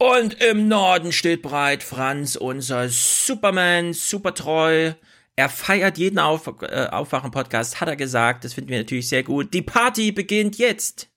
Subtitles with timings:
[0.00, 4.94] Und im Norden steht bereit Franz, unser Superman, super treu.
[5.36, 8.44] Er feiert jeden Auf äh, Aufwachen-Podcast, hat er gesagt.
[8.44, 9.52] Das finden wir natürlich sehr gut.
[9.52, 11.08] Die Party beginnt jetzt.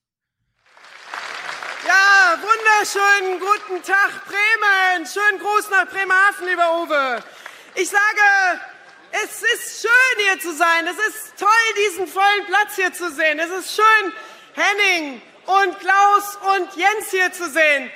[1.87, 5.07] Ja, wunderschönen guten Tag, Bremen.
[5.07, 7.23] Schönen Gruß nach Bremerhaven, lieber Uwe.
[7.75, 8.59] Ich sage,
[9.11, 10.87] es ist schön hier zu sein.
[10.87, 11.49] Es ist toll,
[11.87, 13.39] diesen vollen Platz hier zu sehen.
[13.39, 14.11] Es ist schön,
[14.55, 17.89] Henning und Klaus und Jens hier zu sehen.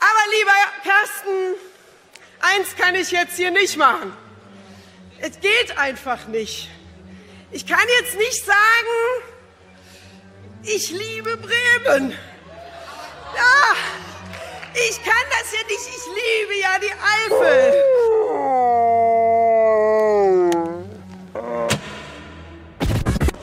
[0.00, 0.52] Aber lieber
[0.84, 1.54] Carsten,
[2.40, 4.12] eins kann ich jetzt hier nicht machen.
[5.20, 6.68] Es geht einfach nicht.
[7.50, 9.24] Ich kann jetzt nicht sagen,
[10.62, 12.12] ich liebe Bremen.
[13.34, 13.74] Ja,
[14.74, 15.88] ich kann das ja nicht.
[15.88, 16.94] Ich liebe ja die
[17.32, 17.74] Eifel.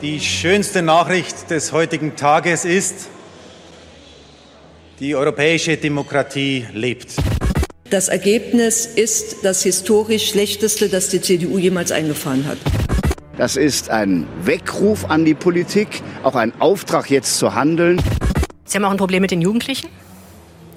[0.02, 3.08] Die schönste Nachricht des heutigen Tages ist,
[5.00, 7.16] die europäische Demokratie lebt.
[7.90, 12.58] Das Ergebnis ist das historisch schlechteste, das die CDU jemals eingefahren hat.
[13.36, 18.02] Das ist ein Weckruf an die Politik, auch ein Auftrag jetzt zu handeln.
[18.64, 19.88] Sie haben auch ein Problem mit den Jugendlichen?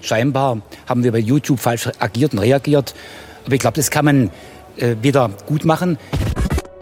[0.01, 2.93] Scheinbar haben wir bei YouTube falsch agiert und reagiert.
[3.45, 4.31] Aber ich glaube, das kann man
[4.77, 5.97] äh, wieder gut machen.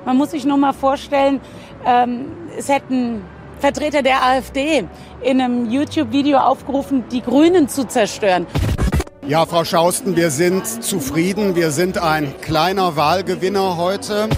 [0.05, 1.39] Man muss sich nur mal vorstellen,
[1.85, 2.25] ähm,
[2.57, 3.21] es hätten
[3.59, 4.85] Vertreter der AfD
[5.21, 8.45] in einem YouTube-Video aufgerufen, die Grünen zu zerstören.
[9.27, 11.55] Ja, Frau Schausten, wir sind zufrieden.
[11.55, 14.29] Wir sind ein kleiner Wahlgewinner heute.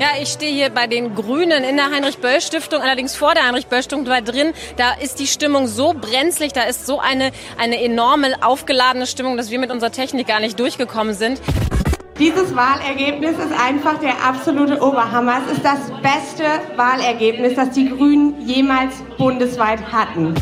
[0.00, 4.22] Ja, ich stehe hier bei den Grünen in der Heinrich-Böll-Stiftung, allerdings vor der Heinrich-Böll-Stiftung, weil
[4.22, 9.36] drin, da ist die Stimmung so brenzlig, da ist so eine, eine enorme aufgeladene Stimmung,
[9.36, 11.40] dass wir mit unserer Technik gar nicht durchgekommen sind.
[12.20, 15.40] Dieses Wahlergebnis ist einfach der absolute Oberhammer.
[15.46, 16.44] Es ist das beste
[16.76, 20.34] Wahlergebnis, das die Grünen jemals bundesweit hatten.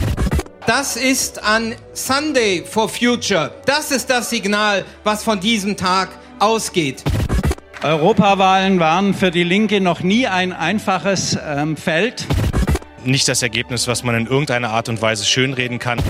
[0.67, 3.53] Das ist an Sunday for Future.
[3.65, 6.09] Das ist das Signal, was von diesem Tag
[6.41, 7.05] ausgeht.
[7.85, 12.27] Europawahlen waren für die Linke noch nie ein einfaches ähm, Feld.
[13.05, 16.01] Nicht das Ergebnis, was man in irgendeiner Art und Weise schönreden kann.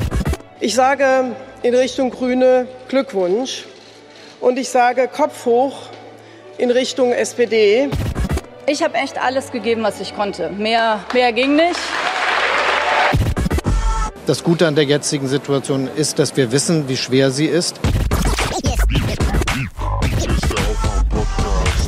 [0.60, 3.66] Ich sage in Richtung Grüne Glückwunsch.
[4.40, 5.74] Und ich sage Kopf hoch
[6.58, 7.88] in Richtung SPD.
[8.66, 10.50] Ich habe echt alles gegeben, was ich konnte.
[10.50, 11.78] Mehr, mehr ging nicht.
[14.26, 17.80] Das Gute an der jetzigen Situation ist, dass wir wissen, wie schwer sie ist.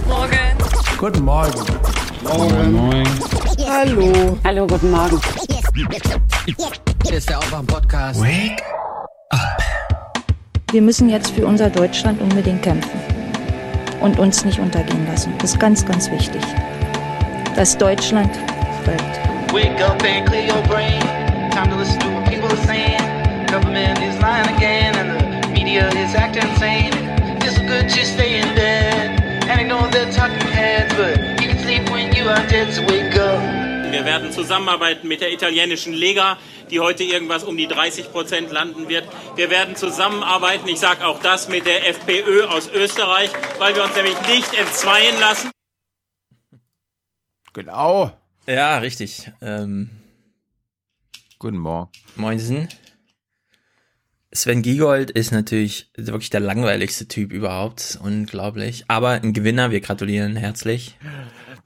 [0.09, 0.39] Morgen.
[0.99, 1.65] Guten Morgen.
[2.22, 2.72] Morgen.
[2.72, 3.09] Moin.
[3.69, 4.39] Hallo.
[4.44, 5.21] Hallo, guten Morgen.
[7.06, 8.21] Hier ist der Aufwachen-Podcast.
[8.21, 8.90] Wake up.
[10.72, 13.00] Wir müssen jetzt für unser Deutschland unbedingt kämpfen
[14.00, 15.32] und uns nicht untergehen lassen.
[15.38, 16.41] Das ist ganz, ganz wichtig,
[17.56, 18.31] dass Deutschland
[18.84, 19.53] bleibt.
[19.53, 21.00] Wake up and clear your brain.
[21.50, 23.00] Time to listen to what people are saying.
[23.48, 26.92] Government is lying again and the media is acting insane.
[27.42, 29.20] It's good just stay in bed.
[29.48, 32.82] And I know they're talking heads, but you can sleep when you are dead, so
[32.86, 33.69] wake up.
[33.91, 36.39] Wir werden zusammenarbeiten mit der italienischen Lega,
[36.71, 39.09] die heute irgendwas um die 30 Prozent landen wird.
[39.34, 43.97] Wir werden zusammenarbeiten, ich sage auch das, mit der FPÖ aus Österreich, weil wir uns
[43.97, 45.51] nämlich nicht entzweien lassen.
[47.53, 48.12] Genau.
[48.47, 49.31] Ja, richtig.
[49.43, 49.91] Ähm,
[51.41, 51.91] Guten Morgen.
[52.17, 52.69] Moinsen.
[54.33, 57.99] Sven Giegold ist natürlich wirklich der langweiligste Typ überhaupt.
[58.01, 58.84] Unglaublich.
[58.87, 60.97] Aber ein Gewinner, wir gratulieren herzlich.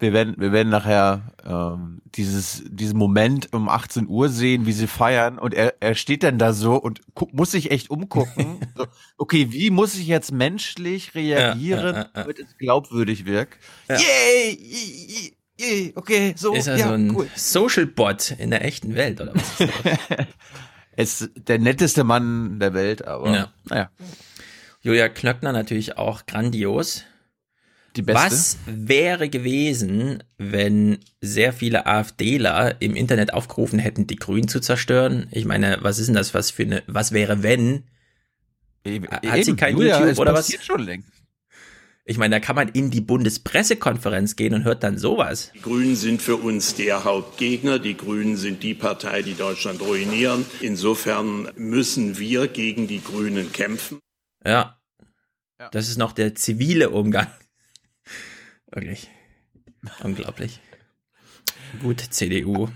[0.04, 4.86] Wir werden, wir werden nachher ähm, dieses, diesen Moment um 18 Uhr sehen, wie sie
[4.86, 5.38] feiern.
[5.38, 7.00] Und er, er steht dann da so und
[7.32, 8.60] muss sich echt umgucken.
[8.76, 13.58] so, okay, wie muss ich jetzt menschlich reagieren, Ja, ja, ja, damit es glaubwürdig wirkt?
[13.88, 13.96] Ja.
[13.96, 14.58] Yay!
[14.60, 15.36] Yay!
[15.58, 15.92] Yay!
[15.96, 16.52] Okay, so.
[16.54, 17.26] Ist er so ein cool.
[17.34, 19.60] Social Bot in der echten Welt, oder was?
[19.60, 20.26] Ist das?
[20.96, 23.52] ist der netteste Mann der Welt, aber Ja.
[23.64, 23.90] naja.
[24.82, 27.04] Julia Klöckner natürlich auch grandios.
[27.96, 28.20] Die beste.
[28.20, 35.28] Was wäre gewesen, wenn sehr viele AfDler im Internet aufgerufen hätten, die Grünen zu zerstören?
[35.30, 37.84] Ich meine, was ist denn das, was für eine, was wäre, wenn?
[38.84, 40.46] Hat sie kein Julia, YouTube es oder was?
[40.46, 41.08] passiert schon längst.
[42.06, 45.52] Ich meine, da kann man in die Bundespressekonferenz gehen und hört dann sowas.
[45.54, 47.78] Die Grünen sind für uns der Hauptgegner.
[47.78, 50.44] Die Grünen sind die Partei, die Deutschland ruinieren.
[50.60, 54.00] Insofern müssen wir gegen die Grünen kämpfen.
[54.44, 54.78] Ja.
[55.72, 57.28] Das ist noch der zivile Umgang.
[58.74, 59.08] Wirklich.
[60.02, 60.60] Unglaublich.
[61.80, 62.68] Gut, CDU.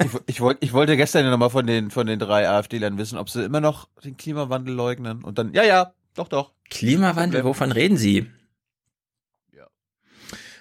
[0.00, 3.18] Ich, ich, wollt, ich wollte gestern ja nochmal von den, von den drei AfD-Lern wissen,
[3.18, 5.24] ob sie immer noch den Klimawandel leugnen.
[5.24, 6.52] Und dann, ja, ja, doch, doch.
[6.70, 8.26] Klimawandel, wovon reden Sie?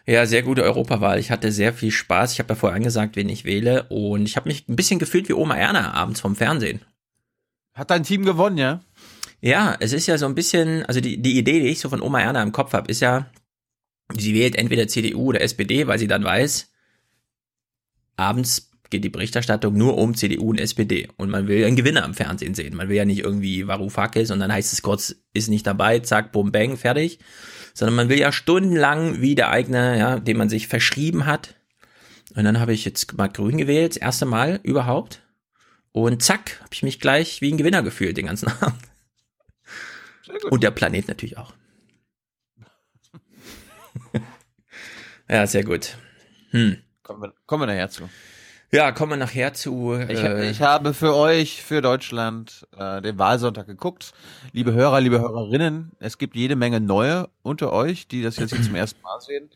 [0.05, 1.19] Ja, sehr gute Europawahl.
[1.19, 2.33] Ich hatte sehr viel Spaß.
[2.33, 3.83] Ich habe ja vorher angesagt, wen ich wähle.
[3.89, 6.81] Und ich habe mich ein bisschen gefühlt wie Oma Erna abends vom Fernsehen.
[7.73, 8.81] Hat dein Team gewonnen, ja?
[9.41, 12.01] Ja, es ist ja so ein bisschen, also die, die Idee, die ich so von
[12.01, 13.27] Oma Erna im Kopf habe, ist ja,
[14.17, 16.71] sie wählt entweder CDU oder SPD, weil sie dann weiß,
[18.15, 22.13] abends geht die Berichterstattung nur um CDU und SPD und man will einen Gewinner am
[22.13, 22.75] Fernsehen sehen.
[22.75, 26.31] Man will ja nicht irgendwie Varoufakis und dann heißt es kurz, ist nicht dabei, zack,
[26.31, 27.19] bum, bang, fertig.
[27.73, 31.55] Sondern man will ja stundenlang wie der eigene, ja, den man sich verschrieben hat.
[32.35, 35.21] Und dann habe ich jetzt mal grün gewählt, das erste Mal überhaupt.
[35.93, 38.81] Und zack, habe ich mich gleich wie ein Gewinner gefühlt den ganzen Abend.
[40.49, 41.53] Und der Planet natürlich auch.
[45.31, 45.97] Ja, sehr gut.
[46.51, 46.77] Hm.
[47.03, 48.09] Kommen wir, kommen wir nachher zu.
[48.73, 49.93] Ja, kommen wir nachher zu.
[50.07, 54.13] Ich, Äh, ich habe für euch, für Deutschland, äh, den Wahlsonntag geguckt.
[54.53, 58.61] Liebe Hörer, liebe Hörerinnen, es gibt jede Menge neue unter euch, die das jetzt hier
[58.63, 59.49] zum ersten Mal sehen.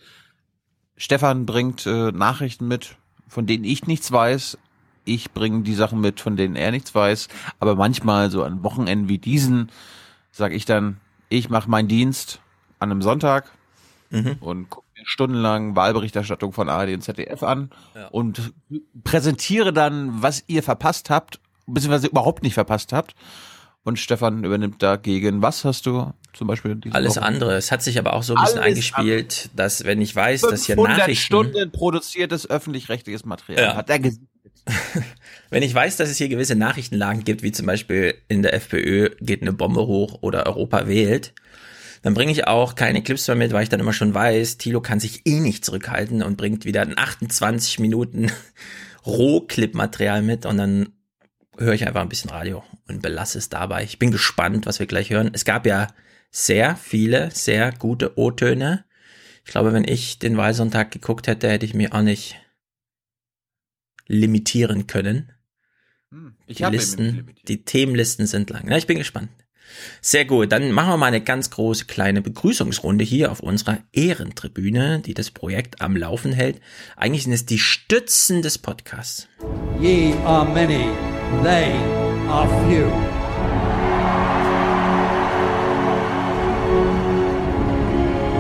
[0.98, 2.96] Stefan bringt äh, Nachrichten mit,
[3.28, 4.58] von denen ich nichts weiß.
[5.06, 7.28] Ich bringe die Sachen mit, von denen er nichts weiß.
[7.60, 9.72] Aber manchmal, so an Wochenenden wie diesen,
[10.32, 10.98] sage ich dann,
[11.30, 12.40] ich mache meinen Dienst
[12.80, 13.52] an einem Sonntag
[14.12, 14.38] Mhm.
[14.40, 17.70] und gucke stundenlang Wahlberichterstattung von ARD und ZDF an
[18.12, 18.54] und
[19.04, 23.16] präsentiere dann, was ihr verpasst habt, beziehungsweise überhaupt nicht verpasst habt.
[23.84, 25.44] Und Stefan übernimmt dagegen.
[25.44, 26.76] Was hast du zum Beispiel?
[26.90, 27.26] alles Woche?
[27.26, 27.56] andere.
[27.56, 30.66] Es hat sich aber auch so ein bisschen Alles eingespielt, dass wenn ich weiß, dass
[30.66, 33.64] hier 500 Nachrichten, Stunden produziertes öffentlich-rechtliches Material.
[33.64, 33.76] Ja.
[33.76, 34.28] Hat er gesehen.
[35.52, 39.12] wenn ich weiß, dass es hier gewisse Nachrichtenlagen gibt, wie zum Beispiel in der FPÖ
[39.22, 41.34] geht eine Bombe hoch oder Europa wählt,
[42.06, 44.80] dann bringe ich auch keine Clips mehr mit, weil ich dann immer schon weiß, Thilo
[44.80, 48.32] kann sich eh nicht zurückhalten und bringt wieder ein 28 Minuten
[49.08, 50.90] Rohclip-Material mit und dann
[51.58, 53.84] höre ich einfach ein bisschen Radio und belasse es dabei.
[53.84, 55.32] Ich bin gespannt, was wir gleich hören.
[55.34, 55.88] Es gab ja
[56.30, 58.86] sehr viele, sehr gute O-Töne.
[59.44, 62.36] Ich glaube, wenn ich den Wahlsonntag geguckt hätte, hätte ich mich auch nicht
[64.06, 65.32] limitieren können.
[66.46, 68.70] Ich die Listen, die Themenlisten sind lang.
[68.70, 69.30] Ja, ich bin gespannt.
[70.02, 75.00] Sehr gut, dann machen wir mal eine ganz große kleine Begrüßungsrunde hier auf unserer Ehrentribüne,
[75.00, 76.60] die das Projekt am Laufen hält.
[76.96, 79.28] Eigentlich sind es die Stützen des Podcasts.
[79.80, 80.90] Ye are many,
[81.44, 81.74] they
[82.30, 82.92] are few.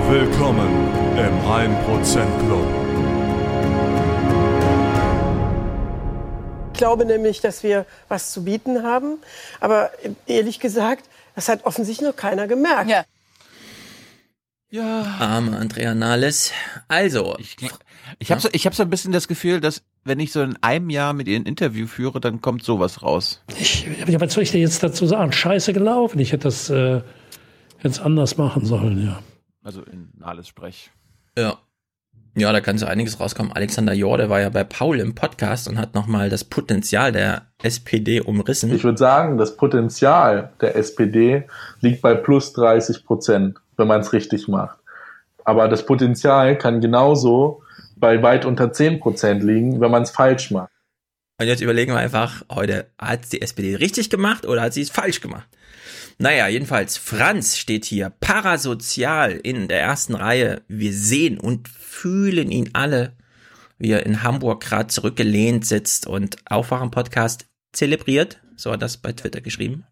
[0.09, 0.69] Willkommen
[1.17, 2.85] im 1% Club.
[6.73, 9.17] Ich glaube nämlich, dass wir was zu bieten haben.
[9.61, 9.91] Aber
[10.27, 11.05] ehrlich gesagt,
[11.35, 12.89] das hat offensichtlich noch keiner gemerkt.
[12.89, 13.05] Ja.
[14.69, 15.03] Ja.
[15.19, 16.51] Arme Andrea Nahles.
[16.87, 17.35] Also.
[17.37, 17.55] Ich,
[18.19, 20.57] ich habe so, ich hab so ein bisschen das Gefühl, dass wenn ich so in
[20.61, 23.41] einem Jahr mit ihr ein Interview führe, dann kommt sowas raus.
[23.59, 25.31] Ich, ja, was soll ich dir jetzt dazu sagen?
[25.31, 26.19] Scheiße gelaufen.
[26.19, 27.01] Ich hätte das äh,
[27.83, 29.21] jetzt anders machen sollen, ja.
[29.63, 30.91] Also in Nahles Sprech.
[31.37, 31.57] Ja.
[32.37, 33.53] Ja, da kann so einiges rauskommen.
[33.53, 38.19] Alexander Jorde war ja bei Paul im Podcast und hat nochmal das Potenzial der SPD
[38.19, 38.73] umrissen.
[38.73, 41.45] Ich würde sagen, das Potenzial der SPD
[41.79, 44.77] liegt bei plus 30 Prozent, wenn man es richtig macht.
[45.45, 47.61] Aber das Potenzial kann genauso
[47.95, 50.71] bei weit unter 10 Prozent liegen, wenn man es falsch macht.
[51.39, 54.89] Und jetzt überlegen wir einfach heute, hat die SPD richtig gemacht oder hat sie es
[54.89, 55.47] falsch gemacht?
[56.17, 60.61] Naja, jedenfalls, Franz steht hier parasozial in der ersten Reihe.
[60.67, 63.13] Wir sehen und fühlen ihn alle,
[63.77, 68.39] wie er in Hamburg gerade zurückgelehnt sitzt und Aufwachen-Podcast zelebriert.
[68.55, 69.85] So hat er das bei Twitter geschrieben.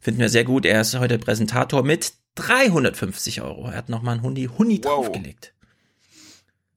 [0.00, 0.64] Finden wir sehr gut.
[0.64, 3.68] Er ist heute Präsentator mit 350 Euro.
[3.68, 5.54] Er hat nochmal einen Hundi, Hundi draufgelegt.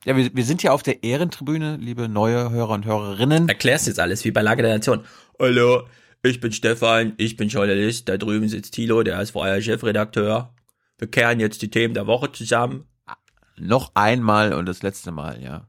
[0.03, 3.49] Ja, wir, wir sind ja auf der Ehrentribüne, liebe neue Hörer und Hörerinnen.
[3.49, 5.03] Erklärst jetzt alles, wie bei Lage der Nation.
[5.39, 5.83] Hallo,
[6.23, 10.53] ich bin Stefan, ich bin Journalist, da drüben sitzt Thilo, der ist vorher Chefredakteur.
[10.97, 12.85] Wir kehren jetzt die Themen der Woche zusammen.
[13.59, 15.67] Noch einmal und das letzte Mal, ja.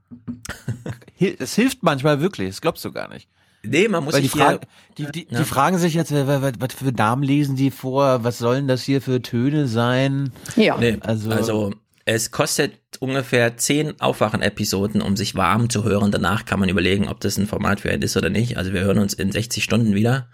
[1.38, 3.28] Es hilft manchmal wirklich, das glaubst du gar nicht.
[3.62, 4.60] Nee, man muss Weil die, sich Frage,
[4.96, 5.38] hier- die, die, Ja.
[5.40, 8.22] die fragen sich jetzt, was, was, was für Namen lesen die vor?
[8.24, 10.32] Was sollen das hier für Töne sein?
[10.56, 11.74] Nee, Also- also,
[12.10, 16.10] es kostet ungefähr zehn Aufwachen-Episoden, um sich warm zu hören.
[16.10, 18.56] Danach kann man überlegen, ob das ein Format für einen ist oder nicht.
[18.56, 20.28] Also wir hören uns in 60 Stunden wieder.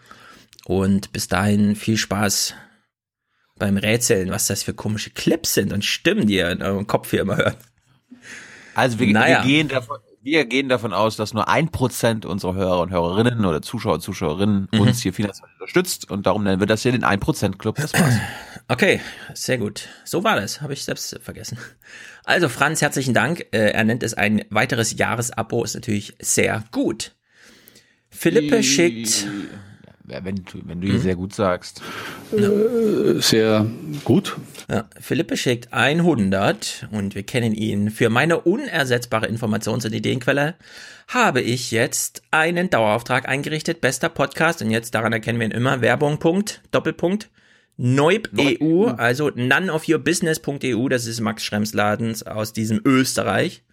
[0.67, 2.55] Und bis dahin viel Spaß
[3.59, 7.11] beim Rätseln, was das für komische Clips sind und Stimmen, die ihr in eurem Kopf
[7.11, 7.59] hier immer hört.
[8.77, 9.43] Also wir, Naja.
[9.43, 13.45] wir, gehen davon, wir gehen davon aus, dass nur ein Prozent unserer Hörer und Hörerinnen
[13.45, 14.81] oder Zuschauer und Zuschauerinnen Mhm.
[14.81, 17.77] uns hier finanziell unterstützt und darum nennen wir das hier den 1% Club.
[17.77, 18.15] Das war's.
[18.69, 19.01] Okay,
[19.35, 19.89] sehr gut.
[20.05, 21.59] So war das, habe ich selbst vergessen.
[22.25, 23.41] Also Franz, herzlichen Dank.
[23.53, 27.13] Äh, Er nennt es ein weiteres Jahresabo, ist natürlich sehr gut.
[28.09, 29.27] Philippe schickt.
[30.09, 31.83] Ja, wenn du, wenn du hier sehr gut sagst.
[32.31, 33.67] Sehr
[34.05, 34.37] gut.
[34.71, 37.91] Ja, Philippe schickt 100 und wir kennen ihn.
[37.91, 40.55] Für meine unersetzbare Informations- und Ideenquelle
[41.09, 43.81] habe ich jetzt einen Dauerauftrag eingerichtet.
[43.81, 45.81] Bester Podcast und jetzt daran erkennen wir ihn immer.
[45.81, 47.29] Werbung, Punkt, Doppelpunkt.
[47.77, 53.65] Neub EU, also noneofyourbusiness.eu, das ist Max Schrems Ladens aus diesem Österreich.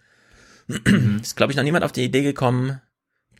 [1.20, 2.80] ist, glaube ich, noch niemand auf die Idee gekommen,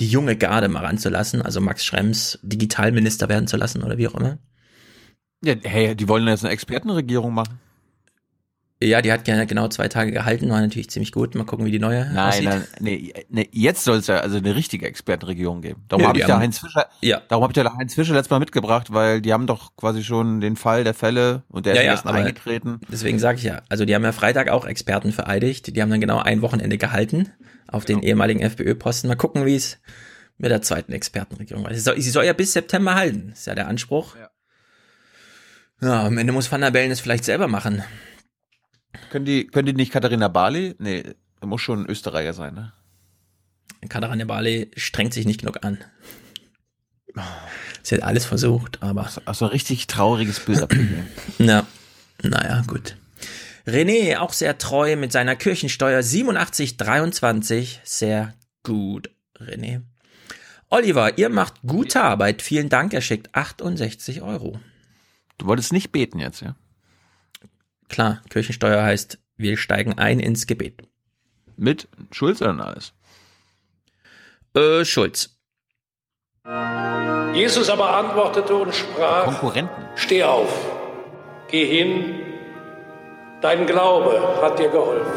[0.00, 4.14] die junge Garde mal ranzulassen, also Max Schrems Digitalminister werden zu lassen oder wie auch
[4.14, 4.38] immer.
[5.44, 7.58] Ja, hey, die wollen jetzt eine Expertenregierung machen.
[8.84, 11.34] Ja, die hat gerne genau zwei Tage gehalten, war natürlich ziemlich gut.
[11.34, 12.44] Mal gucken, wie die neue Nein, aussieht.
[12.44, 15.84] nein, nee, nee, jetzt soll es ja also eine richtige Expertenregierung geben.
[15.88, 17.22] Darum Ja, habe ich da Heinz Fischer, Ja.
[17.28, 20.40] darum habe ich da Heinz Fischer letztes Mal mitgebracht, weil die haben doch quasi schon
[20.40, 22.80] den Fall der Fälle und der ist Ja, ja, ja, erst eingetreten.
[22.90, 25.74] Deswegen sage ich ja, also die haben ja Freitag auch Experten vereidigt.
[25.76, 27.30] Die haben dann genau ein Wochenende gehalten
[27.68, 29.08] auf den ehemaligen FPÖ-Posten.
[29.08, 29.78] Mal gucken, wie es
[30.38, 31.74] mit der zweiten Expertenregierung weiter.
[31.74, 34.16] Sie soll, sie soll ja bis September halten, ist ja der Anspruch.
[34.16, 34.28] Ja.
[35.80, 37.82] Ja, am Ende muss Van der Bellen es vielleicht selber machen.
[39.10, 40.74] Können die, können die nicht Katharina Barley?
[40.78, 41.04] Nee,
[41.40, 42.72] muss schon ein Österreicher sein, ne?
[43.88, 45.78] Katharina Barley strengt sich nicht genug an.
[47.82, 49.10] Sie hat alles versucht, aber.
[49.24, 51.08] Also ein richtig trauriges Bild abgegeben.
[51.38, 51.66] Na,
[52.22, 52.96] naja, gut.
[53.66, 57.80] René, auch sehr treu mit seiner Kirchensteuer 8723.
[57.84, 59.82] Sehr gut, René.
[60.68, 62.40] Oliver, ihr macht gute Arbeit.
[62.40, 62.94] Vielen Dank.
[62.94, 64.58] Er schickt 68 Euro.
[65.38, 66.56] Du wolltest nicht beten jetzt, ja?
[67.92, 70.82] Klar, Kirchensteuer heißt, wir steigen ein ins Gebet.
[71.58, 72.94] Mit Schulz oder alles?
[74.56, 75.36] Äh, Schulz.
[77.34, 79.84] Jesus aber antwortete und sprach, Konkurrenten.
[79.94, 80.50] Steh auf,
[81.48, 82.14] geh hin,
[83.42, 85.12] dein Glaube hat dir geholfen.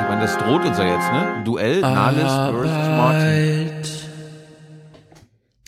[0.00, 1.42] Ich meine, das droht uns ja jetzt, ne?
[1.44, 3.82] Duell Nahles versus Martin.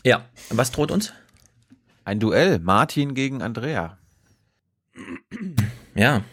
[0.03, 1.13] Ja, was droht uns?
[2.04, 3.99] Ein Duell, Martin gegen Andrea.
[5.94, 6.25] Ja.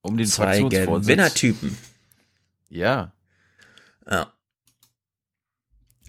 [0.00, 0.60] Um den Zwei.
[0.60, 1.76] Gewinnertypen.
[2.68, 3.12] Ja.
[4.08, 4.32] Ja.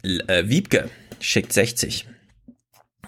[0.04, 2.08] Äh, Wiebke schickt 60.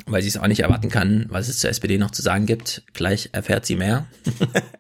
[0.05, 2.83] Weil sie es auch nicht erwarten kann, was es zur SPD noch zu sagen gibt.
[2.93, 4.07] Gleich erfährt sie mehr.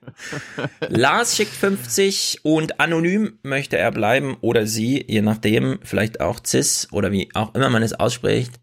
[0.89, 6.87] Lars schickt 50 und anonym möchte er bleiben oder sie, je nachdem, vielleicht auch CIS
[6.91, 8.59] oder wie auch immer man es ausspricht,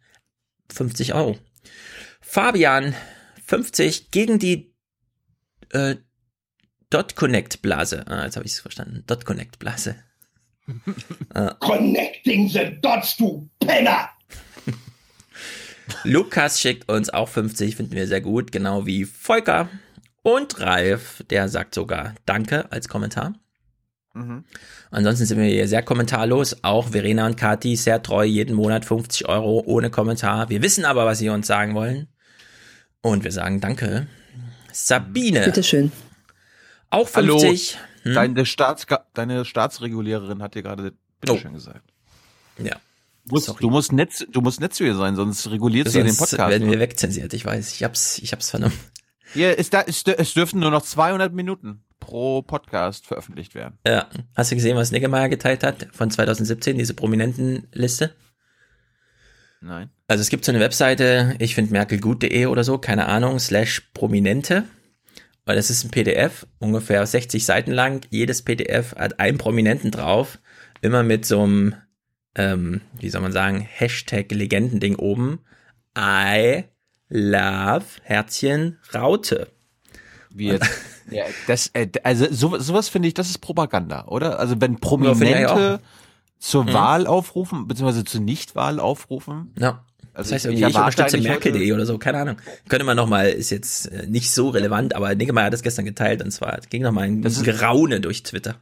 [0.72, 1.38] 50 Euro.
[2.36, 2.94] Fabian
[3.46, 4.70] 50 gegen die
[5.70, 5.96] äh,
[6.90, 8.06] Dot Connect Blase.
[8.08, 9.04] Ah, jetzt habe ich es verstanden.
[9.06, 9.96] Dot Connect Blase.
[11.32, 14.10] Äh, Connecting the dots, du Penner!
[16.04, 19.70] Lukas schickt uns auch 50, finden wir sehr gut, genau wie Volker.
[20.20, 23.32] Und Ralf, der sagt sogar Danke als Kommentar.
[24.12, 24.44] Mhm.
[24.90, 26.62] Ansonsten sind wir hier sehr kommentarlos.
[26.64, 30.50] Auch Verena und Kati sehr treu, jeden Monat 50 Euro ohne Kommentar.
[30.50, 32.08] Wir wissen aber, was sie uns sagen wollen.
[33.06, 34.08] Und wir sagen Danke.
[34.72, 35.44] Sabine.
[35.44, 35.92] Bitteschön.
[36.90, 37.78] Auch Hallo, 50.
[38.02, 38.14] Hm?
[38.14, 38.84] deine, Staats
[39.14, 41.92] deine Staatsreguliererin hat dir gerade bitteschön gesagt.
[42.58, 42.76] Ja.
[43.24, 46.08] Du musst, du, musst nett, du musst nett zu ihr sein, sonst reguliert sie den
[46.08, 46.50] Sonst Podcast.
[46.50, 47.74] werden wir wegzensiert, ich weiß.
[47.74, 48.78] Ich hab's, ich hab's vernommen.
[49.32, 53.78] Hier ist da, es, es dürften nur noch 200 Minuten pro Podcast veröffentlicht werden.
[53.86, 54.08] Ja.
[54.34, 58.14] Hast du gesehen, was Niggemeier geteilt hat von 2017, diese Prominentenliste?
[59.60, 59.90] Nein.
[60.08, 64.64] Also es gibt so eine Webseite, ich finde merkelgut.de oder so, keine Ahnung, slash Prominente.
[65.44, 68.04] Weil das ist ein PDF, ungefähr 60 Seiten lang.
[68.10, 70.38] Jedes PDF hat einen Prominenten drauf.
[70.80, 71.74] Immer mit so einem,
[72.34, 75.40] ähm, wie soll man sagen, Hashtag Legendending oben.
[75.96, 76.64] I
[77.08, 79.48] love Herzchen Raute.
[80.30, 80.68] Wie jetzt?
[81.10, 84.40] ja, das, äh, also so, sowas finde ich, das ist Propaganda, oder?
[84.40, 85.80] Also wenn Prominente
[86.38, 86.72] zur Mhm.
[86.74, 89.54] Wahl aufrufen, beziehungsweise zur Nichtwahl aufrufen.
[89.58, 89.84] Ja.
[90.16, 92.36] Also Das heißt ich- irgendwie, ich ich, unterstütze Merkel.de oder so, keine Ahnung.
[92.68, 96.22] Könnte man nochmal, ist jetzt äh, nicht so relevant, aber Niggemeier hat das gestern geteilt
[96.22, 98.56] und zwar ging nochmal ein Das Geraune durch Twitter.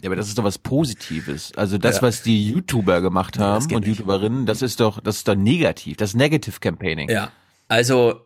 [0.00, 1.52] Ja, aber das ist doch was Positives.
[1.56, 2.02] Also das, Ja.
[2.02, 3.98] was die YouTuber gemacht Ja, haben geht und nicht.
[3.98, 5.96] YouTuberinnen, das ist doch, das ist doch negativ.
[5.96, 7.10] Das ist Negative Campaigning.
[7.10, 7.32] Ja,
[7.66, 8.20] also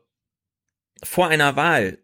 [1.02, 1.98] vor einer Wahl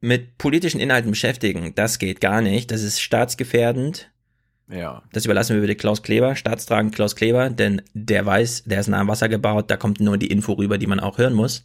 [0.00, 2.70] mit politischen Inhalten beschäftigen, das geht gar nicht.
[2.70, 4.10] Das ist staatsgefährdend.
[4.68, 5.02] Ja.
[5.12, 9.00] Das überlassen wir bitte Klaus Kleber, staatstragend Klaus Kleber, denn der weiß, der ist nah
[9.00, 11.64] am Wasser gebaut, da kommt nur die Info rüber, die man auch hören muss.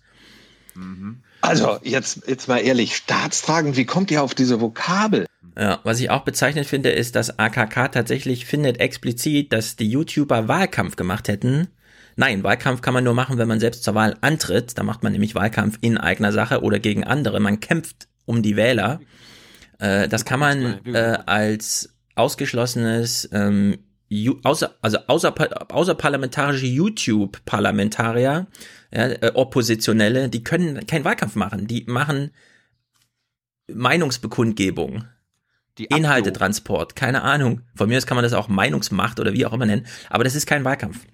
[1.41, 5.25] Also, jetzt, jetzt mal ehrlich, staatstragend, wie kommt ihr auf diese Vokabel?
[5.57, 10.47] Ja, was ich auch bezeichnet finde, ist, dass AKK tatsächlich findet explizit, dass die YouTuber
[10.47, 11.67] Wahlkampf gemacht hätten.
[12.15, 14.77] Nein, Wahlkampf kann man nur machen, wenn man selbst zur Wahl antritt.
[14.77, 17.39] Da macht man nämlich Wahlkampf in eigener Sache oder gegen andere.
[17.39, 18.99] Man kämpft um die Wähler.
[19.79, 23.79] Äh, das kann man äh, als ausgeschlossenes ähm,
[24.43, 25.33] außer, also außer,
[25.71, 28.47] außerparlamentarische YouTube-Parlamentarier,
[28.91, 31.67] ja, äh, Oppositionelle, die können keinen Wahlkampf machen.
[31.67, 32.31] Die machen
[33.71, 35.05] Meinungsbekundgebung.
[35.85, 37.61] Inhaltetransport, keine Ahnung.
[37.73, 40.35] Von mir aus kann man das auch Meinungsmacht oder wie auch immer nennen, aber das
[40.35, 41.05] ist kein Wahlkampf.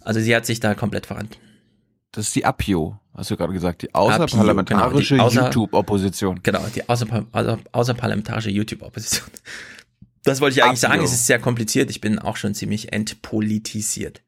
[0.00, 1.38] Also sie hat sich da komplett verrannt.
[2.12, 6.40] Das ist die APIO, hast du gerade gesagt, die außerparlamentarische genau, außer- YouTube-Opposition.
[6.42, 9.28] Genau, die außerpa außer, außerparlamentarische YouTube-Opposition.
[10.24, 10.90] Das wollte ich eigentlich Apio.
[10.96, 11.90] sagen, es ist sehr kompliziert.
[11.90, 14.22] Ich bin auch schon ziemlich entpolitisiert.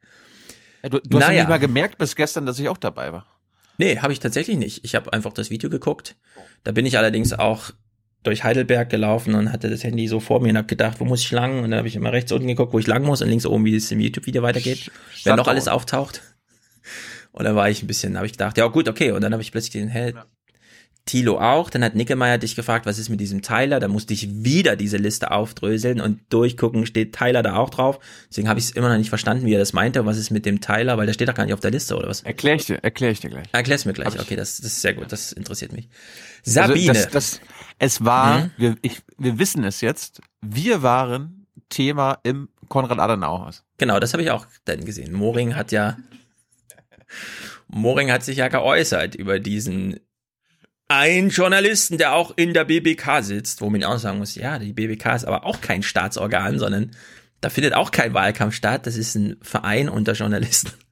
[0.83, 1.41] Ja, du du hast ja Naja.
[1.43, 3.27] nicht mal gemerkt bis gestern, dass ich auch dabei war.
[3.79, 4.85] Nee, habe ich tatsächlich nicht.
[4.85, 6.17] Ich habe einfach das Video geguckt.
[6.65, 7.71] Da bin ich allerdings auch
[8.23, 11.23] durch Heidelberg gelaufen und hatte das Handy so vor mir und habe gedacht, wo muss
[11.23, 11.65] ich lang?
[11.65, 13.65] Und dann habe ich immer rechts unten geguckt, wo ich lang muss und links oben,
[13.65, 14.87] wie es im YouTube-Video weitergeht.
[14.87, 16.23] Wenn stand noch da alles auftaucht.
[17.33, 19.11] Und dann war ich ein bisschen, habe ich gedacht, ja gut, okay.
[19.13, 20.13] Und dann habe ich plötzlich den hä,
[21.05, 21.69] Tilo auch.
[21.69, 23.81] Dann hat Nickemeyer dich gefragt, was ist mit diesem Tyler?
[23.81, 27.99] Da musste ich wieder diese Liste aufdröseln und durchgucken, steht Tyler da auch drauf.
[28.31, 30.07] Deswegen habe ich es immer noch nicht verstanden, wie er das meinte.
[30.07, 30.99] Was ist mit dem Tyler?
[30.99, 32.23] Weil der steht doch gar nicht auf der Liste oder was?
[32.23, 33.47] Erklär ich dir, erklär ich dir gleich.
[33.53, 34.19] Erklär's mir gleich.
[34.21, 35.11] Okay, das, das ist sehr gut.
[35.11, 35.89] Das interessiert mich.
[36.47, 36.93] Also Sabine.
[36.93, 37.41] das, das,
[37.79, 38.51] es war, Mhm.
[38.57, 43.65] wir, ich, wir wissen es jetzt, wir waren Thema im Konrad-Adenauer-Haus.
[43.79, 45.13] Genau, das habe ich auch dann gesehen.
[45.13, 45.97] Moring hat ja,
[47.69, 49.99] Moring hat sich ja geäußert über diesen
[50.89, 54.73] einen Journalisten, der auch in der BBK sitzt, wo man auch sagen muss, ja, die
[54.73, 56.91] BBK ist aber auch kein Staatsorgan, sondern
[57.41, 58.87] da findet auch kein Wahlkampf statt.
[58.87, 60.73] Das ist ein Verein unter Journalisten.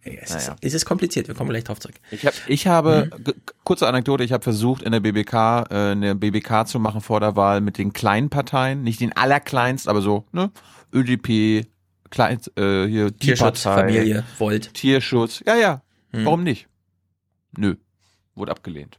[0.00, 0.52] Es, Naja.
[0.52, 1.96] ist, es ist kompliziert, wir kommen gleich drauf zurück.
[2.12, 3.34] Ich, hab, ich habe, Mhm.
[3.64, 7.36] kurze Anekdote, ich habe versucht, in der BBK äh, eine BBK zu machen vor der
[7.36, 10.50] Wahl mit den kleinen Parteien, nicht den allerkleinst, aber so, ne,
[10.94, 11.66] ÖDP,
[12.10, 14.72] Klein, äh, hier, Tierschutz, Partei, Familie, Volt.
[14.72, 15.82] Tierschutz, ja, ja,
[16.12, 16.24] Hm.
[16.24, 16.68] warum nicht?
[17.58, 17.74] Nö,
[18.34, 18.98] wurde abgelehnt.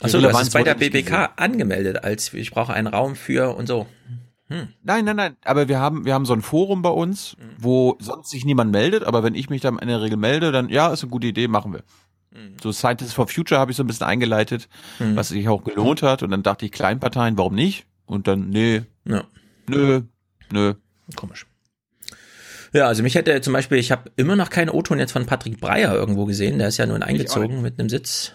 [0.00, 1.28] Achso, du hast bei der BBK gesehen.
[1.36, 3.86] angemeldet, als ich brauche einen Raum für und so.
[4.48, 4.68] Hm.
[4.82, 5.36] Nein, nein, nein.
[5.44, 7.42] Aber wir haben, wir haben so ein Forum bei uns, Mhm.
[7.58, 9.04] wo sonst sich niemand meldet.
[9.04, 11.48] Aber wenn ich mich dann in der Regel melde, dann ja, ist eine gute Idee,
[11.48, 11.82] machen wir.
[12.32, 12.56] Mhm.
[12.62, 14.68] So Scientists for Future habe ich so ein bisschen eingeleitet,
[15.00, 15.16] Mhm.
[15.16, 16.22] was sich auch gelohnt hat.
[16.22, 17.86] Und dann dachte ich, Kleinparteien, warum nicht?
[18.06, 19.24] Und dann, nee, Ja.
[19.66, 20.02] nö,
[20.50, 20.74] nö.
[21.16, 21.44] Komisch.
[22.72, 25.58] Ja, also mich hätte zum Beispiel, ich habe immer noch keinen O-Ton jetzt von Patrick
[25.60, 26.58] Breyer irgendwo gesehen.
[26.58, 28.32] Der ist ja nun eingezogen mit einem Sitz.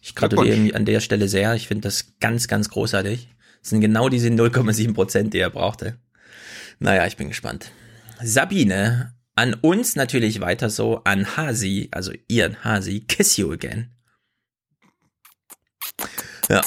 [0.00, 1.54] Ich gratuliere ihm an der Stelle sehr.
[1.54, 3.28] Ich finde das ganz, ganz großartig.
[3.60, 5.98] Das sind genau diese 0,7 Prozent, die er brauchte.
[6.78, 7.70] Naja, ich bin gespannt.
[8.22, 13.90] Sabine, an uns natürlich weiter so, an Hasi, also ihren Hasi, kiss you again.
[16.48, 16.62] Ja.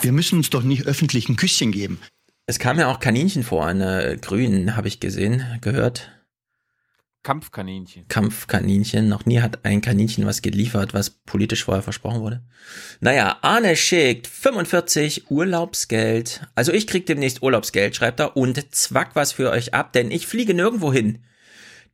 [0.00, 2.00] Wir müssen uns doch nicht öffentlich ein Küsschen geben.
[2.46, 6.10] Es kam ja auch Kaninchen vor, eine Grünen, habe ich gesehen, gehört.
[7.22, 8.08] Kampfkaninchen.
[8.08, 9.08] Kampfkaninchen.
[9.08, 12.42] Noch nie hat ein Kaninchen was geliefert, was politisch vorher versprochen wurde.
[13.00, 16.46] Naja, Arne schickt 45 Urlaubsgeld.
[16.54, 20.26] Also ich krieg demnächst Urlaubsgeld, schreibt er, und zwack was für euch ab, denn ich
[20.26, 21.18] fliege nirgendwo hin.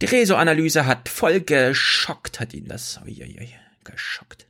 [0.00, 3.00] Die Reso-Analyse hat voll geschockt, hat ihn das.
[3.04, 3.48] Uiuiui,
[3.82, 4.46] geschockt.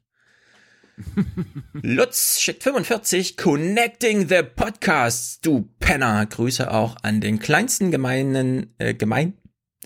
[1.72, 6.26] Lutz schickt 45, Connecting the Podcasts, du Penner.
[6.26, 8.94] Grüße auch an den kleinsten gemeinen, äh,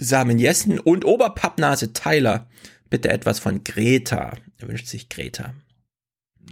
[0.00, 2.46] gemeinsamen Jessen und Oberpappnase Tyler.
[2.88, 4.32] Bitte etwas von Greta.
[4.58, 5.52] Er wünscht sich Greta.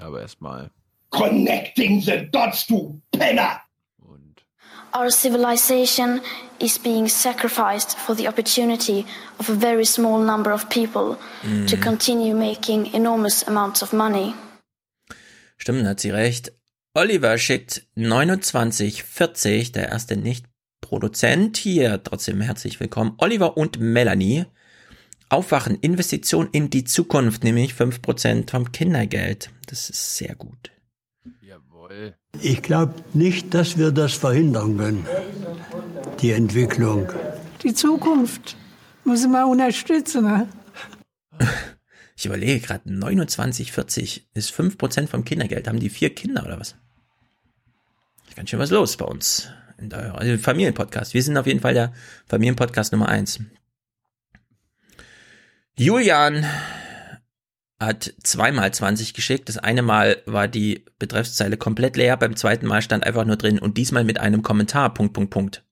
[0.01, 0.71] Aber erstmal.
[1.11, 3.61] Connecting the dots, du Penner!
[4.95, 6.21] Our civilization
[6.61, 9.05] is being sacrificed for the opportunity
[9.39, 11.81] of a very small number of people to Mhm.
[11.83, 14.33] continue making enormous amounts of money.
[15.59, 16.53] Stimmt, hat sie recht.
[16.95, 20.17] Oliver schickt 2940, der erste
[20.81, 22.03] Nicht-Produzent hier.
[22.03, 23.15] Trotzdem herzlich willkommen.
[23.19, 24.47] Oliver und Melanie.
[25.29, 29.51] Aufwachen, Investition in die Zukunft, nämlich 5% vom Kindergeld.
[29.67, 30.71] Das ist sehr gut.
[31.43, 32.15] Jawohl.
[32.41, 35.07] Ich glaube nicht, dass wir das verhindern können,
[36.21, 37.09] die Entwicklung.
[37.63, 38.57] Die Zukunft
[39.05, 40.25] muss man unterstützen.
[40.25, 40.49] Ne?
[42.17, 45.69] Ich überlege gerade, 2940 ist 5% vom Kindergeld.
[45.69, 46.77] Haben die vier Kinder oder was?
[48.29, 49.51] Ist ganz schön was los bei uns.
[49.79, 51.15] Also Familienpodcast.
[51.15, 51.93] Wir sind auf jeden Fall der
[52.27, 53.39] Familienpodcast Nummer eins.
[55.77, 56.45] Julian
[57.79, 59.49] hat zweimal 20 geschickt.
[59.49, 63.59] Das eine Mal war die Betreffszeile komplett leer, beim zweiten Mal stand einfach nur drin
[63.61, 65.65] und diesmal mit einem Kommentar, Punkt, Punkt, Punkt.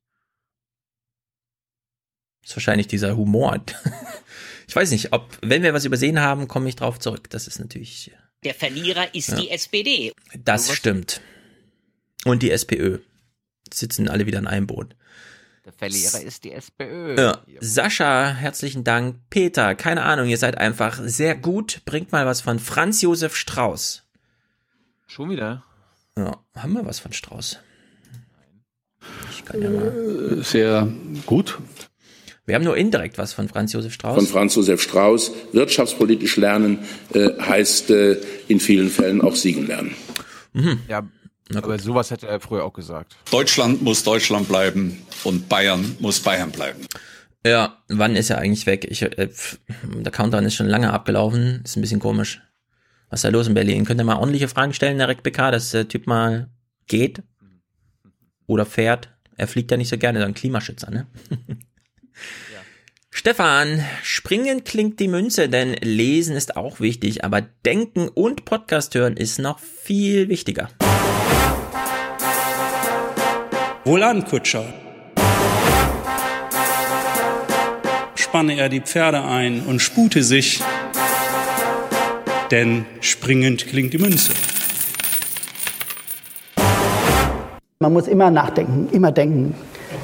[2.42, 3.60] Das ist wahrscheinlich dieser Humor.
[4.68, 7.30] Ich weiß nicht, ob, wenn wir was übersehen haben, komme ich drauf zurück.
[7.30, 8.10] Das ist natürlich,
[8.42, 9.36] Der Verlierer ist Ja.
[9.36, 10.12] die SPD.
[10.38, 11.20] das stimmt.
[12.24, 12.98] Und die SPÖ.
[13.72, 14.94] Sitzen alle wieder in einem Boot.
[15.64, 17.16] Der Verlierer ist die SPÖ.
[17.18, 17.38] Ja.
[17.60, 19.16] Sascha, herzlichen Dank.
[19.30, 21.80] Peter, keine Ahnung, ihr seid einfach sehr gut.
[21.84, 24.04] Bringt mal was von Franz Josef Strauß.
[25.08, 25.64] Schon wieder?
[26.16, 27.58] Ja, haben wir was von Strauß?
[29.30, 30.38] Ich kann ja mal.
[30.38, 30.88] Äh, Sehr
[31.26, 31.58] gut.
[32.44, 34.14] Wir haben nur indirekt was von Franz Josef Strauß.
[34.14, 35.32] Von Franz Josef Strauß.
[35.52, 36.78] Wirtschaftspolitisch lernen
[37.12, 39.94] äh, heißt äh, in vielen Fällen auch siegen lernen.
[40.52, 40.80] Mhm.
[40.88, 41.06] Ja,
[41.54, 43.16] aber sowas hätte er früher auch gesagt.
[43.30, 46.80] Deutschland muss Deutschland bleiben und Bayern muss Bayern bleiben.
[47.46, 48.86] Ja, wann ist er eigentlich weg?
[48.90, 51.62] Ich, äh, pf, der Countdown ist schon lange abgelaufen.
[51.64, 52.42] Ist ein bisschen komisch.
[53.08, 53.84] Was ist da los in Berlin?
[53.84, 56.50] Könnt ihr mal ordentliche Fragen stellen, der RecBK, dass der Typ mal
[56.88, 57.22] geht?
[58.46, 59.10] Oder fährt?
[59.36, 61.06] Er fliegt ja nicht so gerne, so ein Klimaschützer, ne?
[63.10, 69.16] Stefan, springen klingt die Münze, denn lesen ist auch wichtig, aber denken und Podcast hören
[69.16, 70.68] ist noch viel wichtiger.
[73.86, 74.64] Wohlan, Kutscher.
[78.16, 80.60] Spanne er die Pferde ein und spute sich,
[82.50, 84.32] denn springend klingt die Münze.
[87.78, 89.54] Man muss immer nachdenken, immer denken.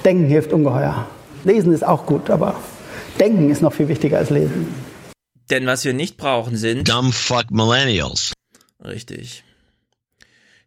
[0.04, 1.08] Denken hilft ungeheuer.
[1.42, 2.54] Lesen ist auch gut, aber
[3.18, 4.72] Denken ist noch viel wichtiger als Lesen.
[5.50, 6.88] Denn was wir nicht brauchen sind.
[6.88, 8.32] Dumb fuck Millennials.
[8.84, 9.42] Richtig.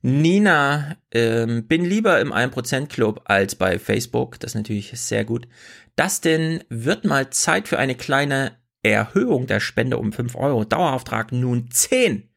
[0.05, 4.39] Nina, ähm, bin lieber im 1% Club als bei Facebook.
[4.39, 5.47] Das ist natürlich sehr gut.
[5.95, 10.63] Das denn wird mal Zeit für eine kleine Erhöhung der Spende um 5 Euro.
[10.63, 12.29] Dauerauftrag nun 10.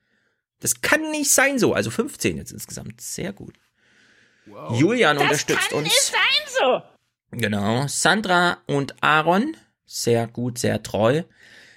[0.60, 1.74] Das kann nicht sein so.
[1.74, 3.02] Also 15 jetzt insgesamt.
[3.02, 3.58] Sehr gut.
[4.46, 4.80] Wow.
[4.80, 5.88] Julian das unterstützt kann uns.
[5.88, 6.82] Nicht sein so.
[7.32, 7.86] Genau.
[7.86, 9.58] Sandra und Aaron.
[9.84, 11.22] Sehr gut, sehr treu.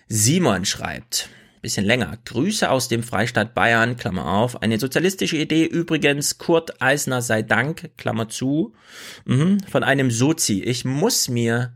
[0.07, 1.27] Simon schreibt.
[1.61, 2.17] Bisschen länger.
[2.25, 4.61] Grüße aus dem Freistaat Bayern, Klammer auf.
[4.63, 8.73] Eine sozialistische Idee übrigens, Kurt Eisner sei Dank, Klammer zu,
[9.25, 10.63] mhm, von einem Sozi.
[10.63, 11.73] Ich muss mir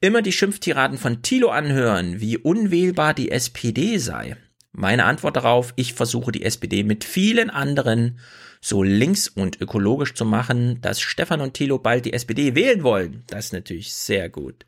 [0.00, 4.36] immer die Schimpftiraden von Thilo anhören, wie unwählbar die SPD sei.
[4.72, 8.18] Meine Antwort darauf, ich versuche die SPD mit vielen anderen
[8.60, 13.22] so links und ökologisch zu machen, dass Stefan und Thilo bald die SPD wählen wollen.
[13.26, 14.64] Das ist natürlich sehr gut.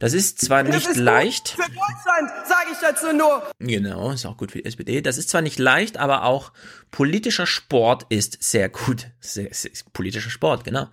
[0.00, 1.48] Das ist zwar Das nicht ist leicht.
[1.50, 3.42] Für Deutschland, sage ich dazu nur.
[3.60, 5.02] Genau, ist auch gut für die SPD.
[5.02, 6.52] Das ist zwar nicht leicht, aber auch
[6.90, 9.06] politischer Sport ist sehr gut.
[9.20, 10.88] Sehr, sehr, politischer Sport, genau.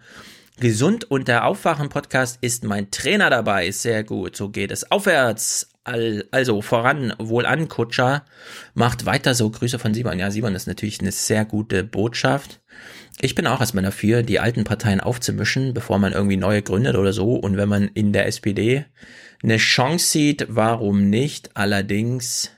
[0.59, 3.71] Gesund und der Aufwachen-Podcast ist mein Trainer dabei.
[3.71, 4.35] Sehr gut.
[4.35, 5.69] So geht es aufwärts.
[5.83, 8.25] Al- Also voran, wohlan, Kutscher.
[8.73, 9.49] Macht weiter so.
[9.49, 10.19] Grüße von Simon.
[10.19, 12.59] Ja, Simon ist natürlich eine sehr gute Botschaft.
[13.19, 17.13] Ich bin auch erstmal dafür, die alten Parteien aufzumischen, bevor man irgendwie neue gründet oder
[17.13, 17.33] so.
[17.33, 18.85] Und wenn man in der SPD
[19.43, 21.49] eine Chance sieht, warum nicht?
[21.55, 22.51] Allerdings,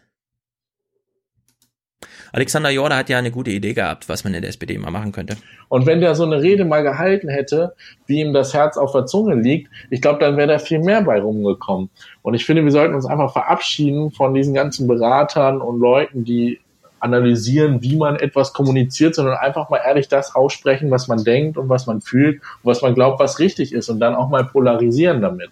[2.34, 5.13] Alexander Jorda hat ja eine gute Idee gehabt, was man in der SPD mal machen
[5.13, 5.38] könnte.
[5.69, 7.74] Und wenn der so eine Rede mal gehalten hätte,
[8.06, 11.02] wie ihm das Herz auf der Zunge liegt, ich glaube, dann wäre da viel mehr
[11.04, 11.89] bei rumgekommen.
[12.22, 16.60] Und ich finde, wir sollten uns einfach verabschieden von diesen ganzen Beratern und Leuten, die
[17.02, 21.70] analysieren, wie man etwas kommuniziert, sondern einfach mal ehrlich das aussprechen, was man denkt und
[21.70, 25.22] was man fühlt und was man glaubt, was richtig ist und dann auch mal polarisieren
[25.22, 25.50] damit.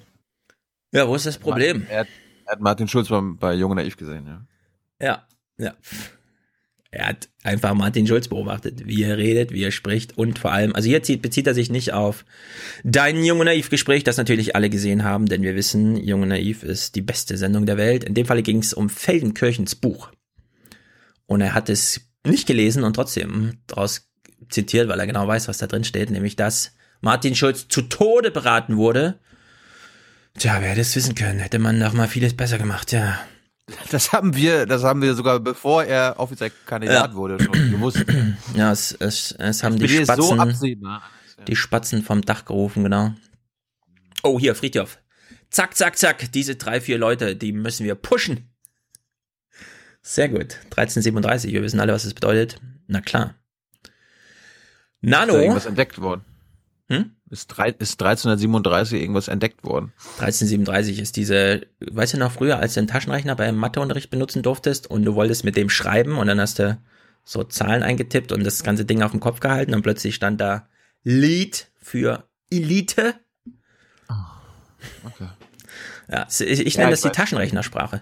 [0.91, 1.85] Ja, wo ist das Problem?
[1.89, 2.07] Er hat,
[2.45, 4.41] er hat Martin Schulz beim, bei Jung und Naiv gesehen, ja.
[4.99, 5.23] Ja,
[5.57, 5.73] ja.
[6.89, 10.73] Er hat einfach Martin Schulz beobachtet, wie er redet, wie er spricht und vor allem,
[10.73, 12.23] also hier zieht, bezieht er sich nicht auf
[12.83, 16.63] dein Jung und Naiv-Gespräch, das natürlich alle gesehen haben, denn wir wissen, Jung und Naiv
[16.63, 18.05] ist die beste Sendung der Welt.
[18.05, 20.11] In dem Falle ging es um Feldenkirchens Buch.
[21.27, 24.09] Und er hat es nicht gelesen und trotzdem daraus
[24.49, 28.31] zitiert, weil er genau weiß, was da drin steht, nämlich dass Martin Schulz zu Tode
[28.31, 29.19] beraten wurde.
[30.37, 33.19] Tja, wer hätte es wissen können, hätte man doch mal vieles besser gemacht, ja.
[33.91, 37.15] Das haben wir, das haben wir sogar bevor er offiziell Kandidat Ja.
[37.15, 38.05] wurde schon gewusst.
[38.55, 41.03] Ja, es, es, es haben die ist so Spatzen, absehbar.
[41.47, 43.13] die Spatzen vom Dach gerufen, genau.
[44.23, 44.99] Oh, hier, Friedhof.
[45.49, 46.31] Zack, zack, zack.
[46.31, 48.49] Diese drei, vier Leute, die müssen wir pushen.
[50.09, 50.55] Sehr gut.
[50.71, 52.61] 1337, wir wissen alle, was das bedeutet.
[52.87, 53.35] Na klar.
[53.83, 53.91] Ist
[55.01, 55.33] Nano.
[55.35, 56.21] irgendwas entdeckt worden?
[56.89, 57.11] Hm?
[57.29, 59.91] Ist, drei, ist 1337 irgendwas entdeckt worden?
[60.19, 64.87] 1337 ist diese, weißt du noch früher, als du einen Taschenrechner beim Matheunterricht benutzen durftest
[64.89, 66.77] und du wolltest mit dem schreiben und dann hast du
[67.25, 70.69] so Zahlen eingetippt und das ganze Ding auf dem Kopf gehalten und plötzlich stand da
[71.03, 73.15] Lead für Elite.
[75.03, 75.27] Okay.
[76.09, 77.15] Ja, es- ich, ich Ja, nenne ich das die.
[77.15, 78.01] Taschenrechnersprache.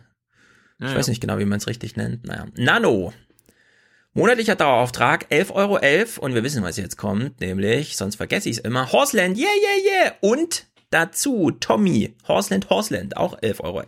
[0.79, 0.97] Ja, ich ja.
[0.97, 2.25] weiß nicht genau, wie man es richtig nennt.
[2.25, 2.45] Naja.
[2.55, 3.13] Nano.
[4.13, 8.63] Monatlicher Dauerauftrag, 11,11 Euro und wir wissen, was jetzt kommt, nämlich, sonst vergesse ich es
[8.63, 10.13] immer, Horseland, yeah, yeah, yeah.
[10.21, 13.83] Und dazu Tommy, Horseland, Horseland, auch 11,11 Euro.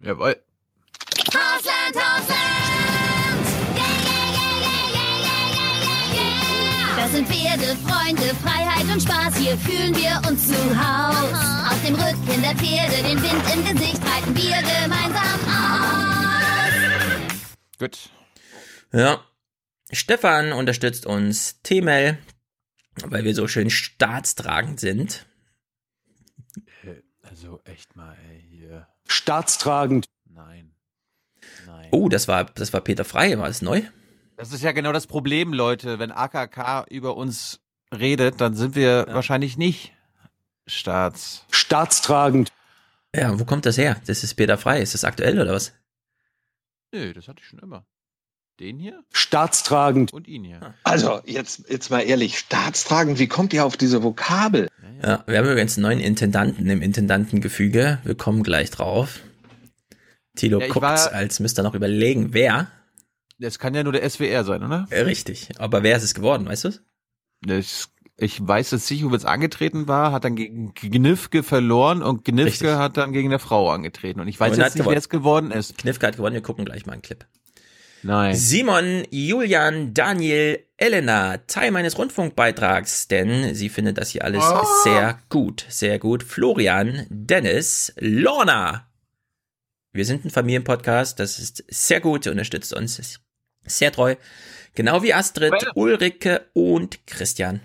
[0.00, 0.36] Jawohl.
[1.34, 2.75] Hausland, Hausland!
[7.06, 9.36] Das sind Pferde, Freunde, Freiheit und Spaß.
[9.36, 11.70] Hier fühlen wir uns zu Haus.
[11.70, 16.74] Auf dem Rücken der Pferde, den Wind im Gesicht, reiten wir gemeinsam aus.
[17.78, 18.10] Gut.
[18.92, 19.24] Ja.
[19.92, 22.18] Stefan unterstützt uns, Temel,
[23.04, 25.26] weil wir so schön staatstragend sind.
[27.22, 28.88] Also echt mal, ey, hier.
[29.06, 30.06] Staatstragend.
[30.24, 30.72] Nein.
[31.92, 33.82] Oh, das war, das war Peter Frey, war es neu?
[34.36, 35.98] Das ist ja genau das Problem, Leute.
[35.98, 37.60] Wenn AKK über uns
[37.94, 39.92] redet, dann sind wir wahrscheinlich nicht
[40.66, 41.44] staats.
[41.50, 42.52] Staatstragend.
[43.14, 43.96] Ja, wo kommt das her?
[44.06, 44.80] Das ist Peter Frei.
[44.82, 45.72] Ist das aktuell oder was?
[46.92, 47.86] Nö, das hatte ich schon immer.
[48.60, 49.02] Den hier?
[49.12, 50.12] Staatstragend.
[50.12, 50.74] Und ihn hier.
[50.82, 54.68] Also, jetzt, jetzt mal ehrlich, staatstragend, wie kommt ihr auf diese Vokabel?
[55.02, 57.98] Ja, wir haben übrigens einen neuen Intendanten im Intendantengefüge.
[58.04, 59.20] Wir kommen gleich drauf.
[60.36, 62.70] Tilo Ja, guckt, war- als müsste er noch überlegen, wer.
[63.38, 64.86] Das kann ja nur der SWR sein, oder?
[64.90, 65.50] Richtig.
[65.58, 66.70] Aber wer ist es geworden, weißt du?
[67.42, 72.70] Das, ich weiß, dass Sichowitz angetreten war, hat dann gegen Gnifke verloren und Gnifke Richtig.
[72.70, 74.20] hat dann gegen eine Frau angetreten.
[74.20, 75.76] Und ich weiß Und jetzt nicht, wer es geworden ist.
[75.76, 77.26] Knifke hat gewonnen, wir gucken gleich mal einen Clip.
[78.02, 78.34] Nein.
[78.36, 84.44] Simon, Julian, Daniel, Elena, Teil meines Rundfunkbeitrags, denn sie findet das hier alles
[84.84, 86.22] sehr gut, sehr gut.
[86.22, 88.88] Florian, Dennis, Lorna.
[89.92, 93.20] Wir sind ein Familienpodcast, das ist sehr gut, unterstützt uns,
[93.66, 94.16] sehr treu.
[94.74, 97.60] Genau wie Astrid, Ulrike und Christian.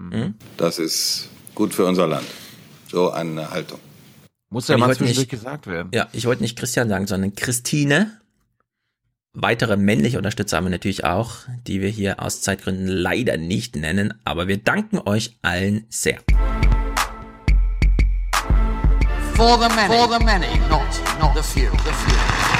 [0.00, 0.34] Hm?
[0.56, 2.26] Das ist gut für unser Land.
[2.90, 3.78] So eine Haltung.
[4.50, 5.90] Muss ja ich mal zwischendurch nicht- gesagt werden.
[5.94, 8.18] Ja, ich wollte nicht Christian sagen, sondern Christine.
[9.34, 14.12] Weitere männliche Unterstützer haben wir natürlich auch, die wir hier aus Zeitgründen leider nicht nennen,
[14.24, 16.18] aber wir danken euch allen sehr.
[19.34, 20.82] For the many, for the many, not,
[21.18, 21.70] not the few.
[21.70, 22.51] The few.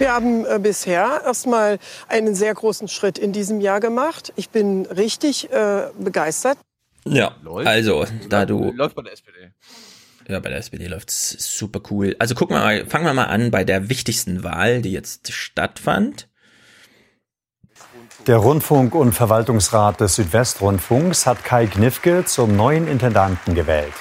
[0.00, 4.32] Wir haben äh, bisher erstmal einen sehr großen Schritt in diesem Jahr gemacht.
[4.34, 6.56] Ich bin richtig äh, begeistert.
[7.04, 7.36] Ja,
[7.66, 9.52] also, da du, Läuft bei der SPD.
[10.26, 12.16] ja, bei der SPD läuft's super cool.
[12.18, 16.28] Also gucken wir mal, fangen wir mal an bei der wichtigsten Wahl, die jetzt stattfand.
[18.26, 23.92] Der Rundfunk- und Verwaltungsrat des Südwestrundfunks hat Kai Gnifke zum neuen Intendanten gewählt.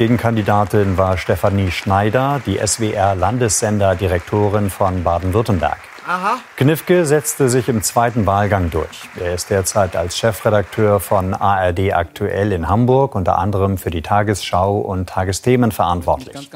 [0.00, 5.76] Gegenkandidatin war Stefanie Schneider, die SWR-Landessenderdirektorin von Baden-Württemberg.
[6.08, 6.38] Aha.
[6.56, 9.10] Knifke setzte sich im zweiten Wahlgang durch.
[9.20, 14.78] Er ist derzeit als Chefredakteur von ARD Aktuell in Hamburg unter anderem für die Tagesschau
[14.78, 16.48] und Tagesthemen verantwortlich.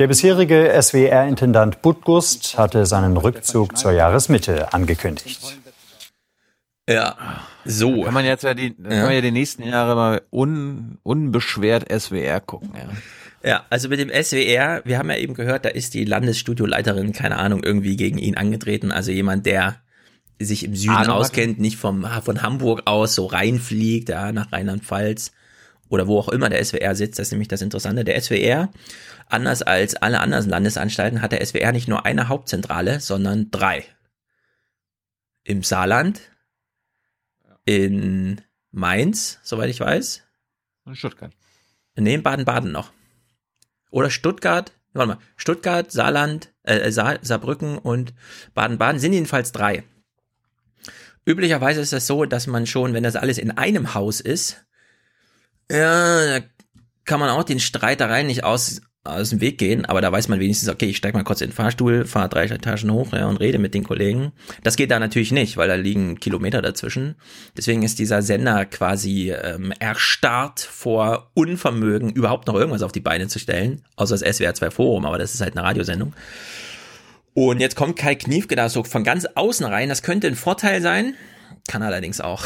[0.00, 5.61] Der bisherige SWR-Intendant Budgust hatte seinen Rückzug zur Jahresmitte angekündigt.
[6.88, 8.02] Ja, so.
[8.02, 12.40] Kann man jetzt ja die, kann man ja die nächsten Jahre mal un, unbeschwert SWR
[12.40, 12.70] gucken.
[12.74, 12.88] Ja.
[13.44, 17.38] Ja, also mit dem SWR, wir haben ja eben gehört, da ist die Landesstudioleiterin, keine
[17.38, 18.92] Ahnung, irgendwie gegen ihn angetreten.
[18.92, 19.82] Also jemand, der
[20.38, 21.20] sich im Süden Ahnung hat.
[21.20, 25.32] auskennt, nicht vom, von Hamburg aus so reinfliegt, ja, nach Rheinland-Pfalz
[25.88, 27.18] oder wo auch immer der SWR sitzt.
[27.18, 28.04] Das ist nämlich das Interessante.
[28.04, 28.70] Der SWR,
[29.28, 33.84] anders als alle anderen Landesanstalten, hat der SWR nicht nur eine Hauptzentrale, sondern drei.
[35.44, 36.31] Im Saarland,
[37.64, 40.22] in Mainz, soweit ich weiß,
[40.84, 41.32] Und Stuttgart.
[41.96, 42.92] Nee, Baden-Baden noch.
[43.90, 48.14] Oder Stuttgart, warte mal, Stuttgart, Saarland, äh, Saar, Saarbrücken und
[48.54, 49.84] Baden-Baden sind jedenfalls drei.
[51.24, 54.64] Üblicherweise ist es so, dass man schon, wenn das alles in einem Haus ist,
[55.70, 56.46] ja, da
[57.04, 60.38] kann man auch den Streitereien nicht aus, aus dem Weg gehen, aber da weiß man
[60.38, 63.38] wenigstens, okay, ich steig mal kurz in den Fahrstuhl, fahre drei Etagen hoch ja, und
[63.38, 64.32] rede mit den Kollegen.
[64.62, 67.16] Das geht da natürlich nicht, weil da liegen Kilometer dazwischen.
[67.56, 73.26] Deswegen ist dieser Sender quasi ähm, erstarrt vor Unvermögen, überhaupt noch irgendwas auf die Beine
[73.26, 76.12] zu stellen, außer das SWR 2 Forum, aber das ist halt eine Radiosendung.
[77.34, 79.88] Und jetzt kommt Kai Kniefke da so von ganz außen rein.
[79.88, 81.14] Das könnte ein Vorteil sein,
[81.66, 82.44] kann allerdings auch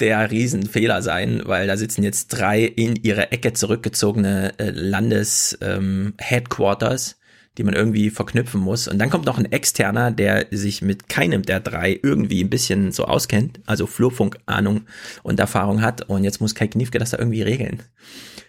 [0.00, 7.18] der Riesenfehler sein, weil da sitzen jetzt drei in ihre Ecke zurückgezogene äh, Landes-Headquarters,
[7.56, 8.88] die man irgendwie verknüpfen muss.
[8.88, 12.90] Und dann kommt noch ein Externer, der sich mit keinem der drei irgendwie ein bisschen
[12.90, 14.86] so auskennt, also Flurfunk-Ahnung
[15.22, 16.02] und Erfahrung hat.
[16.08, 17.80] Und jetzt muss Kai Kniefke das da irgendwie regeln.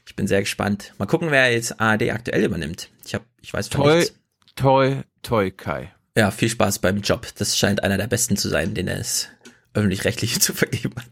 [0.08, 0.94] Ich bin sehr gespannt.
[0.98, 2.90] Mal gucken, wer jetzt ARD aktuell übernimmt.
[3.06, 4.16] Ich hab, ich weiß von Toi, nichts.
[4.56, 5.92] toi, toi, Kai.
[6.18, 7.28] Ja, viel Spaß beim Job.
[7.38, 9.28] Das scheint einer der besten zu sein, den es
[9.76, 11.08] öffentlich-rechtlich zu vergeben hat.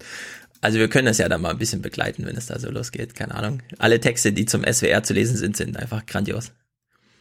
[0.61, 3.15] Also wir können das ja dann mal ein bisschen begleiten, wenn es da so losgeht.
[3.15, 3.61] Keine Ahnung.
[3.79, 6.53] Alle Texte, die zum SWR zu lesen sind, sind einfach grandios.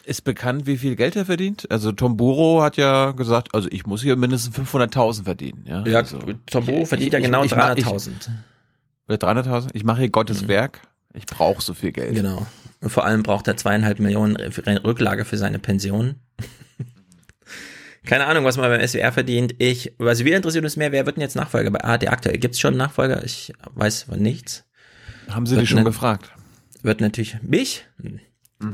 [0.04, 1.70] Ist bekannt, wie viel Geld er verdient?
[1.70, 5.64] Also Tom Buro hat ja gesagt, also ich muss hier mindestens 500.000 verdienen.
[5.66, 8.10] Ja, Ja, also, Tom Buro verdient ja genau mach- 300.000.
[9.08, 9.70] Oder 300.000?
[9.74, 10.80] Ich mache hier Gottes Werk.
[11.14, 12.14] Ich brauche so viel Geld.
[12.14, 12.46] Genau.
[12.80, 16.16] Und vor allem braucht er zweieinhalb Millionen Rücklage für seine Pension.
[18.04, 19.54] Keine Ahnung, was man beim SWR verdient.
[19.58, 22.38] Ich, was wir interessiert uns mehr, wer wird denn jetzt Nachfolger bei ARD aktuell?
[22.38, 23.22] Gibt es schon Nachfolger?
[23.24, 24.64] Ich weiß von nichts.
[25.28, 26.32] Haben sie Wird dich schon ne- gefragt?
[26.82, 27.86] Wird natürlich mich?
[28.00, 28.20] Hm.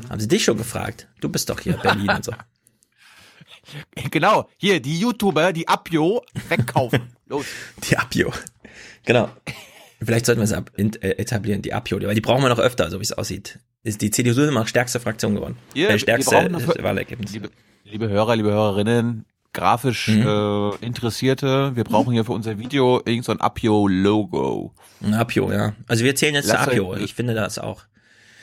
[0.09, 1.09] Haben sie dich schon gefragt?
[1.21, 2.33] Du bist doch hier Berlin und so.
[4.11, 7.03] Genau, hier, die YouTuber, die Abio, wegkaufen.
[7.27, 7.45] Los.
[7.89, 8.33] Die Apio.
[9.05, 9.29] Genau.
[10.03, 10.83] Vielleicht sollten wir es ab, äh,
[11.19, 13.59] etablieren, die Apio, weil die brauchen wir noch öfter, so wie es aussieht.
[13.83, 15.59] Ist die CDU immer noch stärkste Fraktion geworden.
[15.75, 17.33] Hier, äh, stärkste brauchen noch- Wahlergebnis.
[17.33, 17.51] Liebe,
[17.91, 20.27] liebe Hörer, liebe Hörerinnen, grafisch Mhm.
[20.27, 24.75] äh, Interessierte, wir brauchen hier für unser Video irgend so ein Apio-Logo.
[25.03, 25.75] Ein Apio, ja.
[25.87, 27.83] Also wir zählen jetzt zu euch- Ich finde das auch.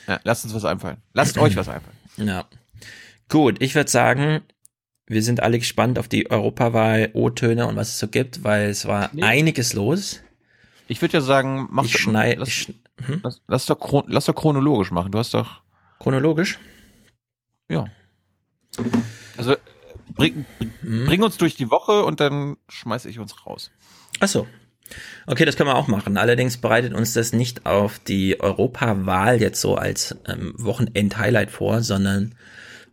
[0.08, 0.98] Ja, lasst uns was einfallen.
[1.14, 1.96] Lasst euch was einfallen.
[2.18, 2.46] Ja.
[3.28, 4.40] Gut, ich würde sagen,
[5.08, 8.86] wir sind alle gespannt auf die Europawahl, O-Töne und was es so gibt, weil es
[8.86, 9.24] war Nee.
[9.24, 10.22] einiges los.
[10.88, 12.74] Ich würde ja sagen, mach Ich doch- schneid- lass, ich-
[13.06, 13.20] hm?
[13.24, 15.12] lass, lass, doch lass doch chronologisch machen.
[15.12, 15.62] Du hast doch.
[16.00, 16.58] Chronologisch?
[17.68, 17.86] Ja.
[19.38, 19.58] Also äh,
[20.16, 20.46] bring,
[20.82, 21.06] Hm?
[21.06, 23.72] bring uns durch die Woche und dann schmeiße ich uns raus.
[24.20, 24.48] Ach so.
[25.26, 26.18] Okay, das können wir auch machen.
[26.18, 32.36] Allerdings bereitet uns das nicht auf die Europawahl jetzt so als ähm, Wochenend-Highlight vor, sondern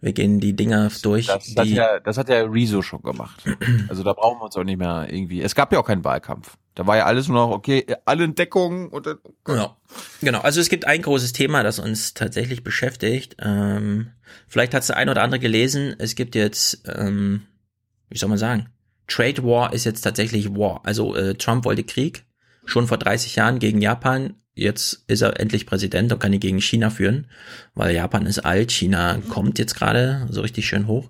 [0.00, 3.44] wir gehen die Dinger durch, Das, das, hat ja, das hat ja Rezo schon gemacht.
[3.88, 5.42] Also da brauchen wir uns auch nicht mehr irgendwie.
[5.42, 6.56] Es gab ja auch keinen Wahlkampf.
[6.74, 9.76] Da war ja alles nur noch, okay, alle in Deckung und dann, Genau.
[10.22, 10.40] Genau.
[10.40, 13.36] Also es gibt ein großes Thema, das uns tatsächlich beschäftigt.
[13.40, 14.12] Ähm,
[14.48, 15.94] vielleicht hat es der ein oder andere gelesen.
[15.98, 17.42] Es gibt jetzt, ähm,
[18.08, 18.68] wie soll man sagen,
[19.06, 20.80] Trade War ist jetzt tatsächlich War.
[20.84, 22.24] Also äh, Trump wollte Krieg
[22.64, 24.34] schon vor 30 Jahren gegen Japan.
[24.54, 27.26] Jetzt ist er endlich Präsident und kann ihn gegen China führen,
[27.74, 31.08] weil Japan ist alt, China kommt jetzt gerade so richtig schön hoch.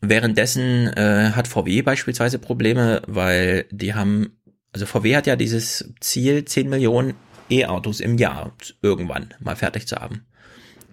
[0.00, 4.38] Währenddessen äh, hat VW beispielsweise Probleme, weil die haben,
[4.72, 7.14] also VW hat ja dieses Ziel, 10 Millionen
[7.50, 8.52] E-Autos im Jahr
[8.82, 10.26] irgendwann mal fertig zu haben.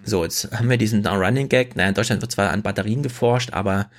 [0.05, 1.75] So, jetzt haben wir diesen Running Gag.
[1.75, 3.89] Naja, in Deutschland wird zwar an Batterien geforscht, aber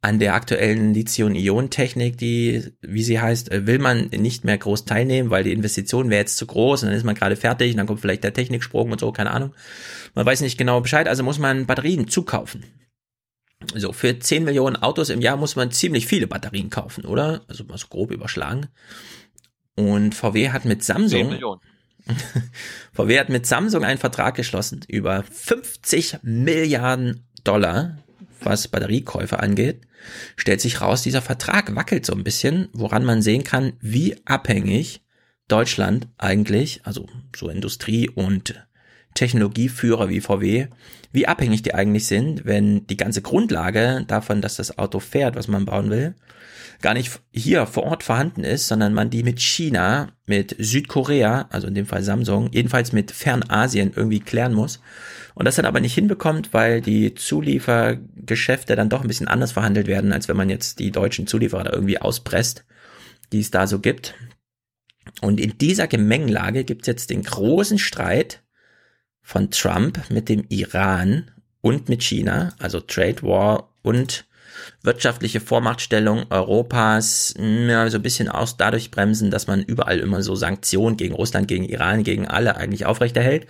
[0.00, 5.44] an der aktuellen Lithium-Ionen-Technik, die, wie sie heißt, will man nicht mehr groß teilnehmen, weil
[5.44, 8.00] die Investition wäre jetzt zu groß und dann ist man gerade fertig und dann kommt
[8.00, 9.54] vielleicht der Techniksprung und so, keine Ahnung.
[10.14, 12.64] Man weiß nicht genau Bescheid, also muss man Batterien zukaufen.
[13.76, 17.42] So, für 10 Millionen Autos im Jahr muss man ziemlich viele Batterien kaufen, oder?
[17.46, 18.66] Also mal so grob überschlagen.
[19.88, 21.60] Und VW hat mit 10 Samsung, Millionen.
[22.92, 27.98] VW hat mit Samsung einen Vertrag geschlossen über 50 Milliarden Dollar,
[28.40, 29.82] was Batteriekäufe angeht.
[30.36, 35.02] Stellt sich raus, dieser Vertrag wackelt so ein bisschen, woran man sehen kann, wie abhängig
[35.48, 38.66] Deutschland eigentlich, also so Industrie und
[39.14, 40.68] Technologieführer wie VW,
[41.12, 45.46] wie abhängig die eigentlich sind, wenn die ganze Grundlage davon, dass das Auto fährt, was
[45.46, 46.14] man bauen will,
[46.80, 51.68] gar nicht hier vor Ort vorhanden ist, sondern man die mit China, mit Südkorea, also
[51.68, 54.80] in dem Fall Samsung, jedenfalls mit Fernasien irgendwie klären muss.
[55.34, 59.86] Und das dann aber nicht hinbekommt, weil die Zuliefergeschäfte dann doch ein bisschen anders verhandelt
[59.86, 62.64] werden, als wenn man jetzt die deutschen Zulieferer da irgendwie auspresst,
[63.32, 64.14] die es da so gibt.
[65.20, 68.42] Und in dieser Gemengelage gibt es jetzt den großen Streit
[69.22, 71.30] von Trump mit dem Iran
[71.60, 74.26] und mit China, also Trade War und
[74.82, 80.34] wirtschaftliche Vormachtstellung Europas ja, so ein bisschen aus dadurch bremsen, dass man überall immer so
[80.34, 83.46] Sanktionen gegen Russland, gegen Iran, gegen alle eigentlich aufrechterhält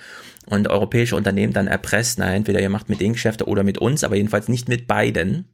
[0.46, 4.04] und europäische Unternehmen dann erpresst, na entweder ihr macht mit denen Geschäfte oder mit uns,
[4.04, 5.46] aber jedenfalls nicht mit beiden.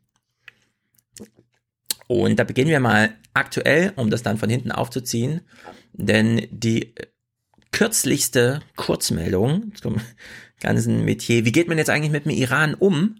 [2.07, 5.43] Und da beginnen wir mal aktuell, um das dann von hinten aufzuziehen,
[5.93, 6.95] denn die
[7.73, 10.01] kürzlichste Kurzmeldung zum
[10.61, 13.17] ganzen Metier, wie geht man jetzt eigentlich mit dem Iran um,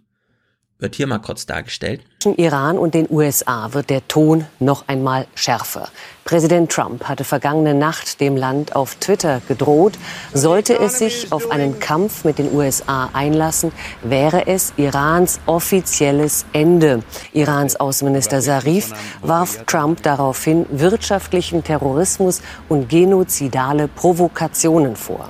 [0.79, 2.01] wird hier mal kurz dargestellt.
[2.19, 5.89] Zwischen Iran und den USA wird der Ton noch einmal schärfer.
[6.23, 9.97] Präsident Trump hatte vergangene Nacht dem Land auf Twitter gedroht,
[10.33, 17.03] sollte es sich auf einen Kampf mit den USA einlassen, wäre es Irans offizielles Ende.
[17.33, 25.29] Irans Außenminister Zarif warf Trump daraufhin wirtschaftlichen Terrorismus und genozidale Provokationen vor.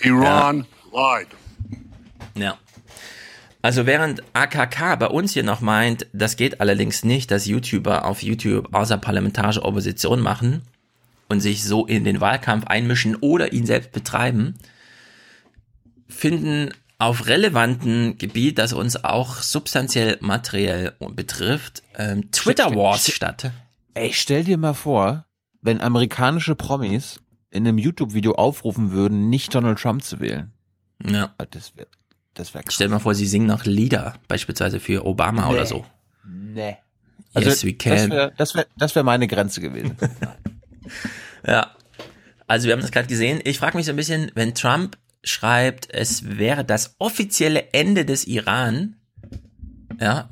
[0.00, 1.28] Iran lied.
[2.34, 2.58] Ja.
[3.66, 8.22] Also während AKK bei uns hier noch meint, das geht allerdings nicht, dass YouTuber auf
[8.22, 10.62] YouTube außerparlamentarische Opposition machen
[11.28, 14.54] und sich so in den Wahlkampf einmischen oder ihn selbst betreiben,
[16.06, 23.50] finden auf relevanten Gebiet, das uns auch substanziell materiell betrifft, ähm, Twitter Wars statt.
[23.94, 25.24] Ey, stell dir mal vor,
[25.60, 27.18] wenn amerikanische Promis
[27.50, 30.52] in einem YouTube-Video aufrufen würden, nicht Donald Trump zu wählen.
[31.04, 31.34] Ja.
[31.50, 31.88] Das wäre
[32.36, 32.74] das wär krass.
[32.74, 35.54] Stell dir mal vor, sie singen noch Lieder, beispielsweise für Obama Nee.
[35.54, 35.84] oder so.
[36.24, 36.76] Nee.
[37.36, 37.92] yes, we can.
[37.92, 39.96] Das wäre das wär, das wär meine Grenze gewesen.
[41.46, 41.74] Ja.
[42.46, 43.40] Also wir haben das gerade gesehen.
[43.44, 48.24] Ich frage mich so ein bisschen, wenn Trump schreibt, es wäre das offizielle Ende des
[48.26, 48.96] Iran,
[50.00, 50.28] ja,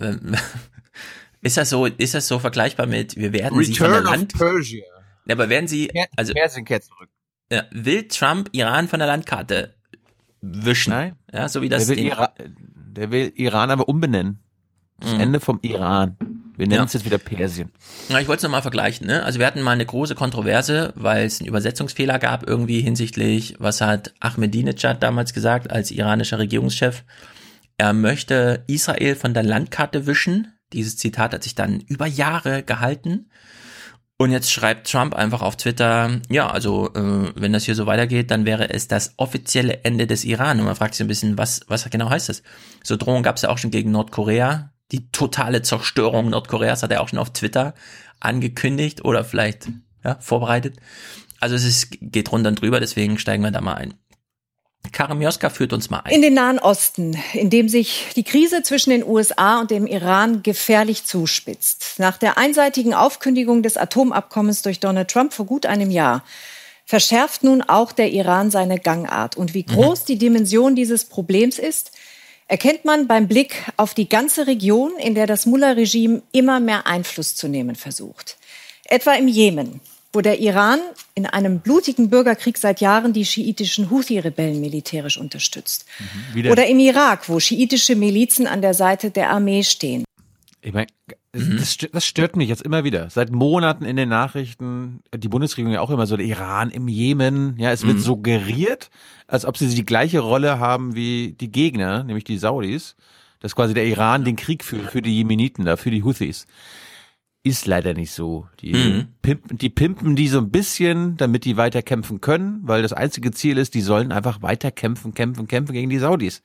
[1.40, 4.16] ist das so, ist das so vergleichbar mit, wir werden sie von der Return of
[4.18, 4.84] Land, Persia.
[5.26, 7.08] Ja, aber werden sie, also, Persien kehrt zurück.
[7.50, 9.74] ja, will Trump Iran von der Landkarte
[10.52, 10.90] wischen?
[10.90, 11.16] Nein.
[11.32, 12.32] Ja, so wie das der, will Ira
[12.96, 14.38] der will Iran aber umbenennen.
[15.00, 15.20] Das Mhm.
[15.20, 16.16] Ende vom Iran.
[16.56, 16.84] Wir nennen Ja.
[16.84, 17.70] es jetzt wieder Persien.
[18.08, 19.08] Ja, ich wollte es nochmal vergleichen.
[19.08, 19.24] Ne?
[19.24, 23.80] Also wir hatten mal eine große Kontroverse, weil es einen Übersetzungsfehler gab irgendwie hinsichtlich, was
[23.80, 27.02] hat Ahmadinejad damals gesagt als iranischer Regierungschef.
[27.76, 33.26] Er möchte Israel von der Landkarte wischen, Dieses Zitat hat sich dann über Jahre gehalten.
[34.16, 38.30] Und jetzt schreibt Trump einfach auf Twitter, ja, also äh, wenn das hier so weitergeht,
[38.30, 40.60] dann wäre es das offizielle Ende des Iran.
[40.60, 42.42] Und man fragt sich ein bisschen, was, was genau heißt das?
[42.84, 44.72] So Drohungen gab es ja auch schon gegen Nordkorea.
[44.92, 47.74] Die totale Zerstörung Nordkoreas hat er auch schon auf Twitter
[48.20, 49.68] angekündigt oder vielleicht
[50.04, 50.76] ja, vorbereitet.
[51.40, 53.94] Also es ist, geht runter und drüber, deswegen steigen wir da mal ein.
[54.92, 56.12] Karim Joska führt uns mal ein.
[56.12, 60.42] In den Nahen Osten, in dem sich die Krise zwischen den USA und dem Iran
[60.42, 61.98] gefährlich zuspitzt.
[61.98, 66.22] Nach der einseitigen Aufkündigung des Atomabkommens durch Donald Trump vor gut einem Jahr
[66.84, 69.36] verschärft nun auch der Iran seine Gangart.
[69.36, 70.06] Und wie groß mhm.
[70.06, 71.92] die Dimension dieses Problems ist,
[72.46, 77.34] erkennt man beim Blick auf die ganze Region, in der das Mullah-Regime immer mehr Einfluss
[77.34, 78.36] zu nehmen versucht.
[78.84, 79.80] Etwa im Jemen,
[80.14, 80.80] wo der Iran
[81.14, 85.86] in einem blutigen Bürgerkrieg seit Jahren die schiitischen Houthi-Rebellen militärisch unterstützt.
[86.34, 90.04] Mhm, Oder im Irak, wo schiitische Milizen an der Seite der Armee stehen.
[90.60, 90.86] Ich meine,
[91.32, 93.10] das, das, stört mich jetzt immer wieder.
[93.10, 97.56] Seit Monaten in den Nachrichten, die Bundesregierung ja auch immer so, der Iran im Jemen,
[97.58, 98.02] ja, es wird mhm.
[98.02, 98.90] suggeriert,
[99.26, 102.96] als ob sie die gleiche Rolle haben wie die Gegner, nämlich die Saudis,
[103.40, 106.46] dass quasi der Iran den Krieg führt für die Jemeniten da, für die Houthis
[107.44, 108.48] ist leider nicht so.
[108.60, 109.08] Die, mhm.
[109.20, 113.30] pimpen, die pimpen die so ein bisschen, damit die weiter kämpfen können, weil das einzige
[113.30, 116.42] Ziel ist, die sollen einfach weiter kämpfen, kämpfen, kämpfen gegen die Saudis.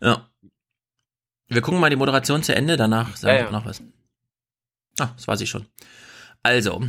[0.00, 0.28] Ja.
[1.48, 3.48] Wir gucken mal die Moderation zu Ende, danach sagen ja, ja.
[3.48, 3.82] wir noch was.
[4.98, 5.66] Ah, das weiß ich schon.
[6.42, 6.82] Also,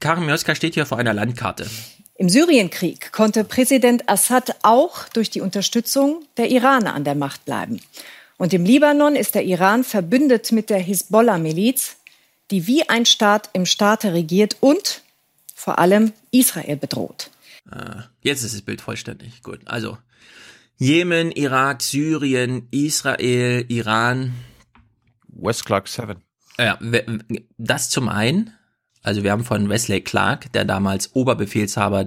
[0.00, 1.68] Karim Joska steht hier vor einer Landkarte.
[2.14, 7.80] Im Syrienkrieg konnte Präsident Assad auch durch die Unterstützung der Iraner an der Macht bleiben.
[8.38, 11.96] Und im Libanon ist der Iran verbündet mit der Hisbollah-Miliz,
[12.50, 15.02] die wie ein Staat im Staate regiert und
[15.54, 17.30] vor allem Israel bedroht.
[17.70, 19.42] Ah, jetzt ist das Bild vollständig.
[19.42, 19.60] Gut.
[19.64, 19.96] Also
[20.82, 24.34] Jemen, Irak, Syrien, Israel, Iran.
[25.28, 26.16] West Clark 7.
[26.58, 26.76] Ja,
[27.56, 28.50] das zum einen.
[29.02, 32.06] Also wir haben von Wesley Clark, der damals Oberbefehlshaber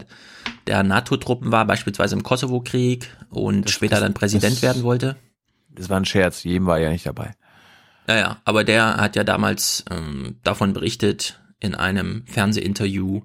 [0.68, 5.16] der NATO-Truppen war, beispielsweise im Kosovo-Krieg und das, später dann Präsident das, werden wollte.
[5.70, 7.34] Das war ein Scherz, jedem war ja nicht dabei.
[8.08, 13.22] Naja, aber der hat ja damals ähm, davon berichtet in einem Fernsehinterview,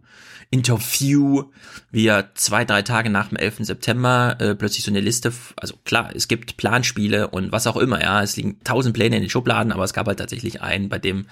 [0.53, 1.45] Interview,
[1.93, 3.59] wie er zwei, drei Tage nach dem 11.
[3.61, 8.01] September äh, plötzlich so eine Liste, also klar, es gibt Planspiele und was auch immer,
[8.01, 10.99] ja, es liegen tausend Pläne in den Schubladen, aber es gab halt tatsächlich einen, bei
[10.99, 11.26] dem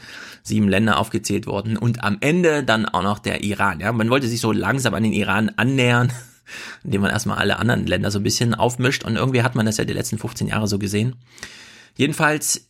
[0.45, 4.29] sieben Länder aufgezählt wurden und am Ende dann auch noch der Iran, ja, man wollte
[4.29, 6.13] sich so langsam an den Iran annähern,
[6.85, 9.79] indem man erstmal alle anderen Länder so ein bisschen aufmischt und irgendwie hat man das
[9.79, 11.17] ja die letzten 15 Jahre so gesehen.
[11.97, 12.68] Jedenfalls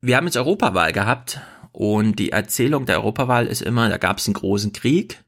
[0.00, 1.40] wir haben jetzt Europawahl gehabt
[1.72, 5.24] und die Erzählung der Europawahl ist immer, da gab es einen großen Krieg,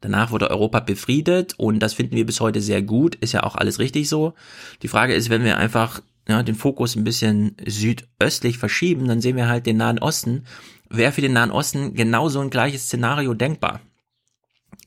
[0.00, 3.56] danach wurde Europa befriedet und das finden wir bis heute sehr gut, ist ja auch
[3.56, 4.34] alles richtig so.
[4.82, 9.36] Die Frage ist, wenn wir einfach ja, den Fokus ein bisschen südöstlich verschieben, dann sehen
[9.36, 10.44] wir halt den Nahen Osten.
[10.90, 13.80] Wäre für den Nahen Osten genauso ein gleiches Szenario denkbar.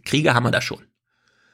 [0.06, 0.80] Kriege haben wir da schon.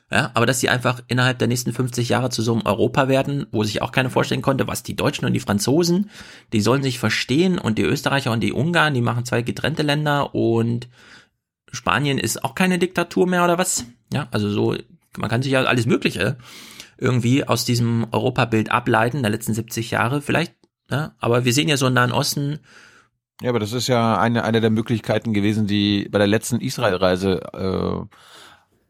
[0.09, 3.45] Ja, aber dass sie einfach innerhalb der nächsten 50 Jahre zu so einem Europa werden,
[3.51, 6.09] wo sich auch keiner vorstellen konnte, was die Deutschen und die Franzosen,
[6.53, 10.33] die sollen sich verstehen und die Österreicher und die Ungarn, die machen zwei getrennte Länder
[10.33, 10.87] und
[11.73, 13.85] Spanien ist auch keine Diktatur mehr oder was?
[14.13, 14.77] Ja, also so,
[15.17, 16.37] man kann sich ja alles Mögliche
[16.97, 20.55] irgendwie aus diesem Europabild ableiten der letzten 70 Jahre vielleicht,
[20.89, 22.59] ja, aber wir sehen ja so einen Nahen Osten,
[23.41, 27.41] ja, aber das ist ja eine, eine der Möglichkeiten gewesen, die bei der letzten Israel-Reise
[27.53, 28.15] äh,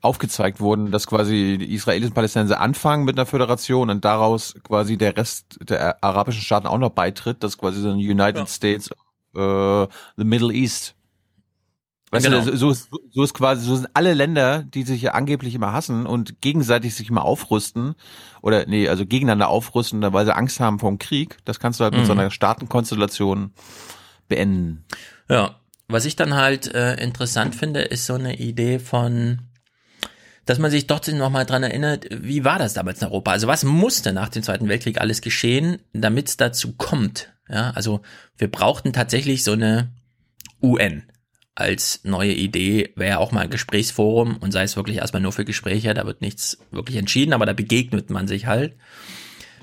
[0.02, 4.98] aufgezeigt wurden, dass quasi die Israelis und Palästinenser anfangen mit einer Föderation und daraus quasi
[4.98, 8.48] der Rest der arabischen Staaten auch noch beitritt, dass quasi so ein United ja.
[8.48, 8.90] States
[9.36, 9.88] äh,
[10.18, 10.94] the Middle East.
[12.12, 12.42] Weißt genau.
[12.42, 15.74] du, so, ist, so ist quasi, so sind alle Länder, die sich ja angeblich immer
[15.74, 17.96] hassen und gegenseitig sich immer aufrüsten
[18.42, 21.38] oder nee, also gegeneinander aufrüsten, weil sie Angst haben vor dem Krieg.
[21.44, 22.00] Das kannst du halt mhm.
[22.00, 23.52] mit so einer Staatenkonstellation
[24.30, 24.86] beenden.
[25.28, 25.56] Ja,
[25.90, 29.40] was ich dann halt äh, interessant finde, ist so eine Idee von
[30.48, 33.32] dass man sich trotzdem nochmal dran erinnert, wie war das damals in Europa?
[33.32, 37.34] Also was musste nach dem Zweiten Weltkrieg alles geschehen, damit es dazu kommt?
[37.50, 38.02] Ja, also
[38.38, 39.90] wir brauchten tatsächlich so eine
[40.62, 41.04] UN
[41.54, 45.44] als neue Idee, wäre auch mal ein Gesprächsforum und sei es wirklich erstmal nur für
[45.44, 48.74] Gespräche, da wird nichts wirklich entschieden, aber da begegnet man sich halt.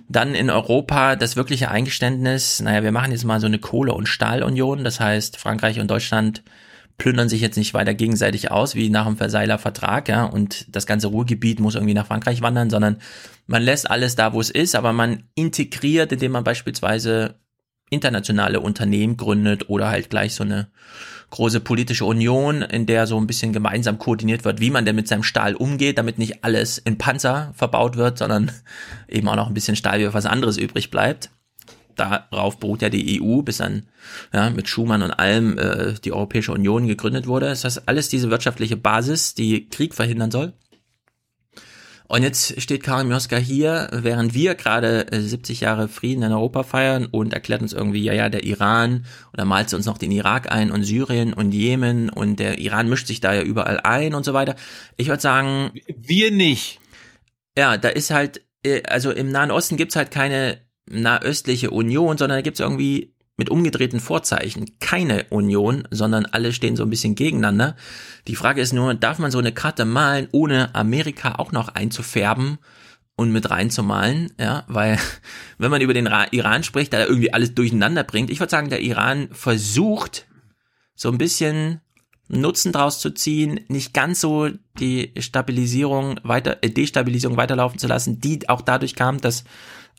[0.09, 4.09] Dann in Europa das wirkliche Eingeständnis, naja, wir machen jetzt mal so eine Kohle- und
[4.09, 6.43] Stahlunion, das heißt Frankreich und Deutschland
[6.99, 10.87] plündern sich jetzt nicht weiter gegenseitig aus, wie nach dem Versailler Vertrag, ja, und das
[10.87, 12.99] ganze Ruhrgebiet muss irgendwie nach Frankreich wandern, sondern
[13.47, 17.35] man lässt alles da, wo es ist, aber man integriert, indem man beispielsweise
[17.91, 20.69] internationale Unternehmen gründet oder halt gleich so eine
[21.31, 25.09] große politische Union, in der so ein bisschen gemeinsam koordiniert wird, wie man denn mit
[25.09, 28.53] seinem Stahl umgeht, damit nicht alles in Panzer verbaut wird, sondern
[29.09, 31.31] eben auch noch ein bisschen Stahl wie was anderes übrig bleibt.
[31.97, 33.85] Darauf beruht ja die EU, bis dann
[34.33, 37.47] ja, mit Schumann und allem äh, die Europäische Union gegründet wurde.
[37.47, 40.53] Das ist alles diese wirtschaftliche Basis, die Krieg verhindern soll.
[42.07, 46.63] Und jetzt steht Karim Joska hier, während wir gerade 70 äh, Jahre Frieden in Europa
[46.63, 50.53] feiern und erklärt uns irgendwie, ja, ja, der Iran, oder malt uns noch den Irak
[50.53, 54.25] ein und Syrien und Jemen und der Iran mischt sich da ja überall ein und
[54.25, 54.55] so weiter.
[54.97, 55.73] Ich würde sagen.
[55.97, 56.79] Wir nicht.
[57.57, 62.39] Ja, da ist halt, äh, also im Nahen Osten gibt's halt keine nahöstliche Union, sondern
[62.39, 67.76] da gibt's irgendwie mit umgedrehten Vorzeichen keine Union, sondern alle stehen so ein bisschen gegeneinander.
[68.28, 72.59] Die Frage ist nur, darf man so eine Karte malen, ohne Amerika auch noch einzufärben
[73.16, 74.32] und mit reinzumalen?
[74.39, 74.99] Ja, weil
[75.59, 78.82] wenn man über den Iran spricht, da irgendwie alles durcheinander bringt, ich würde sagen, der
[78.82, 80.26] Iran versucht
[80.95, 81.80] so ein bisschen
[82.28, 88.20] Nutzen draus zu ziehen, nicht ganz so die Stabilisierung weiter, äh, Destabilisierung weiterlaufen zu lassen,
[88.20, 89.45] die auch dadurch kam, dass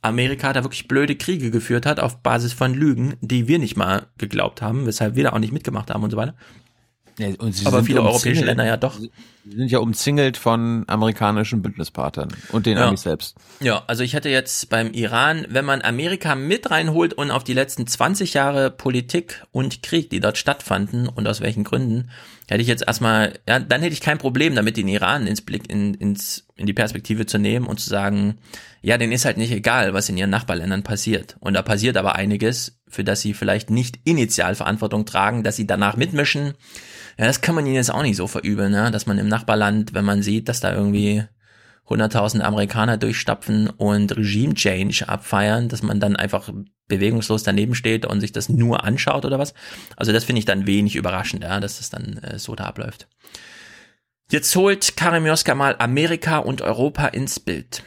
[0.05, 4.07] Amerika da wirklich blöde Kriege geführt hat auf Basis von Lügen, die wir nicht mal
[4.17, 6.35] geglaubt haben, weshalb wir da auch nicht mitgemacht haben und so weiter.
[7.17, 7.27] Ja,
[7.65, 8.99] Aber viele europäische Länder ja doch.
[8.99, 12.87] Sie sind ja umzingelt von amerikanischen Bündnispartnern und den ja.
[12.87, 13.35] Amis selbst.
[13.61, 17.53] Ja, also ich hätte jetzt beim Iran, wenn man Amerika mit reinholt und auf die
[17.53, 22.09] letzten 20 Jahre Politik und Krieg, die dort stattfanden und aus welchen Gründen,
[22.47, 25.69] hätte ich jetzt erstmal, ja, dann hätte ich kein Problem damit, den Iran ins Blick,
[25.69, 28.37] in, ins, in die Perspektive zu nehmen und zu sagen,
[28.81, 31.37] ja, denen ist halt nicht egal, was in ihren Nachbarländern passiert.
[31.39, 35.67] Und da passiert aber einiges, für das sie vielleicht nicht initial Verantwortung tragen, dass sie
[35.67, 36.53] danach mitmischen.
[37.17, 38.91] Ja, das kann man ihnen jetzt auch nicht so verübeln, ne?
[38.91, 41.23] dass man im Nachbarland, wenn man sieht, dass da irgendwie
[41.87, 46.49] 100.000 Amerikaner durchstapfen und Regime-Change abfeiern, dass man dann einfach
[46.87, 49.53] bewegungslos daneben steht und sich das nur anschaut oder was.
[49.95, 53.07] Also das finde ich dann wenig überraschend, ja, dass das dann äh, so da abläuft.
[54.31, 57.83] Jetzt holt Karim Joska mal Amerika und Europa ins Bild.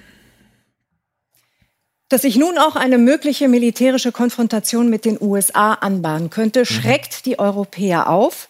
[2.08, 6.64] Dass sich nun auch eine mögliche militärische Konfrontation mit den USA anbahnen könnte, mhm.
[6.64, 7.22] schreckt mhm.
[7.24, 8.48] die Europäer auf.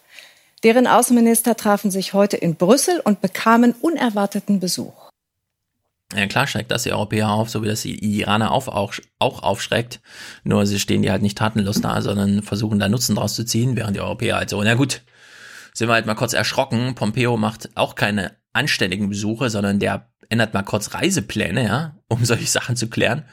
[0.63, 5.09] Deren Außenminister trafen sich heute in Brüssel und bekamen unerwarteten Besuch.
[6.13, 9.43] Ja, klar schreckt das die Europäer auf, so wie das die Iraner auch, auch, auch
[9.43, 10.01] aufschreckt.
[10.43, 13.75] Nur sie stehen die halt nicht tatenlos da, sondern versuchen da Nutzen draus zu ziehen,
[13.75, 15.01] während die Europäer halt so, na gut,
[15.73, 16.95] sind wir halt mal kurz erschrocken.
[16.95, 22.47] Pompeo macht auch keine anständigen Besuche, sondern der ändert mal kurz Reisepläne, ja, um solche
[22.47, 23.23] Sachen zu klären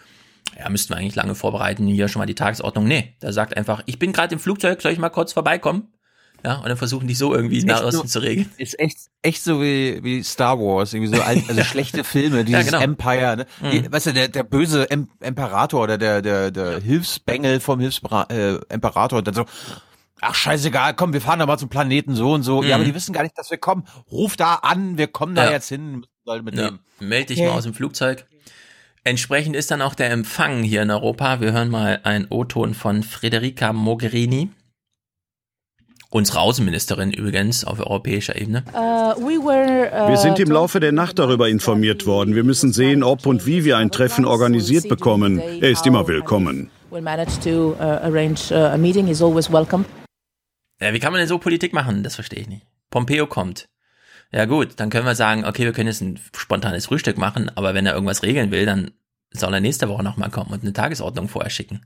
[0.59, 2.87] ja, müssten wir eigentlich lange vorbereiten, hier schon mal die Tagesordnung.
[2.87, 5.93] Nee, der sagt einfach, ich bin gerade im Flugzeug, soll ich mal kurz vorbeikommen?
[6.47, 8.49] Ja, und dann versuchen die so irgendwie nach Osten zu regeln.
[8.57, 12.67] Ist echt, echt so wie, wie Star Wars, irgendwie so alt, also schlechte Filme, dieses
[12.67, 12.85] ja, genau.
[12.85, 13.47] Empire, ne?
[13.73, 13.93] Die, mhm.
[13.93, 19.23] Weißt du, der, der böse em Imperator oder der, der, der Hilfsbengel vom Hilfsimperator, äh,
[19.25, 19.45] dann so,
[20.21, 22.63] ach scheißegal, komm, wir fahren da mal zum Planeten so und so.
[22.63, 22.69] Mhm.
[22.69, 23.83] Ja, aber die wissen gar nicht, dass wir kommen.
[24.13, 25.51] Ruf da an, wir kommen da ja.
[25.51, 26.79] jetzt hin, mitnehmen.
[27.01, 27.07] Ja.
[27.09, 27.49] Meld dich ja.
[27.49, 28.25] mal aus dem Flugzeug.
[29.03, 31.41] Entsprechend ist dann auch der Empfang hier in Europa.
[31.41, 34.51] Wir hören mal einen O-Ton von Federica Mogherini.
[36.17, 38.65] Unsere Außenministerin übrigens auf europäischer Ebene.
[38.73, 42.35] Uh, uh, wir sind im Laufe der Nacht darüber informiert worden.
[42.35, 45.39] Wir müssen sehen, ob und wie wir ein Treffen organisiert bekommen.
[45.39, 46.71] Er ist immer willkommen.
[46.91, 47.03] Uh, ja,
[50.95, 52.03] wie kann man denn so Politik machen?
[52.03, 52.67] Das verstehe ich nicht.
[52.89, 53.69] Pompeo kommt.
[54.33, 57.75] Ja gut, dann können wir sagen, okay, wir können jetzt ein spontanes Frühstück machen, aber
[57.75, 58.91] wenn er irgendwas regeln will, dann
[59.33, 61.83] soll er nächste Woche nochmal kommen und eine Tagesordnung vorher schicken.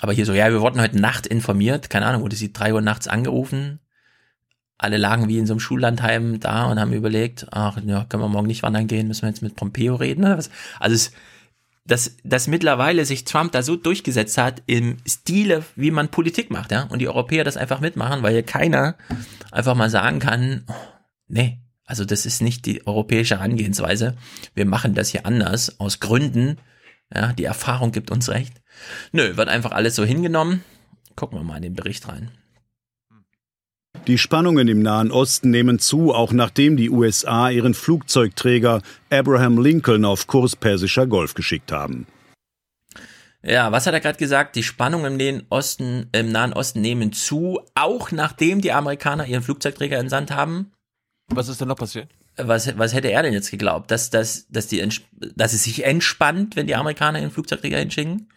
[0.00, 2.80] Aber hier so, ja, wir wurden heute Nacht informiert, keine Ahnung, wurde sie drei Uhr
[2.80, 3.80] nachts angerufen.
[4.78, 8.28] Alle lagen wie in so einem Schullandheim da und haben überlegt, ach, ja, können wir
[8.28, 10.50] morgen nicht wandern gehen, müssen wir jetzt mit Pompeo reden oder was?
[10.78, 11.12] Also es,
[11.84, 16.72] dass, dass mittlerweile sich Trump da so durchgesetzt hat im Stile, wie man Politik macht,
[16.72, 18.96] ja, und die Europäer das einfach mitmachen, weil keiner
[19.50, 20.74] einfach mal sagen kann, oh,
[21.30, 24.16] Nee, also das ist nicht die europäische Herangehensweise.
[24.54, 26.58] Wir machen das hier anders, aus Gründen.
[27.14, 28.59] Ja, die Erfahrung gibt uns recht.
[29.12, 30.64] Nö, wird einfach alles so hingenommen.
[31.16, 32.30] Gucken wir mal in den Bericht rein.
[34.06, 40.04] Die Spannungen im Nahen Osten nehmen zu, auch nachdem die USA ihren Flugzeugträger Abraham Lincoln
[40.04, 42.06] auf Kurs Persischer Golf geschickt haben.
[43.42, 44.56] Ja, was hat er gerade gesagt?
[44.56, 49.98] Die Spannungen im, Osten, im Nahen Osten nehmen zu, auch nachdem die Amerikaner ihren Flugzeugträger
[49.98, 50.72] entsandt haben.
[51.28, 52.08] Was ist denn noch passiert?
[52.36, 53.90] Was, was hätte er denn jetzt geglaubt?
[53.90, 54.86] Dass, dass, dass, die,
[55.36, 58.28] dass es sich entspannt, wenn die Amerikaner ihren Flugzeugträger hinschicken?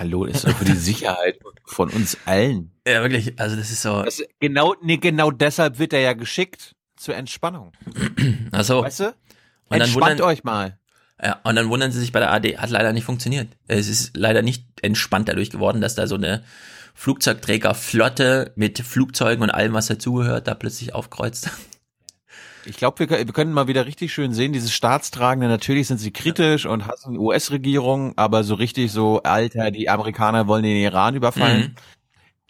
[0.00, 2.72] Hallo, ist doch für die Sicherheit von uns allen.
[2.88, 4.02] Ja, wirklich, also das ist so.
[4.02, 7.72] Das, genau, nee, genau deshalb wird er ja geschickt zur Entspannung.
[8.50, 8.82] Ach so.
[8.82, 9.14] Weißt du?
[9.68, 10.78] Und Entspannt wundern, euch mal.
[11.22, 13.48] Ja, und dann wundern sie sich bei der AD, hat leider nicht funktioniert.
[13.68, 16.44] Es ist leider nicht entspannt dadurch geworden, dass da so eine
[16.94, 21.50] Flugzeugträgerflotte mit Flugzeugen und allem, was dazugehört, da plötzlich aufkreuzt.
[22.64, 26.10] Ich glaube, wir, wir können mal wieder richtig schön sehen, diese Staatstragende, natürlich sind sie
[26.10, 31.14] kritisch und hassen die US-Regierung, aber so richtig so, Alter, die Amerikaner wollen den Iran
[31.14, 31.60] überfallen.
[31.60, 31.74] Mhm.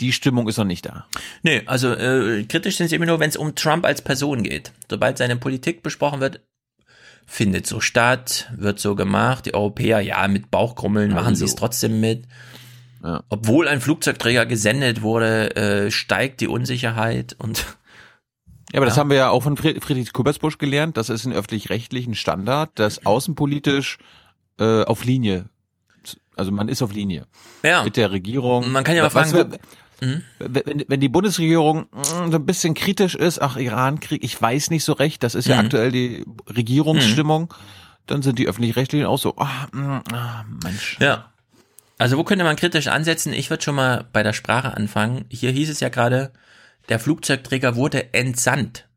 [0.01, 1.07] Die Stimmung ist noch nicht da.
[1.43, 4.73] Nee, also äh, kritisch sind sie immer nur, wenn es um Trump als Person geht.
[4.89, 6.41] Sobald seine Politik besprochen wird,
[7.27, 9.47] findet so statt, wird so gemacht.
[9.47, 12.27] Die Europäer, ja, mit Bauchkrummeln machen sie es trotzdem mit.
[13.05, 13.23] Ja.
[13.29, 17.65] Obwohl ein Flugzeugträger gesendet wurde, äh, steigt die Unsicherheit und
[18.73, 19.01] Ja, aber das Ja.
[19.01, 20.97] haben wir ja auch von Fried- Friedrich Kubersbusch gelernt.
[20.97, 23.99] Das ist ein öffentlich-rechtlichen Standard, dass außenpolitisch
[24.59, 25.47] äh, auf Linie,
[26.37, 27.27] also man ist auf Linie
[27.63, 27.83] Ja.
[27.83, 28.71] mit der Regierung.
[28.71, 30.23] Man kann ja mal fragen, wo- Mhm.
[30.39, 34.85] wenn, wenn die Bundesregierung mm, so ein bisschen kritisch ist, ach Irankrieg, ich weiß nicht
[34.85, 35.61] so recht, das ist ja Mhm.
[35.67, 37.53] aktuell die Regierungsstimmung,
[38.07, 40.97] dann sind die öffentlich-rechtlichen auch so, ah, mm, ah, Mensch.
[41.01, 41.27] Ja.
[41.99, 43.33] Also wo könnte man kritisch ansetzen?
[43.35, 45.27] Ich würde schon mal bei der Sprache anfangen.
[45.29, 46.33] Hier hieß es ja gerade,
[46.91, 48.89] der Flugzeugträger wurde entsandt.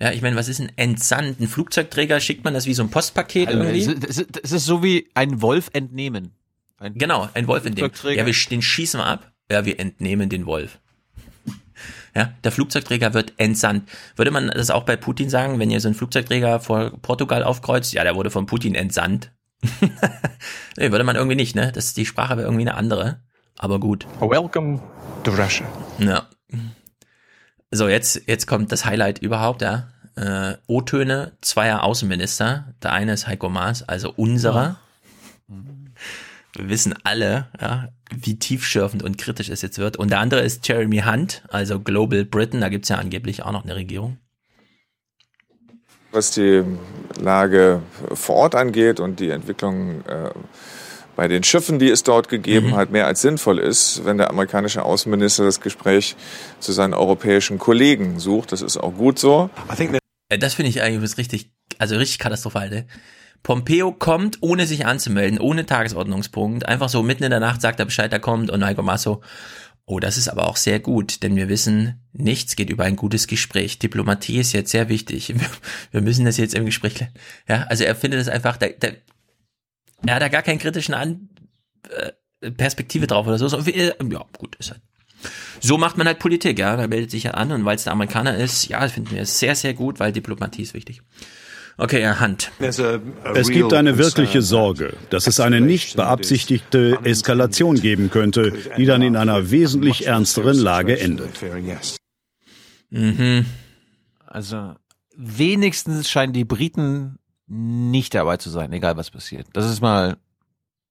[0.00, 1.40] Ja, ich meine, was ist ein entsandt?
[1.40, 4.06] Ein Flugzeugträger schickt man das wie so ein Postpaket Also, irgendwie?
[4.08, 6.32] es, ist, so wie ein Wolf entnehmen.
[6.78, 7.92] Ein Genau, ein Wolf entnehmen.
[8.02, 9.32] Ja, wir, den schießen wir ab.
[9.50, 10.80] Ja, wir entnehmen den Wolf.
[12.16, 13.88] Ja, der Flugzeugträger wird entsandt.
[14.16, 17.92] Würde man das auch bei Putin sagen, wenn ihr so einen Flugzeugträger vor Portugal aufkreuzt?
[17.92, 19.32] Ja, der wurde von Putin entsandt.
[20.76, 21.72] nee, würde man irgendwie nicht, ne?
[21.72, 23.20] Das ist die Sprache wäre irgendwie eine andere.
[23.58, 24.06] Aber gut.
[24.20, 24.80] Welcome
[25.22, 25.66] to Russia.
[25.98, 26.28] Ja.
[27.70, 29.88] So, jetzt, jetzt kommt das Highlight überhaupt, ja.
[30.16, 32.74] Äh, O-Töne zweier Außenminister.
[32.82, 34.78] Der eine ist Heiko Maas, also unserer.
[36.56, 39.96] Wir wissen alle, ja, wie tiefschürfend und kritisch es jetzt wird.
[39.96, 42.60] Und der andere ist Jeremy Hunt, also Global Britain.
[42.60, 44.18] Da gibt's ja angeblich auch noch eine Regierung.
[46.12, 46.62] Was die
[47.20, 47.82] Lage
[48.12, 50.30] vor Ort angeht und die Entwicklung äh,
[51.16, 54.82] bei den Schiffen, die es dort gegeben hat, mehr als sinnvoll ist, wenn der amerikanische
[54.82, 56.16] Außenminister das Gespräch
[56.60, 58.52] zu seinen europäischen Kollegen sucht.
[58.52, 59.50] Das ist auch gut so.
[60.28, 62.86] Äh, Das finde ich eigentlich was richtig, also richtig katastrophal, ne?
[63.42, 67.84] Pompeo kommt, ohne sich anzumelden, ohne Tagesordnungspunkt, einfach so mitten in der Nacht sagt er
[67.84, 69.20] Bescheid, er kommt und Heiko Maas so,
[69.84, 73.26] oh, das ist aber auch sehr gut, denn wir wissen, nichts geht über ein gutes
[73.26, 73.78] Gespräch.
[73.78, 75.34] Diplomatie ist jetzt sehr wichtig.
[75.90, 77.06] Wir, müssen das jetzt im Gespräch,
[77.46, 78.96] ja, also er findet es einfach, der, der,
[80.06, 81.28] er hat da gar keinen kritischen An
[81.90, 83.48] äh, Perspektive drauf oder so.
[83.48, 84.82] so wie, äh, ja, gut, ist halt.
[85.60, 86.76] So macht man halt Politik, ja.
[86.76, 89.24] Da meldet sich ja an und weil es der Amerikaner ist, ja, das finden wir
[89.24, 91.00] sehr, sehr gut, weil Diplomatie ist wichtig.
[91.76, 92.52] Okay, ja, Hand.
[92.60, 99.02] Es gibt eine wirkliche Sorge, dass es eine nicht beabsichtigte Eskalation geben könnte, die dann
[99.02, 101.30] in einer wesentlich ernsteren Lage endet.
[102.90, 103.46] Mhm.
[104.24, 104.74] Also
[105.16, 109.46] wenigstens scheinen die Briten nicht dabei zu sein, egal was passiert.
[109.52, 110.16] Das ist mal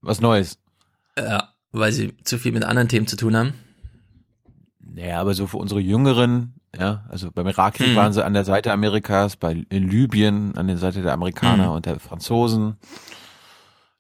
[0.02, 0.60] was Neues.
[1.18, 3.54] Ja, weil sie zu viel mit anderen Themen zu tun haben.
[4.80, 7.96] Naja, aber so für unsere Jüngeren, ja, also beim Irakkrieg Hm.
[7.96, 11.72] waren sie an der Seite Amerikas, bei in Libyen an der Seite der Amerikaner Hm.
[11.72, 12.78] und der Franzosen,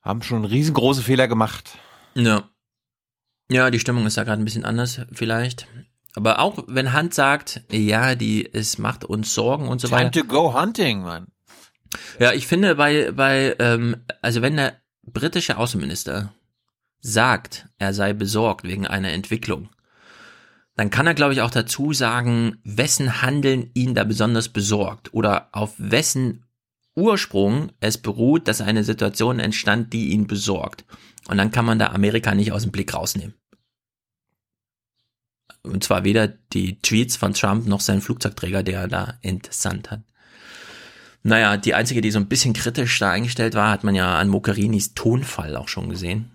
[0.01, 1.77] haben schon riesengroße Fehler gemacht.
[2.13, 2.43] Ja.
[3.49, 5.67] Ja, die Stimmung ist da gerade ein bisschen anders, vielleicht.
[6.15, 10.21] Aber auch wenn Hand sagt, ja, die, es macht uns Sorgen und so Time weiter.
[10.21, 11.27] to go hunting, man.
[12.19, 16.33] Ja, ich finde bei, bei, ähm, also wenn der britische Außenminister
[17.01, 19.69] sagt, er sei besorgt wegen einer Entwicklung,
[20.75, 25.49] dann kann er, glaube ich, auch dazu sagen, wessen Handeln ihn da besonders besorgt oder
[25.51, 26.45] auf wessen
[26.95, 30.85] Ursprung es beruht, dass eine Situation entstand, die ihn besorgt.
[31.27, 33.33] Und dann kann man da Amerika nicht aus dem Blick rausnehmen.
[35.63, 40.01] Und zwar weder die Tweets von Trump noch sein Flugzeugträger, der er da entsandt hat.
[41.23, 44.27] Naja, die einzige, die so ein bisschen kritisch da eingestellt war, hat man ja an
[44.27, 46.29] Mogherinis Tonfall auch schon gesehen.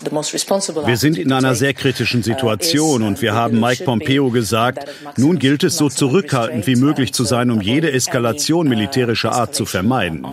[0.00, 4.86] Wir sind in einer sehr kritischen Situation und wir haben Mike Pompeo gesagt,
[5.16, 9.64] nun gilt es so zurückhaltend wie möglich zu sein, um jede Eskalation militärischer Art zu
[9.64, 10.26] vermeiden.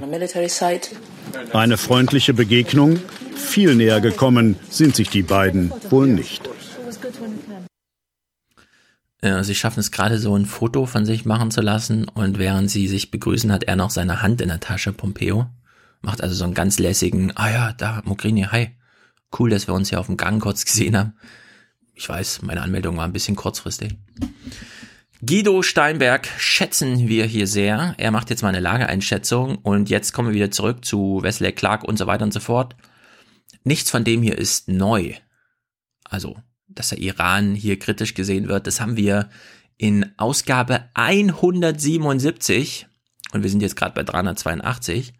[1.53, 2.99] Eine freundliche Begegnung?
[3.35, 6.46] Viel näher gekommen sind sich die beiden wohl nicht.
[9.23, 12.69] Ja, sie schaffen es gerade so ein Foto von sich machen zu lassen und während
[12.69, 15.47] sie sich begrüßen, hat er noch seine Hand in der Tasche, Pompeo.
[16.01, 18.69] Macht also so einen ganz lässigen, ah ja, da, Mogherini, hi.
[19.37, 21.13] Cool, dass wir uns hier auf dem Gang kurz gesehen haben.
[21.95, 23.95] Ich weiß, meine Anmeldung war ein bisschen kurzfristig.
[25.25, 27.95] Guido Steinberg schätzen wir hier sehr.
[27.97, 31.83] Er macht jetzt mal eine Lageeinschätzung und jetzt kommen wir wieder zurück zu Wesley Clark
[31.83, 32.75] und so weiter und so fort.
[33.63, 35.15] Nichts von dem hier ist neu.
[36.03, 36.37] Also,
[36.79, 39.29] dass der Iran hier kritisch gesehen wird, das haben wir
[39.77, 42.87] in Ausgabe 177
[43.33, 45.13] und wir sind jetzt gerade bei 382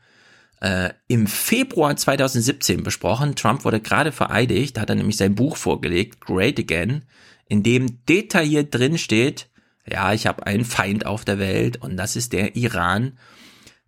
[0.62, 3.36] äh, im Februar 2017 besprochen.
[3.36, 7.04] Trump wurde gerade vereidigt, da hat er nämlich sein Buch vorgelegt, Great Again,
[7.48, 9.50] in dem detailliert drin steht,
[9.90, 13.18] ja, ich habe einen Feind auf der Welt und das ist der Iran.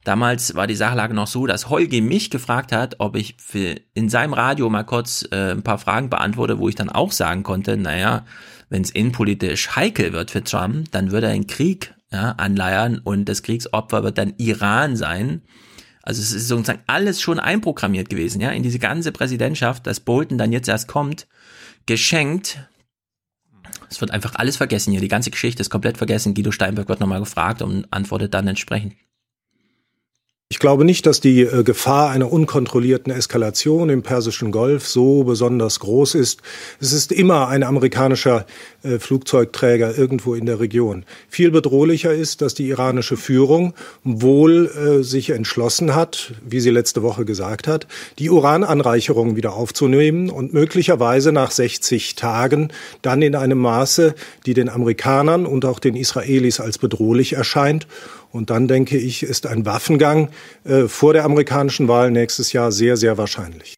[0.09, 4.09] Damals war die Sachlage noch so, dass Holgi mich gefragt hat, ob ich für in
[4.09, 7.77] seinem Radio mal kurz äh, ein paar Fragen beantworte, wo ich dann auch sagen konnte,
[7.77, 8.25] naja,
[8.69, 13.25] wenn es innenpolitisch heikel wird für Trump, dann würde er einen Krieg ja, anleiern und
[13.25, 15.43] das Kriegsopfer wird dann Iran sein.
[16.01, 20.39] Also es ist sozusagen alles schon einprogrammiert gewesen, ja, in diese ganze Präsidentschaft, dass Bolton
[20.39, 21.27] dann jetzt erst kommt,
[21.85, 22.67] geschenkt.
[23.91, 26.33] Es wird einfach alles vergessen hier, die ganze Geschichte ist komplett vergessen.
[26.33, 28.95] Guido Steinberg wird nochmal gefragt und antwortet dann entsprechend.
[30.51, 35.79] Ich glaube nicht, dass die äh, Gefahr einer unkontrollierten Eskalation im Persischen Golf so besonders
[35.79, 36.41] groß ist.
[36.81, 38.47] Es ist immer ein amerikanischer
[38.81, 41.05] äh, Flugzeugträger irgendwo in der Region.
[41.29, 47.03] Viel bedrohlicher ist, dass die iranische Führung wohl äh, sich entschlossen hat, wie sie letzte
[47.03, 47.85] Woche gesagt hat,
[48.17, 52.69] die Urananreicherung wieder aufzunehmen und möglicherweise nach 60 Tagen
[53.03, 54.15] dann in einem Maße,
[54.47, 57.85] die den Amerikanern und auch den Israelis als bedrohlich erscheint
[58.31, 60.29] und dann denke ich, ist ein Waffengang
[60.63, 63.75] äh, vor der amerikanischen Wahl nächstes Jahr sehr, sehr wahrscheinlich.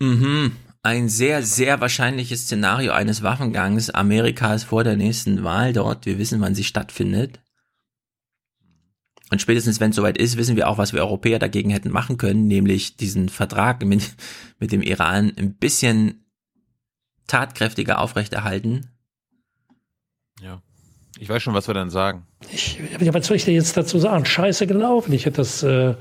[0.00, 0.52] Mhm.
[0.82, 6.06] Ein sehr, sehr wahrscheinliches Szenario eines Waffengangs Amerikas vor der nächsten Wahl dort.
[6.06, 7.38] Wir wissen, wann sie stattfindet.
[9.30, 12.18] Und spätestens, wenn es soweit ist, wissen wir auch, was wir Europäer dagegen hätten machen
[12.18, 14.14] können, nämlich diesen Vertrag mit,
[14.58, 16.26] mit dem Iran ein bisschen
[17.28, 18.90] tatkräftiger aufrechterhalten.
[20.42, 20.60] Ja.
[21.22, 22.26] Ich weiß schon, was wir dann sagen.
[22.52, 24.24] Ich, was soll ich dir jetzt dazu sagen?
[24.24, 25.12] Scheiße gelaufen.
[25.12, 25.94] Ich hätte das äh,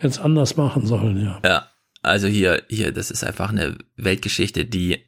[0.00, 1.38] jetzt anders machen sollen, ja.
[1.44, 1.68] Ja,
[2.00, 5.04] also hier, hier, das ist einfach eine Weltgeschichte, die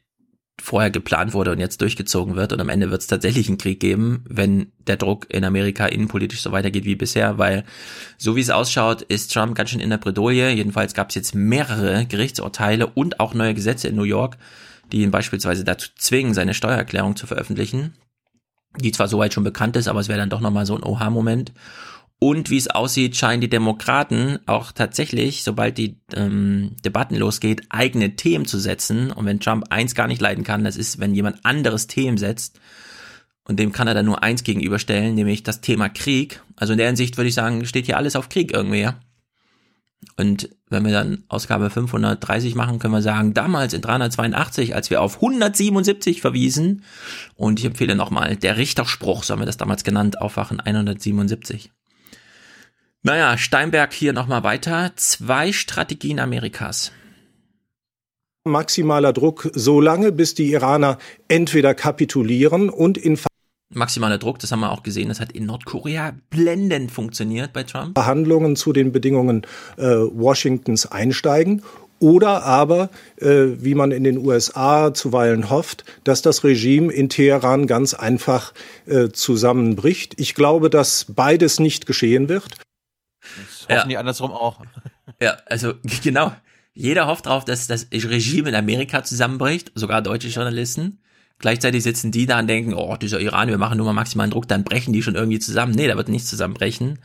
[0.61, 2.53] vorher geplant wurde und jetzt durchgezogen wird.
[2.53, 6.41] Und am Ende wird es tatsächlich einen Krieg geben, wenn der Druck in Amerika innenpolitisch
[6.41, 7.65] so weitergeht wie bisher, weil
[8.19, 10.51] so wie es ausschaut, ist Trump ganz schön in der Bredouille.
[10.51, 14.37] Jedenfalls gab es jetzt mehrere Gerichtsurteile und auch neue Gesetze in New York,
[14.91, 17.95] die ihn beispielsweise dazu zwingen, seine Steuererklärung zu veröffentlichen
[18.79, 21.51] die zwar soweit schon bekannt ist, aber es wäre dann doch nochmal so ein Oha-Moment.
[22.23, 28.15] Und wie es aussieht, scheinen die Demokraten auch tatsächlich, sobald die ähm, Debatten losgeht, eigene
[28.15, 29.11] Themen zu setzen.
[29.11, 32.59] Und wenn Trump eins gar nicht leiden kann, das ist, wenn jemand anderes Themen setzt.
[33.43, 36.43] Und dem kann er dann nur eins gegenüberstellen, nämlich das Thema Krieg.
[36.55, 38.81] Also in der Hinsicht würde ich sagen, steht hier alles auf Krieg irgendwie.
[38.81, 38.99] Ja?
[40.17, 45.01] Und wenn wir dann Ausgabe 530 machen, können wir sagen, damals in 382, als wir
[45.01, 46.83] auf 177 verwiesen,
[47.35, 51.71] und ich empfehle nochmal, der Richterspruch, so haben wir das damals genannt, Aufwachen 177.
[53.03, 54.91] Naja, Steinberg hier nochmal weiter.
[54.95, 56.91] Zwei Strategien Amerikas.
[58.43, 60.97] Maximaler Druck so lange, bis die Iraner
[61.27, 63.17] entweder kapitulieren und in
[63.73, 67.97] maximaler Druck, das haben wir auch gesehen, das hat in Nordkorea blendend funktioniert bei Trump.
[67.97, 69.45] Verhandlungen zu den Bedingungen
[69.77, 71.61] äh, Washingtons einsteigen
[72.01, 73.27] oder aber, äh,
[73.63, 78.53] wie man in den USA zuweilen hofft, dass das Regime in Teheran ganz einfach
[78.87, 80.19] äh, zusammenbricht.
[80.19, 82.57] Ich glaube, dass beides nicht geschehen wird.
[83.21, 83.85] Das hoffen ja.
[83.85, 84.59] die andersrum auch.
[85.21, 86.33] Ja, also genau.
[86.73, 90.99] Jeder hofft darauf, dass das Regime in Amerika zusammenbricht, sogar deutsche Journalisten.
[91.41, 94.47] Gleichzeitig sitzen die da und denken, oh, dieser Iran, wir machen nur mal maximalen Druck,
[94.47, 95.73] dann brechen die schon irgendwie zusammen.
[95.73, 96.99] Nee, da wird nichts zusammenbrechen.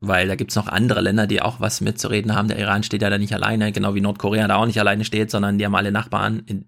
[0.00, 2.48] Weil da gibt's noch andere Länder, die auch was mitzureden haben.
[2.48, 5.30] Der Iran steht ja da nicht alleine, genau wie Nordkorea da auch nicht alleine steht,
[5.30, 6.42] sondern die haben alle Nachbarn.
[6.46, 6.64] In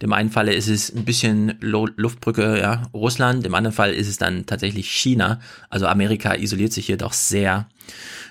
[0.00, 4.16] dem einen Falle ist es ein bisschen Luftbrücke, ja, Russland, im anderen Fall ist es
[4.16, 5.40] dann tatsächlich China.
[5.70, 7.68] Also Amerika isoliert sich hier doch sehr.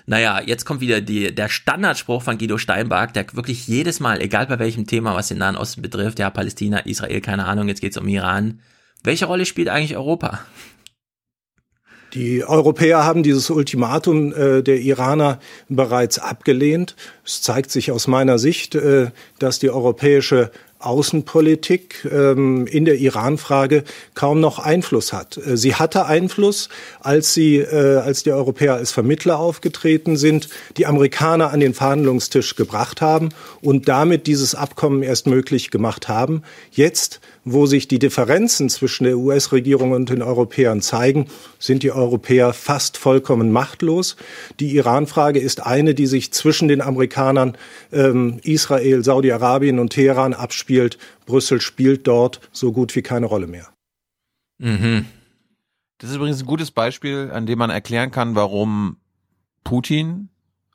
[0.06, 4.46] Naja, jetzt kommt wieder die, der Standardspruch von Guido Steinbach, der wirklich jedes Mal, egal
[4.46, 7.98] bei welchem Thema, was den Nahen Osten betrifft, ja, Palästina, Israel, keine Ahnung, jetzt geht's
[7.98, 8.60] um Iran.
[9.04, 10.40] Welche Rolle spielt eigentlich Europa?
[12.14, 16.96] Die Europäer haben dieses Ultimatum äh, der Iraner bereits abgelehnt.
[17.24, 23.84] Es zeigt sich aus meiner Sicht, äh, dass die europäische Außenpolitik ähm, in der Iran-Frage
[24.14, 25.36] kaum noch Einfluss hat.
[25.36, 26.68] Äh, sie hatte Einfluss,
[27.00, 32.54] als sie, äh, als die Europäer als Vermittler aufgetreten sind, die Amerikaner an den Verhandlungstisch
[32.54, 36.42] gebracht haben und damit dieses Abkommen erst möglich gemacht haben.
[36.70, 37.20] Jetzt
[37.52, 41.26] wo sich die Differenzen zwischen der US-Regierung und den Europäern zeigen,
[41.58, 44.16] sind die Europäer fast vollkommen machtlos.
[44.60, 47.56] Die Iran-Frage ist eine, die sich zwischen den Amerikanern
[47.92, 50.98] ähm, Israel, Saudi-Arabien und Teheran abspielt.
[51.26, 53.68] Brüssel spielt dort so gut wie keine Rolle mehr.
[54.58, 55.06] Mhm.
[55.98, 58.98] Das ist übrigens ein gutes Beispiel, an dem man erklären kann, warum
[59.64, 60.28] Putin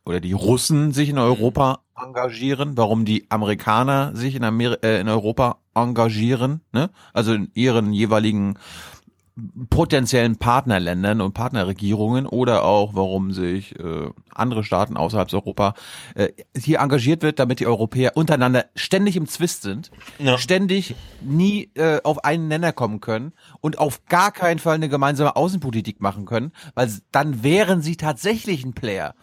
[0.05, 5.07] oder die Russen sich in Europa engagieren, warum die Amerikaner sich in, Amer äh, in
[5.07, 6.89] Europa engagieren, ne?
[7.13, 8.57] also in ihren jeweiligen
[9.69, 15.74] potenziellen Partnerländern und Partnerregierungen oder auch, warum sich äh, andere Staaten außerhalb Europa
[16.13, 20.38] äh, hier engagiert wird, damit die Europäer untereinander ständig im Zwist sind, ja.
[20.38, 25.36] ständig nie äh, auf einen Nenner kommen können und auf gar keinen Fall eine gemeinsame
[25.36, 29.15] Außenpolitik machen können, weil dann wären sie tatsächlich ein Player.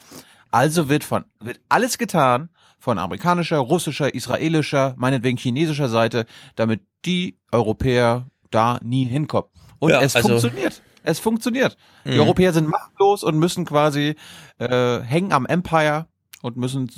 [0.50, 2.48] Also wird von wird alles getan
[2.80, 6.26] von amerikanischer, russischer, israelischer, meinetwegen chinesischer Seite,
[6.56, 9.50] damit die Europäer da nie hinkommen.
[9.78, 10.82] Und ja, es also funktioniert.
[11.02, 11.76] Es funktioniert.
[12.04, 12.20] Die mhm.
[12.20, 14.16] Europäer sind machtlos und müssen quasi
[14.58, 16.06] äh, hängen am Empire
[16.42, 16.90] und müssen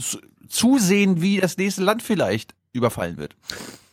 [0.49, 3.37] zusehen, wie das nächste Land vielleicht überfallen wird.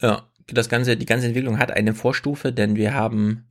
[0.02, 3.46] Ja, das ganze, die ganze Entwicklung hat eine Vorstufe, denn wir haben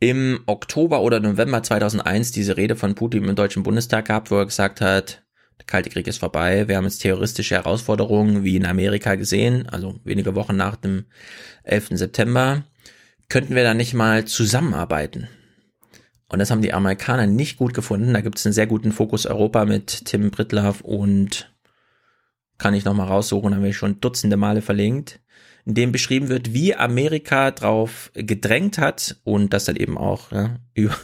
[0.00, 4.46] im Oktober oder November 2001 diese Rede von Putin im Deutschen Bundestag gehabt, wo er
[4.46, 5.23] gesagt hat,
[5.58, 9.98] der Kalte Krieg ist vorbei, wir haben jetzt terroristische Herausforderungen wie in Amerika gesehen, also
[10.04, 11.04] wenige Wochen nach dem
[11.64, 11.90] 11.
[11.92, 12.64] September
[13.28, 15.28] könnten wir da nicht mal zusammenarbeiten?
[16.28, 18.14] Und das haben die Amerikaner nicht gut gefunden.
[18.14, 21.52] Da gibt es einen sehr guten Fokus Europa mit Tim Brittlaff und
[22.58, 25.20] kann ich nochmal raussuchen, haben wir schon dutzende Male verlinkt,
[25.64, 30.56] in dem beschrieben wird, wie Amerika drauf gedrängt hat und das dann eben auch ja,
[30.74, 30.96] über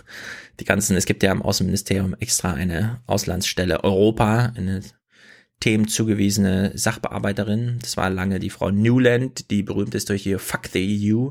[0.60, 4.82] die ganzen, es gibt ja im Außenministerium extra eine Auslandsstelle Europa, eine
[5.60, 7.78] Themen zugewiesene Sachbearbeiterin.
[7.82, 11.30] Das war lange die Frau Newland, die berühmt ist durch ihr Fuck the EU.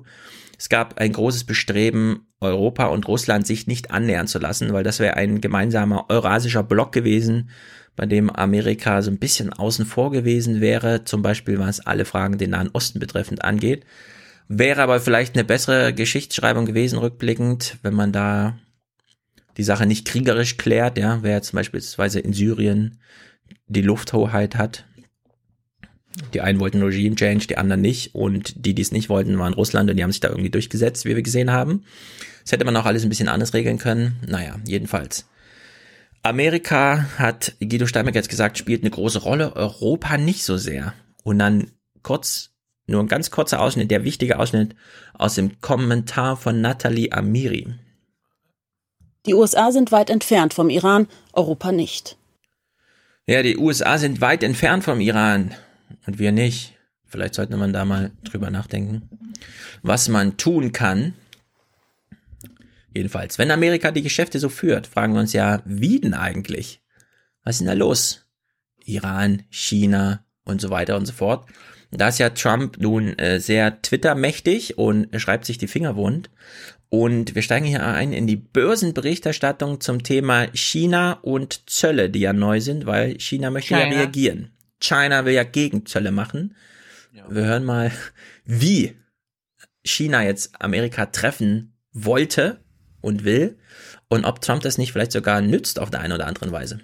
[0.58, 5.00] Es gab ein großes Bestreben, Europa und Russland sich nicht annähern zu lassen, weil das
[5.00, 7.50] wäre ein gemeinsamer eurasischer Block gewesen,
[7.96, 12.38] bei dem Amerika so ein bisschen außen vor gewesen wäre, zum Beispiel was alle Fragen
[12.38, 13.86] den Nahen Osten betreffend angeht.
[14.48, 18.58] Wäre aber vielleicht eine bessere Geschichtsschreibung gewesen, rückblickend, wenn man da
[19.60, 22.98] die Sache nicht kriegerisch klärt, ja, wer jetzt beispielsweise in Syrien
[23.68, 24.86] die Lufthoheit hat,
[26.34, 28.16] die einen wollten Regime Change, die anderen nicht.
[28.16, 31.04] Und die, die es nicht wollten, waren Russland und die haben sich da irgendwie durchgesetzt,
[31.04, 31.84] wie wir gesehen haben.
[32.44, 34.16] Das hätte man auch alles ein bisschen anders regeln können.
[34.26, 35.28] Naja, jedenfalls.
[36.24, 40.94] Amerika hat, Guido Steinbeck jetzt gesagt, spielt eine große Rolle, Europa nicht so sehr.
[41.24, 42.52] Und dann kurz,
[42.88, 44.76] nur ein ganz kurzer Ausschnitt, der wichtige Ausschnitt
[45.14, 47.68] aus dem Kommentar von Nathalie Amiri.
[49.26, 52.18] Die USA sind weit entfernt vom Iran, Europa nicht.
[53.28, 55.54] Ja, die USA sind weit entfernt vom Iran
[56.08, 56.74] und wir nicht.
[57.06, 59.10] Vielleicht sollte man da mal drüber nachdenken,
[59.82, 61.14] was man tun kann.
[62.94, 66.82] Jedenfalls, wenn Amerika die Geschäfte so führt, fragen wir uns ja, wie denn eigentlich?
[67.44, 68.26] Was ist denn da los?
[68.84, 71.46] Iran, China und so weiter und so fort.
[71.92, 76.30] Da ist ja Trump nun äh, sehr Twitter-mächtig und schreibt sich die Finger wund.
[76.90, 82.34] Und wir steigen hier ein in die Börsenberichterstattung zum Thema China und Zölle, die ja
[82.34, 83.92] neu sind, weil China möchte China.
[83.92, 84.52] ja reagieren.
[84.82, 86.56] China will ja Gegenzölle machen.
[87.14, 87.26] Ja.
[87.30, 87.92] Wir hören mal,
[88.44, 88.96] wie
[89.84, 92.60] China jetzt Amerika treffen wollte
[93.02, 93.58] und will
[94.08, 96.80] und ob Trump das nicht vielleicht sogar nützt auf der einen oder anderen Weise.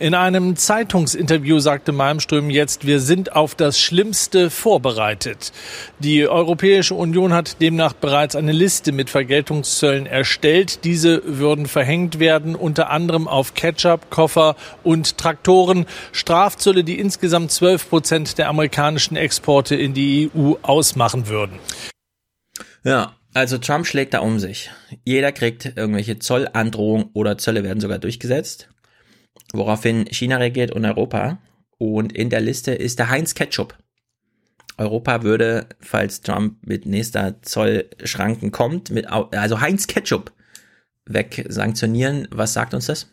[0.00, 5.52] In einem Zeitungsinterview sagte Malmström jetzt, wir sind auf das Schlimmste vorbereitet.
[6.00, 10.82] Die Europäische Union hat demnach bereits eine Liste mit Vergeltungszöllen erstellt.
[10.82, 15.86] Diese würden verhängt werden, unter anderem auf Ketchup, Koffer und Traktoren.
[16.10, 21.60] Strafzölle, die insgesamt 12 Prozent der amerikanischen Exporte in die EU ausmachen würden.
[22.82, 24.72] Ja, also Trump schlägt da um sich.
[25.04, 28.73] Jeder kriegt irgendwelche Zollandrohungen oder Zölle werden sogar durchgesetzt
[29.52, 31.38] woraufhin China reagiert und Europa.
[31.78, 33.76] Und in der Liste ist der Heinz Ketchup.
[34.76, 40.32] Europa würde, falls Trump mit nächster Zollschranken kommt, mit, also Heinz Ketchup
[41.06, 42.26] weg sanktionieren.
[42.30, 43.10] Was sagt uns das?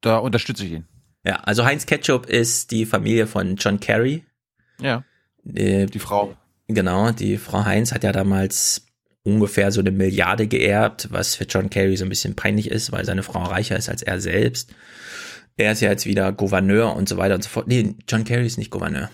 [0.00, 0.88] Da unterstütze ich ihn.
[1.24, 4.24] Ja, also Heinz Ketchup ist die Familie von John Kerry.
[4.80, 5.04] Ja.
[5.44, 6.36] Die, die Frau.
[6.68, 8.86] Genau, die Frau Heinz hat ja damals
[9.24, 13.04] ungefähr so eine Milliarde geerbt, was für John Kerry so ein bisschen peinlich ist, weil
[13.04, 14.74] seine Frau reicher ist als er selbst.
[15.56, 17.68] Er ist ja jetzt wieder Gouverneur und so weiter und so fort.
[17.68, 19.10] Nee, John Kerry ist nicht Gouverneur.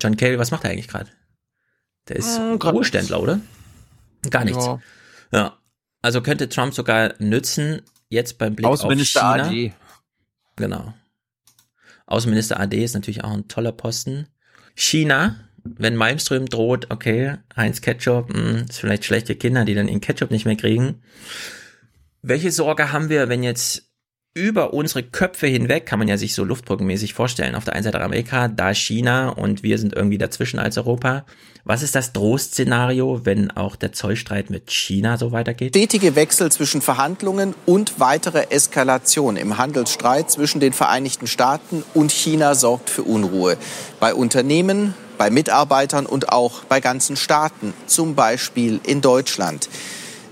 [0.00, 1.10] John Kerry, was macht er eigentlich gerade?
[2.08, 3.40] Der ist äh, Ruheständler, oder?
[4.28, 4.64] Gar nichts.
[4.64, 4.80] Ja.
[5.32, 5.58] ja.
[6.02, 9.44] Also könnte Trump sogar nützen, jetzt beim Blick auf China.
[9.46, 9.72] AD.
[10.56, 10.94] Genau.
[12.06, 14.26] Außenminister AD ist natürlich auch ein toller Posten.
[14.74, 19.88] China wenn Malmström droht, okay, Heinz Ketchup, mh, hm, ist vielleicht schlechte Kinder, die dann
[19.88, 21.02] ihren Ketchup nicht mehr kriegen.
[22.22, 23.90] Welche Sorge haben wir, wenn jetzt
[24.32, 28.00] über unsere Köpfe hinweg, kann man ja sich so luftbrückenmäßig vorstellen, auf der einen Seite
[28.00, 31.26] Amerika, da China und wir sind irgendwie dazwischen als Europa.
[31.64, 35.70] Was ist das Drohszenario, wenn auch der Zollstreit mit China so weitergeht?
[35.70, 42.54] Stetige Wechsel zwischen Verhandlungen und weitere Eskalation im Handelsstreit zwischen den Vereinigten Staaten und China
[42.54, 43.56] sorgt für Unruhe.
[43.98, 49.68] Bei Unternehmen, bei Mitarbeitern und auch bei ganzen Staaten, zum Beispiel in Deutschland.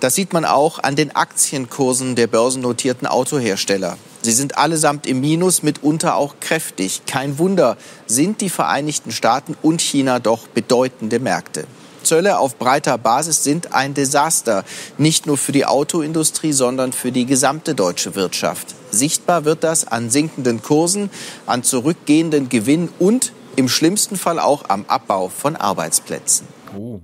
[0.00, 3.98] Das sieht man auch an den Aktienkursen der börsennotierten Autohersteller.
[4.22, 7.02] Sie sind allesamt im Minus, mitunter auch kräftig.
[7.06, 7.76] Kein Wunder,
[8.06, 11.66] sind die Vereinigten Staaten und China doch bedeutende Märkte.
[12.02, 14.64] Zölle auf breiter Basis sind ein Desaster,
[14.96, 18.74] nicht nur für die Autoindustrie, sondern für die gesamte deutsche Wirtschaft.
[18.90, 21.10] Sichtbar wird das an sinkenden Kursen,
[21.44, 26.46] an zurückgehenden Gewinnen und im schlimmsten Fall auch am Abbau von Arbeitsplätzen.
[26.76, 27.00] Oh.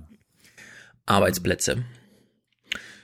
[1.05, 1.83] Arbeitsplätze.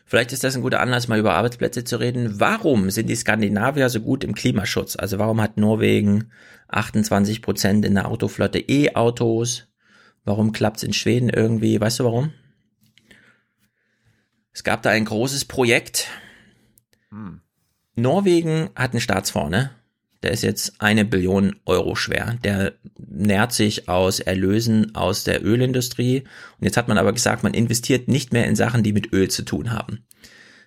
[0.06, 2.40] Vielleicht ist das ein guter Anlass, mal über Arbeitsplätze zu reden.
[2.40, 4.96] Warum sind die Skandinavier so gut im Klimaschutz?
[4.96, 6.32] Also warum hat Norwegen
[6.70, 9.68] 28 Prozent in der Autoflotte E-Autos?
[10.24, 11.80] Warum klappt's in Schweden irgendwie?
[11.80, 12.34] Weißt du warum?
[14.54, 16.08] Es gab da ein großes Projekt.
[17.10, 17.42] Hm.
[17.96, 19.72] Norwegen hat einen Staatsfonds, ne?
[20.24, 22.38] Der ist jetzt eine Billion Euro schwer.
[22.44, 26.22] Der nährt sich aus Erlösen aus der Ölindustrie.
[26.60, 29.30] Und jetzt hat man aber gesagt, man investiert nicht mehr in Sachen, die mit Öl
[29.30, 30.04] zu tun haben.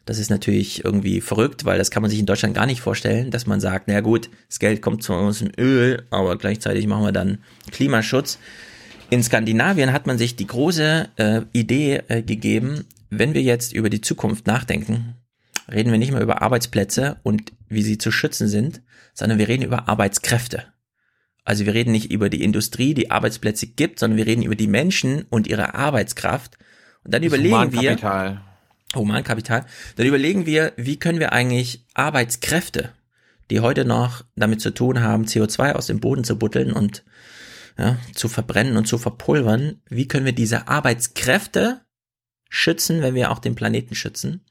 [0.07, 3.31] Das ist natürlich irgendwie verrückt, weil das kann man sich in Deutschland gar nicht vorstellen,
[3.31, 7.05] dass man sagt, na gut, das Geld kommt zu uns im Öl, aber gleichzeitig machen
[7.05, 7.39] wir dann
[7.71, 8.39] Klimaschutz.
[9.09, 13.89] In Skandinavien hat man sich die große äh, Idee äh, gegeben, wenn wir jetzt über
[13.89, 15.15] die Zukunft nachdenken,
[15.71, 19.65] reden wir nicht mehr über Arbeitsplätze und wie sie zu schützen sind, sondern wir reden
[19.65, 20.65] über Arbeitskräfte.
[21.45, 24.67] Also wir reden nicht über die Industrie, die Arbeitsplätze gibt, sondern wir reden über die
[24.67, 26.59] Menschen und ihre Arbeitskraft.
[27.05, 28.31] Und dann das überlegen Humankapital.
[28.31, 32.93] wir, Humankapital, dann überlegen wir, wie können wir eigentlich Arbeitskräfte,
[33.51, 37.05] die heute noch damit zu tun haben, CO2 aus dem Boden zu butteln und
[37.79, 41.81] ja, zu verbrennen und zu verpulvern, wie können wir diese Arbeitskräfte
[42.49, 44.44] schützen, wenn wir auch den Planeten schützen?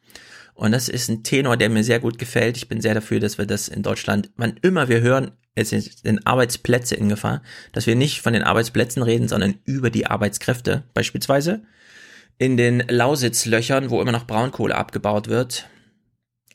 [0.54, 2.58] Und das ist ein Tenor, der mir sehr gut gefällt.
[2.58, 6.26] Ich bin sehr dafür, dass wir das in Deutschland, wann immer wir hören, es sind
[6.26, 7.44] Arbeitsplätze in Gefahr,
[7.74, 10.84] dass wir nicht von den Arbeitsplätzen reden, sondern über die Arbeitskräfte.
[10.94, 11.64] Beispielsweise
[12.40, 15.68] in den Lausitzlöchern, wo immer noch Braunkohle abgebaut wird,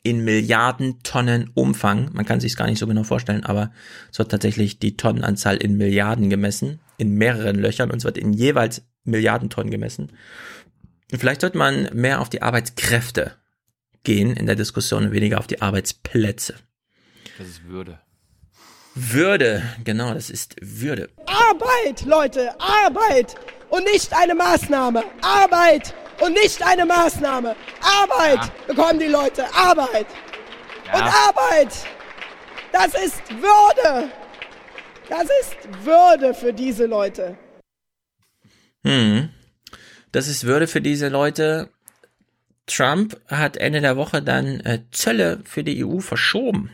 [0.03, 2.09] in Milliarden Tonnen Umfang.
[2.13, 3.71] Man kann sich es gar nicht so genau vorstellen, aber
[4.11, 8.33] es wird tatsächlich die Tonnenanzahl in Milliarden gemessen, in mehreren Löchern und es wird in
[8.33, 10.11] jeweils Milliarden Tonnen gemessen.
[11.17, 13.33] Vielleicht sollte man mehr auf die Arbeitskräfte
[14.03, 16.55] gehen in der Diskussion und weniger auf die Arbeitsplätze.
[17.37, 17.99] Das ist Würde.
[18.95, 21.09] Würde, genau, das ist Würde.
[21.25, 23.35] Arbeit, Leute, Arbeit
[23.69, 25.03] und nicht eine Maßnahme.
[25.21, 27.55] Arbeit und nicht eine Maßnahme.
[27.81, 28.51] Arbeit ja.
[28.67, 30.07] bekommen die Leute, Arbeit.
[30.87, 30.95] Ja.
[30.95, 31.73] Und Arbeit,
[32.71, 34.09] das ist Würde.
[35.07, 37.37] Das ist Würde für diese Leute.
[38.83, 39.29] Hm.
[40.11, 41.69] Das ist Würde für diese Leute.
[42.69, 46.69] Trump hat Ende der Woche dann äh, Zölle für die EU verschoben.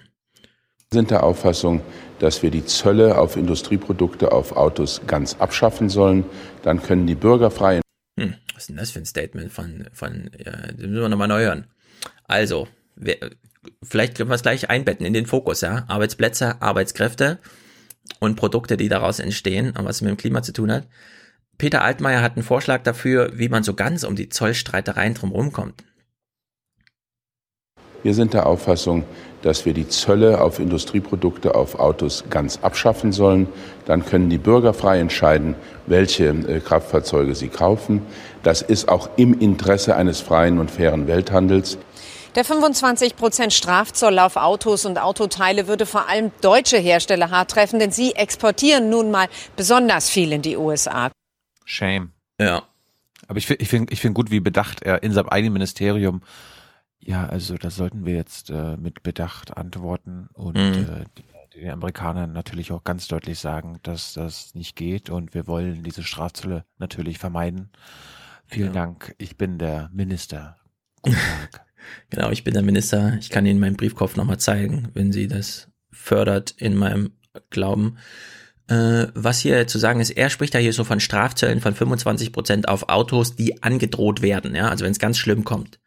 [0.92, 1.82] Wir sind der Auffassung,
[2.20, 6.26] dass wir die Zölle auf Industrieprodukte auf Autos ganz abschaffen sollen.
[6.64, 7.82] Dann können die Bürger frei.
[8.20, 11.28] Hm, was ist denn das für ein Statement von, von ja, das müssen wir nochmal
[11.28, 11.68] neu hören.
[12.26, 13.18] Also, wir,
[13.84, 15.86] vielleicht können wir es gleich einbetten in den Fokus, ja.
[15.88, 17.40] Arbeitsplätze, Arbeitskräfte
[18.20, 20.88] und Produkte, die daraus entstehen und was mit dem Klima zu tun hat.
[21.58, 25.84] Peter Altmaier hat einen Vorschlag dafür, wie man so ganz um die Zollstreitereien drumherum kommt.
[28.04, 29.04] Wir sind der Auffassung,
[29.42, 33.48] dass wir die Zölle auf Industrieprodukte auf Autos ganz abschaffen sollen.
[33.86, 35.56] Dann können die Bürger frei entscheiden,
[35.88, 38.04] welche äh, Kraftfahrzeuge sie kaufen.
[38.44, 41.80] Das ist auch im Interesse eines freien und fairen Welthandels.
[42.36, 47.80] Der 25 Prozent Strafzoll auf Autos und Autoteile würde vor allem deutsche Hersteller hart treffen,
[47.80, 51.10] denn sie exportieren nun mal besonders viel in die USA.
[51.66, 52.12] Shame.
[52.40, 52.64] Ja.
[53.28, 56.22] Aber ich finde ich finde ich finde gut, wie bedacht er in seinem eigenen Ministerium
[57.06, 61.06] ja, also da sollten wir jetzt äh, mit Bedacht antworten und mhm.
[61.54, 65.84] äh, den Amerikanern natürlich auch ganz deutlich sagen, dass das nicht geht und wir wollen
[65.84, 67.70] diese Strafzölle natürlich vermeiden.
[68.48, 68.74] Vielen ja.
[68.74, 69.16] Dank.
[69.20, 70.58] Ich bin der Minister.
[71.04, 71.16] Guten
[71.52, 71.66] Tag.
[72.10, 73.18] genau, ich bin der Minister.
[73.20, 77.12] Ich kann Ihnen meinen Briefkopf nochmal zeigen, wenn Sie das fördert in meinem
[77.52, 77.98] Glauben.
[78.68, 82.32] Äh, was hier zu sagen ist, er spricht ja hier so von Strafzöllen von 25
[82.32, 85.80] Prozent auf Autos, die angedroht werden, ja, also wenn es ganz schlimm kommt.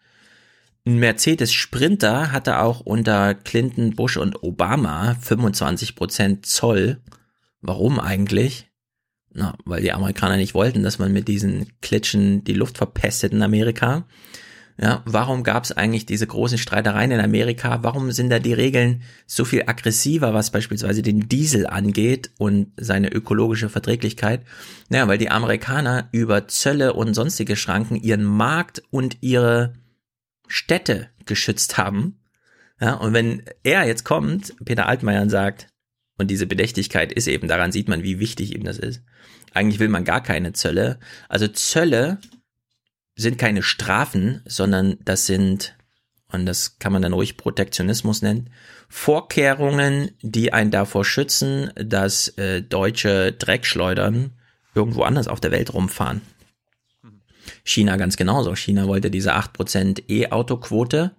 [0.86, 7.00] Ein Mercedes Sprinter hatte auch unter Clinton, Bush und Obama 25 Prozent Zoll.
[7.60, 8.68] Warum eigentlich?
[9.34, 13.42] Na, weil die Amerikaner nicht wollten, dass man mit diesen Klitschen die Luft verpestet in
[13.42, 14.06] Amerika.
[14.80, 17.82] Ja, warum gab es eigentlich diese großen Streitereien in Amerika?
[17.82, 23.10] Warum sind da die Regeln so viel aggressiver, was beispielsweise den Diesel angeht und seine
[23.10, 24.42] ökologische Verträglichkeit?
[24.88, 29.74] Naja, weil die Amerikaner über Zölle und sonstige Schranken ihren Markt und ihre
[30.46, 32.20] Städte geschützt haben.
[32.80, 35.66] Ja, und wenn er jetzt kommt, Peter Altmaier, und sagt,
[36.18, 39.02] Und diese Bedächtigkeit ist eben, daran sieht man, wie wichtig ihm das ist.
[39.54, 40.98] Eigentlich will man gar keine Zölle.
[41.28, 42.18] Also Zölle
[43.18, 45.76] sind keine Strafen, sondern das sind,
[46.32, 48.50] und das kann man dann ruhig Protektionismus nennen,
[48.88, 54.32] Vorkehrungen, die einen davor schützen, dass äh, deutsche Dreckschleudern
[54.74, 56.22] irgendwo anders auf der Welt rumfahren.
[57.64, 58.54] China ganz genauso.
[58.54, 61.16] China wollte diese 8% E-Auto-Quote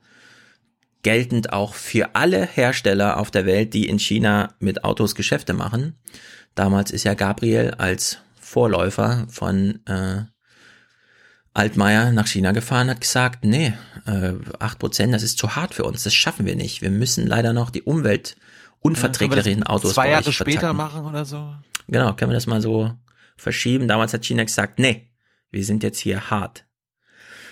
[1.04, 5.98] geltend auch für alle Hersteller auf der Welt, die in China mit Autos Geschäfte machen.
[6.56, 10.24] Damals ist ja Gabriel als Vorläufer von äh,
[11.54, 13.74] Altmaier nach China gefahren, hat gesagt, nee,
[14.06, 16.82] äh, 8%, das ist zu hart für uns, das schaffen wir nicht.
[16.82, 18.38] Wir müssen leider noch die Umwelt
[18.80, 21.54] unverträglichen ja, Autos zwei Jahre später machen oder so.
[21.88, 22.94] Genau, können wir das mal so
[23.36, 23.88] verschieben.
[23.88, 25.10] Damals hat China gesagt, nee,
[25.52, 26.66] wir sind jetzt hier hart.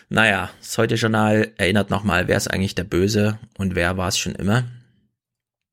[0.10, 4.36] Naja, das Heute-Journal erinnert nochmal, wer ist eigentlich der Böse und wer war es schon
[4.36, 4.64] immer.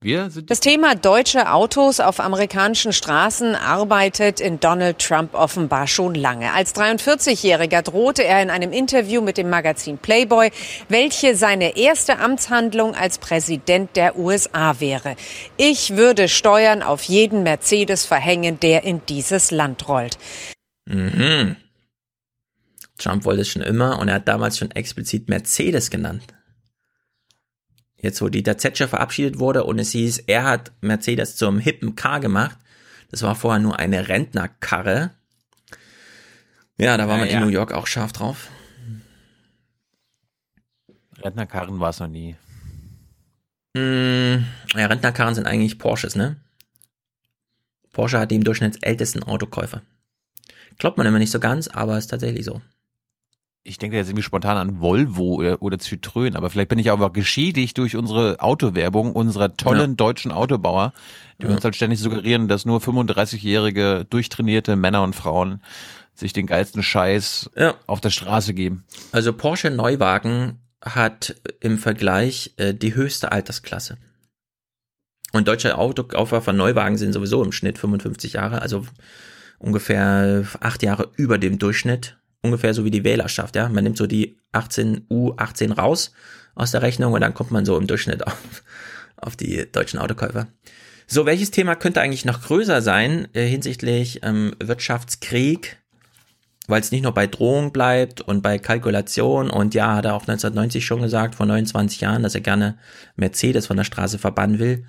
[0.05, 6.15] Wir sind das Thema deutsche Autos auf amerikanischen Straßen arbeitet in Donald Trump offenbar schon
[6.15, 6.53] lange.
[6.53, 10.51] Als 43-Jähriger drohte er in einem Interview mit dem Magazin Playboy,
[10.91, 15.17] welche seine erste Amtshandlung als Präsident der USA wäre.
[15.57, 20.19] Ich würde Steuern auf jeden Mercedes verhängen, der in dieses Land rollt.
[20.85, 21.57] Mhm.
[22.99, 26.25] Trump wollte es schon immer und er hat damals schon explizit Mercedes genannt.
[28.05, 32.21] Jetzt, wo Dieter Zetscher verabschiedet wurde und es hieß, er hat Mercedes zum hippen Car
[32.21, 32.59] gemacht.
[33.11, 35.13] Das war vorher nur eine Rentnerkarre.
[36.77, 37.39] Ja, da war man ja.
[37.39, 38.51] in New York auch scharf drauf.
[41.17, 42.37] Rentnerkarren war es noch nie.
[43.73, 44.45] Mm,
[44.75, 46.37] ja, Rentnerkarren sind eigentlich Porsches, ne?
[47.93, 49.81] Porsche hat die im Durchschnitt ältesten Autokäufer.
[50.77, 52.61] Glaubt man immer nicht so ganz, aber ist tatsächlich so
[53.65, 57.11] ich denke jetzt irgendwie spontan an Volvo oder, oder Citroën, aber vielleicht bin ich aber
[57.11, 59.97] geschädigt durch unsere Autowerbung unserer tollen ja.
[59.97, 60.93] deutschen Autobauer,
[61.41, 61.53] die ja.
[61.53, 65.62] uns halt ständig suggerieren, dass nur 35-jährige, durchtrainierte Männer und Frauen
[66.15, 67.75] sich den geilsten Scheiß ja.
[67.87, 68.85] auf der Straße geben.
[69.12, 73.97] Also Porsche Neuwagen hat im Vergleich äh, die höchste Altersklasse.
[75.33, 78.87] Und deutsche Autokaufer von Neuwagen sind sowieso im Schnitt 55 Jahre, also
[79.59, 83.69] ungefähr acht Jahre über dem Durchschnitt ungefähr so wie die Wählerschaft, ja.
[83.69, 86.13] Man nimmt so die 18 U18 raus
[86.55, 88.63] aus der Rechnung und dann kommt man so im Durchschnitt auf,
[89.17, 90.47] auf die deutschen Autokäufer.
[91.07, 95.79] So, welches Thema könnte eigentlich noch größer sein äh, hinsichtlich ähm, Wirtschaftskrieg,
[96.67, 100.23] weil es nicht nur bei Drohung bleibt und bei Kalkulation und ja, hat er auch
[100.23, 102.79] 1990 schon gesagt, vor 29 Jahren, dass er gerne
[103.17, 104.87] Mercedes von der Straße verbannen will.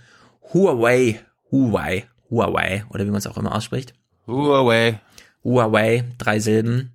[0.53, 1.19] Huawei,
[1.51, 3.93] Huawei, Huawei oder wie man es auch immer ausspricht.
[4.25, 5.01] Huawei.
[5.43, 6.94] Huawei, drei Silben.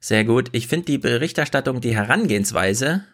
[0.00, 0.48] Sehr gut.
[0.52, 3.04] Ich finde die Berichterstattung, die Herangehensweise,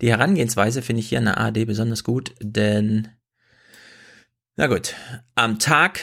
[0.00, 3.08] die Herangehensweise finde ich hier in der ARD besonders gut, denn,
[4.56, 4.94] na gut,
[5.34, 6.00] am Tag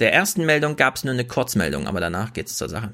[0.00, 2.92] der ersten Meldung gab es nur eine Kurzmeldung, aber danach geht's zur Sache.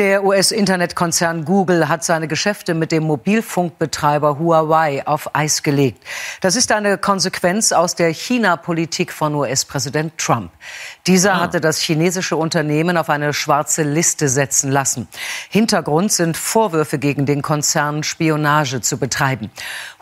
[0.00, 6.02] Der US-Internetkonzern Google hat seine Geschäfte mit dem Mobilfunkbetreiber Huawei auf Eis gelegt.
[6.40, 10.52] Das ist eine Konsequenz aus der China-Politik von US-Präsident Trump.
[11.06, 11.40] Dieser ah.
[11.40, 15.06] hatte das chinesische Unternehmen auf eine schwarze Liste setzen lassen.
[15.50, 19.50] Hintergrund sind Vorwürfe gegen den Konzern, Spionage zu betreiben.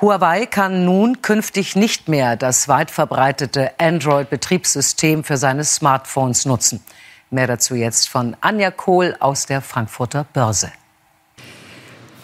[0.01, 6.85] Huawei kann nun künftig nicht mehr das weit verbreitete Android-Betriebssystem für seine Smartphones nutzen.
[7.31, 10.73] Mehr dazu jetzt von Anja Kohl aus der Frankfurter Börse.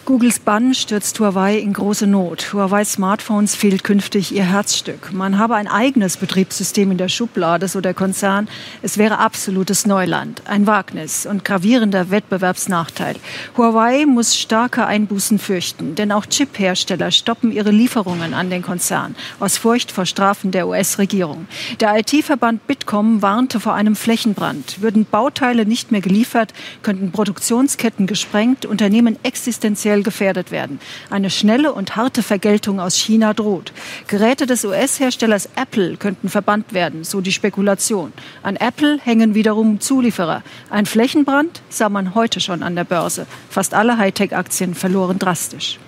[0.04, 2.52] Googles Bann stürzt Huawei in große Not.
[2.52, 5.14] Huawei Smartphones fehlt künftig ihr Herzstück.
[5.14, 8.46] Man habe ein eigenes Betriebssystem in der Schublade, so der Konzern.
[8.82, 13.16] Es wäre absolutes Neuland, ein Wagnis und gravierender Wettbewerbsnachteil.
[13.56, 19.56] Huawei muss starke Einbußen fürchten, denn auch Chip-Hersteller stoppen ihre Lieferungen an den Konzern aus
[19.56, 21.46] Furcht vor Strafen der US-Regierung.
[21.80, 24.82] Der IT-Verband Bitkom warnte vor einem Flächenbrand.
[24.82, 26.52] Würden Bauteile nicht mehr geliefert,
[26.82, 30.80] könnten Produktionsketten gesprengt, Unternehmen existenziell finanziell gefährdet werden.
[31.10, 33.72] Eine schnelle und harte Vergeltung aus China droht.
[34.08, 38.12] Geräte des US-Herstellers Apple könnten verbannt werden, so die Spekulation.
[38.42, 40.42] An Apple hängen wiederum Zulieferer.
[40.70, 43.26] Ein Flächenbrand sah man heute schon an der Börse.
[43.50, 45.78] Fast alle Hightech-Aktien verloren drastisch.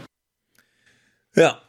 [1.34, 1.60] Ja,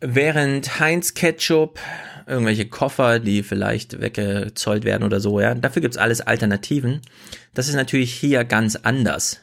[0.00, 1.78] während Heinz Ketchup
[2.26, 5.54] irgendwelche Koffer, die vielleicht weggezollt werden oder so, ja.
[5.54, 7.00] Dafür gibt's alles Alternativen.
[7.54, 9.40] Das ist natürlich hier ganz anders.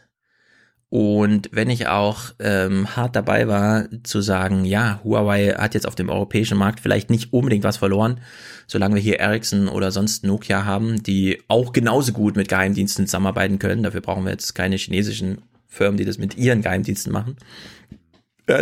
[0.89, 5.95] Und wenn ich auch ähm, hart dabei war zu sagen, ja, Huawei hat jetzt auf
[5.95, 8.21] dem europäischen Markt vielleicht nicht unbedingt was verloren,
[8.67, 13.59] solange wir hier Ericsson oder sonst Nokia haben, die auch genauso gut mit Geheimdiensten zusammenarbeiten
[13.59, 13.83] können.
[13.83, 17.35] Dafür brauchen wir jetzt keine chinesischen Firmen, die das mit ihren Geheimdiensten machen.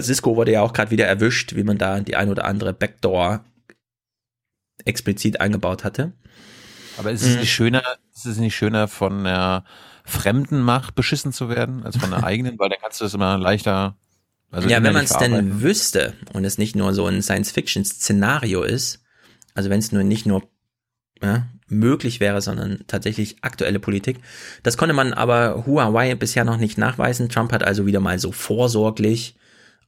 [0.02, 3.44] Cisco wurde ja auch gerade wieder erwischt, wie man da die ein oder andere Backdoor
[4.86, 6.14] explizit eingebaut hatte.
[6.98, 7.84] Aber ist es nicht schöner,
[8.16, 9.66] ist es nicht schöner von der
[10.04, 12.58] fremden Macht beschissen zu werden, als von der eigenen?
[12.60, 13.96] Weil dann kannst du das immer leichter.
[14.52, 19.04] Also ja, wenn man es denn wüsste und es nicht nur so ein Science-Fiction-Szenario ist,
[19.56, 20.44] also wenn es nur nicht nur
[21.22, 24.20] ja, möglich wäre, sondern tatsächlich aktuelle Politik.
[24.62, 27.30] Das konnte man aber Huawei bisher noch nicht nachweisen.
[27.30, 29.36] Trump hat also wieder mal so vorsorglich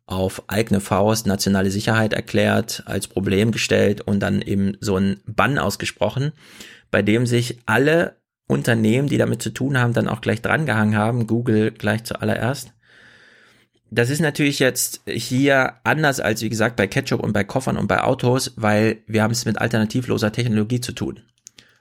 [0.08, 5.58] auf eigene Faust nationale Sicherheit erklärt, als Problem gestellt und dann eben so einen Bann
[5.58, 6.32] ausgesprochen,
[6.92, 8.16] bei dem sich alle
[8.48, 12.74] Unternehmen, die damit zu tun haben, dann auch gleich drangehangen haben, Google gleich zuallererst.
[13.92, 17.88] Das ist natürlich jetzt hier anders als, wie gesagt, bei Ketchup und bei Koffern und
[17.88, 21.22] bei Autos, weil wir haben es mit alternativloser Technologie zu tun.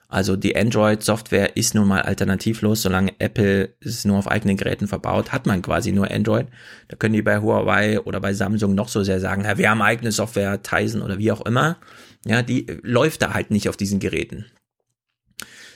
[0.07, 5.31] Also die Android-Software ist nun mal alternativlos, solange Apple es nur auf eigenen Geräten verbaut,
[5.31, 6.47] hat man quasi nur Android.
[6.87, 9.81] Da können die bei Huawei oder bei Samsung noch so sehr sagen, ja, wir haben
[9.81, 11.77] eigene Software, Tizen oder wie auch immer.
[12.23, 14.45] Ja, die läuft da halt nicht auf diesen Geräten.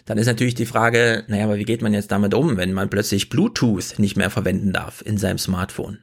[0.10, 2.90] Dann ist natürlich die Frage, naja, aber wie geht man jetzt damit um, wenn man
[2.90, 6.00] plötzlich Bluetooth nicht mehr verwenden darf in seinem Smartphone?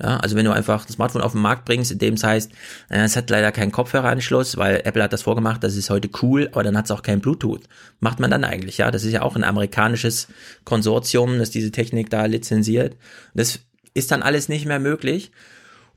[0.00, 2.52] Ja, also wenn du einfach ein Smartphone auf den Markt bringst, in dem es heißt,
[2.90, 6.48] äh, es hat leider keinen Kopfhöreranschluss, weil Apple hat das vorgemacht, das ist heute cool,
[6.52, 7.64] aber dann hat es auch kein Bluetooth.
[7.98, 8.92] Macht man dann eigentlich, ja?
[8.92, 10.28] Das ist ja auch ein amerikanisches
[10.62, 12.96] Konsortium, das diese Technik da lizenziert.
[13.34, 13.58] Das
[13.94, 15.32] ist dann alles nicht mehr möglich.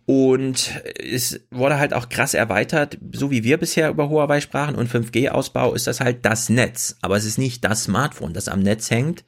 [0.09, 4.89] Und es wurde halt auch krass erweitert, so wie wir bisher über Huawei sprachen und
[4.89, 6.95] 5G-Ausbau ist das halt das Netz.
[7.01, 9.25] Aber es ist nicht das Smartphone, das am Netz hängt.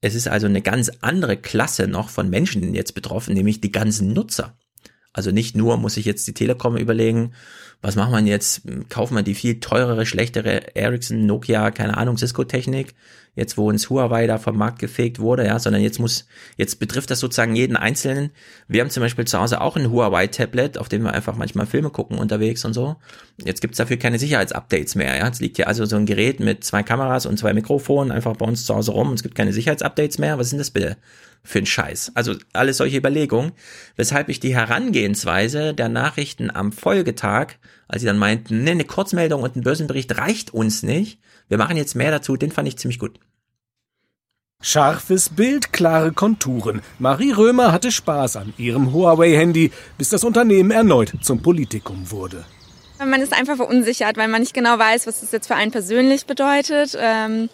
[0.00, 4.12] Es ist also eine ganz andere Klasse noch von Menschen jetzt betroffen, nämlich die ganzen
[4.12, 4.56] Nutzer.
[5.12, 7.32] Also nicht nur muss sich jetzt die Telekom überlegen,
[7.82, 8.62] was macht man jetzt?
[8.88, 12.94] Kauft man die viel teurere, schlechtere Ericsson, Nokia, keine Ahnung, Cisco-Technik,
[13.34, 16.26] jetzt wo uns Huawei da vom Markt gefegt wurde, ja, sondern jetzt muss,
[16.56, 18.30] jetzt betrifft das sozusagen jeden Einzelnen.
[18.66, 21.90] Wir haben zum Beispiel zu Hause auch ein Huawei-Tablet, auf dem wir einfach manchmal Filme
[21.90, 22.96] gucken unterwegs und so.
[23.44, 25.28] Jetzt gibt's dafür keine Sicherheitsupdates mehr, ja.
[25.28, 28.46] Es liegt hier also so ein Gerät mit zwei Kameras und zwei Mikrofonen einfach bei
[28.46, 30.38] uns zu Hause rum und es gibt keine Sicherheitsupdates mehr.
[30.38, 30.96] Was sind das bitte?
[31.42, 32.12] Für einen Scheiß.
[32.14, 33.52] Also alles solche Überlegungen,
[33.96, 37.54] weshalb ich die Herangehensweise der Nachrichten am Folgetag,
[37.88, 41.76] als sie dann meinten, ne, eine Kurzmeldung und ein Börsenbericht reicht uns nicht, wir machen
[41.76, 43.20] jetzt mehr dazu, den fand ich ziemlich gut.
[44.62, 46.80] Scharfes Bild, klare Konturen.
[46.98, 52.44] Marie Römer hatte Spaß an ihrem Huawei-Handy, bis das Unternehmen erneut zum Politikum wurde.
[52.98, 56.24] Man ist einfach verunsichert, weil man nicht genau weiß, was das jetzt für einen persönlich
[56.24, 56.96] bedeutet.
[56.98, 57.50] Ähm,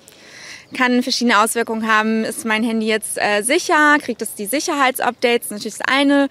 [0.73, 2.25] kann verschiedene Auswirkungen haben.
[2.25, 3.97] Ist mein Handy jetzt äh, sicher?
[4.01, 5.51] Kriegt es die Sicherheitsupdates?
[5.51, 6.29] Natürlich das eine.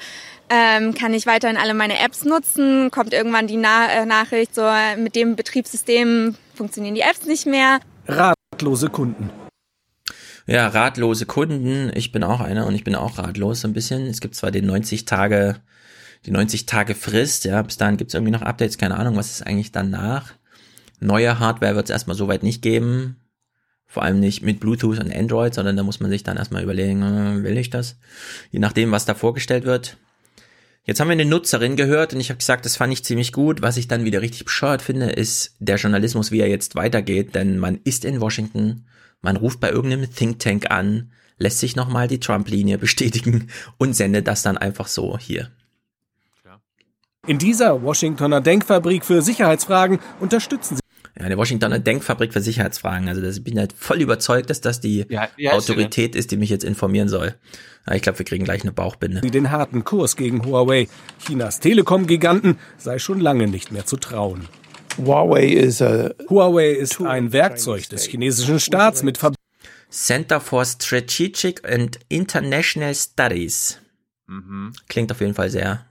[0.49, 2.91] Ähm, kann ich weiterhin alle meine Apps nutzen?
[2.91, 7.79] Kommt irgendwann die Na äh, Nachricht, so mit dem Betriebssystem funktionieren die Apps nicht mehr?
[8.07, 9.29] Ratlose Kunden.
[10.47, 11.91] Ja, ratlose Kunden.
[11.95, 14.07] Ich bin auch einer und ich bin auch ratlos so ein bisschen.
[14.07, 15.61] Es gibt zwar den 90 Tage,
[16.25, 19.31] die 90 Tage Frist, ja, bis dahin gibt es irgendwie noch Updates, keine Ahnung, was
[19.31, 20.33] ist eigentlich danach.
[20.99, 23.20] Neue Hardware wird es erstmal soweit nicht geben.
[23.91, 27.01] Vor allem nicht mit Bluetooth und Android, sondern da muss man sich dann erstmal überlegen,
[27.01, 27.97] äh, will ich das?
[28.49, 29.97] Je nachdem, was da vorgestellt wird.
[30.85, 33.61] Jetzt haben wir eine Nutzerin gehört und ich habe gesagt, das fand ich ziemlich gut.
[33.61, 37.35] Was ich dann wieder richtig bescheuert finde, ist der Journalismus, wie er jetzt weitergeht.
[37.35, 38.85] Denn man ist in Washington,
[39.21, 44.25] man ruft bei irgendeinem Think Tank an, lässt sich nochmal die Trump-Linie bestätigen und sendet
[44.25, 45.51] das dann einfach so hier.
[47.27, 50.80] In dieser Washingtoner Denkfabrik für Sicherheitsfragen unterstützen sie
[51.19, 53.07] ja, eine Washingtoner Denkfabrik für Sicherheitsfragen.
[53.07, 56.49] Also das, ich bin halt voll überzeugt, dass das die Ja, Autorität ist, die mich
[56.49, 57.35] jetzt informieren soll.
[57.87, 59.21] Ja, ich glaube, wir kriegen gleich eine Bauchbinde.
[59.21, 60.87] den harten Kurs gegen Huawei.
[61.25, 64.47] Chinas Telekom-Giganten sei schon lange nicht mehr zu trauen.
[64.97, 69.33] Huawei is a Huawei ist ein Werkzeug des chinesischen Staats mit Ver
[69.89, 73.79] Center for Strategic and International Studies.
[74.27, 74.73] Mhm.
[74.87, 75.85] Klingt auf jeden Fall sehr,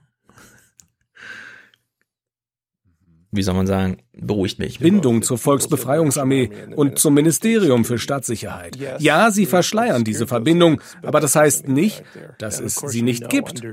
[3.31, 4.79] wie soll man sagen, beruhigt mich.
[4.79, 8.77] Bindung zur Volksbefreiungsarmee und zum Ministerium für Staatssicherheit.
[8.99, 12.03] Ja, sie verschleiern diese Verbindung, aber das heißt nicht,
[12.39, 13.63] dass es sie nicht gibt.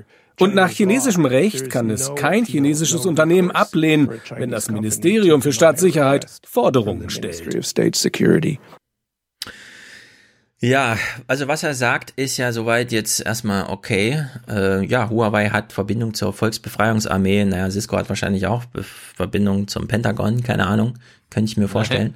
[0.41, 6.27] Und nach chinesischem Recht kann es kein chinesisches Unternehmen ablehnen, wenn das Ministerium für Staatssicherheit
[6.47, 7.53] Forderungen stellt.
[10.61, 10.99] Ja,
[11.29, 14.25] also was er sagt, ist ja soweit jetzt erstmal okay.
[14.49, 17.45] Äh, ja, Huawei hat Verbindung zur Volksbefreiungsarmee.
[17.45, 20.99] Naja, Cisco hat wahrscheinlich auch Be Verbindung zum Pentagon, keine Ahnung,
[21.31, 22.15] könnte ich mir vorstellen.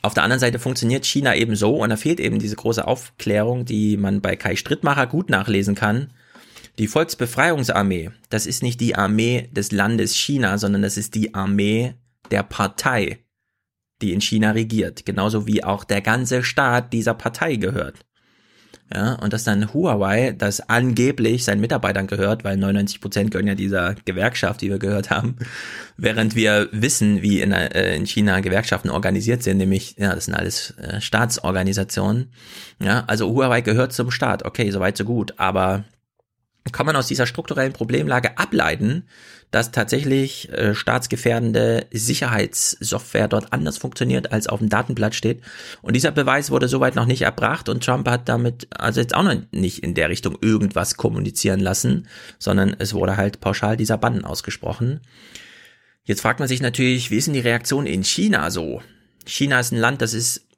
[0.00, 3.64] Auf der anderen Seite funktioniert China eben so und da fehlt eben diese große Aufklärung,
[3.64, 6.10] die man bei Kai Strittmacher gut nachlesen kann.
[6.78, 11.94] Die Volksbefreiungsarmee, das ist nicht die Armee des Landes China, sondern das ist die Armee
[12.30, 13.23] der Partei,
[14.04, 18.04] die in China regiert, genauso wie auch der ganze Staat dieser Partei gehört.
[18.92, 23.54] Ja, und dass dann Huawei, das angeblich seinen Mitarbeitern gehört, weil 99 Prozent gehören ja
[23.54, 25.36] dieser Gewerkschaft, die wir gehört haben,
[25.96, 30.34] während wir wissen, wie in, äh, in China Gewerkschaften organisiert sind, nämlich, ja, das sind
[30.34, 32.30] alles äh, Staatsorganisationen.
[32.78, 34.44] Ja, also Huawei gehört zum Staat.
[34.44, 35.34] Okay, soweit so gut.
[35.38, 35.84] Aber
[36.72, 39.08] kann man aus dieser strukturellen Problemlage ableiten,
[39.54, 45.42] dass tatsächlich äh, staatsgefährdende Sicherheitssoftware dort anders funktioniert, als auf dem Datenblatt steht.
[45.80, 49.22] Und dieser Beweis wurde soweit noch nicht erbracht und Trump hat damit also jetzt auch
[49.22, 52.08] noch nicht in der Richtung irgendwas kommunizieren lassen,
[52.40, 55.02] sondern es wurde halt pauschal dieser Bann ausgesprochen.
[56.02, 58.82] Jetzt fragt man sich natürlich, wie ist denn die Reaktion in China so?
[59.24, 60.48] China ist ein Land, das ist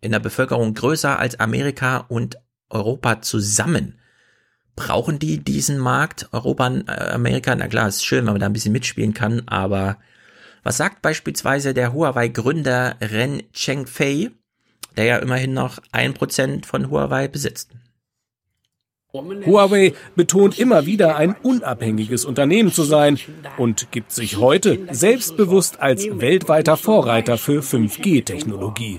[0.00, 2.36] in der Bevölkerung größer als Amerika und
[2.68, 4.00] Europa zusammen.
[4.76, 6.28] Brauchen die diesen Markt?
[6.32, 9.98] Europa, äh, Amerika, na klar, ist schön, wenn man da ein bisschen mitspielen kann, aber
[10.64, 14.30] was sagt beispielsweise der Huawei-Gründer Ren Chengfei,
[14.96, 17.70] der ja immerhin noch ein Prozent von Huawei besitzt?
[19.12, 23.18] Huawei betont immer wieder, ein unabhängiges Unternehmen zu sein
[23.58, 28.98] und gibt sich heute selbstbewusst als weltweiter Vorreiter für 5G-Technologie.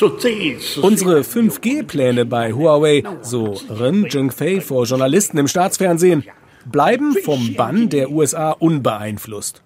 [0.00, 6.24] Unsere 5G-Pläne bei Huawei, so Ren Zhengfei vor Journalisten im Staatsfernsehen,
[6.66, 9.62] bleiben vom Bann der USA unbeeinflusst.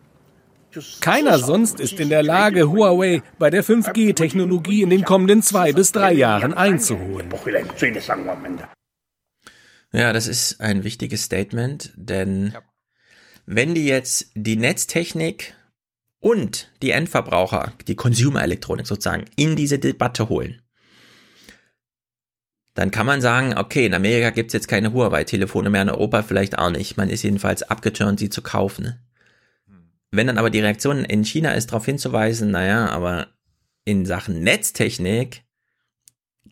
[1.01, 5.93] Keiner sonst ist in der Lage, Huawei bei der 5G-Technologie in den kommenden zwei bis
[5.93, 7.29] drei Jahren einzuholen.
[9.93, 12.55] Ja, das ist ein wichtiges Statement, denn
[13.45, 15.55] wenn die jetzt die Netztechnik
[16.23, 20.63] und die Endverbraucher, die Consumer-Elektronik sozusagen, in diese Debatte holen,
[22.75, 26.59] dann kann man sagen, okay, in Amerika gibt's jetzt keine Huawei-Telefone mehr, in Europa vielleicht
[26.59, 26.97] auch nicht.
[26.97, 28.99] Man ist jedenfalls abgeturnt, sie zu kaufen.
[30.11, 33.27] Wenn dann aber die Reaktion in China ist, darauf hinzuweisen, naja, aber
[33.85, 35.43] in Sachen Netztechnik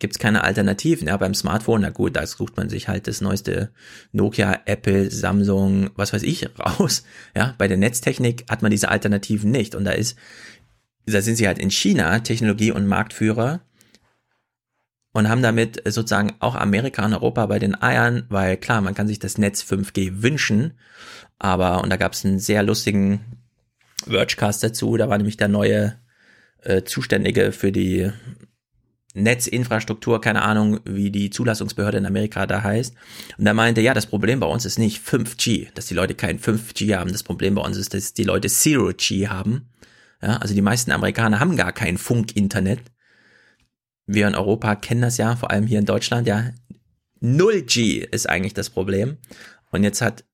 [0.01, 1.07] gibt's keine Alternativen.
[1.07, 3.71] Ja, beim Smartphone, na gut, da sucht man sich halt das neueste
[4.11, 7.03] Nokia, Apple, Samsung, was weiß ich, raus.
[7.35, 9.75] Ja, bei der Netztechnik hat man diese Alternativen nicht.
[9.75, 10.17] Und da ist,
[11.05, 13.61] da sind sie halt in China Technologie- und Marktführer
[15.13, 19.07] und haben damit sozusagen auch Amerika und Europa bei den Eiern, weil klar, man kann
[19.07, 20.73] sich das Netz 5G wünschen,
[21.37, 23.19] aber, und da gab's einen sehr lustigen
[24.07, 25.97] Vergecast dazu, da war nämlich der neue
[26.63, 28.11] äh, Zuständige für die
[29.13, 32.95] Netzinfrastruktur, keine Ahnung, wie die Zulassungsbehörde in Amerika da heißt.
[33.37, 36.39] Und er meinte, ja, das Problem bei uns ist nicht 5G, dass die Leute kein
[36.39, 37.11] 5G haben.
[37.11, 39.69] Das Problem bei uns ist, dass die Leute Zero G haben.
[40.21, 42.79] Ja, also die meisten Amerikaner haben gar kein Funk-Internet.
[44.05, 46.51] Wir in Europa kennen das ja, vor allem hier in Deutschland, ja.
[47.21, 49.17] 0G ist eigentlich das Problem.
[49.71, 50.25] Und jetzt hat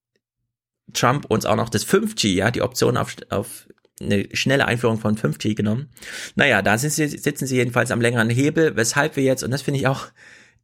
[0.94, 3.68] Trump uns auch noch das 5G, ja, die Option auf, auf
[4.02, 5.90] eine schnelle Einführung von 5G genommen.
[6.36, 9.62] Naja, da sind sie, sitzen sie jedenfalls am längeren Hebel, weshalb wir jetzt, und das
[9.62, 10.08] finde ich auch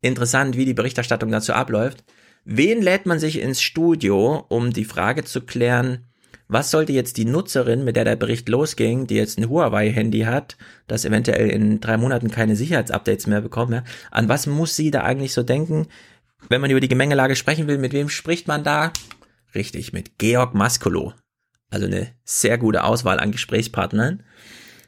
[0.01, 2.03] interessant, wie die Berichterstattung dazu abläuft,
[2.45, 6.05] wen lädt man sich ins Studio, um die Frage zu klären,
[6.47, 10.57] was sollte jetzt die Nutzerin, mit der der Bericht losging, die jetzt ein Huawei-Handy hat,
[10.87, 13.81] das eventuell in drei Monaten keine Sicherheitsupdates mehr bekommt,
[14.11, 15.87] an was muss sie da eigentlich so denken?
[16.49, 18.91] Wenn man über die Gemengelage sprechen will, mit wem spricht man da?
[19.55, 21.13] Richtig, mit Georg Maskolo.
[21.73, 24.21] Also eine sehr gute Auswahl an Gesprächspartnern.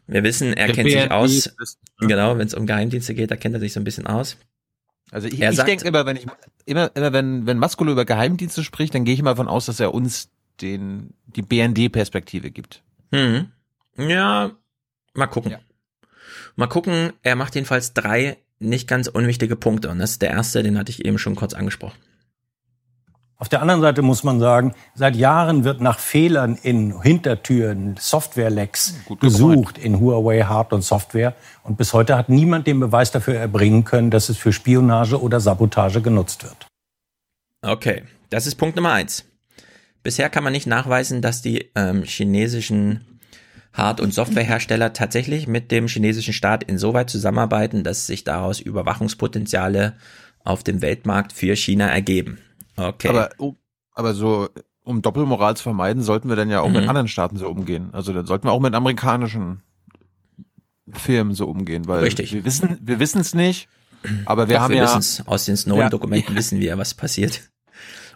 [0.06, 1.32] Wir wissen, er Der kennt BND sich aus.
[1.32, 1.80] Ist?
[2.00, 4.38] Genau, wenn es um Geheimdienste geht, da kennt er sich so ein bisschen aus.
[5.10, 6.28] Also ich, ich denke immer, wenn ich
[6.66, 9.80] immer, immer wenn wenn Maskolo über Geheimdienste spricht, dann gehe ich mal davon aus, dass
[9.80, 10.30] er uns
[10.62, 12.84] den die BND-Perspektive gibt.
[13.12, 13.48] Hm.
[13.98, 14.52] Ja,
[15.16, 15.52] mal gucken.
[15.52, 15.60] Ja.
[16.56, 17.14] Mal gucken.
[17.24, 20.92] Er macht jedenfalls drei nicht ganz unwichtige Punkte und das ist der erste, den hatte
[20.92, 21.98] ich eben schon kurz angesprochen.
[23.38, 28.96] Auf der anderen Seite muss man sagen, seit Jahren wird nach Fehlern in Hintertüren, Software-Lecks
[29.20, 31.36] gesucht in Huawei Hard- und Software.
[31.64, 35.42] Und bis heute hat niemand den Beweis dafür erbringen können, dass es für Spionage oder
[35.42, 36.68] Sabotage genutzt wird.
[37.62, 39.26] Okay, das ist Punkt Nummer eins.
[40.02, 43.20] Bisher kann man nicht nachweisen, dass die ähm, chinesischen
[43.74, 49.98] Hard- und Softwarehersteller tatsächlich mit dem chinesischen Staat insoweit zusammenarbeiten, dass sich daraus Überwachungspotenziale
[50.46, 52.40] auf dem Weltmarkt für China ergeben.
[52.78, 53.08] Okay.
[53.10, 53.30] Aber,
[53.92, 54.50] aber so,
[54.86, 56.74] um Doppelmoral zu vermeiden, sollten wir dann ja auch mhm.
[56.74, 57.90] mit anderen Staaten so umgehen.
[57.92, 59.62] Also dann sollten wir auch mit amerikanischen
[60.92, 62.32] Firmen so umgehen, weil Richtig.
[62.32, 63.68] wir wissen, wir wissen es nicht,
[64.26, 66.38] aber wir Doch, haben wir ja aus den Snowden-Dokumenten ja.
[66.38, 67.42] wissen wir, was passiert.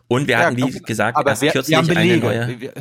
[0.08, 2.74] Und wir ja, hatten, wie gesagt, aber erst wir, kürzlich wir eine neue.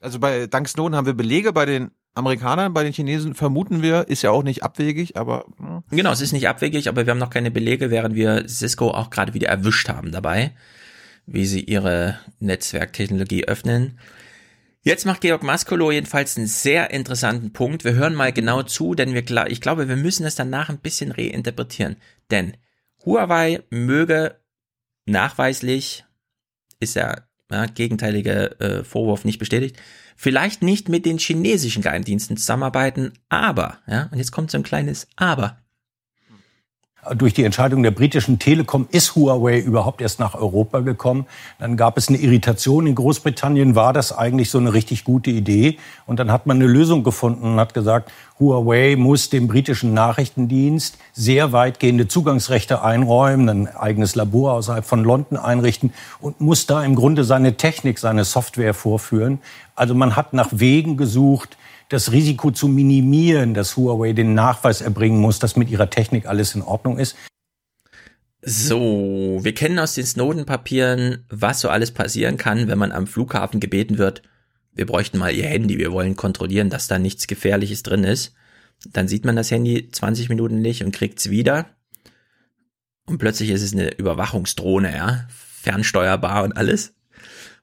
[0.00, 4.08] Also bei dank Snowden haben wir Belege bei den Amerikanern, bei den Chinesen vermuten wir,
[4.08, 5.82] ist ja auch nicht abwegig, aber hm.
[5.90, 9.10] genau, es ist nicht abwegig, aber wir haben noch keine Belege, während wir Cisco auch
[9.10, 10.52] gerade wieder erwischt haben dabei
[11.30, 13.98] wie sie ihre Netzwerktechnologie öffnen.
[14.82, 17.84] Jetzt macht Georg Maskolo jedenfalls einen sehr interessanten Punkt.
[17.84, 21.12] Wir hören mal genau zu, denn wir, ich glaube, wir müssen es danach ein bisschen
[21.12, 21.96] reinterpretieren.
[22.30, 22.56] Denn
[23.04, 24.36] Huawei möge
[25.04, 26.04] nachweislich,
[26.80, 29.76] ist ja, ja gegenteilige äh, Vorwurf nicht bestätigt,
[30.16, 35.08] vielleicht nicht mit den chinesischen Geheimdiensten zusammenarbeiten, aber, ja, und jetzt kommt so ein kleines
[35.16, 35.60] Aber.
[37.16, 41.26] Durch die Entscheidung der britischen Telekom ist Huawei überhaupt erst nach Europa gekommen.
[41.58, 43.74] Dann gab es eine Irritation in Großbritannien.
[43.74, 45.78] War das eigentlich so eine richtig gute Idee?
[46.06, 50.98] Und dann hat man eine Lösung gefunden und hat gesagt, Huawei muss dem britischen Nachrichtendienst
[51.12, 56.94] sehr weitgehende Zugangsrechte einräumen, ein eigenes Labor außerhalb von London einrichten und muss da im
[56.94, 59.38] Grunde seine Technik, seine Software vorführen.
[59.74, 61.56] Also man hat nach Wegen gesucht,
[61.88, 66.54] das Risiko zu minimieren, dass Huawei den Nachweis erbringen muss, dass mit ihrer Technik alles
[66.54, 67.16] in Ordnung ist.
[68.42, 73.58] So, wir kennen aus den Snowden-Papieren, was so alles passieren kann, wenn man am Flughafen
[73.58, 74.22] gebeten wird,
[74.78, 78.32] wir bräuchten mal ihr Handy, wir wollen kontrollieren, dass da nichts Gefährliches drin ist.
[78.86, 81.66] Dann sieht man das Handy 20 Minuten nicht und kriegt's wieder.
[83.04, 86.94] Und plötzlich ist es eine Überwachungsdrohne, ja, fernsteuerbar und alles.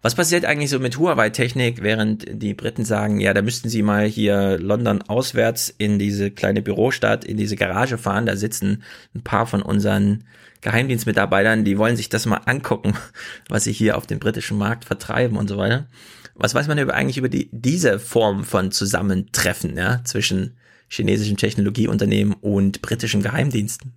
[0.01, 4.05] Was passiert eigentlich so mit Huawei-Technik, während die Briten sagen, ja, da müssten sie mal
[4.05, 8.83] hier London auswärts in diese kleine Bürostadt, in diese Garage fahren, da sitzen
[9.15, 10.25] ein paar von unseren
[10.61, 12.93] Geheimdienstmitarbeitern, die wollen sich das mal angucken,
[13.49, 15.87] was sie hier auf dem britischen Markt vertreiben und so weiter.
[16.35, 20.57] Was weiß man eigentlich über die, diese Form von Zusammentreffen, ja, zwischen
[20.87, 23.93] chinesischen Technologieunternehmen und britischen Geheimdiensten?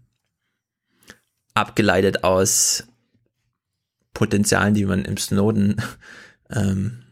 [1.54, 2.86] Abgeleitet aus
[4.14, 5.76] Potenzialen, die man im Snowden
[6.50, 7.02] ähm,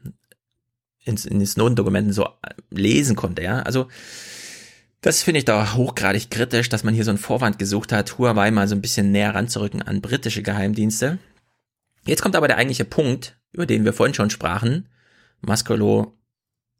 [1.04, 2.28] in, in den Snowden-Dokumenten so
[2.70, 3.60] lesen konnte, ja.
[3.60, 3.88] Also
[5.00, 8.50] das finde ich da hochgradig kritisch, dass man hier so einen Vorwand gesucht hat, Huawei
[8.50, 11.18] mal so ein bisschen näher ranzurücken an britische Geheimdienste.
[12.04, 14.88] Jetzt kommt aber der eigentliche Punkt, über den wir vorhin schon sprachen.
[15.42, 16.16] Mascolo,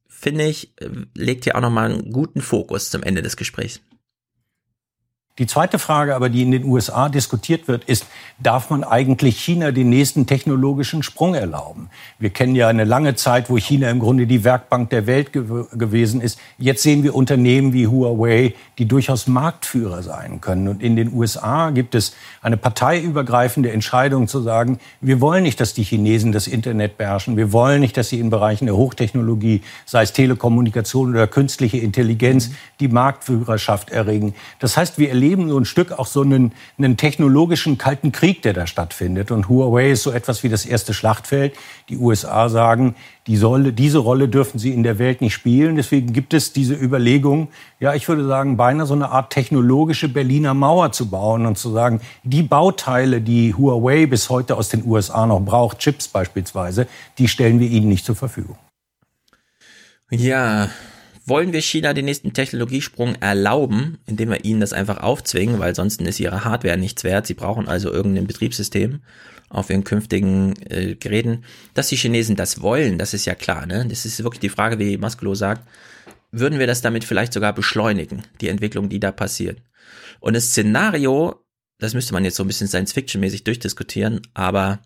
[0.08, 0.74] finde ich,
[1.14, 3.80] legt hier auch nochmal einen guten Fokus zum Ende des Gesprächs.
[5.38, 8.06] Die zweite Frage aber, die in den USA diskutiert wird, ist,
[8.38, 11.90] darf man eigentlich China den nächsten technologischen Sprung erlauben?
[12.18, 15.66] Wir kennen ja eine lange Zeit, wo China im Grunde die Werkbank der Welt gew
[15.72, 16.38] gewesen ist.
[16.56, 20.68] Jetzt sehen wir Unternehmen wie Huawei, die durchaus Marktführer sein können.
[20.68, 25.74] Und in den USA gibt es eine parteiübergreifende Entscheidung zu sagen, wir wollen nicht, dass
[25.74, 27.36] die Chinesen das Internet beherrschen.
[27.36, 32.52] Wir wollen nicht, dass sie in Bereichen der Hochtechnologie, sei es Telekommunikation oder künstliche Intelligenz,
[32.80, 34.34] die Marktführerschaft erregen.
[34.60, 38.42] Das heißt, wir erleben erleben so ein Stück auch so einen, einen technologischen kalten Krieg,
[38.42, 39.30] der da stattfindet.
[39.30, 41.54] Und Huawei ist so etwas wie das erste Schlachtfeld.
[41.88, 42.94] Die USA sagen,
[43.26, 45.76] die solle, diese Rolle dürfen sie in der Welt nicht spielen.
[45.76, 47.48] Deswegen gibt es diese Überlegung,
[47.80, 51.70] ja, ich würde sagen, beinahe so eine Art technologische Berliner Mauer zu bauen und zu
[51.70, 56.86] sagen, die Bauteile, die Huawei bis heute aus den USA noch braucht, Chips beispielsweise,
[57.18, 58.56] die stellen wir ihnen nicht zur Verfügung.
[60.10, 60.68] Ja,
[61.26, 66.00] wollen wir China den nächsten Technologiesprung erlauben, indem wir ihnen das einfach aufzwingen, weil sonst
[66.00, 67.26] ist ihre Hardware nichts wert.
[67.26, 69.00] Sie brauchen also irgendein Betriebssystem
[69.48, 71.44] auf ihren künftigen äh, Geräten.
[71.74, 73.66] Dass die Chinesen das wollen, das ist ja klar.
[73.66, 73.86] Ne?
[73.88, 75.66] Das ist wirklich die Frage, wie Maskulo sagt.
[76.30, 79.62] Würden wir das damit vielleicht sogar beschleunigen, die Entwicklung, die da passiert?
[80.20, 81.44] Und das Szenario,
[81.78, 84.80] das müsste man jetzt so ein bisschen Science-Fiction-mäßig durchdiskutieren, aber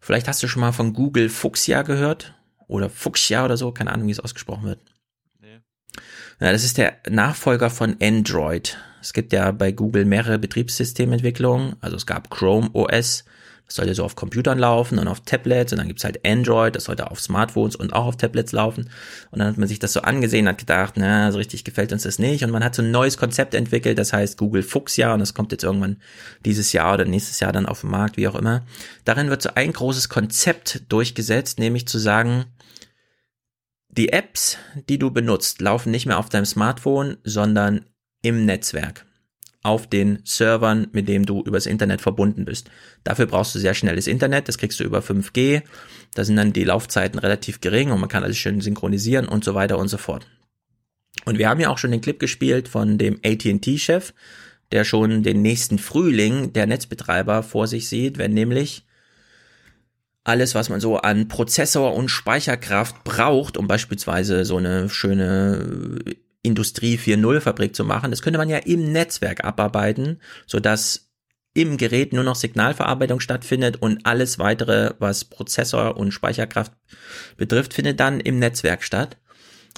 [0.00, 2.34] vielleicht hast du schon mal von Google Fuchsia gehört
[2.68, 4.80] oder Fuchsia oder so, keine Ahnung, wie es ausgesprochen wird.
[6.40, 8.76] Ja, das ist der Nachfolger von Android.
[9.00, 11.76] Es gibt ja bei Google mehrere Betriebssystementwicklungen.
[11.80, 13.24] Also es gab Chrome OS,
[13.66, 16.84] das sollte so auf Computern laufen und auf Tablets und dann gibt's halt Android, das
[16.84, 18.90] sollte auf Smartphones und auch auf Tablets laufen.
[19.30, 22.02] Und dann hat man sich das so angesehen, hat gedacht, na, so richtig gefällt uns
[22.02, 22.44] das nicht.
[22.44, 25.52] Und man hat so ein neues Konzept entwickelt, das heißt Google Fuchsia und das kommt
[25.52, 25.96] jetzt irgendwann
[26.44, 28.62] dieses Jahr oder nächstes Jahr dann auf den Markt, wie auch immer.
[29.04, 32.44] Darin wird so ein großes Konzept durchgesetzt, nämlich zu sagen,
[33.96, 34.58] die Apps,
[34.88, 37.84] die du benutzt, laufen nicht mehr auf deinem Smartphone, sondern
[38.22, 39.06] im Netzwerk.
[39.62, 42.70] Auf den Servern, mit dem du übers Internet verbunden bist.
[43.02, 45.62] Dafür brauchst du sehr schnelles Internet, das kriegst du über 5G.
[46.14, 49.54] Da sind dann die Laufzeiten relativ gering und man kann alles schön synchronisieren und so
[49.54, 50.26] weiter und so fort.
[51.24, 54.12] Und wir haben ja auch schon den Clip gespielt von dem AT&T-Chef,
[54.72, 58.84] der schon den nächsten Frühling der Netzbetreiber vor sich sieht, wenn nämlich
[60.24, 65.98] alles, was man so an Prozessor und Speicherkraft braucht, um beispielsweise so eine schöne
[66.42, 71.10] Industrie 4.0 Fabrik zu machen, das könnte man ja im Netzwerk abarbeiten, so dass
[71.52, 76.72] im Gerät nur noch Signalverarbeitung stattfindet und alles weitere, was Prozessor und Speicherkraft
[77.36, 79.18] betrifft, findet dann im Netzwerk statt.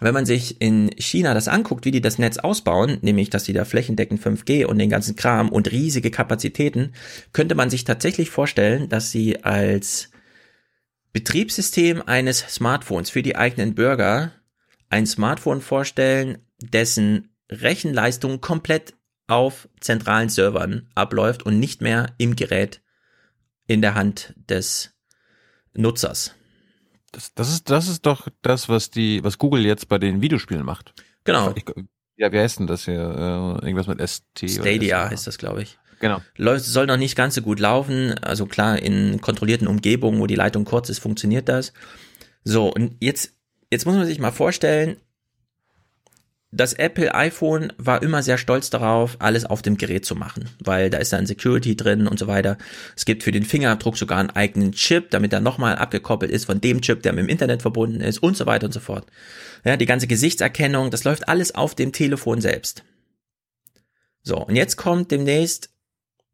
[0.00, 3.52] Wenn man sich in China das anguckt, wie die das Netz ausbauen, nämlich dass die
[3.52, 6.92] da flächendeckend 5G und den ganzen Kram und riesige Kapazitäten,
[7.32, 10.10] könnte man sich tatsächlich vorstellen, dass sie als
[11.16, 14.32] Betriebssystem eines Smartphones für die eigenen Bürger
[14.90, 18.92] ein Smartphone vorstellen, dessen Rechenleistung komplett
[19.26, 22.82] auf zentralen Servern abläuft und nicht mehr im Gerät
[23.66, 24.92] in der Hand des
[25.72, 26.34] Nutzers.
[27.12, 30.66] Das, das, ist, das ist doch das, was die, was Google jetzt bei den Videospielen
[30.66, 30.92] macht.
[31.24, 31.54] Genau.
[31.56, 31.64] Ich,
[32.18, 33.00] ja, wie heißt denn das hier?
[33.62, 34.50] Äh, irgendwas mit ST?
[34.50, 35.78] Stadia heißt das, glaube ich.
[36.00, 36.20] Genau.
[36.36, 38.14] Läuft, soll noch nicht ganz so gut laufen.
[38.18, 41.72] Also klar, in kontrollierten Umgebungen, wo die Leitung kurz ist, funktioniert das.
[42.44, 43.32] So, und jetzt,
[43.70, 44.96] jetzt muss man sich mal vorstellen,
[46.52, 50.90] das Apple iPhone war immer sehr stolz darauf, alles auf dem Gerät zu machen, weil
[50.90, 52.56] da ist dann Security drin und so weiter.
[52.96, 56.60] Es gibt für den Fingerabdruck sogar einen eigenen Chip, damit er nochmal abgekoppelt ist von
[56.60, 59.06] dem Chip, der mit dem Internet verbunden ist und so weiter und so fort.
[59.64, 62.84] Ja, die ganze Gesichtserkennung, das läuft alles auf dem Telefon selbst.
[64.22, 65.70] So, und jetzt kommt demnächst,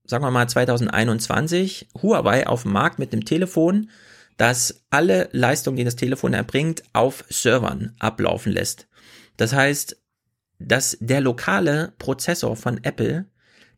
[0.05, 3.91] sagen wir mal 2021, Huawei auf den Markt mit einem Telefon,
[4.37, 8.89] das alle Leistungen, die das Telefon erbringt, auf Servern ablaufen lässt.
[9.37, 9.97] Das heißt,
[10.59, 13.27] dass der lokale Prozessor von Apple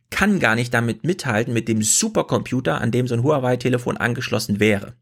[0.09, 4.93] kann gar nicht damit mithalten mit dem Supercomputer, an dem so ein Huawei-Telefon angeschlossen wäre.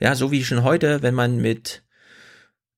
[0.00, 1.82] Ja, so wie schon heute, wenn man mit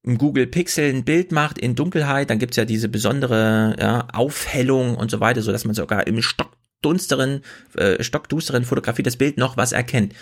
[0.05, 5.11] Google Pixel ein Bild macht in Dunkelheit, dann gibt's ja diese besondere ja, Aufhellung und
[5.11, 6.21] so weiter, so dass man sogar im
[6.85, 7.43] stockdunsteren,
[7.77, 10.15] äh, stockdusteren Fotografie das Bild noch was erkennt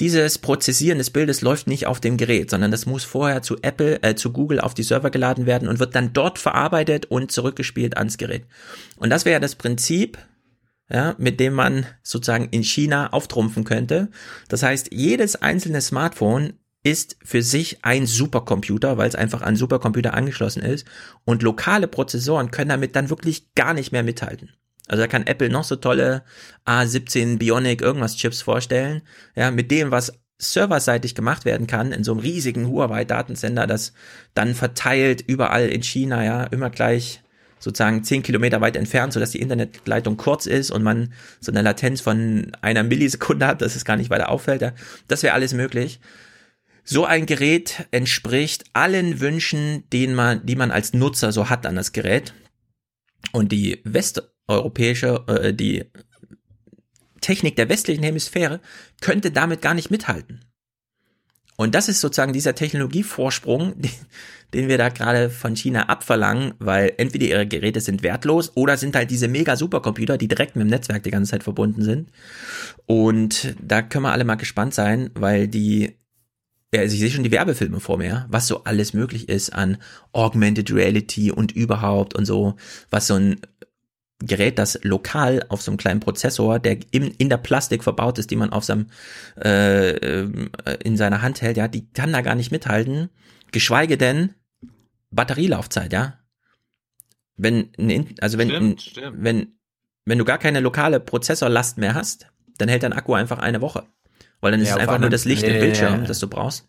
[0.00, 4.02] dieses Prozessieren des Bildes läuft nicht auf dem Gerät, sondern das muss vorher zu Apple,
[4.02, 7.98] äh, zu Google auf die Server geladen werden und wird dann dort verarbeitet und zurückgespielt
[7.98, 8.46] ans Gerät.
[8.96, 10.16] Und das wäre das Prinzip,
[10.88, 14.08] ja, mit dem man sozusagen in China auftrumpfen könnte.
[14.48, 20.14] Das heißt, jedes einzelne Smartphone ist für sich ein Supercomputer, weil es einfach an Supercomputer
[20.14, 20.86] angeschlossen ist
[21.26, 24.50] und lokale Prozessoren können damit dann wirklich gar nicht mehr mithalten.
[24.90, 26.24] Also da kann Apple noch so tolle
[26.66, 29.02] A17 Bionic irgendwas Chips vorstellen.
[29.36, 33.92] Ja, mit dem, was serverseitig gemacht werden kann, in so einem riesigen Huawei-Datensender, das
[34.34, 37.22] dann verteilt überall in China, ja, immer gleich
[37.60, 42.00] sozusagen zehn Kilometer weit entfernt, sodass die Internetleitung kurz ist und man so eine Latenz
[42.00, 44.60] von einer Millisekunde hat, dass es gar nicht weiter auffällt.
[44.60, 44.72] Ja.
[45.06, 46.00] Das wäre alles möglich.
[46.82, 51.76] So ein Gerät entspricht allen Wünschen, den man, die man als Nutzer so hat an
[51.76, 52.34] das Gerät.
[53.30, 55.84] Und die West europäische, äh, die
[57.20, 58.60] Technik der westlichen Hemisphäre
[59.00, 60.44] könnte damit gar nicht mithalten.
[61.56, 63.74] Und das ist sozusagen dieser Technologievorsprung,
[64.54, 68.96] den wir da gerade von China abverlangen, weil entweder ihre Geräte sind wertlos oder sind
[68.96, 72.10] halt diese mega Supercomputer, die direkt mit dem Netzwerk die ganze Zeit verbunden sind.
[72.86, 76.00] Und da können wir alle mal gespannt sein, weil die
[76.72, 79.78] ja, also ich sehe schon die Werbefilme vor mir, was so alles möglich ist an
[80.12, 82.54] Augmented Reality und überhaupt und so,
[82.90, 83.40] was so ein
[84.22, 88.30] Gerät, das lokal auf so einem kleinen Prozessor, der in, in der Plastik verbaut ist,
[88.30, 88.86] die man auf seinem
[89.42, 90.28] äh, äh,
[90.84, 93.08] in seiner Hand hält, ja, die kann da gar nicht mithalten.
[93.50, 94.34] Geschweige denn
[95.10, 96.18] Batterielaufzeit, ja.
[97.36, 97.70] Wenn
[98.20, 99.16] also wenn stimmt, stimmt.
[99.18, 99.54] wenn
[100.04, 102.26] wenn du gar keine lokale Prozessorlast mehr hast,
[102.58, 103.84] dann hält dein Akku einfach eine Woche,
[104.40, 106.68] weil dann ist ja, es einfach nur das Licht im Bildschirm, das du brauchst.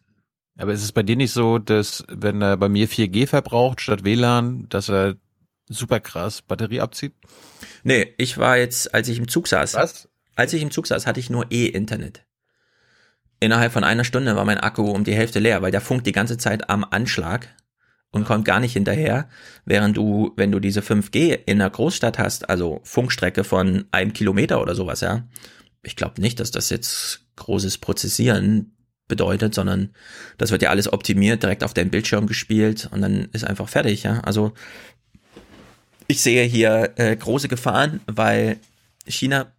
[0.58, 4.04] Aber ist es bei dir nicht so, dass wenn er bei mir 4G verbraucht statt
[4.04, 5.16] WLAN, dass er
[5.72, 7.14] super krass Batterie abzieht?
[7.84, 9.76] Nee, ich war jetzt, als ich im Zug saß.
[9.76, 10.10] Was?
[10.36, 12.26] Als ich im Zug saß, hatte ich nur E-Internet.
[13.40, 16.12] Innerhalb von einer Stunde war mein Akku um die Hälfte leer, weil der funkt die
[16.12, 17.50] ganze Zeit am Anschlag
[18.12, 19.30] und kommt gar nicht hinterher,
[19.66, 24.62] während du, wenn du diese 5G in der Großstadt hast, also Funkstrecke von einem Kilometer
[24.62, 25.28] oder sowas, ja,
[25.82, 28.76] ich glaube nicht, dass das jetzt großes Prozessieren
[29.08, 29.90] bedeutet, sondern
[30.38, 34.04] das wird ja alles optimiert, direkt auf deinem Bildschirm gespielt und dann ist einfach fertig,
[34.04, 34.20] ja.
[34.22, 34.54] Also
[36.12, 38.58] ich sehe hier äh, große Gefahren, weil
[39.08, 39.52] China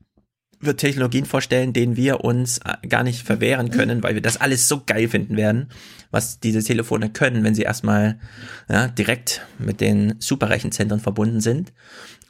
[0.60, 4.68] wird Technologien vorstellen, denen wir uns äh, gar nicht verwehren können, weil wir das alles
[4.68, 5.70] so geil finden werden,
[6.10, 8.20] was diese Telefone können, wenn sie erstmal
[8.68, 11.72] ja, direkt mit den Superrechenzentren verbunden sind.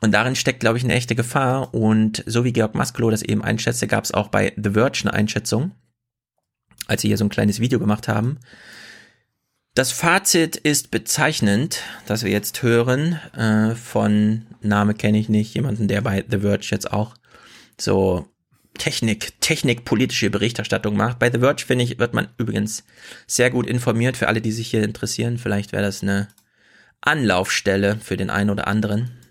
[0.00, 1.74] Und darin steckt, glaube ich, eine echte Gefahr.
[1.74, 5.12] Und so wie Georg Masklo das eben einschätzte, gab es auch bei The Verge eine
[5.12, 5.72] Einschätzung,
[6.86, 8.38] als sie hier so ein kleines Video gemacht haben.
[9.74, 15.88] Das Fazit ist bezeichnend, das wir jetzt hören, äh, von Name kenne ich nicht, jemanden,
[15.88, 17.14] der bei The Verge jetzt auch
[17.80, 18.28] so
[18.76, 21.18] Technik, technikpolitische Berichterstattung macht.
[21.18, 22.84] Bei The Verge, finde ich, wird man übrigens
[23.26, 25.38] sehr gut informiert für alle, die sich hier interessieren.
[25.38, 26.28] Vielleicht wäre das eine
[27.00, 29.21] Anlaufstelle für den einen oder anderen.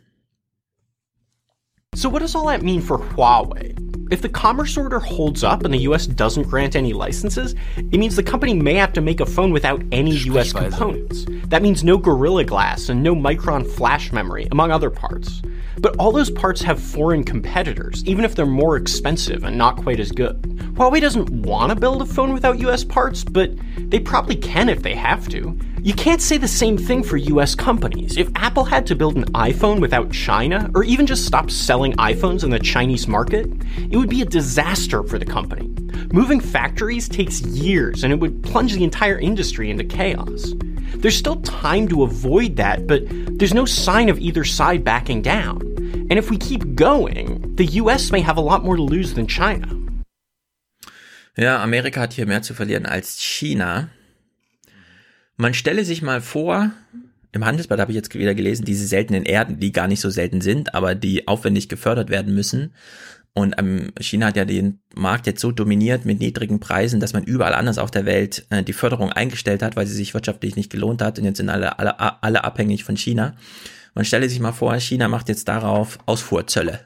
[1.94, 3.78] So what does all that mean for Huawei?
[4.14, 8.16] If the commerce order holds up and the US doesn't grant any licenses, it means
[8.16, 11.26] the company may have to make a phone without any US components.
[11.48, 15.42] That means no Gorilla Glass and no Micron flash memory, among other parts.
[15.80, 20.00] But all those parts have foreign competitors, even if they're more expensive and not quite
[20.00, 20.42] as good.
[20.76, 24.82] Huawei doesn't want to build a phone without US parts, but they probably can if
[24.82, 25.60] they have to.
[25.84, 28.16] You can't say the same thing for US companies.
[28.16, 32.44] If Apple had to build an iPhone without China, or even just stop selling iPhones
[32.44, 33.48] in the Chinese market,
[33.90, 35.74] it would be a disaster for the company.
[36.14, 40.54] Moving factories takes years and it would plunge the entire industry into chaos.
[40.98, 43.02] There's still time to avoid that, but
[43.40, 45.62] there's no sign of either side backing down.
[46.12, 49.26] And if we keep going, the US may have a lot more to lose than
[49.26, 49.68] China.
[51.36, 53.90] Ja, Amerika hat hier mehr zu verlieren als China.
[55.42, 56.70] Man stelle sich mal vor,
[57.32, 60.40] im Handelsblatt habe ich jetzt wieder gelesen, diese seltenen Erden, die gar nicht so selten
[60.40, 62.76] sind, aber die aufwendig gefördert werden müssen.
[63.34, 67.24] Und ähm, China hat ja den Markt jetzt so dominiert mit niedrigen Preisen, dass man
[67.24, 70.70] überall anders auf der Welt äh, die Förderung eingestellt hat, weil sie sich wirtschaftlich nicht
[70.70, 71.18] gelohnt hat.
[71.18, 73.36] Und jetzt sind alle, alle, alle abhängig von China.
[73.96, 76.82] Man stelle sich mal vor, China macht jetzt darauf Ausfuhrzölle.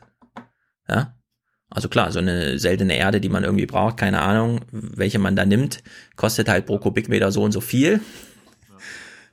[0.87, 1.13] Ja,
[1.69, 5.43] also klar, so eine seltene Erde, die man irgendwie braucht, keine Ahnung, welche man da
[5.45, 5.83] nimmt,
[6.15, 7.99] kostet halt pro Kubikmeter so und so viel.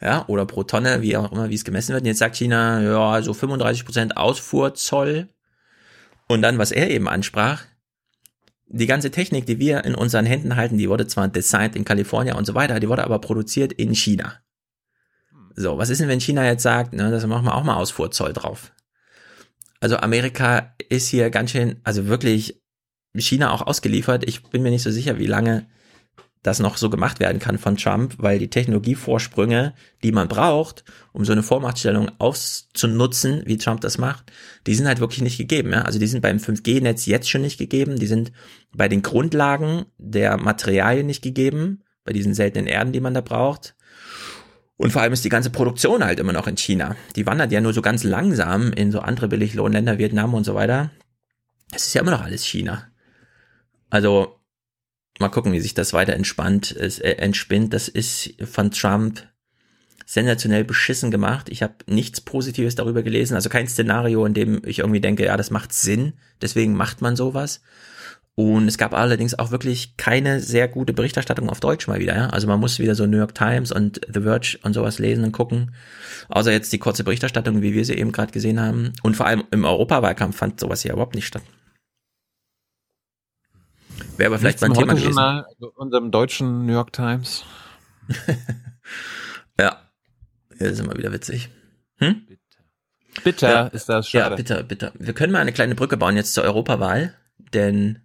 [0.03, 2.03] Ja, oder pro Tonne, wie auch immer, wie es gemessen wird.
[2.03, 5.29] Und jetzt sagt China, ja, so 35% Ausfuhrzoll.
[6.27, 7.63] Und dann, was er eben ansprach,
[8.67, 12.37] die ganze Technik, die wir in unseren Händen halten, die wurde zwar designed in Kalifornien
[12.37, 14.41] und so weiter, die wurde aber produziert in China.
[15.55, 18.33] So, was ist denn, wenn China jetzt sagt, ne, das machen wir auch mal Ausfuhrzoll
[18.33, 18.73] drauf?
[19.79, 22.61] Also Amerika ist hier ganz schön, also wirklich
[23.15, 24.27] China auch ausgeliefert.
[24.27, 25.67] Ich bin mir nicht so sicher, wie lange
[26.43, 31.25] das noch so gemacht werden kann von Trump, weil die Technologievorsprünge, die man braucht, um
[31.25, 34.33] so eine Vormachtstellung auszunutzen, wie Trump das macht,
[34.67, 35.73] die sind halt wirklich nicht gegeben.
[35.73, 35.83] Ja?
[35.83, 38.33] Also die sind beim 5G-Netz jetzt schon nicht gegeben, die sind
[38.75, 43.77] bei den Grundlagen der Materialien nicht gegeben, bei diesen seltenen Erden, die man da braucht.
[44.77, 46.97] Und vor allem ist die ganze Produktion halt immer noch in China.
[47.15, 50.91] Die wandert ja nur so ganz langsam in so andere Billiglohnländer, Vietnam und so weiter.
[51.73, 52.89] Es ist ja immer noch alles China.
[53.91, 54.42] Also
[55.19, 57.73] mal gucken, wie sich das weiter entspannt, es, äh, entspinnt.
[57.73, 59.23] Das ist von Trump
[60.07, 61.49] sensationell beschissen gemacht.
[61.49, 65.37] Ich habe nichts Positives darüber gelesen, also kein Szenario, in dem ich irgendwie denke, ja,
[65.37, 67.63] das macht Sinn, deswegen macht man sowas.
[68.35, 72.17] Und es gab allerdings auch wirklich keine sehr gute Berichterstattung auf Deutsch mal wieder.
[72.17, 72.27] Ja?
[72.29, 75.33] Also man muss wieder so New York Times und The Verge und sowas lesen und
[75.33, 75.75] gucken.
[76.29, 78.95] Außer jetzt die kurze Berichterstattung, wie wir sie eben gerade gesehen haben.
[79.03, 81.43] Und vor allem im Europawahlkampf fand sowas hier überhaupt nicht statt.
[84.17, 85.15] Wäre aber vielleicht mein Thema gewesen.
[85.15, 87.45] Mal unserem deutschen New York Times.
[89.59, 89.81] ja,
[90.59, 91.49] das ist immer wieder witzig.
[91.97, 92.27] Hm?
[93.25, 94.31] Bitter ja, ist das schade.
[94.31, 94.93] Ja, bitter, bitter.
[94.99, 97.15] Wir können mal eine kleine Brücke bauen jetzt zur Europawahl,
[97.53, 98.01] denn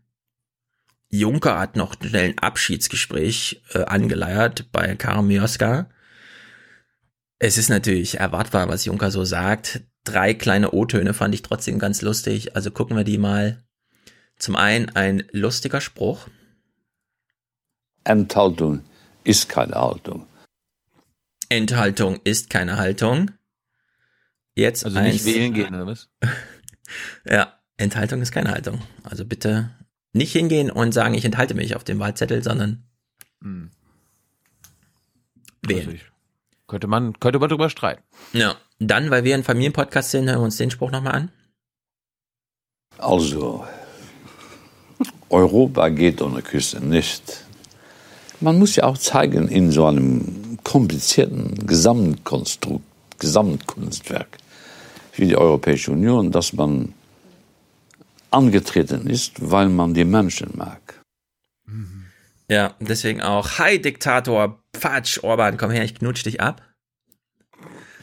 [1.09, 5.89] Juncker hat noch schnell ein Abschiedsgespräch äh, angeleiert bei Karim Mioska.
[7.39, 9.81] Es ist natürlich erwartbar, was Juncker so sagt.
[10.03, 12.55] Drei kleine O-Töne fand ich trotzdem ganz lustig.
[12.55, 13.63] Also gucken wir die mal.
[14.37, 16.27] Zum einen ein lustiger Spruch.
[18.03, 18.83] Enthaltung
[19.23, 20.27] ist keine Haltung.
[21.49, 23.31] Enthaltung ist keine Haltung.
[24.55, 26.09] Jetzt also nicht wählen gehen oder was?
[27.25, 28.81] ja, Enthaltung ist keine Haltung.
[29.03, 29.71] Also bitte
[30.13, 32.83] nicht hingehen und sagen, ich enthalte mich auf dem Wahlzettel, sondern
[33.41, 33.71] hm.
[35.61, 35.89] wählen.
[35.89, 36.03] Also
[36.67, 38.03] könnte man, könnte man drüber streiten.
[38.33, 38.55] Ja.
[38.79, 41.31] Dann, weil wir ein Familienpodcast sind, hören wir uns den Spruch nochmal an.
[42.97, 43.65] Also,
[45.29, 47.45] Europa geht ohne Küste nicht.
[48.39, 52.83] Man muss ja auch zeigen, in so einem komplizierten Gesamtkonstrukt,
[53.19, 54.37] Gesamtkunstwerk
[55.15, 56.93] wie die Europäische Union, dass man
[58.29, 61.01] angetreten ist, weil man die Menschen mag.
[62.49, 66.61] Ja, deswegen auch, hi Diktator, Fatsch, Orban, komm her, ich knutsch dich ab.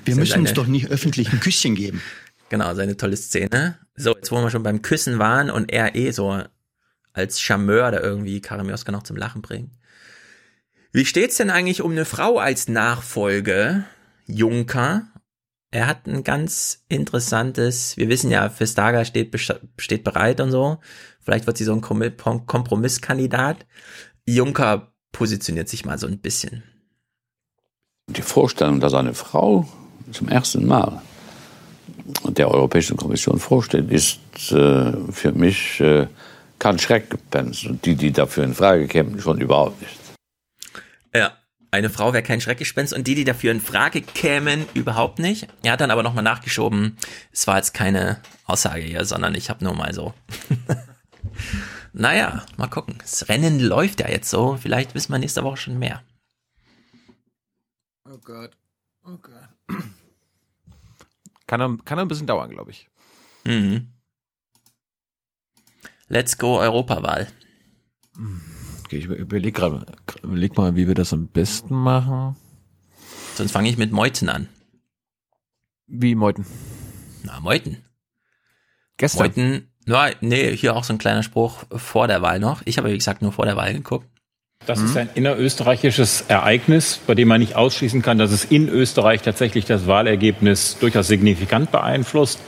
[0.04, 2.02] Wir müssen uns doch nicht öffentlich ein Küsschen geben.
[2.50, 3.78] Genau, seine tolle Szene.
[3.96, 6.42] So, jetzt wo wir schon beim Küssen waren und er eh so
[7.14, 9.70] als Charmeur da irgendwie Karamioska noch zum Lachen bringt.
[10.92, 13.84] Wie steht's denn eigentlich um eine Frau als Nachfolge,
[14.26, 15.06] Juncker?
[15.74, 19.34] er hat ein ganz interessantes, wir wissen ja, Vestager steht,
[19.76, 20.78] steht bereit und so.
[21.20, 23.66] Vielleicht wird sie so ein Kompromisskandidat.
[24.24, 26.62] Juncker positioniert sich mal so ein bisschen.
[28.06, 29.66] Die Vorstellung, dass eine Frau
[30.12, 31.02] zum ersten Mal
[32.28, 34.20] der Europäischen Kommission vorsteht, ist
[34.52, 36.06] äh, für mich äh,
[36.64, 37.66] kein Schreckgespenst.
[37.66, 39.98] Und die, die dafür in Frage kämen, schon überhaupt nicht.
[41.14, 41.36] Ja,
[41.70, 45.46] eine Frau wäre kein Schreckgespenst und die, die dafür in Frage kämen, überhaupt nicht.
[45.62, 46.96] Er hat dann aber nochmal nachgeschoben,
[47.32, 50.14] es war jetzt keine Aussage hier, sondern ich habe nur mal so.
[51.92, 52.96] naja, mal gucken.
[52.98, 56.02] Das Rennen läuft ja jetzt so, vielleicht wissen wir nächste Woche schon mehr.
[58.08, 58.56] Oh Gott,
[59.04, 59.82] oh Gott.
[61.46, 62.88] Kann, kann ein bisschen dauern, glaube ich.
[63.44, 63.93] Mhm.
[66.08, 67.28] Let's go Europawahl.
[68.16, 68.40] Mhm.
[68.84, 69.86] Okay, ich überlege gerade,
[70.22, 72.36] überleg mal, wie wir das am besten machen.
[73.34, 74.48] Sonst fange ich mit Meuten an.
[75.86, 76.46] Wie Meuten?
[77.22, 77.84] Na, Meuten.
[78.96, 79.26] Gestern?
[79.26, 82.62] Meuten, ja, nee, hier auch so ein kleiner Spruch vor der Wahl noch.
[82.64, 84.06] Ich habe, wie gesagt, nur vor der Wahl geguckt.
[84.66, 89.20] Das ist ein innerösterreichisches Ereignis, bei dem man nicht ausschließen kann, dass es in Österreich
[89.20, 92.40] tatsächlich das Wahlergebnis durchaus signifikant beeinflusst.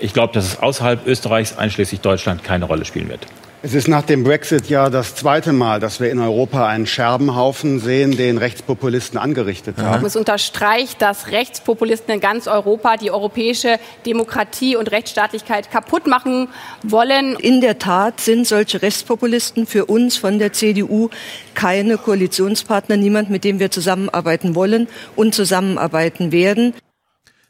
[0.00, 3.26] Ich glaube, dass es außerhalb Österreichs, einschließlich Deutschland, keine Rolle spielen wird.
[3.62, 7.78] Es ist nach dem Brexit ja das zweite Mal, dass wir in Europa einen Scherbenhaufen
[7.78, 10.02] sehen, den Rechtspopulisten angerichtet haben.
[10.02, 16.48] Es unterstreicht, dass Rechtspopulisten in ganz Europa die europäische Demokratie und Rechtsstaatlichkeit kaputt machen
[16.82, 17.36] wollen.
[17.36, 21.10] In der Tat sind solche Rechtspopulisten für uns von der CDU
[21.52, 26.72] keine Koalitionspartner, niemand, mit dem wir zusammenarbeiten wollen und zusammenarbeiten werden.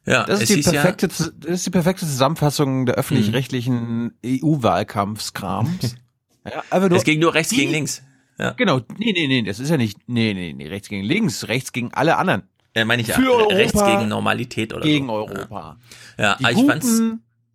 [0.06, 5.96] Ja, das, ist die perfekte, ja das ist die perfekte Zusammenfassung der öffentlich-rechtlichen EU-Wahlkampfskrams.
[6.44, 8.02] ja, aber nur es ging nur rechts die, gegen links.
[8.38, 8.52] Ja.
[8.52, 11.72] Genau, nee, nee, nee, das ist ja nicht, nee, nee, nee, rechts gegen links, rechts
[11.72, 12.44] gegen alle anderen.
[12.74, 13.16] Ja, meine ich ja.
[13.16, 15.12] Für Europa, rechts gegen Normalität oder gegen so.
[15.12, 15.76] Europa.
[16.18, 17.00] Ja, aber ich fand's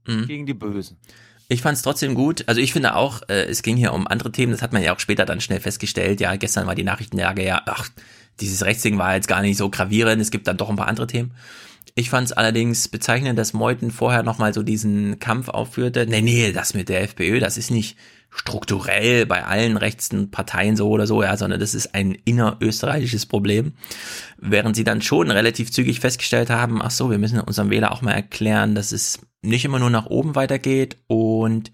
[0.05, 0.25] mh.
[0.27, 0.97] gegen die Bösen.
[1.47, 2.43] Ich fand's trotzdem gut.
[2.47, 4.51] Also ich finde auch, äh, es ging hier um andere Themen.
[4.51, 6.19] Das hat man ja auch später dann schnell festgestellt.
[6.19, 7.89] Ja, gestern war die Nachrichtenlage ja, ach,
[8.39, 10.21] dieses Rechtsding war jetzt gar nicht so gravierend.
[10.21, 11.33] Es gibt dann doch ein paar andere Themen.
[11.97, 16.05] Ich fand es allerdings bezeichnend, dass Meuthen vorher nochmal so diesen Kampf aufführte.
[16.05, 17.97] Nee, nee, das mit der FPÖ, das ist nicht
[18.29, 23.75] strukturell bei allen rechten Parteien so oder so, ja, sondern das ist ein innerösterreichisches Problem.
[24.37, 28.01] Während sie dann schon relativ zügig festgestellt haben, ach so, wir müssen unserem Wähler auch
[28.01, 31.71] mal erklären, dass es nicht immer nur nach oben weitergeht und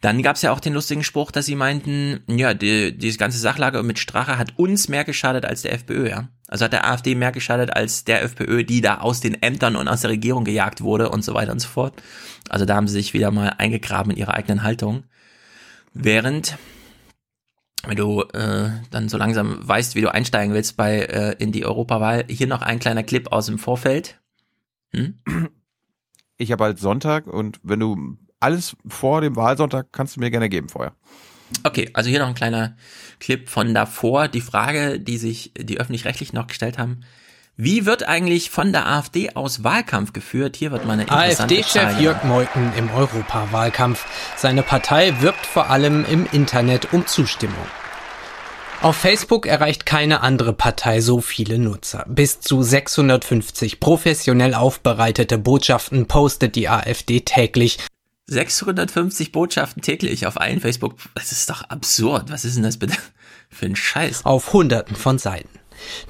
[0.00, 3.38] dann gab es ja auch den lustigen Spruch, dass sie meinten, ja, die, diese ganze
[3.38, 6.28] Sachlage mit Strache hat uns mehr geschadet als der FPÖ, ja.
[6.48, 9.88] Also hat der AfD mehr geschadet als der FPÖ, die da aus den Ämtern und
[9.88, 11.94] aus der Regierung gejagt wurde und so weiter und so fort.
[12.48, 15.04] Also da haben sie sich wieder mal eingegraben in ihre eigenen Haltung.
[15.92, 16.56] Während,
[17.84, 21.64] wenn du äh, dann so langsam weißt, wie du einsteigen willst bei äh, in die
[21.64, 24.20] Europawahl, hier noch ein kleiner Clip aus dem Vorfeld.
[24.92, 25.18] Hm?
[26.38, 30.50] Ich habe halt Sonntag und wenn du alles vor dem Wahlsonntag kannst du mir gerne
[30.50, 30.94] geben vorher.
[31.62, 32.76] Okay, also hier noch ein kleiner
[33.20, 34.28] Clip von davor.
[34.28, 37.00] Die Frage, die sich die öffentlich-rechtlich noch gestellt haben.
[37.58, 40.56] Wie wird eigentlich von der AfD aus Wahlkampf geführt?
[40.56, 44.04] Hier wird mal eine AfD-Chef Jörg Meuthen im Europawahlkampf.
[44.36, 47.56] Seine Partei wirbt vor allem im Internet um Zustimmung.
[48.82, 52.04] Auf Facebook erreicht keine andere Partei so viele Nutzer.
[52.08, 57.78] Bis zu 650 professionell aufbereitete Botschaften postet die AfD täglich.
[58.26, 60.96] 650 Botschaften täglich auf allen Facebook.
[61.14, 62.30] Das ist doch absurd.
[62.30, 62.96] Was ist denn das bitte
[63.50, 64.24] für ein Scheiß?
[64.24, 65.48] Auf hunderten von Seiten.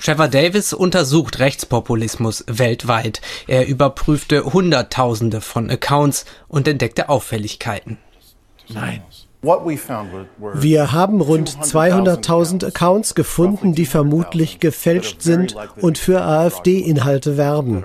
[0.00, 3.20] Trevor Davis untersucht Rechtspopulismus weltweit.
[3.46, 7.98] Er überprüfte Hunderttausende von Accounts und entdeckte Auffälligkeiten.
[8.68, 9.02] Nein.
[10.54, 17.84] Wir haben rund 200.000 Accounts gefunden, die vermutlich gefälscht sind und für AfD-Inhalte werben.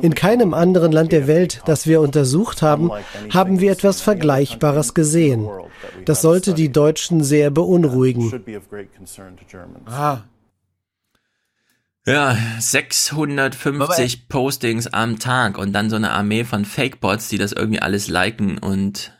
[0.00, 2.90] In keinem anderen Land der Welt, das wir untersucht haben,
[3.30, 5.48] haben wir etwas Vergleichbares gesehen.
[6.04, 8.44] Das sollte die Deutschen sehr beunruhigen.
[9.86, 10.18] Ah.
[12.04, 17.80] Ja, 650 Postings am Tag und dann so eine Armee von Fake-Bots, die das irgendwie
[17.80, 19.12] alles liken und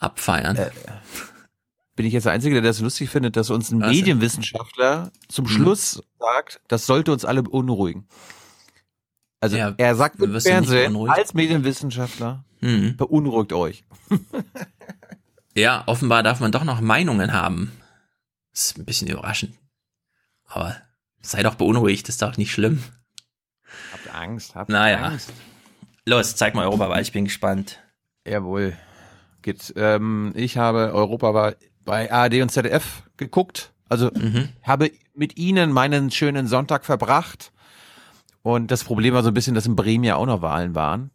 [0.00, 0.56] abfeiern.
[0.56, 0.70] Äh,
[1.94, 5.44] bin ich jetzt der Einzige, der das lustig findet, dass uns ein Was Medienwissenschaftler zum
[5.46, 5.52] hm.
[5.52, 8.08] Schluss sagt, das sollte uns alle beunruhigen.
[9.40, 12.96] Also ja, er sagt im Fernsehen als Medienwissenschaftler, hm.
[12.96, 13.84] beunruhigt euch.
[15.54, 17.72] ja, offenbar darf man doch noch Meinungen haben.
[18.52, 19.56] Das ist ein bisschen überraschend.
[20.46, 20.76] Aber
[21.20, 22.82] sei doch beunruhigt, ist doch nicht schlimm.
[23.92, 25.04] Habt Angst, habt naja.
[25.04, 25.32] Angst.
[26.06, 27.78] Los, zeig mal Europawahl, ich bin gespannt.
[28.26, 28.76] Jawohl
[29.42, 29.72] geht.
[29.76, 33.72] Ähm, ich habe Europawahl bei ARD und ZDF geguckt.
[33.88, 34.50] Also mhm.
[34.62, 37.52] habe mit ihnen meinen schönen Sonntag verbracht.
[38.42, 41.10] Und das Problem war so ein bisschen, dass in Bremen ja auch noch Wahlen waren.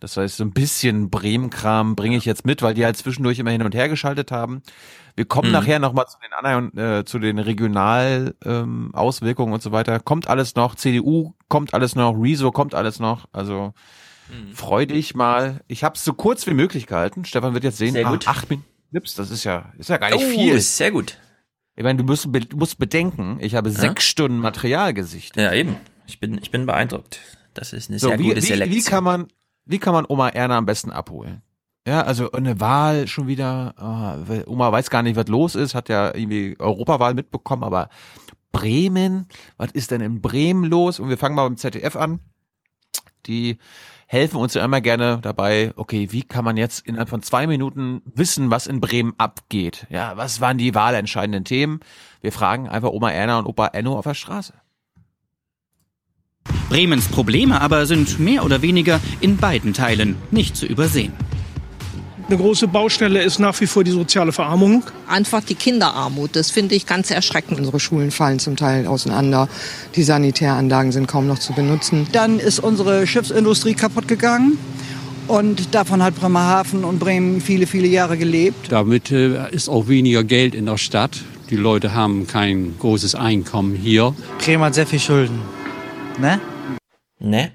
[0.00, 3.52] Das heißt, so ein bisschen Bremen-Kram bringe ich jetzt mit, weil die halt zwischendurch immer
[3.52, 4.62] hin und her geschaltet haben.
[5.16, 5.54] Wir kommen mhm.
[5.54, 10.00] nachher nochmal zu den anderen, äh, zu den Regionalauswirkungen ähm, und so weiter.
[10.00, 13.26] Kommt alles noch, CDU kommt alles noch, Rezo kommt alles noch.
[13.32, 13.72] Also
[14.28, 14.52] Mhm.
[14.54, 15.60] Freu dich mal.
[15.66, 17.24] Ich habe es so kurz wie möglich gehalten.
[17.24, 18.26] Stefan wird jetzt sehen, sehr gut.
[18.26, 18.68] Ah, acht Minuten.
[18.90, 20.54] Das ist ja, ist ja gar nicht oh, viel.
[20.54, 21.18] Ist sehr gut.
[21.76, 23.74] Ich meine, du musst, du musst bedenken, ich habe ja?
[23.74, 25.42] sechs Stunden Material gesichtet.
[25.42, 25.76] Ja, eben.
[26.06, 27.18] Ich bin, ich bin beeindruckt.
[27.54, 28.70] Das ist eine so, sehr wie, gute Selektion.
[28.70, 29.26] Wie, wie kann man,
[29.64, 31.42] wie kann man Oma Erna am besten abholen?
[31.86, 33.74] Ja, also eine Wahl schon wieder.
[33.78, 37.90] Oh, Oma weiß gar nicht, was los ist, hat ja irgendwie Europawahl mitbekommen, aber
[38.52, 39.26] Bremen,
[39.56, 41.00] was ist denn in Bremen los?
[41.00, 42.20] Und wir fangen mal beim ZDF an.
[43.26, 43.58] Die
[44.06, 48.02] helfen uns ja immer gerne dabei, okay, wie kann man jetzt innerhalb von zwei Minuten
[48.14, 49.86] wissen, was in Bremen abgeht?
[49.90, 51.80] Ja, was waren die wahlentscheidenden Themen?
[52.20, 54.54] Wir fragen einfach Oma Erna und Opa Enno auf der Straße.
[56.68, 61.12] Bremens Probleme aber sind mehr oder weniger in beiden Teilen nicht zu übersehen.
[62.34, 64.82] Eine große Baustelle ist nach wie vor die soziale Verarmung.
[65.06, 67.60] Einfach die Kinderarmut, das finde ich ganz erschreckend.
[67.60, 69.48] Unsere Schulen fallen zum Teil auseinander.
[69.94, 72.08] Die Sanitäranlagen sind kaum noch zu benutzen.
[72.10, 74.58] Dann ist unsere Schiffsindustrie kaputt gegangen.
[75.28, 78.66] Und davon hat Bremerhaven und Bremen viele, viele Jahre gelebt.
[78.68, 81.20] Damit äh, ist auch weniger Geld in der Stadt.
[81.50, 84.12] Die Leute haben kein großes Einkommen hier.
[84.44, 85.38] Bremen hat sehr viel Schulden.
[86.18, 86.40] Ne?
[87.20, 87.52] Ne?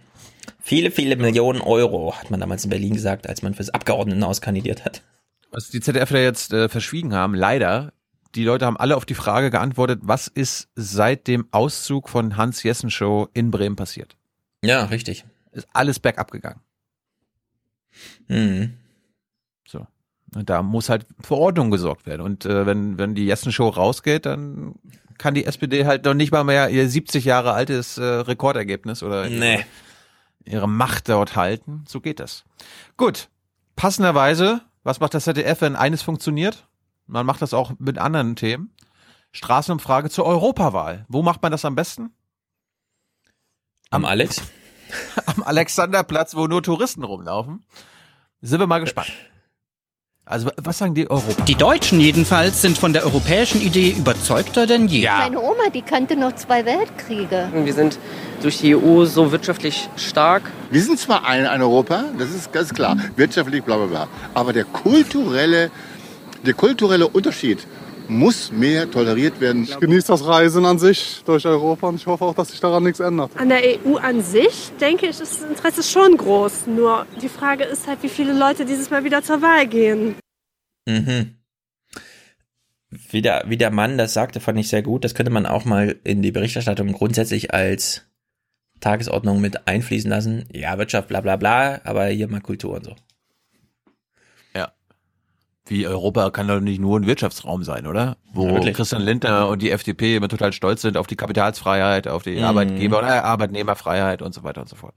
[0.70, 4.86] Viele, viele Millionen Euro, hat man damals in Berlin gesagt, als man fürs Abgeordnetenhaus kandidiert
[4.86, 5.02] hat.
[5.50, 7.92] Was die ZDFler jetzt äh, verschwiegen haben, leider,
[8.36, 12.62] die Leute haben alle auf die Frage geantwortet, was ist seit dem Auszug von Hans
[12.62, 14.16] Jessen Show in Bremen passiert?
[14.64, 15.26] Ja, richtig.
[15.54, 16.62] Ist alles bergab gegangen.
[18.28, 18.76] Mhm.
[19.68, 19.88] So.
[20.36, 22.22] Und da muss halt für Ordnung gesorgt werden.
[22.22, 24.76] Und äh, wenn, wenn die Jessen Show rausgeht, dann
[25.18, 29.28] kann die SPD halt noch nicht mal mehr ihr 70 Jahre altes äh, Rekordergebnis oder
[29.28, 29.66] nee
[30.50, 31.84] ihre Macht dort halten.
[31.88, 32.44] So geht das.
[32.98, 33.30] Gut.
[33.76, 36.68] Passenderweise, was macht das ZDF, wenn eines funktioniert?
[37.06, 38.74] Man macht das auch mit anderen Themen.
[39.32, 41.06] Straßenumfrage zur Europawahl.
[41.08, 42.12] Wo macht man das am besten?
[43.90, 44.42] Am Alex?
[45.28, 47.64] Am Alexanderplatz, wo nur Touristen rumlaufen.
[48.42, 49.12] Sind wir mal gespannt.
[50.32, 51.44] Also was sagen die Europa?
[51.46, 55.00] Die Deutschen jedenfalls sind von der europäischen Idee überzeugter denn je.
[55.00, 55.18] Ja.
[55.18, 57.50] Meine Oma, die kannte noch zwei Weltkriege.
[57.52, 57.98] Wir sind
[58.44, 60.44] durch die EU so wirtschaftlich stark.
[60.70, 64.54] Wir sind zwar ein, ein Europa, das ist ganz klar, wirtschaftlich bla bla bla, aber
[64.54, 65.72] der kulturelle,
[66.46, 67.66] der kulturelle Unterschied
[68.10, 69.64] muss mehr toleriert werden.
[69.64, 72.84] Ich genieße das Reisen an sich durch Europa und ich hoffe auch, dass sich daran
[72.84, 73.32] nichts ändert.
[73.38, 76.68] An der EU an sich, denke ich, ist das Interesse schon groß.
[76.68, 80.16] Nur die Frage ist halt, wie viele Leute dieses Mal wieder zur Wahl gehen.
[80.88, 81.36] Mhm.
[82.90, 85.04] Wie der, wie der Mann das sagte, fand ich sehr gut.
[85.04, 88.06] Das könnte man auch mal in die Berichterstattung grundsätzlich als
[88.80, 90.46] Tagesordnung mit einfließen lassen.
[90.52, 92.96] Ja, Wirtschaft, bla bla bla, aber hier mal Kultur und so.
[95.70, 98.18] Wie Europa kann doch nicht nur ein Wirtschaftsraum sein, oder?
[98.34, 102.24] Wo ja, Christian Lindner und die FDP immer total stolz sind auf die Kapitalsfreiheit, auf
[102.24, 102.44] die mhm.
[102.44, 104.96] Arbeitgeber- oder Arbeitnehmerfreiheit und so weiter und so fort.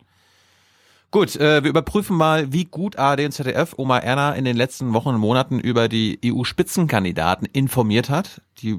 [1.11, 4.95] Gut, äh, wir überprüfen mal, wie gut ARD und ZDF Oma Erna in den letzten
[4.95, 8.41] Wochen und Monaten über die EU-Spitzenkandidaten informiert hat.
[8.63, 8.79] Die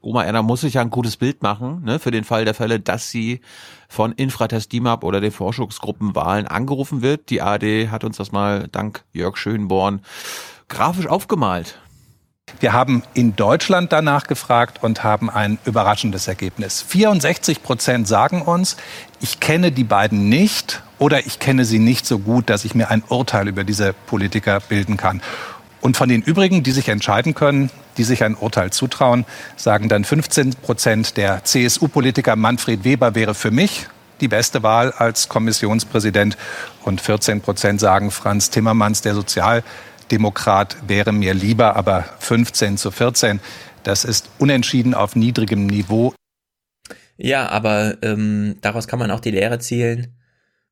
[0.00, 2.80] Oma Erna muss sich ja ein gutes Bild machen, ne, für den Fall der Fälle,
[2.80, 3.42] dass sie
[3.90, 7.28] von Infratest DIMAP oder den Forschungsgruppenwahlen angerufen wird.
[7.28, 10.00] Die ARD hat uns das mal dank Jörg Schönborn
[10.68, 11.78] grafisch aufgemalt.
[12.60, 16.82] Wir haben in Deutschland danach gefragt und haben ein überraschendes Ergebnis.
[16.82, 18.76] 64 Prozent sagen uns,
[19.20, 22.90] ich kenne die beiden nicht oder ich kenne sie nicht so gut, dass ich mir
[22.90, 25.20] ein Urteil über diese Politiker bilden kann.
[25.80, 29.26] Und von den übrigen, die sich entscheiden können, die sich ein Urteil zutrauen,
[29.56, 33.86] sagen dann 15 Prozent der CSU-Politiker Manfred Weber wäre für mich
[34.20, 36.36] die beste Wahl als Kommissionspräsident
[36.84, 39.62] und 14 Prozent sagen Franz Timmermans, der Sozial
[40.10, 43.40] Demokrat wäre mir lieber, aber 15 zu 14,
[43.82, 46.14] das ist unentschieden auf niedrigem Niveau.
[47.16, 50.16] Ja, aber ähm, daraus kann man auch die Lehre zielen,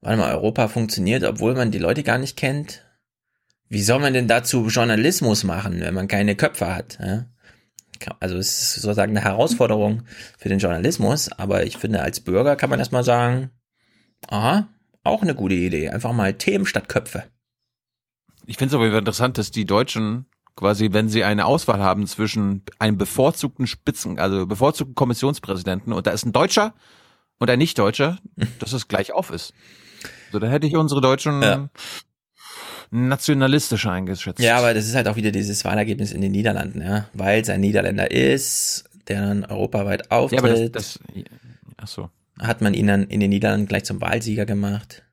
[0.01, 2.85] weil mal, Europa funktioniert, obwohl man die Leute gar nicht kennt.
[3.69, 6.99] Wie soll man denn dazu Journalismus machen, wenn man keine Köpfe hat?
[7.01, 7.27] Ja?
[8.21, 10.03] Also es ist sozusagen eine Herausforderung
[10.39, 13.51] für den Journalismus, aber ich finde, als Bürger kann man erstmal sagen,
[14.29, 14.69] aha,
[15.05, 15.91] auch eine gute Idee.
[15.91, 17.25] Einfach mal Themen statt Köpfe.
[18.53, 20.27] Ich finde es aber interessant, dass die Deutschen
[20.57, 26.11] quasi, wenn sie eine Auswahl haben zwischen einem bevorzugten Spitzen, also bevorzugten Kommissionspräsidenten und da
[26.11, 26.75] ist ein Deutscher
[27.39, 28.19] und ein Nicht-Deutscher,
[28.59, 29.55] dass es gleich auf ist.
[30.33, 31.71] So, da hätte ich unsere Deutschen ja.
[32.91, 34.41] nationalistisch eingeschätzt.
[34.41, 37.49] Ja, aber das ist halt auch wieder dieses Wahlergebnis in den Niederlanden, ja, weil es
[37.49, 40.43] ein Niederländer ist, der dann europaweit auftritt.
[40.43, 41.01] Ja, aber das, das
[41.79, 42.11] ach so.
[42.39, 45.05] Hat man ihn dann in den Niederlanden gleich zum Wahlsieger gemacht.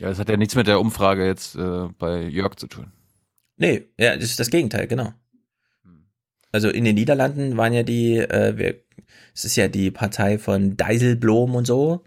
[0.00, 2.90] Ja, das hat ja nichts mit der Umfrage jetzt äh, bei Jörg zu tun.
[3.58, 5.12] Nee, ja, das ist das Gegenteil, genau.
[6.52, 8.76] Also in den Niederlanden waren ja die, äh, wir,
[9.34, 12.02] es ist ja die Partei von Dijsselbloem und so,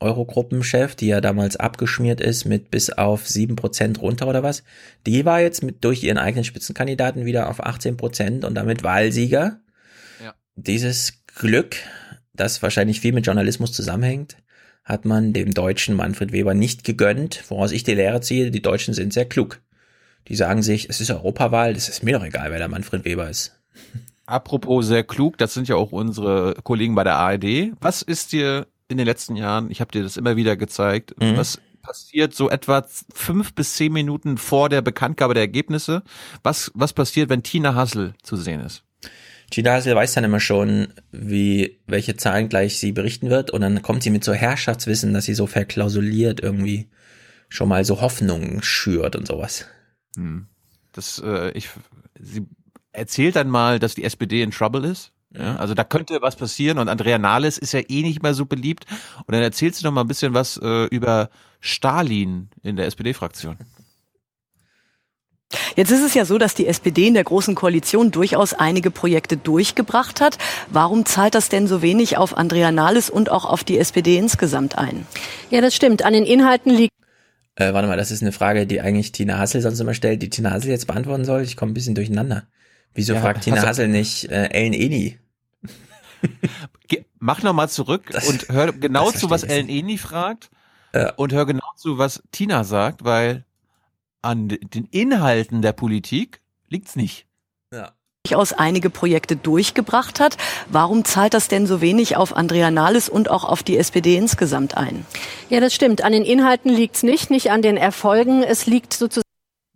[0.00, 4.62] Eurogruppenchef, die ja damals abgeschmiert ist mit bis auf sieben Prozent runter oder was.
[5.06, 9.60] Die war jetzt mit durch ihren eigenen Spitzenkandidaten wieder auf 18 Prozent und damit Wahlsieger.
[10.22, 10.34] Ja.
[10.56, 11.76] Dieses Glück,
[12.34, 14.36] das wahrscheinlich viel mit Journalismus zusammenhängt,
[14.92, 18.92] hat man dem deutschen Manfred Weber nicht gegönnt, woraus ich die Lehre ziehe, die Deutschen
[18.92, 19.60] sind sehr klug.
[20.28, 23.28] Die sagen sich, es ist Europawahl, das ist mir doch egal, wer der Manfred Weber
[23.30, 23.58] ist.
[24.26, 27.72] Apropos sehr klug, das sind ja auch unsere Kollegen bei der ARD.
[27.80, 31.38] Was ist dir in den letzten Jahren, ich habe dir das immer wieder gezeigt, mhm.
[31.38, 36.02] was passiert so etwa fünf bis zehn Minuten vor der Bekanntgabe der Ergebnisse.
[36.42, 38.84] Was, was passiert, wenn Tina Hassel zu sehen ist?
[39.52, 43.82] Tina Hassel weiß dann immer schon, wie, welche Zahlen gleich sie berichten wird und dann
[43.82, 46.88] kommt sie mit so Herrschaftswissen, dass sie so verklausuliert irgendwie
[47.50, 49.66] schon mal so Hoffnungen schürt und sowas.
[50.16, 50.46] Hm.
[50.92, 51.68] Das, äh, ich,
[52.18, 52.46] sie
[52.92, 55.12] erzählt dann mal, dass die SPD in Trouble ist.
[55.36, 58.46] Ja, also da könnte was passieren und Andrea Nahles ist ja eh nicht mehr so
[58.46, 58.86] beliebt.
[59.26, 61.28] Und dann erzählt sie noch mal ein bisschen was äh, über
[61.60, 63.56] Stalin in der SPD-Fraktion.
[65.76, 69.36] Jetzt ist es ja so, dass die SPD in der Großen Koalition durchaus einige Projekte
[69.36, 70.38] durchgebracht hat.
[70.68, 74.78] Warum zahlt das denn so wenig auf Andrea Nahles und auch auf die SPD insgesamt
[74.78, 75.06] ein?
[75.50, 76.04] Ja, das stimmt.
[76.04, 76.92] An den Inhalten liegt
[77.56, 80.30] äh, warte mal, das ist eine Frage, die eigentlich Tina Hassel sonst immer stellt, die
[80.30, 81.42] Tina Hassel jetzt beantworten soll.
[81.42, 82.44] Ich komme ein bisschen durcheinander.
[82.94, 85.18] Wieso ja, fragt Tina Hassel nicht äh, Ellen Eni?
[87.18, 90.50] Mach nochmal zurück das, und hör genau zu, was Ellen Eni fragt
[90.94, 91.12] ja.
[91.14, 93.44] und hör genau zu, was Tina sagt, weil
[94.22, 97.26] an den Inhalten der Politik liegt's nicht.
[97.72, 97.92] Ja
[98.24, 100.36] durchaus einige Projekte durchgebracht hat.
[100.68, 104.76] Warum zahlt das denn so wenig auf Andrea Nahles und auch auf die SPD insgesamt
[104.76, 105.04] ein?
[105.50, 106.04] Ja, das stimmt.
[106.04, 108.42] An den Inhalten liegt's nicht, nicht an den Erfolgen.
[108.42, 109.26] Es liegt sozusagen.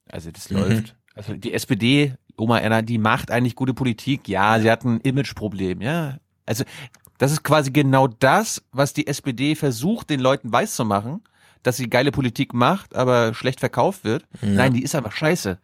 [0.08, 0.58] Also das mhm.
[0.58, 0.96] läuft.
[1.14, 4.28] Also die SPD, Oma Erna, die macht eigentlich gute Politik.
[4.28, 5.80] Ja, sie hat ein Imageproblem.
[5.80, 6.64] Ja, also
[7.18, 11.22] das ist quasi genau das, was die SPD versucht, den Leuten weiszumachen,
[11.62, 14.24] dass sie geile Politik macht, aber schlecht verkauft wird.
[14.42, 14.48] Ja.
[14.48, 15.58] Nein, die ist einfach scheiße.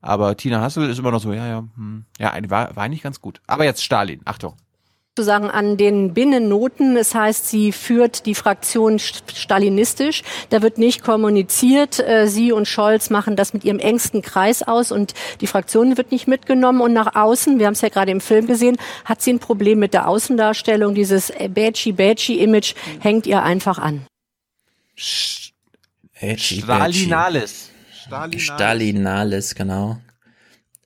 [0.00, 3.20] Aber Tina Hassel ist immer noch so, ja, ja, hm, ja, war, war eigentlich ganz
[3.20, 3.40] gut.
[3.46, 4.56] Aber jetzt Stalin, Achtung
[5.18, 6.94] sozusagen an den Binnennoten.
[6.94, 10.22] Das heißt, sie führt die Fraktion stalinistisch.
[10.50, 11.98] Da wird nicht kommuniziert.
[11.98, 16.12] Äh, sie und Scholz machen das mit ihrem engsten Kreis aus und die Fraktion wird
[16.12, 16.80] nicht mitgenommen.
[16.80, 19.80] Und nach außen, wir haben es ja gerade im Film gesehen, hat sie ein Problem
[19.80, 20.94] mit der Außendarstellung.
[20.94, 24.06] Dieses Badgy-Badgy-Image hängt ihr einfach an.
[24.98, 27.70] Stalinales.
[27.92, 28.42] Stalinales.
[28.42, 29.98] Stalinales, genau.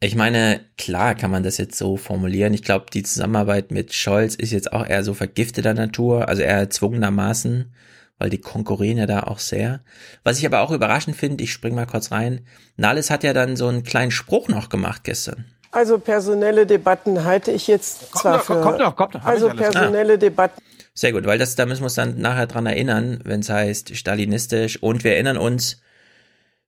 [0.01, 2.55] Ich meine, klar kann man das jetzt so formulieren.
[2.55, 6.59] Ich glaube, die Zusammenarbeit mit Scholz ist jetzt auch eher so vergifteter Natur, also eher
[6.59, 7.72] erzwungenermaßen,
[8.18, 9.84] weil die konkurrieren ja da auch sehr.
[10.24, 12.44] Was ich aber auch überraschend finde, ich spring mal kurz rein,
[12.76, 15.44] Nahles hat ja dann so einen kleinen Spruch noch gemacht gestern.
[15.70, 18.60] Also personelle Debatten halte ich jetzt kommt zwar noch, für...
[18.60, 20.18] Kommt noch, kommt noch, also personelle ah.
[20.18, 20.60] Debatten...
[20.94, 23.97] Sehr gut, weil das, da müssen wir uns dann nachher dran erinnern, wenn es heißt
[23.97, 25.81] stalinistisch und wir erinnern uns,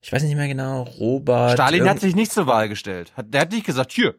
[0.00, 1.52] ich weiß nicht mehr genau, Robert.
[1.52, 3.12] Stalin hat sich nicht zur Wahl gestellt.
[3.16, 4.14] Hat, der hat nicht gesagt, hier,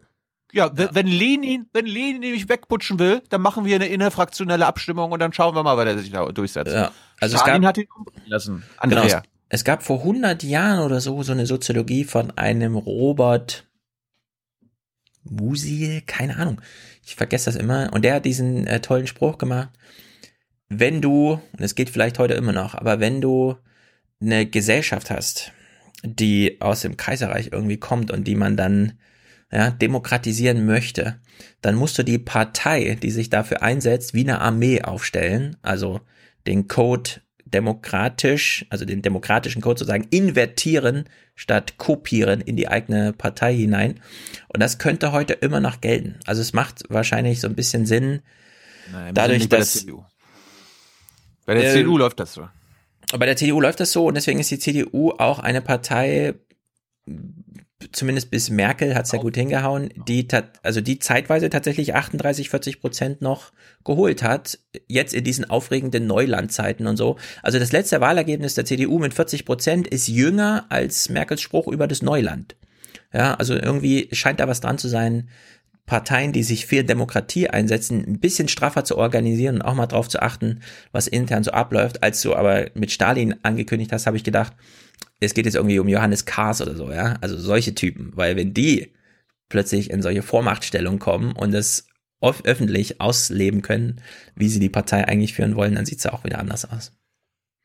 [0.52, 5.12] ja, ja, wenn Lenin, wenn Lenin nämlich wegputschen will, dann machen wir eine innerfraktionelle Abstimmung
[5.12, 6.74] und dann schauen wir mal, wer der sich da durchsetzt.
[6.74, 6.92] Ja.
[7.20, 8.64] Also Stalin es gab, hat ihn umbringen lassen.
[8.78, 9.04] Andrea.
[9.04, 13.68] Genau, es, es gab vor 100 Jahren oder so so eine Soziologie von einem Robert
[15.24, 16.62] Musil, keine Ahnung.
[17.06, 17.94] Ich vergesse das immer.
[17.94, 19.70] Und der hat diesen äh, tollen Spruch gemacht.
[20.68, 23.56] Wenn du, und es geht vielleicht heute immer noch, aber wenn du
[24.20, 25.52] eine Gesellschaft hast,
[26.04, 28.94] die aus dem Kaiserreich irgendwie kommt und die man dann
[29.52, 31.22] ja, demokratisieren möchte,
[31.62, 36.02] dann musst du die Partei, die sich dafür einsetzt, wie eine Armee aufstellen, also
[36.48, 43.56] den Code demokratisch, also den demokratischen Code sozusagen invertieren statt kopieren in die eigene Partei
[43.56, 44.00] hinein.
[44.48, 46.20] Und das könnte heute immer noch gelten.
[46.26, 48.22] Also es macht wahrscheinlich so ein bisschen Sinn,
[48.92, 49.74] Nein, dadurch, dass...
[49.74, 50.06] Der CDU.
[51.46, 52.48] Bei der äh, CDU läuft das so
[53.18, 56.34] bei der CDU läuft das so und deswegen ist die CDU auch eine Partei,
[57.92, 60.28] zumindest bis Merkel hat's ja gut hingehauen, die
[60.64, 63.52] also die zeitweise tatsächlich 38, 40 Prozent noch
[63.84, 67.18] geholt hat, jetzt in diesen aufregenden Neulandzeiten und so.
[67.44, 71.88] Also das letzte Wahlergebnis der CDU mit 40 Prozent ist jünger als Merkels Spruch über
[71.88, 72.56] das Neuland.
[73.14, 75.30] Ja, also irgendwie scheint da was dran zu sein,
[75.86, 80.10] Parteien, die sich für Demokratie einsetzen, ein bisschen straffer zu organisieren und auch mal drauf
[80.10, 82.02] zu achten, was intern so abläuft.
[82.02, 84.54] Als du aber mit Stalin angekündigt hast, habe ich gedacht,
[85.20, 87.18] es geht jetzt irgendwie um Johannes Kahrs oder so, ja.
[87.22, 88.94] Also solche Typen, weil wenn die
[89.50, 91.88] plötzlich in solche Vormachtstellungen kommen und es
[92.22, 94.02] öffentlich ausleben können,
[94.34, 96.92] wie sie die Partei eigentlich führen wollen, dann sieht es ja auch wieder anders aus.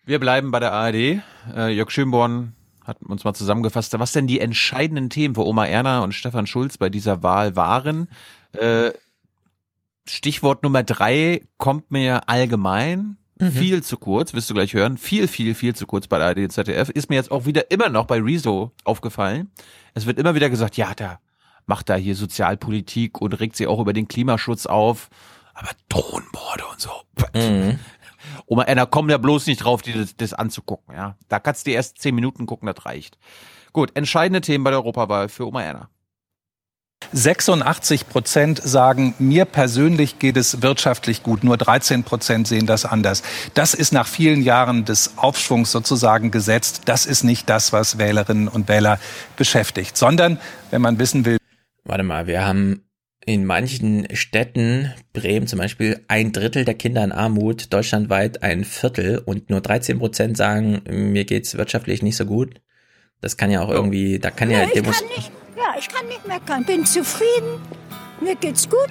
[0.05, 1.23] Wir bleiben bei der ARD.
[1.55, 2.55] Äh, Jörg Schönborn
[2.91, 6.77] hat uns mal zusammengefasst, was denn die entscheidenden Themen für Oma Erna und Stefan Schulz
[6.77, 8.09] bei dieser Wahl waren.
[8.53, 8.91] Äh,
[10.07, 13.53] Stichwort Nummer drei kommt mir allgemein mhm.
[13.53, 14.99] viel zu kurz, wirst du gleich hören.
[14.99, 16.91] Viel, viel, viel zu kurz bei der ARD ZDF.
[16.91, 19.51] Ist mir jetzt auch wieder immer noch bei Rezo aufgefallen.
[19.95, 21.21] Es wird immer wieder gesagt, ja, da
[21.67, 25.09] macht da hier Sozialpolitik und regt sich auch über den Klimaschutz auf.
[25.55, 26.91] Aber Drohnenmorde und so.
[27.35, 27.79] Mhm.
[28.47, 31.17] Oma Anna, komm da bloß nicht drauf, dir das, das anzugucken, ja.
[31.29, 33.19] Da kannst du die ersten zehn Minuten gucken, das reicht.
[33.73, 35.91] Gut, entscheidende Themen bei der Europawahl für Oma Erna.
[37.13, 41.43] 86 Prozent sagen, mir persönlich geht es wirtschaftlich gut.
[41.43, 43.23] Nur 13 Prozent sehen das anders.
[43.55, 46.83] Das ist nach vielen Jahren des Aufschwungs sozusagen gesetzt.
[46.85, 49.01] Das ist nicht das, was Wählerinnen und Wähler
[49.37, 50.39] beschäftigt, sondern
[50.71, 51.39] wenn man wissen will.
[51.85, 52.83] Warte mal, wir haben
[53.31, 59.19] in manchen Städten, Bremen zum Beispiel, ein Drittel der Kinder in Armut, deutschlandweit ein Viertel
[59.19, 62.61] und nur 13 Prozent sagen, mir geht's wirtschaftlich nicht so gut.
[63.21, 64.85] Das kann ja auch irgendwie, da kann ja, ja ich kann
[65.17, 67.61] nicht, Ja, ich kann nicht meckern, bin zufrieden,
[68.21, 68.91] mir geht's gut.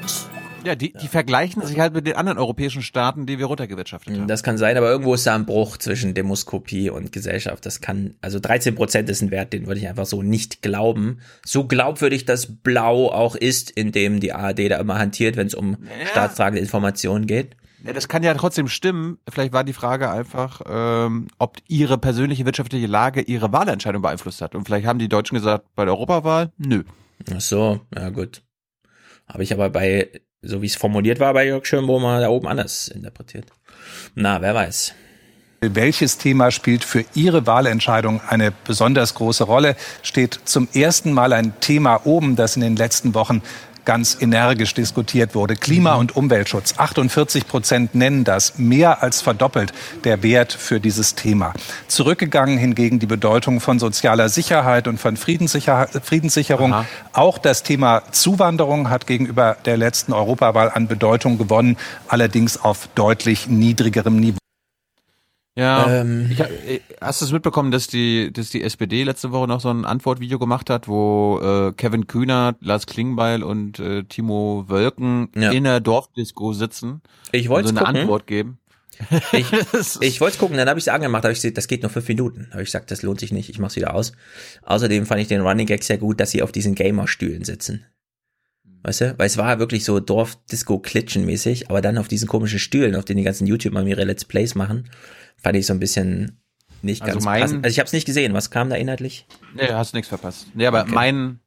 [0.64, 4.27] Ja, die, die vergleichen sich halt mit den anderen europäischen Staaten, die wir runtergewirtschaftet haben.
[4.27, 7.65] Das kann sein, aber irgendwo ist da ein Bruch zwischen Demoskopie und Gesellschaft.
[7.65, 11.19] Das kann, also 13 Prozent ist ein Wert, den würde ich einfach so nicht glauben.
[11.45, 15.56] So glaubwürdig das Blau auch ist, in dem die ARD da immer hantiert, wenn es
[15.56, 16.07] um ja.
[16.07, 17.56] staatstragende Informationen geht.
[17.84, 19.19] Ja, das kann ja trotzdem stimmen.
[19.30, 24.53] Vielleicht war die Frage einfach, ähm, ob ihre persönliche wirtschaftliche Lage ihre Wahlentscheidung beeinflusst hat.
[24.56, 26.84] Und vielleicht haben die Deutschen gesagt, bei der Europawahl, nö.
[27.34, 28.44] Ach so, ja gut.
[29.27, 30.10] Habe ich aber bei
[30.41, 33.45] so wie es formuliert war bei Jörg Schönbrummer, da oben anders interpretiert.
[34.16, 34.94] Na, wer weiß.
[35.61, 39.76] Welches Thema spielt für Ihre Wahlentscheidung eine besonders große Rolle?
[40.03, 43.41] Steht zum ersten Mal ein Thema oben, das in den letzten Wochen
[43.85, 45.56] ganz energisch diskutiert wurde.
[45.56, 46.76] Klima- und Umweltschutz.
[46.77, 49.73] 48 Prozent nennen das mehr als verdoppelt
[50.03, 51.53] der Wert für dieses Thema.
[51.88, 56.73] Zurückgegangen hingegen die Bedeutung von sozialer Sicherheit und von Friedenssicher Friedenssicherung.
[56.73, 56.85] Aha.
[57.14, 61.77] Auch das Thema Zuwanderung hat gegenüber der letzten Europawahl an Bedeutung gewonnen,
[62.07, 64.39] allerdings auf deutlich niedrigerem Niveau.
[65.60, 69.45] Ja, ähm, ich, äh, hast du es mitbekommen, dass die, dass die SPD letzte Woche
[69.45, 74.65] noch so ein Antwortvideo gemacht hat, wo äh, Kevin Kühner, Lars Klingbeil und äh, Timo
[74.69, 75.52] Wölken ja.
[75.52, 78.02] in der Dorfdisco sitzen ich wollte so eine gucken.
[78.02, 78.60] Antwort geben.
[79.31, 81.90] Ich, ich wollte gucken, dann habe ich es angemacht, habe ich gesagt, das geht nur
[81.90, 82.49] fünf Minuten.
[82.52, 84.11] Habe ich gesagt, das lohnt sich nicht, ich mach's wieder aus.
[84.64, 87.86] Außerdem fand ich den Running Gag sehr gut, dass sie auf diesen Gamer-Stühlen sitzen.
[88.84, 89.15] Weißt du?
[89.18, 93.23] Weil es war wirklich so Dorf-Disco-Klitschen-mäßig, aber dann auf diesen komischen Stühlen, auf denen die
[93.23, 94.89] ganzen YouTuber ihre Let's Plays machen
[95.41, 96.41] fand ich so ein bisschen
[96.81, 97.65] nicht also ganz mein, passend.
[97.65, 98.34] Also ich habe es nicht gesehen.
[98.34, 99.26] Was kam da inhaltlich?
[99.56, 100.47] Nee, hast nichts verpasst.
[100.53, 100.91] Nee, aber okay.
[100.93, 101.39] mein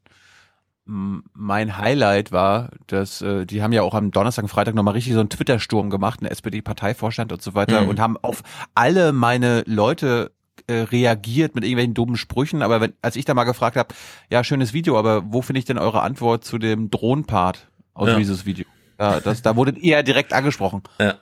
[0.84, 5.12] mein Highlight war, dass äh, die haben ja auch am Donnerstag und Freitag nochmal richtig
[5.12, 7.88] so einen Twitter-Sturm gemacht, ein SPD-Parteivorstand und so weiter mhm.
[7.88, 8.42] und haben auf
[8.74, 10.32] alle meine Leute
[10.66, 12.62] äh, reagiert mit irgendwelchen dummen Sprüchen.
[12.62, 13.94] Aber wenn, als ich da mal gefragt habe,
[14.30, 18.16] ja, schönes Video, aber wo finde ich denn eure Antwort zu dem Drohnenpart aus ja.
[18.16, 18.66] dieses Video?
[18.98, 20.82] Ja, das, da wurdet ihr direkt angesprochen.
[21.00, 21.18] Ja.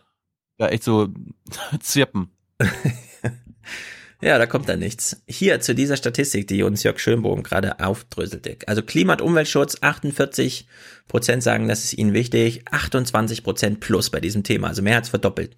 [0.59, 1.09] Ja, echt so
[1.81, 2.31] zirpen.
[4.21, 5.23] ja, da kommt dann nichts.
[5.27, 8.59] Hier zu dieser Statistik, die uns Jörg Schönbohm gerade aufdröselte.
[8.67, 10.67] Also Klima- und Umweltschutz, 48
[11.09, 15.09] Prozent sagen, das ist ihnen wichtig, 28 Prozent plus bei diesem Thema, also mehr als
[15.09, 15.57] verdoppelt.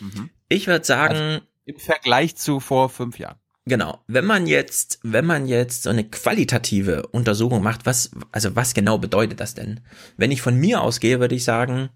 [0.00, 0.28] Mhm.
[0.48, 1.40] Ich würde sagen.
[1.64, 3.38] Im Vergleich zu vor fünf Jahren.
[3.66, 4.02] Genau.
[4.06, 8.98] Wenn man jetzt, wenn man jetzt so eine qualitative Untersuchung macht, was, also was genau
[8.98, 9.80] bedeutet das denn?
[10.18, 11.88] Wenn ich von mir ausgehe, würde ich sagen,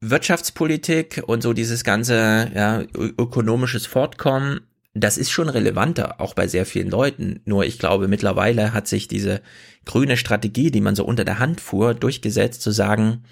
[0.00, 4.60] Wirtschaftspolitik und so dieses ganze ja, ökonomisches Fortkommen,
[4.94, 7.40] das ist schon relevanter, auch bei sehr vielen Leuten.
[7.44, 9.40] Nur ich glaube, mittlerweile hat sich diese
[9.84, 13.24] grüne Strategie, die man so unter der Hand fuhr, durchgesetzt, zu sagen,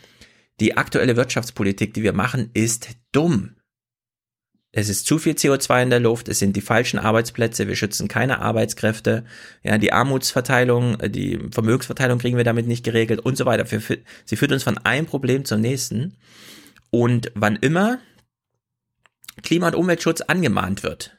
[0.61, 3.55] die aktuelle Wirtschaftspolitik, die wir machen, ist dumm.
[4.71, 8.07] Es ist zu viel CO2 in der Luft, es sind die falschen Arbeitsplätze, wir schützen
[8.07, 9.25] keine Arbeitskräfte,
[9.63, 13.65] ja, die Armutsverteilung, die Vermögensverteilung kriegen wir damit nicht geregelt und so weiter.
[13.67, 16.17] Sie führt uns von einem Problem zum nächsten.
[16.91, 17.99] Und wann immer
[19.43, 21.18] Klima- und Umweltschutz angemahnt wird,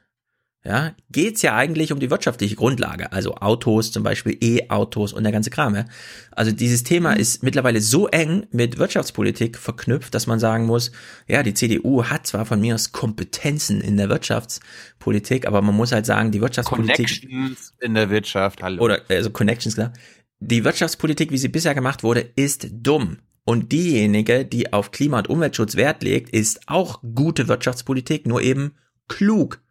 [0.65, 5.31] ja, geht's ja eigentlich um die wirtschaftliche Grundlage, also Autos, zum Beispiel E-Autos und der
[5.31, 5.73] ganze Kram.
[5.73, 5.85] Ja?
[6.31, 7.21] Also dieses Thema mhm.
[7.21, 10.91] ist mittlerweile so eng mit Wirtschaftspolitik verknüpft, dass man sagen muss,
[11.27, 15.93] ja, die CDU hat zwar von mir aus Kompetenzen in der Wirtschaftspolitik, aber man muss
[15.93, 18.83] halt sagen, die Wirtschaftspolitik Connections in der Wirtschaft, hallo.
[18.83, 19.93] Oder also Connections klar.
[20.41, 23.19] Die Wirtschaftspolitik, wie sie bisher gemacht wurde, ist dumm.
[23.45, 28.73] Und diejenige, die auf Klima- und Umweltschutz Wert legt, ist auch gute Wirtschaftspolitik, nur eben
[29.07, 29.61] klug.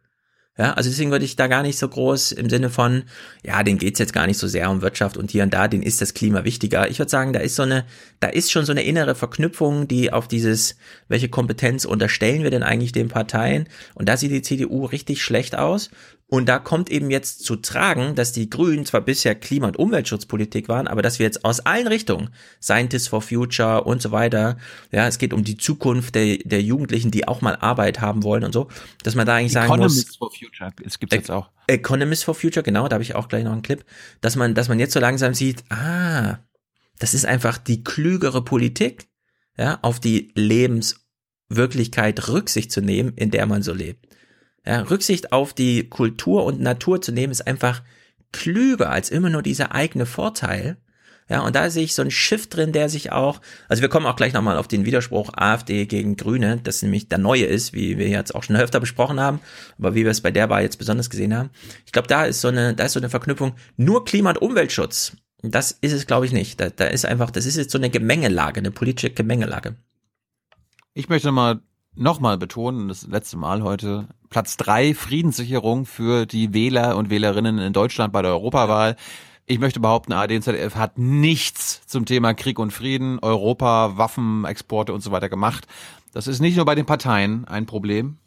[0.58, 3.04] Ja, also deswegen würde ich da gar nicht so groß im Sinne von,
[3.44, 5.82] ja, den geht's jetzt gar nicht so sehr um Wirtschaft und hier und da, den
[5.82, 6.90] ist das Klima wichtiger.
[6.90, 7.84] Ich würde sagen, da ist so eine,
[8.18, 10.76] da ist schon so eine innere Verknüpfung, die auf dieses,
[11.06, 13.68] welche Kompetenz unterstellen wir denn eigentlich den Parteien?
[13.94, 15.90] Und da sieht die CDU richtig schlecht aus.
[16.30, 20.68] Und da kommt eben jetzt zu tragen, dass die Grünen zwar bisher Klima- und Umweltschutzpolitik
[20.68, 22.28] waren, aber dass wir jetzt aus allen Richtungen,
[22.60, 24.58] Scientists for Future und so weiter,
[24.90, 28.44] ja, es geht um die Zukunft der, der Jugendlichen, die auch mal Arbeit haben wollen
[28.44, 28.68] und so,
[29.02, 30.30] dass man da eigentlich sagen Economists muss.
[30.30, 31.48] for Future, es gibt jetzt auch.
[31.66, 33.82] Economists for Future, genau, da habe ich auch gleich noch einen Clip,
[34.20, 36.40] dass man, dass man jetzt so langsam sieht, ah,
[36.98, 39.08] das ist einfach die klügere Politik,
[39.56, 44.07] ja, auf die Lebenswirklichkeit Rücksicht zu nehmen, in der man so lebt.
[44.68, 47.82] Ja, Rücksicht auf die Kultur und Natur zu nehmen, ist einfach
[48.32, 50.76] klüger als immer nur dieser eigene Vorteil.
[51.30, 53.40] Ja, und da sehe ich so einen Shift drin, der sich auch,
[53.70, 57.16] also wir kommen auch gleich nochmal auf den Widerspruch AfD gegen Grüne, das nämlich der
[57.16, 59.40] neue ist, wie wir jetzt auch schon öfter besprochen haben,
[59.78, 61.48] aber wie wir es bei der Wahl jetzt besonders gesehen haben.
[61.86, 65.16] Ich glaube, da ist so eine, da ist so eine Verknüpfung, nur Klima- und Umweltschutz.
[65.40, 66.60] Das ist es, glaube ich, nicht.
[66.60, 69.76] Da, da ist einfach, das ist jetzt so eine Gemengelage, eine politische Gemengelage.
[70.92, 71.62] Ich möchte mal
[71.94, 77.72] nochmal betonen, das letzte Mal heute, Platz drei Friedenssicherung für die Wähler und Wählerinnen in
[77.72, 78.96] Deutschland bei der Europawahl.
[79.46, 84.92] Ich möchte behaupten, ARD und ZDF hat nichts zum Thema Krieg und Frieden, Europa, Waffenexporte
[84.92, 85.66] und so weiter gemacht.
[86.12, 88.18] Das ist nicht nur bei den Parteien ein Problem,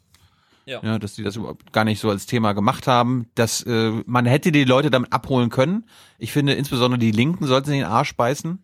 [0.66, 0.80] ja.
[0.82, 3.26] ja dass die das überhaupt gar nicht so als Thema gemacht haben.
[3.36, 5.84] Dass äh, man hätte die Leute damit abholen können.
[6.18, 8.58] Ich finde, insbesondere die Linken sollten sich in den Arsch beißen.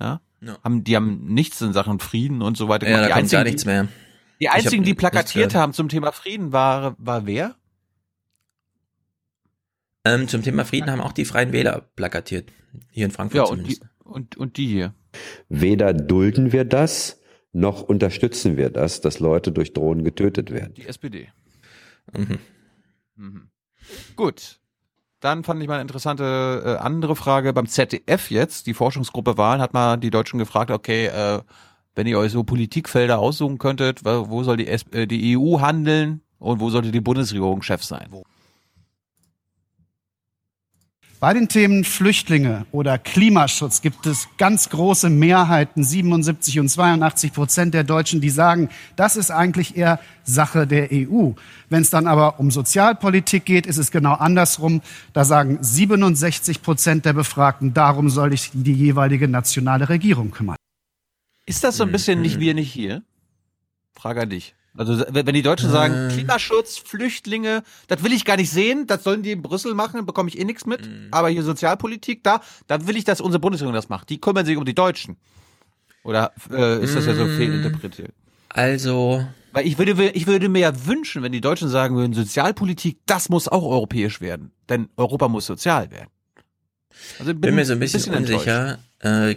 [0.00, 0.20] Ja?
[0.40, 0.56] ja.
[0.62, 3.02] Haben, die haben nichts in Sachen Frieden und so weiter gemacht.
[3.02, 3.88] Ja, da die einzigen, gar nichts mehr.
[4.40, 7.56] Die einzigen, die plakatiert haben zum Thema Frieden, war, war wer?
[10.04, 12.50] Ähm, zum Thema Frieden haben auch die Freien Wähler plakatiert.
[12.90, 13.82] Hier in Frankfurt ja, zumindest.
[13.82, 14.94] Und die, und, und die hier.
[15.48, 17.20] Weder dulden wir das,
[17.52, 20.74] noch unterstützen wir das, dass Leute durch Drohnen getötet werden.
[20.74, 21.28] Die SPD.
[22.12, 22.38] Mhm.
[23.16, 23.50] Mhm.
[24.16, 24.60] Gut.
[25.20, 27.54] Dann fand ich mal eine interessante äh, andere Frage.
[27.54, 31.40] Beim ZDF jetzt, die Forschungsgruppe Wahlen, hat mal die Deutschen gefragt, okay, äh,
[31.94, 36.60] wenn ihr euch so Politikfelder aussuchen könntet, wo soll die, äh, die EU handeln und
[36.60, 38.08] wo sollte die Bundesregierung Chef sein?
[41.24, 47.72] Bei den Themen Flüchtlinge oder Klimaschutz gibt es ganz große Mehrheiten, 77 und 82 Prozent
[47.72, 51.30] der Deutschen, die sagen, das ist eigentlich eher Sache der EU.
[51.70, 54.82] Wenn es dann aber um Sozialpolitik geht, ist es genau andersrum.
[55.14, 60.56] Da sagen 67 Prozent der Befragten, darum soll sich die jeweilige nationale Regierung kümmern.
[61.46, 63.02] Ist das so ein bisschen nicht wir nicht hier?
[63.92, 64.54] Frage an dich.
[64.76, 66.12] Also wenn die Deutschen sagen, äh.
[66.12, 70.28] Klimaschutz, Flüchtlinge, das will ich gar nicht sehen, das sollen die in Brüssel machen, bekomme
[70.28, 70.84] ich eh nichts mit.
[70.84, 71.08] Mhm.
[71.12, 74.10] Aber hier Sozialpolitik, da, da will ich, dass unsere Bundesregierung das macht.
[74.10, 75.16] Die kümmern sich um die Deutschen.
[76.02, 77.36] Oder äh, ist das ja so mhm.
[77.36, 78.12] fehlinterpretiert?
[78.48, 79.24] Also.
[79.52, 83.28] Weil ich würde, ich würde mir ja wünschen, wenn die Deutschen sagen würden, Sozialpolitik, das
[83.28, 84.50] muss auch europäisch werden.
[84.68, 86.10] Denn Europa muss sozial werden.
[87.20, 88.78] Also bin, bin mir so ein bisschen, bisschen unsicher.
[88.98, 89.36] Äh,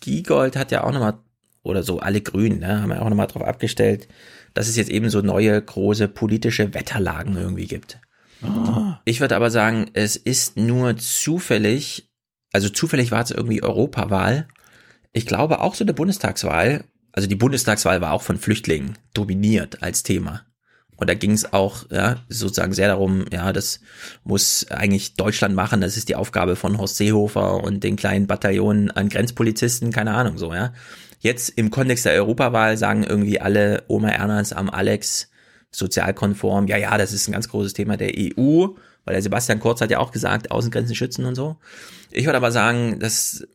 [0.00, 1.18] Giegold hat ja auch nochmal,
[1.62, 4.08] oder so alle Grünen, ne, haben ja auch nochmal drauf abgestellt,
[4.54, 7.98] dass es jetzt eben so neue große politische Wetterlagen irgendwie gibt.
[8.42, 8.94] Oh.
[9.04, 12.10] Ich würde aber sagen, es ist nur zufällig,
[12.52, 14.48] also zufällig war es irgendwie Europawahl.
[15.12, 20.02] Ich glaube auch so eine Bundestagswahl, also die Bundestagswahl war auch von Flüchtlingen dominiert als
[20.02, 20.42] Thema.
[20.96, 23.80] Und da ging es auch ja, sozusagen sehr darum, ja, das
[24.24, 28.90] muss eigentlich Deutschland machen, das ist die Aufgabe von Horst Seehofer und den kleinen Bataillonen
[28.92, 30.72] an Grenzpolizisten, keine Ahnung so, ja.
[31.22, 35.30] Jetzt im Kontext der Europawahl sagen irgendwie alle Oma Ernst am Alex
[35.70, 38.66] sozialkonform, ja, ja, das ist ein ganz großes Thema der EU,
[39.04, 41.58] weil der Sebastian Kurz hat ja auch gesagt, Außengrenzen schützen und so.
[42.10, 43.46] Ich würde aber sagen, dass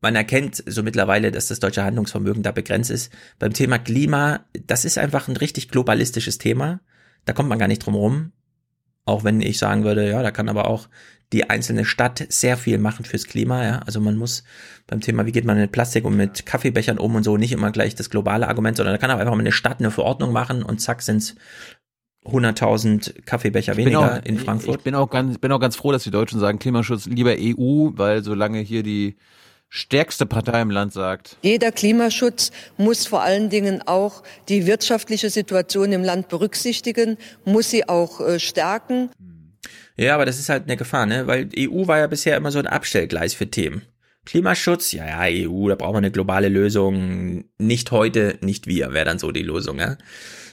[0.00, 3.12] man erkennt so mittlerweile, dass das deutsche Handlungsvermögen da begrenzt ist.
[3.40, 6.80] Beim Thema Klima, das ist einfach ein richtig globalistisches Thema.
[7.24, 8.32] Da kommt man gar nicht drum rum.
[9.04, 10.88] Auch wenn ich sagen würde, ja, da kann aber auch
[11.32, 13.64] die einzelne Stadt sehr viel machen fürs Klima.
[13.64, 13.78] Ja?
[13.86, 14.44] Also man muss
[14.86, 17.70] beim Thema, wie geht man mit Plastik und mit Kaffeebechern um und so, nicht immer
[17.70, 20.62] gleich das globale Argument, sondern da kann auch einfach mal eine Stadt eine Verordnung machen
[20.62, 21.34] und zack sind's
[22.24, 24.78] 100.000 Kaffeebecher weniger auch, in Frankfurt.
[24.78, 27.90] Ich bin auch ganz, bin auch ganz froh, dass die Deutschen sagen Klimaschutz lieber EU,
[27.94, 29.16] weil solange hier die
[29.74, 31.38] stärkste Partei im Land sagt.
[31.40, 37.16] Jeder Klimaschutz muss vor allen Dingen auch die wirtschaftliche Situation im Land berücksichtigen,
[37.46, 39.08] muss sie auch äh, stärken.
[39.96, 41.26] Ja, aber das ist halt eine Gefahr, ne?
[41.26, 43.80] Weil EU war ja bisher immer so ein Abstellgleis für Themen.
[44.26, 47.44] Klimaschutz, ja, ja, EU, da brauchen wir eine globale Lösung.
[47.56, 49.96] Nicht heute, nicht wir, wäre dann so die Lösung, ja.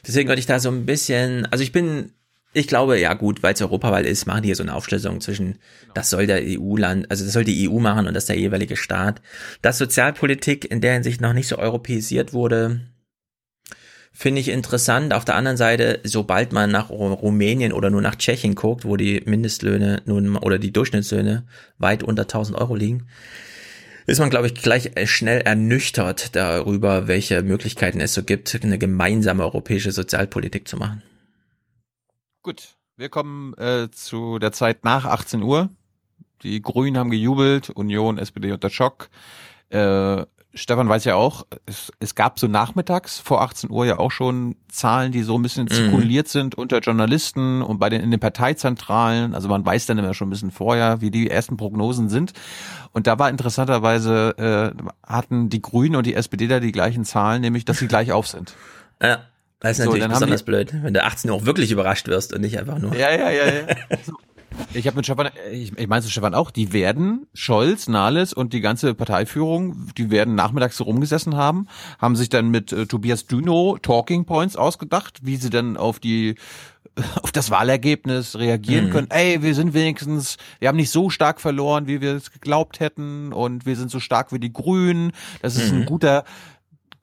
[0.08, 2.14] Deswegen würde ich da so ein bisschen, also ich bin,
[2.52, 5.60] ich glaube, ja gut, weil es Europawahl ist, machen die hier so eine Aufschlüsselung zwischen,
[5.94, 9.22] das soll der EU-Land, also das soll die EU machen und das der jeweilige Staat.
[9.62, 12.82] Dass Sozialpolitik in der Hinsicht noch nicht so europäisiert wurde,
[14.12, 15.14] finde ich interessant.
[15.14, 19.22] Auf der anderen Seite, sobald man nach Rumänien oder nur nach Tschechien guckt, wo die
[19.26, 21.46] Mindestlöhne nun oder die Durchschnittslöhne
[21.78, 23.08] weit unter 1000 Euro liegen,
[24.08, 29.44] ist man, glaube ich, gleich schnell ernüchtert darüber, welche Möglichkeiten es so gibt, eine gemeinsame
[29.44, 31.04] europäische Sozialpolitik zu machen.
[32.42, 35.70] Gut, wir kommen äh, zu der Zeit nach 18 Uhr.
[36.44, 39.10] Die Grünen haben gejubelt, Union, SPD unter Schock.
[39.70, 44.12] Äh, Stefan weiß ja auch, es, es gab so nachmittags vor 18 Uhr ja auch
[44.12, 45.70] schon Zahlen, die so ein bisschen mhm.
[45.70, 49.36] zirkuliert sind unter Journalisten und bei den in den Parteizentralen.
[49.36, 52.34] Also man weiß dann immer schon ein bisschen vorher, wie die ersten Prognosen sind.
[52.94, 57.42] Und da war interessanterweise äh, hatten die Grünen und die SPD da die gleichen Zahlen,
[57.42, 58.56] nämlich dass sie gleich auf sind.
[59.02, 59.20] Ja.
[59.60, 62.42] Das ist natürlich so, besonders blöd, wenn du 18 Uhr auch wirklich überrascht wirst und
[62.42, 62.96] nicht einfach nur.
[62.96, 63.98] Ja, ja, ja, ja.
[64.74, 68.62] Ich habe mit Stefan, ich, ich meine Stefan auch, die werden, Scholz, Nahles und die
[68.62, 71.68] ganze Parteiführung, die werden nachmittags so rumgesessen haben,
[72.00, 76.36] haben sich dann mit äh, Tobias Düno Talking Points ausgedacht, wie sie dann auf die
[77.22, 78.92] auf das Wahlergebnis reagieren mhm.
[78.92, 79.08] können.
[79.12, 83.32] Ey, wir sind wenigstens, wir haben nicht so stark verloren, wie wir es geglaubt hätten
[83.34, 85.12] und wir sind so stark wie die Grünen.
[85.42, 85.82] Das ist mhm.
[85.82, 86.26] ein guter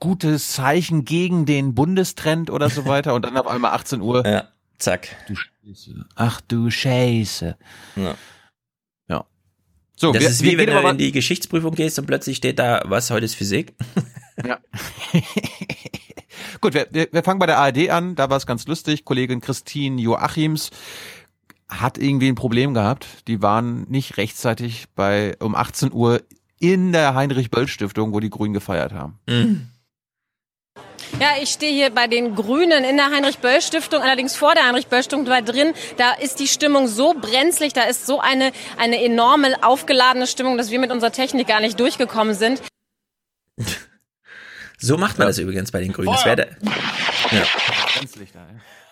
[0.01, 4.27] gutes Zeichen gegen den Bundestrend oder so weiter und dann auf einmal 18 Uhr.
[4.27, 4.49] Ja,
[4.79, 5.09] zack.
[5.29, 6.07] Du Scheiße.
[6.15, 7.57] Ach du Scheiße.
[7.97, 8.15] Ja.
[9.09, 9.25] Ja.
[9.97, 12.83] So, das wir, ist wie wenn du in die Geschichtsprüfung gehst und plötzlich steht da,
[12.85, 13.75] was heute ist Physik.
[14.45, 14.59] Ja.
[16.61, 18.15] Gut, wir, wir, wir fangen bei der ARD an.
[18.15, 19.05] Da war es ganz lustig.
[19.05, 20.71] Kollegin Christine Joachims
[21.69, 23.07] hat irgendwie ein Problem gehabt.
[23.29, 26.23] Die waren nicht rechtzeitig bei um 18 Uhr
[26.59, 29.19] in der Heinrich-Böll-Stiftung, wo die Grünen gefeiert haben.
[29.29, 29.69] Mhm.
[31.21, 35.41] Ja, ich stehe hier bei den Grünen in der Heinrich-Böll-Stiftung, allerdings vor der Heinrich-Böll-Stiftung da
[35.41, 35.73] drin.
[35.97, 40.71] Da ist die Stimmung so brenzlig, da ist so eine, eine enorme aufgeladene Stimmung, dass
[40.71, 42.61] wir mit unserer Technik gar nicht durchgekommen sind.
[44.79, 45.29] So macht man ja.
[45.31, 46.13] das übrigens bei den Grünen.
[46.13, 46.49] Das wäre
[47.31, 47.43] ja.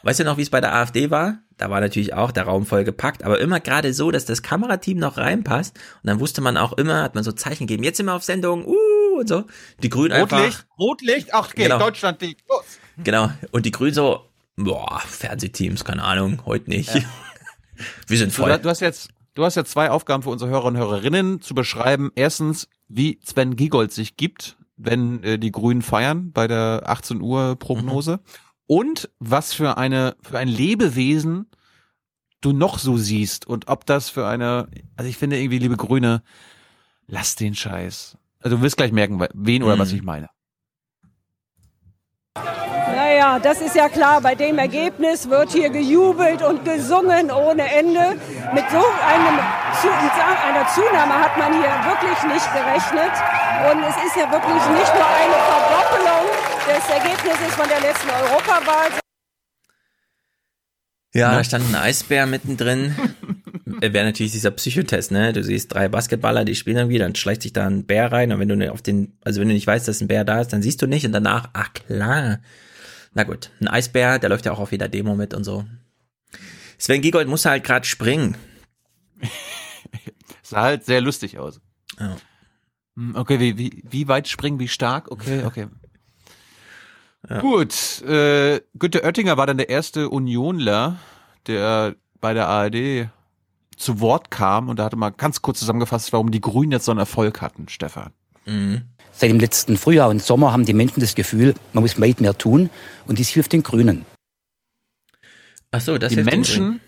[0.02, 1.38] Weißt du noch, wie es bei der AfD war?
[1.56, 4.98] Da war natürlich auch der Raum voll gepackt, aber immer gerade so, dass das Kamerateam
[4.98, 5.76] noch reinpasst.
[5.76, 8.24] Und dann wusste man auch immer, hat man so Zeichen gegeben, jetzt sind wir auf
[8.24, 8.74] Sendung, uh,
[9.14, 9.44] und so.
[9.82, 10.64] Die Grünen Rotlicht, einfach.
[10.78, 11.78] Rotlicht, ach, geht, genau.
[11.78, 12.64] Deutschland liegt, los.
[13.02, 13.30] Genau.
[13.50, 16.94] Und die Grünen so, boah, Fernsehteams, keine Ahnung, heute nicht.
[16.94, 17.00] Ja.
[18.06, 18.50] wir sind voll.
[18.52, 21.54] Du, du hast jetzt, du hast jetzt zwei Aufgaben für unsere Hörer und Hörerinnen zu
[21.54, 22.10] beschreiben.
[22.14, 27.56] Erstens, wie Sven Giegold sich gibt wenn äh, die Grünen feiern bei der 18 Uhr
[27.56, 28.16] Prognose.
[28.16, 28.20] Mhm.
[28.66, 31.46] Und was für eine, für ein Lebewesen
[32.40, 36.22] du noch so siehst und ob das für eine, also ich finde irgendwie, liebe Grüne,
[37.06, 38.18] lass den Scheiß.
[38.44, 39.80] Also du wirst gleich merken, wen oder mhm.
[39.80, 40.28] was ich meine.
[42.94, 48.20] Naja, das ist ja klar, bei dem Ergebnis wird hier gejubelt und gesungen ohne Ende.
[48.52, 49.38] Mit so einem,
[50.46, 53.12] einer Zunahme hat man hier wirklich nicht gerechnet.
[53.72, 56.24] Und es ist ja wirklich nicht nur eine Verdoppelung
[56.68, 58.88] des Ergebnisses von der letzten Europawahl.
[61.14, 62.94] Ja, da stand ein Eisbär mittendrin.
[63.92, 65.32] Wäre natürlich dieser Psychotest, ne?
[65.32, 68.40] Du siehst drei Basketballer, die spielen irgendwie, dann schleicht sich da ein Bär rein und
[68.40, 70.62] wenn du auf den, also wenn du nicht weißt, dass ein Bär da ist, dann
[70.62, 72.40] siehst du nicht und danach, ach klar,
[73.14, 75.64] na gut, ein Eisbär, der läuft ja auch auf jeder Demo mit und so.
[76.78, 78.36] Sven Giegold muss halt gerade springen.
[80.42, 81.60] Sah halt sehr lustig aus.
[81.98, 82.16] Ja.
[82.96, 85.10] Hm, okay, wie, wie, wie weit springen, wie stark?
[85.10, 85.68] Okay, okay.
[87.28, 87.40] Ja.
[87.40, 90.98] Gut, äh, Günter Oettinger war dann der erste Unionler,
[91.46, 93.08] der bei der ARD
[93.76, 96.92] zu Wort kam und da hatte mal ganz kurz zusammengefasst, warum die Grünen jetzt so
[96.92, 98.12] einen Erfolg hatten, Stefan.
[98.46, 98.82] Mhm.
[99.12, 102.36] Seit dem letzten Frühjahr und Sommer haben die Menschen das Gefühl, man muss weit mehr
[102.36, 102.70] tun
[103.06, 104.04] und dies hilft den Grünen.
[105.70, 106.80] Ach so, das die Menschen,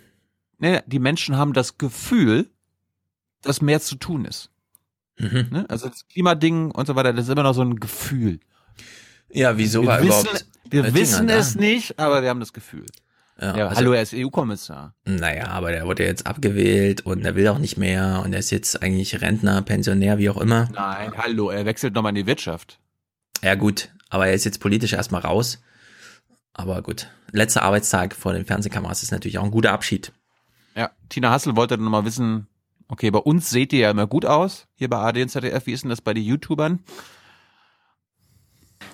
[0.59, 2.51] ne, die Menschen haben das Gefühl,
[3.43, 4.51] dass mehr zu tun ist.
[5.19, 5.49] Mhm.
[5.51, 5.67] Ne?
[5.69, 8.41] Also das Klimading und so weiter, das ist immer noch so ein Gefühl.
[9.31, 10.47] Ja, wieso wir war wissen, überhaupt?
[10.69, 12.87] Wir wissen es nicht, aber wir haben das Gefühl.
[13.39, 14.95] Ja, also, hallo, er ist EU-Kommissar.
[15.05, 18.51] Naja, aber der wurde jetzt abgewählt und er will auch nicht mehr und er ist
[18.51, 20.69] jetzt eigentlich Rentner, Pensionär, wie auch immer.
[20.73, 22.81] Nein, hallo, er wechselt nochmal in die Wirtschaft.
[23.43, 25.63] Ja gut, aber er ist jetzt politisch erstmal raus.
[26.55, 30.13] Aber gut, letzter Arbeitstag vor den Fernsehkameras ist natürlich auch ein guter Abschied.
[30.75, 32.47] Ja, Tina Hassel wollte dann nochmal wissen,
[32.89, 35.73] okay, bei uns seht ihr ja immer gut aus, hier bei AD und ZDF, wie
[35.73, 36.83] ist denn das bei den YouTubern?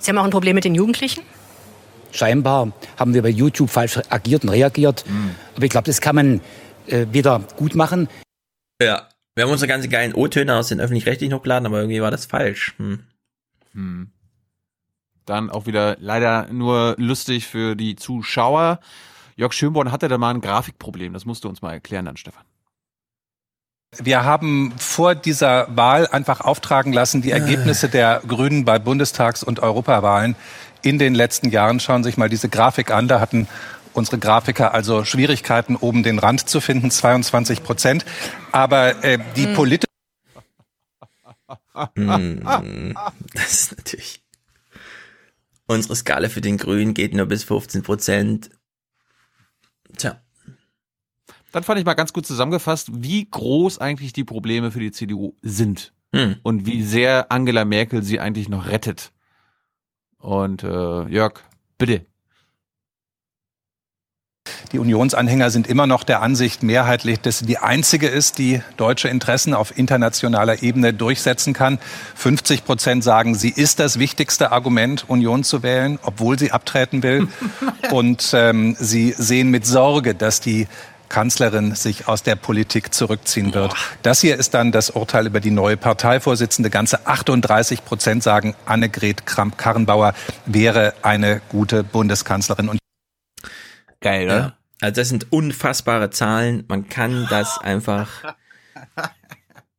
[0.01, 1.23] Sie haben auch ein Problem mit den Jugendlichen?
[2.13, 5.05] Scheinbar haben wir bei YouTube falsch agiert und reagiert.
[5.09, 5.35] Mhm.
[5.57, 6.41] Aber ich glaube, das kann man
[6.87, 8.09] äh, wieder gut machen.
[8.81, 12.27] Ja, wir haben unsere ganzen geilen O-Töne aus den öffentlich-rechtlichen hochgeladen, aber irgendwie war das
[12.27, 12.75] falsch.
[12.77, 13.01] Hm.
[13.73, 14.11] Hm.
[15.25, 18.81] Dann auch wieder leider nur lustig für die Zuschauer.
[19.37, 21.13] Jörg Schönborn hatte da mal ein Grafikproblem.
[21.13, 22.45] Das musst du uns mal erklären dann, Stefan.
[23.99, 27.37] Wir haben vor dieser Wahl einfach auftragen lassen, die ah.
[27.37, 30.35] Ergebnisse der Grünen bei Bundestags- und Europawahlen
[30.83, 31.81] in den letzten Jahren.
[31.81, 33.09] Schauen Sie sich mal diese Grafik an.
[33.09, 33.49] Da hatten
[33.95, 38.05] unsere Grafiker also Schwierigkeiten, oben den Rand zu finden, 22 Prozent.
[38.53, 39.55] Aber äh, die hm.
[39.55, 39.93] politische
[41.95, 42.95] hm,
[43.35, 44.23] das ist natürlich.
[45.67, 48.51] Unsere Skala für den Grünen geht nur bis 15 Prozent.
[49.97, 50.21] Tja.
[51.53, 55.35] Dann fand ich mal ganz gut zusammengefasst, wie groß eigentlich die Probleme für die CDU
[55.43, 55.93] sind.
[56.15, 56.37] Hm.
[56.43, 59.13] Und wie sehr Angela Merkel sie eigentlich noch rettet.
[60.23, 61.41] Und äh, Jörg,
[61.79, 62.07] bitte.
[64.71, 69.09] Die Unionsanhänger sind immer noch der Ansicht mehrheitlich, dass sie die einzige ist, die deutsche
[69.09, 71.79] Interessen auf internationaler Ebene durchsetzen kann.
[72.15, 77.29] 50 Prozent sagen, sie ist das wichtigste Argument, Union zu wählen, obwohl sie abtreten will.
[77.91, 80.69] Und ähm, sie sehen mit Sorge, dass die
[81.13, 83.75] Kanzlerin sich aus der Politik zurückziehen wird.
[84.03, 86.71] Das hier ist dann das Urteil über die neue Parteivorsitzende.
[86.71, 90.15] Ganze 38 Prozent sagen, Annegret Kramp-Karrenbauer
[90.47, 92.71] wäre eine gute Bundeskanzlerin.
[92.71, 92.79] Und
[94.01, 94.39] Geil, oder?
[94.39, 94.57] Ja.
[94.81, 96.65] Also das sind unfassbare Zahlen.
[96.67, 98.35] Man kann das einfach.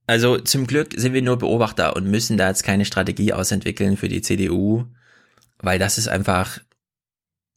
[0.06, 4.08] Also zum Glück sind wir nur Beobachter und müssen da jetzt keine Strategie ausentwickeln für
[4.08, 4.86] die CDU,
[5.58, 6.60] weil das ist einfach,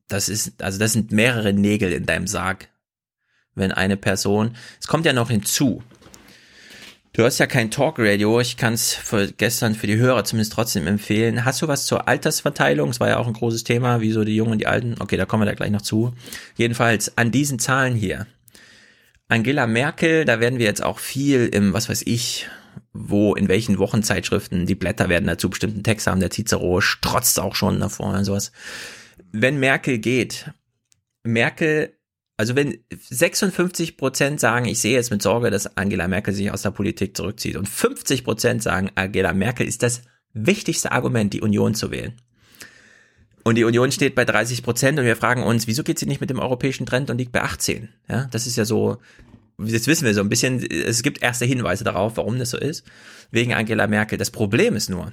[0.08, 2.68] das ist, also das sind mehrere Nägel in deinem Sarg.
[3.56, 5.82] Wenn eine Person, es kommt ja noch hinzu,
[7.16, 8.40] Du hast ja kein Talkradio.
[8.42, 8.98] Ich kann es
[9.38, 11.46] gestern für die Hörer zumindest trotzdem empfehlen.
[11.46, 12.90] Hast du was zur Altersverteilung?
[12.90, 14.96] Es war ja auch ein großes Thema, wieso die Jungen und die Alten.
[14.98, 16.12] Okay, da kommen wir da gleich noch zu.
[16.56, 18.26] Jedenfalls an diesen Zahlen hier.
[19.28, 22.50] Angela Merkel, da werden wir jetzt auch viel im, was weiß ich,
[22.92, 27.54] wo, in welchen Wochenzeitschriften, die Blätter werden dazu bestimmten Text haben, der Cicero strotzt auch
[27.54, 28.52] schon davor und sowas.
[29.32, 30.50] Wenn Merkel geht,
[31.22, 31.95] Merkel
[32.36, 36.62] also wenn 56 Prozent sagen, ich sehe jetzt mit Sorge, dass Angela Merkel sich aus
[36.62, 40.02] der Politik zurückzieht und 50 Prozent sagen, Angela Merkel ist das
[40.34, 42.20] wichtigste Argument, die Union zu wählen.
[43.42, 46.20] Und die Union steht bei 30 Prozent und wir fragen uns, wieso geht sie nicht
[46.20, 47.88] mit dem europäischen Trend und liegt bei 18?
[48.08, 48.98] Ja, das ist ja so,
[49.58, 52.84] jetzt wissen wir so ein bisschen, es gibt erste Hinweise darauf, warum das so ist,
[53.30, 54.18] wegen Angela Merkel.
[54.18, 55.12] Das Problem ist nur,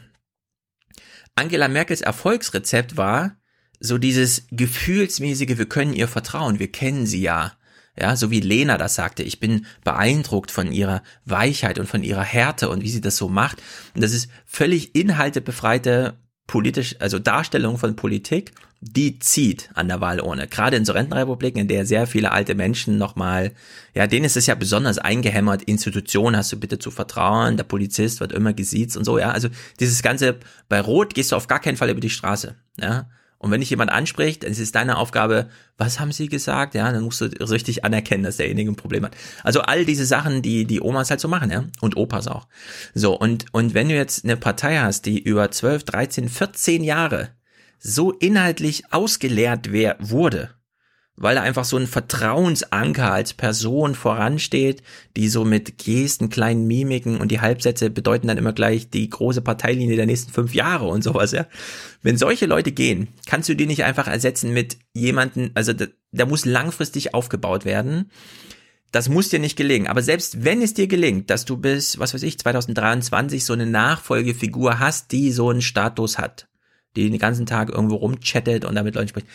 [1.36, 3.38] Angela Merkels Erfolgsrezept war,
[3.84, 7.52] so dieses gefühlsmäßige, wir können ihr vertrauen, wir kennen sie ja.
[8.00, 12.24] Ja, so wie Lena das sagte, ich bin beeindruckt von ihrer Weichheit und von ihrer
[12.24, 13.62] Härte und wie sie das so macht.
[13.94, 20.48] Und das ist völlig inhaltebefreite politisch, also Darstellung von Politik, die zieht an der Wahlurne.
[20.48, 23.52] Gerade in so Rentenrepubliken, in der sehr viele alte Menschen nochmal,
[23.94, 28.22] ja, denen ist es ja besonders eingehämmert, Institution hast du bitte zu vertrauen, der Polizist
[28.22, 29.32] wird immer gesiezt und so, ja.
[29.32, 29.50] Also
[29.80, 30.38] dieses ganze,
[30.68, 33.10] bei Rot gehst du auf gar keinen Fall über die Straße, ja.
[33.44, 36.76] Und wenn dich jemand anspricht, dann ist es deine Aufgabe, was haben sie gesagt?
[36.76, 39.18] Ja, dann musst du richtig anerkennen, dass derjenige ein Problem hat.
[39.44, 42.48] Also all diese Sachen, die die Omas halt so machen, ja, und Opas auch.
[42.94, 47.32] So und und wenn du jetzt eine Partei hast, die über 12, 13, 14 Jahre
[47.80, 50.52] so inhaltlich ausgeleert wer wurde,
[51.15, 54.81] weil er einfach so ein Vertrauensanker als Person voransteht,
[55.15, 59.41] die so mit Gesten, kleinen Mimiken und die Halbsätze bedeuten dann immer gleich die große
[59.41, 61.45] Parteilinie der nächsten fünf Jahre und sowas, ja.
[62.02, 66.26] Wenn solche Leute gehen, kannst du die nicht einfach ersetzen mit jemanden, also da, da
[66.26, 68.10] muss langfristig aufgebaut werden.
[68.91, 69.88] Das muss dir nicht gelingen.
[69.88, 73.65] Aber selbst wenn es dir gelingt, dass du bis, was weiß ich, 2023 so eine
[73.65, 76.48] Nachfolgefigur hast, die so einen Status hat,
[76.95, 79.27] die den ganzen Tag irgendwo rumchattet und damit Leuten spricht.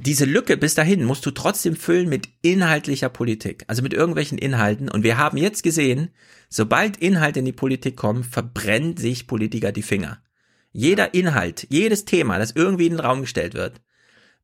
[0.00, 4.88] Diese Lücke bis dahin musst du trotzdem füllen mit inhaltlicher Politik, also mit irgendwelchen Inhalten.
[4.88, 6.10] Und wir haben jetzt gesehen,
[6.48, 10.22] sobald Inhalte in die Politik kommen, verbrennen sich Politiker die Finger.
[10.70, 13.80] Jeder Inhalt, jedes Thema, das irgendwie in den Raum gestellt wird,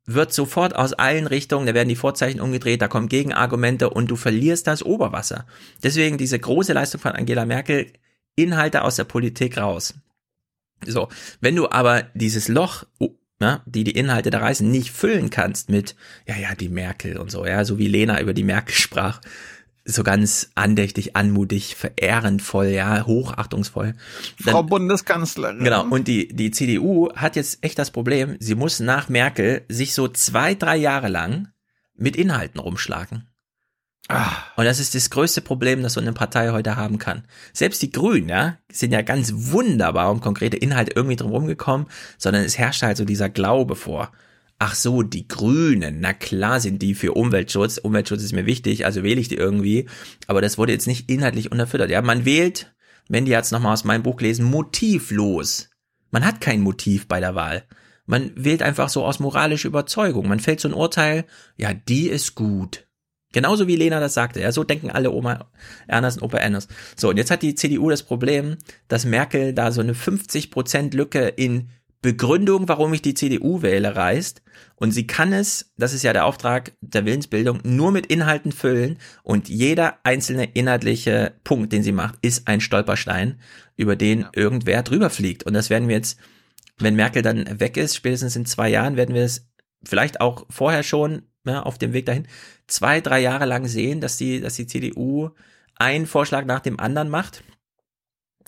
[0.07, 4.17] wird sofort aus allen Richtungen, da werden die Vorzeichen umgedreht, da kommen Gegenargumente und du
[4.17, 5.47] verlierst das Oberwasser.
[5.83, 7.93] Deswegen diese große Leistung von Angela Merkel,
[8.37, 9.95] Inhalte aus der Politik raus.
[10.85, 11.09] So,
[11.41, 12.85] wenn du aber dieses Loch,
[13.41, 15.97] ne, die die Inhalte da reißen, nicht füllen kannst mit,
[16.27, 19.21] ja, ja, die Merkel und so, ja, so wie Lena über die Merkel sprach,
[19.85, 23.95] so ganz andächtig, anmutig, verehrendvoll, ja, hochachtungsvoll.
[24.45, 25.63] Dann, Frau Bundeskanzlerin.
[25.63, 25.87] Genau.
[25.87, 30.09] Und die, die CDU hat jetzt echt das Problem, sie muss nach Merkel sich so
[30.09, 31.49] zwei, drei Jahre lang
[31.97, 33.29] mit Inhalten rumschlagen.
[34.09, 34.33] Ah.
[34.57, 37.25] Und das ist das größte Problem, das so eine Partei heute haben kann.
[37.53, 41.87] Selbst die Grünen, ja, sind ja ganz wunderbar um konkrete Inhalte irgendwie drum gekommen,
[42.19, 44.13] sondern es herrscht halt so dieser Glaube vor.
[44.59, 47.79] Ach so, die Grünen, na klar sind die für Umweltschutz.
[47.79, 49.89] Umweltschutz ist mir wichtig, also wähle ich die irgendwie.
[50.27, 51.91] Aber das wurde jetzt nicht inhaltlich unterfüttert.
[51.91, 52.73] Ja, man wählt,
[53.09, 55.71] wenn die jetzt nochmal aus meinem Buch lesen, motivlos.
[56.11, 57.65] Man hat kein Motiv bei der Wahl.
[58.07, 60.29] Man wählt einfach so aus moralischer Überzeugung.
[60.29, 61.25] Man fällt so ein Urteil,
[61.57, 62.84] ja, die ist gut.
[63.35, 64.41] Genauso wie Lena das sagte.
[64.41, 65.51] Ja, so denken alle Oma
[65.89, 66.71] Ernst und Opa Ernst.
[66.97, 68.57] So, und jetzt hat die CDU das Problem,
[68.87, 71.69] dass Merkel da so eine 50% Lücke in
[72.01, 74.41] Begründung, warum ich die CDU wähle, reißt.
[74.77, 78.99] Und sie kann es, das ist ja der Auftrag der Willensbildung, nur mit Inhalten füllen.
[79.25, 83.41] Und jeder einzelne inhaltliche Punkt, den sie macht, ist ein Stolperstein,
[83.77, 85.43] über den irgendwer drüber fliegt.
[85.43, 86.21] Und das werden wir jetzt,
[86.79, 89.49] wenn Merkel dann weg ist, spätestens in zwei Jahren, werden wir es
[89.83, 92.27] vielleicht auch vorher schon ja, auf dem Weg dahin,
[92.67, 95.31] zwei, drei Jahre lang sehen, dass die, dass die CDU
[95.77, 97.43] einen Vorschlag nach dem anderen macht.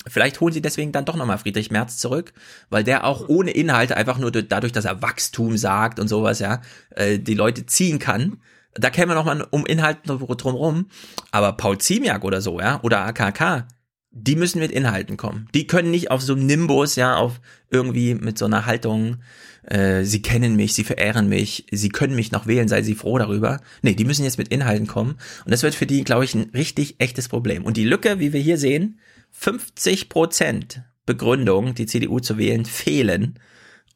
[0.06, 2.32] Vielleicht holen sie deswegen dann doch nochmal Friedrich Merz zurück,
[2.70, 6.60] weil der auch ohne Inhalte einfach nur dadurch, dass er Wachstum sagt und sowas, ja,
[6.90, 8.40] äh, die Leute ziehen kann.
[8.74, 10.90] Da kämen wir nochmal um Inhalte drumherum.
[11.32, 13.66] Aber Paul Ziemiak oder so, ja, oder AKK,
[14.10, 15.48] die müssen mit Inhalten kommen.
[15.54, 17.40] Die können nicht auf so einem Nimbus, ja, auf
[17.70, 19.18] irgendwie mit so einer Haltung,
[19.66, 23.18] äh, sie kennen mich, sie verehren mich, sie können mich noch wählen, sei sie froh
[23.18, 23.60] darüber.
[23.82, 25.16] Nee, die müssen jetzt mit Inhalten kommen.
[25.44, 27.64] Und das wird für die, glaube ich, ein richtig echtes Problem.
[27.64, 29.00] Und die Lücke, wie wir hier sehen,
[29.32, 33.38] 50 Prozent Begründung, die CDU zu wählen, fehlen.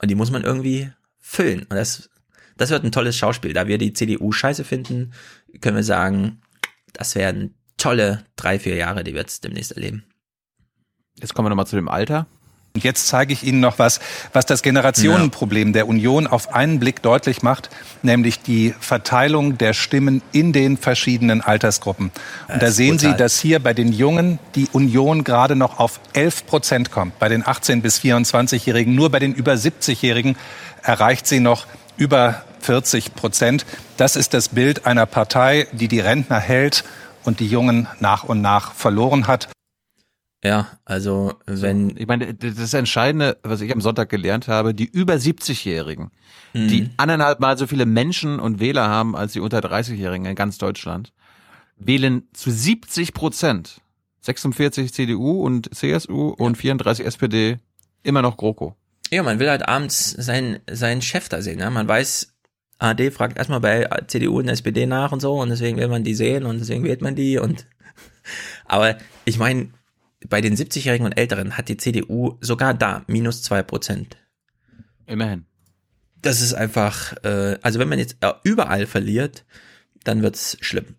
[0.01, 1.61] Und die muss man irgendwie füllen.
[1.63, 2.11] Und das,
[2.57, 3.53] das wird ein tolles Schauspiel.
[3.53, 5.13] Da wir die CDU scheiße finden,
[5.61, 6.41] können wir sagen,
[6.93, 10.05] das werden tolle drei, vier Jahre, die wir jetzt demnächst erleben.
[11.21, 12.27] Jetzt kommen wir nochmal zu dem Alter.
[12.73, 13.99] Und jetzt zeige ich Ihnen noch was,
[14.33, 17.69] was das Generationenproblem der Union auf einen Blick deutlich macht,
[18.03, 22.13] nämlich die Verteilung der Stimmen in den verschiedenen Altersgruppen.
[22.47, 23.11] Und da sehen brutal.
[23.11, 27.19] Sie, dass hier bei den Jungen die Union gerade noch auf 11 Prozent kommt.
[27.19, 30.37] Bei den 18 bis 24-Jährigen, nur bei den über 70-Jährigen
[30.83, 31.67] erreicht sie noch
[31.97, 33.67] über 40 Prozent.
[33.97, 36.85] Das ist das Bild einer Partei, die die Rentner hält
[37.25, 39.49] und die Jungen nach und nach verloren hat.
[40.43, 41.97] Ja, also wenn.
[41.97, 46.11] Ich meine, das Entscheidende, was ich am Sonntag gelernt habe, die über 70-Jährigen,
[46.55, 46.69] mhm.
[46.69, 50.57] die anderthalb Mal so viele Menschen und Wähler haben als die unter 30-Jährigen in ganz
[50.57, 51.13] Deutschland,
[51.77, 53.81] wählen zu 70 Prozent
[54.23, 57.59] 46 CDU und CSU und 34 SPD
[58.03, 58.77] immer noch GroKo.
[59.11, 61.59] Ja, man will halt abends seinen, seinen Chef da sehen.
[61.59, 61.71] Ja?
[61.71, 62.35] Man weiß,
[62.79, 66.15] AD fragt erstmal bei CDU und SPD nach und so und deswegen will man die
[66.15, 67.67] sehen und deswegen wählt man die und
[68.65, 69.71] aber ich meine,
[70.29, 74.17] bei den 70-Jährigen und Älteren hat die CDU sogar da minus zwei Prozent.
[75.07, 75.47] Immerhin.
[76.23, 79.45] Das ist einfach, äh, also wenn man jetzt äh, überall verliert,
[80.05, 80.97] dann wird's schlimm.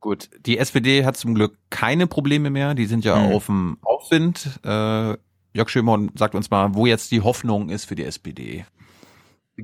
[0.00, 2.74] Gut, die SPD hat zum Glück keine Probleme mehr.
[2.74, 3.32] Die sind ja mhm.
[3.32, 4.60] auf dem Aufwind.
[4.64, 5.16] Äh,
[5.54, 8.64] Jörg Schömann sagt uns mal, wo jetzt die Hoffnung ist für die SPD.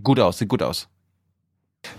[0.02, 0.88] Gut aus, sieht gut aus.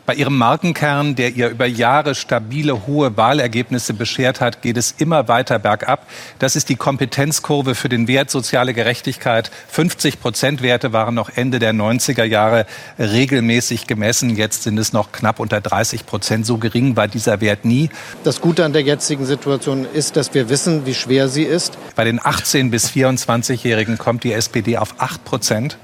[0.06, 5.28] Bei ihrem Markenkern, der ihr über Jahre stabile, hohe Wahlergebnisse beschert hat, geht es immer
[5.28, 6.06] weiter bergab.
[6.38, 9.50] Das ist die Kompetenzkurve für den Wert soziale Gerechtigkeit.
[9.70, 12.68] 50 Prozent Werte waren noch Ende der 90er Jahre
[13.00, 14.36] regelmäßig gemessen.
[14.36, 16.46] Jetzt sind es noch knapp unter 30 Prozent.
[16.46, 17.90] So gering war dieser Wert nie.
[18.24, 21.80] Das Gute an der jetzigen Situation ist, dass wir wissen, wie schwer sie ist.
[21.96, 25.78] Bei den 18 bis 24-Jährigen kommt die SPD auf 8 Prozent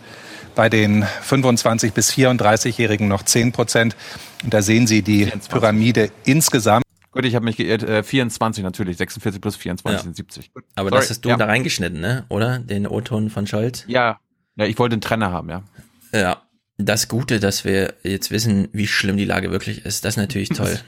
[0.56, 3.95] bei den 25 bis 34-Jährigen noch 10 Prozent.
[4.44, 5.52] Und da sehen Sie die 24.
[5.52, 6.84] Pyramide insgesamt.
[7.11, 7.84] Gut, ich habe mich geirrt.
[7.84, 8.98] Äh, 24 natürlich.
[8.98, 10.03] 46 plus 24 ja.
[10.03, 10.53] sind 70.
[10.53, 10.64] Gut.
[10.76, 11.02] Aber Sorry.
[11.02, 11.38] das hast du ja.
[11.38, 12.26] da reingeschnitten, ne?
[12.30, 12.60] Oder?
[12.60, 13.84] Den O-Ton von Scholz?
[13.88, 14.19] Ja.
[14.56, 15.64] Ja, ich wollte einen Trenner haben, ja.
[16.14, 16.41] Ja.
[16.78, 20.49] Das Gute, dass wir jetzt wissen, wie schlimm die Lage wirklich ist, das ist natürlich
[20.56, 20.80] toll.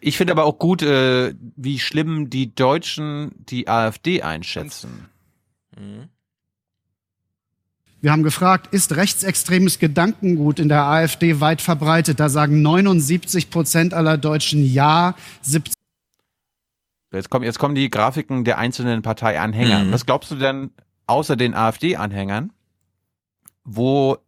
[0.00, 5.08] Ich finde aber auch gut, äh, wie schlimm die Deutschen die AfD einschätzen.
[5.76, 6.08] Mhm.
[8.06, 12.20] Wir haben gefragt, ist rechtsextremes Gedankengut in der AfD weit verbreitet?
[12.20, 15.16] Da sagen 79 Prozent aller Deutschen ja.
[15.42, 15.74] 70
[17.12, 19.86] jetzt, kommen, jetzt kommen die Grafiken der einzelnen Parteianhänger.
[19.86, 19.92] Mhm.
[19.92, 20.70] Was glaubst du denn
[21.08, 22.52] außer den AfD-Anhängern,
[23.64, 24.18] wo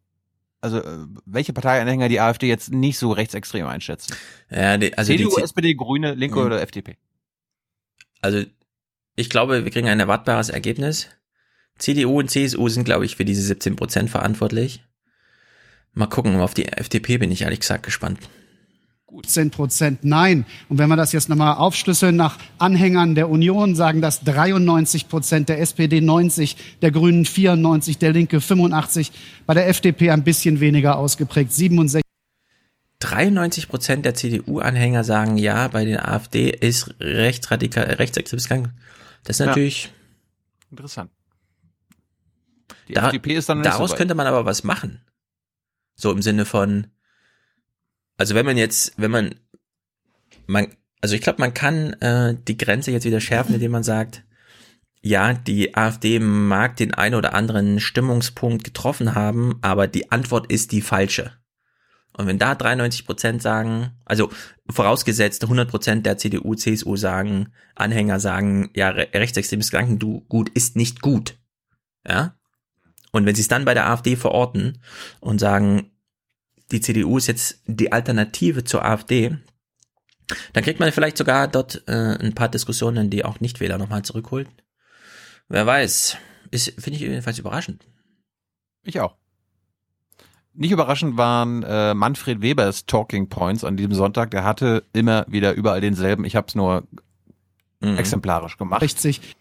[0.60, 4.12] also äh, welche Parteianhänger die AfD jetzt nicht so rechtsextrem einschätzen?
[4.50, 6.46] Ja, die, also CDU, die SPD, Grüne, Linke mhm.
[6.46, 6.96] oder FDP?
[8.22, 8.42] Also
[9.14, 11.10] ich glaube, wir kriegen ein erwartbares Ergebnis.
[11.78, 14.82] CDU und CSU sind, glaube ich, für diese 17 Prozent verantwortlich.
[15.94, 18.18] Mal gucken, auf die FDP bin ich ehrlich gesagt gespannt.
[19.10, 20.44] 17 Prozent Nein.
[20.68, 25.48] Und wenn wir das jetzt nochmal aufschlüsseln nach Anhängern der Union, sagen das 93 Prozent,
[25.48, 29.12] der SPD 90, der Grünen 94, der Linke 85,
[29.46, 32.02] bei der FDP ein bisschen weniger ausgeprägt, 67.
[33.00, 38.70] 93 Prozent der CDU-Anhänger sagen ja, bei den AfD ist rechtsradikal, rechtsextremes Gang.
[39.24, 39.90] Das ist natürlich ja.
[40.72, 41.10] interessant.
[42.88, 45.00] Die da, FDP ist dann Daraus so könnte man aber was machen.
[45.94, 46.88] So im Sinne von,
[48.16, 49.34] also wenn man jetzt, wenn man,
[50.46, 50.68] man,
[51.00, 54.24] also ich glaube, man kann äh, die Grenze jetzt wieder schärfen, indem man sagt,
[55.00, 60.72] ja, die AfD mag den einen oder anderen Stimmungspunkt getroffen haben, aber die Antwort ist
[60.72, 61.32] die falsche.
[62.12, 64.30] Und wenn da 93 Prozent sagen, also
[64.68, 71.38] vorausgesetzt 100 Prozent der CDU, CSU sagen, Anhänger sagen, ja, rechtsextremes Gedankengut ist nicht gut.
[72.06, 72.37] Ja,
[73.12, 74.82] und wenn sie es dann bei der AfD verorten
[75.20, 75.90] und sagen,
[76.70, 79.36] die CDU ist jetzt die Alternative zur AfD,
[80.52, 84.48] dann kriegt man vielleicht sogar dort äh, ein paar Diskussionen, die auch Nichtwähler nochmal zurückholt.
[85.48, 86.18] Wer weiß.
[86.50, 87.86] Ist, finde ich jedenfalls überraschend.
[88.82, 89.16] Ich auch.
[90.52, 94.30] Nicht überraschend waren äh, Manfred Webers Talking Points an diesem Sonntag.
[94.30, 96.24] Der hatte immer wieder überall denselben.
[96.24, 96.86] Ich habe es nur
[97.80, 97.96] mhm.
[97.96, 98.80] exemplarisch gemacht.
[98.80, 99.36] 60.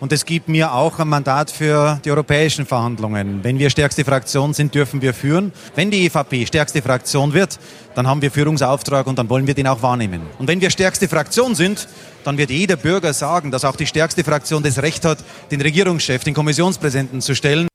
[0.00, 3.44] Und es gibt mir auch ein Mandat für die europäischen Verhandlungen.
[3.44, 5.52] Wenn wir stärkste Fraktion sind, dürfen wir führen.
[5.74, 7.58] Wenn die EVP stärkste Fraktion wird,
[7.94, 10.22] dann haben wir Führungsauftrag und dann wollen wir den auch wahrnehmen.
[10.38, 11.86] Und wenn wir stärkste Fraktion sind,
[12.24, 16.24] dann wird jeder Bürger sagen, dass auch die stärkste Fraktion das Recht hat, den Regierungschef,
[16.24, 17.68] den Kommissionspräsidenten zu stellen.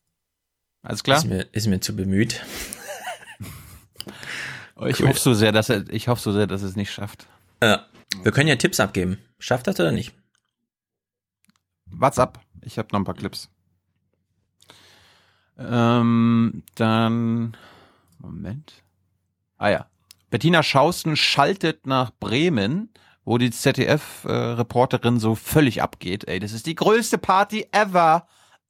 [0.81, 1.19] Alles klar?
[1.19, 2.43] Ist mir, ist mir zu bemüht.
[4.87, 5.09] ich cool.
[5.09, 7.27] hoffe so sehr, dass er, ich hoffe so sehr, dass er es nicht schafft.
[7.61, 7.85] Ja.
[8.23, 9.19] Wir können ja Tipps abgeben.
[9.37, 10.11] Schafft das oder nicht?
[11.91, 12.39] What's up?
[12.61, 13.49] Ich habe noch ein paar Clips.
[15.57, 17.55] Ähm, dann
[18.19, 18.73] Moment.
[19.57, 19.85] Ah ja.
[20.29, 22.89] Bettina Schausten schaltet nach Bremen,
[23.23, 26.27] wo die ZDF-Reporterin so völlig abgeht.
[26.27, 28.27] Ey, das ist die größte Party ever.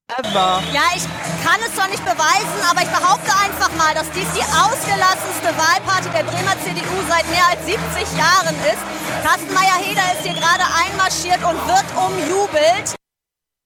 [0.07, 0.61] Ever.
[0.71, 1.03] Ja, ich
[1.43, 6.09] kann es zwar nicht beweisen, aber ich behaupte einfach mal, dass dies die ausgelassenste Wahlparty
[6.13, 8.83] der Bremer CDU seit mehr als 70 Jahren ist.
[9.23, 12.95] Carsten Meyer-Heder ist hier gerade einmarschiert und wird umjubelt.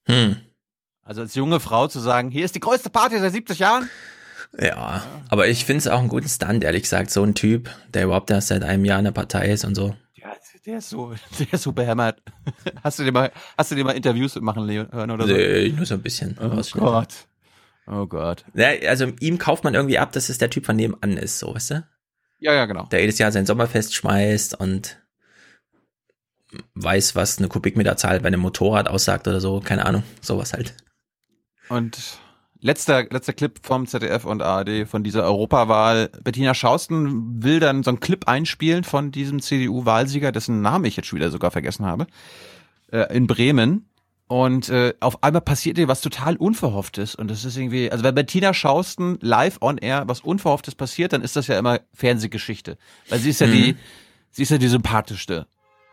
[0.10, 0.38] Hm.
[1.04, 3.90] Also als junge Frau zu sagen, hier ist die größte Party seit 70 Jahren.
[4.60, 7.12] Ja, aber ich finde es auch einen guten Stunt, ehrlich gesagt.
[7.12, 9.96] So ein Typ, der überhaupt erst seit einem Jahr in der Partei ist und so.
[10.16, 10.34] Ja,
[10.66, 12.22] der ist so, der ist so behämmert.
[12.84, 15.34] Hast du dir mal, hast du dir mal Interviews machen hören oder so?
[15.34, 16.38] Nee, nur so ein bisschen.
[16.42, 17.28] Oh Gott.
[17.88, 18.46] Oh Gott.
[18.54, 21.54] Ja, also ihm kauft man irgendwie ab, dass es der Typ von nebenan ist, so,
[21.54, 21.88] weißt du?
[22.40, 22.86] Ja, ja, genau.
[22.86, 24.98] Der jedes Jahr sein Sommerfest schmeißt und
[26.76, 30.76] weiß, was eine Kubikmeterzahl bei einem Motorrad aussagt oder so, keine Ahnung, sowas halt.
[31.70, 32.20] Und
[32.60, 36.10] letzter, letzter Clip vom ZDF und ARD von dieser Europawahl.
[36.24, 41.08] Bettina Schausten will dann so einen Clip einspielen von diesem CDU-Wahlsieger, dessen Namen ich jetzt
[41.08, 42.08] schon wieder sogar vergessen habe,
[42.92, 43.86] äh, in Bremen.
[44.28, 47.16] Und äh, auf einmal passiert ihr was total Unverhofftes.
[47.16, 51.24] Und das ist irgendwie, also wenn Bettina Schausten live on air was Unverhofftes passiert, dann
[51.24, 52.78] ist das ja immer Fernsehgeschichte.
[53.10, 53.54] Weil sie ist ja mhm.
[53.54, 53.76] die,
[54.30, 55.48] sie ist ja die sympathischste.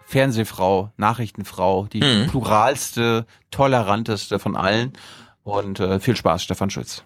[0.06, 2.28] Fernsehfrau, Nachrichtenfrau, die mhm.
[2.28, 4.92] pluralste, toleranteste von allen.
[5.42, 7.02] Und äh, viel Spaß, Stefan Schütz.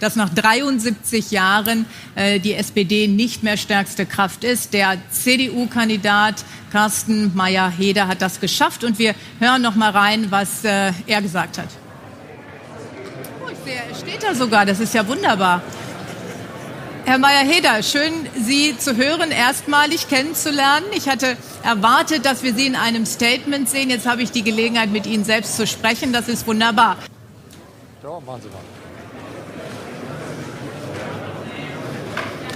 [0.00, 4.72] Dass nach 73 Jahren äh, die SPD nicht mehr stärkste Kraft ist.
[4.74, 8.84] Der CDU-Kandidat Carsten Meyer-Heder hat das geschafft.
[8.84, 11.68] Und wir hören noch mal rein, was äh, er gesagt hat.
[13.44, 14.64] Oh, ich sehe, er steht da sogar.
[14.64, 15.62] Das ist ja wunderbar.
[17.04, 20.86] Herr Meyer-Heder, schön, Sie zu hören, erstmalig kennenzulernen.
[20.94, 23.90] Ich hatte erwartet, dass wir Sie in einem Statement sehen.
[23.90, 26.12] Jetzt habe ich die Gelegenheit, mit Ihnen selbst zu sprechen.
[26.12, 26.96] Das ist wunderbar.
[28.04, 28.60] Ja, machen Sie mal.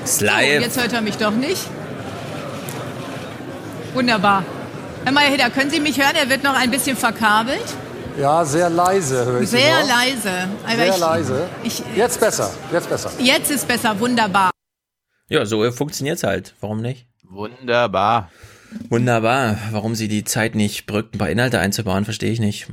[0.07, 0.59] Slide.
[0.59, 1.67] So, jetzt hört er mich doch nicht.
[3.95, 4.45] Wunderbar.
[5.05, 6.15] Herr Meyer-Heder, können Sie mich hören?
[6.15, 7.65] Er wird noch ein bisschen verkabelt.
[8.19, 10.49] Ja, sehr leise höre ich Sehr Sie leise.
[10.65, 11.49] Aber sehr ich, leise.
[11.63, 13.11] Ich, jetzt besser, jetzt besser.
[13.19, 14.51] Jetzt ist besser, wunderbar.
[15.29, 16.55] Ja, so funktioniert's halt.
[16.61, 17.07] Warum nicht?
[17.25, 18.31] Wunderbar.
[18.89, 19.59] Wunderbar.
[19.71, 22.69] Warum sie die Zeit nicht brückt, ein paar Inhalte einzubauen, verstehe ich nicht.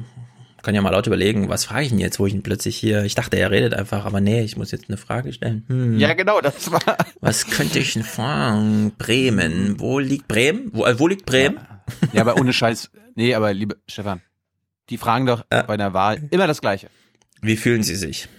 [0.61, 3.03] Kann ja mal laut überlegen, was frage ich ihn jetzt, wo ich ihn plötzlich hier.
[3.03, 5.65] Ich dachte, er redet einfach, aber nee, ich muss jetzt eine Frage stellen.
[5.67, 5.99] Hm.
[5.99, 6.79] Ja, genau, das war.
[7.19, 8.93] Was könnte ich denn fragen?
[8.97, 9.77] Bremen.
[9.77, 10.69] Wo liegt Bremen?
[10.71, 11.57] Wo, äh, wo liegt Bremen?
[11.57, 12.07] Ja.
[12.13, 12.91] ja, aber ohne Scheiß.
[13.15, 14.21] Nee, aber liebe Stefan,
[14.93, 16.87] die fragen doch äh, bei einer Wahl immer das Gleiche.
[17.41, 18.29] Wie fühlen Sie sich?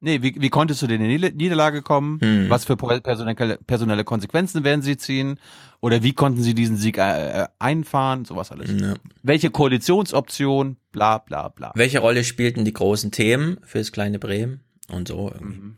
[0.00, 2.18] Nee, wie, wie konntest du denn in die Niederlage kommen?
[2.22, 2.48] Hm.
[2.48, 5.38] Was für personelle, personelle Konsequenzen werden sie ziehen?
[5.80, 8.24] Oder wie konnten sie diesen Sieg äh, äh einfahren?
[8.24, 8.70] Sowas alles.
[8.80, 8.94] Ja.
[9.22, 10.78] Welche Koalitionsoption?
[10.90, 11.72] Bla bla bla.
[11.74, 14.60] Welche Rolle spielten die großen Themen fürs kleine Bremen?
[14.88, 15.30] Und so.
[15.38, 15.76] Mhm.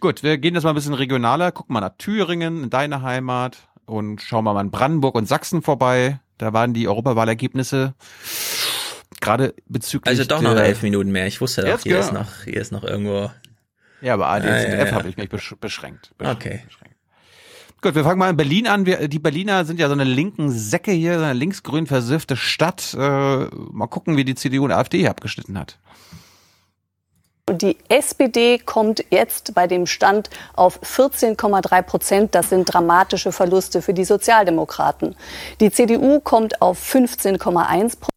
[0.00, 1.50] Gut, wir gehen jetzt mal ein bisschen regionaler.
[1.50, 3.56] Gucken mal nach Thüringen, in deine Heimat.
[3.86, 6.20] Und schauen wir mal in Brandenburg und Sachsen vorbei.
[6.36, 7.94] Da waren die Europawahlergebnisse
[9.24, 10.10] gerade bezüglich.
[10.10, 11.26] Also doch noch elf Minuten mehr.
[11.26, 13.30] Ich wusste doch, hier ist noch, hier ist noch irgendwo.
[14.00, 14.92] Ja, aber AD ah, ja, ja.
[14.92, 15.60] habe ich mich beschränkt.
[15.60, 16.62] beschränkt okay.
[16.66, 16.94] Beschränkt.
[17.80, 18.86] Gut, wir fangen mal in Berlin an.
[18.86, 22.94] Wir, die Berliner sind ja so eine linken Säcke hier, so eine linksgrün versiffte Stadt.
[22.94, 25.78] Äh, mal gucken, wie die CDU und AfD hier abgeschnitten hat.
[27.50, 32.34] Die SPD kommt jetzt bei dem Stand auf 14,3 Prozent.
[32.34, 35.14] Das sind dramatische Verluste für die Sozialdemokraten.
[35.60, 38.13] Die CDU kommt auf 15,1 Prozent.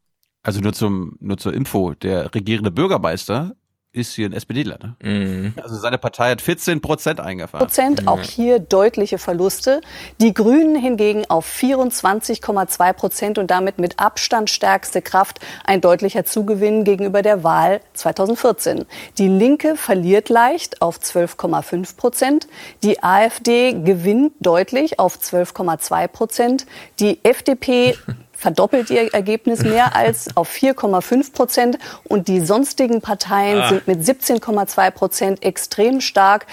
[0.48, 3.53] Also nur zum nur zur Info, der regierende Bürgermeister
[3.92, 4.77] ist hier ein SPDler.
[4.82, 4.95] Ne?
[5.03, 5.53] Mhm.
[5.61, 7.66] Also seine Partei hat 14 Prozent eingefahren.
[7.66, 9.82] Prozent, auch hier deutliche Verluste.
[10.22, 16.85] Die Grünen hingegen auf 24,2 Prozent und damit mit Abstand stärkste Kraft ein deutlicher Zugewinn
[16.85, 18.85] gegenüber der Wahl 2014.
[19.17, 22.48] Die Linke verliert leicht auf 12,5 Prozent.
[22.84, 26.66] Die AfD gewinnt deutlich auf 12,2 Prozent.
[27.01, 27.98] Die FDP
[28.38, 31.80] verdoppelt ihr Ergebnis mehr als auf 4,5 Prozent.
[32.06, 33.69] Und die sonstigen Parteien ah.
[33.69, 36.45] sind mit 17,2 Prozent extrem stark.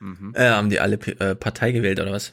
[0.00, 0.34] Mhm.
[0.34, 2.32] Äh, haben die alle äh, Partei gewählt oder was?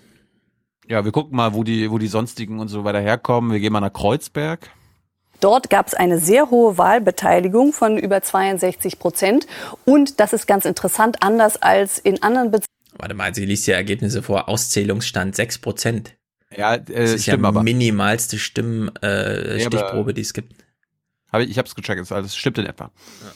[0.87, 3.51] Ja, wir gucken mal, wo die, wo die sonstigen und so weiter herkommen.
[3.51, 4.71] Wir gehen mal nach Kreuzberg.
[5.39, 9.47] Dort gab es eine sehr hohe Wahlbeteiligung von über 62 Prozent.
[9.85, 12.73] Und das ist ganz interessant, anders als in anderen Bezirken.
[12.97, 14.49] Warte mal, sie liest ja Ergebnisse vor.
[14.49, 16.15] Auszählungsstand 6 Prozent.
[16.55, 20.53] Ja, äh, das ist stimmt, ja aber- minimalste Stimmstichprobe, aber- die es gibt.
[21.31, 22.89] Hab ich ich habe es gecheckt, das alles stimmt in etwa.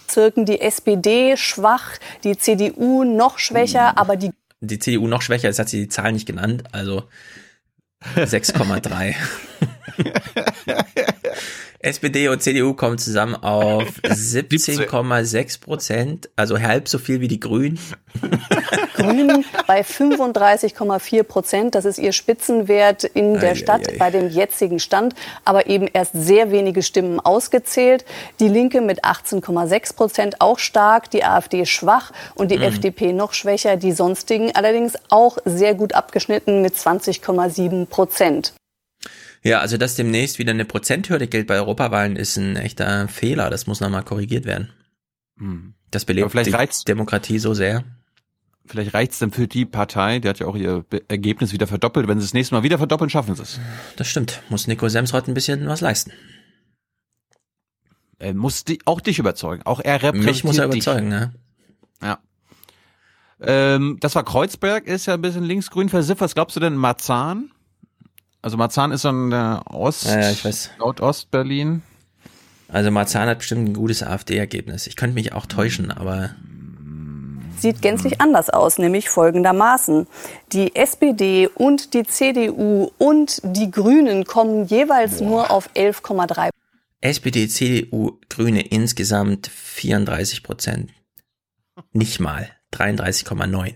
[0.07, 1.91] Bezirken die SPD schwach,
[2.23, 6.11] die CDU noch schwächer, aber die Die CDU noch schwächer, jetzt hat sie die Zahl
[6.13, 7.03] nicht genannt, also
[8.15, 9.15] 6,3.
[11.83, 17.77] SPD und CDU kommen zusammen auf 17,6 Prozent, also halb so viel wie die Grünen.
[18.95, 21.75] Grünen bei 35,4 Prozent.
[21.75, 23.97] Das ist ihr Spitzenwert in der Ei, Stadt ei, ei.
[23.97, 25.13] bei dem jetzigen Stand,
[25.45, 28.05] aber eben erst sehr wenige Stimmen ausgezählt.
[28.39, 32.63] Die Linke mit 18,6 Prozent auch stark, die AfD schwach und die Mhm.
[32.63, 33.75] FDP noch schwächer.
[33.77, 38.53] Die sonstigen allerdings auch sehr gut abgeschnitten mit 20,7 Prozent.
[39.43, 43.49] Ja, also dass demnächst wieder eine Prozenthürde gilt bei Europawahlen ist ein echter Fehler.
[43.49, 44.69] Das muss nochmal korrigiert werden.
[45.37, 45.73] Hm.
[45.91, 47.83] Das belebt Aber vielleicht die reizt- Demokratie so sehr.
[48.65, 52.07] Vielleicht reicht's dann für die Partei, die hat ja auch ihr Ergebnis wieder verdoppelt.
[52.07, 53.59] Wenn sie das nächste Mal wieder verdoppeln, schaffen sie es.
[53.97, 54.41] Das stimmt.
[54.49, 56.13] Muss Nico Semsrott ein bisschen was leisten.
[58.19, 59.63] Er muss die, auch dich überzeugen.
[59.65, 60.83] Auch er repräsentiert Mich muss er dich.
[60.85, 61.33] überzeugen, ne?
[62.01, 62.19] Ja.
[63.41, 66.21] Ähm, das war Kreuzberg, ist ja ein bisschen linksgrün versifft.
[66.21, 67.51] Was glaubst du denn, Marzahn?
[68.43, 70.71] Also Marzahn ist an der Ost, Ja, ja, ich weiß.
[70.77, 71.81] Nordostberlin.
[72.67, 74.85] Also Marzahn hat bestimmt ein gutes AfD-Ergebnis.
[74.85, 76.35] Ich könnte mich auch täuschen, aber
[77.57, 80.07] sieht gänzlich anders aus, nämlich folgendermaßen.
[80.51, 86.49] Die SPD und die CDU und die Grünen kommen jeweils nur auf 11,3
[86.99, 90.91] SPD, CDU, Grüne insgesamt 34 Prozent.
[91.93, 92.49] Nicht mal.
[92.73, 93.75] 33,9.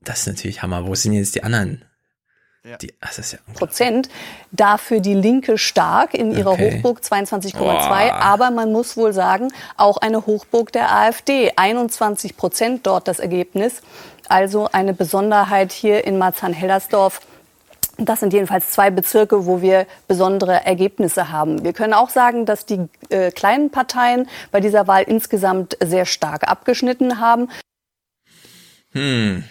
[0.00, 0.86] Das ist natürlich Hammer.
[0.86, 1.84] Wo sind jetzt die anderen?
[2.80, 4.08] Die, ach, das ist ja Prozent.
[4.50, 6.76] Dafür die Linke stark in ihrer Okay.
[6.76, 7.58] Hochburg 22,2.
[7.58, 8.14] Boah.
[8.14, 11.52] Aber man muss wohl sagen, auch eine Hochburg der AfD.
[11.56, 13.82] 21 Prozent dort das Ergebnis.
[14.28, 17.20] Also eine Besonderheit hier in Marzahn-Hellersdorf.
[17.98, 21.64] Das sind jedenfalls zwei Bezirke, wo wir besondere Ergebnisse haben.
[21.64, 26.48] Wir können auch sagen, dass die äh, kleinen Parteien bei dieser Wahl insgesamt sehr stark
[26.48, 27.50] abgeschnitten haben.
[28.92, 29.44] Hm.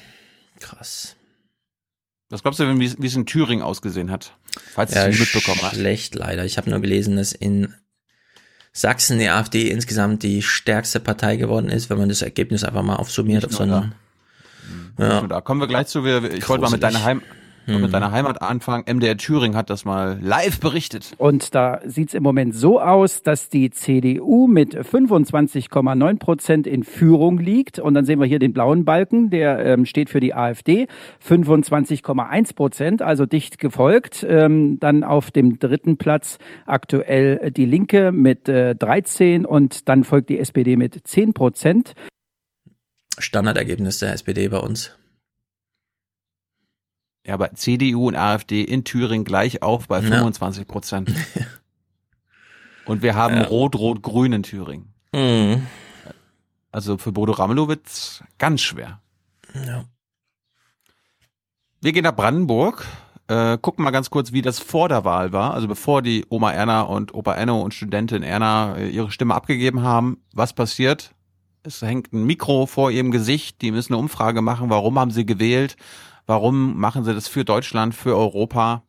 [0.60, 1.16] Krass.
[2.34, 4.36] Was glaubst du, wie es- es in Thüringen ausgesehen hat?
[4.74, 5.76] Falls du Ja, es nicht mitbekommen hast.
[5.76, 6.44] schlecht leider.
[6.46, 7.74] Ich habe nur gelesen, dass in
[8.72, 12.96] Sachsen die AfD insgesamt die stärkste Partei geworden ist, wenn man das Ergebnis einfach mal
[12.96, 13.96] aufsummiert auf so nur einen.
[14.98, 15.22] Ja.
[15.28, 16.00] Da kommen wir gleich zu.
[16.00, 16.80] Ich wollte mal mit Gruselig.
[16.82, 17.22] deiner, Heim,
[17.66, 17.82] Hm.
[17.82, 18.84] mit deiner Heimat anfangen.
[18.94, 21.14] MDR Thüringen hat das mal live berichtet.
[21.18, 26.84] Und da sieht es im Moment so aus, dass die CDU mit 25,9 Prozent in
[26.84, 27.80] Führung liegt.
[27.80, 30.88] Und dann sehen wir hier den blauen Balken, der ähm, steht für die AfD.
[31.26, 34.26] 25,1 Prozent, also dicht gefolgt.
[34.28, 40.30] Ähm, dann auf dem dritten Platz aktuell die Linke mit äh, 13 und dann folgt
[40.30, 41.94] die SPD mit 10 Prozent.
[43.18, 44.92] Standardergebnis der SPD bei uns.
[47.26, 50.10] Ja, aber CDU und AfD in Thüringen gleich auf bei Ja.
[50.10, 51.12] 25 Prozent.
[52.86, 53.44] und wir haben Ja.
[53.46, 54.94] Rot-Rot-Grün in Thüringen.
[55.14, 55.66] Mhm.
[56.72, 59.00] Also für Bodo Ramelow wird's ganz schwer.
[59.54, 59.86] Ja.
[61.82, 62.86] Wir gehen nach Brandenburg,
[63.28, 66.52] äh, gucken mal ganz kurz, wie das vor der Wahl war, also bevor die Oma
[66.52, 70.18] Erna und Opa Enno und Studentin Erna äh, ihre Stimme abgegeben haben.
[70.34, 71.14] Was passiert?
[71.62, 75.26] Es hängt ein Mikro vor ihrem Gesicht, die müssen eine Umfrage machen, warum haben sie
[75.26, 75.78] gewählt,
[76.28, 78.84] warum machen sie das für Deutschland, für Europa.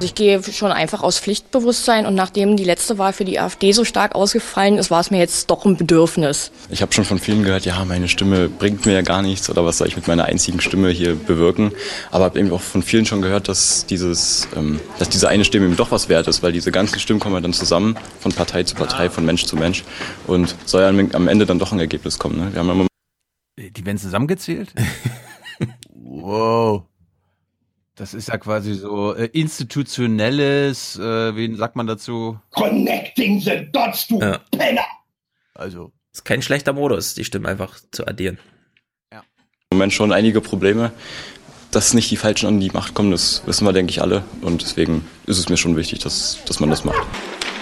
[0.00, 3.84] Ich gehe schon einfach aus Pflichtbewusstsein und nachdem die letzte Wahl für die AfD so
[3.84, 6.50] stark ausgefallen ist, war es mir jetzt doch ein Bedürfnis.
[6.68, 9.64] Ich habe schon von vielen gehört, ja, meine Stimme bringt mir ja gar nichts oder
[9.64, 11.72] was soll ich mit meiner einzigen Stimme hier bewirken.
[12.10, 15.66] Aber habe eben auch von vielen schon gehört, dass dieses, ähm, dass diese eine Stimme
[15.66, 18.64] eben doch was wert ist, weil diese ganzen Stimmen kommen ja dann zusammen von Partei
[18.64, 19.84] zu Partei, von Mensch zu Mensch
[20.26, 22.36] und soll ja am- am Ende dann doch ein Ergebnis kommen.
[22.38, 22.52] Ne?
[22.52, 22.86] Wir haben ja immer
[23.58, 24.72] Die werden zusammengezählt?
[26.22, 26.82] wow.
[27.94, 32.38] Das ist ja quasi so äh, institutionelles, äh, wen sagt man dazu?
[32.50, 34.38] Connecting the dots, du Ja.
[34.52, 34.86] Penner!
[35.54, 35.90] Also.
[36.12, 38.38] Ist kein schlechter Modus, die Stimmen einfach zu addieren.
[39.10, 39.20] im
[39.76, 40.92] Moment schon einige Probleme.
[41.70, 44.24] Dass nicht die Falschen an die Macht kommen, das wissen wir, denke ich, alle.
[44.40, 47.06] Und deswegen ist es mir schon wichtig, dass, dass man das macht.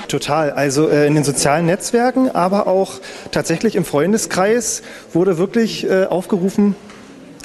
[0.09, 0.53] Total.
[0.53, 3.01] Also äh, in den sozialen Netzwerken, aber auch
[3.33, 6.77] tatsächlich im Freundeskreis wurde wirklich äh, aufgerufen,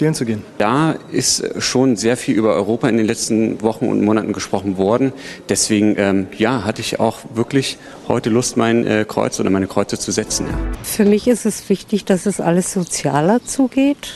[0.01, 0.43] wählen zu gehen.
[0.57, 5.13] Da ist schon sehr viel über Europa in den letzten Wochen und Monaten gesprochen worden.
[5.47, 9.97] Deswegen, ähm, ja, hatte ich auch wirklich heute Lust, mein äh, Kreuz oder meine Kreuze
[9.97, 10.47] zu setzen.
[10.47, 10.57] Ja.
[10.83, 14.15] Für mich ist es wichtig, dass es alles sozialer zugeht,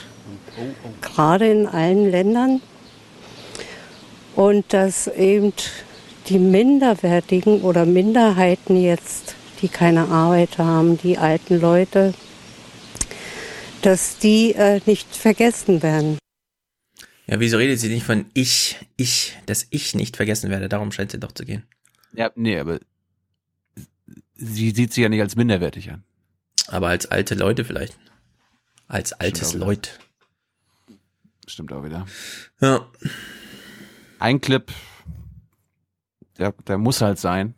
[1.02, 2.62] gerade in allen Ländern.
[4.36, 5.54] Und dass eben
[6.28, 12.14] die Minderwertigen oder Minderheiten jetzt, die keine Arbeit haben, die alten Leute,
[13.86, 16.18] dass die äh, nicht vergessen werden.
[17.28, 20.70] Ja, wieso redet sie nicht von ich, ich, dass ich nicht vergessen werde?
[20.70, 21.64] Darum scheint sie doch zu gehen.
[22.14, 22.80] Ja, nee, aber
[24.36, 26.04] sie sieht sich ja nicht als minderwertig an.
[26.68, 27.98] Aber als alte Leute vielleicht.
[28.88, 30.00] Als altes Stimmt Leut.
[31.48, 32.08] Stimmt auch wieder.
[32.62, 32.90] Ja.
[34.18, 34.72] Ein Clip,
[36.40, 37.54] der, der muss halt sein,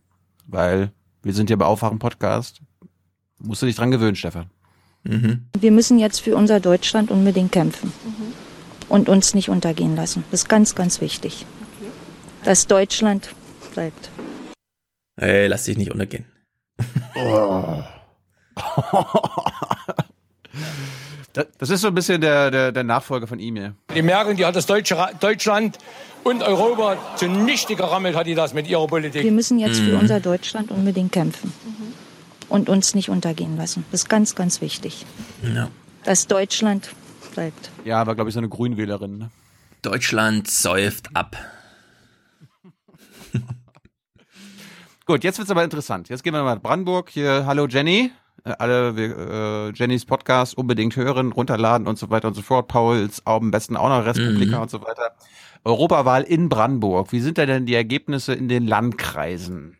[0.45, 0.91] weil
[1.23, 2.61] wir sind ja bei Aufwachen Podcast.
[3.39, 4.49] Musst du dich dran gewöhnen, Stefan.
[5.59, 7.91] Wir müssen jetzt für unser Deutschland unbedingt kämpfen
[8.89, 10.23] und uns nicht untergehen lassen.
[10.31, 11.45] Das ist ganz, ganz wichtig.
[12.43, 13.29] Dass Deutschland
[13.73, 14.09] bleibt.
[15.19, 16.25] Ey, lass dich nicht untergehen.
[21.33, 23.75] Das, das ist so ein bisschen der, der, der Nachfolger von ihm hier.
[23.93, 25.77] Die Merkel, die hat das Deutsche, Deutschland
[26.23, 29.23] und Europa zunichte gerammelt, hat die das mit ihrer Politik.
[29.23, 29.99] Wir müssen jetzt für Mhm.
[29.99, 31.53] unser Deutschland unbedingt kämpfen
[32.49, 33.85] und uns nicht untergehen lassen.
[33.91, 35.05] Das ist ganz, ganz wichtig.
[35.43, 35.69] Ja.
[36.03, 36.89] Dass Deutschland
[37.33, 37.69] bleibt.
[37.85, 39.17] Ja, war, glaube ich, so eine Grünwählerin.
[39.17, 39.29] Ne?
[39.81, 41.35] Deutschland säuft ab.
[45.05, 46.09] Gut, jetzt wird's aber interessant.
[46.09, 47.09] Jetzt gehen wir mal nach Brandenburg.
[47.09, 48.11] Hier, hallo Jenny.
[48.43, 52.67] Äh, Alle wir, äh, Jennys Podcast unbedingt hören, runterladen und so weiter und so fort.
[52.67, 54.61] Pauls am besten auch noch Respublika Mhm.
[54.63, 55.11] und so weiter.
[55.63, 57.11] Europawahl in Brandenburg.
[57.11, 59.76] Wie sind da denn die Ergebnisse in den Landkreisen?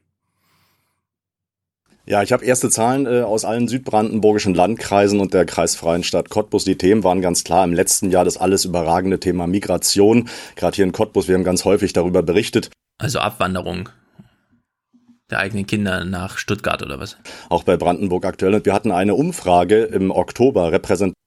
[2.07, 6.63] Ja, ich habe erste Zahlen äh, aus allen südbrandenburgischen Landkreisen und der kreisfreien Stadt Cottbus.
[6.63, 10.29] Die Themen waren ganz klar im letzten Jahr das alles überragende Thema Migration.
[10.55, 12.69] Gerade hier in Cottbus, wir haben ganz häufig darüber berichtet.
[12.97, 13.89] Also Abwanderung
[15.29, 17.17] der eigenen Kinder nach Stuttgart oder was?
[17.49, 18.55] Auch bei Brandenburg aktuell.
[18.55, 21.17] Und wir hatten eine Umfrage im Oktober repräsentiert.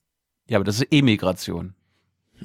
[0.48, 1.74] Ja, aber das ist Emigration.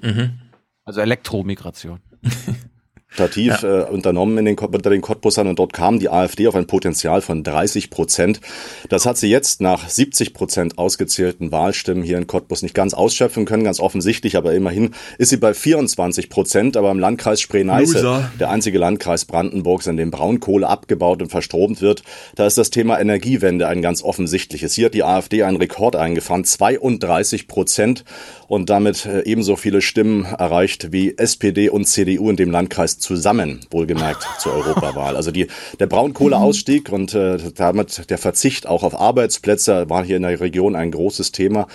[0.02, 0.42] Mhm.
[0.84, 2.02] Also Elektromigration.
[3.16, 6.68] repräsentativ äh, unternommen in den, unter den Cottbusern und dort kam die AfD auf ein
[6.68, 8.42] Potenzial von 30 Prozent.
[8.90, 13.46] Das hat sie jetzt nach 70 Prozent ausgezählten Wahlstimmen hier in Cottbus nicht ganz ausschöpfen
[13.46, 18.50] können, ganz offensichtlich, aber immerhin ist sie bei 24 Prozent, aber im Landkreis Spree-Neiße, der
[18.50, 22.04] einzige Landkreis Brandenburgs, in dem Braunkohle abgebaut und verstromt wird,
[22.36, 24.74] da ist das Thema Energiewende ein ganz offensichtliches.
[24.74, 28.04] Hier hat die AfD einen Rekord eingefahren, 32 Prozent
[28.48, 33.66] und damit äh, ebenso viele Stimmen erreicht wie SPD und CDU in dem Landkreis zusammen,
[33.72, 35.16] wohlgemerkt zur Europawahl.
[35.16, 35.48] Also die,
[35.80, 40.76] der Braunkohleausstieg und äh, damit der Verzicht auch auf Arbeitsplätze war hier in der Region
[40.76, 41.68] ein großes Thema.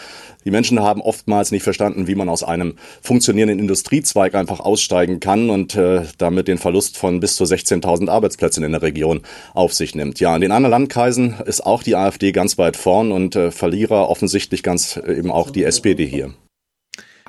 [0.45, 5.51] Die Menschen haben oftmals nicht verstanden, wie man aus einem funktionierenden Industriezweig einfach aussteigen kann
[5.51, 9.21] und äh, damit den Verlust von bis zu 16.000 Arbeitsplätzen in der Region
[9.53, 10.19] auf sich nimmt.
[10.21, 14.09] Ja, in den anderen Landkreisen ist auch die AfD ganz weit vorn und äh, Verlierer
[14.09, 16.33] offensichtlich ganz äh, eben auch die SPD hier.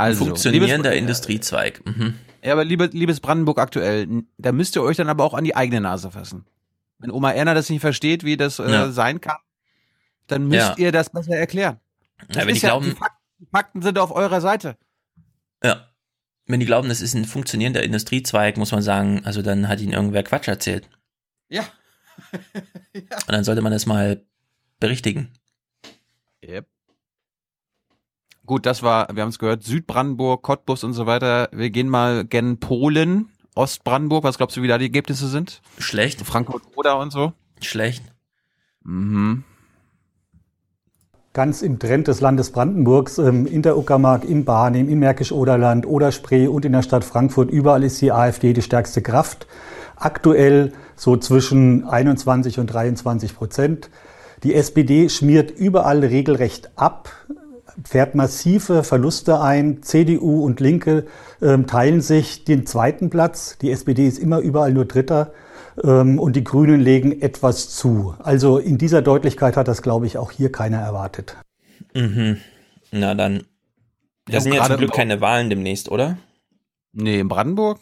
[0.02, 1.82] Also, Funktionierender Industriezweig.
[1.86, 2.16] Mhm.
[2.44, 4.08] Ja, aber liebe, liebes Brandenburg aktuell,
[4.38, 6.46] da müsst ihr euch dann aber auch an die eigene Nase fassen.
[7.00, 8.92] Wenn Oma Erna das nicht versteht, wie das äh, Ja.
[8.92, 9.38] sein kann,
[10.28, 10.76] dann müsst Ja.
[10.78, 11.80] ihr das besser erklären.
[12.28, 14.78] Das Ja, wenn die glauben- die, Fakten, die Fakten sind auf eurer Seite.
[15.64, 15.88] Ja.
[16.48, 19.94] Wenn die glauben, das ist ein funktionierender Industriezweig, muss man sagen, also dann hat ihnen
[19.94, 20.90] irgendwer Quatsch erzählt.
[21.50, 21.64] Ja.
[22.34, 24.24] Und dann sollte man das mal
[24.80, 25.32] berichtigen.
[26.44, 26.66] Yep.
[28.46, 31.50] Gut, das war, wir haben es gehört, Südbrandenburg, Cottbus und so weiter.
[31.52, 34.24] Wir gehen mal gen Polen, Ostbrandenburg.
[34.24, 35.62] Was glaubst du, wie da die Ergebnisse sind?
[35.78, 36.22] Schlecht.
[36.22, 37.34] Frankfurt oder und so?
[37.62, 38.04] Schlecht.
[38.84, 39.44] Mhm.
[41.34, 46.48] Ganz im Trend des Landes Brandenburgs, ähm, in der Uckermark, im Barnim, im Märkisch-Oderland, Oder-Spree
[46.48, 49.48] und in der Stadt Frankfurt, überall ist die AfD die stärkste Kraft.
[49.96, 53.90] Aktuell so zwischen 21 und 23 Prozent.
[54.44, 57.10] Die SPD schmiert überall regelrecht ab,
[57.86, 59.84] fährt massive Verluste ein.
[59.84, 61.06] CDU und Linke
[61.42, 63.58] ähm, teilen sich den zweiten Platz.
[63.60, 65.34] Die SPD ist immer überall nur Dritter.
[65.84, 68.16] Ähm, und die Grünen legen etwas zu.
[68.20, 71.38] Also in dieser Deutlichkeit hat das, glaube ich, auch hier keiner erwartet.
[71.94, 72.38] Mhm.
[72.92, 73.44] Na dann.
[74.26, 76.18] Das Ja, sind ja zum Glück keine Wahlen demnächst, oder?
[76.94, 77.80] Nee, in Brandenburg?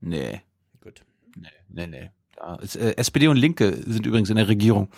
[0.00, 0.40] Nee.
[0.80, 1.02] Gut.
[1.36, 2.10] Nee, nee, nee.
[2.36, 4.88] Da ist, äh, SPD und Linke sind übrigens in der Regierung.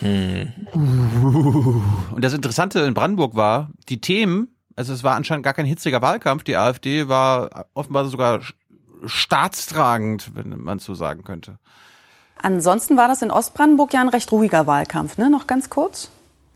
[0.00, 0.52] Hm.
[2.12, 6.02] Und das Interessante in Brandenburg war, die Themen, also es war anscheinend gar kein hitziger
[6.02, 8.40] Wahlkampf, die AfD war offenbar sogar
[9.04, 11.58] staatstragend, wenn man so sagen könnte.
[12.40, 15.28] Ansonsten war das in Ostbrandenburg ja ein recht ruhiger Wahlkampf, ne?
[15.30, 16.10] Noch ganz kurz.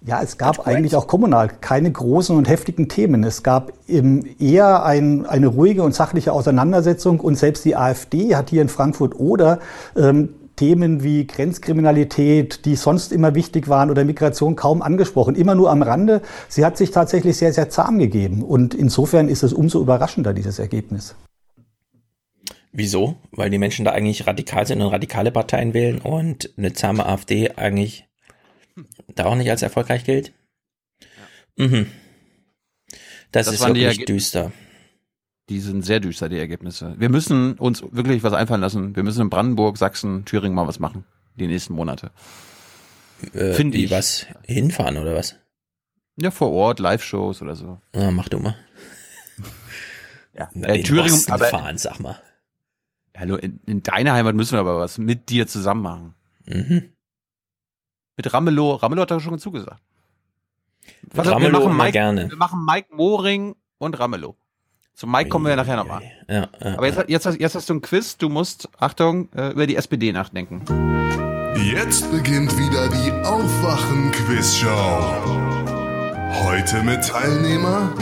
[0.04, 3.22] Ja, es gab eigentlich auch kommunal keine großen und heftigen Themen.
[3.22, 8.50] Es gab eben eher ein, eine ruhige und sachliche Auseinandersetzung und selbst die AfD hat
[8.50, 9.60] hier in Frankfurt oder
[9.96, 15.70] ähm, Themen wie Grenzkriminalität, die sonst immer wichtig waren, oder Migration kaum angesprochen, immer nur
[15.70, 16.22] am Rande.
[16.48, 18.42] Sie hat sich tatsächlich sehr, sehr zahm gegeben.
[18.42, 21.14] Und insofern ist es umso überraschender, dieses Ergebnis.
[22.72, 23.16] Wieso?
[23.32, 27.50] Weil die Menschen da eigentlich radikal sind und radikale Parteien wählen und eine zahme AfD
[27.56, 28.06] eigentlich
[29.14, 30.32] da auch nicht als erfolgreich gilt?
[31.56, 31.86] Mhm.
[33.30, 34.52] Das, Das ist wirklich düster.
[35.48, 36.94] Die sind sehr düster, die Ergebnisse.
[36.98, 38.94] Wir müssen uns wirklich was einfallen lassen.
[38.96, 41.04] Wir müssen in Brandenburg, Sachsen, Thüringen mal was machen.
[41.36, 42.10] Die nächsten Monate.
[43.32, 43.90] Äh, Finde ich.
[43.90, 44.26] was?
[44.44, 45.36] Hinfahren oder was?
[46.16, 47.80] Ja, vor Ort, Live-Shows oder so.
[47.92, 48.56] Ah, mach du mal.
[50.34, 52.18] Ja, Na, äh, in Thüringen, aber fahren, sag mal.
[53.14, 56.14] Hallo, in, in deiner Heimat müssen wir aber was mit dir zusammen machen.
[56.46, 56.88] Mhm.
[58.16, 58.76] Mit Ramelow.
[58.76, 59.82] Ramelow hat da schon zugesagt.
[61.02, 62.30] Mit Ramelow immer gerne.
[62.30, 64.36] Wir machen Mike Moring und Ramelow.
[64.94, 66.02] Zu Mike kommen wir ja nachher nochmal.
[66.28, 68.16] Ja, ja, Aber jetzt, jetzt, hast- jetzt hast du ein Quiz.
[68.18, 70.62] Du musst, Achtung, äh, über die SPD nachdenken.
[71.56, 74.70] Jetzt beginnt wieder die Aufwachen-Quizshow.
[76.44, 77.92] Heute mit Teilnehmer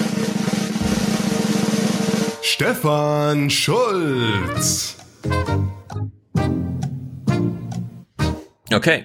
[2.43, 4.97] Stefan Schulz.
[8.73, 9.05] Okay.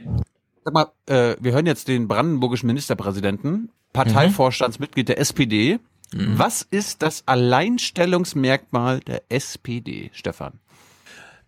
[0.64, 5.80] Sag mal, äh, wir hören jetzt den brandenburgischen Ministerpräsidenten, Parteivorstandsmitglied der SPD.
[6.14, 10.59] Was ist das Alleinstellungsmerkmal der SPD, Stefan?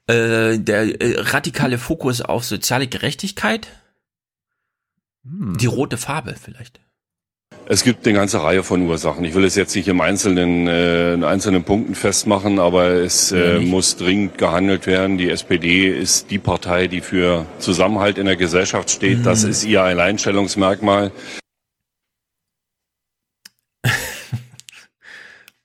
[0.07, 3.67] Äh, der äh, radikale Fokus auf soziale Gerechtigkeit.
[5.23, 5.57] Hm.
[5.57, 6.79] Die rote Farbe vielleicht.
[7.69, 9.25] Es gibt eine ganze Reihe von Ursachen.
[9.25, 13.59] Ich will es jetzt nicht im Einzelnen, äh, in einzelnen Punkten festmachen, aber es äh,
[13.59, 15.17] muss dringend gehandelt werden.
[15.17, 19.25] Die SPD ist die Partei, die für Zusammenhalt in der Gesellschaft steht.
[19.25, 21.11] Das ist ihr Alleinstellungsmerkmal.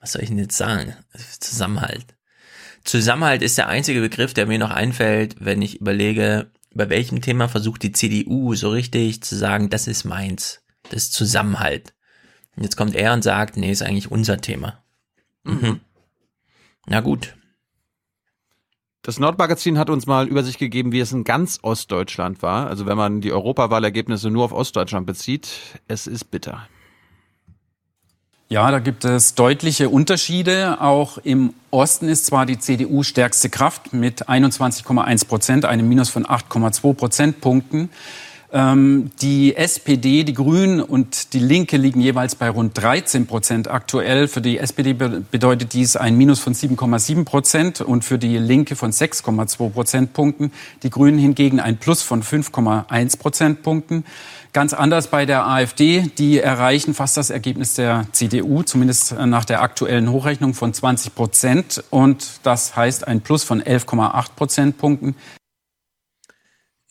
[0.03, 0.97] Was soll ich denn jetzt sagen?
[1.39, 2.05] Zusammenhalt.
[2.83, 7.49] Zusammenhalt ist der einzige Begriff, der mir noch einfällt, wenn ich überlege, bei welchem Thema
[7.49, 10.61] versucht die CDU so richtig zu sagen, das ist meins.
[10.91, 11.95] Das ist Zusammenhalt.
[12.57, 14.83] Und jetzt kommt er und sagt, nee, ist eigentlich unser Thema.
[15.45, 15.81] Mhm.
[16.87, 17.37] Na gut.
[19.03, 22.67] Das Nordmagazin hat uns mal Übersicht gegeben, wie es in ganz Ostdeutschland war.
[22.67, 25.49] Also wenn man die Europawahlergebnisse nur auf Ostdeutschland bezieht,
[25.87, 26.67] es ist bitter.
[28.53, 30.83] Ja, da gibt es deutliche Unterschiede.
[30.83, 36.27] Auch im Osten ist zwar die CDU stärkste Kraft mit 21,1 Prozent, einem Minus von
[36.27, 37.89] 8,2 Prozentpunkten.
[38.53, 44.29] Ähm, die SPD, die Grünen und die Linke liegen jeweils bei rund 13 Prozent aktuell.
[44.29, 48.77] Für die SPD be bedeutet dies ein Minus von 7,7 Prozent und für die Linke
[48.77, 50.53] von 6,2 Prozentpunkten.
[50.83, 54.05] Die Grünen hingegen ein Plus von 5,1 Prozentpunkten.
[54.53, 56.11] Ganz anders bei der AfD.
[56.19, 61.83] Die erreichen fast das Ergebnis der CDU, zumindest nach der aktuellen Hochrechnung von 20 Prozent.
[61.89, 65.17] Und das heißt ein Plus von 11,8 Prozentpunkten.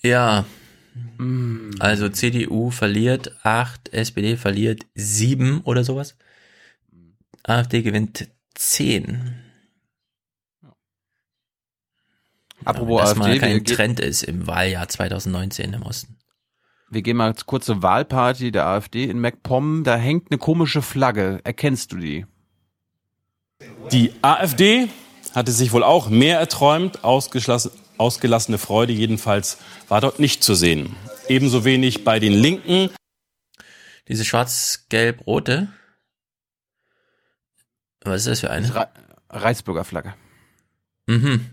[0.02, 0.46] Ja.
[1.80, 6.18] Also CDU verliert acht, SPD verliert sieben oder sowas.
[7.44, 9.36] AfD gewinnt zehn.
[12.66, 16.18] Apropos Dass mal AfD, wir kein Trend ist im Wahljahr 2019 im Osten.
[16.92, 19.86] Wir gehen mal kurz zur Wahlparty der AfD in MacPom.
[19.86, 21.40] Da hängt eine komische Flagge.
[21.46, 22.26] Erkennst du die?
[23.94, 24.90] Die AfD
[25.34, 27.06] hatte sich wohl auch mehr erträumt.
[27.06, 30.98] Ausgelassene Freude jedenfalls war dort nicht zu sehen.
[31.30, 32.90] Ebenso wenig bei den Linken.
[34.10, 35.70] Diese schwarz-gelb-rote.
[38.02, 38.76] Was ist das für eine?
[38.76, 38.90] Re
[39.30, 40.14] Reichsbürger Flagge.
[41.08, 41.52] Mhm.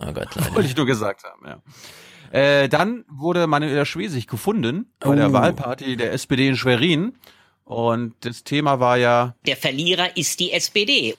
[0.00, 0.54] Oh Gott, leider.
[0.54, 1.62] Wollte ich nur gesagt haben, ja.
[2.32, 5.32] Äh, dann wurde Manuela Schwesig gefunden bei der Oh.
[5.32, 7.14] Wahlparty der SPD in Schwerin.
[7.64, 11.16] Und das Thema war ja, Der Verlierer ist die SPD.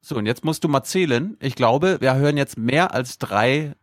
[0.00, 1.36] so, und jetzt musst du mal zählen.
[1.40, 3.74] Ich glaube, wir hören jetzt mehr als drei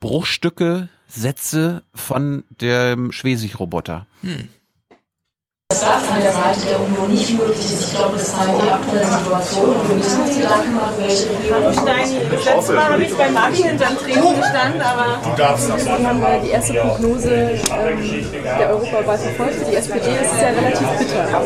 [0.00, 4.06] Bruchstücke, Sätze von dem Schwesig-Roboter.
[4.22, 4.48] Hm.
[5.68, 7.86] Das darf von der Seite der Union nicht möglich ist.
[7.88, 11.72] Ich glaube, das ist die aktuelle Situation und wir müssen uns Gedanken machen, welche Regierung.
[11.72, 15.84] Steini, das letzte Mal habe ich bei Mabi hinterm Tresen gestanden, aber Du darfst das
[15.84, 19.54] wir haben äh, die erste Prognose ähm, der Europawahl verfolgt.
[19.56, 21.42] Für die SPD ist es ja relativ bitter.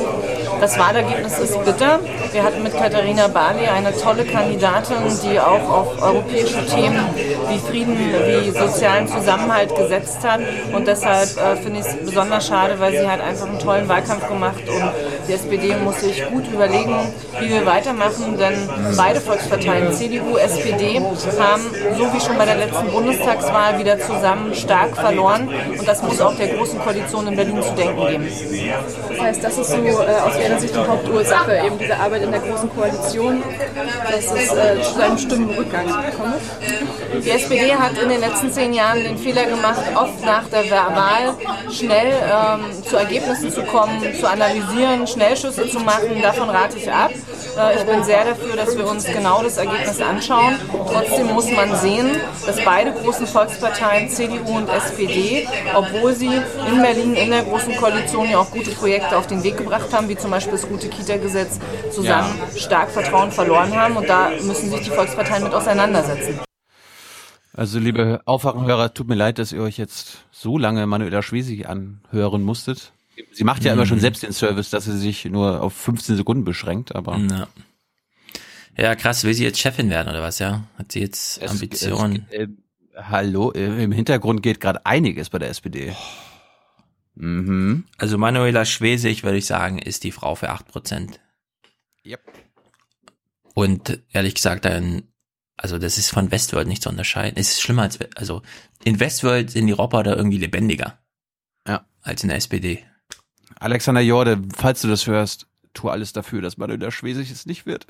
[0.60, 2.00] Das Wahlergebnis ist bitter.
[2.32, 7.00] Wir hatten mit Katharina Barley eine tolle Kandidatin, die auch auf europäische Themen
[7.48, 10.40] wie Frieden, wie sozialen Zusammenhalt gesetzt hat.
[10.72, 14.28] Und deshalb äh, finde ich es besonders schade, weil sie hat einfach einen tollen Wahlkampf
[14.28, 14.90] gemacht und
[15.28, 16.94] die SPD muss sich gut überlegen,
[17.40, 21.00] wie wir weitermachen, denn beide Volksparteien, CDU, SPD,
[21.38, 21.62] haben,
[21.96, 25.48] so wie schon bei der letzten Bundestagswahl, wieder zusammen stark verloren
[25.78, 28.28] und das muss auch der Großen Koalition in Berlin zu denken geben.
[29.08, 32.30] Das heißt, das ist so äh, aus Ihrer Sicht die Hauptursache, eben diese Arbeit in
[32.30, 33.42] der Großen Koalition,
[34.10, 36.34] dass es äh, zu einem Stimmenrückgang gekommen.
[37.24, 41.34] Die SPD hat in den letzten zehn Jahren den Fehler gemacht, oft nach der Wahl
[41.70, 46.20] schnell ähm, zu Ergebnissen zu kommen, zu analysieren, Schnellschüsse zu machen.
[46.22, 47.10] Davon rate ich ab.
[47.58, 50.56] Äh, Ich bin sehr dafür, dass wir uns genau das Ergebnis anschauen.
[50.92, 52.10] Trotzdem muss man sehen,
[52.46, 56.30] dass beide großen Volksparteien, CDU und SPD, obwohl sie
[56.68, 60.08] in Berlin in der Großen Koalition ja auch gute Projekte auf den Weg gebracht haben,
[60.08, 61.58] wie zum Beispiel das gute Kita-Gesetz,
[61.92, 63.96] zusammen stark Vertrauen verloren haben.
[63.96, 66.38] Und da müssen sich die Volksparteien mit auseinandersetzen.
[67.52, 72.42] Also liebe Aufwachenhörer, tut mir leid, dass ihr euch jetzt so lange Manuela Schwesig anhören
[72.42, 72.92] musstet.
[73.32, 74.02] Sie macht ja immer schon Mhm.
[74.02, 77.48] selbst den Service, dass sie sich nur auf 15 Sekunden beschränkt, aber Ja.
[78.78, 80.62] Ja, krass, will sie jetzt Chefin werden oder was, ja?
[80.78, 82.26] Hat sie jetzt Ambitionen?
[82.30, 82.46] Es, äh,
[82.96, 85.94] hallo, im Hintergrund geht gerade einiges bei der SPD.
[87.14, 87.84] Mhm.
[87.98, 91.18] Also Manuela Schwesig, würde ich sagen, ist die Frau für 8%.
[92.04, 92.20] Yep.
[93.54, 95.02] Und ehrlich gesagt, dann,
[95.56, 97.38] also das ist von Westworld nicht zu unterscheiden.
[97.38, 98.42] Es ist schlimmer als, also
[98.84, 100.98] in Westworld sind die Roboter irgendwie lebendiger.
[101.66, 101.86] Ja.
[102.02, 102.84] Als in der SPD.
[103.58, 107.86] Alexander Jorde, falls du das hörst, tu alles dafür, dass Manuela Schwesig es nicht wird.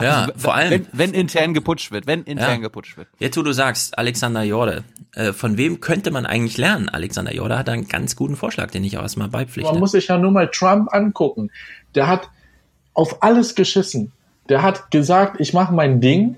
[0.00, 0.70] Ja, Also, vor allem.
[0.70, 2.56] Wenn, wenn intern geputscht wird, wenn intern Ja.
[2.56, 3.08] geputscht wird.
[3.18, 4.84] Jetzt, wo du sagst, Alexander Jorde,
[5.14, 6.88] äh, von wem könnte man eigentlich lernen?
[6.88, 9.70] Alexander Jorde hat einen ganz guten Vorschlag, den ich auch erstmal beipflichte.
[9.72, 11.50] Man muss sich ja nur mal Trump angucken.
[11.94, 12.28] Der hat
[12.94, 14.12] auf alles geschissen.
[14.48, 16.36] Der hat gesagt, ich mache mein Ding.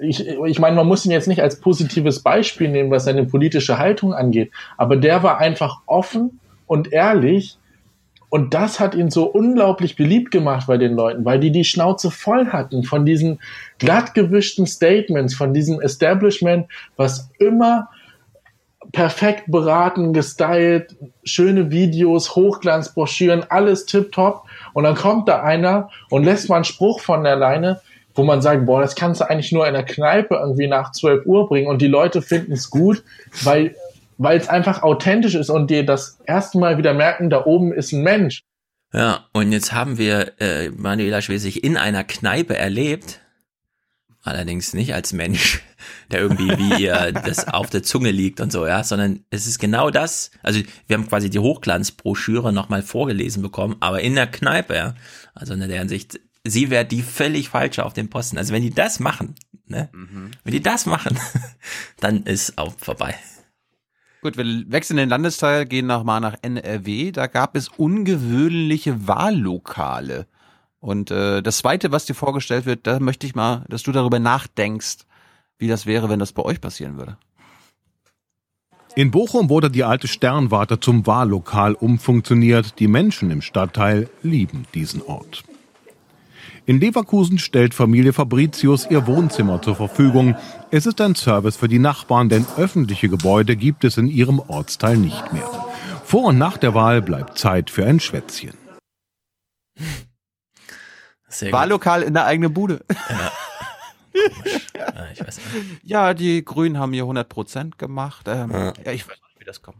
[0.00, 3.78] Ich, ich meine, man muss ihn jetzt nicht als positives Beispiel nehmen, was seine politische
[3.78, 7.56] Haltung angeht, aber der war einfach offen und ehrlich
[8.34, 12.10] und das hat ihn so unglaublich beliebt gemacht bei den Leuten, weil die die Schnauze
[12.10, 13.38] voll hatten von diesen
[13.78, 17.90] glattgewischten Statements, von diesem Establishment, was immer
[18.90, 24.42] perfekt beraten, gestylt, schöne Videos, Hochglanzbroschüren, alles tipptopp.
[24.72, 27.82] Und dann kommt da einer und lässt mal einen Spruch von der Leine,
[28.16, 31.24] wo man sagt, boah, das kannst du eigentlich nur in der Kneipe irgendwie nach 12
[31.24, 33.04] Uhr bringen und die Leute finden es gut,
[33.44, 33.76] weil
[34.18, 37.92] weil es einfach authentisch ist und die das erste Mal wieder merken, da oben ist
[37.92, 38.42] ein Mensch.
[38.92, 43.20] Ja, und jetzt haben wir äh, Manuela Schwesig in einer Kneipe erlebt.
[44.22, 45.62] Allerdings nicht als Mensch,
[46.12, 49.58] der irgendwie wie ihr das auf der Zunge liegt und so, ja, sondern es ist
[49.58, 50.30] genau das.
[50.42, 54.94] Also wir haben quasi die Hochglanzbroschüre nochmal vorgelesen bekommen, aber in der Kneipe, ja.
[55.34, 58.38] Also in der Hinsicht, sie wäre die völlig falsche auf dem Posten.
[58.38, 59.34] Also wenn die das machen,
[59.66, 59.88] ne,
[60.44, 61.18] wenn die das machen,
[62.00, 63.16] dann ist auch vorbei.
[64.24, 67.12] Gut, wir wechseln den Landesteil, gehen nochmal nach NRW.
[67.12, 70.26] Da gab es ungewöhnliche Wahllokale.
[70.80, 74.18] Und äh, das Zweite, was dir vorgestellt wird, da möchte ich mal, dass du darüber
[74.18, 75.00] nachdenkst,
[75.58, 77.18] wie das wäre, wenn das bei euch passieren würde.
[78.94, 82.78] In Bochum wurde die alte Sternwarte zum Wahllokal umfunktioniert.
[82.78, 85.44] Die Menschen im Stadtteil lieben diesen Ort.
[86.66, 90.34] In Leverkusen stellt Familie Fabricius ihr Wohnzimmer zur Verfügung.
[90.70, 94.96] Es ist ein Service für die Nachbarn, denn öffentliche Gebäude gibt es in ihrem Ortsteil
[94.96, 95.46] nicht mehr.
[96.04, 98.54] Vor und nach der Wahl bleibt Zeit für ein Schwätzchen.
[101.50, 102.84] Wahllokal in der eigenen Bude.
[103.08, 103.32] Ja.
[104.76, 105.80] Ja, ich weiß nicht.
[105.82, 108.26] Ja, die Grünen haben hier 100 Prozent gemacht.
[108.28, 108.72] Ähm, Ja.
[108.84, 108.92] ja.
[108.92, 109.78] ich weiß nicht, wie das kommt.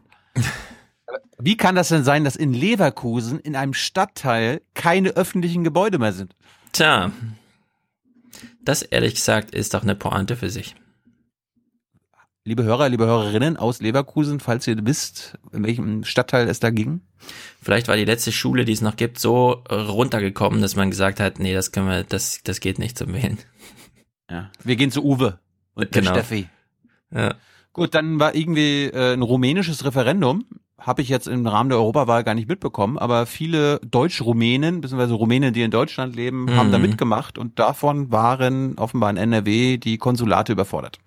[1.38, 6.12] Wie kann das denn sein, dass in Leverkusen in einem Stadtteil keine öffentlichen Gebäude mehr
[6.12, 6.34] sind?
[6.74, 7.12] Tja,
[8.64, 10.74] das ehrlich gesagt ist doch eine Pointe für sich.
[12.44, 17.02] Liebe Hörer, liebe Hörerinnen aus Leverkusen, falls ihr wisst, in welchem Stadtteil es da ging.
[17.62, 21.38] Vielleicht war die letzte Schule, die es noch gibt, so runtergekommen, dass man gesagt hat,
[21.38, 23.38] nee, das können wir, das, das geht nicht zum Wählen.
[24.28, 24.50] Ja.
[24.64, 25.38] Wir gehen zu Uwe
[25.74, 26.10] und Genau.
[26.10, 26.48] Steffi.
[27.12, 27.36] Ja.
[27.72, 30.44] Gut, dann war irgendwie äh, ein rumänisches Referendum.
[30.84, 35.54] Habe ich jetzt im Rahmen der Europawahl gar nicht mitbekommen, aber viele Deutsch-Rumänen, beziehungsweise Rumänen,
[35.54, 36.84] die in Deutschland leben, haben da Mhm.
[36.84, 40.98] mitgemacht und davon waren offenbar in NRW die Konsulate überfordert.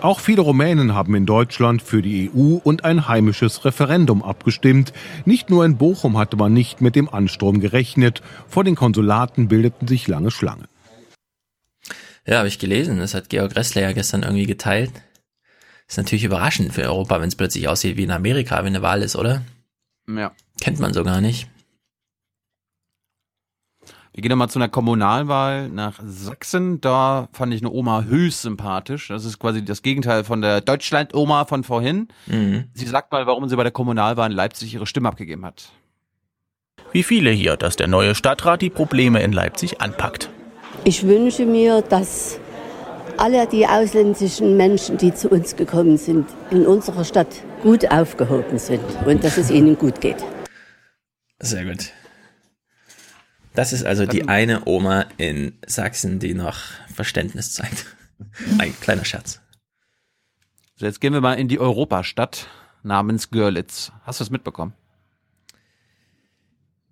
[0.00, 4.94] Auch viele Rumänen haben in Deutschland für die EU und ein heimisches Referendum abgestimmt.
[5.26, 8.22] Nicht nur in Bochum hatte man nicht mit dem Ansturm gerechnet.
[8.48, 10.64] Vor den Konsulaten bildeten sich lange Schlangen.
[12.26, 12.98] Ja, habe ich gelesen.
[12.98, 14.92] Das hat Georg Ressler ja gestern irgendwie geteilt.
[15.90, 19.02] Ist natürlich überraschend für Europa, wenn es plötzlich aussieht wie in Amerika, wenn eine Wahl
[19.02, 19.42] ist, oder?
[20.08, 20.30] Ja.
[20.60, 21.48] Kennt man so gar nicht.
[24.12, 26.80] Wir gehen nochmal zu einer Kommunalwahl nach Sachsen.
[26.80, 29.08] Da fand ich eine Oma höchst sympathisch.
[29.08, 32.06] Das ist quasi das Gegenteil von der Deutschland-Oma von vorhin.
[32.26, 32.66] Mhm.
[32.72, 35.70] Sie sagt mal, warum sie bei der Kommunalwahl in Leipzig ihre Stimme abgegeben hat.
[36.92, 40.30] Wie viele hier, dass der neue Stadtrat die Probleme in Leipzig anpackt.
[40.84, 42.38] Ich wünsche mir, dass
[43.20, 48.82] alle die ausländischen Menschen, die zu uns gekommen sind, in unserer Stadt gut aufgehoben sind
[49.04, 50.16] und dass es ihnen gut geht.
[51.38, 51.92] Sehr gut.
[53.54, 56.58] Das ist also die eine Oma in Sachsen, die noch
[56.94, 57.94] Verständnis zeigt.
[58.58, 59.40] Ein kleiner Scherz.
[60.76, 62.46] So, jetzt gehen wir mal in die Europastadt
[62.82, 63.92] namens Görlitz.
[64.04, 64.72] Hast du es mitbekommen?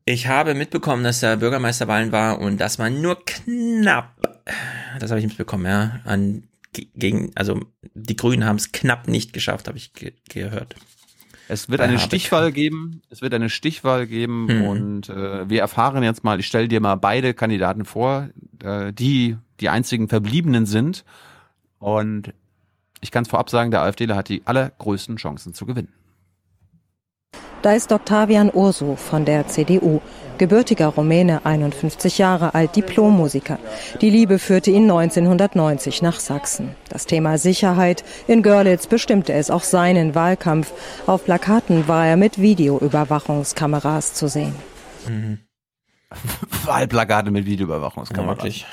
[0.05, 4.27] Ich habe mitbekommen, dass da Bürgermeisterwahlen war und dass man nur knapp,
[4.99, 7.60] das habe ich mitbekommen, ja, an gegen, also
[7.94, 10.77] die Grünen haben es knapp nicht geschafft, habe ich ge gehört.
[11.49, 13.01] Es wird eine Stichwahl geben.
[13.09, 14.65] Es wird eine Stichwahl geben mhm.
[14.65, 16.39] und äh, wir erfahren jetzt mal.
[16.39, 18.28] Ich stelle dir mal beide Kandidaten vor,
[18.62, 21.05] äh, die die einzigen Verbliebenen sind.
[21.78, 22.35] Und
[23.01, 25.93] ich kann es vorab sagen, der AfDler hat die allergrößten Chancen zu gewinnen.
[27.62, 30.01] Da ist Octavian Urso von der CDU.
[30.39, 33.59] Gebürtiger Rumäne, 51 Jahre alt, Diplommusiker.
[34.01, 36.77] Die Liebe führte ihn 1990 nach Sachsen.
[36.89, 40.73] Das Thema Sicherheit in Görlitz bestimmte es auch seinen Wahlkampf.
[41.07, 44.55] Auf Plakaten war er mit Videoüberwachungskameras zu sehen.
[45.09, 45.39] Mhm.
[46.65, 48.61] Wahlplakate mit Videoüberwachungskameras.
[48.61, 48.67] Ja,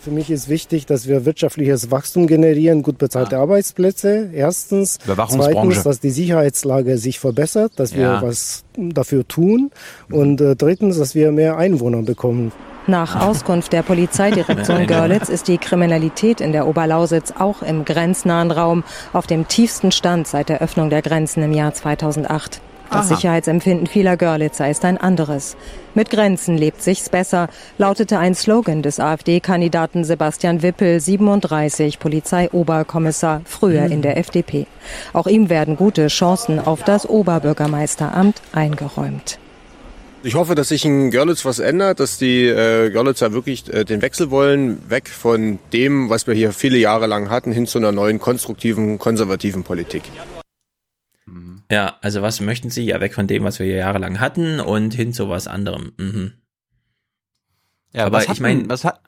[0.00, 3.42] für mich ist wichtig, dass wir wirtschaftliches Wachstum generieren, gut bezahlte ah.
[3.42, 4.30] Arbeitsplätze.
[4.32, 4.98] Erstens.
[5.04, 8.22] Zweitens, dass die Sicherheitslage sich verbessert, dass wir ja.
[8.22, 9.70] was dafür tun.
[10.10, 12.52] Und äh, drittens, dass wir mehr Einwohner bekommen.
[12.86, 18.82] Nach Auskunft der Polizeidirektion Görlitz ist die Kriminalität in der Oberlausitz auch im grenznahen Raum
[19.12, 22.60] auf dem tiefsten Stand seit der Öffnung der Grenzen im Jahr 2008.
[22.92, 23.16] Das Aha.
[23.16, 25.56] Sicherheitsempfinden vieler Görlitzer ist ein anderes.
[25.94, 27.48] Mit Grenzen lebt sich's besser,
[27.78, 34.66] lautete ein Slogan des AfD-Kandidaten Sebastian Wippel, 37, Polizeioberkommissar, früher in der FDP.
[35.14, 39.38] Auch ihm werden gute Chancen auf das Oberbürgermeisteramt eingeräumt.
[40.22, 44.02] Ich hoffe, dass sich in Görlitz was ändert, dass die äh, Görlitzer wirklich äh, den
[44.02, 47.90] Wechsel wollen, weg von dem, was wir hier viele Jahre lang hatten, hin zu einer
[47.90, 50.02] neuen konstruktiven, konservativen Politik.
[51.72, 52.84] Ja, also was möchten Sie?
[52.84, 55.92] Ja, weg von dem, was wir jahrelang hatten und hin zu was anderem.
[55.96, 56.34] Mhm.
[57.94, 59.00] Ja, aber ich meine, was hat,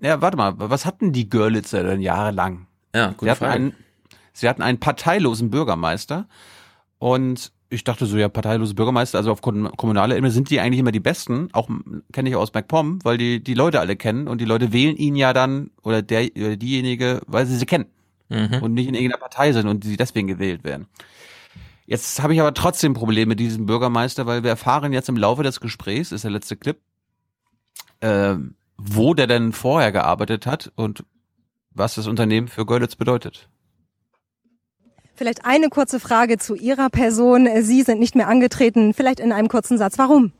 [0.00, 2.68] ja, warte mal, was hatten die Görlitzer denn jahrelang?
[2.94, 3.28] Ja, gut.
[3.28, 3.74] Sie, einen,
[4.32, 6.26] sie hatten einen parteilosen Bürgermeister
[6.98, 10.92] und ich dachte so, ja, parteilose Bürgermeister, also auf kommunaler Ebene sind die eigentlich immer
[10.92, 11.68] die besten, auch
[12.12, 15.16] kenne ich aus MacPom, weil die die Leute alle kennen und die Leute wählen ihn
[15.16, 17.86] ja dann oder der oder diejenige, weil sie sie kennen
[18.30, 18.62] mhm.
[18.62, 20.86] und nicht in irgendeiner Partei sind und sie deswegen gewählt werden.
[21.86, 25.42] Jetzt habe ich aber trotzdem Probleme mit diesem Bürgermeister, weil wir erfahren jetzt im Laufe
[25.42, 26.78] des Gesprächs, ist der letzte Clip,
[28.00, 28.36] äh,
[28.78, 31.04] wo der denn vorher gearbeitet hat und
[31.70, 33.48] was das Unternehmen für Görlitz bedeutet.
[35.16, 37.48] Vielleicht eine kurze Frage zu Ihrer Person.
[37.62, 38.94] Sie sind nicht mehr angetreten.
[38.94, 39.96] Vielleicht in einem kurzen Satz.
[39.96, 40.32] Warum?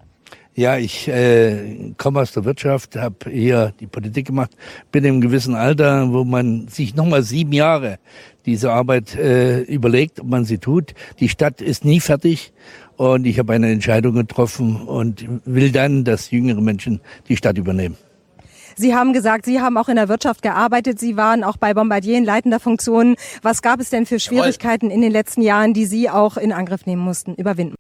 [0.57, 4.53] Ja, ich äh, komme aus der Wirtschaft, habe hier die Politik gemacht,
[4.93, 7.99] bin im gewissen Alter, wo man sich nochmal sieben Jahre
[8.47, 10.95] diese Arbeit äh, überlegt, ob man sie tut.
[11.21, 12.53] Die Stadt ist nie fertig
[12.97, 17.97] und ich habe eine Entscheidung getroffen und will dann, dass jüngere Menschen die Stadt übernehmen.
[18.77, 20.99] Sie haben gesagt, Sie haben auch in der Wirtschaft gearbeitet.
[20.99, 23.15] Sie waren auch bei Bombardier in leitender Funktion.
[23.43, 26.85] Was gab es denn für Schwierigkeiten in den letzten Jahren, die Sie auch in Angriff
[26.85, 27.77] nehmen mussten, überwinden?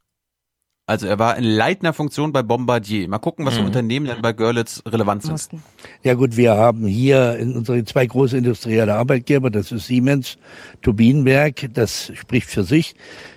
[0.86, 3.08] Also er war in leitender Funktion bei Bombardier.
[3.08, 3.68] Mal gucken, was für mhm.
[3.68, 5.62] Unternehmen denn bei Görlitz relevant sind.
[6.02, 10.36] Ja gut, wir haben hier in unsere zwei große industrielle Arbeitgeber, das ist Siemens,
[10.82, 12.94] Turbinenwerk, das spricht für sich.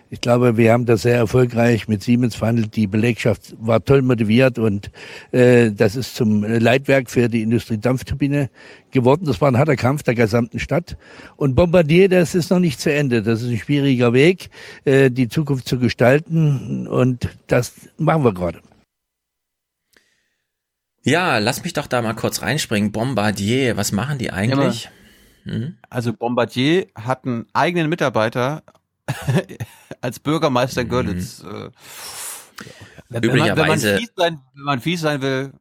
[0.09, 2.75] Ich glaube, wir haben das sehr erfolgreich mit Siemens verhandelt.
[2.75, 4.89] Die Belegschaft war toll motiviert und
[5.31, 8.49] äh, das ist zum Leitwerk für die Industriedampfturbine
[8.91, 9.25] geworden.
[9.25, 10.97] Das war ein harter Kampf der gesamten Stadt.
[11.35, 13.21] Und Bombardier, das ist noch nicht zu Ende.
[13.21, 14.49] Das ist ein schwieriger Weg,
[14.85, 18.61] äh, die Zukunft zu gestalten und das machen wir gerade.
[21.03, 22.91] Ja, lass mich doch da mal kurz reinspringen.
[22.91, 24.89] Bombardier, was machen die eigentlich?
[25.45, 25.77] Mhm.
[25.89, 28.63] Also Bombardier hat einen eigenen Mitarbeiter
[30.01, 30.89] als Bürgermeister mhm.
[30.89, 31.43] Görlitz.
[31.43, 31.69] Äh,
[33.09, 35.53] wenn, üblicherweise, wenn man, fies sein, wenn man fies sein will.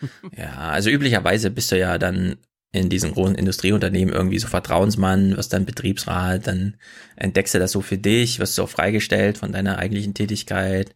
[0.36, 2.36] ja, also üblicherweise bist du ja dann
[2.72, 6.76] in diesen großen Industrieunternehmen irgendwie so Vertrauensmann, wirst dann Betriebsrat, dann
[7.16, 10.94] entdeckst du das so für dich, wirst du auch freigestellt von deiner eigentlichen Tätigkeit,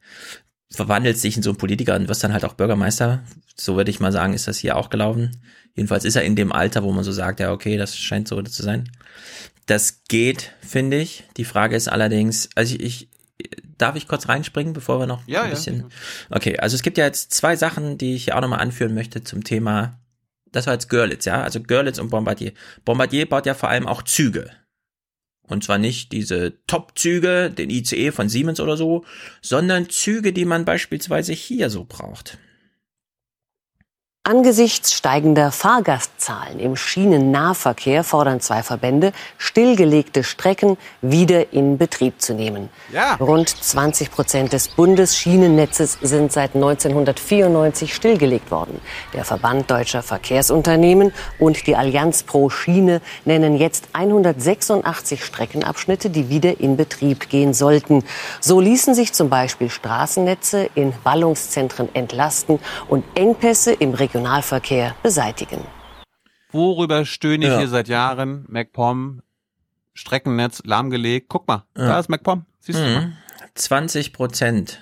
[0.71, 3.23] verwandelst dich in so einen Politiker und wirst dann halt auch Bürgermeister.
[3.55, 5.43] So würde ich mal sagen, ist das hier auch gelaufen.
[5.77, 8.41] Jedenfalls ist er in dem Alter, wo man so sagt, ja, okay, das scheint so
[8.43, 8.91] zu sein.
[9.67, 11.25] Das geht, finde ich.
[11.37, 13.09] Die Frage ist allerdings, also ich, ich
[13.79, 15.81] darf ich kurz reinspringen, bevor wir noch ja, ein bisschen.
[16.31, 16.37] Ja.
[16.37, 19.23] Okay, also es gibt ja jetzt zwei Sachen, die ich hier auch nochmal anführen möchte
[19.23, 20.01] zum Thema.
[20.51, 22.53] Das war jetzt Görlitz, ja, also Görlitz und Bombardier.
[22.85, 24.51] Bombardier baut ja vor allem auch Züge.
[25.43, 29.05] Und zwar nicht diese Top-Züge, den ICE von Siemens oder so,
[29.43, 32.39] sondern Züge, die man beispielsweise hier so braucht.
[34.29, 42.69] Angesichts steigender Fahrgastzahlen im Schienennahverkehr fordern zwei Verbände, stillgelegte Strecken wieder in Betrieb zu nehmen.
[42.93, 43.15] Ja.
[43.21, 48.81] Rund 20 Prozent des Bundesschienennetzes sind seit 1994 stillgelegt worden.
[49.15, 56.59] Der Verband Deutscher Verkehrsunternehmen und die Allianz Pro Schiene nennen jetzt 186 Streckenabschnitte, die wieder
[56.59, 58.03] in Betrieb gehen sollten.
[58.41, 65.61] So ließen sich zum Beispiel Straßennetze in Ballungszentren entlasten und Engpässe im Region Regionalverkehr beseitigen.
[66.51, 67.59] Worüber stöhne ich ja.
[67.59, 68.47] hier seit Jahren?
[68.49, 69.21] MacPom,
[69.93, 71.29] Streckennetz lahmgelegt.
[71.29, 71.87] Guck mal, ja.
[71.87, 72.47] da ist MacPom.
[72.61, 72.85] Siehst mhm.
[72.85, 73.13] du mal?
[73.55, 74.81] 20 Prozent.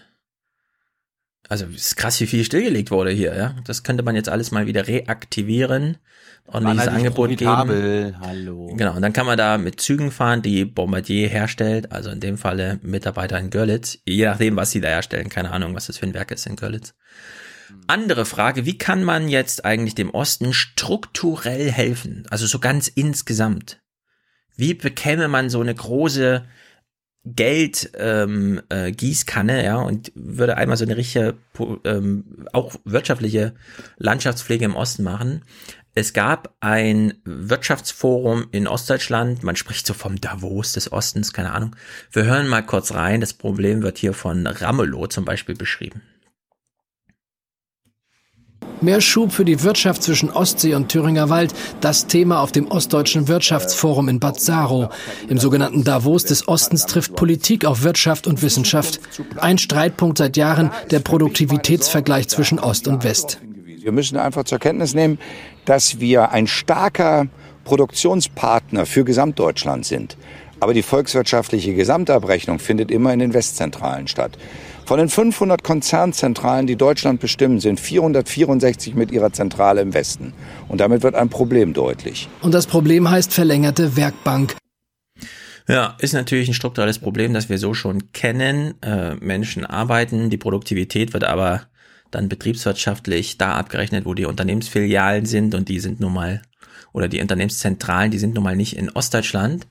[1.49, 3.35] Also es ist krass, wie viel stillgelegt wurde hier.
[3.35, 5.99] Ja, das könnte man jetzt alles mal wieder reaktivieren
[6.47, 8.05] und dieses Angebot profitabel.
[8.05, 8.21] geben.
[8.21, 8.75] Hallo.
[8.77, 8.95] Genau.
[8.95, 11.93] Und dann kann man da mit Zügen fahren, die Bombardier herstellt.
[11.93, 13.99] Also in dem Falle Mitarbeiter in Görlitz.
[14.07, 15.29] Je nachdem, was sie da herstellen.
[15.29, 16.95] Keine Ahnung, was das für ein Werk ist in Görlitz.
[17.87, 22.27] Andere Frage, wie kann man jetzt eigentlich dem Osten strukturell helfen?
[22.31, 23.81] Also so ganz insgesamt.
[24.57, 26.45] Wie bekäme man so eine große
[27.25, 31.37] Geldgießkanne, ähm, äh, Gießkanne, ja, und würde einmal so eine richtige,
[31.85, 33.55] ähm, auch wirtschaftliche
[33.97, 35.43] Landschaftspflege im Osten machen.
[35.95, 41.77] Es gab ein Wirtschaftsforum in Ostdeutschland, man spricht so vom Davos des Ostens, keine Ahnung.
[42.11, 46.03] Wir hören mal kurz rein, das Problem wird hier von Ramelow zum Beispiel beschrieben.
[48.85, 53.29] Mehr Schub für die Wirtschaft zwischen Ostsee und Thüringer Wald, das Thema auf dem Ostdeutschen
[53.29, 54.91] Wirtschaftsforum in Bad Saro.
[55.27, 59.01] Im sogenannten Davos des Ostens trifft Politik auf Wirtschaft und Wissenschaft.
[59.41, 63.41] Ein Streitpunkt seit Jahren, der Produktivitätsvergleich zwischen Ost und West.
[63.65, 65.19] Wir müssen einfach zur Kenntnis nehmen,
[65.65, 67.29] dass wir ein starker
[67.65, 70.19] Produktionspartner für Gesamtdeutschland sind.
[70.61, 74.37] Aber die volkswirtschaftliche Gesamtabrechnung findet immer in den Westzentralen statt.
[74.87, 80.35] Von den 500 Konzernzentralen, die Deutschland bestimmen, sind 464 mit ihrer Zentrale im Westen.
[80.69, 82.29] Und damit wird ein Problem deutlich.
[82.43, 84.57] Und das Problem heißt verlängerte Werkbank.
[85.67, 88.75] Ja, ist natürlich ein strukturelles Problem, das wir so schon kennen.
[88.83, 91.63] Äh, Menschen arbeiten, die Produktivität wird aber
[92.11, 96.43] dann betriebswirtschaftlich da abgerechnet, wo die Unternehmensfilialen sind und die sind nun mal,
[96.93, 99.67] oder die Unternehmenszentralen, die sind nun mal nicht in Ostdeutschland.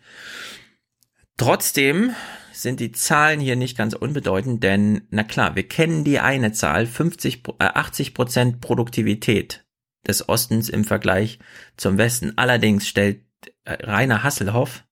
[1.38, 2.16] Trotzdem
[2.53, 6.85] sind die Zahlen hier nicht ganz unbedeutend, denn na klar, wir kennen die eine Zahl,
[6.85, 9.65] 50, äh, 80 Prozent Produktivität
[10.07, 11.40] des Ostens im Vergleich
[11.77, 12.33] zum Westen.
[12.38, 13.22] Allerdings stellt
[13.65, 14.83] äh, Rainer Hasselhoff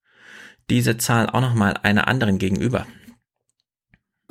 [0.69, 2.87] diese Zahl auch nochmal einer anderen gegenüber.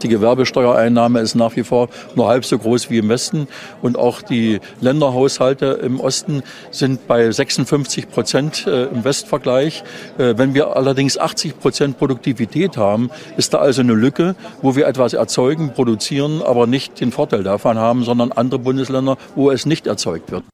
[0.03, 3.49] Die Gewerbesteuereinnahme ist nach wie vor nur halb so groß wie im Westen
[3.83, 9.83] und auch die Länderhaushalte im Osten sind bei 56 Prozent äh, im Westvergleich.
[10.19, 14.87] Äh, wenn wir allerdings 80 Prozent Produktivität haben, ist da also eine Lücke, wo wir
[14.87, 19.87] etwas erzeugen, produzieren, aber nicht den Vorteil davon haben, sondern andere Bundesländer, wo es nicht
[19.87, 20.45] erzeugt wird.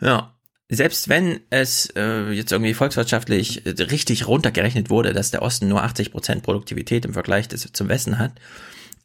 [0.00, 0.32] Ja,
[0.74, 6.12] selbst wenn es äh, jetzt irgendwie volkswirtschaftlich richtig runtergerechnet wurde, dass der Osten nur 80
[6.12, 8.32] Prozent Produktivität im Vergleich des, zum Westen hat,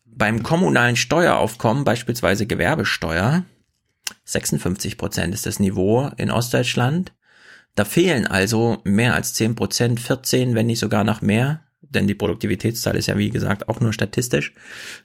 [0.05, 3.43] beim kommunalen Steueraufkommen, beispielsweise Gewerbesteuer,
[4.23, 7.13] 56 Prozent ist das Niveau in Ostdeutschland.
[7.75, 12.15] Da fehlen also mehr als 10 Prozent, 14, wenn nicht sogar noch mehr, denn die
[12.15, 14.53] Produktivitätszahl ist ja wie gesagt auch nur statistisch.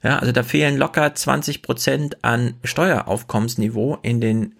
[0.01, 4.55] Ja, also da fehlen locker 20 Prozent an Steueraufkommensniveau in den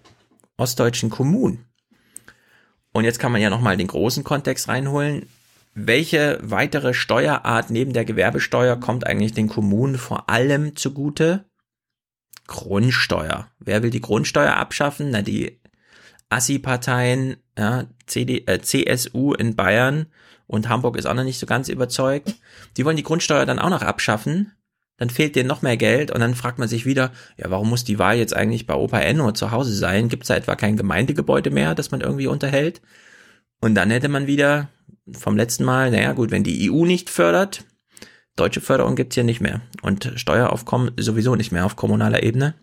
[0.58, 1.66] ostdeutschen Kommunen.
[2.94, 5.28] Und jetzt kann man ja nochmal den großen Kontext reinholen.
[5.74, 11.46] Welche weitere Steuerart neben der Gewerbesteuer kommt eigentlich den Kommunen vor allem zugute?
[12.46, 13.48] Grundsteuer.
[13.60, 15.10] Wer will die Grundsteuer abschaffen?
[15.10, 15.60] Na, die
[16.30, 20.06] Assi-Parteien, ja, CD, äh, CSU in Bayern
[20.46, 22.36] und Hamburg ist auch noch nicht so ganz überzeugt.
[22.78, 24.52] Die wollen die Grundsteuer dann auch noch abschaffen
[24.98, 27.84] dann fehlt dir noch mehr Geld und dann fragt man sich wieder, ja, warum muss
[27.84, 30.10] die Wahl jetzt eigentlich bei Opa Enno zu Hause sein?
[30.10, 32.82] Gibt es da etwa kein Gemeindegebäude mehr, das man irgendwie unterhält?
[33.60, 34.70] Und dann hätte man wieder
[35.12, 37.66] vom letzten Mal, naja gut, wenn die EU nicht fördert,
[38.36, 42.56] deutsche Förderung gibt's hier nicht mehr und Steueraufkommen sowieso nicht mehr auf kommunaler Ebene.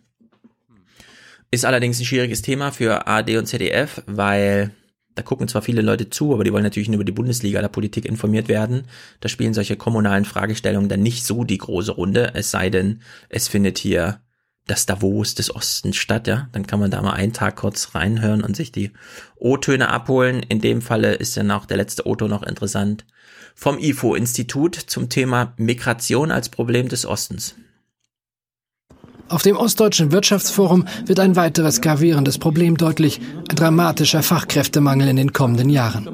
[1.51, 4.71] Ist allerdings ein schwieriges Thema für AD und ZDF, weil
[5.15, 7.69] da gucken zwar viele Leute zu, aber die wollen natürlich nur über die Bundesliga der
[7.69, 8.85] Politik informiert werden.
[9.21, 13.49] Da spielen solche kommunalen Fragestellungen dann nicht so die große Runde, es sei denn, es
[13.49, 14.21] findet hier
[14.67, 16.49] das Davos des Ostens statt, ja.
[16.53, 18.93] Dann kann man da mal einen Tag kurz reinhören und sich die
[19.37, 20.45] O-Töne abholen.
[20.49, 23.05] In dem Falle ist dann auch der letzte O-Ton noch interessant.
[23.57, 27.57] Vom IFO-Institut zum Thema Migration als Problem des Ostens.
[29.31, 35.33] Auf dem Ostdeutschen Wirtschaftsforum wird ein weiteres gravierendes Problem deutlich, ein dramatischer Fachkräftemangel in den
[35.33, 36.09] kommenden Jahren.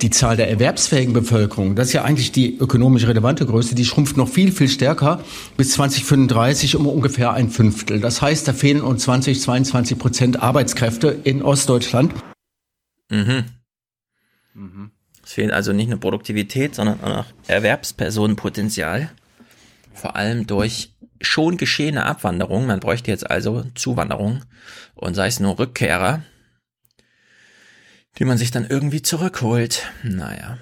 [0.00, 4.16] die Zahl der erwerbsfähigen Bevölkerung, das ist ja eigentlich die ökonomisch relevante Größe, die schrumpft
[4.16, 5.20] noch viel, viel stärker
[5.56, 7.98] bis 2035 um ungefähr ein Fünftel.
[7.98, 12.14] Das heißt, da fehlen uns 20, 22 Prozent Arbeitskräfte in Ostdeutschland.
[13.10, 13.46] Mhm.
[14.54, 14.90] Mhm.
[15.24, 19.10] Es fehlt also nicht nur Produktivität, sondern auch Erwerbspersonenpotenzial.
[19.92, 20.89] Vor allem durch
[21.20, 22.66] schon geschehene Abwanderung.
[22.66, 24.44] Man bräuchte jetzt also Zuwanderung
[24.94, 26.22] und sei es nur Rückkehrer,
[28.18, 29.86] die man sich dann irgendwie zurückholt.
[30.02, 30.58] Naja.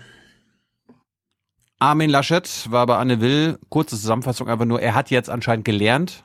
[1.78, 6.24] Armin Laschet war bei Anne Will, kurze Zusammenfassung einfach nur, er hat jetzt anscheinend gelernt,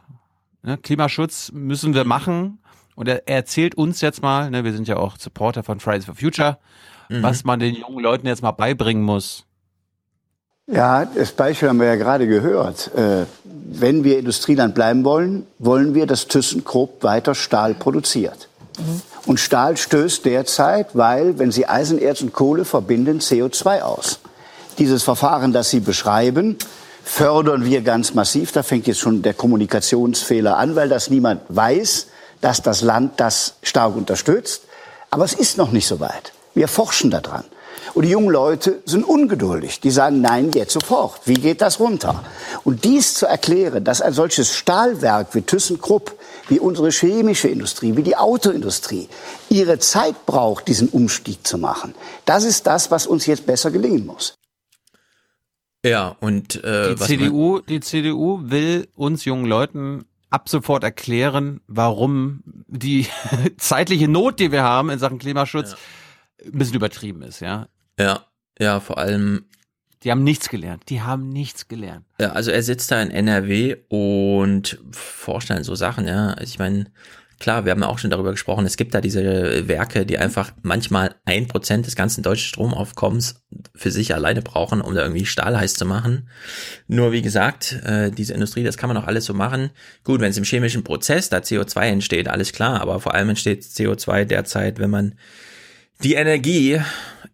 [0.64, 2.60] ne, Klimaschutz müssen wir machen.
[2.96, 6.06] Und er, er erzählt uns jetzt mal, ne, wir sind ja auch Supporter von Fridays
[6.06, 6.60] for Future,
[7.10, 7.24] mhm.
[7.24, 9.48] was man den jungen Leuten jetzt mal beibringen muss.
[10.68, 12.92] Ja, das Beispiel haben wir ja gerade gehört.
[12.96, 18.48] Äh, wenn wir Industrieland bleiben wollen, wollen wir, dass ThyssenKrupp weiter Stahl produziert.
[18.78, 19.02] Mhm.
[19.26, 24.20] Und Stahl stößt derzeit, weil, wenn Sie Eisen, Erz und Kohle verbinden, CO2 aus.
[24.78, 26.58] Dieses Verfahren, das Sie beschreiben,
[27.04, 28.54] fördern wir ganz massiv.
[28.54, 32.08] Da fängt jetzt schon der Kommunikationsfehler an, weil das niemand weiß,
[32.40, 34.64] dass das Land das stark unterstützt.
[35.10, 36.32] Aber es ist noch nicht so weit.
[36.54, 37.44] Wir forschen daran.
[37.94, 39.80] Und die jungen Leute sind ungeduldig.
[39.80, 41.22] Die sagen, nein, jetzt sofort.
[41.26, 42.24] Wie geht das runter?
[42.64, 46.18] Und dies zu erklären, dass ein solches Stahlwerk wie ThyssenKrupp,
[46.50, 49.08] wie unsere chemische Industrie, wie die Autoindustrie
[49.50, 51.94] ihre Zeit braucht, diesen Umstieg zu machen,
[52.26, 54.36] das ist das, was uns jetzt besser gelingen muss.
[55.86, 62.42] Ja, und äh, die CDU, die CDU will uns jungen Leuten ab sofort erklären, warum
[62.46, 63.06] die
[63.58, 66.46] zeitliche Not, die wir haben in Sachen Klimaschutz, ja.
[66.46, 67.68] ein bisschen übertrieben ist, ja.
[68.00, 68.26] Ja,
[68.60, 69.46] ja, vor allem.
[70.04, 70.84] Die haben nichts gelernt.
[70.90, 72.06] Die haben nichts gelernt.
[72.20, 76.36] Ja, also er sitzt da in NRW und vorstellen so Sachen, ja.
[76.42, 76.88] Ich meine,
[77.40, 80.52] klar, wir haben ja auch schon darüber gesprochen, es gibt da diese Werke, die einfach
[80.62, 83.44] manchmal ein Prozent des ganzen deutschen Stromaufkommens
[83.76, 86.30] für sich alleine brauchen, um da irgendwie Stahl heiß zu machen.
[86.88, 89.72] Nur wie gesagt, äh, diese Industrie, das kann man auch alles so machen.
[90.04, 93.64] Gut, wenn es im chemischen Prozess da CO2 entsteht, alles klar, aber vor allem entsteht
[93.64, 95.16] CO2 derzeit, wenn man
[96.04, 96.82] die Energie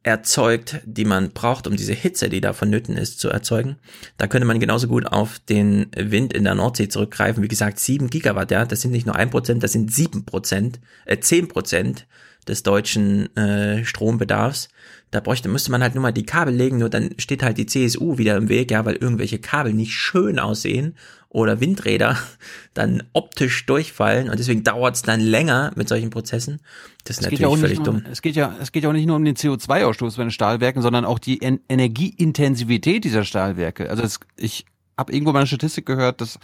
[0.04, 3.76] erzeugt, die man braucht, um diese Hitze, die da vonnöten ist, zu erzeugen.
[4.18, 7.44] Da könnte man genauso gut auf den Wind in der Nordsee zurückgreifen.
[7.44, 10.80] Wie gesagt, sieben Gigawatt, ja, das sind nicht nur ein Prozent, das sind sieben Prozent,
[11.06, 12.08] äh, zehn Prozent
[12.48, 14.70] des deutschen äh, Strombedarfs.
[15.12, 17.66] Da bräuchte, müsste man halt nur mal die Kabel legen, nur dann steht halt die
[17.66, 20.96] CSU wieder im Weg, ja, weil irgendwelche Kabel nicht schön aussehen
[21.30, 22.18] oder Windräder
[22.74, 26.60] dann optisch durchfallen und deswegen dauert es dann länger mit solchen Prozessen.
[27.04, 28.04] Das ist es natürlich ja völlig dumm.
[28.12, 30.82] es geht ja, es geht ja auch nicht nur um den CO2-Ausstoß bei den Stahlwerken,
[30.82, 33.90] sondern auch die en Energieintensivität dieser Stahlwerke.
[33.90, 34.66] Also es, ich
[34.98, 36.40] habe irgendwo mal eine Statistik gehört, dass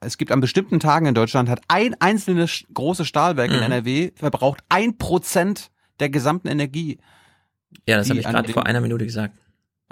[0.00, 3.56] es gibt an bestimmten Tagen in Deutschland hat ein einzelnes große Stahlwerk mhm.
[3.56, 6.98] in NRW verbraucht ein Prozent der gesamten Energie.
[7.86, 9.34] Ja, das habe ich gerade vor einer Minute gesagt.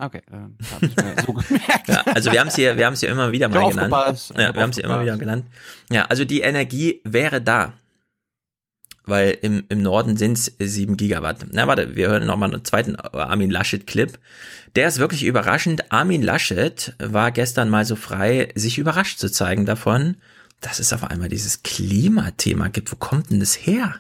[0.01, 1.89] Okay, dann habe ich mir so gemerkt.
[1.89, 3.93] Ja, also wir haben es hier, wir haben es hier immer wieder mal genannt.
[4.37, 5.47] Ja, wir haben es hier immer wieder genannt.
[5.91, 7.75] Ja, also die Energie wäre da.
[9.05, 11.47] Weil im, im Norden sind es sieben Gigawatt.
[11.51, 14.19] Na, warte, wir hören nochmal einen zweiten Armin Laschet-Clip.
[14.77, 15.91] Der ist wirklich überraschend.
[15.91, 20.19] Armin Laschet war gestern mal so frei, sich überrascht zu zeigen davon,
[20.61, 22.93] dass es auf einmal dieses Klimathema gibt.
[22.93, 23.95] Wo kommt denn das her?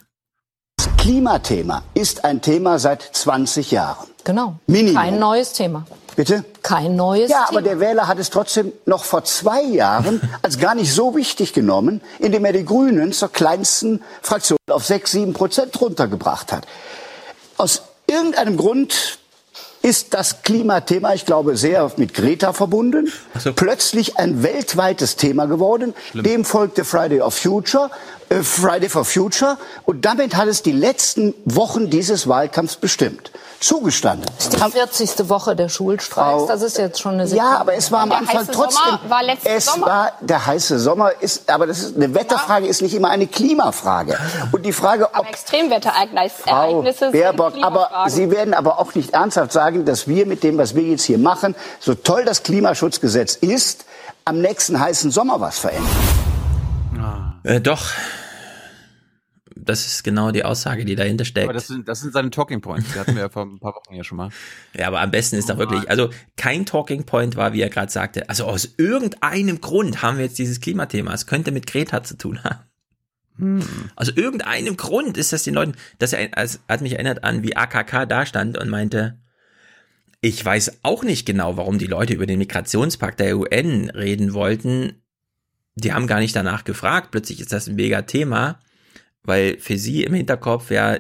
[0.78, 4.06] Das Klimathema ist ein Thema seit 20 Jahren.
[4.22, 4.54] Genau.
[4.68, 4.94] Minimum.
[4.94, 5.84] Kein neues Thema.
[6.14, 6.44] Bitte?
[6.62, 7.48] Kein neues Ja, Thema.
[7.48, 11.52] aber der Wähler hat es trotzdem noch vor zwei Jahren als gar nicht so wichtig
[11.52, 16.64] genommen, indem er die Grünen zur kleinsten Fraktion auf 6, 7 Prozent runtergebracht hat.
[17.56, 19.18] Aus irgendeinem Grund
[19.82, 23.52] ist das Klimathema, ich glaube, sehr mit Greta verbunden, so.
[23.52, 25.94] plötzlich ein weltweites Thema geworden.
[26.10, 26.24] Schlimm.
[26.24, 27.90] Dem folgte Friday of Future,
[28.28, 34.26] äh, Friday for Future, und damit hat es die letzten Wochen dieses Wahlkampfs bestimmt zugestanden.
[34.36, 35.28] Das ist die 40.
[35.28, 37.50] Woche der Schulstreiks, das ist jetzt schon eine Sekunde.
[37.50, 38.82] Ja, aber es war am Anfang trotzdem.
[38.84, 39.86] Sommer war es Sommer.
[39.86, 44.16] war der heiße Sommer ist, aber das ist eine Wetterfrage ist nicht immer eine Klimafrage.
[44.52, 49.52] Und die Frage, ob aber Extremwetterereignisse Frau Baerbock, aber Sie werden aber auch nicht ernsthaft
[49.52, 53.84] sagen, dass wir mit dem, was wir jetzt hier machen, so toll das Klimaschutzgesetz ist,
[54.24, 55.88] am nächsten heißen Sommer was verändern.
[57.44, 57.86] Äh, doch,
[59.68, 61.44] das ist genau die Aussage, die dahinter steckt.
[61.44, 62.92] Aber das sind, das sind seine Talking Points.
[62.92, 64.30] Die hatten wir ja vor ein paar Wochen ja schon mal.
[64.74, 67.92] Ja, aber am besten ist doch wirklich, also kein Talking Point war, wie er gerade
[67.92, 68.28] sagte.
[68.30, 71.12] Also aus irgendeinem Grund haben wir jetzt dieses Klimathema.
[71.12, 72.60] Es könnte mit Greta zu tun haben.
[73.36, 73.62] Hm.
[73.94, 78.24] Also irgendeinem Grund ist das den Leuten, das hat mich erinnert an, wie AKK da
[78.24, 79.18] stand und meinte,
[80.20, 85.02] ich weiß auch nicht genau, warum die Leute über den Migrationspakt der UN reden wollten.
[85.76, 87.10] Die haben gar nicht danach gefragt.
[87.10, 88.58] Plötzlich ist das ein mega Thema
[89.22, 90.98] weil für sie im Hinterkopf ja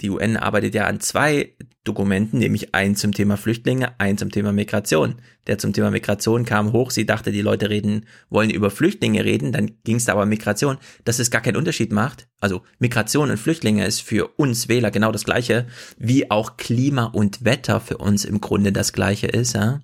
[0.00, 1.54] die UN arbeitet ja an zwei
[1.84, 5.16] Dokumenten, nämlich ein zum Thema Flüchtlinge, ein zum Thema Migration.
[5.46, 9.52] Der zum Thema Migration kam hoch, sie dachte, die Leute reden, wollen über Flüchtlinge reden,
[9.52, 12.26] dann ging es da aber Migration, dass es gar keinen Unterschied macht.
[12.40, 17.44] Also Migration und Flüchtlinge ist für uns Wähler genau das gleiche, wie auch Klima und
[17.44, 19.54] Wetter für uns im Grunde das gleiche ist.
[19.54, 19.80] Ja?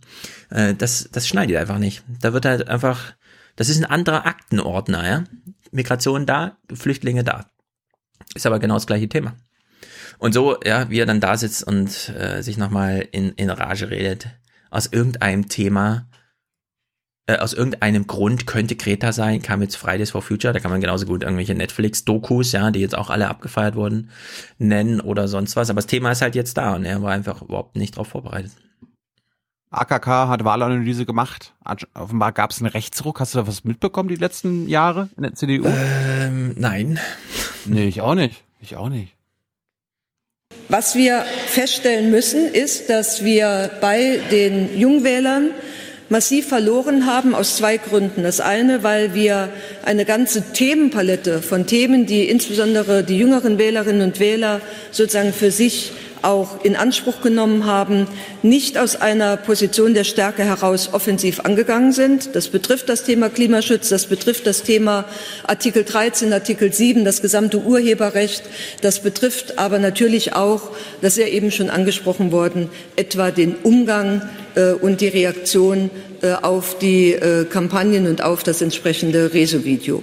[0.50, 2.02] Äh, das, das schneidet einfach nicht.
[2.20, 3.14] Da wird halt einfach,
[3.54, 5.24] das ist ein anderer Aktenordner, ja.
[5.70, 7.50] Migration da, Flüchtlinge da.
[8.34, 9.36] Ist aber genau das gleiche Thema.
[10.18, 13.90] Und so, ja, wie er dann da sitzt und äh, sich nochmal in, in Rage
[13.90, 14.28] redet,
[14.70, 16.08] aus irgendeinem Thema,
[17.26, 20.80] äh, aus irgendeinem Grund könnte Greta sein, kam jetzt Fridays for Future, da kann man
[20.80, 24.10] genauso gut irgendwelche Netflix-Dokus, ja, die jetzt auch alle abgefeiert wurden,
[24.58, 25.70] nennen oder sonst was.
[25.70, 28.52] Aber das Thema ist halt jetzt da und er war einfach überhaupt nicht darauf vorbereitet.
[29.70, 31.54] AKK hat Wahlanalyse gemacht.
[31.94, 33.20] Offenbar gab es einen Rechtsruck.
[33.20, 35.64] Hast du da was mitbekommen die letzten Jahre in der CDU?
[35.66, 36.98] Ähm, nein.
[37.66, 38.42] Nee, ich auch nicht.
[38.60, 39.14] Ich auch nicht.
[40.68, 45.50] Was wir feststellen müssen, ist, dass wir bei den Jungwählern
[46.08, 48.24] massiv verloren haben aus zwei Gründen.
[48.24, 49.50] Das eine, weil wir
[49.84, 55.92] eine ganze Themenpalette von Themen, die insbesondere die jüngeren Wählerinnen und Wähler sozusagen für sich
[56.22, 58.06] auch in Anspruch genommen haben,
[58.42, 62.34] nicht aus einer Position der Stärke heraus offensiv angegangen sind.
[62.34, 65.04] Das betrifft das Thema Klimaschutz, das betrifft das Thema
[65.46, 68.42] Artikel 13, Artikel 7, das gesamte Urheberrecht.
[68.80, 70.70] Das betrifft aber natürlich auch,
[71.02, 75.90] das ist ja eben schon angesprochen worden, etwa den Umgang äh, und die Reaktion
[76.22, 80.02] äh, auf die äh, Kampagnen und auf das entsprechende Reso-Video.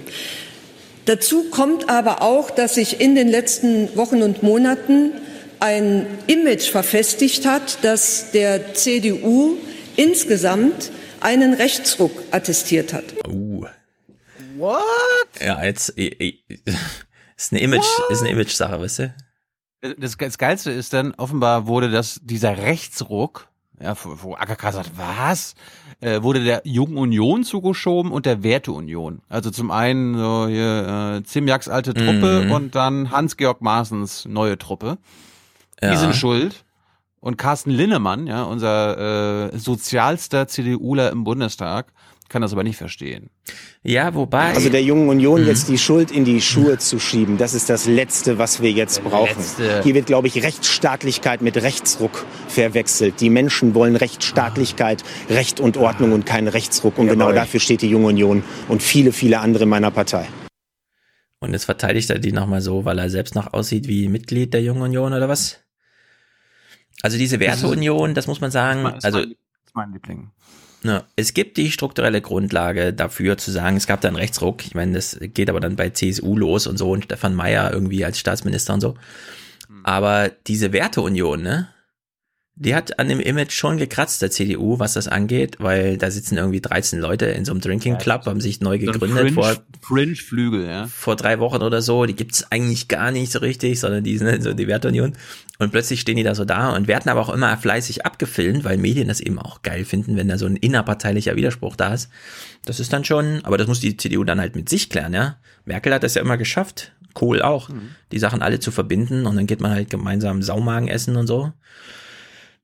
[1.08, 5.12] Dazu kommt aber auch, dass sich in den letzten Wochen und Monaten
[5.60, 9.56] ein Image verfestigt hat, das der CDU
[9.96, 13.04] insgesamt einen Rechtsruck attestiert hat.
[13.26, 13.66] Uh.
[14.56, 14.82] What?
[15.40, 18.10] Ja, jetzt ist eine Image, What?
[18.10, 19.14] ist eine Image-Sache, weißt du?
[19.98, 23.48] Das, das Geilste ist dann, offenbar wurde das, dieser Rechtsruck,
[23.80, 25.54] ja, wo AKK sagt, was?
[26.00, 29.22] Äh, wurde der Jungen Union zugeschoben und der Werteunion.
[29.28, 32.50] Also zum einen so hier äh, Zimjaks alte Truppe mhm.
[32.50, 34.98] und dann Hans-Georg Maaßens neue Truppe.
[35.82, 35.90] Ja.
[35.90, 36.64] Die sind schuld.
[37.20, 41.92] Und Carsten Linnemann, ja, unser äh, sozialster CDUler im Bundestag,
[42.28, 43.30] kann das aber nicht verstehen.
[43.82, 44.54] Ja, wobei.
[44.54, 45.46] Also der Jungen Union mhm.
[45.46, 49.02] jetzt die Schuld in die Schuhe zu schieben, das ist das Letzte, was wir jetzt
[49.02, 49.38] brauchen.
[49.38, 49.82] Letzte.
[49.82, 53.20] Hier wird, glaube ich, Rechtsstaatlichkeit mit Rechtsruck verwechselt.
[53.20, 55.34] Die Menschen wollen Rechtsstaatlichkeit, ah.
[55.34, 56.98] Recht und Ordnung und keinen Rechtsruck.
[56.98, 60.26] Und ja, genau dafür steht die Junge Union und viele, viele andere in meiner Partei.
[61.40, 64.62] Und jetzt verteidigt er die nochmal so, weil er selbst noch aussieht wie Mitglied der
[64.62, 65.60] Jungen Union oder was?
[67.02, 70.30] Also diese Werteunion, das muss man sagen, das ist also mein, ist mein Liebling.
[70.84, 74.64] Ja, es gibt die strukturelle Grundlage dafür zu sagen, es gab da einen Rechtsruck.
[74.64, 78.04] Ich meine, das geht aber dann bei CSU los und so und Stefan Mayer irgendwie
[78.04, 78.94] als Staatsminister und so.
[79.66, 79.84] Hm.
[79.84, 81.68] Aber diese Werteunion, ne?
[82.60, 86.36] Die hat an dem Image schon gekratzt, der CDU, was das angeht, weil da sitzen
[86.36, 90.66] irgendwie 13 Leute in so einem Drinking Club, haben sich neu gegründet Fringe, vor Fringe-Flügel,
[90.66, 90.86] ja.
[90.88, 92.04] Vor drei Wochen oder so.
[92.04, 95.12] Die gibt's eigentlich gar nicht so richtig, sondern die sind so die Werteunion.
[95.60, 98.76] Und plötzlich stehen die da so da und werden aber auch immer fleißig abgefilmt, weil
[98.76, 102.10] Medien das eben auch geil finden, wenn da so ein innerparteilicher Widerspruch da ist.
[102.64, 105.36] Das ist dann schon, aber das muss die CDU dann halt mit sich klären, ja.
[105.64, 107.90] Merkel hat das ja immer geschafft, Kohl auch, mhm.
[108.10, 111.52] die Sachen alle zu verbinden und dann geht man halt gemeinsam Saumagen essen und so.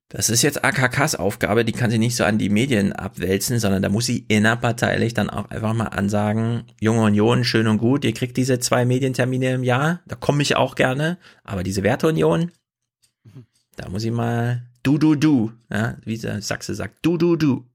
[0.09, 3.81] Das ist jetzt AKKs Aufgabe, die kann sie nicht so an die Medien abwälzen, sondern
[3.81, 8.13] da muss sie innerparteilich dann auch einfach mal ansagen, Junge Union, schön und gut, ihr
[8.13, 12.51] kriegt diese zwei Medientermine im Jahr, da komme ich auch gerne, aber diese Werteunion,
[13.77, 17.65] da muss ich mal du, du, du, ja, wie der Sachse sagt, du, du, du.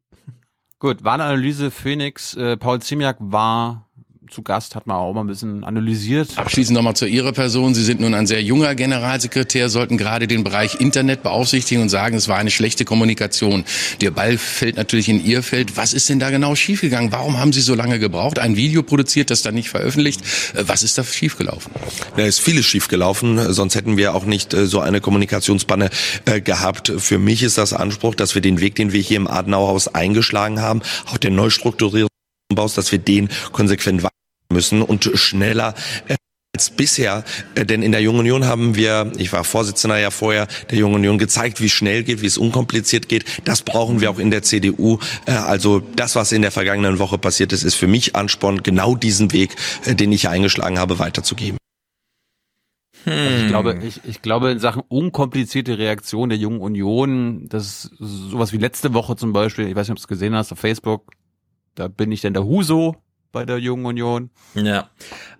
[0.78, 3.89] Gut, Wahlanalyse Phoenix, äh, Paul Ziemiak war
[4.30, 6.36] zu Gast, hat man auch mal ein bisschen analysiert.
[6.36, 7.74] Abschließend nochmal zu Ihrer Person.
[7.74, 12.16] Sie sind nun ein sehr junger Generalsekretär, sollten gerade den Bereich Internet beaufsichtigen und sagen,
[12.16, 13.64] es war eine schlechte Kommunikation.
[14.00, 15.76] Der Ball fällt natürlich in Ihr Feld.
[15.76, 17.12] Was ist denn da genau schiefgegangen?
[17.12, 18.38] Warum haben Sie so lange gebraucht?
[18.38, 20.20] Ein Video produziert, das dann nicht veröffentlicht.
[20.54, 21.72] Äh, was ist da schiefgelaufen?
[22.16, 25.90] Da ist vieles schiefgelaufen, sonst hätten wir auch nicht äh, so eine Kommunikationspanne
[26.26, 26.92] äh, gehabt.
[26.98, 30.60] Für mich ist das Anspruch, dass wir den Weg, den wir hier im Adenauerhaus eingeschlagen
[30.60, 32.08] haben, auch der Neustrukturierung
[32.56, 34.02] dass wir den konsequent
[34.50, 35.74] müssen und schneller
[36.08, 36.16] äh,
[36.54, 40.46] als bisher, äh, denn in der Jungen Union haben wir, ich war Vorsitzender ja vorher
[40.70, 43.24] der Jungen Union, gezeigt, wie schnell geht, wie es unkompliziert geht.
[43.44, 44.98] Das brauchen wir auch in der CDU.
[45.26, 48.96] Äh, also das, was in der vergangenen Woche passiert ist, ist für mich Ansporn, genau
[48.96, 49.56] diesen Weg,
[49.86, 51.56] den ich eingeschlagen habe, weiterzugeben.
[53.06, 57.98] Also ich glaube, ich, ich glaube in Sachen unkomplizierte Reaktion der Jungen Union, das ist
[57.98, 60.58] sowas wie letzte Woche zum Beispiel, ich weiß nicht, ob du es gesehen hast auf
[60.58, 61.12] Facebook,
[61.74, 62.96] da bin ich denn der Huso,
[63.32, 64.30] bei der Jungen Union.
[64.54, 64.90] Ja,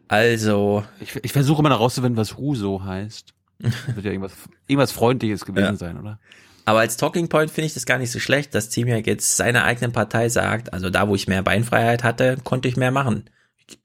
[0.08, 0.84] also.
[1.00, 3.34] Ich, ich versuche immer noch rauszufinden, was Huso heißt.
[3.58, 4.32] Das wird ja irgendwas,
[4.66, 5.76] irgendwas Freundliches gewesen ja.
[5.76, 6.18] sein, oder?
[6.64, 9.64] Aber als Talking Point finde ich das gar nicht so schlecht, dass Ziemiak jetzt seiner
[9.64, 13.28] eigenen Partei sagt, also da, wo ich mehr Beinfreiheit hatte, konnte ich mehr machen.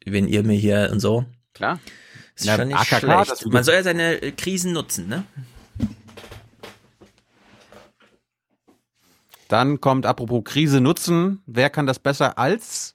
[0.06, 1.26] Wenn ihr mir hier und so.
[1.54, 1.80] Klar.
[2.36, 3.46] Ist ja, schon nicht AKK, schlecht.
[3.48, 5.24] Man soll ja seine Krisen nutzen, ne?
[9.48, 11.42] Dann kommt apropos Krise nutzen.
[11.46, 12.95] Wer kann das besser als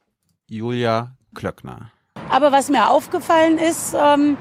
[0.50, 1.92] Julia Klöckner?
[2.28, 4.36] Aber was mir aufgefallen ist, ähm,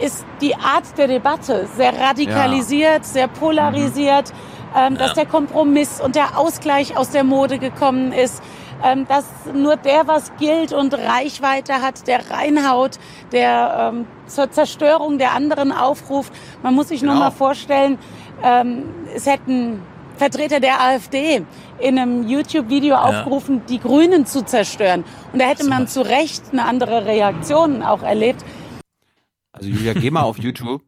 [0.00, 3.04] ist die Art der Debatte sehr radikalisiert, ja.
[3.04, 4.76] sehr polarisiert, mhm.
[4.76, 5.14] ähm, dass ja.
[5.14, 8.42] der Kompromiss und der Ausgleich aus der Mode gekommen ist,
[8.84, 12.98] ähm, dass nur der, was gilt und Reichweite hat, der reinhaut,
[13.30, 16.32] der ähm, zur Zerstörung der anderen aufruft.
[16.64, 17.12] Man muss sich genau.
[17.12, 17.98] nur mal vorstellen,
[18.42, 19.82] ähm, es hätten
[20.16, 21.42] Vertreter der AfD
[21.78, 23.02] in einem YouTube-Video ja.
[23.02, 25.04] aufgerufen, die Grünen zu zerstören.
[25.32, 28.44] Und da hätte man zu Recht eine andere Reaktion auch erlebt.
[29.52, 30.82] Also Julia, geh mal auf YouTube.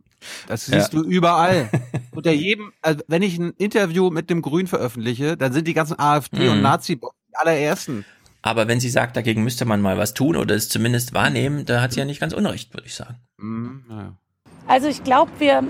[0.46, 1.00] Das siehst ja.
[1.00, 1.70] du überall.
[2.14, 5.98] Unter jedem, also wenn ich ein Interview mit dem Grün veröffentliche, dann sind die ganzen
[5.98, 6.52] AfD mhm.
[6.52, 8.04] und Nazi die allerersten.
[8.42, 11.80] Aber wenn sie sagt, dagegen müsste man mal was tun oder es zumindest wahrnehmen, da
[11.80, 13.16] hat sie ja nicht ganz unrecht, würde ich sagen.
[13.38, 14.16] Mhm, ja.
[14.66, 15.62] Also ich glaube, wir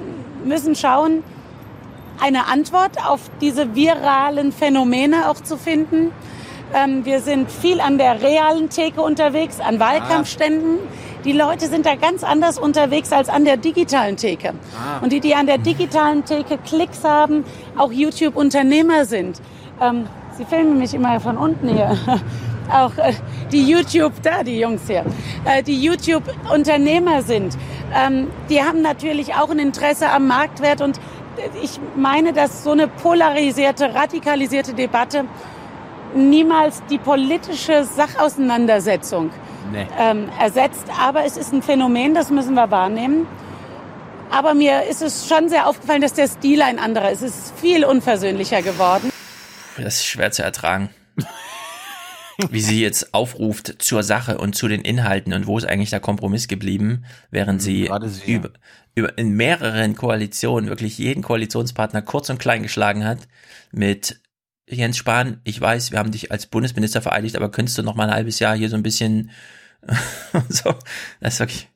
[0.45, 1.23] müssen schauen,
[2.21, 6.13] eine Antwort auf diese viralen Phänomene auch zu finden.
[6.75, 10.79] Ähm, wir sind viel an der realen Theke unterwegs, an Wahlkampfständen.
[11.25, 14.51] Die Leute sind da ganz anders unterwegs als an der digitalen Theke.
[14.51, 15.03] Ah.
[15.03, 17.45] Und die, die an der digitalen Theke Klicks haben,
[17.77, 19.41] auch YouTube-Unternehmer sind.
[19.81, 20.07] Ähm,
[20.37, 21.99] Sie filmen mich immer von unten hier.
[22.73, 23.13] auch äh,
[23.51, 25.05] die YouTube, da die Jungs hier,
[25.45, 27.57] äh, die YouTube-Unternehmer sind.
[27.95, 31.01] Ähm, die haben natürlich auch ein Interesse am Marktwert und
[31.63, 35.25] ich meine, dass so eine polarisierte, radikalisierte Debatte
[36.15, 39.31] niemals die politische Sachauseinandersetzung
[39.73, 39.87] nee.
[39.99, 40.85] ähm, ersetzt.
[41.01, 43.27] Aber es ist ein Phänomen, das müssen wir wahrnehmen.
[44.31, 47.23] Aber mir ist es schon sehr aufgefallen, dass der Stil ein anderer ist.
[47.23, 49.11] Es ist viel unversöhnlicher geworden.
[49.77, 50.91] Das ist schwer zu ertragen.
[52.51, 55.99] Wie sie jetzt aufruft zur Sache und zu den Inhalten und wo ist eigentlich der
[55.99, 58.51] Kompromiss geblieben, während sie, sie über,
[58.95, 63.27] über in mehreren Koalitionen wirklich jeden Koalitionspartner kurz und klein geschlagen hat
[63.73, 64.21] mit
[64.69, 68.09] Jens Spahn, ich weiß, wir haben dich als Bundesminister vereidigt, aber könntest du noch mal
[68.09, 69.31] ein halbes Jahr hier so ein bisschen
[70.49, 70.75] so,
[71.21, 71.69] das ist wirklich,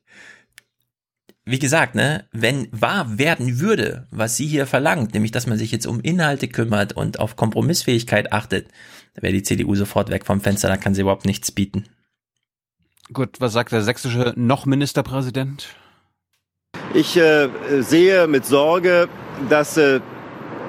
[1.45, 5.73] wie gesagt, ne, wenn wahr werden würde, was sie hier verlangt, nämlich, dass man sich
[5.73, 8.69] jetzt um Inhalte kümmert und auf Kompromissfähigkeit achtet,
[9.15, 11.85] da wäre die CDU sofort weg vom Fenster, da kann sie überhaupt nichts bieten.
[13.13, 15.69] Gut, was sagt der sächsische noch Ministerpräsident?
[16.95, 17.49] Ich äh,
[17.81, 19.09] sehe mit Sorge,
[19.49, 20.01] dass äh,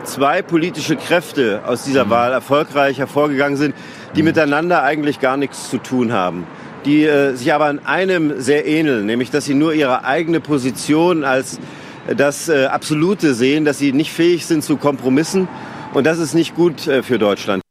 [0.03, 2.09] zwei politische Kräfte aus dieser mhm.
[2.09, 3.75] Wahl erfolgreich hervorgegangen sind,
[4.15, 4.29] die mhm.
[4.29, 6.45] miteinander eigentlich gar nichts zu tun haben,
[6.85, 11.23] die äh, sich aber an einem sehr ähneln, nämlich dass sie nur ihre eigene Position
[11.23, 11.59] als
[12.07, 15.47] äh, das äh, Absolute sehen, dass sie nicht fähig sind zu Kompromissen
[15.93, 17.62] und das ist nicht gut äh, für Deutschland.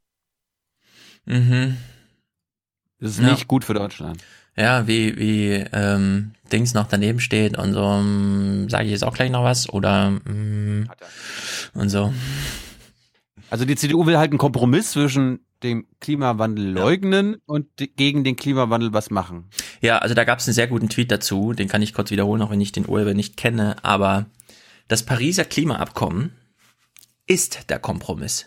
[1.26, 1.76] Mhm.
[2.98, 3.30] Das ist ja.
[3.30, 4.22] nicht gut für Deutschland.
[4.56, 9.14] Ja, wie, wie ähm, Dings noch daneben steht und so, ähm, sage ich jetzt auch
[9.14, 10.88] gleich noch was oder ähm,
[11.74, 12.12] und so.
[13.50, 17.38] Also die CDU will halt einen Kompromiss zwischen dem Klimawandel leugnen ja.
[17.46, 19.48] und gegen den Klimawandel was machen.
[19.80, 22.42] Ja, also da gab es einen sehr guten Tweet dazu, den kann ich kurz wiederholen,
[22.42, 24.26] auch wenn ich den Urheber nicht kenne, aber
[24.88, 26.32] das Pariser Klimaabkommen
[27.26, 28.46] ist der Kompromiss.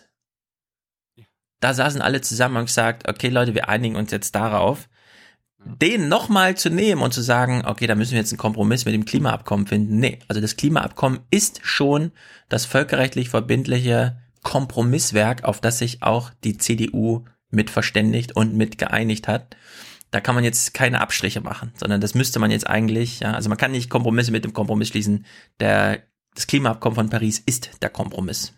[1.66, 4.88] Da saßen alle zusammen und gesagt, okay Leute, wir einigen uns jetzt darauf
[5.64, 8.94] den nochmal zu nehmen und zu sagen, okay, da müssen wir jetzt einen Kompromiss mit
[8.94, 9.98] dem Klimaabkommen finden.
[9.98, 12.12] Nee, also das Klimaabkommen ist schon
[12.48, 19.26] das völkerrechtlich verbindliche Kompromisswerk, auf das sich auch die CDU mit verständigt und mit geeinigt
[19.26, 19.56] hat.
[20.12, 23.48] Da kann man jetzt keine Abstriche machen, sondern das müsste man jetzt eigentlich, ja, also
[23.48, 25.26] man kann nicht Kompromisse mit dem Kompromiss schließen.
[25.58, 28.52] Der, das Klimaabkommen von Paris ist der Kompromiss.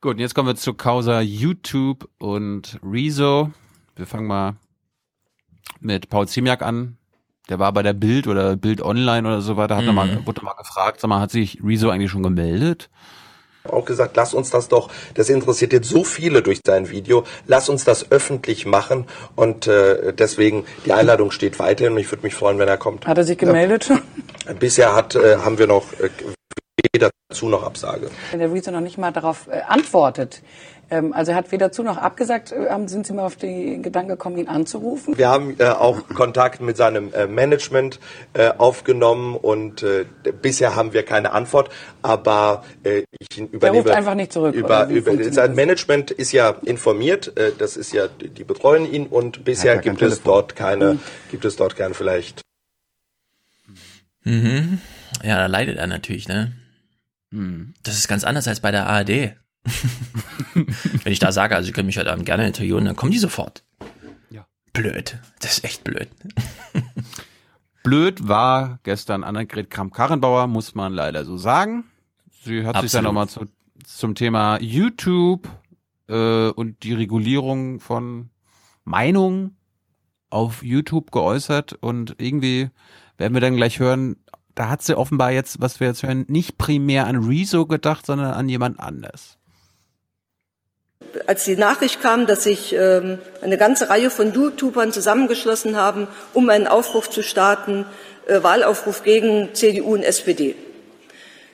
[0.00, 3.50] Gut, und jetzt kommen wir zur Causa YouTube und Rezo.
[3.96, 4.54] Wir fangen mal
[5.80, 6.98] mit Paul Ziemiak an.
[7.48, 9.94] Der war bei der Bild oder Bild Online oder so weiter, hat mhm.
[9.96, 12.90] mal, wurde mal gefragt, sag mal, hat sich Rezo eigentlich schon gemeldet?
[13.64, 17.68] Auch gesagt, lass uns das doch, das interessiert jetzt so viele durch sein Video, lass
[17.68, 19.04] uns das öffentlich machen
[19.34, 23.04] und äh, deswegen, die Einladung steht weiterhin und ich würde mich freuen, wenn er kommt.
[23.04, 24.00] Hat er sich gemeldet schon?
[24.60, 26.08] Bisher hat, äh, haben wir noch äh,
[26.92, 28.10] weder zu noch Absage.
[28.30, 30.42] Wenn der Rezo noch nicht mal darauf äh, antwortet,
[30.90, 34.08] ähm, also er hat weder zu noch abgesagt, äh, sind Sie mal auf den Gedanken
[34.08, 35.18] gekommen, ihn anzurufen?
[35.18, 38.00] Wir haben äh, auch Kontakt mit seinem äh, Management
[38.32, 40.06] äh, aufgenommen und äh,
[40.40, 41.70] bisher haben wir keine Antwort,
[42.02, 43.60] aber ich übernehme...
[43.60, 44.54] Er ruft einfach nicht zurück.
[44.54, 49.76] Über, über, sein Management ist ja informiert, das ist ja, die betreuen ihn und bisher
[49.78, 51.00] gibt es dort keine, hm.
[51.30, 52.42] gibt es dort keine vielleicht
[54.28, 54.78] Mhm.
[55.22, 56.52] Ja, da leidet er natürlich, ne?
[57.30, 57.74] Mhm.
[57.82, 59.36] Das ist ganz anders als bei der ARD.
[60.54, 63.18] Wenn ich da sage, also Sie können mich heute Abend gerne interviewen, dann kommen die
[63.18, 63.64] sofort.
[64.30, 64.46] Ja.
[64.72, 65.18] Blöd.
[65.40, 66.08] Das ist echt blöd.
[67.82, 71.84] Blöd war gestern Annegret Kramp-Karrenbauer, muss man leider so sagen.
[72.44, 73.04] Sie hat sich dann Absolut.
[73.04, 73.46] nochmal zu,
[73.84, 75.48] zum Thema YouTube
[76.08, 78.30] äh, und die Regulierung von
[78.84, 79.56] Meinungen
[80.30, 82.70] auf YouTube geäußert und irgendwie
[83.16, 84.16] werden wir dann gleich hören,
[84.58, 88.32] da hat sie offenbar jetzt, was wir jetzt hören, nicht primär an Rezo gedacht, sondern
[88.32, 89.36] an jemand anders.
[91.28, 96.50] Als die Nachricht kam, dass sich ähm, eine ganze Reihe von YouTubern zusammengeschlossen haben, um
[96.50, 97.86] einen Aufruf zu starten,
[98.26, 100.56] äh, Wahlaufruf gegen CDU und SPD,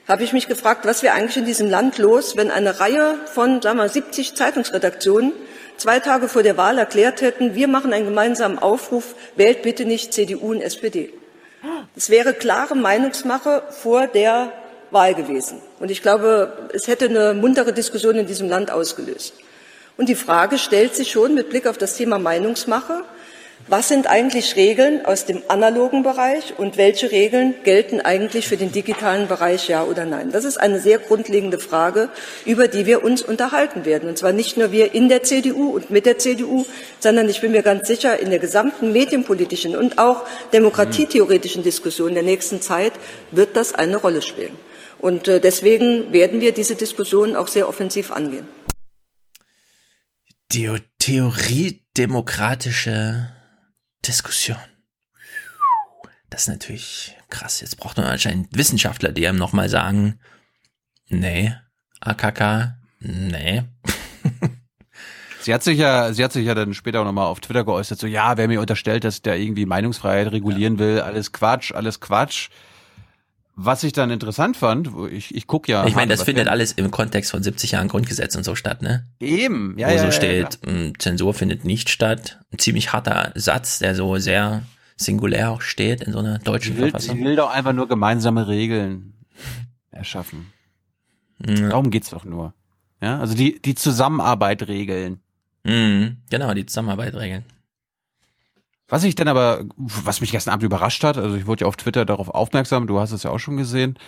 [0.08, 3.60] habe ich mich gefragt, was wäre eigentlich in diesem Land los, wenn eine Reihe von,
[3.60, 5.32] sagen wir, 70 Zeitungsredaktionen
[5.76, 10.14] zwei Tage vor der Wahl erklärt hätten, wir machen einen gemeinsamen Aufruf, wählt bitte nicht
[10.14, 11.12] CDU und SPD.
[11.96, 14.52] Es wäre klare Meinungsmache vor der
[14.90, 15.60] Wahl gewesen.
[15.80, 19.34] Und ich glaube, es hätte eine muntere Diskussion in diesem Land ausgelöst.
[19.96, 23.04] Und die Frage stellt sich schon mit Blick auf das Thema Meinungsmache,
[23.66, 28.72] was sind eigentlich Regeln aus dem analogen Bereich und welche Regeln gelten eigentlich für den
[28.72, 30.30] digitalen Bereich, ja oder nein?
[30.32, 32.10] Das ist eine sehr grundlegende Frage,
[32.44, 34.08] über die wir uns unterhalten werden.
[34.08, 36.66] Und zwar nicht nur wir in der CDU und mit der CDU,
[37.00, 42.22] sondern ich bin mir ganz sicher, in der gesamten medienpolitischen und auch demokratietheoretischen Diskussion der
[42.22, 42.92] nächsten Zeit
[43.30, 44.56] wird das eine Rolle spielen.
[44.98, 48.46] Und äh, deswegen werden wir diese Diskussion auch sehr offensiv angehen.
[50.52, 53.30] Die Theorie demokratische
[54.06, 54.58] Diskussion.
[56.30, 57.60] Das ist natürlich krass.
[57.60, 60.18] Jetzt braucht man anscheinend Wissenschaftler, die einem nochmal sagen,
[61.08, 61.54] nee,
[62.00, 63.62] AKK, nee.
[65.40, 67.98] Sie hat sich ja, sie hat sich ja dann später auch nochmal auf Twitter geäußert,
[67.98, 72.48] so, ja, wer mir unterstellt, dass der irgendwie Meinungsfreiheit regulieren will, alles Quatsch, alles Quatsch.
[73.56, 75.86] Was ich dann interessant fand, ich, ich guck ja.
[75.86, 79.06] Ich meine, das findet alles im Kontext von 70 Jahren Grundgesetz und so statt, ne?
[79.20, 82.40] Eben, ja, Wo ja, so ja, steht, ähm, Zensur findet nicht statt.
[82.52, 84.62] Ein ziemlich harter Satz, der so sehr
[84.96, 87.16] singulär auch steht in so einer deutschen will, Verfassung.
[87.16, 89.14] sie will doch einfach nur gemeinsame Regeln
[89.90, 90.52] erschaffen.
[91.38, 92.54] Darum geht's doch nur.
[93.02, 95.20] Ja, also die, die Zusammenarbeit regeln.
[95.64, 97.44] Mhm, genau, die Zusammenarbeit regeln.
[98.94, 101.74] Was ich dann aber, was mich gestern Abend überrascht hat, also ich wurde ja auf
[101.74, 103.98] Twitter darauf aufmerksam, du hast es ja auch schon gesehen,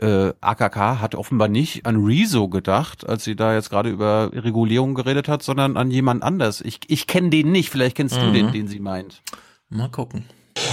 [0.00, 4.94] äh, AKK hat offenbar nicht an Rezo gedacht, als sie da jetzt gerade über Regulierung
[4.96, 6.60] geredet hat, sondern an jemand anders.
[6.60, 8.32] Ich, ich kenne den nicht, vielleicht kennst du Mhm.
[8.32, 9.22] den, den sie meint.
[9.70, 10.24] Mal gucken.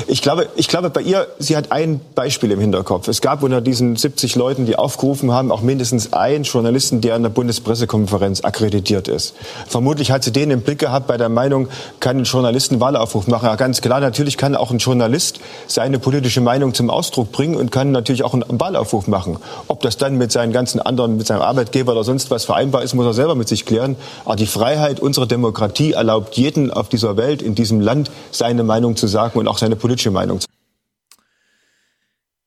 [0.08, 3.08] Ich glaube, ich glaube, bei ihr, sie hat ein Beispiel im Hinterkopf.
[3.08, 7.24] Es gab unter diesen 70 Leuten, die aufgerufen haben, auch mindestens einen Journalisten, der an
[7.24, 9.36] der Bundespressekonferenz akkreditiert ist.
[9.68, 11.68] Vermutlich hat sie den im Blick gehabt bei der Meinung,
[12.00, 13.45] kann ein Journalist einen Wahlaufruf machen.
[13.45, 17.72] Ja, ganz klar, natürlich kann auch ein Journalist seine politische Meinung zum Ausdruck bringen und
[17.72, 19.38] kann natürlich auch einen Wahlaufruf machen.
[19.68, 22.94] Ob das dann mit seinen ganzen anderen, mit seinem Arbeitgeber oder sonst was vereinbar ist,
[22.94, 23.95] muss er selber mit sich klären.
[24.26, 28.95] Aber die Freiheit unserer Demokratie erlaubt jeden auf dieser Welt, in diesem Land, seine Meinung
[28.95, 30.48] zu sagen und auch seine politische Meinung zu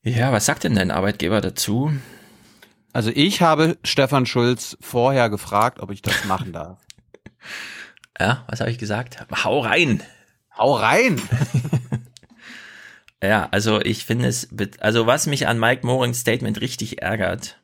[0.03, 1.93] Ja, was sagt denn dein Arbeitgeber dazu?
[2.93, 6.79] Also ich habe Stefan Schulz vorher gefragt, ob ich das machen darf.
[8.21, 9.25] Ja, was habe ich gesagt?
[9.45, 10.03] Hau rein!
[10.57, 11.21] Hau rein!
[13.23, 14.49] ja, also ich finde es,
[14.81, 17.59] also was mich an Mike Morings Statement richtig ärgert,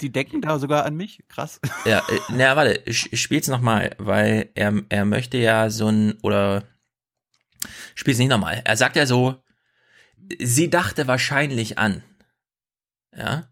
[0.00, 1.60] Die denken da sogar an mich, krass.
[1.84, 6.14] Ja, äh, na, warte, ich, ich spiel's nochmal, weil er, er möchte ja so ein,
[6.22, 6.64] oder
[7.94, 8.62] spiel's nicht nochmal.
[8.64, 9.42] Er sagt ja so,
[10.38, 12.02] sie dachte wahrscheinlich an.
[13.16, 13.48] Ja?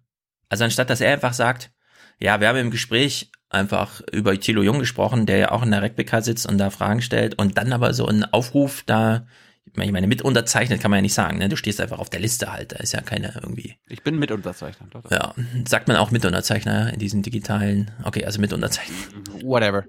[0.48, 1.70] Also anstatt, dass er einfach sagt,
[2.18, 5.82] ja, wir haben im Gespräch einfach über Thilo Jung gesprochen, der ja auch in der
[5.82, 9.26] RecBK sitzt und da Fragen stellt und dann aber so einen Aufruf da,
[9.66, 11.48] ich meine, mit unterzeichnet kann man ja nicht sagen, ne?
[11.48, 13.76] Du stehst einfach auf der Liste halt, da ist ja keine irgendwie.
[13.86, 14.88] Ich bin Mitunterzeichner.
[14.90, 15.10] Doch, doch.
[15.10, 15.34] Ja,
[15.66, 18.96] sagt man auch Mitunterzeichner in diesen digitalen, okay, also Mitunterzeichner.
[19.42, 19.84] Whatever.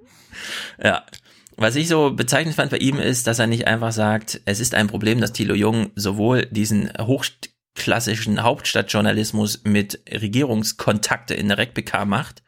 [0.81, 1.05] Ja.
[1.61, 4.73] Was ich so bezeichnend fand bei ihm ist, dass er nicht einfach sagt, es ist
[4.73, 12.43] ein Problem, dass Thilo Jung sowohl diesen hochklassischen Hauptstadtjournalismus mit Regierungskontakte in der RecBK macht.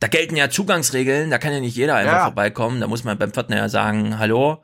[0.00, 2.24] Da gelten ja Zugangsregeln, da kann ja nicht jeder einfach Ja.
[2.24, 2.82] vorbeikommen.
[2.82, 4.62] Da muss man beim Pförtner ja sagen, hallo.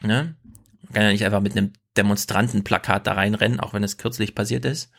[0.00, 0.36] Ne?
[0.82, 4.64] Man kann ja nicht einfach mit einem Demonstrantenplakat da reinrennen, auch wenn es kürzlich passiert
[4.64, 4.92] ist.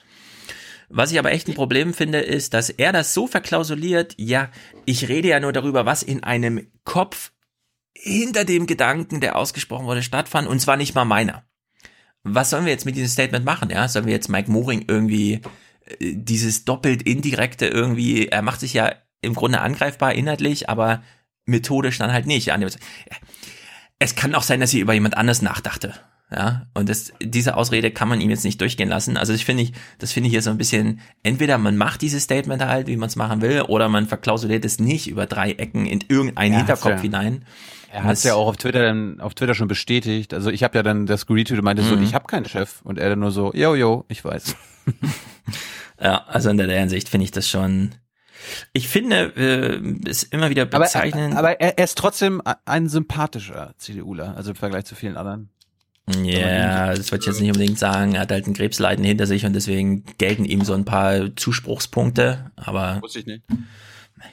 [0.89, 4.49] Was ich aber echt ein Problem finde, ist, dass er das so verklausuliert, ja,
[4.83, 7.31] ich rede ja nur darüber, was in einem Kopf
[7.93, 11.43] hinter dem Gedanken, der ausgesprochen wurde, stattfand, und zwar nicht mal meiner.
[12.23, 13.87] Was sollen wir jetzt mit diesem Statement machen, ja?
[13.87, 15.41] Sollen wir jetzt Mike Moring irgendwie
[15.85, 21.03] äh, dieses doppelt indirekte irgendwie, er macht sich ja im Grunde angreifbar inhaltlich, aber
[21.45, 22.47] methodisch dann halt nicht.
[22.47, 22.57] Ja,
[23.99, 25.93] es kann auch sein, dass sie über jemand anders nachdachte.
[26.31, 29.17] Ja, und das, diese Ausrede kann man ihm jetzt nicht durchgehen lassen.
[29.17, 32.23] Also ich finde ich, das finde ich hier so ein bisschen, entweder man macht dieses
[32.23, 35.87] Statement halt, wie man es machen will, oder man verklausuliert es nicht über drei Ecken
[35.87, 37.01] in irgendeinen Er Hinterkopf ja.
[37.01, 37.45] hinein.
[37.91, 40.33] Er hat es ja auch auf Twitter dann auf Twitter schon bestätigt.
[40.33, 42.03] Also ich habe ja dann das geretweetet und meinte so, Mhm.
[42.03, 44.55] ich habe keinen Chef und er dann nur so, yo yo, ich weiß.
[46.01, 47.91] Ja, also in der Hinsicht finde ich das schon.
[48.71, 51.35] Ich finde, äh, ist immer wieder Aber, bezeichnend.
[51.35, 55.49] aber er, er ist trotzdem ein sympathischer CDUler, also im Vergleich zu vielen anderen.
[56.23, 58.15] Ja, das würde ich jetzt nicht unbedingt sagen.
[58.15, 62.49] Er hat halt ein Krebsleiden hinter sich und deswegen gelten ihm so ein paar Zuspruchspunkte.
[62.55, 63.43] Aber Wusste ich nicht.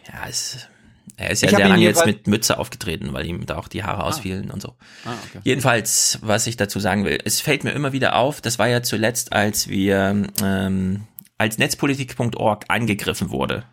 [0.07, 0.69] ja, es,
[1.17, 4.05] er ist ja sehr lange jetzt mit Mütze aufgetreten, weil ihm da auch die Haare
[4.05, 4.75] ausfielen und so.
[5.05, 5.41] Ah, okay.
[5.45, 8.83] Jedenfalls, was ich dazu sagen will, es fällt mir immer wieder auf, das war ja
[8.83, 11.05] zuletzt, als wir ähm,
[11.39, 13.65] als netzpolitik.org angegriffen wurde.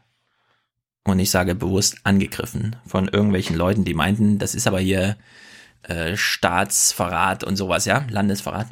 [1.04, 5.18] Und ich sage bewusst angegriffen von irgendwelchen Leuten, die meinten, das ist aber hier
[5.84, 8.68] äh, Staatsverrat und sowas, ja, Landesverrat.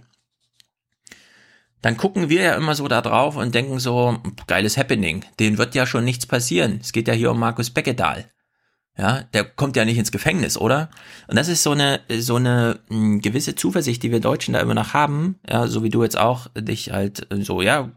[1.82, 4.18] Dann gucken wir ja immer so da drauf und denken so,
[4.48, 6.80] geiles Happening, denen wird ja schon nichts passieren.
[6.80, 8.30] Es geht ja hier um Markus Beckedahl.
[9.02, 10.92] Ja, der kommt ja nicht ins Gefängnis, oder?
[11.28, 14.76] Und das ist so eine, so eine mh, gewisse Zuversicht, die wir Deutschen da immer
[14.76, 17.90] noch haben, ja, so wie du jetzt auch, dich halt äh, so, ja,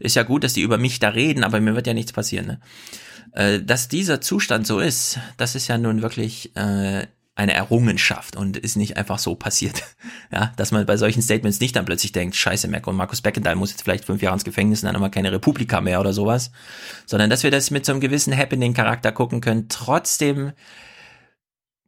[0.00, 2.46] ist ja gut, dass die über mich da reden, aber mir wird ja nichts passieren,
[2.46, 2.60] ne?
[3.34, 7.06] Äh, dass dieser Zustand so ist, das ist ja nun wirklich äh,
[7.38, 9.82] eine Errungenschaft und ist nicht einfach so passiert.
[10.30, 13.56] Ja, dass man bei solchen Statements nicht dann plötzlich denkt, scheiße, Mac und Markus Beckendahl
[13.56, 16.50] muss jetzt vielleicht fünf Jahre ins Gefängnis und dann immer keine Republika mehr oder sowas,
[17.06, 19.70] sondern dass wir das mit so einem gewissen Happening-Charakter gucken können.
[19.70, 20.52] Trotzdem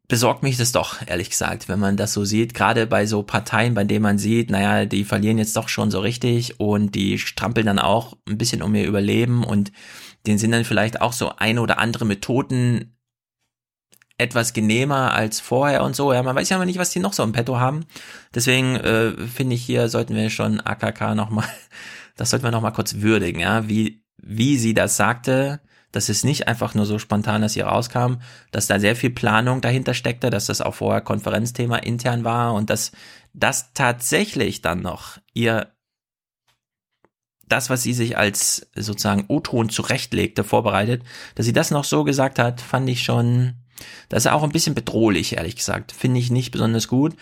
[0.09, 3.75] besorgt mich das doch, ehrlich gesagt, wenn man das so sieht, gerade bei so Parteien,
[3.75, 7.67] bei denen man sieht, naja, die verlieren jetzt doch schon so richtig und die strampeln
[7.67, 9.71] dann auch ein bisschen um ihr Überleben und
[10.27, 12.97] denen sind dann vielleicht auch so ein oder andere Methoden
[14.21, 16.13] etwas genehmer als vorher und so.
[16.13, 17.87] Ja, man weiß ja immer nicht, was die noch so im Petto haben.
[18.35, 21.49] Deswegen äh, finde ich, hier sollten wir schon AKK nochmal,
[22.17, 25.61] das sollten wir nochmal kurz würdigen, ja, wie, wie sie das sagte,
[25.93, 28.21] dass es nicht einfach nur so spontan, dass sie rauskam,
[28.53, 32.71] dass da sehr viel Planung dahinter steckte, dass das auch vorher Konferenzthema intern war und
[32.71, 32.93] dass
[33.33, 35.73] das tatsächlich dann noch ihr
[37.49, 41.03] das, was sie sich als sozusagen O-Ton zurechtlegte, vorbereitet,
[41.35, 43.57] dass sie das noch so gesagt hat, fand ich schon,
[44.09, 45.93] das ist auch ein bisschen bedrohlich, ehrlich gesagt.
[45.93, 47.15] Finde ich nicht besonders gut,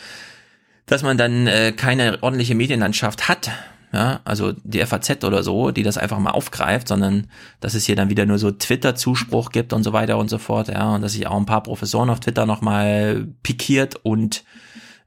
[0.86, 3.50] dass man dann äh, keine ordentliche Medienlandschaft hat,
[3.92, 7.28] ja, also die FAZ oder so, die das einfach mal aufgreift, sondern
[7.60, 10.68] dass es hier dann wieder nur so Twitter-Zuspruch gibt und so weiter und so fort,
[10.68, 14.44] ja, und dass sich auch ein paar Professoren auf Twitter nochmal pikiert und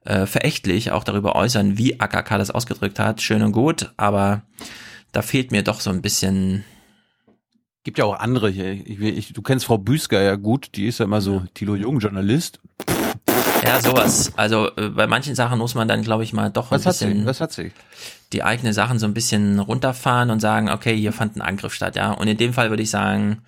[0.04, 4.42] äh, verächtlich auch darüber äußern, wie AKK das ausgedrückt hat, schön und gut, aber
[5.12, 6.64] da fehlt mir doch so ein bisschen
[7.84, 8.72] Gibt ja auch andere hier.
[8.74, 12.00] Ich, ich, du kennst Frau Büsker ja gut, die ist ja immer so Tilo Jung,
[12.00, 12.60] Journalist.
[13.64, 14.34] Ja, sowas.
[14.38, 17.26] Also äh, bei manchen Sachen muss man dann, glaube ich, mal doch Was ein bisschen
[17.26, 17.72] Was hat sie?
[18.34, 21.96] die eigene Sachen so ein bisschen runterfahren und sagen, okay, hier fand ein Angriff statt,
[21.96, 22.12] ja.
[22.12, 23.42] Und in dem Fall würde ich sagen,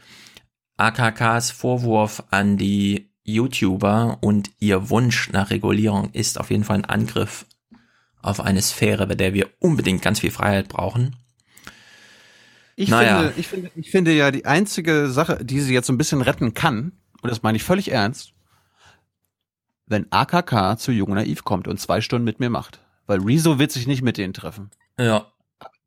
[0.77, 6.85] AKKs Vorwurf an die YouTuber und ihr Wunsch nach Regulierung ist auf jeden Fall ein
[6.85, 7.45] Angriff
[8.21, 11.15] auf eine Sphäre, bei der wir unbedingt ganz viel Freiheit brauchen.
[12.75, 13.19] Ich, Naja.
[13.19, 16.21] finde, ich, finde, ich finde ja, die einzige Sache, die sie jetzt so ein bisschen
[16.21, 18.33] retten kann, und das meine ich völlig ernst,
[19.85, 22.79] wenn AKK zu Jung und Naiv kommt und zwei Stunden mit mir macht.
[23.05, 24.71] Weil Rezo wird sich nicht mit denen treffen.
[24.99, 25.31] Ja.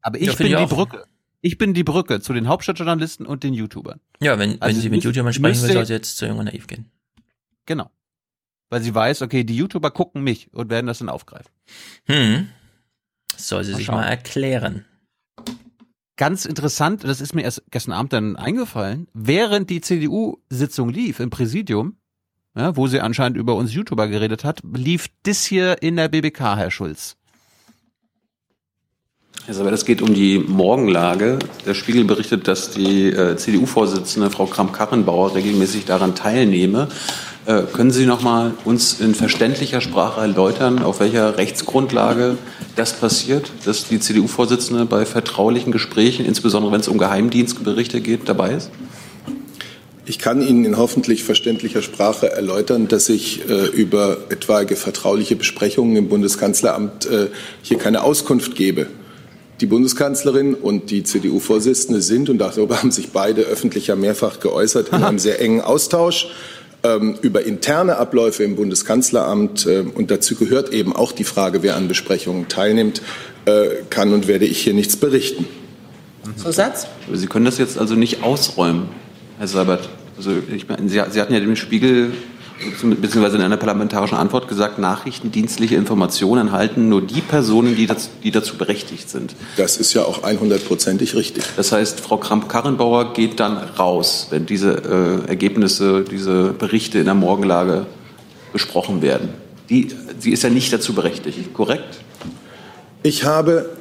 [0.02, 0.76] Aber ich Ja, bin finde die ich auch.
[0.76, 1.06] Brücke.
[1.40, 4.00] Ich bin die Brücke zu den Hauptstadtjournalisten und den YouTubern.
[4.20, 6.44] Ja, wenn, Also wenn sie mit YouTubern sprechen will, soll sie jetzt zu Jung und
[6.46, 6.90] Naiv gehen.
[7.66, 7.90] Genau.
[8.68, 11.50] Weil sie weiß, okay, die YouTuber gucken mich und werden das dann aufgreifen.
[12.06, 12.48] Hm.
[13.36, 13.96] Soll sie Mal sich schauen.
[13.96, 14.84] mal erklären.
[16.16, 21.28] Ganz interessant, das ist mir erst gestern Abend dann eingefallen, während die CDU-Sitzung lief im
[21.28, 21.98] Präsidium,
[22.56, 26.56] ja, wo sie anscheinend über uns YouTuber geredet hat, lief das hier in der BBK,
[26.56, 27.18] Herr Schulz.
[29.44, 31.38] Herr Sabat, es geht um die Morgenlage.
[31.66, 36.88] Der Spiegel berichtet, dass die äh, CDU-Vorsitzende Frau Kramp-Karrenbauer regelmäßig daran teilnehme.
[37.44, 42.38] Äh, können Sie noch mal uns in verständlicher Sprache erläutern, auf welcher Rechtsgrundlage
[42.74, 48.54] das passiert, dass die CDU-Vorsitzende bei vertraulichen Gesprächen, insbesondere wenn es um Geheimdienstberichte geht, dabei
[48.54, 48.70] ist?
[50.08, 55.96] Ich kann Ihnen in hoffentlich verständlicher Sprache erläutern, dass ich äh, über etwaige vertrauliche Besprechungen
[55.96, 57.28] im Bundeskanzleramt äh,
[57.62, 58.86] hier keine Auskunft gebe.
[59.60, 64.90] Die Bundeskanzlerin und die CDU-Vorsitzende sind, und darüber haben sich beide öffentlich ja mehrfach geäußert,
[64.90, 66.28] in einem sehr engen Austausch
[66.82, 69.66] ähm, über interne Abläufe im Bundeskanzleramt.
[69.66, 73.00] Äh, und dazu gehört eben auch die Frage, wer an Besprechungen teilnimmt,
[73.46, 75.46] äh, kann und werde ich hier nichts berichten.
[76.36, 76.86] Zusatz?
[77.06, 78.88] Aber Sie können das jetzt also nicht ausräumen,
[79.38, 79.88] Herr Seibert.
[80.16, 82.12] Also ich meine, Sie, Sie hatten ja dem Spiegel
[82.80, 88.30] beziehungsweise in einer parlamentarischen Antwort gesagt, nachrichtendienstliche Informationen enthalten nur die Personen, die dazu, die
[88.30, 89.34] dazu berechtigt sind.
[89.56, 91.44] Das ist ja auch 100%ig richtig.
[91.56, 97.14] Das heißt, Frau Kramp-Karrenbauer geht dann raus, wenn diese äh, Ergebnisse, diese Berichte in der
[97.14, 97.86] Morgenlage
[98.52, 99.30] besprochen werden.
[99.68, 101.98] Die, sie ist ja nicht dazu berechtigt, korrekt?
[103.02, 103.75] Ich habe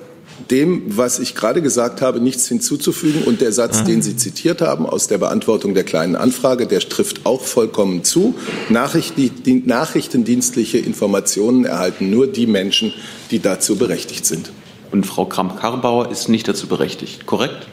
[0.51, 3.23] dem, was ich gerade gesagt habe, nichts hinzuzufügen.
[3.23, 7.25] Und der Satz, den Sie zitiert haben aus der Beantwortung der kleinen Anfrage, der trifft
[7.25, 8.35] auch vollkommen zu.
[8.69, 12.93] Nachrichten, nachrichtendienstliche Informationen erhalten nur die Menschen,
[13.31, 14.51] die dazu berechtigt sind.
[14.91, 17.67] Und Frau Kramp-Karrenbauer ist nicht dazu berechtigt, korrekt?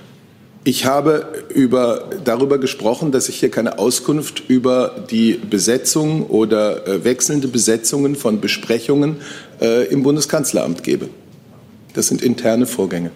[0.64, 7.04] Ich habe über, darüber gesprochen, dass ich hier keine Auskunft über die Besetzung oder äh,
[7.04, 9.16] wechselnde Besetzungen von Besprechungen
[9.60, 11.08] äh, im Bundeskanzleramt gebe.
[11.94, 13.10] Das sind interne Vorgänge.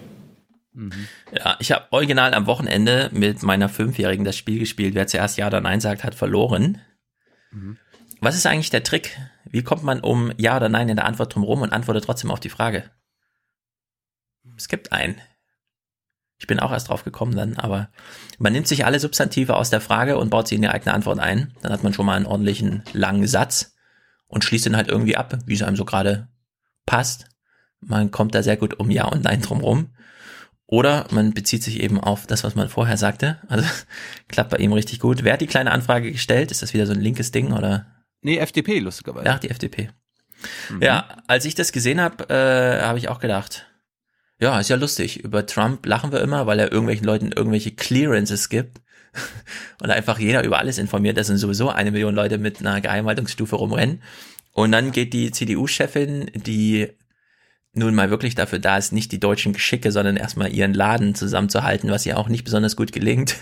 [1.31, 4.93] Ja, ich habe original am Wochenende mit meiner Fünfjährigen das Spiel gespielt.
[4.93, 6.79] Wer zuerst Ja oder Nein sagt, hat verloren.
[7.51, 7.77] Mhm.
[8.21, 9.17] Was ist eigentlich der Trick?
[9.45, 12.39] Wie kommt man um Ja oder Nein in der Antwort drumherum und antwortet trotzdem auf
[12.39, 12.91] die Frage?
[14.55, 15.19] Es gibt einen.
[16.39, 17.89] Ich bin auch erst drauf gekommen dann, aber
[18.37, 21.19] man nimmt sich alle Substantive aus der Frage und baut sie in die eigene Antwort
[21.19, 21.55] ein.
[21.63, 23.75] Dann hat man schon mal einen ordentlichen langen Satz
[24.27, 26.27] und schließt ihn halt irgendwie ab, wie es einem so gerade
[26.85, 27.29] passt.
[27.79, 29.89] Man kommt da sehr gut um Ja und Nein drumrum.
[30.65, 33.39] Oder man bezieht sich eben auf das, was man vorher sagte.
[33.47, 33.65] Also
[34.27, 35.23] klappt bei ihm richtig gut.
[35.23, 36.51] Wer hat die kleine Anfrage gestellt?
[36.51, 37.85] Ist das wieder so ein linkes Ding oder?
[38.21, 39.25] Nee, FDP, lustigerweise.
[39.25, 39.89] Ja, die FDP.
[40.69, 40.81] Mhm.
[40.81, 43.67] Ja, als ich das gesehen habe, äh, habe ich auch gedacht,
[44.39, 45.23] ja, ist ja lustig.
[45.23, 48.81] Über Trump lachen wir immer, weil er irgendwelchen Leuten irgendwelche Clearances gibt.
[49.81, 51.17] Und einfach jeder über alles informiert.
[51.17, 54.03] Das sind sowieso eine Million Leute mit einer Geheimhaltungsstufe rumrennen.
[54.51, 56.89] Und dann geht die CDU-Chefin, die
[57.77, 61.89] nun mal wirklich dafür da ist, nicht die deutschen Geschicke, sondern erstmal ihren Laden zusammenzuhalten,
[61.89, 63.35] was ihr auch nicht besonders gut gelingt.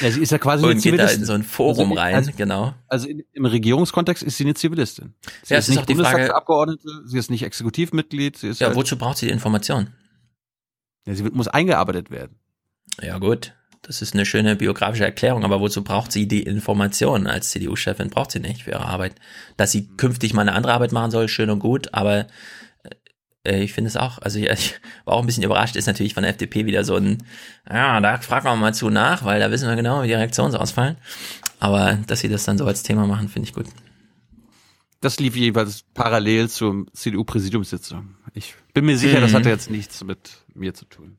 [0.00, 2.30] Ja, sie ist ja quasi und geht da in so ein Forum also, rein, also,
[2.34, 2.74] genau.
[2.88, 5.12] Also im Regierungskontext ist sie eine Zivilistin.
[5.42, 8.96] Sie Ja, ist ist nicht Bundestagsabgeordnete, sie ist nicht Exekutivmitglied, sie ist Ja, halt, wozu
[8.96, 9.88] braucht sie die Information?
[11.06, 12.36] ja, sie wird, muss eingearbeitet werden.
[13.02, 13.52] Ja, gut.
[13.82, 18.08] Das ist eine schöne biografische Erklärung, aber wozu braucht sie die Information als CDU-Chefin?
[18.08, 19.16] Braucht sie nicht für ihre Arbeit.
[19.58, 22.26] Dass sie künftig mal eine andere Arbeit machen soll, schön und gut, aber
[23.44, 24.74] ich finde es auch, also ich, ich
[25.04, 27.22] war auch ein bisschen überrascht, ist natürlich von der FDP wieder so ein,
[27.70, 30.50] ja, da fragen wir mal zu nach, weil da wissen wir genau, wie die Reaktionen
[30.52, 30.96] so ausfallen.
[31.60, 33.66] Aber dass sie das dann so als Thema machen, finde ich gut.
[35.00, 38.14] Das lief jeweils parallel zur CDU-Präsidiumssitzung.
[38.32, 39.36] Ich bin mir sicher, das Mhm.
[39.36, 40.18] hatte jetzt nichts mit
[40.54, 41.16] mir zu tun.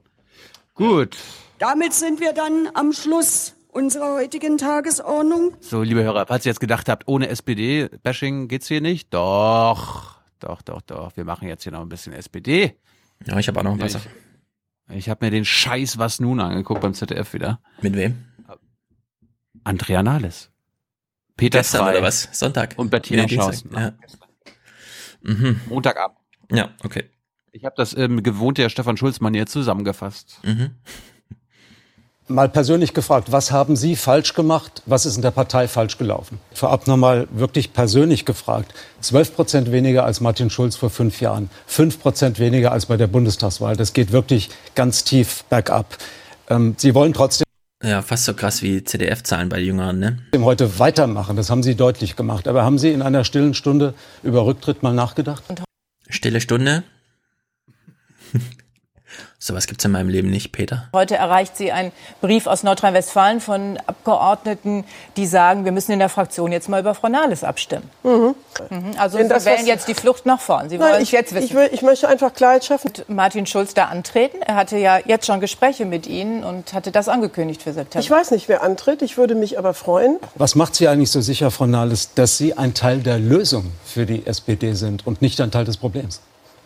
[0.74, 1.16] Gut.
[1.60, 5.54] Damit sind wir dann am Schluss unserer heutigen Tagesordnung.
[5.62, 10.62] So, liebe Hörer, falls ihr jetzt gedacht habt, ohne SPD-Bashing geht's hier nicht, doch, doch,
[10.62, 11.16] doch, doch.
[11.18, 12.78] Wir machen jetzt hier noch ein bisschen SPD.
[13.26, 14.12] Ja, ich habe auch noch ein paar Ich, Sachen.
[14.90, 17.60] ich habe mir den Scheiß Was nun angeguckt beim ZDF wieder.
[17.82, 18.26] Mit wem?
[19.64, 20.52] Andrea Nahles.
[21.38, 22.30] Peter Gestern Frey oder was?
[22.32, 22.76] Sonntag?
[22.78, 23.72] und Bettina Schausen.
[23.74, 23.94] Ja.
[25.22, 25.60] Mhm.
[25.68, 26.18] Montagabend.
[26.52, 27.10] Ja, okay.
[27.52, 30.40] Ich habe das ähm, gewohnte ja Stefan Schulz-Manier zusammengefasst.
[30.44, 30.76] Mhm.
[32.28, 34.82] Mal persönlich gefragt, was haben Sie falsch gemacht?
[34.88, 36.40] Was ist in der Partei falsch gelaufen?
[36.54, 38.74] Vorab nochmal wirklich persönlich gefragt.
[39.02, 41.52] 12 Prozent weniger als Martin Schulz vor fünf Jahren.
[41.68, 43.76] 5 Prozent weniger als bei der Bundestagswahl.
[43.76, 45.98] Das geht wirklich ganz tief bergab.
[46.50, 47.46] Ähm, Sie wollen trotzdem
[47.84, 50.18] Ja, fast so krass wie CDF-Zahlen bei Jüngeren, ne?
[50.40, 51.36] heute weitermachen.
[51.38, 52.48] Das haben Sie deutlich gemacht.
[52.48, 55.44] Aber haben Sie in einer stillen Stunde über Rücktritt mal nachgedacht?
[56.10, 56.84] Stille Stunde.
[59.46, 60.88] Sowas gibt's in meinem Leben nicht, Peter.
[60.92, 64.86] Heute erreicht Sie ein Brief aus Nordrhein-Westfalen von Abgeordneten,
[65.18, 67.88] die sagen, wir müssen in der Fraktion jetzt mal über Frau Nahles abstimmen.
[68.02, 68.34] Mhm.
[68.98, 70.70] Also Denn Sie das, wählen jetzt die Flucht nach vorn.
[70.70, 71.46] Sie Nein, wollen ich, es jetzt wissen.
[71.46, 72.90] Ich, will, ich möchte einfach Klarheit schaffen.
[73.08, 74.42] Martin Schulz da antreten?
[74.42, 78.04] Er hatte ja jetzt schon Gespräche mit Ihnen und hatte das angekündigt für September.
[78.04, 79.04] Ich weiß nicht, wer antritt.
[79.04, 80.18] Ich würde mich aber freuen.
[80.34, 84.08] Was macht Sie eigentlich so sicher, Frau Nahles, dass Sie ein Teil der Lösung für
[84.08, 86.20] die SPD sind und nicht ein Teil des Problems?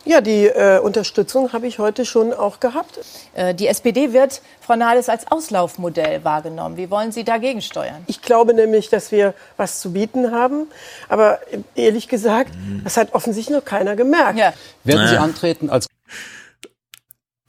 [0.06, 2.98] Ja, die äh, Unterstützung habe ich heute schon auch gehabt.
[3.34, 6.76] Äh, Die SPD wird Frau Nahles als Auslaufmodell wahrgenommen.
[6.78, 8.02] Wie wollen Sie dagegen steuern?
[8.06, 10.68] Ich glaube nämlich, dass wir was zu bieten haben.
[11.08, 14.38] Aber äh, ehrlich gesagt, das hat offensichtlich noch keiner gemerkt.
[14.38, 14.54] Werden
[14.84, 15.20] Sie Naja.
[15.20, 15.86] antreten als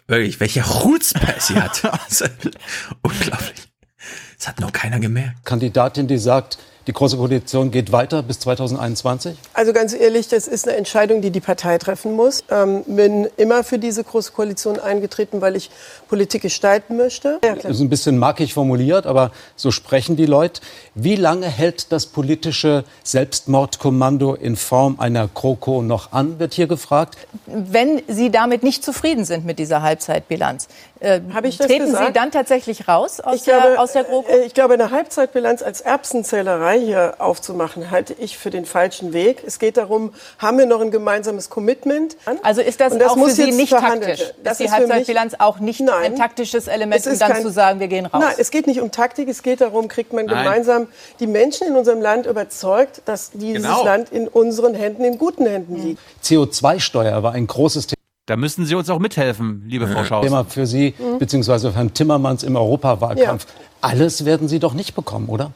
[0.07, 1.81] Wirklich, welcher Chutzpe sie hat.
[3.01, 3.71] Unglaublich.
[4.37, 5.45] Das hat noch keiner gemerkt.
[5.45, 9.37] Kandidatin, die sagt, die Große Koalition geht weiter bis 2021?
[9.53, 12.43] Also ganz ehrlich, das ist eine Entscheidung, die die Partei treffen muss.
[12.49, 15.69] Ähm, bin immer für diese große Koalition eingetreten, weil ich
[16.07, 17.39] Politik gestalten möchte.
[17.43, 20.61] Ja, Das ist ein bisschen markig formuliert, aber so sprechen die Leute.
[20.95, 27.17] Wie lange hält das politische Selbstmordkommando in Form einer Kroko noch an, wird hier gefragt.
[27.45, 30.67] Wenn Sie damit nicht zufrieden sind mit dieser Halbzeitbilanz,
[31.01, 32.05] Äh, Habe ich das treten gesagt?
[32.07, 34.29] Sie dann tatsächlich raus aus, Ich glaube, der, aus der GroKo?
[34.31, 39.43] äh, ich glaube, eine Halbzeitbilanz als Erbsenzählerei hier aufzumachen, halte ich für den falschen Weg.
[39.43, 42.15] Es geht darum, haben wir noch ein gemeinsames Commitment?
[42.43, 44.27] Also ist das, das auch muss für Sie nicht verhandelt taktisch?
[44.29, 47.31] ist Das die ist für mich- Halbzeitbilanz auch nicht ein taktisches Element, Es um dann
[47.31, 48.21] kein- zu sagen, wir gehen raus?
[48.23, 50.43] Nein, es geht nicht um Taktik, es geht darum, kriegt man Nein.
[50.43, 50.87] gemeinsam
[51.19, 53.83] die Menschen in unserem Land überzeugt, dass dieses Genau.
[53.83, 55.99] Land in unseren Händen, in guten Händen liegt.
[56.23, 57.95] CO2-Steuer war ein großes Thema.
[58.31, 60.23] Da müssen Sie uns auch mithelfen, liebe Frau Schaus.
[60.23, 61.19] Thema für Sie, Mhm.
[61.19, 63.45] beziehungsweise Herrn Timmermans im Europawahlkampf.
[63.81, 65.51] Alles werden Sie doch nicht bekommen, oder?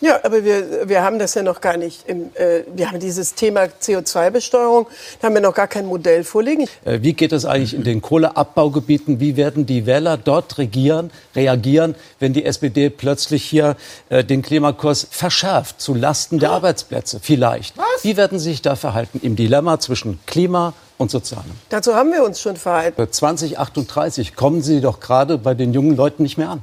[0.00, 2.08] Ja, aber wir, wir haben das ja noch gar nicht.
[2.08, 4.86] Im, äh, wir haben dieses Thema CO2-Besteuerung,
[5.20, 6.66] da haben wir noch gar kein Modell vorliegen.
[6.84, 9.18] Äh, Wie geht es eigentlich in den Kohleabbaugebieten?
[9.18, 13.76] Wie werden die Wähler dort regieren, reagieren, wenn die SPD plötzlich hier
[14.08, 17.18] äh, den Klimakurs verschärft zu Lasten der Arbeitsplätze?
[17.20, 17.74] Vielleicht.
[18.02, 21.50] Wie werden Sie sich da verhalten im Dilemma zwischen Klima und Sozialem?
[21.70, 22.94] Dazu haben wir uns schon verhalten.
[22.96, 26.62] Für 2038 kommen Sie doch gerade bei den jungen Leuten nicht mehr an.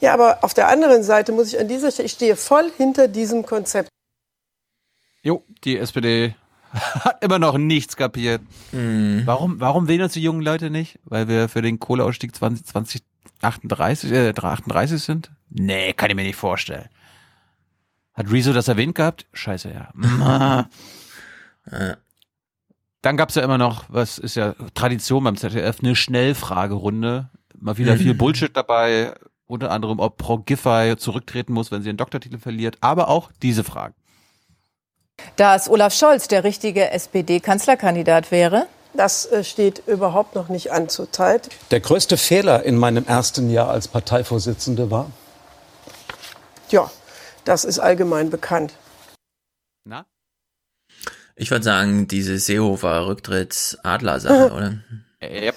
[0.00, 3.08] Ja, aber auf der anderen Seite muss ich an dieser Stelle, ich stehe voll hinter
[3.08, 3.88] diesem Konzept.
[5.22, 6.34] Jo, die SPD
[6.72, 8.40] hat immer noch nichts kapiert.
[8.72, 10.98] Warum, warum wählen uns die jungen Leute nicht?
[11.04, 15.30] Weil wir für den Kohleausstieg 20, 2038, äh, 38 sind?
[15.50, 16.88] Nee, kann ich mir nicht vorstellen.
[18.14, 19.26] Hat Rezo das erwähnt gehabt?
[19.32, 19.90] Scheiße, ja.
[23.02, 27.30] Dann gab's ja immer noch, was ist ja Tradition beim ZDF, eine Schnellfragerunde.
[27.58, 29.14] Mal wieder viel Bullshit dabei,
[29.50, 33.64] unter anderem, ob Frau Giffey zurücktreten muss, wenn sie einen Doktortitel verliert, aber auch diese
[33.64, 33.94] Fragen.
[35.36, 38.66] Dass Olaf Scholz der richtige SPD-Kanzlerkandidat wäre?
[38.94, 41.48] Das äh, steht überhaupt noch nicht an zurzeit.
[41.70, 45.10] Der größte Fehler in meinem ersten Jahr als Parteivorsitzende war?
[46.70, 46.90] Ja,
[47.44, 48.74] das ist allgemein bekannt.
[49.84, 50.06] Na?
[51.36, 54.78] Ich würde sagen, diese Seehofer Rücktritts-Adler-Sache, oder?
[55.22, 55.54] Yep.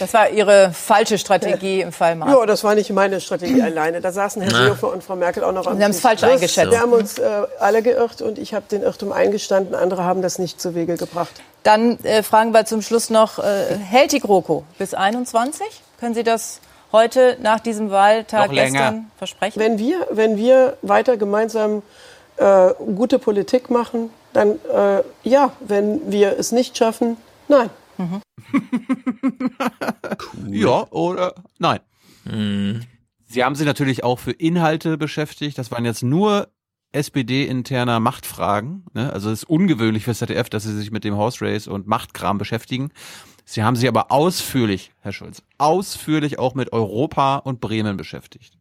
[0.00, 2.30] Das war Ihre falsche Strategie im Fall Mark.
[2.30, 4.00] Ja, das war nicht meine Strategie alleine.
[4.00, 4.50] Da saßen Herr.
[4.50, 6.02] Seehofer und Frau Merkel auch noch am Sie haben's Tisch.
[6.02, 6.70] falsch Das- eingeschätzt.
[6.72, 7.28] Wir haben uns äh,
[7.60, 9.74] alle geirrt und ich habe den Irrtum eingestanden.
[9.74, 11.30] Andere haben das nicht zu Wege gebracht.
[11.62, 15.66] Dann äh, fragen wir zum Schluss noch, äh, hält die GroKo bis 21?
[16.00, 16.60] Können Sie das
[16.92, 18.70] heute nach diesem Wahltag Noch länger.
[18.80, 19.60] gestern versprechen?
[19.60, 21.82] Wenn wir, wenn wir weiter gemeinsam
[22.38, 25.52] äh, gute Politik machen, dann äh, ja.
[25.60, 27.16] Wenn wir es nicht schaffen,
[27.48, 27.68] nein.
[30.48, 31.80] Ja, oder nein.
[33.26, 35.58] Sie haben sich natürlich auch für Inhalte beschäftigt.
[35.58, 36.48] Das waren jetzt nur
[36.92, 38.84] SPD-interner Machtfragen.
[38.92, 39.12] Ne?
[39.12, 42.38] Also es ist ungewöhnlich für ZDF, dass sie sich mit dem House Race und Machtkram
[42.38, 42.90] beschäftigen.
[43.44, 48.59] Sie haben sich aber ausführlich, Herr Schulz, ausführlich auch mit Europa und Bremen beschäftigt.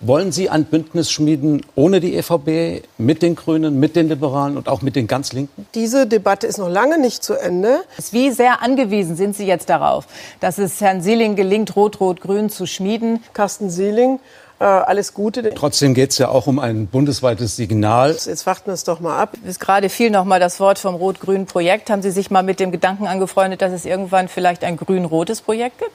[0.00, 4.68] Wollen Sie ein Bündnis schmieden ohne die EVP, mit den Grünen, mit den Liberalen und
[4.68, 5.66] auch mit den ganz Linken?
[5.74, 7.80] Diese Debatte ist noch lange nicht zu Ende.
[8.12, 10.06] Wie sehr angewiesen sind Sie jetzt darauf,
[10.40, 13.22] dass es Herrn Seeling gelingt, Rot-Rot-Grün zu schmieden?
[13.34, 14.20] Carsten Seeling,
[14.60, 15.52] äh, alles Gute.
[15.54, 18.12] Trotzdem geht es ja auch um ein bundesweites Signal.
[18.12, 19.34] Jetzt warten wir es doch mal ab.
[19.44, 21.90] Es gerade fiel noch mal das Wort vom rot-grünen Projekt.
[21.90, 25.78] Haben Sie sich mal mit dem Gedanken angefreundet, dass es irgendwann vielleicht ein grün-rotes Projekt
[25.78, 25.90] gibt?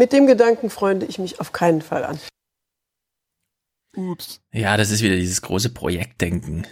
[0.00, 2.18] Mit dem Gedanken freunde ich mich auf keinen Fall an.
[3.94, 4.40] Ups.
[4.50, 6.66] Ja, das ist wieder dieses große Projektdenken.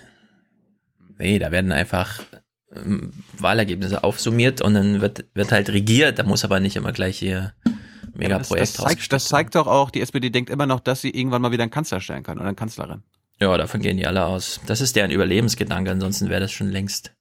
[1.19, 2.23] Nee, da werden einfach
[2.75, 6.19] ähm, Wahlergebnisse aufsummiert und dann wird, wird halt regiert.
[6.19, 7.53] Da muss aber nicht immer gleich hier
[8.15, 11.03] mega Das, das, Projekt zeigt, das zeigt doch auch, die SPD denkt immer noch, dass
[11.03, 13.03] sie irgendwann mal wieder einen Kanzler stellen kann oder eine Kanzlerin.
[13.39, 14.63] Ja, davon gehen die alle aus.
[14.65, 17.13] Das ist deren Überlebensgedanke, ansonsten wäre das schon längst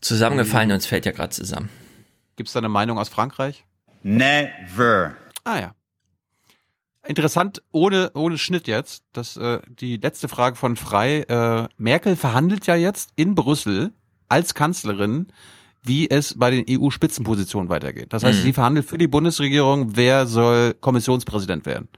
[0.00, 1.68] zusammengefallen und es fällt ja gerade zusammen.
[2.34, 3.64] Gibt es da eine Meinung aus Frankreich?
[4.06, 5.16] Never.
[5.42, 5.74] Ah ja.
[7.04, 11.22] Interessant, ohne, ohne Schnitt jetzt, dass äh, die letzte Frage von Frei.
[11.22, 13.92] Äh, Merkel verhandelt ja jetzt in Brüssel
[14.28, 15.26] als Kanzlerin,
[15.82, 18.12] wie es bei den EU-Spitzenpositionen weitergeht.
[18.12, 18.42] Das heißt, Mhm.
[18.44, 21.88] sie verhandelt für die Bundesregierung, wer soll Kommissionspräsident werden.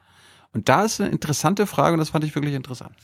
[0.52, 2.94] Und da ist eine interessante Frage und das fand ich wirklich interessant.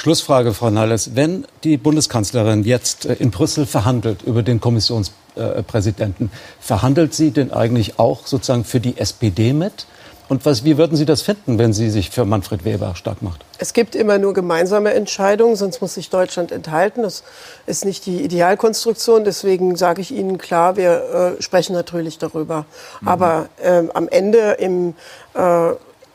[0.00, 1.14] Schlussfrage, Frau Nalles.
[1.14, 7.98] Wenn die Bundeskanzlerin jetzt äh, in Brüssel verhandelt über den Kommissionspräsidenten, verhandelt sie denn eigentlich
[7.98, 9.84] auch sozusagen für die SPD mit?
[10.30, 13.44] Und was, wie würden Sie das finden, wenn sie sich für Manfred Weber stark macht?
[13.58, 17.02] Es gibt immer nur gemeinsame Entscheidungen, sonst muss sich Deutschland enthalten.
[17.02, 17.22] Das
[17.66, 19.24] ist nicht die Idealkonstruktion.
[19.24, 22.64] Deswegen sage ich Ihnen klar, wir äh, sprechen natürlich darüber.
[23.04, 24.94] Aber ähm, am Ende im,
[25.34, 25.70] äh,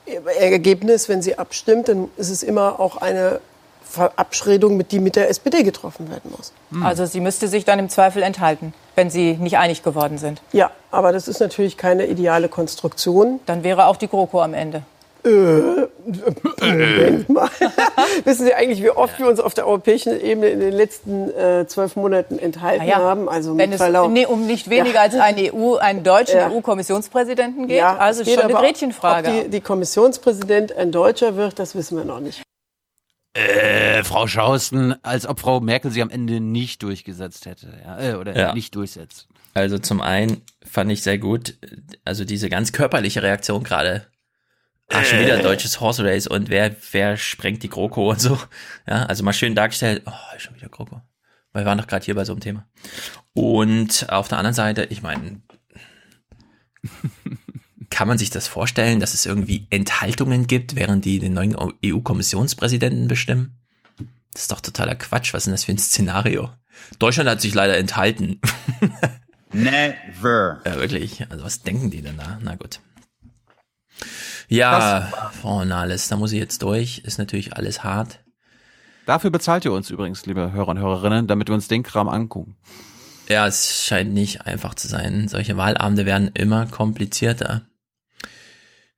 [0.05, 3.41] im Ergebnis, wenn sie abstimmt, dann ist es immer auch eine
[3.85, 6.51] Verabredung, mit die mit der SPD getroffen werden muss.
[6.83, 10.41] Also sie müsste sich dann im Zweifel enthalten, wenn sie nicht einig geworden sind.
[10.51, 13.39] Ja, aber das ist natürlich keine ideale Konstruktion.
[13.45, 14.83] Dann wäre auch die GroKo am Ende.
[15.23, 15.29] Äh,
[16.61, 17.49] Moment mal.
[18.25, 21.65] Wissen Sie eigentlich, wie oft wir uns auf der europäischen Ebene in den letzten äh,
[21.67, 23.27] zwölf Monaten enthalten Ja, haben?
[23.27, 24.11] Also Wenn mit es Verlaub.
[24.11, 25.01] nee, um nicht weniger Ja.
[25.01, 26.49] als einen EU, einen deutschen Ja.
[26.51, 29.29] EU-Kommissionspräsidenten geht, also geht schon eine Gretchenfrage.
[29.29, 32.43] Ob die, die Kommissionspräsident ein Deutscher wird, das wissen wir noch nicht.
[33.35, 38.13] Äh, Frau Schausten, als ob Frau Merkel sie am Ende nicht durchgesetzt hätte, ja, äh,
[38.15, 38.53] oder Ja.
[38.53, 39.27] nicht durchsetzt.
[39.53, 41.55] Also zum einen fand ich sehr gut,
[42.05, 44.07] also diese ganz körperliche Reaktion gerade.
[44.89, 48.39] Ach, schon wieder ein deutsches Horse Race und wer, wer sprengt die GroKo und so.
[48.87, 51.01] Ja, also mal schön dargestellt, oh, schon wieder GroKo.
[51.51, 52.67] Weil wir waren doch gerade hier bei so einem Thema.
[53.33, 55.41] Und auf der anderen Seite, ich meine,
[57.95, 63.07] kann man sich das vorstellen, dass es irgendwie Enthaltungen gibt, während die den neuen EU-Kommissionspräsidenten
[63.07, 63.57] bestimmen?
[64.33, 65.33] Das ist doch totaler Quatsch.
[65.33, 66.49] Was ist denn das für ein Szenario?
[66.99, 68.41] Deutschland hat sich leider enthalten.
[69.53, 70.59] Never.
[70.65, 71.25] Ja, wirklich.
[71.31, 72.37] Also was denken die denn da?
[72.43, 72.81] Na gut.
[74.49, 76.97] Ja, Frau Nahles, da muss ich jetzt durch.
[77.05, 78.19] Ist natürlich alles hart.
[79.05, 82.57] Dafür bezahlt ihr uns übrigens, liebe Hörer und Hörerinnen, damit wir uns den Kram angucken.
[83.29, 85.29] Ja, es scheint nicht einfach zu sein.
[85.29, 87.61] Solche Wahlabende werden immer komplizierter.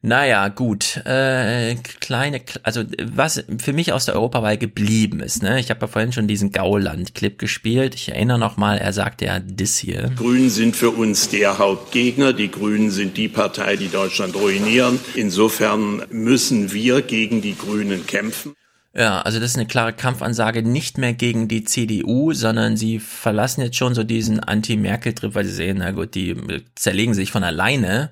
[0.03, 0.97] Naja, gut.
[1.05, 5.59] Äh, kleine, also was für mich aus der Europawahl geblieben ist, ne?
[5.59, 7.95] Ich habe ja vorhin schon diesen Gauland-Clip gespielt.
[7.95, 10.11] Ich erinnere noch mal, er sagte ja das hier.
[10.15, 12.33] Grünen sind für uns der Hauptgegner.
[12.33, 14.99] Die Grünen sind die Partei, die Deutschland ruinieren.
[15.15, 18.53] Insofern müssen wir gegen die Grünen kämpfen.
[18.97, 23.61] Ja, also das ist eine klare Kampfansage nicht mehr gegen die CDU, sondern sie verlassen
[23.61, 26.35] jetzt schon so diesen Anti-Merkel-Trip, weil sie sehen, na gut, die
[26.73, 28.09] zerlegen sich von alleine,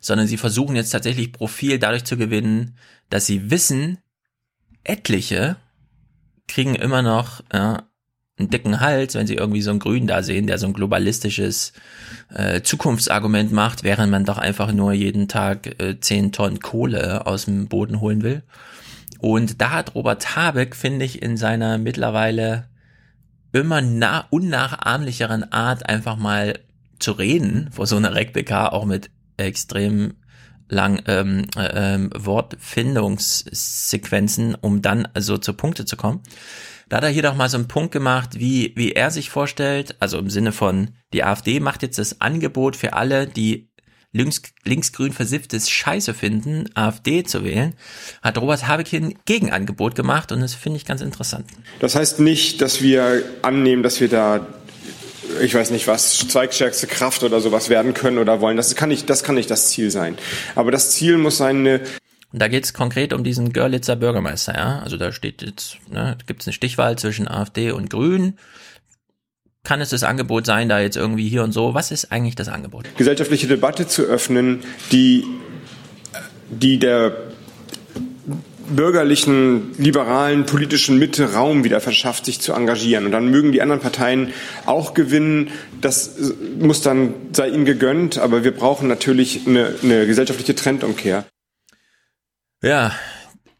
[0.00, 2.76] sondern sie versuchen jetzt tatsächlich Profil dadurch zu gewinnen,
[3.10, 3.98] dass sie wissen,
[4.82, 5.54] etliche
[6.48, 7.84] kriegen immer noch ja,
[8.36, 11.74] einen dicken Hals, wenn sie irgendwie so einen Grün da sehen, der so ein globalistisches
[12.34, 17.44] äh, Zukunftsargument macht, während man doch einfach nur jeden Tag äh, 10 Tonnen Kohle aus
[17.44, 18.42] dem Boden holen will.
[19.24, 22.68] Und da hat Robert Habeck, finde ich, in seiner mittlerweile
[23.52, 26.58] immer nah unnachahmlicheren Art einfach mal
[26.98, 30.16] zu reden vor so einer RecBK, auch mit extrem
[30.68, 36.20] lang ähm, äh, ähm, Wortfindungssequenzen, um dann also zu Punkte zu kommen.
[36.90, 39.96] Da hat er hier doch mal so einen Punkt gemacht, wie, wie er sich vorstellt,
[40.00, 43.70] also im Sinne von, die AfD macht jetzt das Angebot für alle, die
[44.14, 47.74] links, linksgrün versifftes Scheiße finden, AfD zu wählen,
[48.22, 51.46] hat Robert Habeck hier ein Gegenangebot gemacht und das finde ich ganz interessant.
[51.80, 54.46] Das heißt nicht, dass wir annehmen, dass wir da,
[55.42, 58.56] ich weiß nicht was, zweigstärkste Kraft oder sowas werden können oder wollen.
[58.56, 60.16] Das kann nicht, das kann nicht das Ziel sein.
[60.54, 61.80] Aber das Ziel muss sein, eine
[62.32, 64.78] Und da geht es konkret um diesen Görlitzer Bürgermeister, ja.
[64.78, 68.38] Also da steht jetzt, ne, gibt es eine Stichwahl zwischen AfD und Grünen.
[69.64, 71.74] Kann es das Angebot sein, da jetzt irgendwie hier und so?
[71.74, 72.86] Was ist eigentlich das Angebot?
[72.96, 74.60] gesellschaftliche Debatte zu öffnen,
[74.92, 75.24] die,
[76.50, 77.16] die der
[78.68, 83.06] bürgerlichen, liberalen, politischen Mitte Raum wieder verschafft, sich zu engagieren.
[83.06, 84.32] Und dann mögen die anderen Parteien
[84.66, 85.50] auch gewinnen.
[85.80, 86.16] Das
[86.58, 88.18] muss dann, sei ihnen gegönnt.
[88.18, 91.24] Aber wir brauchen natürlich eine, eine gesellschaftliche Trendumkehr.
[92.62, 92.92] Ja,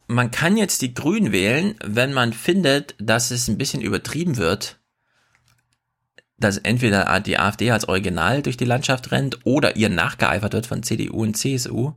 [0.07, 4.79] man kann jetzt die Grünen wählen, wenn man findet, dass es ein bisschen übertrieben wird,
[6.39, 10.83] dass entweder die AfD als Original durch die Landschaft rennt oder ihr nachgeeifert wird von
[10.83, 11.93] CDU und CSU,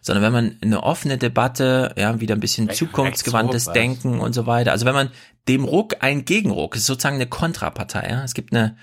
[0.00, 4.02] sondern wenn man eine offene Debatte, ja, wieder ein bisschen zukunftsgewandtes Rechtsruck, was?
[4.02, 5.10] Denken und so weiter, also wenn man
[5.48, 8.76] dem Ruck einen Gegenruck, ist sozusagen eine Kontrapartei, ja, es gibt eine,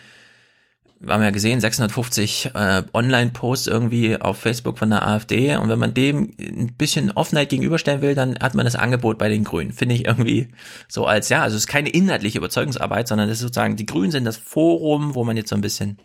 [1.00, 5.77] wir haben ja gesehen, 650 äh, Online-Posts irgendwie auf Facebook von der AfD und wenn
[5.77, 9.74] man dem ein bisschen Offenheit gegenüberstellen will, dann hat man das Angebot bei den Grünen.
[9.74, 10.48] Finde ich irgendwie
[10.88, 14.11] so als, ja, also es ist keine inhaltliche Überzeugungsarbeit, sondern das ist sozusagen, die Grünen
[14.11, 16.00] sind das Forum, wo man jetzt so ein bisschen,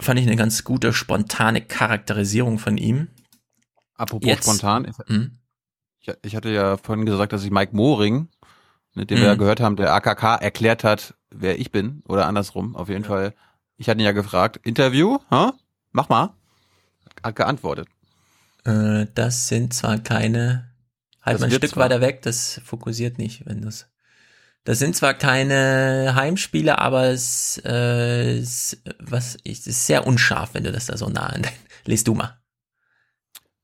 [0.00, 3.08] fand ich eine ganz gute, spontane Charakterisierung von ihm.
[3.96, 5.38] Apropos Jetzt- spontan, ich, Hm?
[6.00, 8.28] ich, ich hatte ja vorhin gesagt, dass ich Mike Moring,
[8.94, 9.28] mit dem wir Mhm.
[9.30, 13.34] ja gehört haben, der AKK erklärt hat, wer ich bin, oder andersrum, auf jeden Fall.
[13.76, 15.50] Ich hatte ihn ja gefragt, Interview, hä?
[15.92, 16.34] mach mal.
[17.22, 17.88] Hat geantwortet.
[18.64, 20.70] Äh, das sind zwar keine,
[21.22, 21.84] halt Das mal ein Stück zwar.
[21.84, 23.88] weiter weg, das fokussiert nicht, wenn das.
[24.64, 30.64] Das sind zwar keine Heimspiele, aber es, äh, es was, es ist sehr unscharf, wenn
[30.64, 31.42] du das da so nah an
[31.84, 32.38] Lies du mal.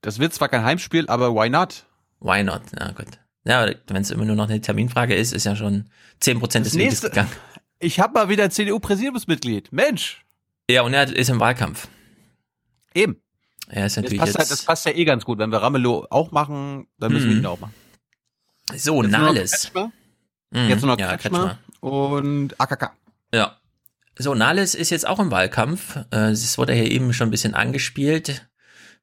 [0.03, 1.87] Das wird zwar kein Heimspiel, aber why not?
[2.21, 2.63] Why not?
[2.73, 3.07] Na gut.
[3.45, 5.89] Ja, wenn es immer nur noch eine Terminfrage ist, ist ja schon
[6.23, 7.33] 10% des Das Weges nächste- gegangen.
[7.81, 9.73] Ich hab mal wieder CDU-Präsidiumsmitglied.
[9.73, 10.25] Mensch.
[10.71, 11.89] Ja, und er ist im Wahlkampf.
[12.95, 13.17] Eben.
[13.69, 14.39] Er ist Das natürlich passt, jetzt.
[14.39, 15.39] halt, das passt ja eh ganz gut.
[15.39, 17.41] Wenn wir Ramelow auch machen, dann müssen wir Mhm.
[17.43, 17.75] ihn auch machen.
[18.69, 19.51] so, Jetzt nur Nahles.
[19.53, 19.93] Kretschmer.
[20.51, 22.93] Mhm, Jetzt nur noch ja, Kretschmer und AKK.
[23.33, 23.57] Ja.
[24.19, 25.97] So, Nahles ist jetzt auch im Wahlkampf.
[26.13, 28.47] Äh, Es wurde hier eben schon ein bisschen angespielt.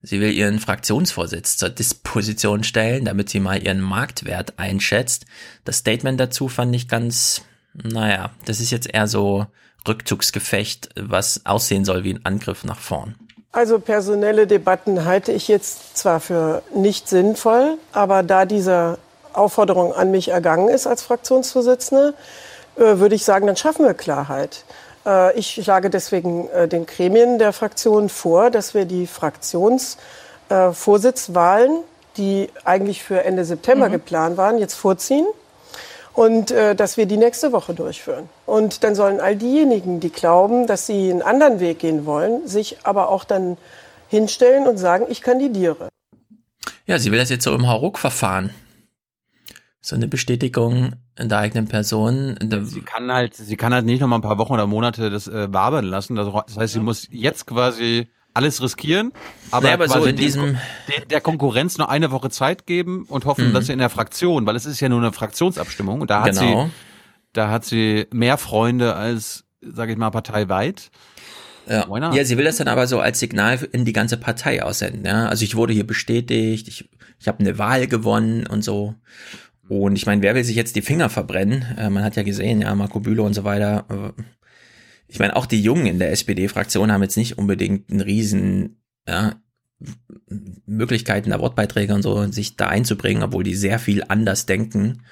[0.01, 5.25] Sie will ihren Fraktionsvorsitz zur Disposition stellen, damit sie mal ihren Marktwert einschätzt.
[5.63, 7.41] Das Statement dazu fand ich ganz,
[7.83, 9.45] naja, das ist jetzt eher so
[9.87, 13.15] Rückzugsgefecht, was aussehen soll wie ein Angriff nach vorn.
[13.51, 18.97] Also personelle Debatten halte ich jetzt zwar für nicht sinnvoll, aber da diese
[19.33, 22.13] Aufforderung an mich ergangen ist als Fraktionsvorsitzende,
[22.75, 24.65] äh, würde ich sagen, dann schaffen wir Klarheit.
[25.05, 31.79] Äh, ich schlage deswegen äh, den Gremien der Fraktion vor, dass wir die Fraktionsvorsitzwahlen,
[32.17, 33.93] die eigentlich für Ende September mhm.
[33.93, 35.25] geplant waren, jetzt vorziehen
[36.17, 38.27] und äh, dass wir die nächste Woche durchführen.
[38.47, 42.77] Und dann sollen all diejenigen, die glauben, dass sie einen anderen Weg gehen wollen, sich
[42.83, 43.55] aber auch dann
[44.09, 45.89] hinstellen und sagen, ich kandidiere.
[46.87, 48.49] Ja, sie will das jetzt so im Hauruck-Verfahren.
[49.79, 52.35] So eine Bestätigung der eigenen Person.
[52.63, 55.27] Sie kann halt, sie kann halt nicht noch mal ein paar Wochen oder Monate das
[55.27, 56.15] äh, wabern lassen.
[56.15, 59.11] Das heißt, sie muss jetzt quasi alles riskieren,
[59.51, 60.57] aber, naja, aber so in diesem
[60.87, 63.53] der, der, Konkurrenz nur eine Woche Zeit geben und hoffen, mhm.
[63.53, 66.37] dass sie in der Fraktion, weil es ist ja nur eine Fraktionsabstimmung und da hat
[66.37, 66.65] genau.
[66.65, 66.71] sie
[67.33, 70.91] da hat sie mehr Freunde als sage ich mal parteiweit.
[71.69, 71.85] Ja.
[72.13, 75.03] ja, sie will das dann aber so als Signal in die ganze Partei aussenden.
[75.03, 75.27] Ja?
[75.27, 78.95] Also ich wurde hier bestätigt, ich, ich habe eine Wahl gewonnen und so.
[79.67, 81.65] Und ich meine, wer will sich jetzt die Finger verbrennen?
[81.77, 83.85] Äh, man hat ja gesehen, ja, Marco Bülow und so weiter.
[83.89, 84.21] Äh,
[85.07, 89.35] ich meine, auch die Jungen in der SPD-Fraktion haben jetzt nicht unbedingt einen riesen, ja,
[90.65, 95.03] Möglichkeiten der Wortbeiträge und so, sich da einzubringen, obwohl die sehr viel anders denken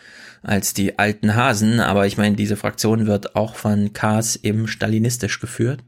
[0.41, 1.79] als die alten Hasen.
[1.79, 5.83] Aber ich meine, diese Fraktion wird auch von Kars eben stalinistisch geführt.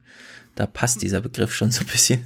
[0.55, 2.21] Da passt dieser Begriff schon so ein bisschen.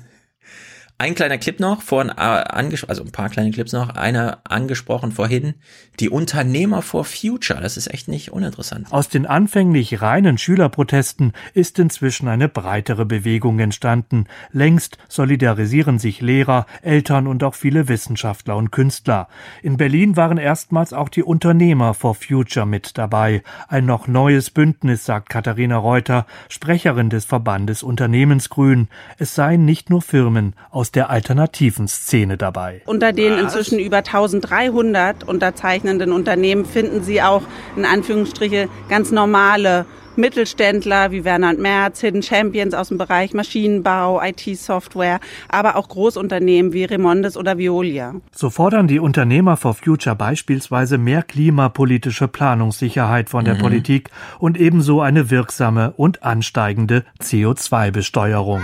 [1.01, 5.55] Ein kleiner Clip noch, vorhin äh, also ein paar kleine Clips noch, einer angesprochen vorhin,
[5.99, 8.85] die Unternehmer for Future, das ist echt nicht uninteressant.
[8.91, 14.25] Aus den anfänglich reinen Schülerprotesten ist inzwischen eine breitere Bewegung entstanden.
[14.51, 19.27] Längst solidarisieren sich Lehrer, Eltern und auch viele Wissenschaftler und Künstler.
[19.63, 23.41] In Berlin waren erstmals auch die Unternehmer for Future mit dabei.
[23.67, 28.87] Ein noch neues Bündnis, sagt Katharina Reuter, Sprecherin des Verbandes Unternehmensgrün.
[29.17, 32.81] Es seien nicht nur Firmen aus der alternativen Szene dabei.
[32.85, 37.43] Unter den inzwischen über 1300 unterzeichnenden Unternehmen finden Sie auch
[37.75, 44.21] in Anführungsstriche ganz normale Mittelständler wie Werner und Merz, Hidden Champions aus dem Bereich Maschinenbau,
[44.21, 48.15] IT-Software, aber auch Großunternehmen wie Remondes oder Violia.
[48.31, 53.59] So fordern die Unternehmer for Future beispielsweise mehr klimapolitische Planungssicherheit von der mhm.
[53.59, 58.61] Politik und ebenso eine wirksame und ansteigende CO2-Besteuerung.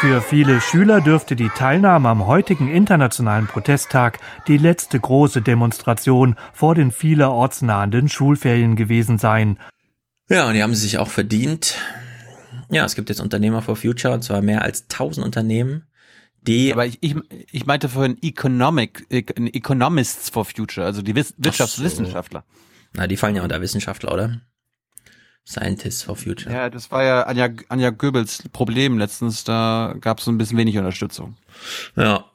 [0.00, 6.76] Für viele Schüler dürfte die Teilnahme am heutigen internationalen Protesttag die letzte große Demonstration vor
[6.76, 9.58] den vielerorts nahenden Schulferien gewesen sein.
[10.28, 11.78] Ja, und die haben sie sich auch verdient.
[12.70, 15.82] Ja, es gibt jetzt Unternehmer for Future, und zwar mehr als 1000 Unternehmen,
[16.42, 16.72] die.
[16.72, 17.16] Aber ich, ich,
[17.50, 22.44] ich meinte vorhin Economic, Economists for Future, also die Wirtschaftswissenschaftler.
[22.46, 22.60] So.
[22.94, 24.40] Na, die fallen ja unter Wissenschaftler, oder?
[25.48, 26.54] Scientists for Future.
[26.54, 30.58] Ja, das war ja Anja, Anja Goebbels Problem letztens, da gab es so ein bisschen
[30.58, 31.36] wenig Unterstützung.
[31.96, 32.26] Ja.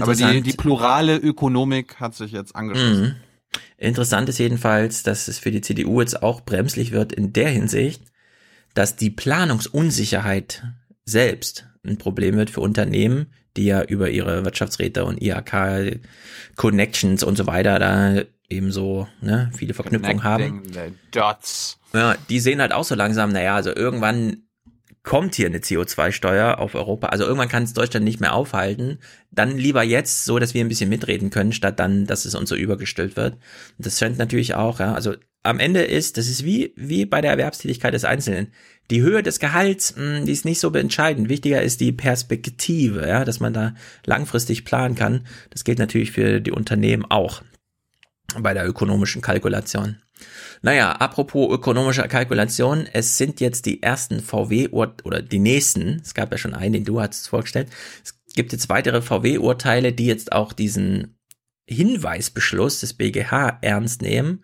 [0.00, 3.02] Aber die, die plurale Ökonomik hat sich jetzt angeschlossen.
[3.02, 3.14] Mhm.
[3.78, 8.02] Interessant ist jedenfalls, dass es für die CDU jetzt auch bremslich wird in der Hinsicht,
[8.74, 10.62] dass die Planungsunsicherheit
[11.04, 13.26] selbst ein Problem wird für Unternehmen,
[13.56, 16.00] die ja über ihre Wirtschaftsräte und IHK
[16.56, 20.62] Connections und so weiter da eben so ne, viele Verknüpfungen haben.
[21.10, 21.78] Dots.
[21.94, 24.44] Ja, die sehen halt auch so langsam, naja, also irgendwann
[25.04, 27.08] kommt hier eine CO2-Steuer auf Europa.
[27.08, 28.98] Also irgendwann kann es Deutschland nicht mehr aufhalten.
[29.30, 32.48] Dann lieber jetzt, so dass wir ein bisschen mitreden können, statt dann, dass es uns
[32.48, 33.36] so übergestülpt wird.
[33.78, 37.32] Das scheint natürlich auch, ja, also am Ende ist, das ist wie, wie bei der
[37.32, 38.48] Erwerbstätigkeit des Einzelnen.
[38.90, 41.28] Die Höhe des Gehalts, mh, hm, die ist nicht so entscheidend.
[41.28, 43.74] Wichtiger ist die Perspektive, ja, dass man da
[44.06, 45.26] langfristig planen kann.
[45.50, 47.42] Das gilt natürlich für die Unternehmen auch
[48.42, 49.96] bei der ökonomischen Kalkulation.
[50.62, 56.32] Naja, apropos ökonomischer Kalkulation, es sind jetzt die ersten VW- oder die nächsten, es gab
[56.32, 57.68] ja schon einen, den du hast vorgestellt,
[58.02, 61.18] es gibt jetzt weitere VW-Urteile, die jetzt auch diesen
[61.66, 64.42] Hinweisbeschluss des BGH ernst nehmen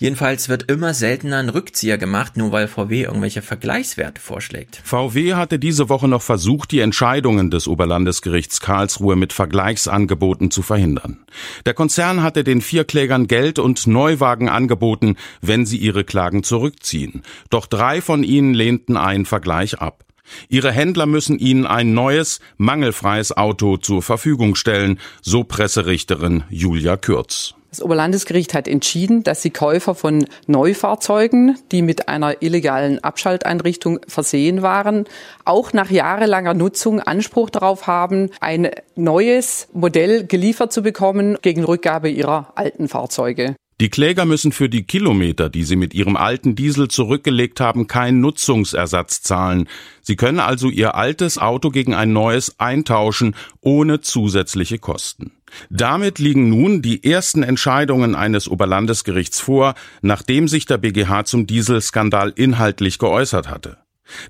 [0.00, 4.80] Jedenfalls wird immer seltener ein Rückzieher gemacht, nur weil VW irgendwelche Vergleichswerte vorschlägt.
[4.84, 11.18] VW hatte diese Woche noch versucht, die Entscheidungen des Oberlandesgerichts Karlsruhe mit Vergleichsangeboten zu verhindern.
[11.66, 17.22] Der Konzern hatte den vier Klägern Geld und Neuwagen angeboten, wenn sie ihre Klagen zurückziehen.
[17.50, 20.04] Doch drei von ihnen lehnten einen Vergleich ab.
[20.48, 27.54] Ihre Händler müssen ihnen ein neues, mangelfreies Auto zur Verfügung stellen, so Presserichterin Julia Kürz.
[27.70, 34.62] Das Oberlandesgericht hat entschieden, dass die Käufer von Neufahrzeugen, die mit einer illegalen Abschalteinrichtung versehen
[34.62, 35.04] waren,
[35.44, 42.08] auch nach jahrelanger Nutzung Anspruch darauf haben, ein neues Modell geliefert zu bekommen gegen Rückgabe
[42.08, 43.54] ihrer alten Fahrzeuge.
[43.80, 48.20] Die Kläger müssen für die Kilometer, die sie mit ihrem alten Diesel zurückgelegt haben, keinen
[48.20, 49.68] Nutzungsersatz zahlen.
[50.02, 55.30] Sie können also ihr altes Auto gegen ein neues eintauschen, ohne zusätzliche Kosten.
[55.70, 62.32] Damit liegen nun die ersten Entscheidungen eines Oberlandesgerichts vor, nachdem sich der BGH zum Dieselskandal
[62.34, 63.78] inhaltlich geäußert hatte.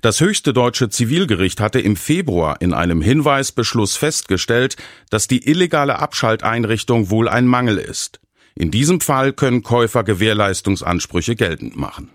[0.01, 4.75] Das höchste deutsche Zivilgericht hatte im Februar in einem Hinweisbeschluss festgestellt,
[5.09, 8.19] dass die illegale Abschalteinrichtung wohl ein Mangel ist.
[8.55, 12.09] In diesem Fall können Käufer Gewährleistungsansprüche geltend machen.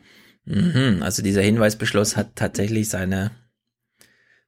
[0.44, 3.30] Mhm, also dieser Hinweisbeschluss hat tatsächlich seine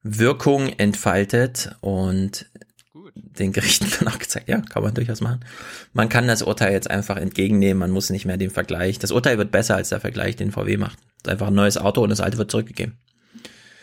[0.02, 2.46] Wirkung entfaltet und
[3.14, 5.40] den Gerichten dann auch gezeigt, ja, kann man durchaus machen.
[5.92, 8.98] Man kann das Urteil jetzt einfach entgegennehmen, man muss nicht mehr den Vergleich.
[8.98, 10.98] Das Urteil wird besser als der Vergleich, den VW macht.
[10.98, 12.98] Es ist einfach ein neues Auto und das alte wird zurückgegeben.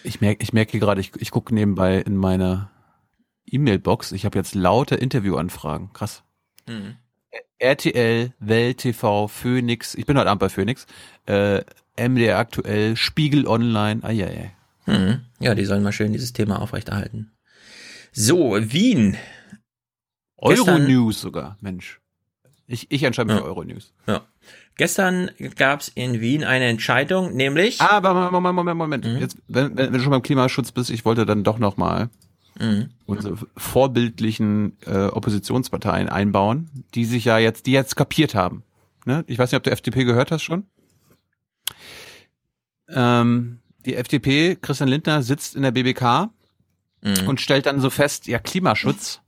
[0.04, 2.72] Ich merke ich merke hier gerade, ich, ich gucke nebenbei in meiner
[3.46, 5.94] E-Mail-Box, ich habe jetzt laute Interviewanfragen.
[5.94, 6.24] Krass.
[6.68, 6.96] Mhm.
[7.64, 10.86] RTL, Welt TV, Phoenix, ich bin heute Abend bei Phoenix,
[11.26, 11.62] äh,
[11.98, 14.52] MDR aktuell, Spiegel Online, eieiei.
[14.86, 15.22] Mhm.
[15.40, 17.32] Ja, die sollen mal schön dieses Thema aufrechterhalten.
[18.12, 19.16] So, Wien.
[20.38, 22.02] Euronews sogar, Mensch.
[22.68, 23.42] Ich, ich entscheide mich Ja.
[23.44, 23.94] für Euronews.
[24.08, 24.22] Ja.
[24.76, 27.80] Gestern gab's in Wien eine Entscheidung, nämlich.
[27.80, 29.06] Aber Moment, Moment, Moment.
[29.22, 32.10] Jetzt, wenn, wenn, wenn du schon beim Klimaschutz bist, ich wollte dann doch noch mal
[32.60, 32.90] Mhm.
[33.06, 38.64] unsere vorbildlichen äh, Oppositionsparteien einbauen, die sich ja jetzt, die jetzt kapiert haben.
[39.06, 39.24] Ne?
[39.28, 40.66] Ich weiß nicht, ob du FDP gehört hast schon.
[42.90, 46.30] Ähm, die FDP, Christian Lindner sitzt in der BBK
[47.02, 47.28] Mhm.
[47.28, 49.20] und stellt dann so fest, ja, Klimaschutz,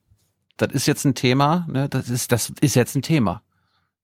[0.55, 1.89] das ist jetzt ein Thema, ne?
[1.89, 3.41] das ist, das ist jetzt ein Thema.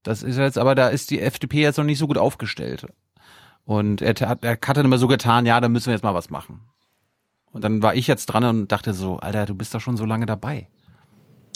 [0.04, 2.88] Das ist jetzt, aber da ist die FDP jetzt noch nicht so gut aufgestellt.
[3.64, 6.14] Und er, hat- er hat dann immer so getan, ja, da müssen wir jetzt mal
[6.16, 6.60] was machen.
[7.54, 10.06] Und dann war ich jetzt dran und dachte so, Alter, du bist doch schon so
[10.06, 10.68] lange dabei.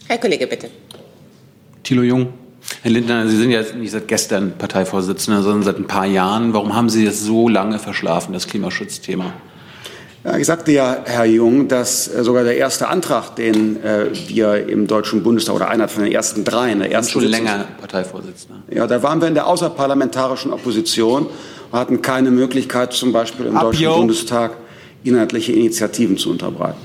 [0.07, 0.69] Herr Kollege, bitte.
[1.83, 2.33] Thilo Jung.
[2.81, 6.53] Herr Lindner, Sie sind ja nicht seit gestern Parteivorsitzender, sondern seit ein paar Jahren.
[6.53, 9.33] Warum haben Sie das so lange verschlafen, das Klimaschutzthema?
[10.23, 14.67] Ja, ich sagte ja, Herr Jung, dass äh, sogar der erste Antrag, den äh, wir
[14.67, 18.63] im Deutschen Bundestag oder einer von den ersten drei in der ersten schon länger Parteivorsitzender.
[18.71, 21.27] Ja, da waren wir in der außerparlamentarischen Opposition
[21.71, 23.97] und hatten keine Möglichkeit, zum Beispiel im Ab, Deutschen yo.
[23.97, 24.53] Bundestag
[25.05, 26.79] inhaltliche Initiativen zu unterbreiten.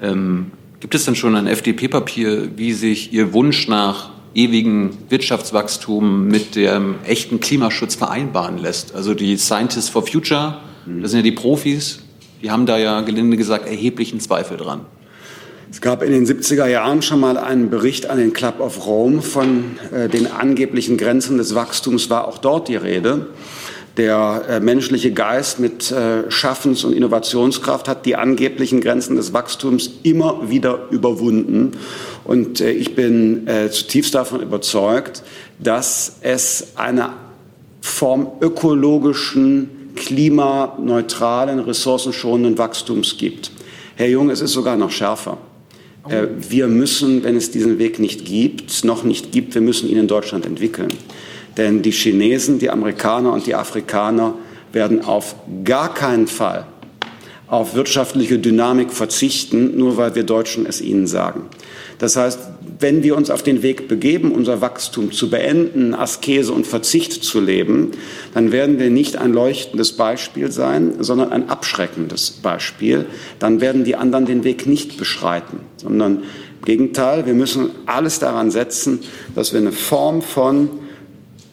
[0.00, 6.56] Ähm, gibt es denn schon ein FDP-Papier, wie sich Ihr Wunsch nach ewigen Wirtschaftswachstum mit
[6.56, 8.94] dem echten Klimaschutz vereinbaren lässt?
[8.94, 10.58] Also die Scientists for Future,
[11.00, 12.00] das sind ja die Profis,
[12.42, 14.82] die haben da ja gelinde gesagt erheblichen Zweifel dran.
[15.70, 19.22] Es gab in den 70er Jahren schon mal einen Bericht an den Club of Rome
[19.22, 23.26] von äh, den angeblichen Grenzen des Wachstums, war auch dort die Rede.
[23.96, 29.90] Der äh, menschliche Geist mit äh, Schaffens- und Innovationskraft hat die angeblichen Grenzen des Wachstums
[30.02, 31.72] immer wieder überwunden.
[32.24, 35.22] Und äh, ich bin zutiefst davon überzeugt,
[35.58, 37.10] dass es eine
[37.80, 43.52] Form ökologischen, klimaneutralen, ressourcenschonenden Wachstums gibt.
[43.96, 45.38] Herr Jung, es ist sogar noch schärfer.
[46.08, 49.98] Äh, Wir müssen, wenn es diesen Weg nicht gibt, noch nicht gibt, wir müssen ihn
[49.98, 50.88] in Deutschland entwickeln.
[51.56, 54.34] Denn die Chinesen, die Amerikaner und die Afrikaner
[54.72, 56.66] werden auf gar keinen Fall
[57.46, 61.42] auf wirtschaftliche Dynamik verzichten, nur weil wir Deutschen es ihnen sagen.
[61.98, 62.40] Das heißt,
[62.80, 67.40] wenn wir uns auf den Weg begeben, unser Wachstum zu beenden, Askese und Verzicht zu
[67.40, 67.92] leben,
[68.32, 73.06] dann werden wir nicht ein leuchtendes Beispiel sein, sondern ein abschreckendes Beispiel.
[73.38, 76.24] Dann werden die anderen den Weg nicht beschreiten, sondern
[76.58, 79.00] im Gegenteil, wir müssen alles daran setzen,
[79.34, 80.70] dass wir eine Form von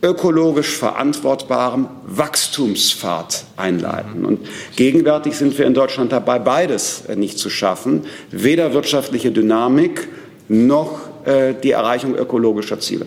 [0.01, 4.25] ökologisch verantwortbarem Wachstumspfad einleiten.
[4.25, 10.07] Und gegenwärtig sind wir in Deutschland dabei, beides äh, nicht zu schaffen, weder wirtschaftliche Dynamik
[10.47, 13.05] noch äh, die Erreichung ökologischer Ziele.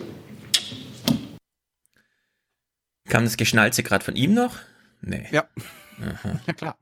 [3.09, 4.55] Kam das Geschnalze gerade von ihm noch?
[5.01, 5.25] Nee.
[5.31, 5.45] Ja.
[6.01, 6.39] Aha.
[6.47, 6.75] Ja, klar.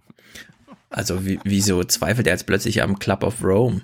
[0.89, 3.81] Also wie, wieso zweifelt er jetzt plötzlich am Club of Rome?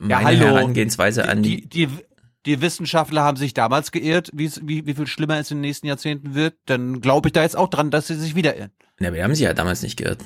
[0.00, 0.56] Ja, Meine hallo.
[0.56, 2.04] Herangehensweise an die, die, die
[2.46, 6.54] Wissenschaftler haben sich damals geirrt, wie, wie, viel schlimmer es in den nächsten Jahrzehnten wird.
[6.66, 8.72] Dann glaube ich da jetzt auch dran, dass sie sich wieder irren.
[9.00, 10.20] Ja, aber die haben sich ja damals nicht geirrt.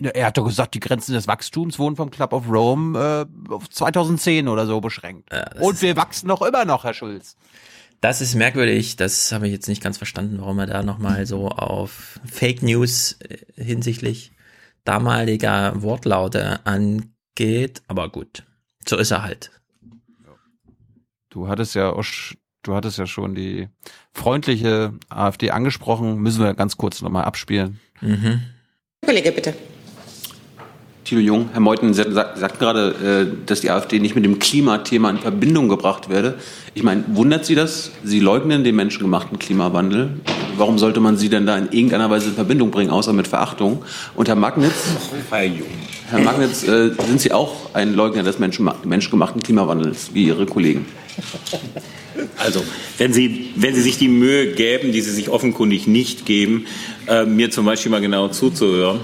[0.00, 3.52] Ja, er hat doch gesagt, die Grenzen des Wachstums wurden vom Club of Rome äh,
[3.52, 5.30] auf 2010 oder so beschränkt.
[5.60, 7.36] Und wir wachsen noch immer noch, Herr Schulz.
[8.00, 11.48] Das ist merkwürdig, das habe ich jetzt nicht ganz verstanden, warum er da nochmal so
[11.48, 14.32] auf Fake News äh, hinsichtlich
[14.84, 17.82] damaliger Wortlaute angeht.
[17.86, 18.44] Aber gut,
[18.86, 19.50] so ist er halt.
[21.34, 22.04] Du hattest ja auch,
[22.62, 23.68] du hattest ja schon die
[24.12, 26.20] freundliche AfD angesprochen.
[26.20, 27.80] Müssen wir ganz kurz nochmal abspielen.
[28.00, 28.40] Mhm.
[29.04, 29.52] Kollege, bitte.
[31.04, 34.38] Thilo Jung, Herr Meuthen Sie sagt, sagt gerade, äh, dass die AfD nicht mit dem
[34.38, 36.34] Klimathema in Verbindung gebracht werde.
[36.72, 37.90] Ich meine, wundert Sie das?
[38.02, 40.14] Sie leugnen den menschengemachten Klimawandel.
[40.56, 43.84] Warum sollte man Sie denn da in irgendeiner Weise in Verbindung bringen, außer mit Verachtung?
[44.14, 44.72] Und Herr Magnitz,
[46.08, 50.86] Herr Magnitz, äh, sind Sie auch ein Leugner des Menschen, menschgemachten Klimawandels, wie Ihre Kollegen?
[52.38, 52.64] Also,
[52.96, 56.66] wenn Sie, wenn Sie sich die Mühe gäben, die Sie sich offenkundig nicht geben,
[57.08, 59.00] äh, mir zum Beispiel mal genau zuzuhören,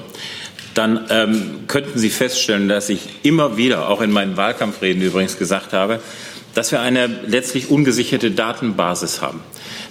[0.74, 5.72] dann ähm, könnten Sie feststellen, dass ich immer wieder, auch in meinen Wahlkampfreden übrigens gesagt
[5.72, 6.00] habe,
[6.54, 9.40] dass wir eine letztlich ungesicherte Datenbasis haben.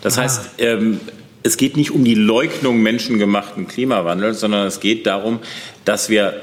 [0.01, 0.99] Das heißt, ähm,
[1.43, 5.39] es geht nicht um die Leugnung menschengemachten Klimawandels, sondern es geht darum,
[5.85, 6.41] dass wir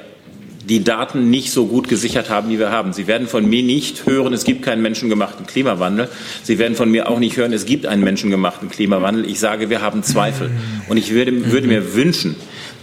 [0.68, 2.92] die Daten nicht so gut gesichert haben, die wir haben.
[2.92, 6.08] Sie werden von mir nicht hören, es gibt keinen menschengemachten Klimawandel.
[6.42, 9.28] Sie werden von mir auch nicht hören, es gibt einen menschengemachten Klimawandel.
[9.30, 10.50] Ich sage, wir haben Zweifel.
[10.88, 12.34] Und ich würde, würde mir wünschen,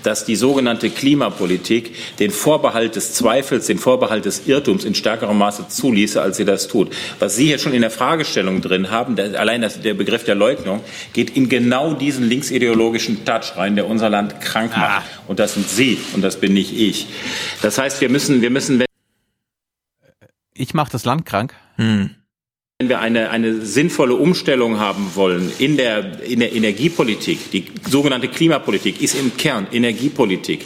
[0.03, 5.67] dass die sogenannte Klimapolitik den Vorbehalt des Zweifels, den Vorbehalt des Irrtums in stärkerem Maße
[5.69, 6.93] zuließe, als sie das tut.
[7.19, 10.35] Was Sie jetzt schon in der Fragestellung drin haben, der, allein das, der Begriff der
[10.35, 10.81] Leugnung,
[11.13, 15.05] geht in genau diesen linksideologischen Touch rein, der unser Land krank macht.
[15.27, 17.07] Und das sind Sie und das bin nicht ich.
[17.61, 18.83] Das heißt, wir müssen, wir müssen,
[20.53, 21.55] Ich mache das Land krank.
[21.77, 22.11] Hm.
[22.83, 28.27] Wenn wir eine, eine sinnvolle Umstellung haben wollen in der, in der Energiepolitik, die sogenannte
[28.27, 30.65] Klimapolitik ist im Kern Energiepolitik,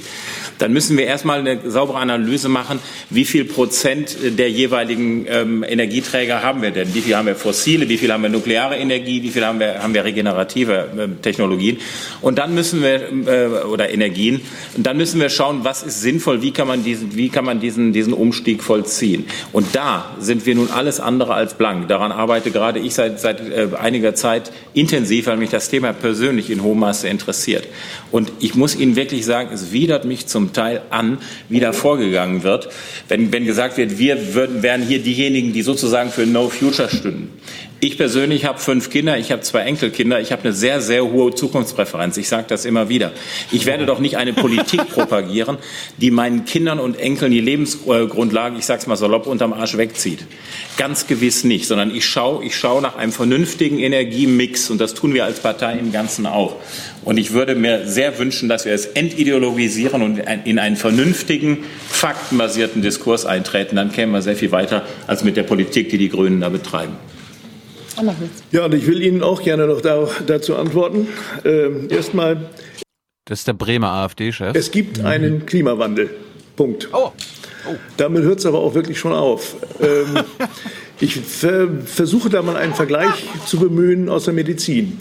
[0.58, 2.80] dann müssen wir erstmal eine saubere Analyse machen,
[3.10, 6.94] wie viel Prozent der jeweiligen ähm, Energieträger haben wir denn?
[6.94, 9.82] Wie viel haben wir fossile, wie viel haben wir nukleare Energie, wie viel haben wir,
[9.82, 11.78] haben wir regenerative ähm, Technologien?
[12.22, 14.42] Und dann müssen wir, äh, oder Energien,
[14.76, 17.60] und dann müssen wir schauen, was ist sinnvoll, wie kann man diesen, wie kann man
[17.60, 19.26] diesen, diesen Umstieg vollziehen?
[19.52, 21.88] Und da sind wir nun alles andere als blank.
[21.88, 26.50] Daran arbeite gerade ich seit, seit äh, einiger Zeit intensiv, weil mich das Thema persönlich
[26.50, 27.68] in hohem Maße interessiert.
[28.12, 31.18] Und ich muss Ihnen wirklich sagen, es widert mich zum Teil an,
[31.50, 32.70] wie da vorgegangen wird,
[33.08, 37.34] wenn, wenn gesagt wird, wir würden, wären hier diejenigen, die sozusagen für No Future stünden.
[37.80, 41.36] Ich persönlich habe fünf Kinder, ich habe zwei Enkelkinder, ich habe eine sehr, sehr hohe
[41.36, 42.18] Zukunftspräferenz.
[42.18, 43.12] Ich sage das immer wieder.
[43.52, 45.60] Ich werde doch nicht eine Politik propagieren,
[45.98, 50.26] die meinen Kindern und Enkeln die Lebensgrundlage, ich sage es mal salopp, unterm Arsch wegzieht.
[50.78, 55.14] Ganz gewiss nicht, sondern ich schaue ich schau nach einem vernünftigen Energiemix und das tun
[55.14, 56.56] wir als Partei im Ganzen auch.
[57.06, 62.82] Und ich würde mir sehr wünschen, dass wir es entideologisieren und in einen vernünftigen, faktenbasierten
[62.82, 63.76] Diskurs eintreten.
[63.76, 66.94] Dann kämen wir sehr viel weiter als mit der Politik, die die Grünen da betreiben.
[68.52, 71.08] Ja, und ich will Ihnen auch gerne noch da, dazu antworten.
[71.46, 72.50] Ähm, Erstmal,
[73.26, 74.56] Das ist der Bremer AfD-Chef.
[74.56, 76.10] es gibt einen Klimawandel.
[76.56, 76.90] Punkt.
[77.98, 79.56] Damit hört es aber auch wirklich schon auf.
[79.82, 80.24] Ähm,
[81.00, 85.00] ich ver versuche da mal einen Vergleich zu bemühen aus der Medizin.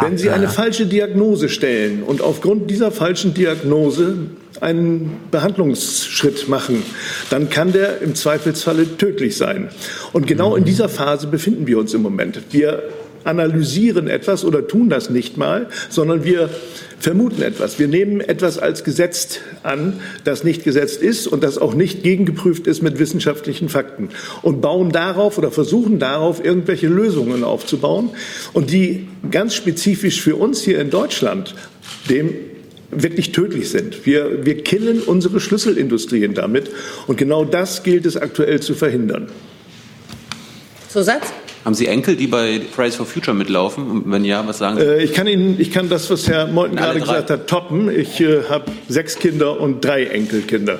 [0.00, 4.16] Wenn Sie eine falsche Diagnose stellen und aufgrund dieser falschen Diagnose
[4.62, 6.82] einen Behandlungsschritt machen,
[7.30, 9.68] dann kann der im Zweifelsfalle tödlich sein.
[10.12, 12.40] Und genau in dieser Phase befinden wir uns im Moment.
[12.50, 12.82] Wir
[13.24, 16.48] analysieren etwas oder tun das nicht mal, sondern wir
[16.98, 17.78] vermuten etwas.
[17.78, 22.66] Wir nehmen etwas als gesetzt an, das nicht gesetzt ist und das auch nicht gegengeprüft
[22.66, 24.08] ist mit wissenschaftlichen Fakten
[24.42, 28.10] und bauen darauf oder versuchen darauf irgendwelche Lösungen aufzubauen
[28.52, 31.54] und die ganz spezifisch für uns hier in Deutschland
[32.08, 32.34] dem
[32.90, 34.06] wirklich tödlich sind.
[34.06, 36.70] Wir, wir killen unsere Schlüsselindustrien damit
[37.06, 39.28] und genau das gilt es aktuell zu verhindern.
[40.88, 41.32] Zusatz?
[41.64, 43.90] Haben Sie Enkel, die bei Fridays for Future mitlaufen?
[43.90, 44.84] Und wenn ja, was sagen Sie?
[44.84, 47.06] Äh, ich kann Ihnen, ich kann das, was Herr Meuthen Alle gerade drei.
[47.06, 47.90] gesagt hat, toppen.
[47.94, 50.78] Ich äh, habe sechs Kinder und drei Enkelkinder.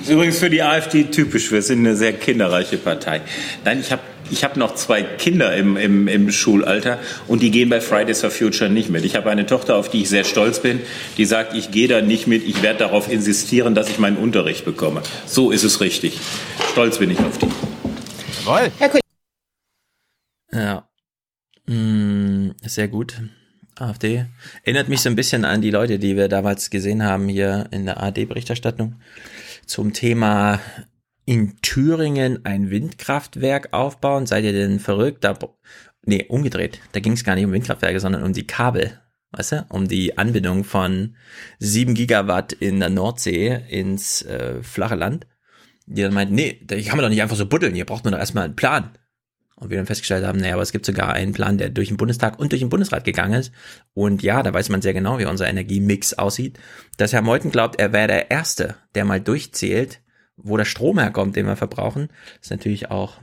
[0.00, 1.52] ist übrigens für die AfD typisch.
[1.52, 3.20] Wir sind eine sehr kinderreiche Partei.
[3.64, 4.00] Nein, ich habe
[4.30, 8.30] ich hab noch zwei Kinder im, im, im Schulalter und die gehen bei Fridays for
[8.30, 9.04] Future nicht mit.
[9.04, 10.80] Ich habe eine Tochter, auf die ich sehr stolz bin,
[11.16, 14.64] die sagt, ich gehe da nicht mit, ich werde darauf insistieren, dass ich meinen Unterricht
[14.64, 15.02] bekomme.
[15.26, 16.18] So ist es richtig.
[16.72, 17.48] Stolz bin ich auf die.
[18.44, 18.70] Jawohl.
[20.52, 20.88] Ja.
[21.66, 23.20] Mm, sehr gut.
[23.78, 24.26] AfD.
[24.62, 27.84] Erinnert mich so ein bisschen an die Leute, die wir damals gesehen haben hier in
[27.84, 28.96] der ARD-Berichterstattung
[29.66, 30.60] zum Thema
[31.26, 34.26] in Thüringen ein Windkraftwerk aufbauen.
[34.26, 35.24] Seid ihr denn verrückt?
[35.24, 35.36] Da,
[36.04, 36.80] nee, umgedreht.
[36.92, 39.00] Da ging es gar nicht um Windkraftwerke, sondern um die Kabel.
[39.32, 39.66] Weißt du?
[39.68, 41.16] Um die Anbindung von
[41.58, 45.26] 7 Gigawatt in der Nordsee ins äh, flache Land.
[45.86, 47.74] Die dann meinten, nee, da kann man doch nicht einfach so buddeln.
[47.74, 48.90] Hier braucht man doch erstmal einen Plan.
[49.56, 51.96] Und wir dann festgestellt haben, naja, aber es gibt sogar einen Plan, der durch den
[51.96, 53.52] Bundestag und durch den Bundesrat gegangen ist.
[53.94, 56.58] Und ja, da weiß man sehr genau, wie unser Energiemix aussieht.
[56.98, 60.02] Dass Herr Meuthen glaubt, er wäre der Erste, der mal durchzählt,
[60.36, 62.08] wo der Strom herkommt, den wir verbrauchen,
[62.40, 63.20] ist natürlich auch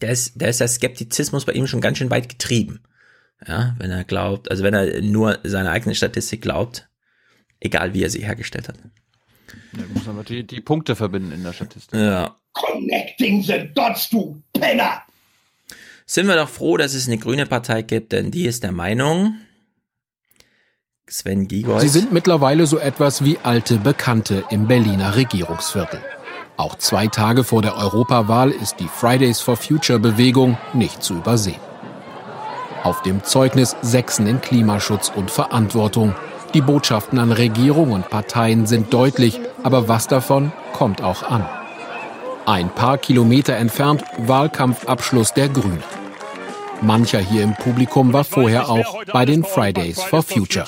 [0.00, 2.80] der ist, der ist der Skeptizismus bei ihm schon ganz schön weit getrieben.
[3.46, 6.88] Ja, wenn er glaubt, also wenn er nur seine eigene Statistik glaubt,
[7.60, 8.78] egal wie er sie hergestellt hat.
[9.72, 11.98] Ja, muss aber die, die Punkte verbinden in der Statistik.
[11.98, 12.36] Ja.
[12.52, 15.02] Connecting the dots, du Penner!
[16.06, 19.38] Sind wir doch froh, dass es eine grüne Partei gibt, denn die ist der Meinung,
[21.08, 21.80] Sven Giegold.
[21.80, 26.00] Sie sind mittlerweile so etwas wie alte Bekannte im Berliner Regierungsviertel.
[26.56, 31.60] Auch zwei Tage vor der Europawahl ist die Fridays for Future Bewegung nicht zu übersehen.
[32.82, 36.14] Auf dem Zeugnis Sechsen in Klimaschutz und Verantwortung.
[36.54, 41.46] Die Botschaften an Regierung und Parteien sind deutlich, aber was davon kommt auch an.
[42.46, 45.82] Ein paar Kilometer entfernt Wahlkampfabschluss der Grünen.
[46.84, 50.66] Mancher hier im Publikum war vorher auch bei den Fridays for Future.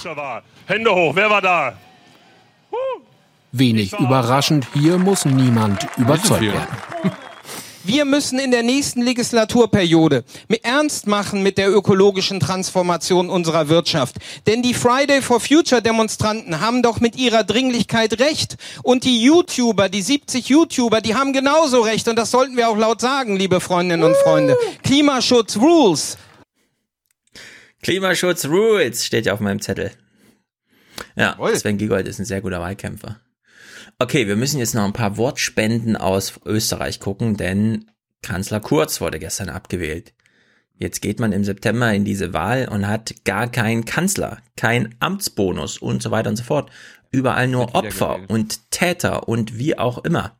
[0.67, 1.73] Hände hoch, wer war da?
[3.53, 6.67] Wenig überraschend, hier muss niemand überzeugt werden.
[7.86, 10.24] Wir müssen in der nächsten Legislaturperiode
[10.65, 14.16] ernst machen mit der ökologischen Transformation unserer Wirtschaft.
[14.48, 18.56] Denn die Friday for Future Demonstranten haben doch mit ihrer Dringlichkeit recht.
[18.82, 22.08] Und die YouTuber, die 70 YouTuber, die haben genauso recht.
[22.08, 24.56] Und das sollten wir auch laut sagen, liebe Freundinnen und Freunde.
[24.82, 26.18] Klimaschutz Rules.
[27.82, 29.92] Klimaschutz Rules steht ja auf meinem Zettel.
[31.15, 33.20] Ja, Sven Giegold ist ein sehr guter Wahlkämpfer.
[33.99, 39.18] Okay, wir müssen jetzt noch ein paar Wortspenden aus Österreich gucken, denn Kanzler Kurz wurde
[39.18, 40.12] gestern abgewählt.
[40.75, 45.78] Jetzt geht man im September in diese Wahl und hat gar keinen Kanzler, keinen Amtsbonus
[45.78, 46.70] und so weiter und so fort.
[47.10, 50.36] Überall nur Opfer und Täter und wie auch immer.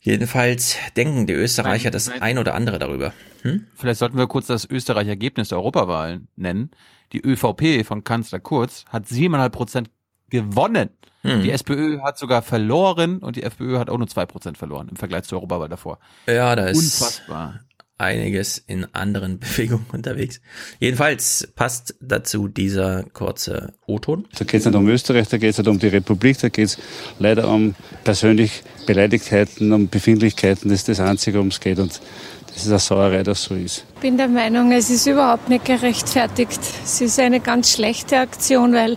[0.00, 3.12] Jedenfalls denken die Österreicher das ein oder andere darüber.
[3.42, 3.66] Hm?
[3.74, 6.70] Vielleicht sollten wir kurz das Österreich-Ergebnis der Europawahl nennen.
[7.12, 9.90] Die ÖVP von Kanzler Kurz hat siebeneinhalb Prozent
[10.30, 10.88] gewonnen.
[11.26, 11.42] Hm.
[11.42, 14.96] Die SPÖ hat sogar verloren und die FPÖ hat auch nur zwei Prozent verloren im
[14.96, 15.98] Vergleich zur Europawahl davor.
[16.26, 17.60] Ja, da ist Unfassbar.
[17.98, 20.40] einiges in anderen Bewegungen unterwegs.
[20.80, 24.26] Jedenfalls passt dazu dieser kurze O-Ton.
[24.38, 26.66] Da geht es nicht um Österreich, da geht es nicht um die Republik, da geht
[26.66, 26.78] es
[27.18, 27.74] leider um
[28.04, 30.70] persönlich Beleidigtheiten, um Befindlichkeiten.
[30.70, 31.78] Das ist das Einzige, worum es geht.
[31.78, 32.00] Und
[32.48, 33.84] das ist eine Sauerei, dass so ist.
[33.96, 36.60] Ich bin der Meinung, es ist überhaupt nicht gerechtfertigt.
[36.84, 38.96] Es ist eine ganz schlechte Aktion, weil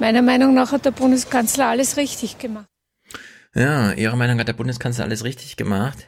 [0.00, 2.66] meiner Meinung nach hat der Bundeskanzler alles richtig gemacht.
[3.54, 6.06] Ja, Ihrer Meinung hat der Bundeskanzler alles richtig gemacht.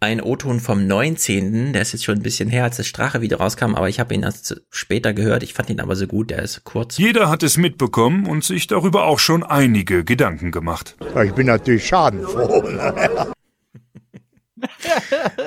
[0.00, 3.36] Ein O-Ton vom 19., der ist jetzt schon ein bisschen her, als das Strache wieder
[3.36, 5.44] rauskam, aber ich habe ihn erst später gehört.
[5.44, 6.98] Ich fand ihn aber so gut, der ist kurz.
[6.98, 10.96] Jeder hat es mitbekommen und sich darüber auch schon einige Gedanken gemacht.
[11.24, 12.64] Ich bin natürlich schadenfroh.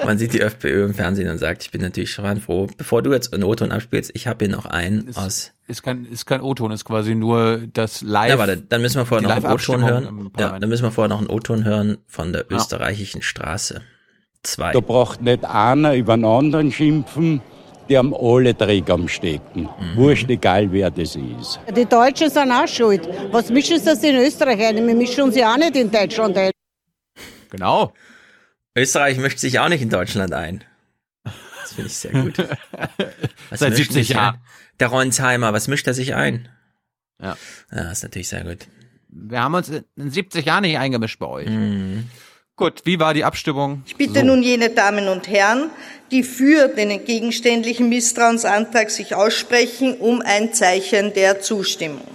[0.06, 2.68] Man sieht die FPÖ im Fernsehen und sagt, ich bin natürlich schadenfroh.
[2.78, 5.52] Bevor du jetzt einen O-Ton abspielst, ich habe hier noch einen Ist, aus.
[5.68, 8.30] ist kein, ist kein O-Ton, ist quasi nur das Live.
[8.30, 10.32] Ja, warte, dann müssen wir vorher noch einen O-Ton hören.
[10.38, 12.58] Ja, dann müssen wir vorher noch einen O-Ton hören von der Ja.
[12.58, 13.82] österreichischen Straße.
[14.44, 14.72] Zwei.
[14.74, 17.42] Da braucht nicht einer über den anderen schimpfen,
[17.90, 19.70] die haben alle Dreck am Stecken.
[19.96, 21.60] Wurscht, egal wer das ist.
[21.76, 23.08] Die Deutschen sind auch schuld.
[23.32, 24.88] Was mischen sie das in Österreich ein?
[24.88, 26.52] Wir mischen uns ja auch nicht in Deutschland ein.
[27.52, 27.94] Genau.
[28.76, 30.64] Österreich mischt sich auch nicht in Deutschland ein.
[31.24, 32.38] Das finde ich sehr gut.
[33.50, 34.40] Was Seit mischt 70 sich Jahren.
[34.80, 36.50] Der Ronsheimer, was mischt er sich ein?
[37.22, 37.38] Ja.
[37.72, 38.68] Ja, ist natürlich sehr gut.
[39.08, 41.48] Wir haben uns in 70 Jahren nicht eingemischt bei euch.
[42.58, 43.84] Gut, wie war die Abstimmung?
[43.86, 45.70] Ich bitte nun jene Damen und Herren,
[46.12, 52.15] die für den entgegenständlichen Misstrauensantrag sich aussprechen, um ein Zeichen der Zustimmung.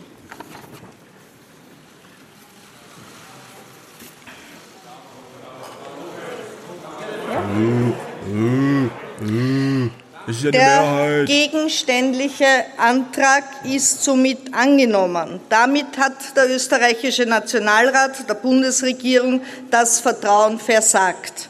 [10.43, 11.27] Ja Der Mehrheit.
[11.27, 12.47] gegenständliche
[12.79, 15.41] Antrag ist somit angenommen.
[15.49, 21.49] Damit hat der österreichische Nationalrat der Bundesregierung das Vertrauen versagt.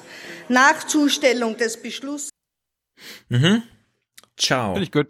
[0.49, 2.31] Nach Zustellung des Beschlusses
[3.29, 3.63] Mhm.
[4.37, 4.73] Ciao.
[4.75, 5.07] Finde ich gut.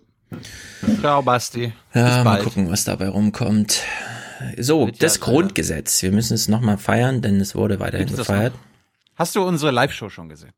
[1.01, 1.73] Ciao, Basti.
[1.93, 3.83] Ja, Bis mal gucken, was dabei rumkommt.
[4.59, 6.03] So, das Grundgesetz.
[6.03, 8.55] Wir müssen es nochmal feiern, denn es wurde weiterhin gefeiert.
[9.17, 10.53] Hast du unsere Live-Show schon gesehen?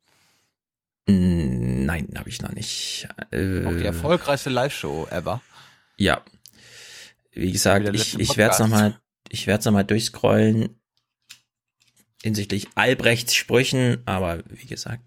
[1.07, 3.09] Nein, habe ich noch nicht.
[3.31, 5.43] Äh, Auch die erfolgreichste Live-Show ever.
[5.97, 6.23] Ja.
[7.33, 10.79] Wie gesagt, ich, ich werde es nochmal, ich werde es nochmal durchscrollen
[12.23, 15.03] hinsichtlich Albrechts Sprüchen, aber wie gesagt.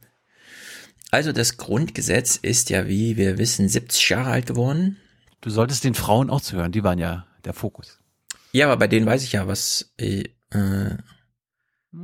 [1.12, 4.98] Also das Grundgesetz ist ja, wie wir wissen, 70 Jahre alt geworden.
[5.42, 8.00] Du solltest den Frauen auch zuhören, die waren ja der Fokus.
[8.52, 10.98] Ja, aber bei denen weiß ich ja, was, äh, äh,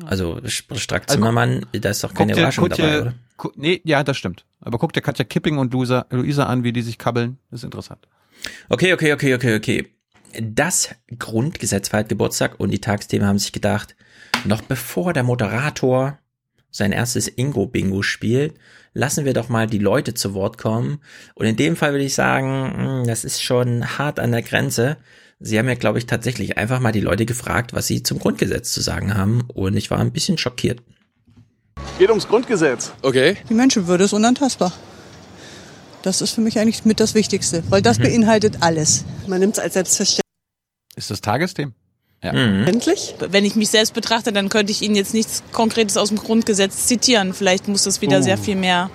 [0.06, 3.14] also Strack Also, Zimmermann, da ist doch Guck keine dir, Überraschung guck dabei, oder?
[3.56, 4.46] Nee, ja, das stimmt.
[4.60, 7.38] Aber guck dir Katja Kipping und Luisa, Luisa an, wie die sich kabbeln.
[7.50, 8.08] Das ist interessant.
[8.70, 9.88] Okay, okay, okay, okay, okay.
[10.40, 13.96] Das Grundgesetz feiert Geburtstag und die Tagsthemen haben sich gedacht,
[14.46, 16.20] noch bevor der Moderator
[16.72, 18.56] sein erstes Ingo-Bingo spielt.
[18.94, 21.00] Lassen wir doch mal die Leute zu Wort kommen.
[21.36, 24.98] Und in dem Fall würde ich sagen, hm, das ist schon hart an der Grenze.
[25.40, 28.72] Sie haben ja, glaube ich, tatsächlich einfach mal die Leute gefragt, was sie zum Grundgesetz
[28.72, 29.42] zu sagen haben.
[29.54, 30.82] Und ich war ein bisschen schockiert.
[32.00, 32.92] Geht ums Grundgesetz.
[33.02, 33.38] Okay.
[33.50, 34.72] Die Menschenwürde ist unantastbar.
[36.02, 38.04] Das ist für mich eigentlich mit das Wichtigste, weil das Mhm.
[38.04, 39.06] beinhaltet alles.
[39.28, 40.22] Man nimmt es als selbstverständlich.
[40.96, 41.72] Ist das Tagesthema?
[42.24, 42.34] Ja.
[42.34, 42.68] Mhm.
[42.68, 43.16] Endlich?
[43.20, 46.88] Wenn ich mich selbst betrachte, dann könnte ich Ihnen jetzt nichts Konkretes aus dem Grundgesetz
[46.88, 47.34] zitieren.
[47.34, 48.22] Vielleicht muss das wieder Oh.
[48.22, 48.90] sehr viel mehr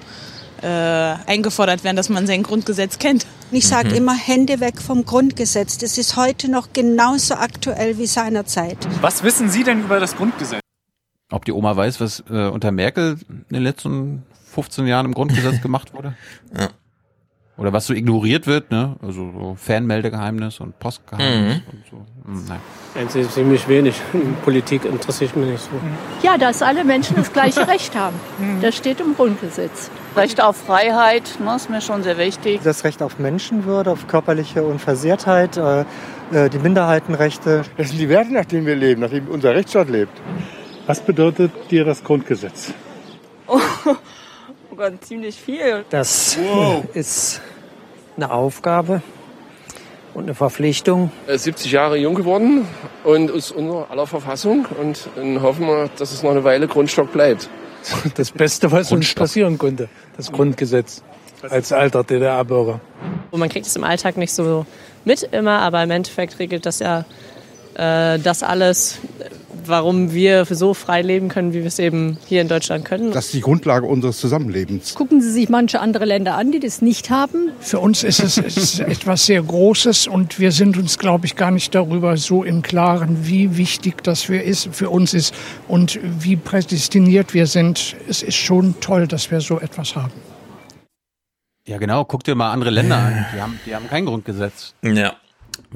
[0.63, 3.27] äh, eingefordert werden, dass man sein Grundgesetz kennt.
[3.51, 3.95] Ich sage Mhm.
[3.97, 5.77] immer Hände weg vom Grundgesetz.
[5.79, 8.79] Das ist heute noch genauso aktuell wie seinerzeit.
[9.03, 10.61] Was wissen Sie denn über das Grundgesetz?
[11.31, 15.61] Ob die Oma weiß, was äh, unter Merkel in den letzten 15 Jahren im Grundgesetz
[15.63, 16.15] gemacht wurde?
[16.57, 16.69] Ja.
[17.59, 18.97] Oder was so ignoriert wird, ne?
[19.01, 21.97] Also so Fanmeldegeheimnis und Postgeheimnis und so.
[22.27, 22.61] Hm, nein.
[22.95, 23.95] Eigentlich ziemlich wenig.
[24.45, 25.71] Politik interessiert mich nicht so.
[26.23, 28.17] Ja, dass alle Menschen das gleiche Recht haben.
[28.61, 29.91] Das steht im Grundgesetz.
[30.17, 32.61] Recht auf Freiheit ne, ist mir schon sehr wichtig.
[32.63, 35.81] Das Recht auf Menschenwürde, auf körperliche Unversehrtheit, äh,
[36.33, 37.63] äh, die Minderheitenrechte.
[37.79, 40.13] Das sind die Werte, nach denen wir leben, nach denen unser Rechtsstaat lebt.
[40.87, 42.73] Was bedeutet dir das Grundgesetz?
[43.49, 43.59] Oh,
[44.71, 45.85] oh Gott, ziemlich viel.
[45.91, 46.39] Das
[46.95, 47.41] ist
[48.17, 49.03] eine Aufgabe
[50.15, 51.11] und eine Verpflichtung.
[51.27, 52.69] Er ist 70 Jahre jung geworden
[53.03, 57.13] und ist unter aller Verfassung und dann hoffen wir, dass es noch eine Weile Grundstock
[57.13, 57.49] bleibt.
[58.17, 61.03] Das Beste, was uns passieren konnte, das Grundgesetz
[61.43, 62.81] als alter DDR-Bürger.
[63.33, 64.67] Man kriegt es im Alltag nicht so
[65.05, 67.05] mit immer, aber im Endeffekt regelt das ja
[67.77, 68.99] äh, das alles,
[69.69, 73.13] warum wir so frei leben können, wie wir es eben hier in Deutschland können.
[73.13, 74.95] Das ist die Grundlage unseres Zusammenlebens.
[74.95, 77.51] Gucken Sie sich manche andere Länder an, die das nicht haben.
[77.61, 81.51] Für uns ist es, ist etwas sehr Großes und wir sind uns, glaube ich, gar
[81.51, 85.35] nicht darüber so im Klaren, wie wichtig das für, ist, für uns ist
[85.69, 87.97] und wie prädestiniert wir sind.
[88.09, 90.13] Es ist schon toll, dass wir so etwas haben.
[91.67, 92.05] Ja, genau.
[92.05, 93.27] Guck dir mal andere Länder an.
[93.35, 94.75] Die haben, die haben kein Grundgesetz.
[94.83, 95.15] Ja.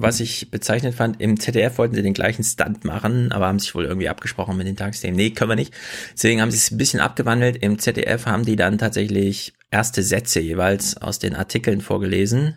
[0.03, 3.75] Was ich bezeichnet fand, im ZDF wollten sie den gleichen Stunt machen, aber haben sich
[3.75, 5.17] wohl irgendwie abgesprochen mit den Tagesthemen.
[5.17, 5.75] Nee, können wir nicht.
[6.12, 7.57] Deswegen haben sie es ein bisschen abgewandelt.
[7.57, 12.57] Im ZDF haben die dann tatsächlich erste Sätze jeweils aus den Artikeln vorgelesen,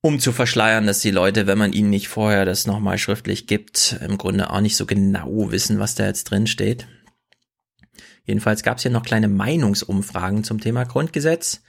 [0.00, 3.98] um zu verschleiern, dass die Leute, wenn man ihnen nicht vorher das nochmal schriftlich gibt,
[4.06, 6.86] im Grunde auch nicht so genau wissen, was da jetzt drin steht.
[8.24, 11.62] Jedenfalls gab es hier noch kleine Meinungsumfragen zum Thema Grundgesetz.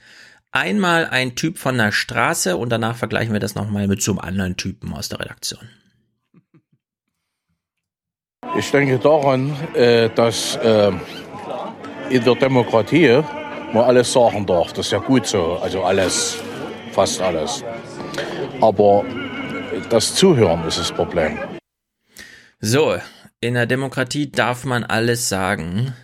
[0.52, 4.20] Einmal ein Typ von der Straße und danach vergleichen wir das nochmal mit so einem
[4.20, 5.68] anderen Typen aus der Redaktion.
[8.58, 10.92] Ich denke daran, äh, dass äh,
[12.10, 13.22] in der Demokratie
[13.72, 14.72] man alles sagen darf.
[14.72, 15.58] Das ist ja gut so.
[15.62, 16.36] Also alles,
[16.90, 17.62] fast alles.
[18.60, 19.04] Aber
[19.88, 21.38] das Zuhören ist das Problem.
[22.58, 22.98] So,
[23.40, 25.94] in der Demokratie darf man alles sagen.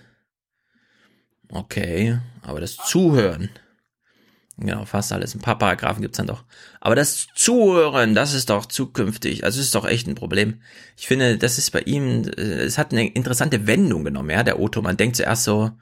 [1.51, 3.51] Okay, aber das Zuhören.
[4.59, 5.35] Genau, fast alles.
[5.35, 6.45] Ein paar Paragraphen gibt's dann doch.
[6.81, 9.45] Aber das Zuhören, das ist doch zukünftig.
[9.45, 10.63] Also es ist doch echt ein Problem.
[10.97, 14.59] Ich finde, das ist bei ihm, äh, es hat eine interessante Wendung genommen, ja, der
[14.59, 14.81] Otto.
[14.81, 15.73] Man denkt zuerst so,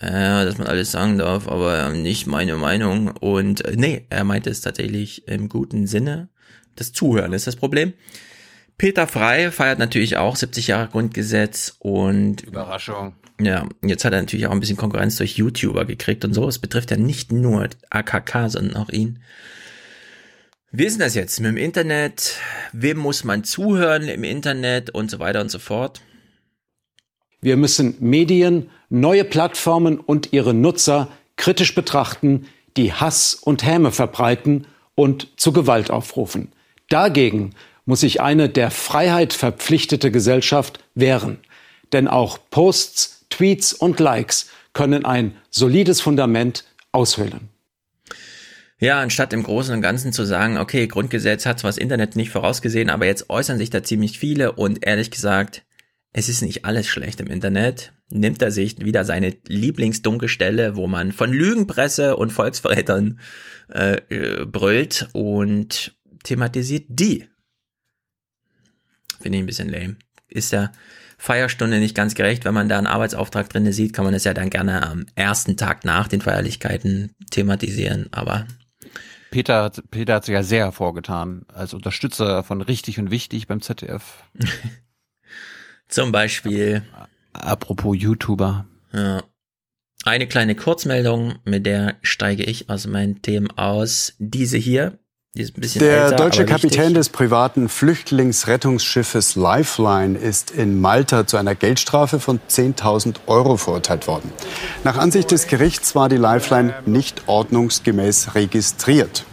[0.00, 3.08] äh, dass man alles sagen darf, aber nicht meine Meinung.
[3.08, 6.28] Und äh, nee, er meinte es tatsächlich im guten Sinne.
[6.76, 7.92] Das Zuhören ist das Problem.
[8.78, 13.14] Peter Frei feiert natürlich auch 70 Jahre Grundgesetz und Überraschung.
[13.40, 16.46] Ja, jetzt hat er natürlich auch ein bisschen Konkurrenz durch YouTuber gekriegt und so.
[16.46, 19.18] Es betrifft ja nicht nur AKK, sondern auch ihn.
[20.70, 22.36] Wie ist denn das jetzt mit dem Internet?
[22.72, 26.00] Wem muss man zuhören im Internet und so weiter und so fort?
[27.40, 32.46] Wir müssen Medien, neue Plattformen und ihre Nutzer kritisch betrachten,
[32.76, 36.52] die Hass und Häme verbreiten und zu Gewalt aufrufen.
[36.88, 37.54] Dagegen
[37.84, 41.38] muss sich eine der Freiheit verpflichtete Gesellschaft wehren.
[41.92, 47.48] Denn auch Posts, Tweets und Likes können ein solides Fundament aushöhlen.
[48.78, 52.30] Ja, anstatt im Großen und Ganzen zu sagen, okay, Grundgesetz hat zwar das Internet nicht
[52.30, 55.64] vorausgesehen, aber jetzt äußern sich da ziemlich viele und ehrlich gesagt,
[56.12, 60.86] es ist nicht alles schlecht im Internet, nimmt er sich wieder seine Lieblingsdunkle Stelle, wo
[60.86, 63.18] man von Lügenpresse und Volksverrätern
[63.72, 67.28] äh, äh, brüllt und thematisiert die.
[69.20, 69.96] Finde ich ein bisschen lame.
[70.28, 70.72] Ist der
[71.24, 72.44] Feierstunde nicht ganz gerecht.
[72.44, 75.56] Wenn man da einen Arbeitsauftrag drinne sieht, kann man das ja dann gerne am ersten
[75.56, 78.46] Tag nach den Feierlichkeiten thematisieren, aber
[79.30, 83.62] Peter, hat- Peter hat sich ja sehr hervorgetan als Unterstützer von Richtig und Wichtig beim
[83.62, 84.22] ZDF.
[85.88, 86.82] Zum Beispiel.
[87.32, 88.66] Apropos YouTuber.
[88.92, 89.22] Ja.
[90.04, 94.14] Eine kleine Kurzmeldung, mit der steige ich aus meinen Themen aus.
[94.18, 94.98] Diese hier.
[95.36, 102.38] Der älter, deutsche Kapitän des privaten Flüchtlingsrettungsschiffes Lifeline ist in Malta zu einer Geldstrafe von
[102.48, 104.30] 10.000 Euro verurteilt worden.
[104.84, 109.24] Nach Ansicht des Gerichts war die Lifeline nicht ordnungsgemäß registriert.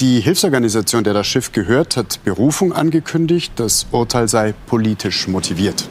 [0.00, 3.52] Die Hilfsorganisation, der das Schiff gehört, hat Berufung angekündigt.
[3.56, 5.88] Das Urteil sei politisch motiviert.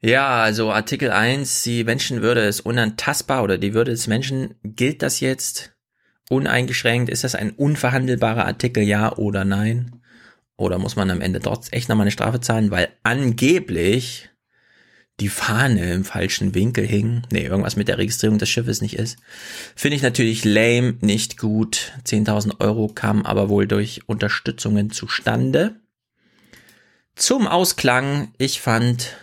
[0.00, 5.18] Ja, also Artikel 1, die Menschenwürde ist unantastbar oder die Würde des Menschen, gilt das
[5.20, 5.73] jetzt
[6.30, 7.10] uneingeschränkt?
[7.10, 10.00] Ist das ein unverhandelbarer Artikel, ja oder nein?
[10.56, 14.30] Oder muss man am Ende dort echt nochmal eine Strafe zahlen, weil angeblich
[15.20, 17.22] die Fahne im falschen Winkel hing?
[17.32, 19.18] Nee, irgendwas mit der Registrierung des Schiffes nicht ist.
[19.74, 21.92] Finde ich natürlich lame, nicht gut.
[22.04, 25.80] 10.000 Euro kamen aber wohl durch Unterstützungen zustande.
[27.16, 29.16] Zum Ausklang, ich fand,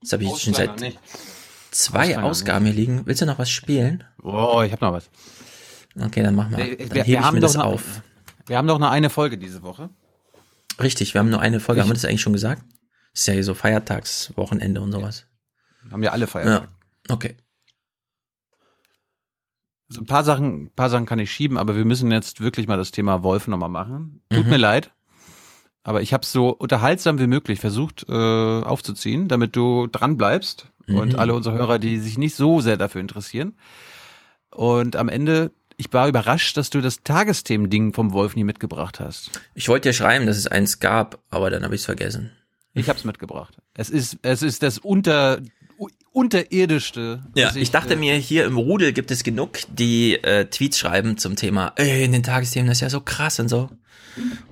[0.00, 0.98] das habe ich schon seit nicht.
[1.70, 3.02] zwei Ausgaben hier liegen.
[3.06, 4.04] Willst du noch was spielen?
[4.22, 5.10] Oh, ich habe noch was.
[5.98, 6.58] Okay, dann mach mal.
[6.58, 8.02] Wir, Dann wir, wir haben das noch, auf.
[8.46, 9.90] Wir haben doch nur eine Folge diese Woche.
[10.80, 11.80] Richtig, wir haben nur eine Folge.
[11.80, 12.62] Ich- haben wir das eigentlich schon gesagt?
[13.12, 15.26] ist ja hier so Feiertagswochenende und sowas.
[15.90, 16.68] Haben wir alle Feiertage.
[17.08, 17.36] Ja, okay.
[19.88, 22.68] Also ein paar Sachen, ein paar Sachen kann ich schieben, aber wir müssen jetzt wirklich
[22.68, 24.22] mal das Thema Wolf nochmal machen.
[24.30, 24.50] Tut Mhm.
[24.50, 24.92] mir leid.
[25.82, 30.68] Aber ich habe es so unterhaltsam wie möglich versucht äh, aufzuziehen, damit du dran bleibst
[30.86, 31.18] und Mhm.
[31.18, 33.56] alle unsere Hörer, die sich nicht so sehr dafür interessieren.
[34.50, 39.30] Und am Ende, ich war überrascht, dass du das Tagesthemen-Ding vom Wolf nie mitgebracht hast.
[39.54, 42.30] Ich wollte dir schreiben, dass es eins gab, aber dann habe ich es vergessen.
[42.74, 43.56] Ich habe es mitgebracht.
[43.74, 45.40] Es ist, es ist das unter,
[46.12, 47.22] unterirdischste.
[47.34, 50.78] Ja, was ich, dachte äh, mir, hier im Rudel gibt es genug, die äh, Tweets
[50.78, 53.70] schreiben zum Thema, ey, in den Tagesthemen, das ist ja so krass und so.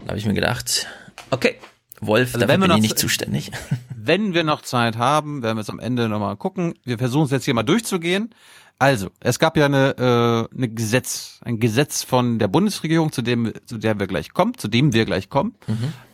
[0.02, 0.86] Da habe ich mir gedacht,
[1.31, 1.57] okay,
[2.00, 3.50] Wolf, Also dafür bin ich noch nicht zu- zuständig.
[3.97, 6.74] Wenn wir noch Zeit haben, werden wir es am Ende nochmal gucken.
[6.84, 8.34] Wir versuchen es jetzt hier mal durchzugehen.
[8.78, 13.52] Also, es gab ja eine, äh, eine Gesetz, ein Gesetz von der Bundesregierung, zu dem,
[13.66, 15.57] zu der wir gleich kommen, zu dem wir gleich kommen.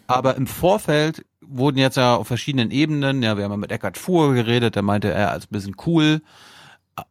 [0.07, 3.99] Aber im Vorfeld wurden jetzt ja auf verschiedenen Ebenen, ja, wir haben ja mit Eckhard
[3.99, 6.23] Fuhr geredet, der meinte, er als ein bisschen cool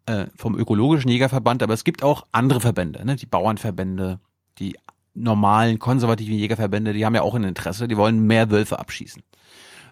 [0.06, 3.15] äh, vom ökologischen Jägerverband, aber es gibt auch andere Verbände, ne?
[3.15, 4.19] die Bauernverbände,
[4.59, 4.77] die
[5.14, 9.22] normalen konservativen Jägerverbände, die haben ja auch ein Interesse, die wollen mehr Wölfe abschießen.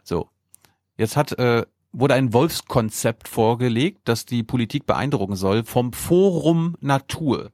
[0.03, 0.29] So,
[0.97, 7.51] jetzt hat äh, wurde ein Wolfskonzept vorgelegt, das die Politik beeindrucken soll vom Forum Natur.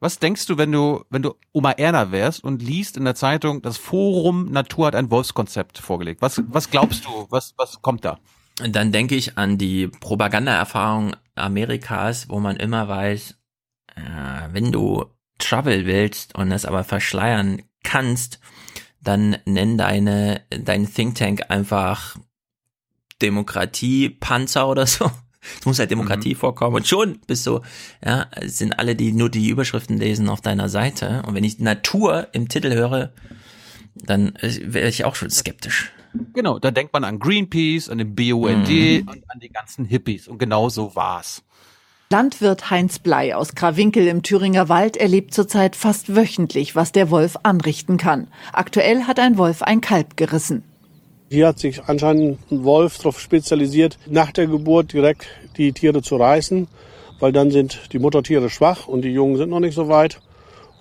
[0.00, 3.62] Was denkst du, wenn du, wenn du Oma Erna wärst und liest in der Zeitung,
[3.62, 6.20] das Forum Natur hat ein Wolfskonzept vorgelegt?
[6.20, 7.26] Was, was glaubst du?
[7.30, 8.18] Was, was kommt da?
[8.62, 13.36] Und dann denke ich an die Propagandaerfahrung Amerikas, wo man immer weiß,
[13.96, 14.00] äh,
[14.52, 15.06] wenn du
[15.38, 18.40] Trouble willst und es aber verschleiern kannst,
[19.00, 22.16] dann nenn deine, dein Think Tank einfach
[23.22, 25.10] Demokratie, Panzer oder so.
[25.60, 27.60] Es muss halt Demokratie vorkommen und schon bist du,
[28.02, 31.22] ja, sind alle, die nur die Überschriften lesen auf deiner Seite.
[31.26, 33.12] Und wenn ich Natur im Titel höre,
[33.94, 35.92] dann äh, wäre ich auch schon skeptisch.
[36.32, 38.68] Genau, da denkt man an Greenpeace, an den BUND
[39.06, 40.28] und an die ganzen Hippies.
[40.28, 41.42] Und genau so war's.
[42.10, 47.36] Landwirt Heinz Blei aus Krawinkel im Thüringer Wald erlebt zurzeit fast wöchentlich, was der Wolf
[47.42, 48.28] anrichten kann.
[48.52, 50.62] Aktuell hat ein Wolf ein Kalb gerissen.
[51.30, 56.16] Hier hat sich anscheinend ein Wolf darauf spezialisiert, nach der Geburt direkt die Tiere zu
[56.16, 56.68] reißen,
[57.18, 60.20] weil dann sind die Muttertiere schwach und die Jungen sind noch nicht so weit.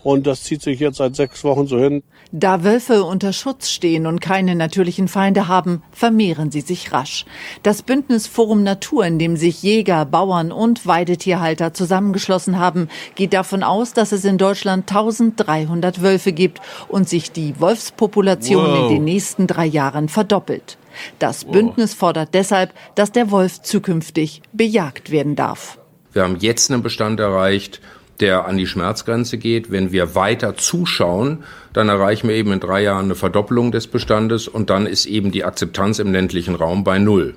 [0.04, 2.04] Und das zieht sich jetzt seit sechs Wochen so hin.
[2.34, 7.26] Da Wölfe unter Schutz stehen und keine natürlichen Feinde haben, vermehren sie sich rasch.
[7.64, 13.64] Das Bündnis Forum Natur, in dem sich Jäger, Bauern und Weidetierhalter zusammengeschlossen haben, geht davon
[13.64, 16.60] aus, dass es in Deutschland 1300 Wölfe gibt
[16.90, 18.90] und sich die Wolfspopulation Wow.
[18.90, 20.78] in den nächsten drei Jahren verdoppelt.
[21.20, 25.80] Das Bündnis fordert deshalb, dass der Wolf zukünftig bejagt werden darf.
[26.12, 27.82] Wir haben jetzt einen Bestand erreicht,
[28.20, 29.72] der an die Schmerzgrenze geht.
[29.72, 31.44] Wenn wir weiter zuschauen,
[31.74, 35.32] dann erreichen wir eben in drei Jahren eine Verdoppelung des Bestandes und dann ist eben
[35.32, 37.36] die Akzeptanz im ländlichen Raum bei Null.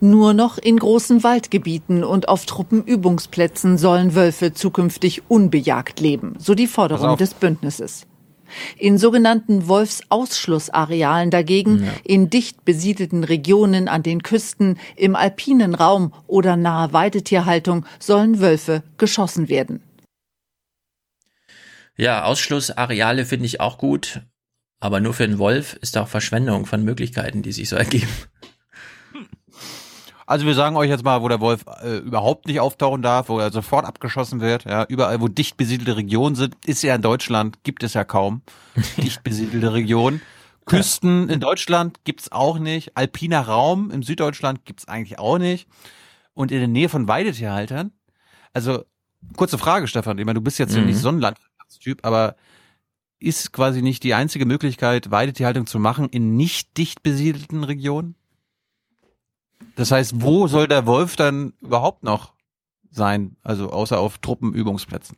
[0.00, 6.66] Nur noch in großen Waldgebieten und auf Truppenübungsplätzen sollen Wölfe zukünftig unbejagt leben, so die
[6.66, 8.06] Forderung des Bündnisses.
[8.76, 16.56] In sogenannten Wolfsausschlussarealen dagegen, in dicht besiedelten Regionen an den Küsten, im alpinen Raum oder
[16.56, 19.80] nahe Weidetierhaltung sollen Wölfe geschossen werden.
[21.96, 24.22] Ja, Ausschlussareale finde ich auch gut,
[24.80, 28.08] aber nur für den Wolf ist auch Verschwendung von Möglichkeiten, die sich so ergeben.
[30.26, 33.38] Also wir sagen euch jetzt mal, wo der Wolf äh, überhaupt nicht auftauchen darf, wo
[33.38, 34.64] er sofort abgeschossen wird.
[34.64, 38.42] Ja, überall, wo dicht besiedelte Regionen sind, ist ja in Deutschland, gibt es ja kaum
[38.96, 40.22] dicht besiedelte Regionen.
[40.64, 42.96] Küsten in Deutschland gibt's auch nicht.
[42.96, 45.68] Alpiner Raum im Süddeutschland gibt's eigentlich auch nicht.
[46.34, 47.90] Und in der Nähe von Weidetierhaltern.
[48.54, 48.84] Also
[49.36, 50.18] kurze Frage, Stefan.
[50.18, 50.86] Ich meine, du bist jetzt ja Mhm.
[50.86, 52.36] nicht so ein Landwirt Typ, aber
[53.18, 58.16] ist quasi nicht die einzige Möglichkeit, Weidetierhaltung zu machen in nicht dicht besiedelten Regionen?
[59.76, 62.34] Das heißt, wo soll der Wolf dann überhaupt noch
[62.90, 63.36] sein?
[63.42, 65.16] Also außer auf Truppenübungsplätzen.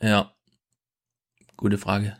[0.00, 0.32] Ja.
[1.56, 2.16] Gute Frage.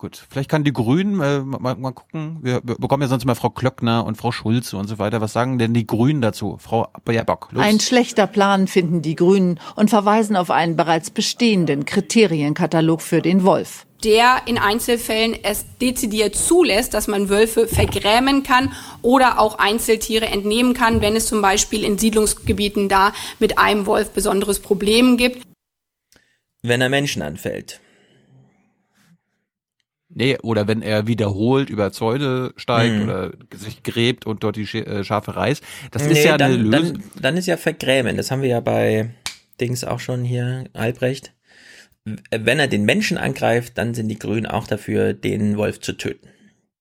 [0.00, 2.38] Gut, vielleicht kann die Grünen äh, mal, mal gucken.
[2.40, 5.20] Wir, bekommen ja sonst mal Frau Klöckner und Frau Schulze und so weiter.
[5.20, 6.56] Was sagen denn die Grünen dazu?
[6.58, 7.62] Frau Baerbock, los.
[7.62, 13.44] Ein schlechter Plan finden die Grünen und verweisen auf einen bereits bestehenden Kriterienkatalog für den
[13.44, 18.72] Wolf der in Einzelfällen es dezidiert zulässt, dass man Wölfe vergrämen kann
[19.02, 24.08] oder auch Einzeltiere entnehmen kann, wenn es zum Beispiel in Siedlungsgebieten da mit einem Wolf
[24.12, 25.42] besonderes Problem gibt.
[26.62, 27.82] Wenn er Menschen anfällt.
[30.12, 33.02] Nee, oder wenn er wiederholt über Zäune steigt Hm.
[33.04, 35.62] oder sich gräbt und dort die äh, Schafe reißt.
[35.92, 36.94] Das Nee, ist ja dann, eine Lösung.
[36.94, 38.16] Dann, dann ist ja Vergrämen.
[38.16, 39.10] Das haben wir ja bei
[39.60, 41.32] Dings auch schon hier, Albrecht.
[42.04, 46.26] Wenn er den Menschen angreift, dann sind die Grünen auch dafür, den Wolf zu töten.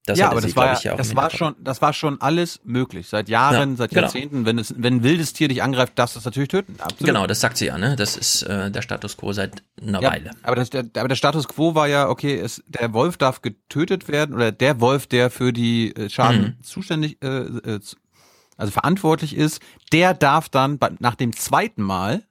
[0.09, 2.59] Das ja, aber sie, das war, ich, ja, das war schon, das war schon alles
[2.63, 3.07] möglich.
[3.07, 4.01] Seit Jahren, Ja, seit genau.
[4.01, 4.45] Jahrzehnten.
[4.45, 6.75] Wenn es, wenn ein wildes Tier dich angreift, darfst du es natürlich töten.
[6.79, 6.99] Absolut.
[7.05, 7.95] Genau, das sagt sie ja, ne?
[7.95, 10.31] Das ist äh, der Status quo seit einer Ja, Weile.
[10.43, 14.07] aber, das, der, aber der Status quo war ja, okay, es, der Wolf darf getötet
[14.07, 16.63] werden oder der Wolf, der für die äh, Schaden Mhm.
[16.63, 17.79] zuständig, äh, äh,
[18.57, 19.61] also verantwortlich ist,
[19.93, 22.23] der darf dann bei, nach dem zweiten Mal,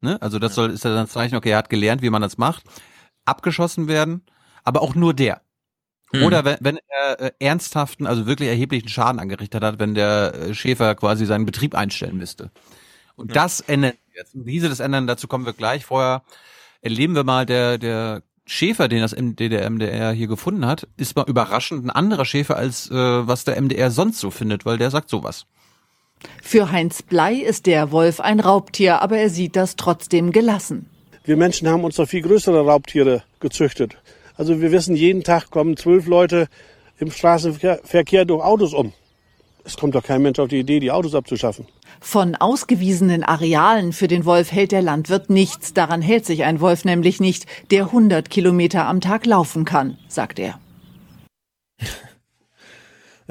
[0.00, 2.22] ne, also das soll, ist ja dann das Zeichen, okay, er hat gelernt, wie man
[2.22, 2.62] das macht,
[3.24, 4.22] abgeschossen werden,
[4.64, 5.40] aber auch nur der.
[6.12, 6.22] Mhm.
[6.24, 10.54] Oder wenn, wenn er äh, ernsthaften, also wirklich erheblichen Schaden angerichtet hat, wenn der äh,
[10.54, 12.50] Schäfer quasi seinen Betrieb einstellen müsste.
[13.16, 14.34] Und das ändern wir jetzt.
[14.34, 15.84] Und wie sie das ändern, dazu kommen wir gleich.
[15.84, 16.22] Vorher
[16.80, 21.16] erleben wir mal, der, der Schäfer, den das MD, der MDR hier gefunden hat, ist
[21.16, 24.90] mal überraschend ein anderer Schäfer, als äh, was der MDR sonst so findet, weil der
[24.90, 25.46] sagt sowas.
[26.42, 30.86] Für Heinz Blei ist der Wolf ein Raubtier, aber er sieht das trotzdem gelassen.
[31.24, 33.96] Wir Menschen haben uns doch viel größere Raubtiere gezüchtet.
[34.36, 36.48] Also wir wissen, jeden Tag kommen zwölf Leute
[36.98, 38.92] im Straßenverkehr durch Autos um.
[39.64, 41.66] Es kommt doch kein Mensch auf die Idee, die Autos abzuschaffen.
[42.00, 45.72] Von ausgewiesenen Arealen für den Wolf hält der Landwirt nichts.
[45.72, 50.40] Daran hält sich ein Wolf nämlich nicht, der 100 Kilometer am Tag laufen kann, sagt
[50.40, 50.58] er.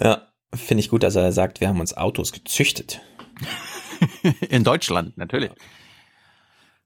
[0.02, 3.02] Ja, finde ich gut, dass er sagt, wir haben uns Autos gezüchtet.
[4.50, 5.52] In Deutschland, natürlich.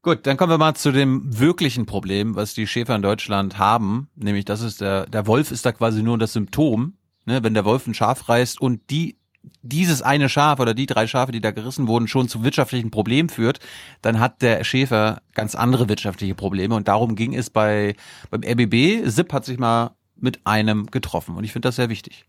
[0.06, 4.08] Gut, dann kommen wir mal zu dem wirklichen Problem, was die Schäfer in Deutschland haben,
[4.16, 6.94] nämlich das ist der, der Wolf ist da quasi nur das Symptom,
[7.26, 9.18] ne, wenn der Wolf ein Schaf reißt und die,
[9.64, 13.30] dieses eine Schaf oder die drei Schafe, die da gerissen wurden, schon zu wirtschaftlichen Problemen
[13.30, 13.58] führt,
[14.04, 17.96] dann hat der Schäfer ganz andere wirtschaftliche Probleme und darum ging es bei,
[18.30, 19.10] beim RBB.
[19.10, 22.26] SIP hat sich mal mit einem getroffen und ich finde das sehr wichtig.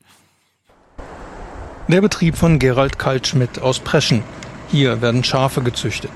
[1.88, 4.22] Der Betrieb von Gerald Kaltschmidt aus Preschen.
[4.70, 6.10] Hier werden Schafe gezüchtet.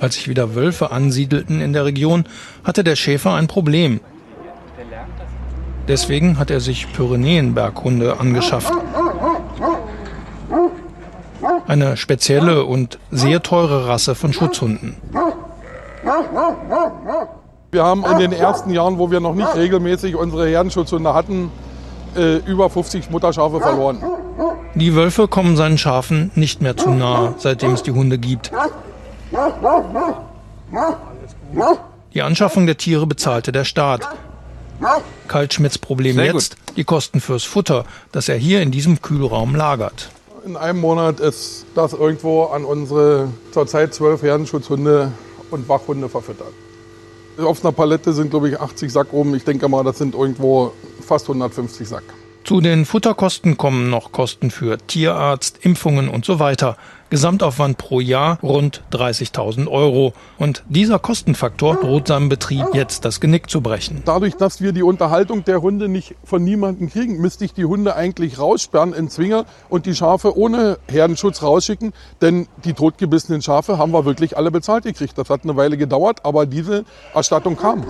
[0.00, 2.24] Als sich wieder Wölfe ansiedelten in der Region,
[2.64, 4.00] hatte der Schäfer ein Problem.
[5.88, 8.72] Deswegen hat er sich Pyrenäenberghunde angeschafft.
[11.66, 14.96] Eine spezielle und sehr teure Rasse von Schutzhunden.
[17.70, 21.50] Wir haben in den ersten Jahren, wo wir noch nicht regelmäßig unsere Herdenschutzhunde hatten,
[22.16, 24.02] äh, über 50 Mutterschafe verloren.
[24.74, 28.50] Die Wölfe kommen seinen Schafen nicht mehr zu nahe, seitdem es die Hunde gibt.
[32.14, 34.08] Die Anschaffung der Tiere bezahlte der Staat.
[35.26, 36.42] Kaltschmidts Problem Sehr gut.
[36.42, 40.10] jetzt die Kosten fürs Futter, das er hier in diesem Kühlraum lagert.
[40.44, 45.12] In einem Monat ist das irgendwo an unsere zurzeit zwölf Herdenschutzhunde
[45.50, 46.52] und Wachhunde verfüttert.
[47.38, 49.34] Auf einer Palette sind, glaube ich, 80 Sack oben.
[49.34, 50.72] Ich denke mal, das sind irgendwo
[51.06, 52.02] fast 150 Sack.
[52.44, 56.76] Zu den Futterkosten kommen noch Kosten für Tierarzt, Impfungen und so weiter.
[57.10, 60.12] Gesamtaufwand pro Jahr rund 30.000 Euro.
[60.38, 64.02] Und dieser Kostenfaktor droht seinem Betrieb jetzt das Genick zu brechen.
[64.04, 67.96] Dadurch, dass wir die Unterhaltung der Hunde nicht von niemandem kriegen, müsste ich die Hunde
[67.96, 71.92] eigentlich raussperren in Zwinger und die Schafe ohne Herdenschutz rausschicken.
[72.20, 75.16] Denn die totgebissenen Schafe haben wir wirklich alle bezahlt gekriegt.
[75.16, 77.84] Das hat eine Weile gedauert, aber diese Erstattung kam.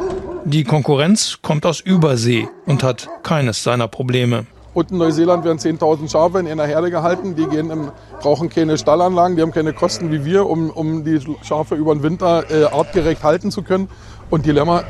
[0.44, 4.46] Die Konkurrenz kommt aus Übersee und hat keines seiner Probleme.
[4.78, 7.34] Und in Neuseeland werden 10.000 Schafe in einer Herde gehalten.
[7.34, 7.90] Die gehen im,
[8.20, 12.04] brauchen keine Stallanlagen, die haben keine Kosten wie wir, um, um die Schafe über den
[12.04, 13.88] Winter äh, artgerecht halten zu können.
[14.30, 14.84] Und die Lämmer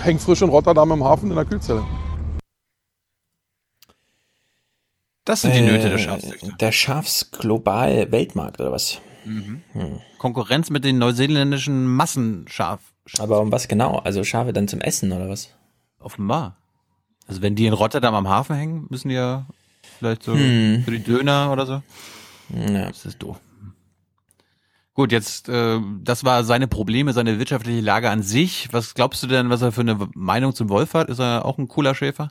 [0.00, 1.82] hängen frisch in Rotterdam im Hafen in der Kühlzelle.
[5.24, 6.48] Das sind die Nöte der Äh, Schafszüchter.
[6.60, 9.00] Der Schafsglobal-Weltmarkt oder was?
[9.24, 9.62] Mhm.
[9.72, 9.98] Hm.
[10.18, 12.78] Konkurrenz mit den neuseeländischen Massenschaf.
[13.18, 13.96] Aber um was genau?
[13.98, 15.48] Also Schafe dann zum Essen oder was?
[15.98, 16.61] Offenbar.
[17.28, 19.46] Also wenn die in Rotterdam am Hafen hängen, müssen die ja
[19.98, 20.82] vielleicht so Hm.
[20.84, 21.82] für die Döner oder so.
[22.54, 22.88] Ja.
[22.88, 23.40] Das ist doof.
[24.94, 28.68] Gut, jetzt, äh, das war seine Probleme, seine wirtschaftliche Lage an sich.
[28.72, 31.08] Was glaubst du denn, was er für eine Meinung zum Wolf hat?
[31.08, 32.30] Ist er auch ein cooler Schäfer?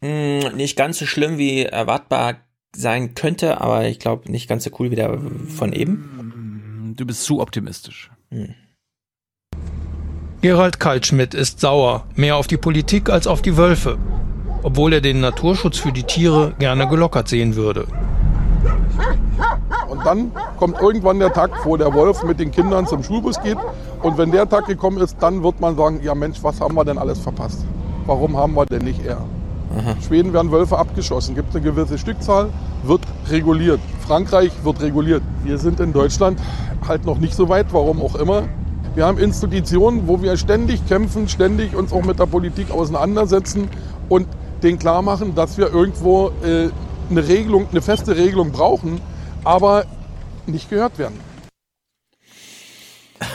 [0.00, 2.36] Hm, nicht ganz so schlimm wie erwartbar
[2.74, 6.94] sein könnte, aber ich glaube nicht ganz so cool wie der von eben.
[6.96, 8.10] Du bist zu optimistisch.
[8.30, 8.54] Hm.
[10.42, 13.96] Gerald Kaltschmidt ist sauer, mehr auf die Politik als auf die Wölfe,
[14.62, 17.86] obwohl er den Naturschutz für die Tiere gerne gelockert sehen würde.
[19.88, 23.56] Und dann kommt irgendwann der Tag, wo der Wolf mit den Kindern zum Schulbus geht.
[24.02, 26.84] Und wenn der Tag gekommen ist, dann wird man sagen, ja Mensch, was haben wir
[26.84, 27.64] denn alles verpasst?
[28.04, 29.16] Warum haben wir denn nicht er?
[29.76, 29.96] Aha.
[30.06, 32.50] Schweden werden Wölfe abgeschossen, gibt eine gewisse Stückzahl,
[32.84, 33.00] wird
[33.30, 33.80] reguliert.
[34.06, 35.22] Frankreich wird reguliert.
[35.44, 36.38] Wir sind in Deutschland
[36.86, 38.42] halt noch nicht so weit, warum auch immer.
[38.96, 43.68] Wir haben Institutionen, wo wir ständig kämpfen, ständig uns auch mit der Politik auseinandersetzen
[44.08, 44.26] und
[44.62, 46.70] denen klar machen, dass wir irgendwo äh,
[47.10, 48.98] eine Regelung, eine feste Regelung brauchen,
[49.44, 49.84] aber
[50.46, 51.20] nicht gehört werden.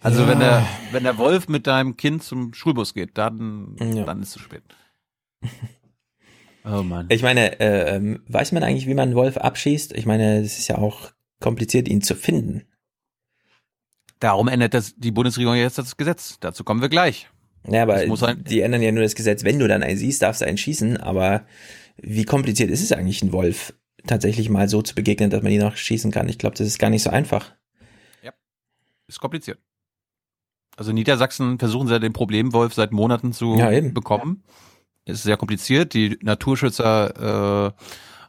[0.00, 0.28] Also Ja.
[0.28, 4.04] wenn der, wenn der Wolf mit deinem Kind zum Schulbus geht, dann, Ja.
[4.04, 4.62] dann ist es zu spät.
[6.64, 7.06] Oh Mann.
[7.08, 9.94] Ich meine, äh, ähm, weiß man eigentlich, wie man einen Wolf abschießt?
[9.94, 12.62] Ich meine, es ist ja auch kompliziert, ihn zu finden.
[14.20, 16.38] Darum ändert das die Bundesregierung jetzt das Gesetz.
[16.40, 17.28] Dazu kommen wir gleich.
[17.66, 19.44] Ja, aber die ändern ja nur das Gesetz.
[19.44, 20.96] Wenn du dann einen siehst, darfst du einen schießen.
[20.96, 21.44] Aber
[21.96, 23.74] wie kompliziert ist es eigentlich, einen Wolf
[24.06, 26.28] tatsächlich mal so zu begegnen, dass man ihn noch schießen kann?
[26.28, 27.52] Ich glaube, das ist gar nicht so einfach.
[29.08, 29.58] Ist kompliziert.
[30.76, 33.94] Also Niedersachsen versuchen sie den Problemwolf seit Monaten zu Ja, eben.
[33.94, 34.44] bekommen.
[35.06, 35.94] Ist sehr kompliziert.
[35.94, 37.82] Die Naturschützer äh,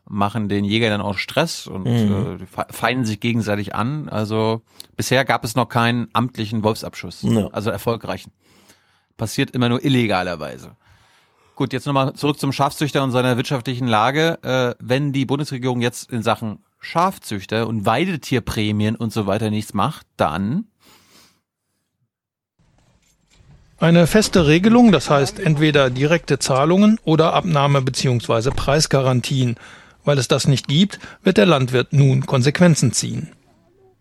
[0.09, 2.39] machen den Jägern dann auch Stress und Mhm.
[2.41, 4.09] äh, feinden sich gegenseitig an.
[4.09, 4.61] Also
[4.97, 7.47] bisher gab es noch keinen amtlichen Wolfsabschuss, Ja.
[7.47, 8.31] also erfolgreichen.
[9.15, 10.71] Passiert immer nur illegalerweise.
[11.55, 14.39] Gut, jetzt nochmal zurück zum Schafzüchter und seiner wirtschaftlichen Lage.
[14.43, 20.07] Äh, wenn die Bundesregierung jetzt in Sachen Schafzüchter und Weidetierprämien und so weiter nichts macht,
[20.17, 20.65] dann
[23.81, 28.51] Eine feste Regelung, das heißt entweder direkte Zahlungen oder Abnahme bzw.
[28.51, 29.55] Preisgarantien.
[30.09, 33.29] Weil es das nicht gibt, wird der Landwirt nun Konsequenzen ziehen.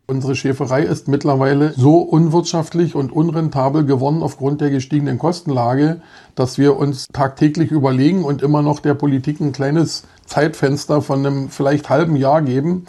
[0.06, 6.00] Unsere Schäferei ist mittlerweile so unwirtschaftlich und unrentabel geworden aufgrund der gestiegenen Kostenlage,
[6.34, 11.50] dass wir uns tagtäglich überlegen und immer noch der Politik ein kleines Zeitfenster von einem
[11.50, 12.86] vielleicht halben Jahr geben.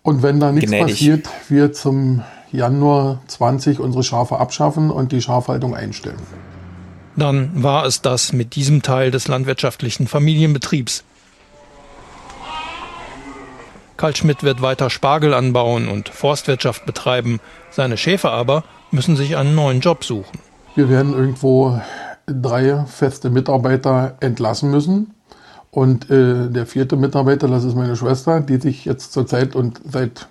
[0.00, 0.94] Und wenn da nichts Gnädig.
[0.94, 6.22] passiert, wir zum Januar 20 unsere Schafe abschaffen und die Schafhaltung einstellen.
[7.16, 11.04] Dann war es das mit diesem Teil des landwirtschaftlichen Familienbetriebs.
[13.96, 17.40] Karl Schmidt wird weiter Spargel anbauen und Forstwirtschaft betreiben.
[17.70, 20.38] Seine Schäfer aber müssen sich einen neuen Job suchen.
[20.74, 21.80] Wir werden irgendwo
[22.26, 25.14] drei feste Mitarbeiter entlassen müssen.
[25.70, 30.28] Und äh, der vierte Mitarbeiter, das ist meine Schwester, die sich jetzt zurzeit und seit,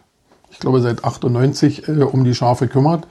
[0.49, 3.07] ich glaube seit 98 äh, um die Schafe kümmert,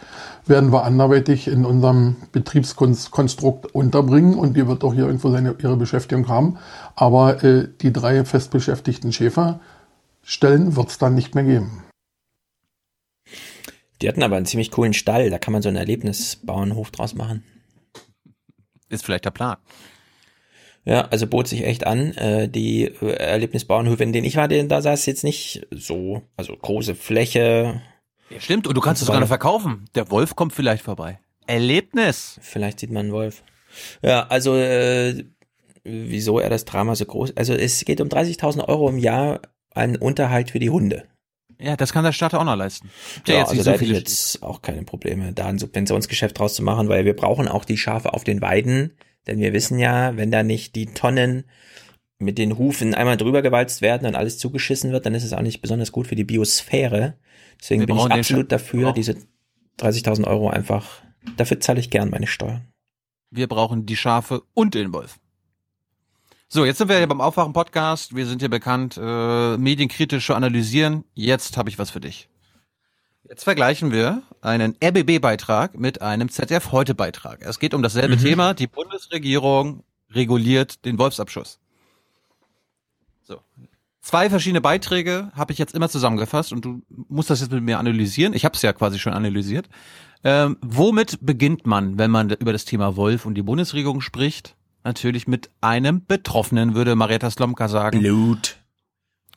[0.46, 5.76] werden wir anderweitig in unserem Betriebskonstrukt unterbringen und die wird auch hier irgendwo seine, ihre
[5.76, 6.58] Beschäftigung haben.
[6.96, 9.12] Aber äh, die drei festbeschäftigten
[10.24, 11.82] Schäferstellen wird es dann nicht mehr geben.
[14.00, 15.30] Die hatten aber einen ziemlich coolen Stall.
[15.30, 17.44] Da kann man so einen Erlebnisbauernhof draus machen.
[18.88, 19.56] ist vielleicht der Plan.
[20.84, 22.12] Ja, also bot sich echt an.
[22.14, 26.22] Äh, die äh, Erlebnisbauernhöfe, in denen ich war, den- da sah es jetzt nicht so,
[26.36, 27.80] also große Fläche.
[28.30, 29.86] Ja, stimmt, und du kannst es sogar noch verkaufen.
[29.94, 31.18] Der Wolf kommt vielleicht vorbei.
[31.46, 32.38] Erlebnis.
[32.42, 33.42] Vielleicht sieht man einen Wolf.
[34.02, 35.24] Ja, also äh,
[35.84, 37.36] wieso er das Drama so groß?
[37.36, 39.40] Also es geht um 30.000 Euro im Jahr
[39.74, 41.04] an Unterhalt für die Hunde.
[41.60, 42.90] Ja, das kann der Staat auch noch leisten.
[43.26, 46.38] Ja, jetzt also nicht da so hätte ich jetzt auch keine Probleme, da ein Subventionsgeschäft
[46.38, 48.92] draus zu machen, weil wir brauchen auch die Schafe auf den Weiden,
[49.26, 51.44] denn wir wissen ja, wenn da nicht die Tonnen
[52.18, 55.42] mit den Hufen einmal drüber gewalzt werden und alles zugeschissen wird, dann ist es auch
[55.42, 57.16] nicht besonders gut für die Biosphäre.
[57.60, 59.16] Deswegen Wir bin ich absolut dafür, diese
[59.80, 61.02] 30.000 Euro einfach,
[61.36, 62.66] dafür zahle ich gern meine Steuern.
[63.30, 65.18] Wir brauchen die Schafe und den Wolf.
[66.54, 68.14] So, jetzt sind wir hier beim Aufwachen-Podcast.
[68.14, 71.02] Wir sind hier bekannt, äh, medienkritisch zu analysieren.
[71.12, 72.28] Jetzt habe ich was für dich.
[73.28, 77.42] Jetzt vergleichen wir einen RBB-Beitrag mit einem ZDF-Heute-Beitrag.
[77.42, 78.20] Es geht um dasselbe Mhm.
[78.20, 78.54] Thema.
[78.54, 81.58] Die Bundesregierung reguliert den Wolfsabschuss.
[83.24, 83.40] So.
[84.00, 87.80] Zwei verschiedene Beiträge habe ich jetzt immer zusammengefasst und du musst das jetzt mit mir
[87.80, 88.32] analysieren.
[88.32, 89.68] Ich habe es ja quasi schon analysiert.
[90.22, 94.54] Ähm, womit beginnt man, wenn man über das Thema Wolf und die Bundesregierung spricht?
[94.84, 98.00] Natürlich mit einem Betroffenen, würde Marietta Slomka sagen.
[98.00, 98.58] Blut.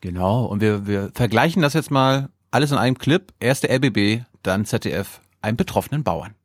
[0.01, 3.33] Genau, und wir, wir vergleichen das jetzt mal alles in einem Clip.
[3.39, 6.35] Erst der RBB, dann ZDF, einen betroffenen Bauern.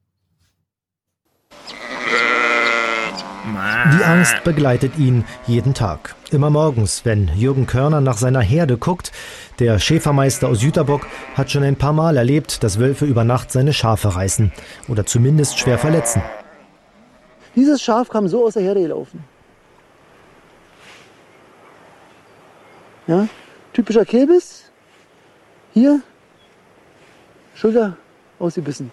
[3.45, 6.15] Die Angst begleitet ihn jeden Tag.
[6.31, 9.11] Immer morgens, wenn Jürgen Körner nach seiner Herde guckt.
[9.59, 13.73] Der Schäfermeister aus Jüterbock hat schon ein paar Mal erlebt, dass Wölfe über Nacht seine
[13.73, 14.53] Schafe reißen
[14.87, 16.23] oder zumindest schwer verletzen.
[17.55, 19.25] Dieses Schaf kam so aus der Herde gelaufen.
[23.07, 23.29] Ja,
[23.73, 24.65] typischer Kehlbiss.
[25.75, 26.01] Hier,
[27.55, 27.97] Schulter
[28.39, 28.91] ausgebissen.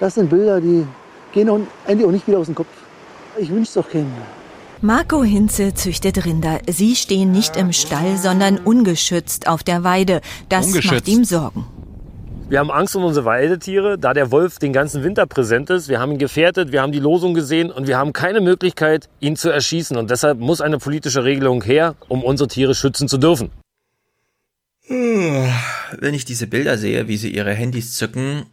[0.00, 0.86] Das sind Bilder, die
[1.32, 2.68] gehen auch eigentlich auch nicht wieder aus dem Kopf.
[3.38, 4.12] Ich wünsche es doch keinem.
[4.82, 6.60] Marco Hinze züchtet Rinder.
[6.68, 10.20] Sie stehen nicht im Stall, sondern ungeschützt auf der Weide.
[10.48, 10.92] Das Ungeschützt.
[10.92, 11.66] macht ihm Sorgen.
[12.48, 15.88] Wir haben Angst um unsere Weidetiere, da der Wolf den ganzen Winter präsent ist.
[15.88, 19.34] Wir haben ihn gefährdet, wir haben die Losung gesehen und wir haben keine Möglichkeit, ihn
[19.34, 19.96] zu erschießen.
[19.96, 23.50] Und deshalb muss eine politische Regelung her, um unsere Tiere schützen zu dürfen.
[24.88, 28.46] Wenn ich diese Bilder sehe, wie sie ihre Handys zücken,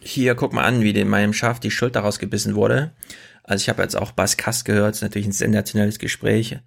[0.00, 2.92] hier guck mal an, wie dem meinem Schaf die Schulter rausgebissen wurde.
[3.44, 6.58] Also ich habe jetzt auch Bas Kast gehört, ist natürlich ein sensationelles Gespräch.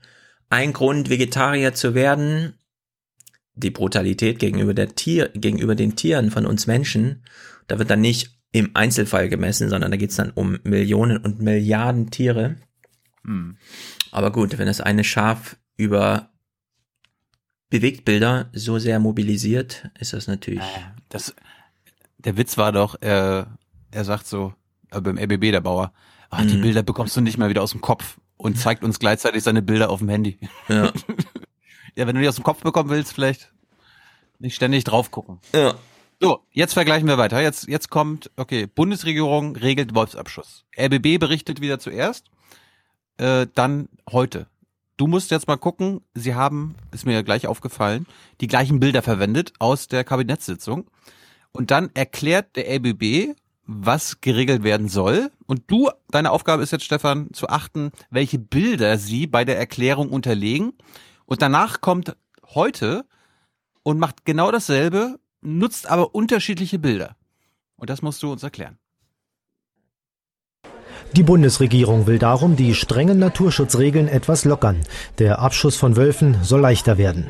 [0.51, 2.53] Ein Grund, Vegetarier zu werden,
[3.55, 7.23] die Brutalität gegenüber der Tier, gegenüber den Tieren von uns Menschen,
[7.67, 12.11] da wird dann nicht im Einzelfall gemessen, sondern da geht's dann um Millionen und Milliarden
[12.11, 12.55] Tiere.
[13.23, 13.57] Hm.
[14.11, 16.29] Aber gut, wenn das eine Schaf über
[17.69, 20.63] Bewegtbilder so sehr mobilisiert, ist das natürlich.
[21.09, 21.33] Das,
[22.19, 23.57] der Witz war doch, er,
[23.89, 24.53] er sagt so,
[24.91, 25.91] äh, beim RBB, der Bauer,
[26.29, 26.61] ach, die Mhm.
[26.61, 29.89] Bilder bekommst du nicht mehr wieder aus dem Kopf und zeigt uns gleichzeitig seine Bilder
[29.89, 30.37] auf dem Handy.
[30.67, 30.91] Ja.
[31.95, 33.51] ja, wenn du die aus dem Kopf bekommen willst, vielleicht
[34.39, 35.39] nicht ständig drauf gucken.
[35.53, 35.75] Ja.
[36.19, 37.41] So, jetzt vergleichen wir weiter.
[37.41, 40.65] Jetzt, jetzt kommt, okay, Bundesregierung regelt Wolfsabschuss.
[40.77, 42.27] RBB berichtet wieder zuerst,
[43.17, 44.47] äh, dann heute.
[44.95, 48.05] Du musst jetzt mal gucken, sie haben, ist mir ja gleich aufgefallen,
[48.41, 50.87] die gleichen Bilder verwendet aus der Kabinettssitzung.
[51.51, 55.31] Und dann erklärt der RBB, was geregelt werden soll.
[55.45, 60.09] Und du, deine Aufgabe ist jetzt, Stefan, zu achten, welche Bilder sie bei der Erklärung
[60.09, 60.73] unterlegen.
[61.25, 62.15] Und danach kommt
[62.53, 63.05] heute
[63.83, 67.15] und macht genau dasselbe, nutzt aber unterschiedliche Bilder.
[67.75, 68.77] Und das musst du uns erklären.
[71.15, 74.81] Die Bundesregierung will darum die strengen Naturschutzregeln etwas lockern.
[75.19, 77.29] Der Abschuss von Wölfen soll leichter werden.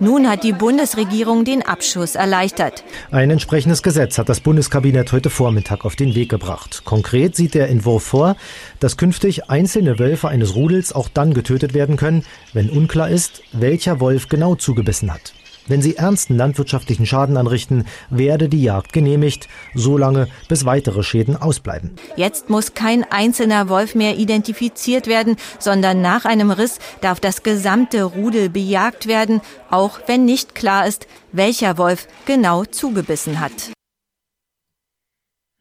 [0.00, 2.84] Nun hat die Bundesregierung den Abschuss erleichtert.
[3.10, 6.82] Ein entsprechendes Gesetz hat das Bundeskabinett heute Vormittag auf den Weg gebracht.
[6.84, 8.36] Konkret sieht der Entwurf vor,
[8.80, 14.00] dass künftig einzelne Wölfe eines Rudels auch dann getötet werden können, wenn unklar ist, welcher
[14.00, 15.34] Wolf genau zugebissen hat.
[15.66, 21.92] Wenn sie ernsten landwirtschaftlichen Schaden anrichten, werde die Jagd genehmigt, solange bis weitere Schäden ausbleiben.
[22.16, 28.02] Jetzt muss kein einzelner Wolf mehr identifiziert werden, sondern nach einem Riss darf das gesamte
[28.04, 33.72] Rudel bejagt werden, auch wenn nicht klar ist, welcher Wolf genau zugebissen hat.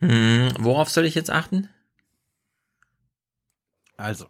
[0.01, 1.69] Hm, worauf soll ich jetzt achten?
[3.97, 4.25] Also.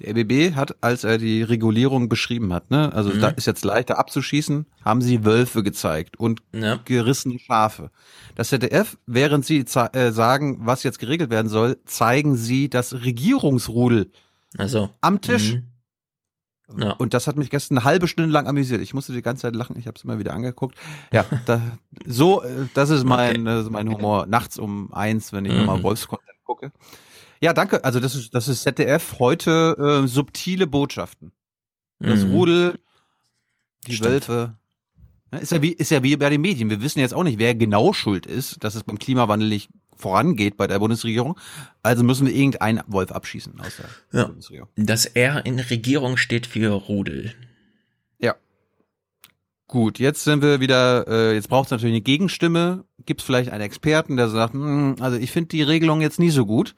[0.00, 3.20] Der RBB hat, als er die Regulierung beschrieben hat, ne, also Mhm.
[3.20, 6.78] da ist jetzt leichter abzuschießen, haben sie Wölfe gezeigt und Ja.
[6.84, 7.90] gerissene Schafe.
[8.34, 9.58] Das ZDF, während sie
[9.92, 14.10] äh, sagen, was jetzt geregelt werden soll, zeigen sie das Regierungsrudel
[14.56, 14.90] Also.
[15.00, 15.54] am Tisch.
[15.54, 15.64] Mhm.
[16.78, 16.92] Ja.
[16.92, 18.80] Und das hat mich gestern eine halbe Stunde lang amüsiert.
[18.80, 19.76] Ich musste die ganze Zeit lachen.
[19.76, 20.76] Ich habe es immer wieder angeguckt.
[21.12, 21.60] Ja, da,
[22.06, 24.26] so, äh, das ist mein, das ist mein Humor.
[24.26, 25.58] Nachts um eins, wenn ich Mhm.
[25.58, 26.70] nochmal Wolfscontent gucke.
[27.40, 27.84] Ja, danke.
[27.84, 31.32] Also das ist, das ist ZDF heute äh, subtile Botschaften.
[31.98, 32.32] Das Mhm.
[32.32, 32.78] Rudel,
[33.86, 34.10] die Stimmt.
[34.28, 34.56] Wölfe.
[35.40, 36.70] Ist ja, wie, ist ja wie bei den Medien.
[36.70, 40.56] Wir wissen jetzt auch nicht, wer genau schuld ist, dass es beim Klimawandel nicht vorangeht
[40.56, 41.38] bei der Bundesregierung.
[41.82, 43.76] Also müssen wir irgendeinen Wolf abschießen aus
[44.12, 44.26] der Ja.
[44.26, 44.68] Bundesregierung.
[44.76, 47.32] Das R in Regierung steht für Rudel.
[48.18, 48.34] Ja.
[49.68, 52.84] Gut, jetzt sind wir wieder, äh, jetzt braucht es natürlich eine Gegenstimme.
[53.06, 56.30] Gibt es vielleicht einen Experten, der sagt, "Hm, also ich finde die Regelung jetzt nie
[56.30, 56.74] so gut.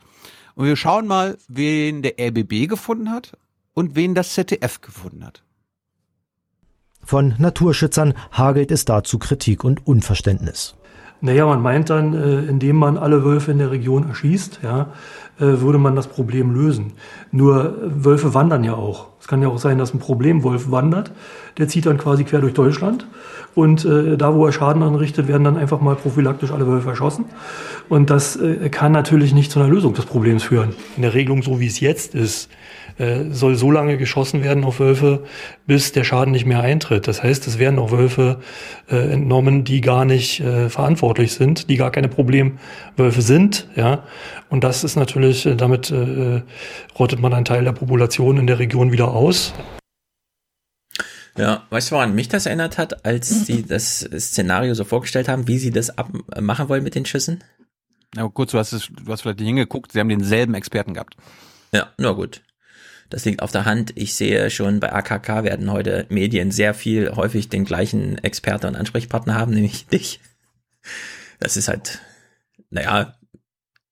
[0.55, 3.37] Und wir schauen mal, wen der RBB gefunden hat
[3.75, 5.43] und wen das ZDF gefunden hat.
[7.05, 10.77] Von Naturschützern hagelt es dazu Kritik und Unverständnis.
[11.25, 14.89] Naja, man meint dann, äh, indem man alle Wölfe in der Region erschießt, ja,
[15.39, 16.95] äh, würde man das Problem lösen.
[17.31, 19.07] Nur äh, Wölfe wandern ja auch.
[19.21, 21.13] Es kann ja auch sein, dass ein Problemwolf wandert.
[21.59, 23.07] Der zieht dann quasi quer durch Deutschland.
[23.55, 27.27] Und äh, da, wo er Schaden anrichtet, werden dann einfach mal prophylaktisch alle Wölfe erschossen.
[27.89, 30.75] Und das äh, kann natürlich nicht zu einer Lösung des Problems führen.
[30.97, 32.51] In der Regelung, so wie es jetzt ist,
[32.99, 35.25] äh, soll so lange geschossen werden auf Wölfe,
[35.67, 37.09] bis der Schaden nicht mehr eintritt.
[37.09, 38.41] Das heißt, es werden auch Wölfe
[38.91, 43.69] äh, entnommen, die gar nicht äh, verantwortlich sind, die gar keine Problemwölfe sind.
[43.77, 44.05] Ja,
[44.51, 46.43] und das ist natürlich, äh, damit äh,
[46.99, 49.53] rottet man einen Teil der Population in der Region wieder aus.
[51.39, 55.49] Ja, weißt du, woran mich das erinnert hat, als sie das Szenario so vorgestellt haben,
[55.49, 55.93] wie sie das
[56.39, 57.43] machen wollen mit den Schüssen?
[58.17, 61.17] Aber kurz, du hast, es, du hast vielleicht nicht hingeguckt, sie haben denselben Experten gehabt.
[61.73, 62.43] Ja, nur gut.
[63.13, 63.93] Das liegt auf der Hand.
[63.95, 68.75] Ich sehe schon, bei AKK werden heute Medien sehr viel häufig den gleichen Experte und
[68.75, 70.21] Ansprechpartner haben, nämlich dich.
[71.39, 72.01] Das ist halt,
[72.71, 73.19] naja,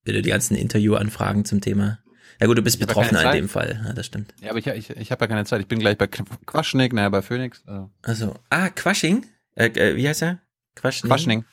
[0.04, 1.98] wieder die ganzen Interviewanfragen zum Thema.
[2.40, 4.32] Ja gut, du bist Betroffener in dem Fall, ja, das stimmt.
[4.40, 5.60] Ja, aber ich, ich, ich habe ja keine Zeit.
[5.60, 7.62] Ich bin gleich bei Quaschnik, naja, bei Phoenix.
[7.66, 9.26] Also, also ah, Quasching?
[9.54, 10.38] Äh, äh, wie heißt er?
[10.76, 11.10] Quaschning.
[11.10, 11.44] Quaschning.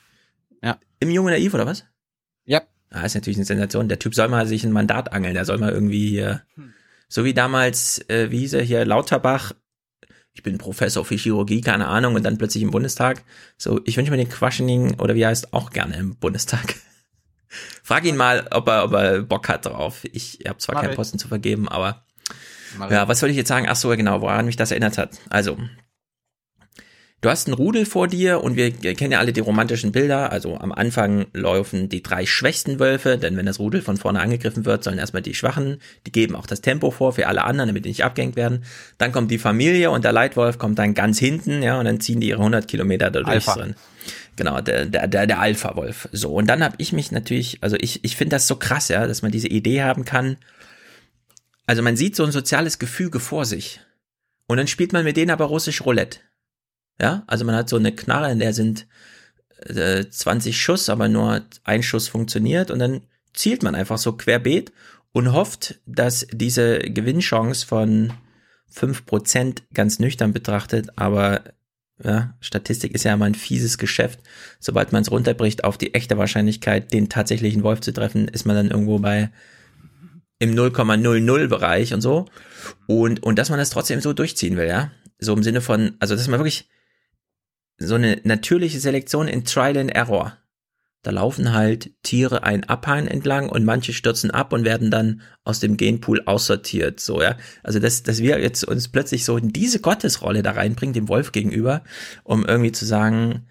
[0.62, 0.78] Ja.
[1.00, 1.84] Im Junge Naiv, oder was?
[2.46, 2.62] Ja.
[2.88, 3.90] Ah, ist natürlich eine Sensation.
[3.90, 5.34] Der Typ soll mal sich ein Mandat angeln.
[5.34, 6.72] Der soll mal irgendwie hier, hm.
[7.08, 9.52] So wie damals, äh, wie hieß er hier, Lauterbach,
[10.32, 13.24] ich bin Professor für Chirurgie, keine Ahnung, und dann plötzlich im Bundestag.
[13.56, 16.76] So, ich wünsche mir den Quaschening, oder wie heißt, auch gerne im Bundestag.
[17.82, 20.04] Frag ihn mal, ob er, ob er Bock hat drauf.
[20.12, 22.04] Ich habe zwar Mach keinen Posten zu vergeben, aber
[22.76, 23.66] Mach ja, was soll ich jetzt sagen?
[23.68, 25.18] Ach so, genau, woran mich das erinnert hat.
[25.30, 25.58] Also,
[27.20, 30.30] du hast einen Rudel vor dir und wir kennen ja alle die romantischen Bilder.
[30.30, 34.64] Also am Anfang laufen die drei schwächsten Wölfe, denn wenn das Rudel von vorne angegriffen
[34.64, 37.84] wird, sollen erstmal die Schwachen, die geben auch das Tempo vor für alle anderen, damit
[37.84, 38.64] die nicht abgehängt werden.
[38.98, 42.20] Dann kommt die Familie und der Leitwolf kommt dann ganz hinten, ja, und dann ziehen
[42.20, 43.74] die ihre 100 Kilometer dadurch drin.
[44.36, 46.08] Genau, der, der, der, der Alpha-Wolf.
[46.12, 49.06] So, und dann habe ich mich natürlich, also ich, ich finde das so krass, ja,
[49.06, 50.36] dass man diese Idee haben kann.
[51.66, 53.80] Also man sieht so ein soziales Gefüge vor sich.
[54.46, 56.20] Und dann spielt man mit denen aber russisch Roulette.
[57.00, 58.86] Ja, also man hat so eine Knarre, in der sind
[59.60, 63.02] äh, 20 Schuss, aber nur ein Schuss funktioniert und dann
[63.34, 64.72] zielt man einfach so querbeet
[65.12, 68.12] und hofft, dass diese Gewinnchance von
[68.74, 71.42] 5% ganz nüchtern betrachtet, aber
[72.02, 74.20] ja, Statistik ist ja immer ein fieses Geschäft.
[74.60, 78.54] Sobald man es runterbricht auf die echte Wahrscheinlichkeit, den tatsächlichen Wolf zu treffen, ist man
[78.54, 79.30] dann irgendwo bei
[80.38, 82.26] im 0,00 Bereich und so.
[82.86, 84.92] Und, und dass man das trotzdem so durchziehen will, ja.
[85.18, 86.68] So im Sinne von, also dass man wirklich
[87.78, 90.36] so eine natürliche Selektion in Trial and Error
[91.02, 95.60] da laufen halt Tiere ein Abhang entlang und manche stürzen ab und werden dann aus
[95.60, 97.36] dem Genpool aussortiert, so, ja.
[97.62, 101.30] Also, dass, dass wir jetzt uns plötzlich so in diese Gottesrolle da reinbringen, dem Wolf
[101.30, 101.84] gegenüber,
[102.24, 103.46] um irgendwie zu sagen,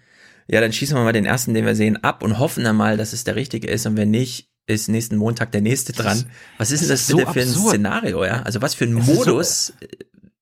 [0.46, 2.96] ja, dann schießen wir mal den ersten, den wir sehen, ab und hoffen dann mal,
[2.96, 6.26] dass es der richtige ist und wenn nicht, ist nächsten Montag der nächste dran.
[6.58, 7.68] Was ist denn das, das bitte so für ein absurd.
[7.70, 8.42] Szenario, ja?
[8.42, 9.88] Also, was für ein Modus so äh,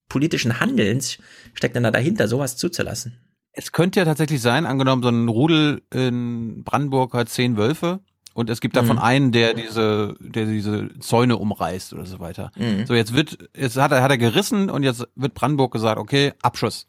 [0.08, 1.18] politischen Handelns
[1.54, 3.20] steckt denn da dahinter, sowas zuzulassen?
[3.56, 8.00] Es könnte ja tatsächlich sein, angenommen, so ein Rudel in Brandenburg hat zehn Wölfe
[8.34, 9.02] und es gibt davon mhm.
[9.02, 12.50] einen, der diese, der diese Zäune umreißt oder so weiter.
[12.54, 12.84] Mhm.
[12.86, 16.34] So, jetzt wird, jetzt hat er, hat er gerissen und jetzt wird Brandenburg gesagt, okay,
[16.42, 16.86] Abschuss.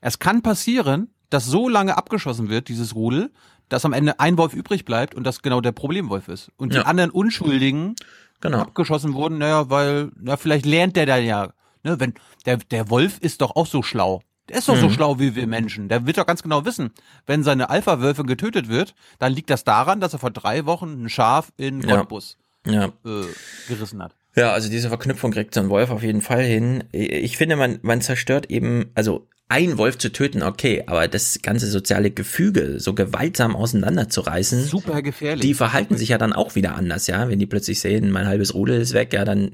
[0.00, 3.30] Es kann passieren, dass so lange abgeschossen wird, dieses Rudel,
[3.68, 6.50] dass am Ende ein Wolf übrig bleibt und das genau der Problemwolf ist.
[6.56, 7.94] Und die anderen Unschuldigen
[8.40, 8.60] genau.
[8.60, 11.50] abgeschossen wurden, naja, weil, na, vielleicht lernt der da ja,
[11.82, 12.14] ne, wenn,
[12.46, 14.22] der, der Wolf ist doch auch so schlau.
[14.48, 14.80] Der ist doch mhm.
[14.80, 15.88] so schlau wie wir Menschen.
[15.88, 16.90] Der wird doch ganz genau wissen,
[17.26, 21.08] wenn seine Alpha-Wölfe getötet wird, dann liegt das daran, dass er vor drei Wochen ein
[21.08, 22.86] Schaf in Cottbus ja.
[23.04, 23.24] äh,
[23.68, 24.14] gerissen hat.
[24.36, 26.84] Ja, also diese Verknüpfung kriegt so ein Wolf auf jeden Fall hin.
[26.92, 31.66] Ich finde, man, man zerstört eben, also ein Wolf zu töten, okay, aber das ganze
[31.66, 34.62] soziale Gefüge so gewaltsam auseinanderzureißen.
[34.64, 35.40] Super gefährlich.
[35.40, 37.28] Die verhalten sich ja dann auch wieder anders, ja.
[37.28, 39.52] Wenn die plötzlich sehen, mein halbes Rudel ist weg, ja, dann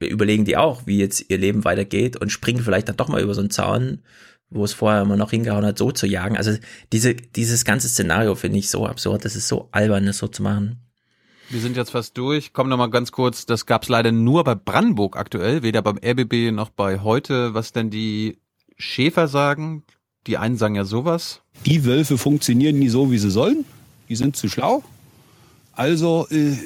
[0.00, 3.34] überlegen die auch, wie jetzt ihr Leben weitergeht und springen vielleicht dann doch mal über
[3.34, 4.00] so einen Zaun,
[4.50, 6.36] wo es vorher immer noch hingehauen hat, so zu jagen.
[6.36, 6.56] Also
[6.92, 10.42] diese, dieses ganze Szenario finde ich so absurd, das ist so albern, das so zu
[10.42, 10.80] machen.
[11.50, 12.52] Wir sind jetzt fast durch.
[12.52, 13.46] Komm noch mal ganz kurz.
[13.46, 17.54] Das gab es leider nur bei Brandenburg aktuell, weder beim RBB noch bei heute.
[17.54, 18.36] Was denn die
[18.76, 19.82] Schäfer sagen?
[20.26, 21.40] Die einen sagen ja sowas.
[21.64, 23.64] Die Wölfe funktionieren nie so, wie sie sollen.
[24.10, 24.84] Die sind zu schlau.
[25.72, 26.56] Also äh,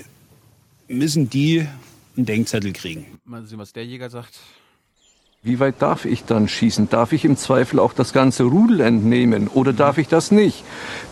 [0.88, 1.66] müssen die
[2.16, 3.20] einen Denkzettel kriegen.
[3.24, 4.38] Mal sehen, was der Jäger sagt.
[5.44, 6.88] Wie weit darf ich dann schießen?
[6.88, 10.62] Darf ich im Zweifel auch das ganze Rudel entnehmen oder darf ich das nicht?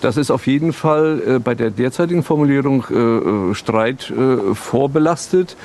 [0.03, 2.95] Das ist auf jeden Fall äh, bei der derzeitigen Formulierung äh,
[3.51, 5.57] äh Streit äh, vorbelastet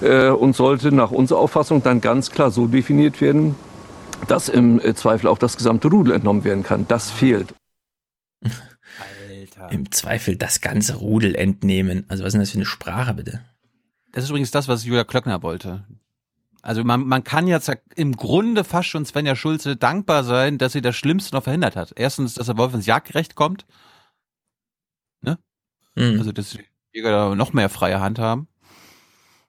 [0.00, 3.54] äh, und sollte nach unserer Auffassung dann ganz klar so definiert werden,
[4.26, 6.86] dass im äh, Zweifel auch das gesamte Rudel entnommen werden kann.
[6.88, 7.54] Das fehlt.
[8.42, 9.72] Alter.
[9.72, 12.04] Im Zweifel das ganze Rudel entnehmen.
[12.08, 13.40] Also was ist denn das für eine Sprache bitte?
[14.12, 15.84] Das ist übrigens das, was Julia Klöckner wollte.
[16.62, 20.82] Also man, man kann jetzt im Grunde fast schon Svenja Schulze dankbar sein, dass sie
[20.82, 21.92] das Schlimmste noch verhindert hat.
[21.96, 23.64] Erstens, dass der Wolf ins Jagdrecht kommt.
[25.22, 25.38] Ne?
[25.94, 26.18] Mhm.
[26.18, 28.48] Also, dass die Jäger da noch mehr freie Hand haben.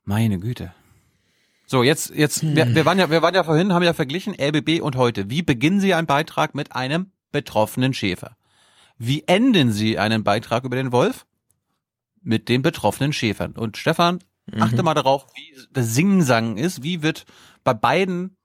[0.05, 0.73] Meine Güte.
[1.65, 2.55] So, jetzt, jetzt, mhm.
[2.55, 5.29] wir, wir, waren ja, wir waren ja vorhin, haben ja verglichen, RBB und heute.
[5.29, 8.37] Wie beginnen Sie einen Beitrag mit einem betroffenen Schäfer?
[8.97, 11.25] Wie enden Sie einen Beitrag über den Wolf?
[12.21, 13.53] Mit den betroffenen Schäfern.
[13.53, 14.19] Und Stefan,
[14.59, 14.85] Achte mhm.
[14.85, 16.83] mal darauf, wie das Singsang ist.
[16.83, 17.25] Wie wird
[17.63, 18.35] bei beiden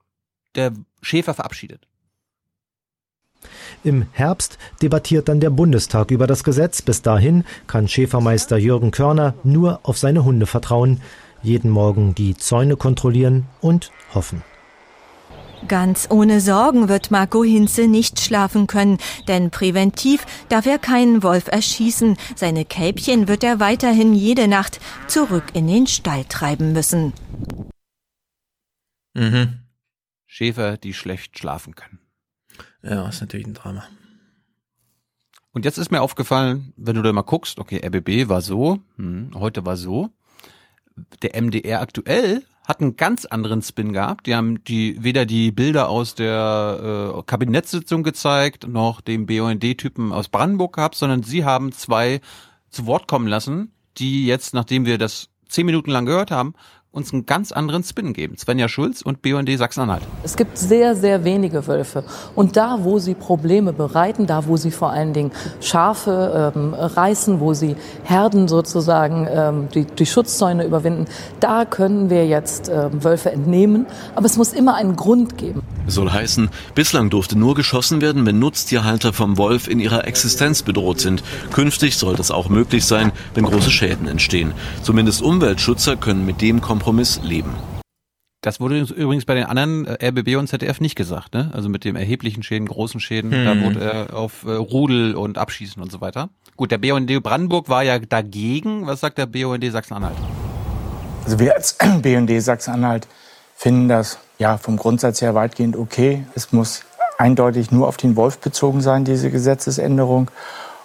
[0.55, 1.87] der Schäfer verabschiedet?
[3.83, 6.81] Im Herbst debattiert dann der Bundestag über das Gesetz.
[6.81, 11.01] Bis dahin kann Schäfermeister Jürgen Körner nur auf seine Hunde vertrauen.
[11.43, 14.43] jeden Morgen die Zäune kontrollieren und hoffen.
[15.67, 21.47] Ganz ohne Sorgen wird Marco Hinze nicht schlafen können, denn präventiv darf er keinen Wolf
[21.47, 22.17] erschießen.
[22.35, 27.13] Seine Kälbchen wird er weiterhin jede Nacht zurück in den Stall treiben müssen.
[29.13, 29.59] Mhm.
[30.27, 31.99] Schäfer, die schlecht schlafen können.
[32.83, 33.83] Ja, ist natürlich ein Drama.
[35.51, 39.31] Und jetzt ist mir aufgefallen, wenn du da mal guckst, okay, RBB war so, hm,
[39.33, 40.11] heute war so.
[41.23, 44.27] Der MDR aktuell hat einen ganz anderen Spin gehabt.
[44.27, 50.27] Die haben die weder die Bilder aus der äh, Kabinettssitzung gezeigt, noch den BUND-Typen aus
[50.27, 52.19] Brandenburg gehabt, sondern sie haben zwei
[52.69, 56.55] zu Wort kommen lassen, die jetzt, nachdem wir das zehn Minuten lang gehört haben,
[56.91, 58.37] uns einen ganz anderen Spin geben.
[58.37, 60.03] Svenja Schulz und BUND Sachsen-Anhalt.
[60.23, 62.03] Es gibt sehr, sehr wenige Wölfe.
[62.35, 67.39] Und da, wo sie Probleme bereiten, da, wo sie vor allen Dingen Schafe ähm, reißen,
[67.39, 71.05] wo sie Herden sozusagen ähm, die, die Schutzzäune überwinden,
[71.39, 73.85] da können wir jetzt ähm, Wölfe entnehmen.
[74.15, 75.61] Aber es muss immer einen Grund geben.
[75.87, 80.99] Soll heißen, bislang durfte nur geschossen werden, wenn Nutztierhalter vom Wolf in ihrer Existenz bedroht
[80.99, 81.23] sind.
[81.53, 84.53] Künftig soll das auch möglich sein, wenn große Schäden entstehen.
[84.83, 87.51] Zumindest Umweltschützer können mit dem Kompromiss leben.
[88.41, 91.49] Das wurde übrigens bei den anderen äh, RBB und ZDF nicht gesagt, ne?
[91.53, 93.45] Also mit dem erheblichen Schäden, großen Schäden, Hm.
[93.45, 96.29] da wurde er auf äh, Rudel und Abschießen und so weiter.
[96.55, 98.85] Gut, der BUND Brandenburg war ja dagegen.
[98.87, 100.17] Was sagt der BUND Sachsen-Anhalt?
[101.25, 103.07] Also wir als BND Sachsen-Anhalt
[103.57, 106.25] finden das ja vom Grundsatz her weitgehend okay.
[106.35, 106.83] Es muss
[107.17, 110.29] eindeutig nur auf den Wolf bezogen sein, diese Gesetzesänderung.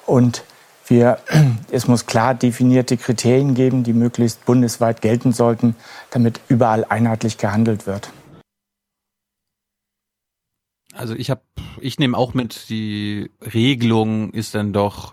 [0.06, 0.42] Und
[0.86, 1.18] wir,
[1.70, 5.76] es muss klar definierte Kriterien geben, die möglichst bundesweit gelten sollten,
[6.10, 8.10] damit überall einheitlich gehandelt wird.
[10.94, 11.42] Also ich habe,
[11.78, 15.12] ich nehme auch mit, die Regelung ist dann doch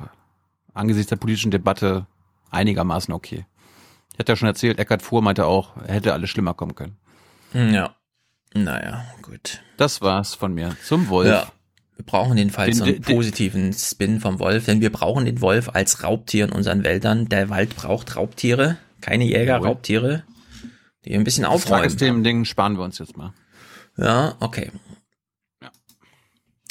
[0.73, 2.07] angesichts der politischen Debatte
[2.51, 3.45] einigermaßen okay.
[4.13, 6.97] Ich hatte ja schon erzählt, Eckart Fuhr meinte auch, hätte alles schlimmer kommen können.
[7.53, 7.95] Ja.
[8.53, 9.61] Naja, gut.
[9.77, 11.27] Das war's von mir zum Wolf.
[11.29, 11.51] Ja.
[11.95, 15.41] Wir brauchen jedenfalls so einen Den- den- positiven Spin vom Wolf, denn wir brauchen den
[15.41, 17.27] Wolf als Raubtier in unseren Wäldern.
[17.27, 19.67] Der Wald braucht Raubtiere, keine Jäger, Jawohl.
[19.67, 20.23] Raubtiere,
[21.05, 21.81] die ein bisschen Das aufräumen.
[21.83, 23.33] Tagesthemen-Ding sparen wir uns jetzt mal.
[23.97, 24.71] Ja, okay.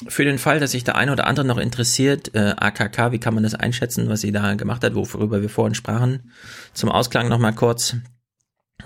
[0.07, 3.34] Für den Fall, dass sich der eine oder andere noch interessiert, äh, AKK, wie kann
[3.34, 6.31] man das einschätzen, was sie da gemacht hat, worüber wir vorhin sprachen?
[6.73, 7.97] Zum Ausklang nochmal kurz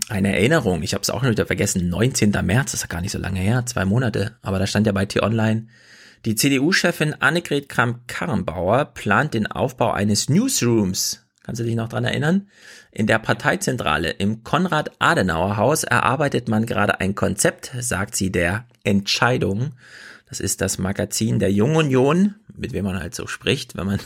[0.09, 0.83] eine Erinnerung.
[0.83, 1.89] Ich habe es auch schon wieder vergessen.
[1.89, 2.31] 19.
[2.43, 4.37] März, ist ja gar nicht so lange her, zwei Monate.
[4.43, 5.67] Aber da stand ja bei T-Online,
[6.25, 11.27] die CDU-Chefin Annegret Kramp-Karrenbauer plant den Aufbau eines Newsrooms.
[11.43, 12.49] Kannst du dich noch dran erinnern?
[12.93, 19.73] In der Parteizentrale im Konrad-Adenauer-Haus erarbeitet man gerade ein Konzept, sagt sie, der Entscheidung.
[20.29, 24.01] Das ist das Magazin der Jungen Union, mit wem man halt so spricht, wenn man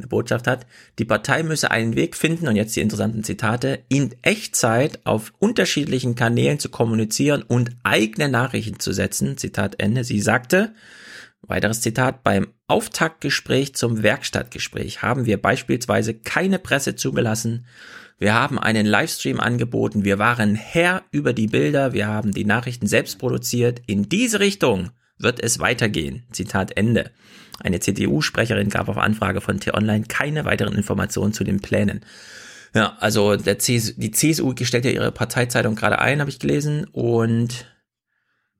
[0.00, 0.66] eine Botschaft hat.
[0.98, 6.14] Die Partei müsse einen Weg finden, und jetzt die interessanten Zitate, in Echtzeit auf unterschiedlichen
[6.14, 9.36] Kanälen zu kommunizieren und eigene Nachrichten zu setzen.
[9.36, 10.04] Zitat Ende.
[10.04, 10.74] Sie sagte,
[11.42, 17.66] weiteres Zitat, beim Auftaktgespräch zum Werkstattgespräch haben wir beispielsweise keine Presse zugelassen.
[18.18, 20.04] Wir haben einen Livestream angeboten.
[20.04, 21.94] Wir waren Herr über die Bilder.
[21.94, 23.80] Wir haben die Nachrichten selbst produziert.
[23.86, 26.24] In diese Richtung wird es weitergehen.
[26.30, 27.10] Zitat Ende.
[27.60, 32.04] Eine CDU-Sprecherin gab auf Anfrage von T-Online keine weiteren Informationen zu den Plänen.
[32.74, 36.86] Ja, also der CS, die CSU stellt ja ihre Parteizeitung gerade ein, habe ich gelesen.
[36.92, 37.66] Und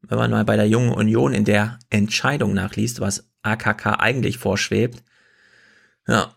[0.02, 5.02] wenn man mal bei der Jungen Union in der Entscheidung nachliest, was AKK eigentlich vorschwebt,
[6.06, 6.34] ja,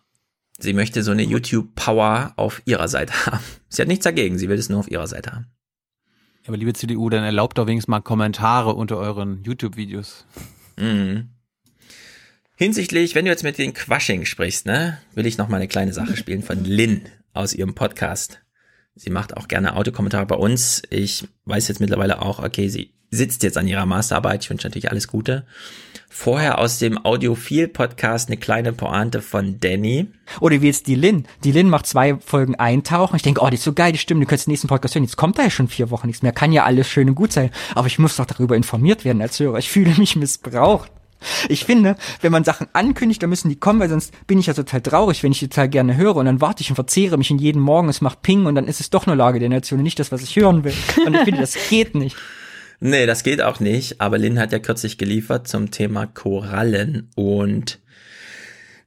[0.59, 3.43] sie möchte so eine YouTube-Power auf ihrer Seite haben.
[3.69, 5.47] Sie hat nichts dagegen, sie will es nur auf ihrer Seite haben.
[6.45, 10.27] Aber liebe CDU, dann erlaubt doch wenigstens mal Kommentare unter euren YouTube-Videos.
[10.77, 11.29] Mhm.
[12.63, 15.91] Hinsichtlich, wenn du jetzt mit den Quasching sprichst, ne, will ich noch mal eine kleine
[15.91, 17.01] Sache spielen von Lynn
[17.33, 18.39] aus ihrem Podcast.
[18.95, 20.81] Sie macht auch gerne Autokommentare bei uns.
[20.89, 24.45] Ich weiß jetzt mittlerweile auch, okay, sie sitzt jetzt an ihrer Masterarbeit.
[24.45, 25.45] Ich wünsche natürlich alles Gute.
[26.07, 30.07] Vorher aus dem Audiophil-Podcast eine kleine Pointe von Danny.
[30.39, 31.27] Oder wie jetzt die Lin.
[31.43, 33.17] Die Lin macht zwei Folgen Eintauchen.
[33.17, 35.03] Ich denke, oh, die ist so geil, die Stimme, du könntest den nächsten Podcast hören.
[35.03, 36.31] Jetzt kommt da ja schon vier Wochen nichts mehr.
[36.31, 37.49] Kann ja alles schön und gut sein.
[37.75, 39.57] Aber ich muss doch darüber informiert werden als Hörer.
[39.57, 40.89] Ich fühle mich missbraucht.
[41.49, 44.53] Ich finde, wenn man Sachen ankündigt, dann müssen die kommen, weil sonst bin ich ja
[44.53, 47.31] total traurig, wenn ich die total gerne höre und dann warte ich und verzehre mich
[47.31, 49.79] in jeden Morgen, es macht Ping und dann ist es doch nur Lage der Nation
[49.79, 50.73] und nicht das, was ich hören will.
[51.05, 52.15] Und ich finde, das geht nicht.
[52.85, 54.01] Nee, das geht auch nicht.
[54.01, 57.79] Aber Lynn hat ja kürzlich geliefert zum Thema Korallen und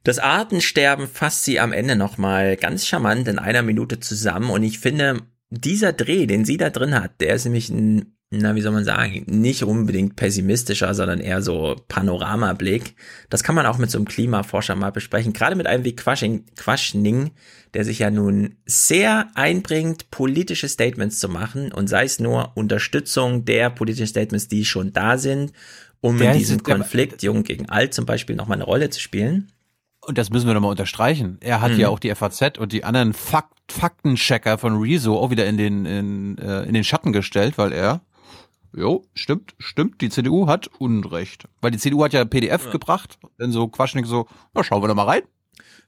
[0.03, 4.51] das Artensterben fasst sie am Ende nochmal ganz charmant in einer Minute zusammen.
[4.51, 8.55] Und ich finde, dieser Dreh, den sie da drin hat, der ist nämlich ein na,
[8.55, 12.95] wie soll man sagen, nicht unbedingt pessimistischer, sondern eher so Panoramablick.
[13.29, 15.31] Das kann man auch mit so einem Klimaforscher mal besprechen.
[15.31, 17.31] Gerade mit einem wie Quasching, Quaschning,
[17.73, 23.45] der sich ja nun sehr einbringt, politische Statements zu machen und sei es nur Unterstützung
[23.45, 25.53] der politischen Statements, die schon da sind,
[26.01, 29.51] um Der in diesem Konflikt Jung gegen Alt zum Beispiel nochmal eine Rolle zu spielen.
[30.01, 31.37] Und das müssen wir nochmal unterstreichen.
[31.41, 31.79] Er hat Mhm.
[31.79, 35.85] ja auch die FAZ und die anderen Fakt Faktenchecker von Rezo auch wieder in den,
[35.85, 37.99] in, äh, in den Schatten gestellt, weil er,
[38.75, 41.45] jo, stimmt, stimmt, die CDU hat Unrecht.
[41.61, 44.95] Weil die CDU hat ja PDF gebracht, dann so Quaschnik so, na, schauen wir doch
[44.95, 45.21] mal rein.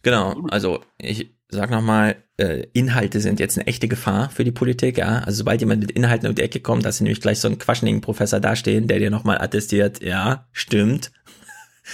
[0.01, 4.97] Genau, also ich sag nochmal, äh, Inhalte sind jetzt eine echte Gefahr für die Politik,
[4.97, 5.19] ja.
[5.19, 7.57] Also sobald jemand mit Inhalten um die Ecke kommt, hast du nämlich gleich so einen
[7.57, 11.11] quaschnigen Professor dastehen, der dir nochmal attestiert, ja, stimmt.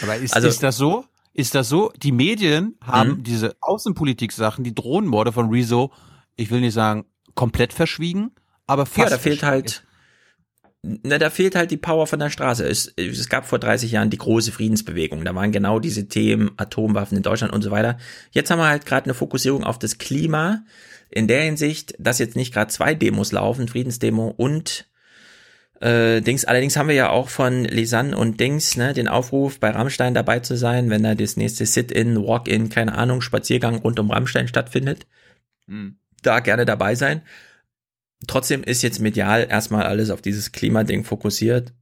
[0.03, 1.05] Aber ist, Also- ist das so?
[1.33, 1.91] Ist das so?
[2.01, 3.23] Die Medien haben Mhm.
[3.23, 5.91] diese Außenpolitik-Sachen, die Drohnenmorde von Rezo,
[6.35, 8.31] ich will nicht sagen, komplett verschwiegen,
[8.67, 9.09] aber fast.
[9.09, 9.84] Ja, da fehlt halt,
[11.03, 12.67] na, da fehlt halt die Power von der Straße.
[12.67, 15.25] Es, es gab vor 30 Jahren die große Friedensbewegung.
[15.25, 17.97] Da waren genau diese Themen, Atomwaffen in Deutschland und so weiter.
[18.31, 20.63] Jetzt haben wir halt gerade eine Fokussierung auf das Klima.
[21.09, 24.87] In der Hinsicht, dass jetzt nicht gerade zwei Demos laufen, Friedensdemo und
[25.81, 26.45] äh, Dings.
[26.45, 30.39] Allerdings haben wir ja auch von Lisanne und Dings ne, den Aufruf, bei Rammstein dabei
[30.39, 35.07] zu sein, wenn da das nächste Sit-in, Walk-in, keine Ahnung, Spaziergang rund um Rammstein stattfindet.
[35.67, 35.97] Mhm.
[36.21, 37.21] Da gerne dabei sein.
[38.27, 41.73] Trotzdem ist jetzt medial erstmal alles auf dieses Klimading fokussiert,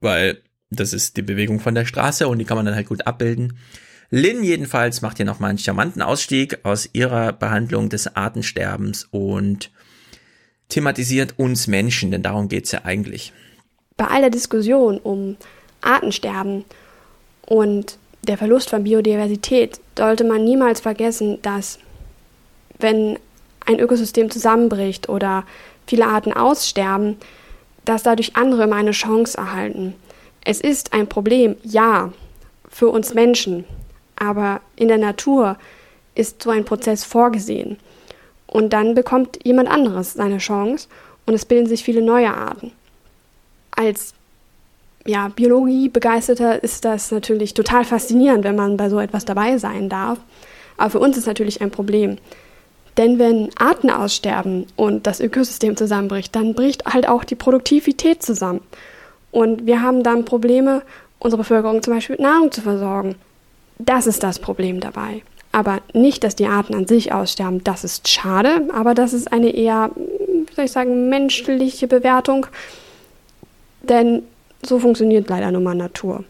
[0.00, 3.06] weil das ist die Bewegung von der Straße und die kann man dann halt gut
[3.06, 3.58] abbilden.
[4.10, 9.70] Lynn jedenfalls macht hier nochmal einen charmanten Ausstieg aus ihrer Behandlung des Artensterbens und
[10.68, 13.32] thematisiert uns Menschen, denn darum geht's ja eigentlich.
[13.96, 15.36] bei all der Diskussion um
[15.82, 16.64] Artensterben
[17.46, 21.78] und der Verlust von Biodiversität sollte man niemals vergessen, dass
[22.78, 23.18] wenn
[23.68, 25.44] ein Ökosystem zusammenbricht oder
[25.86, 27.16] viele Arten aussterben,
[27.84, 29.94] dass dadurch andere immer eine Chance erhalten.
[30.44, 32.12] Es ist ein Problem, ja,
[32.68, 33.64] für uns Menschen,
[34.16, 35.56] aber in der Natur
[36.14, 37.78] ist so ein Prozess vorgesehen.
[38.46, 40.88] Und dann bekommt jemand anderes seine Chance
[41.26, 42.72] und es bilden sich viele neue Arten.
[43.70, 44.14] Als
[45.06, 50.18] ja, Biologie-Begeisterter ist das natürlich total faszinierend, wenn man bei so etwas dabei sein darf.
[50.76, 52.18] Aber für uns ist natürlich ein Problem.
[52.98, 58.60] Denn wenn Arten aussterben und das Ökosystem zusammenbricht, dann bricht halt auch die Produktivität zusammen.
[59.30, 60.82] Und wir haben dann Probleme,
[61.20, 63.14] unsere Bevölkerung zum Beispiel mit Nahrung zu versorgen.
[63.78, 65.22] Das ist das Problem dabei.
[65.52, 67.62] Aber nicht, dass die Arten an sich aussterben.
[67.62, 72.46] Das ist schade, aber das ist eine eher, wie soll ich sagen, menschliche Bewertung.
[73.82, 74.24] Denn
[74.62, 76.24] so funktioniert leider nun mal Natur.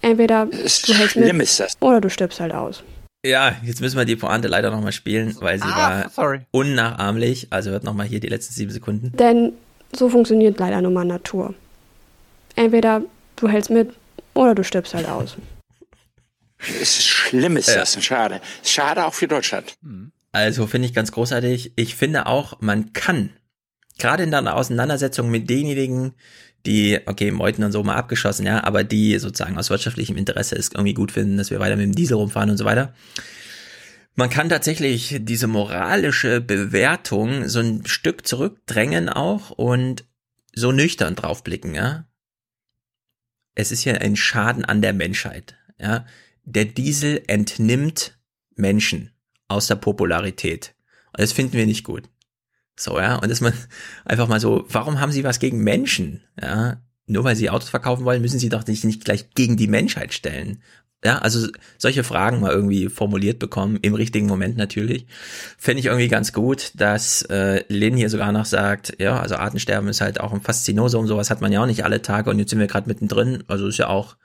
[0.00, 0.56] Entweder du
[0.94, 2.84] hältst mit oder du stirbst halt aus.
[3.24, 6.40] Ja, jetzt müssen wir die Pointe leider nochmal spielen, weil sie Ah, war sorry.
[6.50, 7.46] unnachahmlich.
[7.50, 9.12] Also hört nochmal hier die letzten sieben Sekunden.
[9.16, 9.52] Denn
[9.92, 11.54] so funktioniert leider nun mal Natur.
[12.56, 13.02] Entweder
[13.36, 13.94] du hältst mit
[14.34, 15.36] oder du stirbst halt aus.
[16.66, 18.40] Es ist schlimm ist das, schade.
[18.62, 19.76] Schade auch für Deutschland.
[20.32, 21.72] Also finde ich ganz großartig.
[21.76, 23.30] Ich finde auch, man kann,
[23.98, 26.14] gerade in der Auseinandersetzung mit denjenigen,
[26.66, 30.70] die, okay, Meuten und so mal abgeschossen, ja, aber die sozusagen aus wirtschaftlichem Interesse es
[30.72, 32.94] irgendwie gut finden, dass wir weiter mit dem Diesel rumfahren und so weiter.
[34.14, 40.04] Man kann tatsächlich diese moralische Bewertung so ein Stück zurückdrängen auch und
[40.54, 42.06] so nüchtern draufblicken, ja.
[43.56, 46.06] Es ist ja ein Schaden an der Menschheit, ja.
[46.44, 48.18] Der Diesel entnimmt
[48.54, 49.10] Menschen
[49.48, 50.74] aus der Popularität.
[51.12, 52.08] Und das finden wir nicht gut.
[52.76, 53.52] So, ja, und dass man
[54.04, 56.22] einfach mal so, warum haben sie was gegen Menschen?
[56.40, 59.68] Ja, nur weil sie Autos verkaufen wollen, müssen sie doch nicht, nicht gleich gegen die
[59.68, 60.62] Menschheit stellen.
[61.04, 61.46] Ja, also
[61.76, 65.06] solche Fragen mal irgendwie formuliert bekommen, im richtigen Moment natürlich.
[65.58, 69.90] Fände ich irgendwie ganz gut, dass äh, Lynn hier sogar noch sagt, ja, also Artensterben
[69.90, 72.50] ist halt auch ein Faszinosum, sowas hat man ja auch nicht alle Tage und jetzt
[72.50, 74.16] sind wir gerade mittendrin, also ist ja auch,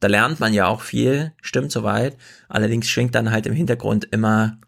[0.00, 2.16] da lernt man ja auch viel, stimmt soweit.
[2.48, 4.58] Allerdings schwingt dann halt im Hintergrund immer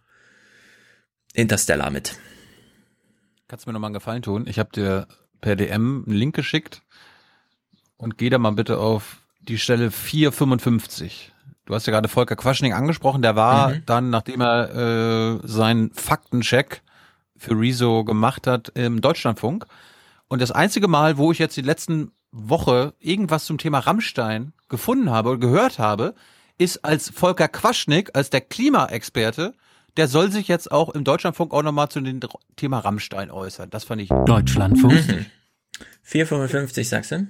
[1.35, 2.17] Interstellar mit.
[3.49, 4.47] Kannst du mir noch mal einen Gefallen tun?
[4.49, 5.07] Ich habe dir
[5.41, 6.83] per DM einen Link geschickt
[7.97, 11.33] und geh da mal bitte auf die Stelle 455.
[11.67, 13.83] Du hast ja gerade Volker Quaschning angesprochen, der war Mhm.
[13.87, 14.75] dann, nachdem er
[15.43, 16.83] äh, seinen Faktencheck
[17.37, 19.67] für Rezo gemacht hat, im Deutschlandfunk.
[20.29, 25.11] Und das einzige Mal, wo ich jetzt die letzten Woche irgendwas zum Thema Rammstein gefunden
[25.11, 26.15] habe oder gehört habe,
[26.59, 29.55] ist als Volker Quaschnik, als der Klimaexperte,
[29.97, 32.21] der soll sich jetzt auch im Deutschlandfunk auch nochmal zu dem
[32.57, 33.71] Thema Rammstein äußern.
[33.71, 34.93] Das fand ich Deutschlandfunk.
[35.09, 35.27] Mhm.
[36.07, 37.27] 4,55 sagst du?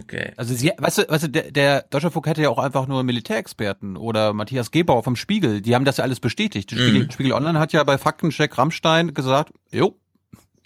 [0.00, 0.32] Okay.
[0.36, 3.98] Also sie, weißt du, weißt du, der, der Deutschlandfunk hätte ja auch einfach nur Militärexperten
[3.98, 6.70] oder Matthias Gebauer vom Spiegel, die haben das ja alles bestätigt.
[6.70, 7.10] Die Spiegel, Mhm.
[7.10, 9.98] Spiegel Online hat ja bei Faktencheck Rammstein gesagt, jo,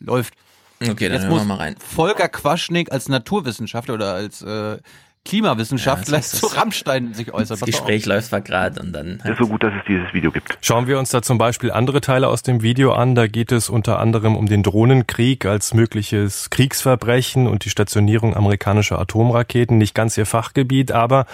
[0.01, 0.35] Läuft.
[0.81, 1.77] Okay, dann Jetzt hören muss wir mal rein.
[1.79, 4.79] Volker Quaschnik als Naturwissenschaftler oder als äh,
[5.25, 7.61] Klimawissenschaftler Ja, das ist zu Rammstein sich äußert.
[7.61, 7.67] Das.
[7.67, 9.21] Gespräch läuft zwar gerade und dann.
[9.25, 10.59] ist so gut, dass es dieses Video gibt.
[10.61, 13.15] Schauen wir uns da zum Beispiel andere Teile aus dem Video an.
[13.15, 18.99] Da geht es unter anderem um den Drohnenkrieg als mögliches Kriegsverbrechen und die Stationierung amerikanischer
[18.99, 19.77] Atomraketen.
[19.79, 21.27] Nicht ganz ihr Fachgebiet, aber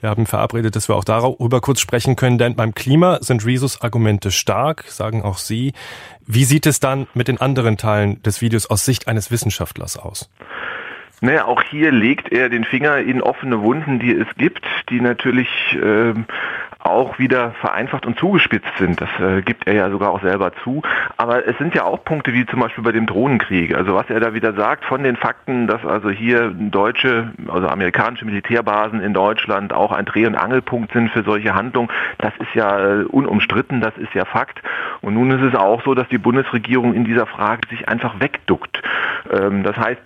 [0.00, 3.80] wir haben verabredet, dass wir auch darüber kurz sprechen können, denn beim Klima sind Rezos
[3.80, 5.72] Argumente stark, sagen auch Sie.
[6.26, 10.28] Wie sieht es dann mit den anderen Teilen des Videos aus Sicht eines Wissenschaftlers aus?
[11.20, 15.48] Naja, auch hier legt er den Finger in offene Wunden, die es gibt, die natürlich
[15.82, 16.26] ähm,
[16.78, 19.00] auch wieder vereinfacht und zugespitzt sind.
[19.00, 20.82] Das äh, gibt er ja sogar auch selber zu.
[21.16, 23.74] Aber es sind ja auch Punkte wie zum Beispiel bei dem Drohnenkrieg.
[23.74, 28.24] Also was er da wieder sagt von den Fakten, dass also hier deutsche, also amerikanische
[28.24, 33.00] Militärbasen in Deutschland auch ein Dreh- und Angelpunkt sind für solche Handlungen, das ist ja
[33.00, 34.62] äh, unumstritten, das ist ja Fakt.
[35.00, 38.82] Und nun ist es auch so, dass die Bundesregierung in dieser Frage sich einfach wegduckt.
[39.30, 40.00] Ähm, das heißt,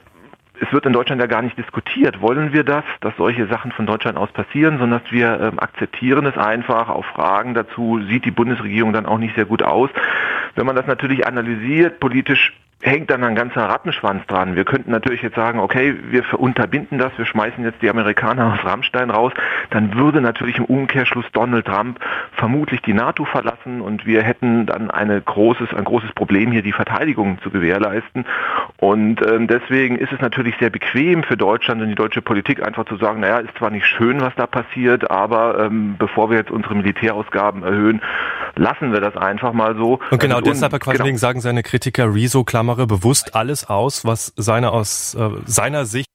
[0.63, 2.21] es wird in Deutschland ja gar nicht diskutiert.
[2.21, 6.25] Wollen wir das, dass solche Sachen von Deutschland aus passieren, sondern dass wir ähm, akzeptieren
[6.25, 6.89] es einfach.
[6.89, 9.91] Auf Fragen dazu sieht die Bundesregierung dann auch nicht sehr gut aus.
[10.55, 14.57] Wenn man das natürlich analysiert, politisch hängt dann ein ganzer Rattenschwanz dran.
[14.57, 18.65] Wir könnten natürlich jetzt sagen, okay, wir unterbinden das, wir schmeißen jetzt die Amerikaner aus
[18.65, 19.33] Rammstein raus,
[19.71, 22.01] dann würde natürlich im Umkehrschluss Donald Trump
[22.33, 26.73] vermutlich die NATO verlassen und wir hätten dann eine großes, ein großes Problem hier, die
[26.73, 28.27] Verteidigung zu gewährleisten.
[28.79, 32.85] Und ähm, deswegen ist es natürlich sehr bequem für Deutschland und die deutsche Politik einfach
[32.87, 36.51] zu sagen, naja, ist zwar nicht schön, was da passiert, aber ähm, bevor wir jetzt
[36.51, 38.03] unsere Militärausgaben erhöhen,
[38.57, 40.01] lassen wir das einfach mal so.
[40.11, 41.19] Und genau Also, deshalb, Herr Quaschning, genau.
[41.19, 42.43] sagen seine Kritiker, Rezo
[42.73, 46.07] klammere bewusst alles aus, was seiner aus äh, seiner Sicht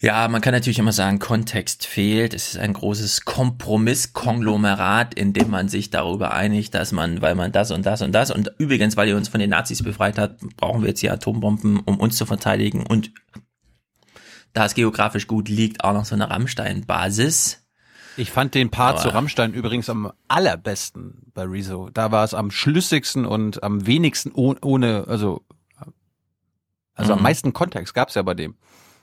[0.00, 2.34] Ja, man kann natürlich immer sagen, Kontext fehlt.
[2.34, 7.52] Es ist ein großes Kompromisskonglomerat, in dem man sich darüber einigt, dass man, weil man
[7.52, 10.40] das und das und das und übrigens, weil ihr uns von den Nazis befreit hat,
[10.56, 13.12] brauchen wir jetzt die Atombomben, um uns zu verteidigen und
[14.52, 17.61] da es geografisch gut liegt, auch noch so eine Rammstein-Basis.
[18.16, 21.88] Ich fand den Part Aber- zu Rammstein übrigens am allerbesten bei Rezo.
[21.92, 25.42] Da war es am schlüssigsten und am wenigsten oh- ohne, also,
[26.94, 27.22] also am Mhm.
[27.22, 28.54] meisten Kontext gab's ja bei dem.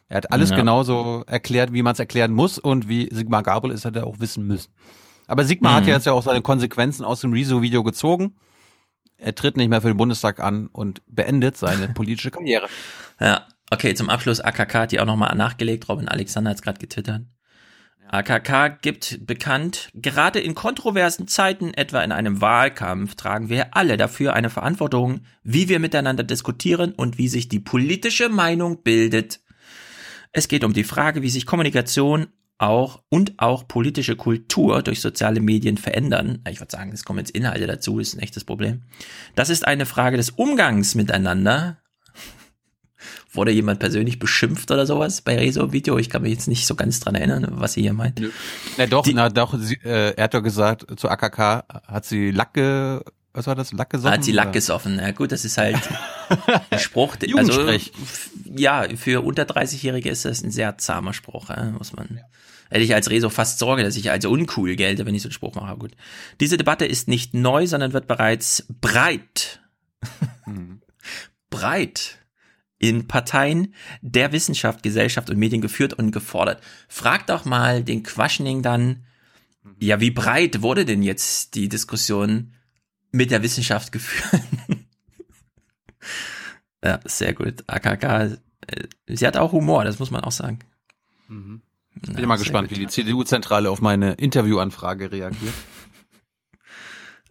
[0.08, 0.56] Er hat alles Ja.
[0.56, 4.46] genauso erklärt, wie man es erklären muss und wie Sigmar Gabriel es hätte auch wissen
[4.48, 4.72] müssen.
[5.28, 5.90] Aber Sigmar hat Mhm.
[5.90, 8.36] ja jetzt ja auch seine Konsequenzen aus dem Rezo-Video gezogen.
[9.18, 12.68] Er tritt nicht mehr für den Bundestag an und beendet seine politische Karriere.
[13.20, 15.88] Ja, okay, zum Abschluss AKK hat die auch nochmal nachgelegt.
[15.90, 17.24] Robin Alexander hat es gerade getwittert.
[18.12, 24.34] AKK gibt bekannt, gerade in kontroversen Zeiten, etwa in einem Wahlkampf, tragen wir alle dafür
[24.34, 29.42] eine Verantwortung, wie wir miteinander diskutieren und wie sich die politische Meinung bildet.
[30.32, 35.40] Es geht um die Frage, wie sich Kommunikation auch und auch politische Kultur durch soziale
[35.40, 36.44] Medien verändern.
[36.50, 38.84] Ich würde sagen, es kommen jetzt Inhalte dazu, ist ein echtes Problem.
[39.36, 41.78] Das ist eine Frage des Umgangs miteinander.
[43.32, 45.98] Wurde jemand persönlich beschimpft oder sowas bei Rezo-Video?
[46.00, 48.22] Ich kann mich jetzt nicht so ganz dran erinnern, was sie hier meint.
[48.78, 53.04] Na doch, na doch, sie, äh, er hat doch gesagt, zu AKK hat sie Lacke,
[53.34, 54.12] was war das, Lack gesoffen?
[54.12, 54.54] Hat sie Lack Oder?
[54.54, 54.98] gesoffen.
[54.98, 55.78] Ja gut, das ist halt
[56.72, 57.16] ein Spruch.
[57.36, 57.70] Also,
[58.56, 62.22] ja, für unter 30-Jährige ist das ein sehr zahmer Spruch, ja, muss man.
[62.70, 65.34] Hätte ich als Rezo fast Sorge, dass ich als uncool gelte, wenn ich so einen
[65.34, 65.78] Spruch mache.
[65.78, 65.92] Gut.
[66.40, 69.60] Diese Debatte ist nicht neu, sondern wird bereits breit,
[71.50, 72.19] breit
[72.80, 76.64] in Parteien der Wissenschaft, Gesellschaft und Medien geführt und gefordert.
[76.88, 79.06] Frag doch mal den Quaschning dann,
[79.80, 82.54] ja, wie breit wurde denn jetzt die Diskussion
[83.12, 84.42] mit der Wissenschaft geführt?
[86.84, 87.64] ja, sehr gut.
[87.68, 88.38] AKK, äh,
[89.08, 90.60] sie hat auch Humor, das muss man auch sagen.
[91.28, 91.62] Mhm.
[92.02, 92.78] Bin mal sehr gespannt, gut.
[92.78, 95.54] wie die CDU-Zentrale auf meine Interviewanfrage reagiert.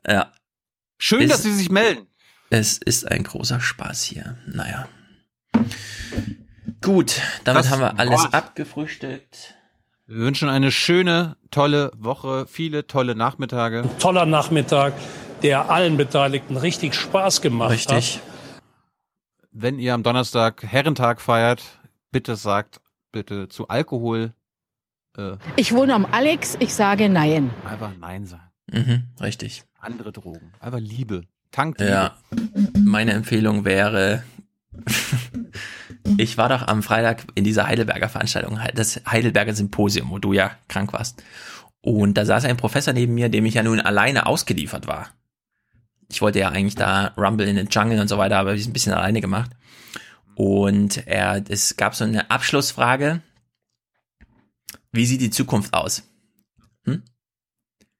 [0.07, 0.33] Ja.
[0.97, 2.07] Schön, Ist- dass Sie sich melden.
[2.49, 4.39] Es ist ein großer Spaß hier.
[4.47, 4.89] Naja.
[6.83, 8.33] Gut, damit Das haben wir alles war's.
[8.35, 9.55] abgefrühstückt.
[10.07, 13.85] Wir wünschen eine schöne, tolle Woche, viele tolle Nachmittage.
[13.99, 14.95] Toller Nachmittag,
[15.43, 18.17] der allen Beteiligten richtig Spaß gemacht Richtig.
[18.17, 18.23] hat.
[19.53, 21.63] Wenn ihr am Donnerstag Herrentag feiert,
[22.11, 22.81] bitte sagt
[23.13, 24.33] bitte zu Alkohol
[25.17, 27.51] äh, Ich wohne am Alex, ich sage nein.
[27.65, 28.43] einfach Nein sagen.
[28.71, 29.65] Mhm, richtig.
[29.81, 30.53] Andere Drogen.
[30.61, 31.23] Einfach Liebe.
[31.51, 31.81] Tankt.
[31.81, 32.17] Ja.
[32.79, 34.23] Meine Empfehlung wäre,
[36.21, 40.53] ich war doch am Freitag in dieser Heidelberger Veranstaltung, das Heidelberger Symposium, wo du ja
[40.69, 41.23] krank warst.
[41.81, 45.11] Und da saß ein Professor neben mir, dem ich ja nun alleine ausgeliefert war.
[46.11, 48.73] Ich wollte ja eigentlich da Rumble in the Jungle und so weiter, aber ich ein
[48.73, 49.51] bisschen alleine gemacht.
[50.35, 53.23] Und er, es gab so eine Abschlussfrage.
[54.93, 56.03] Wie sieht die Zukunft aus?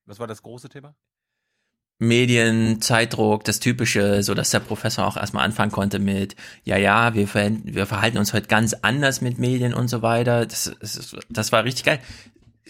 [0.07, 0.95] Was war das große Thema?
[1.99, 7.15] Medien, Zeitdruck, das Typische, so dass der Professor auch erstmal anfangen konnte mit, ja, ja,
[7.15, 10.47] wir, ver wir verhalten uns heute ganz anders mit Medien und so weiter.
[10.47, 11.99] Das, das, das war richtig geil.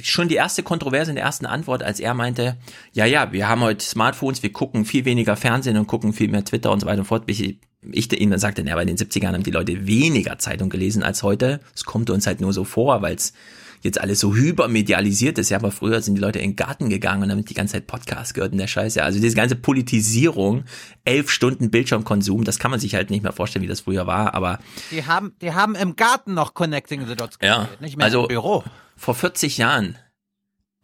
[0.01, 2.57] Schon die erste Kontroverse in der ersten Antwort, als er meinte,
[2.93, 6.45] ja, ja, wir haben heute Smartphones, wir gucken viel weniger Fernsehen und gucken viel mehr
[6.45, 7.25] Twitter und so weiter und fort.
[7.27, 11.03] Ich, ich ihm dann sagte, ja, bei den 70ern haben die Leute weniger Zeitung gelesen
[11.03, 11.61] als heute.
[11.75, 13.35] Es kommt uns halt nur so vor, weil es
[13.83, 17.25] jetzt alles so hypermedialisiert ist, ja, aber früher sind die Leute in den Garten gegangen
[17.25, 19.05] und haben die ganze Zeit Podcast gehört und der Scheiß, ja.
[19.05, 20.65] Also diese ganze Politisierung,
[21.05, 24.35] elf Stunden Bildschirmkonsum, das kann man sich halt nicht mehr vorstellen, wie das früher war,
[24.35, 24.59] aber.
[24.91, 28.23] Die haben, die haben im Garten noch Connecting the Dots ja, gespielt, nicht mehr also
[28.23, 28.65] im Büro.
[28.97, 29.97] Vor 40 Jahren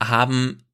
[0.02, 0.64] haben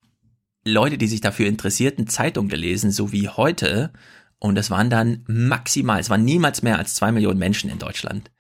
[0.65, 3.93] Leute, die sich dafür interessierten, Zeitung gelesen, so wie heute.
[4.39, 8.31] Und es waren dann maximal, es waren niemals mehr als zwei Millionen Menschen in Deutschland.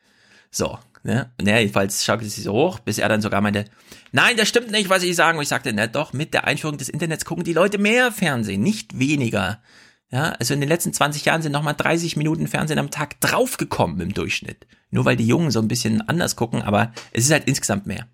[0.50, 1.30] So, Ne?
[1.38, 3.64] Und jedenfalls schaute sie so hoch, bis er dann sogar meinte,
[4.12, 5.38] nein, das stimmt nicht, was ich sage.
[5.38, 8.62] Und ich sagte, na doch, mit der Einführung des Internets gucken die Leute mehr Fernsehen,
[8.62, 9.60] nicht weniger.
[10.12, 14.00] Ja, also in den letzten 20 Jahren sind nochmal 30 Minuten Fernsehen am Tag draufgekommen
[14.00, 14.66] im Durchschnitt.
[14.90, 18.08] Nur weil die Jungen so ein bisschen anders gucken, aber es ist halt insgesamt mehr.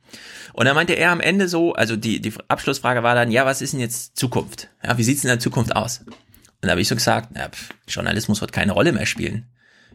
[0.52, 3.62] Und dann meinte er am Ende so, also die, die Abschlussfrage war dann, ja, was
[3.62, 4.68] ist denn jetzt Zukunft?
[4.84, 6.00] Ja, wie sieht's in der Zukunft aus?
[6.06, 6.16] Und
[6.62, 9.46] da habe ich so gesagt, ja, pff, Journalismus wird keine Rolle mehr spielen.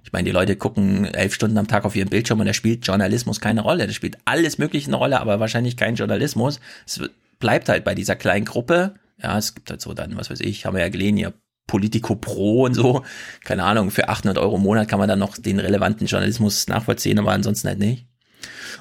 [0.04, 2.86] Ich meine, die Leute gucken elf Stunden am Tag auf ihren Bildschirm und da spielt
[2.86, 3.88] Journalismus keine Rolle.
[3.88, 6.60] Da spielt alles Mögliche eine Rolle, aber wahrscheinlich kein Journalismus.
[6.86, 7.02] Es
[7.40, 8.96] bleibt halt bei dieser kleinen Gruppe.
[9.22, 11.34] Ja, es gibt halt so dann, was weiß ich, haben wir ja gelesen, hier
[11.68, 13.04] Politico Pro und so.
[13.44, 17.20] Keine Ahnung, für 800 Euro im Monat kann man dann noch den relevanten Journalismus nachvollziehen,
[17.20, 18.08] aber ansonsten halt nicht.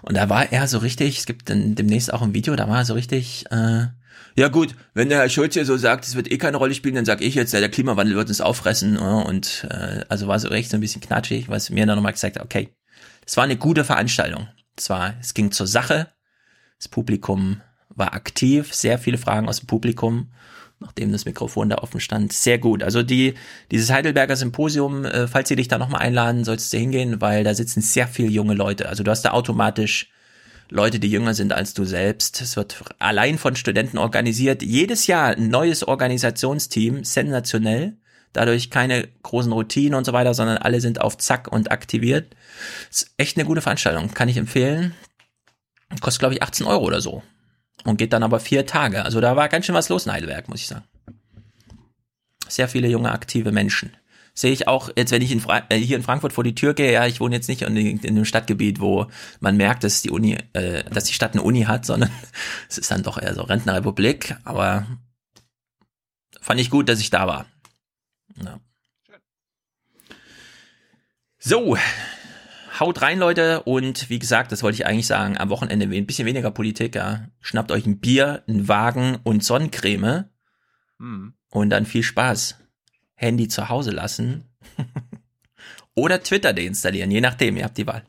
[0.02, 2.78] Und da war er so richtig, es gibt dann demnächst auch ein Video, da war
[2.78, 3.86] er so richtig, äh,
[4.36, 6.94] ja gut, wenn der Herr Schulz hier so sagt, es wird eh keine Rolle spielen,
[6.94, 8.96] dann sag ich jetzt, der Klimawandel wird uns auffressen.
[8.96, 12.36] Und äh, also war so recht so ein bisschen knatschig, was mir dann nochmal gesagt
[12.36, 12.68] hat, okay,
[13.26, 14.48] es war eine gute Veranstaltung.
[14.76, 16.08] Zwar, es ging zur Sache,
[16.78, 20.32] das Publikum war aktiv, sehr viele Fragen aus dem Publikum,
[20.78, 22.82] nachdem das Mikrofon da offen stand, sehr gut.
[22.82, 23.34] Also die
[23.70, 27.54] dieses Heidelberger Symposium, äh, falls sie dich da nochmal einladen, sollst du hingehen, weil da
[27.54, 28.88] sitzen sehr viele junge Leute.
[28.88, 30.10] Also du hast da automatisch
[30.70, 32.40] Leute, die jünger sind als du selbst.
[32.40, 34.62] Es wird allein von Studenten organisiert.
[34.62, 37.96] Jedes Jahr ein neues Organisationsteam, sensationell.
[38.32, 42.36] Dadurch keine großen Routinen und so weiter, sondern alle sind auf Zack und aktiviert.
[42.88, 44.94] Ist echt eine gute Veranstaltung, kann ich empfehlen.
[46.00, 47.24] Kostet, glaube ich, 18 Euro oder so.
[47.84, 49.04] Und geht dann aber vier Tage.
[49.04, 50.84] Also da war ganz schön was los in Heidelberg, muss ich sagen.
[52.46, 53.92] Sehr viele junge, aktive Menschen
[54.34, 56.74] sehe ich auch jetzt, wenn ich in Fra äh, hier in Frankfurt vor die Tür
[56.74, 59.06] gehe, ja, ich wohne jetzt nicht in, in einem Stadtgebiet, wo
[59.40, 62.10] man merkt, dass die Uni, äh, dass die Stadt eine Uni hat, sondern
[62.68, 64.86] es ist dann doch eher so Rentnerrepublik, aber
[66.40, 67.46] fand ich gut, dass ich da war.
[68.42, 68.60] Ja.
[71.38, 71.76] So,
[72.80, 73.62] haut rein, Leute.
[73.62, 76.94] Und wie gesagt, das wollte ich eigentlich sagen, am Wochenende ein bisschen weniger Politik.
[76.94, 77.28] Ja.
[77.40, 80.24] Schnappt euch ein Bier, einen Wagen und Sonnencreme.
[80.98, 81.34] Hm.
[81.50, 82.58] Und dann viel Spaß.
[83.20, 84.44] Handy zu Hause lassen
[85.94, 88.02] oder Twitter deinstallieren, je nachdem, ihr habt die Wahl.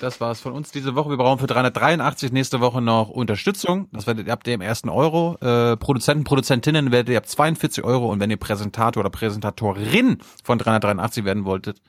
[0.00, 1.10] Das war's von uns diese Woche.
[1.10, 3.88] Wir brauchen für 383 nächste Woche noch Unterstützung.
[3.92, 5.36] Das werdet ihr ab dem ersten Euro.
[5.40, 8.10] Äh, Produzenten, Produzentinnen werdet ihr ab 42 Euro.
[8.10, 11.82] Und wenn ihr Präsentator oder Präsentatorin von 383 werden wolltet,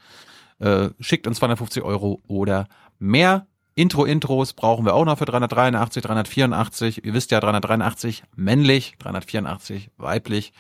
[0.58, 3.46] äh, schickt uns 250 Euro oder mehr.
[3.76, 7.06] Intro-Intros brauchen wir auch noch für 383, 384.
[7.06, 10.52] Ihr wisst ja, 383 männlich, 384 weiblich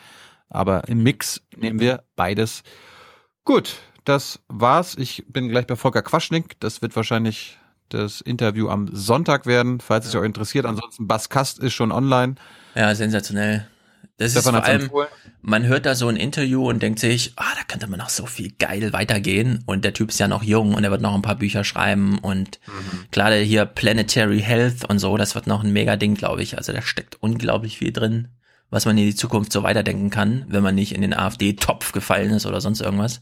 [0.49, 2.64] aber im Mix nehmen wir beides.
[3.46, 4.96] Gut, das war's.
[4.98, 6.60] Ich bin gleich bei Volker Quaschnik.
[6.60, 7.58] Das wird wahrscheinlich
[7.90, 10.65] das Interview am Sonntag werden, falls es euch interessiert.
[10.65, 12.35] Ansonsten Baskast ist schon online.
[12.76, 13.67] Ja, sensationell.
[14.17, 15.08] Das Stefan ist vor allem,
[15.42, 18.26] man hört da so ein Interview und denkt sich, ah, da könnte man noch so
[18.26, 19.64] viel geil weitergehen.
[19.65, 22.19] Und der Typ ist ja noch jung und er wird noch ein paar Bücher schreiben
[22.19, 23.06] und mhm.
[23.12, 26.58] klar, hier Planetary Health und so, das wird noch ein mega Ding, glaube ich.
[26.58, 28.28] Also da steckt unglaublich viel drin
[28.69, 32.32] was man in die Zukunft so weiterdenken kann, wenn man nicht in den AfD-Topf gefallen
[32.32, 33.22] ist oder sonst irgendwas.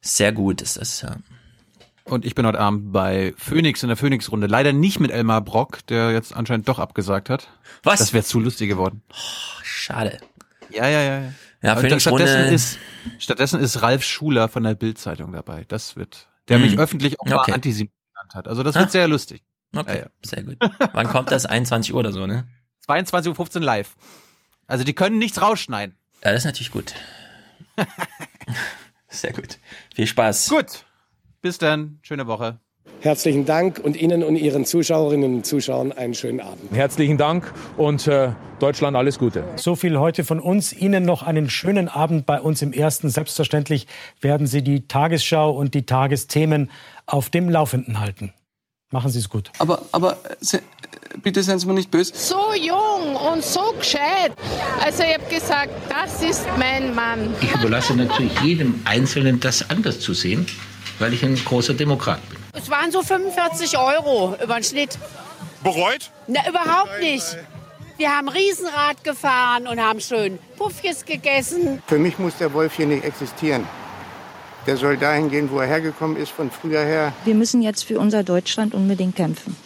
[0.00, 1.16] Sehr gut ist das, ja.
[2.04, 4.48] Und ich bin heute Abend bei Phoenix in der Phoenix-Runde.
[4.48, 7.48] Leider nicht mit Elmar Brock, der jetzt anscheinend doch abgesagt hat.
[7.84, 8.00] Was?
[8.00, 9.02] Das wäre zu lustig geworden.
[9.12, 10.18] Oh, schade.
[10.70, 11.32] Ja, ja, ja.
[11.62, 12.78] Ja, Phoenix stattdessen ist,
[13.18, 15.64] stattdessen ist Ralf Schuler von der Bild-Zeitung dabei.
[15.68, 16.64] Das wird, der hm.
[16.64, 17.50] mich öffentlich auch okay.
[17.50, 18.48] mal Antisemit genannt hat.
[18.48, 18.90] Also das wird ah.
[18.90, 19.44] sehr lustig.
[19.74, 20.06] Okay, ja, ja.
[20.22, 20.56] sehr gut.
[20.92, 21.46] Wann kommt das?
[21.46, 22.48] 21 Uhr oder so, ne?
[22.88, 23.94] 22.15 Uhr live.
[24.72, 25.94] Also die können nichts rausschneiden.
[26.24, 26.94] Ja, das ist natürlich gut.
[29.10, 29.58] Sehr gut.
[29.94, 30.48] Viel Spaß.
[30.48, 30.86] Gut.
[31.42, 31.98] Bis dann.
[32.00, 32.58] Schöne Woche.
[33.00, 36.72] Herzlichen Dank und Ihnen und Ihren Zuschauerinnen und Zuschauern einen schönen Abend.
[36.72, 39.44] Herzlichen Dank und äh, Deutschland alles Gute.
[39.56, 40.72] So viel heute von uns.
[40.72, 43.10] Ihnen noch einen schönen Abend bei uns im Ersten.
[43.10, 43.86] Selbstverständlich
[44.22, 46.70] werden Sie die Tagesschau und die Tagesthemen
[47.04, 48.32] auf dem Laufenden halten.
[48.90, 49.50] Machen Sie es gut.
[49.58, 50.62] Aber, aber se,
[51.22, 52.12] bitte seien Sie mir nicht böse.
[52.14, 54.32] So jung und so gescheit.
[54.84, 57.34] Also ich habe gesagt, das ist mein Mann.
[57.40, 60.46] Ich überlasse natürlich jedem Einzelnen, das anders zu sehen,
[60.98, 62.38] weil ich ein großer Demokrat bin.
[62.54, 64.98] Es waren so 45 Euro über den Schnitt.
[65.62, 66.10] Bereut?
[66.26, 67.24] Na, überhaupt nicht.
[67.96, 71.82] Wir haben Riesenrad gefahren und haben schön Puffjes gegessen.
[71.86, 73.66] Für mich muss der Wolf hier nicht existieren.
[74.66, 77.12] Der soll dahin gehen, wo er hergekommen ist, von früher her.
[77.24, 79.56] Wir müssen jetzt für unser Deutschland unbedingt kämpfen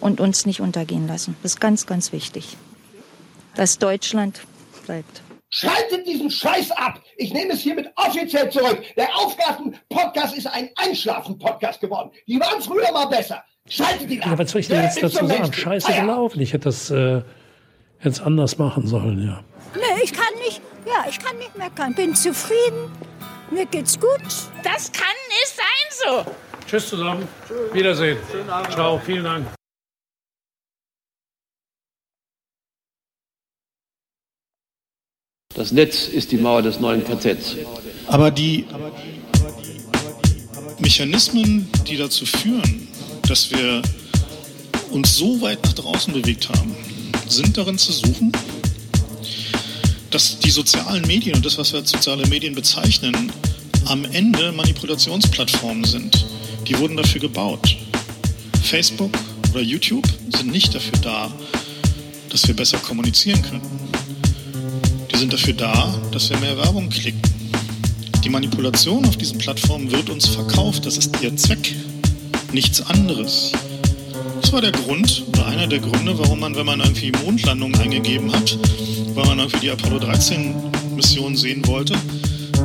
[0.00, 1.36] und uns nicht untergehen lassen.
[1.42, 2.56] Das ist ganz, ganz wichtig,
[3.54, 4.40] dass Deutschland
[4.86, 5.22] bleibt.
[5.52, 7.00] Schaltet diesen Scheiß ab!
[7.16, 8.82] Ich nehme es hiermit offiziell zurück.
[8.96, 12.12] Der Aufgaben-Podcast ist ein Einschlafen-Podcast geworden.
[12.28, 13.42] Die waren früher mal besser.
[13.68, 14.30] Schaltet ihn ab!
[14.30, 15.52] Ja, was soll ich denn jetzt dazu sagen?
[15.52, 16.40] Scheiße gelaufen.
[16.40, 17.22] Ich hätte das äh,
[18.02, 19.42] jetzt anders machen sollen, ja.
[19.74, 21.94] Nee, ich kann nicht, ja, ich kann nicht meckern.
[21.94, 22.92] Bin zufrieden.
[23.50, 24.22] Mir geht's gut.
[24.62, 26.32] Das kann nicht sein so.
[26.68, 27.26] Tschüss zusammen.
[27.72, 28.18] Wiedersehen.
[28.70, 29.59] Ciao, vielen Dank.
[35.54, 37.56] Das Netz ist die Mauer des neuen KZs.
[38.06, 38.66] Aber die
[40.78, 42.86] Mechanismen, die dazu führen,
[43.26, 43.82] dass wir
[44.92, 46.76] uns so weit nach draußen bewegt haben,
[47.28, 48.30] sind darin zu suchen,
[50.12, 53.32] dass die sozialen Medien und das, was wir als soziale Medien bezeichnen,
[53.86, 56.26] am Ende Manipulationsplattformen sind.
[56.68, 57.76] Die wurden dafür gebaut.
[58.62, 59.10] Facebook
[59.50, 61.32] oder YouTube sind nicht dafür da,
[62.28, 63.79] dass wir besser kommunizieren können.
[65.12, 67.20] Die sind dafür da, dass wir mehr Werbung klicken.
[68.24, 70.86] Die Manipulation auf diesen Plattformen wird uns verkauft.
[70.86, 71.74] Das ist ihr Zweck.
[72.52, 73.52] Nichts anderes.
[74.40, 78.32] Das war der Grund oder einer der Gründe, warum man, wenn man irgendwie Mondlandung eingegeben
[78.32, 78.58] hat,
[79.14, 80.54] weil man irgendwie die Apollo 13
[80.96, 81.94] Mission sehen wollte,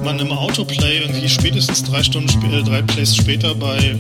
[0.04, 3.96] man im Autoplay irgendwie spätestens drei Stunden, äh, drei Plays später bei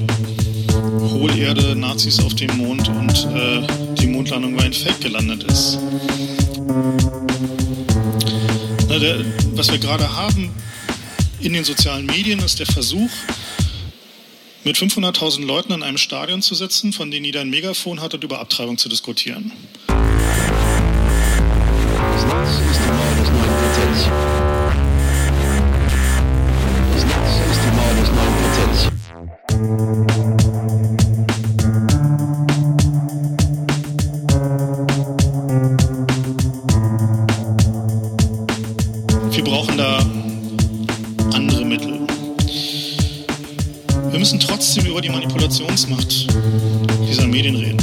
[1.11, 5.79] Hohlerde, Nazis auf dem Mond und äh, die Mondlandung war ein Fake gelandet ist.
[8.95, 10.55] Na, der, was wir gerade haben
[11.41, 13.09] in den sozialen Medien ist der Versuch,
[14.63, 18.23] mit 500.000 Leuten in einem Stadion zu sitzen, von denen jeder ein Megafon hat und
[18.23, 19.51] über Abtreibung zu diskutieren.
[19.87, 19.95] Das
[22.23, 24.07] Netz ist die Mauer des neuen KZs.
[26.93, 28.35] Das Netz ist die Mauer des neuen
[30.07, 30.24] KZs.
[44.75, 46.27] Trotzdem über die Manipulationsmacht
[47.09, 47.77] dieser Medien reden.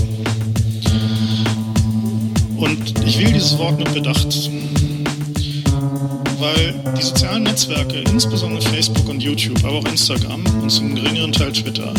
[2.56, 4.50] Und ich wähle dieses Wort mit Bedacht,
[6.38, 11.52] weil die sozialen Netzwerke, insbesondere Facebook und YouTube, aber auch Instagram und zum geringeren Teil
[11.52, 11.94] Twitter,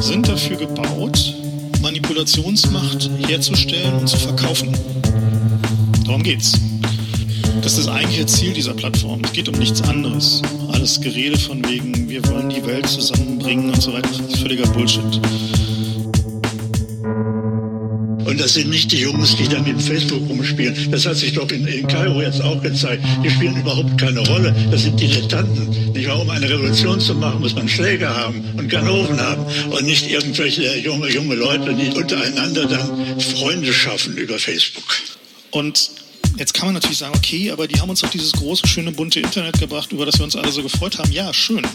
[0.00, 1.34] sind dafür gebaut,
[1.82, 4.68] Manipulationsmacht herzustellen und zu verkaufen.
[6.04, 6.52] Darum geht's.
[7.62, 9.22] Das ist das eigentliche Ziel dieser Plattform.
[9.24, 10.40] Es geht um nichts anderes.
[10.80, 14.66] Alles Gerede von wegen, wir wollen die Welt zusammenbringen und so weiter, das ist völliger
[14.68, 15.02] Bullshit.
[18.24, 20.90] Und das sind nicht die Jungs, die dann mit Facebook rumspielen.
[20.90, 23.04] Das hat sich doch in, in Kairo jetzt auch gezeigt.
[23.22, 24.56] Die spielen überhaupt keine Rolle.
[24.70, 25.92] Das sind Dilettanten.
[25.92, 26.08] Nicht?
[26.08, 30.78] Um eine Revolution zu machen, muss man Schläger haben und Ganoven haben und nicht irgendwelche
[30.78, 34.96] junge, junge Leute, die untereinander dann Freunde schaffen über Facebook.
[35.50, 35.90] Und
[36.40, 39.20] jetzt kann man natürlich sagen, okay, aber die haben uns auf dieses große, schöne, bunte
[39.20, 41.12] Internet gebracht, über das wir uns alle so gefreut haben.
[41.12, 41.66] Ja, schön.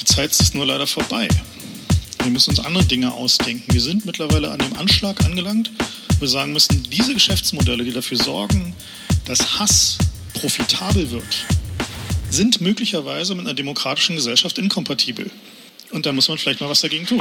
[0.00, 1.28] Die Zeit ist nur leider vorbei.
[2.22, 3.72] Wir müssen uns andere Dinge ausdenken.
[3.72, 5.70] Wir sind mittlerweile an dem Anschlag angelangt.
[6.18, 8.74] Wir sagen müssen, diese Geschäftsmodelle, die dafür sorgen,
[9.26, 9.98] dass Hass
[10.32, 11.46] profitabel wird,
[12.30, 15.30] sind möglicherweise mit einer demokratischen Gesellschaft inkompatibel.
[15.92, 17.20] Und da muss man vielleicht mal was dagegen tun.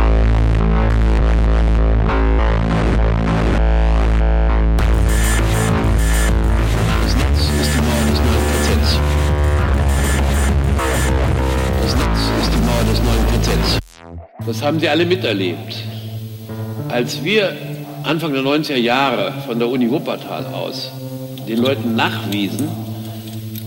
[14.46, 15.76] Das haben Sie alle miterlebt.
[16.90, 17.56] Als wir
[18.04, 20.92] Anfang der 90er Jahre von der Uni Wuppertal aus
[21.48, 22.68] den Leuten nachwiesen,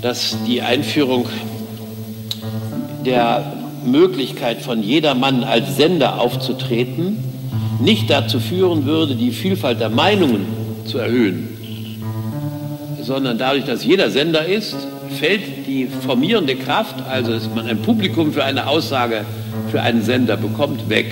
[0.03, 1.27] dass die Einführung
[3.05, 3.53] der
[3.85, 7.25] Möglichkeit von jedermann als Sender aufzutreten
[7.81, 10.47] nicht dazu führen würde, die Vielfalt der Meinungen
[10.85, 11.49] zu erhöhen,
[13.03, 14.77] sondern dadurch, dass jeder Sender ist,
[15.19, 19.25] fällt die formierende Kraft, also dass man ein Publikum für eine Aussage
[19.71, 21.07] für einen Sender bekommt, weg.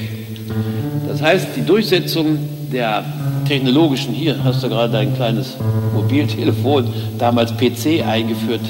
[1.08, 2.38] Das heißt, die Durchsetzung
[2.72, 3.04] der
[3.46, 5.56] technologischen, hier hast du gerade dein kleines
[5.94, 8.60] Mobiltelefon, damals PC eingeführt,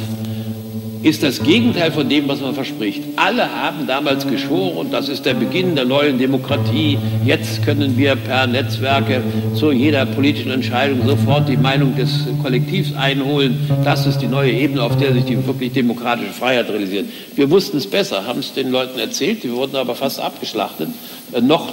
[1.06, 3.04] ist das Gegenteil von dem, was man verspricht.
[3.14, 6.98] Alle haben damals geschworen, das ist der Beginn der neuen Demokratie.
[7.24, 9.22] Jetzt können wir per Netzwerke
[9.54, 13.70] zu jeder politischen Entscheidung sofort die Meinung des Kollektivs einholen.
[13.84, 17.06] Das ist die neue Ebene, auf der sich die wirklich demokratische Freiheit realisiert.
[17.36, 20.88] Wir wussten es besser, haben es den Leuten erzählt, die wurden aber fast abgeschlachtet.
[21.32, 21.72] Äh, noch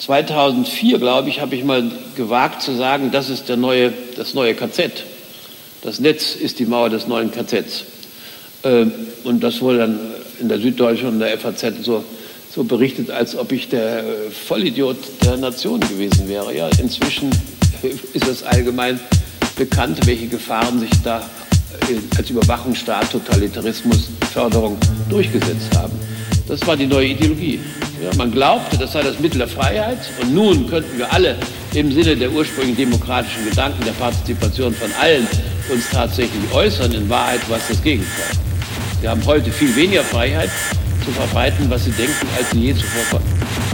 [0.00, 4.54] 2004, glaube ich, habe ich mal gewagt zu sagen, das ist der neue, das neue
[4.54, 5.04] KZ.
[5.82, 7.84] Das Netz ist die Mauer des neuen KZs.
[8.64, 8.92] Ähm,
[9.24, 9.98] und das wurde dann
[10.40, 12.04] in der Süddeutschen und der FAZ so,
[12.54, 16.54] so berichtet, als ob ich der äh, Vollidiot der Nation gewesen wäre.
[16.54, 17.30] Ja, inzwischen
[18.12, 18.98] ist es allgemein
[19.56, 21.18] bekannt, welche Gefahren sich da
[21.88, 24.76] äh, als Überwachungsstaat, Totalitarismus, Förderung
[25.08, 25.92] durchgesetzt haben.
[26.46, 27.60] Das war die neue Ideologie.
[28.02, 31.36] Ja, man glaubte, das sei das Mittel der Freiheit und nun könnten wir alle
[31.74, 35.26] im Sinne der ursprünglichen demokratischen Gedanken der Partizipation von allen
[35.70, 36.92] uns tatsächlich äußern.
[36.92, 38.47] In Wahrheit war es das Gegenteil.
[39.00, 40.50] Sie haben heute viel weniger Freiheit
[41.04, 43.67] zu verbreiten, was sie denken, als sie je zuvor konnten.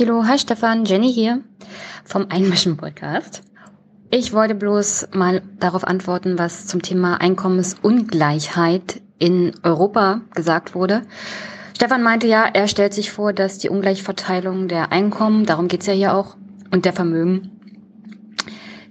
[0.00, 1.42] Thilo, hi Stefan, Jenny hier
[2.06, 3.42] vom Einmischen Podcast.
[4.10, 11.02] Ich wollte bloß mal darauf antworten, was zum Thema Einkommensungleichheit in Europa gesagt wurde.
[11.76, 15.92] Stefan meinte ja, er stellt sich vor, dass die Ungleichverteilung der Einkommen, darum geht's ja
[15.92, 16.34] hier auch,
[16.70, 17.50] und der Vermögen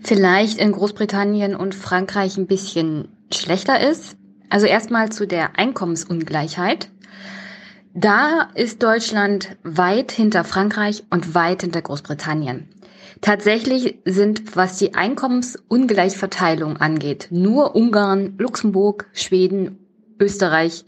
[0.04, 4.16] vielleicht in Großbritannien und Frankreich ein bisschen schlechter ist.
[4.52, 6.92] Also erstmal zu der Einkommensungleichheit.
[8.02, 12.70] Da ist Deutschland weit hinter Frankreich und weit hinter Großbritannien.
[13.20, 19.86] Tatsächlich sind, was die Einkommensungleichverteilung angeht, nur Ungarn, Luxemburg, Schweden,
[20.18, 20.86] Österreich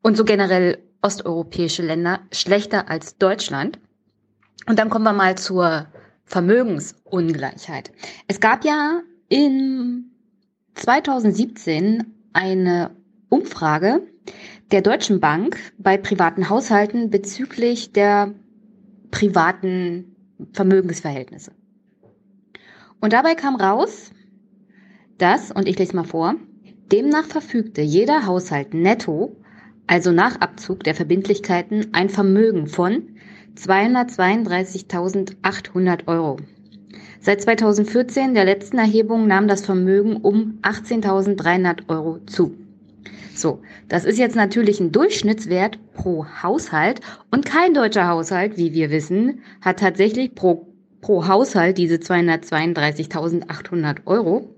[0.00, 3.80] und so generell osteuropäische Länder schlechter als Deutschland.
[4.68, 5.88] Und dann kommen wir mal zur
[6.24, 7.90] Vermögensungleichheit.
[8.28, 10.12] Es gab ja in
[10.76, 12.92] 2017 eine
[13.28, 14.02] Umfrage
[14.70, 18.34] der Deutschen Bank bei privaten Haushalten bezüglich der
[19.10, 20.14] privaten
[20.52, 21.52] Vermögensverhältnisse.
[23.00, 24.12] Und dabei kam raus,
[25.16, 26.34] dass, und ich lese mal vor,
[26.92, 29.34] demnach verfügte jeder Haushalt netto,
[29.86, 33.16] also nach Abzug der Verbindlichkeiten, ein Vermögen von
[33.56, 36.36] 232.800 Euro.
[37.20, 42.54] Seit 2014, der letzten Erhebung, nahm das Vermögen um 18.300 Euro zu.
[43.38, 48.90] So, das ist jetzt natürlich ein Durchschnittswert pro Haushalt und kein deutscher Haushalt, wie wir
[48.90, 50.66] wissen, hat tatsächlich pro,
[51.00, 54.56] pro Haushalt diese 232.800 Euro.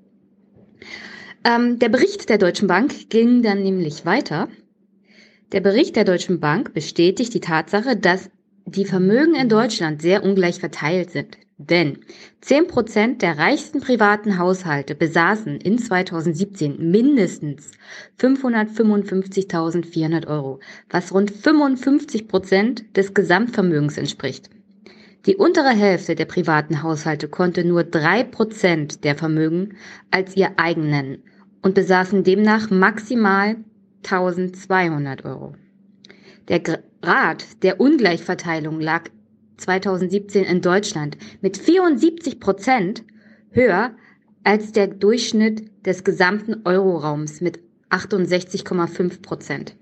[1.45, 4.49] Ähm, der Bericht der Deutschen Bank ging dann nämlich weiter.
[5.53, 8.31] Der Bericht der Deutschen Bank bestätigt die Tatsache, dass
[8.65, 11.37] die Vermögen in Deutschland sehr ungleich verteilt sind.
[11.62, 11.99] Denn
[12.43, 17.73] 10% der reichsten privaten Haushalte besaßen in 2017 mindestens
[18.19, 24.49] 555.400 Euro, was rund 55% des Gesamtvermögens entspricht.
[25.26, 29.76] Die untere Hälfte der privaten Haushalte konnte nur 3% der Vermögen
[30.10, 31.23] als ihr eigen nennen
[31.60, 33.57] und besaßen demnach maximal
[34.03, 35.57] 1200 Euro.
[36.49, 39.10] Der Grad der Ungleichverteilung lag
[39.60, 43.05] 2017 in Deutschland mit 74 Prozent
[43.51, 43.93] höher
[44.44, 47.60] als der Durchschnitt des gesamten Euroraums mit
[47.91, 49.76] 68,5 Prozent.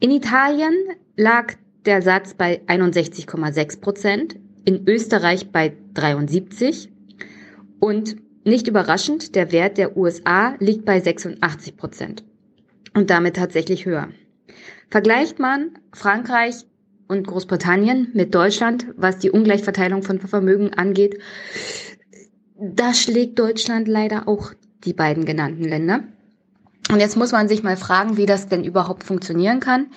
[0.00, 0.74] In Italien
[1.16, 6.90] lag der Satz bei 61,6 Prozent, in Österreich bei 73
[7.80, 12.24] und nicht überraschend, der Wert der USA liegt bei 86 Prozent
[12.94, 14.08] und damit tatsächlich höher.
[14.90, 16.64] Vergleicht man Frankreich
[17.08, 21.18] und Großbritannien mit Deutschland, was die Ungleichverteilung von Vermögen angeht,
[22.58, 24.52] da schlägt Deutschland leider auch
[24.84, 26.04] die beiden genannten Länder.
[26.90, 29.90] Und jetzt muss man sich mal fragen, wie das denn überhaupt funktionieren kann.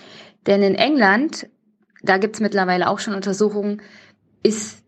[0.48, 1.48] Denn in England,
[2.02, 3.82] da gibt's mittlerweile auch schon Untersuchungen,
[4.44, 4.84] ist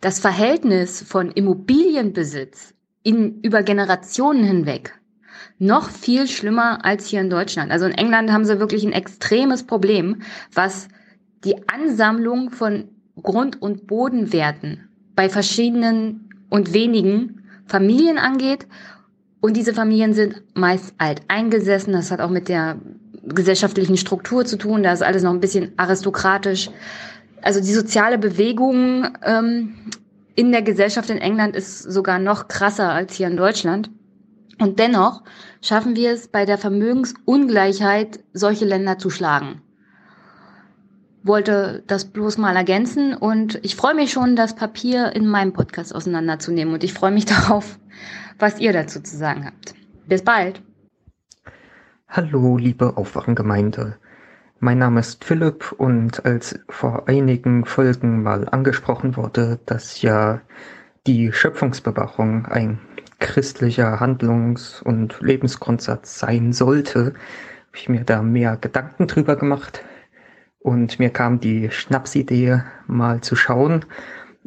[0.00, 4.92] das Verhältnis von Immobilienbesitz in, über Generationen hinweg
[5.62, 7.70] noch viel schlimmer als hier in Deutschland.
[7.70, 10.88] Also in England haben sie wirklich ein extremes Problem, was
[11.44, 12.88] die Ansammlung von
[13.22, 18.66] Grund- und Bodenwerten bei verschiedenen und wenigen Familien angeht.
[19.40, 21.92] Und diese Familien sind meist alt eingesessen.
[21.92, 22.78] Das hat auch mit der
[23.24, 24.82] gesellschaftlichen Struktur zu tun.
[24.82, 26.70] Da ist alles noch ein bisschen aristokratisch.
[27.40, 29.74] Also die soziale Bewegung ähm,
[30.34, 33.90] in der Gesellschaft in England ist sogar noch krasser als hier in Deutschland.
[34.58, 35.22] Und dennoch
[35.62, 39.62] schaffen wir es bei der Vermögensungleichheit, solche Länder zu schlagen.
[41.22, 45.94] Wollte das bloß mal ergänzen und ich freue mich schon, das Papier in meinem Podcast
[45.94, 47.78] auseinanderzunehmen und ich freue mich darauf,
[48.38, 49.74] was ihr dazu zu sagen habt.
[50.06, 50.60] Bis bald.
[52.08, 53.96] Hallo, liebe Aufwachengemeinde.
[54.58, 60.40] Mein Name ist Philipp und als vor einigen Folgen mal angesprochen wurde, dass ja
[61.06, 62.78] die Schöpfungsbewachung ein
[63.22, 67.14] christlicher Handlungs- und Lebensgrundsatz sein sollte,
[67.68, 69.84] habe ich mir da mehr Gedanken drüber gemacht
[70.58, 73.84] und mir kam die Schnapsidee, mal zu schauen,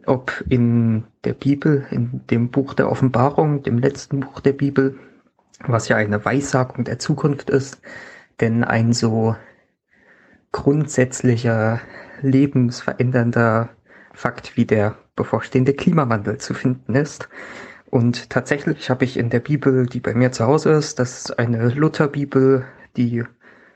[0.05, 4.99] ob in der Bibel, in dem Buch der Offenbarung, dem letzten Buch der Bibel,
[5.65, 7.81] was ja eine Weissagung der Zukunft ist,
[8.41, 9.35] denn ein so
[10.51, 11.79] grundsätzlicher,
[12.21, 13.69] lebensverändernder
[14.13, 17.29] Fakt wie der bevorstehende Klimawandel zu finden ist.
[17.95, 21.39] Und tatsächlich habe ich in der Bibel, die bei mir zu Hause ist, das ist
[21.39, 22.65] eine Lutherbibel,
[22.97, 23.23] die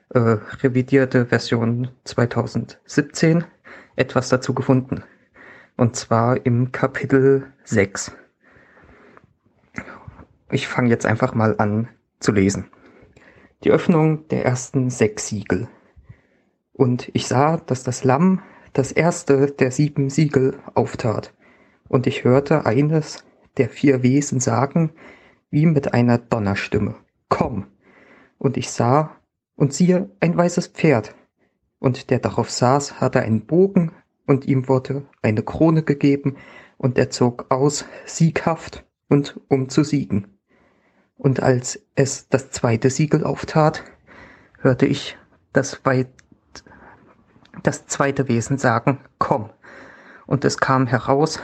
[0.09, 3.45] äh, revidierte Version 2017,
[3.95, 5.05] etwas dazu gefunden.
[5.77, 8.11] Und zwar im Kapitel 6.
[10.51, 11.87] Ich fange jetzt einfach mal an
[12.19, 12.65] zu lesen.
[13.63, 15.69] Die Öffnung der ersten sechs Siegel.
[16.73, 18.41] Und ich sah, dass das Lamm
[18.73, 21.33] das erste der sieben Siegel auftat.
[21.87, 23.23] Und ich hörte eines
[23.59, 24.91] der vier Wesen sagen,
[25.51, 26.95] wie mit einer Donnerstimme,
[27.27, 27.67] komm.
[28.37, 29.15] Und ich sah,
[29.55, 31.13] und siehe, ein weißes Pferd.
[31.79, 33.91] Und der darauf saß, hatte einen Bogen,
[34.25, 36.37] und ihm wurde eine Krone gegeben,
[36.77, 40.39] und er zog aus, sieghaft und um zu siegen.
[41.17, 43.83] Und als es das zweite Siegel auftat,
[44.59, 45.17] hörte ich
[45.51, 46.07] das, weit,
[47.63, 49.49] das zweite Wesen sagen, komm.
[50.25, 51.41] Und es kam heraus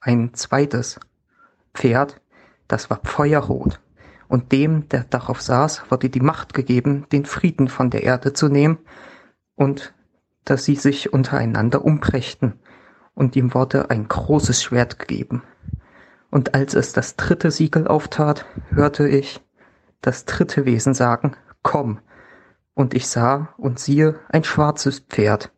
[0.00, 1.00] ein zweites
[1.78, 2.20] Pferd,
[2.66, 3.80] das war feuerrot.
[4.26, 8.48] Und dem, der darauf saß, wurde die Macht gegeben, den Frieden von der Erde zu
[8.48, 8.78] nehmen
[9.54, 9.94] und
[10.44, 12.58] dass sie sich untereinander umbrächten.
[13.14, 15.42] Und ihm wurde ein großes Schwert gegeben.
[16.30, 19.40] Und als es das dritte Siegel auftat, hörte ich
[20.02, 22.00] das dritte Wesen sagen, komm.
[22.74, 25.52] Und ich sah und siehe ein schwarzes Pferd.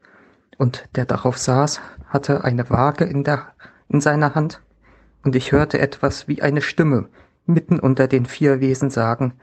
[0.58, 3.54] Und der darauf saß, hatte eine Waage in, der,
[3.88, 4.60] in seiner Hand.
[5.22, 7.08] Und ich hörte etwas wie eine Stimme
[7.46, 9.34] mitten unter den vier Wesen sagen,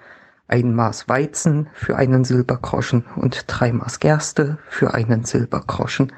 [0.48, 6.14] ein Maß Weizen für einen Silbergroschen und drei Maß Gerste für einen Silbergroschen,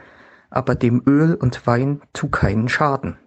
[0.50, 3.18] aber dem Öl und Wein tu keinen Schaden.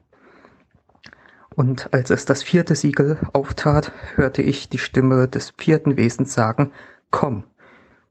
[1.55, 6.73] Und als es das vierte Siegel auftat, hörte ich die Stimme des vierten Wesens sagen,
[7.11, 7.45] komm.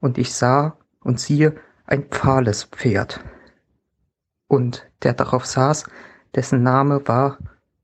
[0.00, 1.56] Und ich sah und siehe
[1.86, 3.20] ein pfahles Pferd.
[4.48, 5.84] Und der darauf saß,
[6.34, 7.38] dessen Name war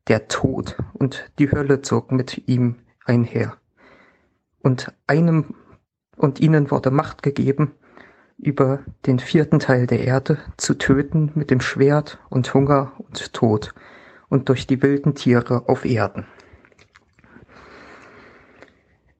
[0.08, 3.56] der Tod, und die Hölle zog mit ihm einher.
[4.60, 5.54] Und einem
[6.16, 7.72] und ihnen wurde Macht gegeben,
[8.38, 13.74] über den vierten Teil der Erde zu töten mit dem Schwert und Hunger und Tod
[14.28, 16.26] und durch die wilden Tiere auf Erden.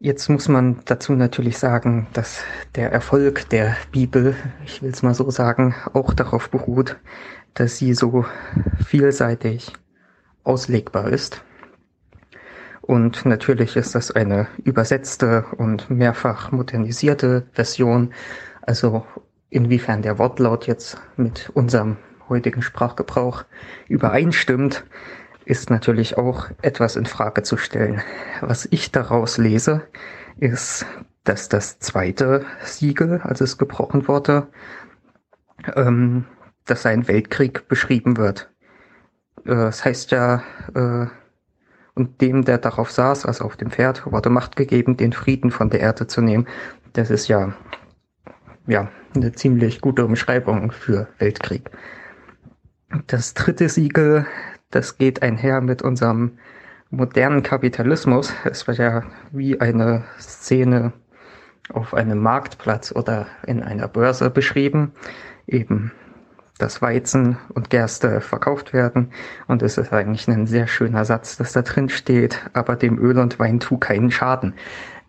[0.00, 2.44] Jetzt muss man dazu natürlich sagen, dass
[2.76, 6.96] der Erfolg der Bibel, ich will es mal so sagen, auch darauf beruht,
[7.54, 8.24] dass sie so
[8.86, 9.72] vielseitig
[10.44, 11.42] auslegbar ist.
[12.80, 18.14] Und natürlich ist das eine übersetzte und mehrfach modernisierte Version.
[18.62, 19.04] Also
[19.50, 23.44] inwiefern der Wortlaut jetzt mit unserem heutigen Sprachgebrauch
[23.88, 24.84] übereinstimmt,
[25.44, 28.02] ist natürlich auch etwas in Frage zu stellen.
[28.40, 29.82] Was ich daraus lese,
[30.38, 30.86] ist,
[31.24, 34.48] dass das zweite Siegel, als es gebrochen wurde,
[35.74, 36.26] ähm,
[36.64, 38.50] dass ein Weltkrieg beschrieben wird.
[39.44, 40.42] Äh, das heißt ja,
[40.74, 41.06] äh,
[41.94, 45.68] und dem, der darauf saß, also auf dem Pferd, wurde Macht gegeben, den Frieden von
[45.68, 46.46] der Erde zu nehmen.
[46.92, 47.52] Das ist ja,
[48.66, 51.70] ja, eine ziemlich gute Umschreibung für Weltkrieg.
[53.08, 54.26] Das dritte Siegel,
[54.70, 56.38] das geht einher mit unserem
[56.90, 58.32] modernen Kapitalismus.
[58.44, 60.92] Es wird ja wie eine Szene
[61.72, 64.92] auf einem Marktplatz oder in einer Börse beschrieben.
[65.46, 65.92] Eben,
[66.58, 69.12] dass Weizen und Gerste verkauft werden.
[69.46, 73.18] Und es ist eigentlich ein sehr schöner Satz, dass da drin steht, aber dem Öl
[73.18, 74.54] und Wein tu keinen Schaden.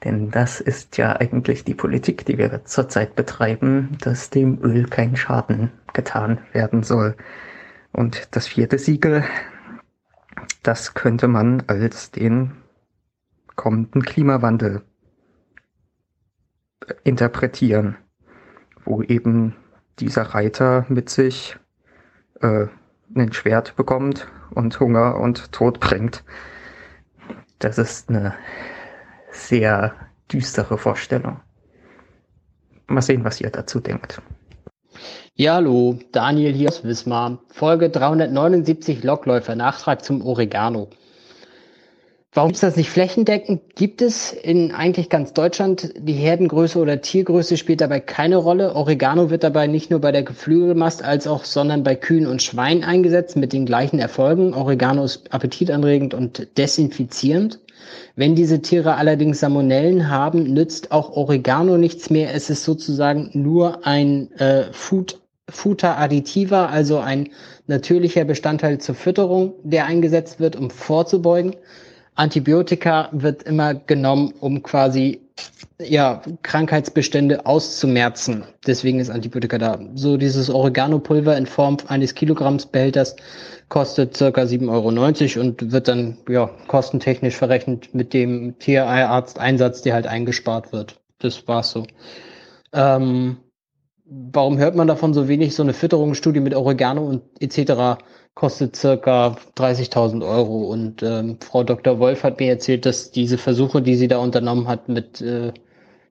[0.04, 5.16] Denn das ist ja eigentlich die Politik, die wir zurzeit betreiben, dass dem Öl kein
[5.16, 7.16] Schaden getan werden soll.
[7.92, 9.24] Und das vierte Siegel,
[10.64, 12.52] das könnte man als den
[13.56, 14.84] kommenden Klimawandel
[17.04, 17.98] interpretieren,
[18.86, 19.56] wo eben
[20.00, 21.58] dieser Reiter mit sich
[22.42, 22.68] äh,
[23.16, 26.24] ein Schwert bekommt und Hunger und Tod bringt.
[27.60, 28.34] Das ist eine
[29.32, 29.94] sehr
[30.32, 31.40] düstere Vorstellung.
[32.88, 34.22] Mal sehen, was ihr dazu denkt.
[35.36, 37.40] Ja, hallo, Daniel hier aus Wismar.
[37.50, 40.90] Folge 379 Lokläufer, Nachtrag zum Oregano.
[42.32, 43.76] Warum ist das nicht flächendeckend?
[43.76, 48.76] Gibt es in eigentlich ganz Deutschland die Herdengröße oder Tiergröße spielt dabei keine Rolle.
[48.76, 52.84] Oregano wird dabei nicht nur bei der Geflügelmast als auch, sondern bei Kühen und Schweinen
[52.84, 54.54] eingesetzt mit den gleichen Erfolgen.
[54.54, 57.62] Oregano ist appetitanregend und desinfizierend.
[58.16, 62.36] Wenn diese Tiere allerdings Salmonellen haben, nützt auch Oregano nichts mehr.
[62.36, 67.30] Es ist sozusagen nur ein äh, Food, Futter-Additiva, also ein
[67.66, 71.56] natürlicher Bestandteil zur Fütterung, der eingesetzt wird, um vorzubeugen.
[72.20, 75.22] Antibiotika wird immer genommen, um quasi
[75.82, 78.44] ja, Krankheitsbestände auszumerzen.
[78.68, 79.80] Deswegen ist Antibiotika da.
[79.96, 83.16] So dieses Oregano-Pulver in Form eines Kilogramms Behälters
[83.70, 90.08] kostet circa 7,90 Euro und wird dann ja kostentechnisch verrechnet mit dem Tierarzt-Einsatz, der halt
[90.08, 91.00] eingespart wird.
[91.20, 91.86] Das war's so.
[92.74, 93.38] Ähm,
[94.04, 95.56] warum hört man davon so wenig?
[95.56, 97.98] So eine Fütterungsstudie mit Oregano und etc
[98.40, 100.72] kostet circa 30.000 Euro.
[100.72, 102.00] Und ähm, Frau Dr.
[102.00, 105.52] Wolf hat mir erzählt, dass diese Versuche, die sie da unternommen hat, mit äh,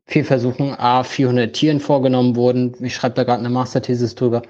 [0.04, 2.74] vier Versuchen A 400 Tieren vorgenommen wurden.
[2.80, 4.42] Ich schreibe da gerade eine Masterthesis drüber.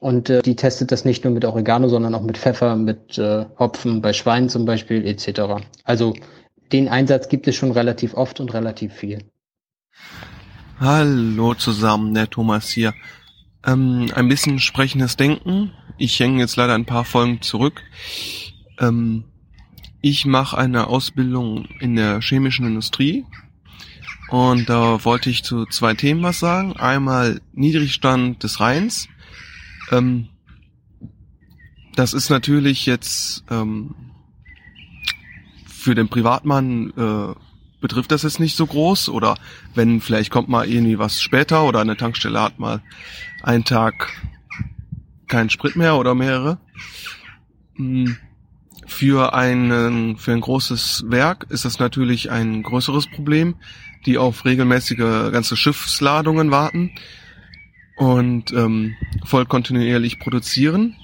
[0.00, 3.44] Und äh, die testet das nicht nur mit Oregano, sondern auch mit Pfeffer, mit äh,
[3.60, 5.62] Hopfen, bei Schweinen zum Beispiel etc.
[5.84, 6.14] Also
[6.72, 9.18] den Einsatz gibt es schon relativ oft und relativ viel.
[10.80, 12.92] Hallo zusammen, der Thomas hier.
[13.64, 15.72] Ähm, ein bisschen sprechendes Denken.
[15.98, 17.82] Ich hänge jetzt leider ein paar Folgen zurück.
[18.78, 19.24] Ähm,
[20.00, 23.26] ich mache eine Ausbildung in der chemischen Industrie
[24.30, 26.74] und da wollte ich zu zwei Themen was sagen.
[26.76, 29.08] Einmal Niedrigstand des Rheins.
[29.90, 30.28] Ähm,
[31.96, 33.94] das ist natürlich jetzt ähm,
[35.66, 37.34] für den Privatmann äh,
[37.80, 39.36] betrifft das jetzt nicht so groß oder
[39.74, 42.82] wenn vielleicht kommt mal irgendwie was später oder eine Tankstelle hat mal
[43.42, 44.08] einen Tag
[45.28, 46.58] keinen Sprit mehr oder mehrere.
[47.76, 48.16] Hm,
[48.86, 53.54] für einen, für ein großes Werk ist das natürlich ein größeres Problem,
[54.04, 56.90] die auf regelmäßige ganze Schiffsladungen warten
[57.96, 60.96] und ähm, voll kontinuierlich produzieren.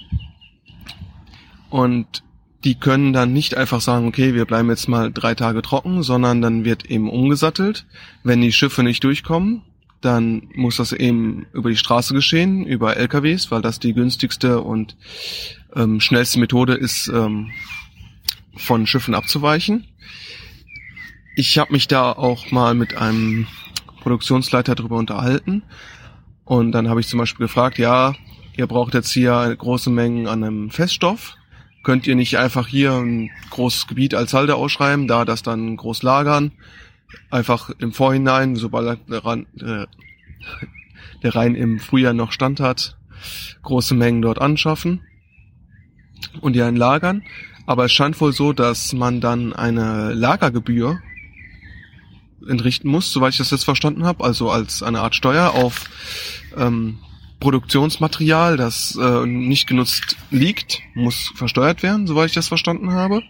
[1.69, 2.23] Und
[2.63, 6.41] die können dann nicht einfach sagen, okay, wir bleiben jetzt mal drei Tage trocken, sondern
[6.41, 7.85] dann wird eben umgesattelt,
[8.23, 9.61] wenn die Schiffe nicht durchkommen
[10.01, 14.95] dann muss das eben über die Straße geschehen, über LKWs, weil das die günstigste und
[15.75, 17.51] ähm, schnellste Methode ist, ähm,
[18.55, 19.85] von Schiffen abzuweichen.
[21.35, 23.47] Ich habe mich da auch mal mit einem
[24.01, 25.63] Produktionsleiter drüber unterhalten
[26.45, 28.13] und dann habe ich zum Beispiel gefragt, ja,
[28.55, 31.35] ihr braucht jetzt hier große Mengen an einem Feststoff.
[31.87, 36.03] Könnt ihr nicht einfach hier ein großes Gebiet als Halde ausschreiben, da das dann groß
[36.03, 36.51] lagern?
[37.29, 39.85] einfach im Vorhinein, sobald der, Rhein, äh,
[41.23, 42.97] der Rhein im Frühjahr noch Stand hat,
[43.63, 45.01] große Mengen dort anschaffen
[46.41, 47.23] und die einlagern.
[47.65, 50.99] Aber es scheint wohl so, dass man dann eine Lagergebühr
[52.47, 55.89] entrichten muss, soweit ich das jetzt verstanden habe, also als eine Art Steuer auf
[56.55, 56.99] ähm,
[57.39, 63.21] Produktionsmaterial, das äh, nicht genutzt liegt, muss versteuert werden, soweit ich das verstanden habe.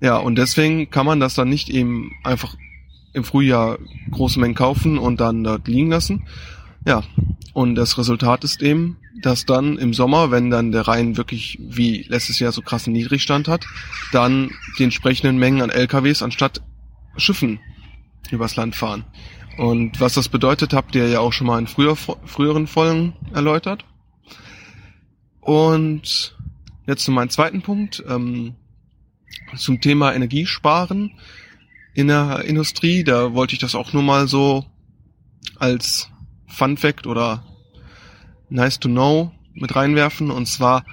[0.00, 2.56] Ja, und deswegen kann man das dann nicht eben einfach
[3.12, 3.78] im Frühjahr
[4.10, 6.26] große Mengen kaufen und dann dort liegen lassen.
[6.86, 7.02] Ja,
[7.52, 12.04] und das Resultat ist eben, dass dann im Sommer, wenn dann der Rhein wirklich wie
[12.08, 13.66] letztes Jahr so krassen Niedrigstand hat,
[14.10, 16.62] dann die entsprechenden Mengen an LKWs anstatt
[17.16, 17.60] Schiffen
[18.30, 19.04] übers Land fahren.
[19.58, 23.84] Und was das bedeutet, habt ihr ja auch schon mal in früher, früheren Folgen erläutert.
[25.40, 26.36] Und
[26.86, 28.54] jetzt zu meinem zweiten Punkt, ähm,
[29.56, 31.12] zum Thema Energiesparen
[31.94, 33.04] in der Industrie.
[33.04, 34.64] Da wollte ich das auch nur mal so
[35.56, 36.08] als
[36.46, 37.44] Fun Fact oder
[38.48, 40.30] nice to know mit reinwerfen.
[40.30, 40.84] Und zwar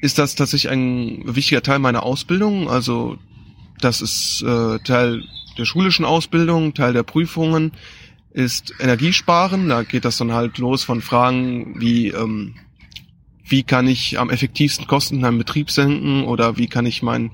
[0.00, 2.68] ist das tatsächlich ein wichtiger Teil meiner Ausbildung.
[2.68, 3.18] Also
[3.80, 5.24] das ist äh, Teil
[5.58, 7.72] der schulischen Ausbildung, Teil der Prüfungen
[8.32, 9.68] ist Energiesparen.
[9.68, 12.54] Da geht das dann halt los von Fragen wie ähm,
[13.50, 17.30] wie kann ich am effektivsten Kosten in einem Betrieb senken oder wie kann ich meinen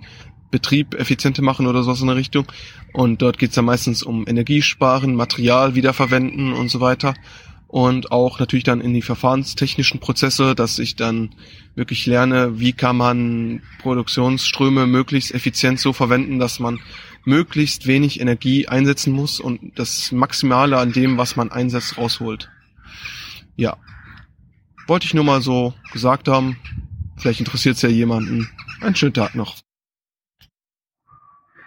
[0.51, 2.47] Betrieb effizienter machen oder sowas in der Richtung.
[2.93, 7.15] Und dort geht's dann meistens um Energiesparen, Material wiederverwenden und so weiter.
[7.75, 11.31] und auch natürlich dann in die verfahrenstechnischen Prozesse, dass ich dann
[11.75, 16.79] wirklich lerne, wie kann man Produktionsströme möglichst effizient so verwenden, dass man
[17.25, 22.51] möglichst wenig Energie einsetzen muss und das Maximale an dem, was man einsetzt, rausholt.
[23.57, 23.77] Ja.
[24.87, 26.57] Wollte ich nur mal so gesagt haben.
[27.17, 28.51] Vielleicht interessiert es ja jemanden.
[28.81, 29.57] Einen schönen Tag noch.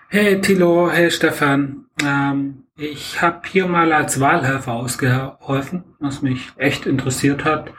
[0.10, 1.86] Hey Tilo, hey Stefan.
[2.04, 7.74] Ähm, ich habe hier mal als Wahlhelfer ausgeholfen, was mich echt interessiert hat.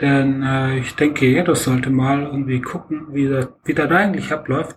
[0.00, 4.76] Denn äh, ich denke, jeder sollte mal irgendwie gucken, wie, das, wie das eigentlich abläuft.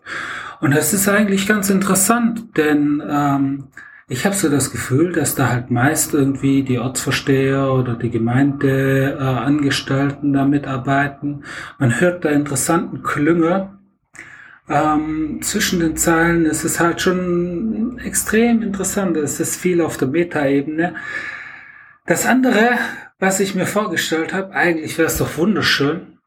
[0.60, 3.68] Und das ist eigentlich ganz interessant, denn ähm,
[4.08, 10.34] ich habe so das Gefühl, dass da halt meist irgendwie die Ortsversteher oder die Gemeindeangestellten
[10.34, 11.44] äh, da mitarbeiten.
[11.80, 13.80] Man hört da interessanten Klünger.
[14.70, 19.18] Ähm, zwischen den Zeilen ist es halt schon extrem interessant.
[19.18, 20.94] Es ist viel auf der Metaebene.
[22.06, 22.78] Das andere,
[23.20, 26.20] was ich mir vorgestellt habe, eigentlich wäre es doch wunderschön,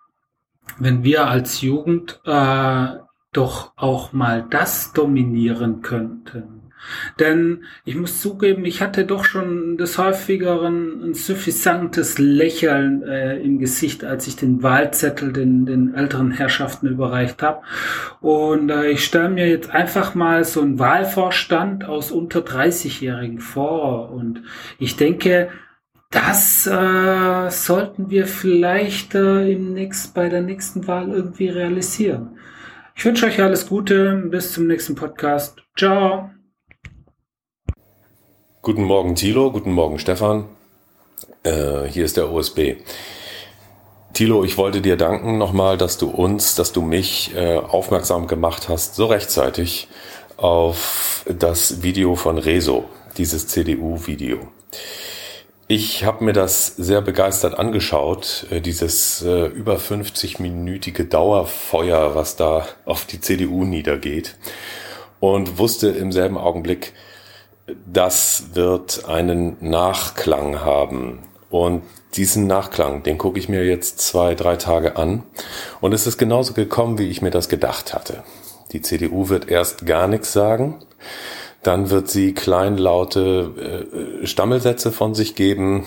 [0.79, 2.87] wenn wir als Jugend äh,
[3.33, 6.59] doch auch mal das dominieren könnten.
[7.19, 13.59] Denn ich muss zugeben, ich hatte doch schon des Häufigeren ein suffisantes Lächeln äh, im
[13.59, 17.63] Gesicht, als ich den Wahlzettel den, den älteren Herrschaften überreicht habe.
[18.21, 24.11] Und äh, ich stelle mir jetzt einfach mal so einen Wahlvorstand aus unter 30-Jährigen vor.
[24.11, 24.43] Und
[24.79, 25.51] ich denke,
[26.11, 32.39] das äh, sollten wir vielleicht äh, im nächst, bei der nächsten Wahl irgendwie realisieren.
[32.97, 34.17] Ich wünsche euch alles Gute.
[34.31, 35.59] Bis zum nächsten Podcast.
[35.77, 36.31] Ciao.
[38.63, 39.53] Guten Morgen, Thilo.
[39.53, 40.47] Guten Morgen, Stefan.
[41.43, 42.77] Äh, hier ist der OSB.
[44.15, 48.69] Thilo, ich wollte dir danken nochmal, dass du uns, dass du mich äh, aufmerksam gemacht
[48.69, 49.89] hast, so rechtzeitig
[50.37, 54.49] auf das Video von Rezo, dieses CDU-Video.
[55.71, 62.67] Ich habe mir das sehr begeistert angeschaut, äh, dieses äh, über 50-minütige Dauerfeuer, was da
[62.87, 64.37] auf die CDU niedergeht,
[65.21, 66.95] und wusste im selben Augenblick,
[67.85, 71.25] das wird einen Nachklang haben.
[71.51, 71.83] Und
[72.15, 75.23] diesen Nachklang, den gucke ich mir jetzt zwei, drei Tage an.
[75.83, 78.23] Und es ist genauso gekommen, wie ich mir das gedacht hatte.
[78.73, 80.79] Die CDU wird erst gar nichts sagen
[81.63, 83.87] dann wird sie kleinlaute
[84.23, 85.87] äh, Stammelsätze von sich geben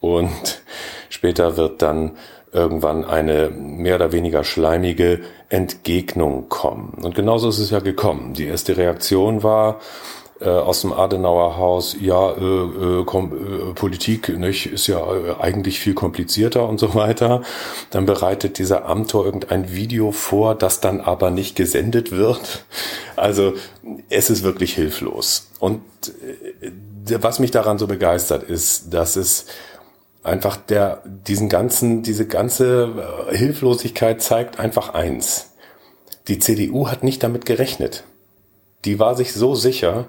[0.00, 0.62] und
[1.08, 2.12] später wird dann
[2.52, 6.98] irgendwann eine mehr oder weniger schleimige Entgegnung kommen.
[7.02, 8.34] Und genauso ist es ja gekommen.
[8.34, 9.80] Die erste Reaktion war,
[10.44, 15.80] äh, aus dem Adenauer Haus, ja, äh, äh, äh, Politik nicht, ist ja äh, eigentlich
[15.80, 17.42] viel komplizierter und so weiter.
[17.90, 22.64] Dann bereitet dieser Amtor irgendein Video vor, das dann aber nicht gesendet wird.
[23.16, 23.54] Also
[24.08, 25.48] es ist wirklich hilflos.
[25.58, 25.82] Und
[26.60, 29.46] äh, was mich daran so begeistert, ist, dass es
[30.22, 35.52] einfach der, diesen ganzen, diese ganze Hilflosigkeit zeigt einfach eins.
[36.28, 38.04] Die CDU hat nicht damit gerechnet
[38.84, 40.06] die war sich so sicher,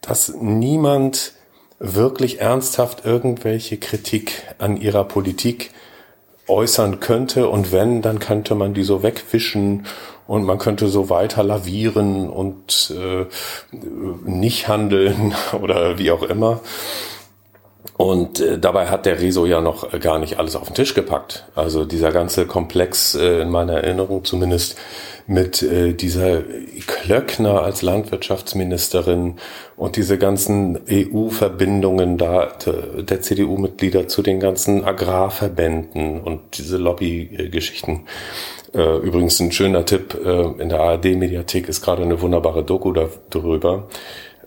[0.00, 1.32] dass niemand
[1.78, 5.70] wirklich ernsthaft irgendwelche Kritik an ihrer Politik
[6.46, 9.86] äußern könnte und wenn, dann könnte man die so wegwischen
[10.26, 13.26] und man könnte so weiter lavieren und äh,
[14.24, 16.60] nicht handeln oder wie auch immer.
[17.96, 21.46] Und äh, dabei hat der Rezo ja noch gar nicht alles auf den Tisch gepackt.
[21.54, 24.76] Also dieser ganze Komplex äh, in meiner Erinnerung zumindest
[25.30, 26.42] mit äh, dieser
[26.88, 29.36] Klöckner als Landwirtschaftsministerin
[29.76, 32.48] und diese ganzen EU-Verbindungen da
[32.98, 38.06] der CDU-Mitglieder zu den ganzen Agrarverbänden und diese Lobby-Geschichten.
[38.74, 43.86] Äh, übrigens ein schöner Tipp, äh, in der ARD-Mediathek ist gerade eine wunderbare Doku darüber.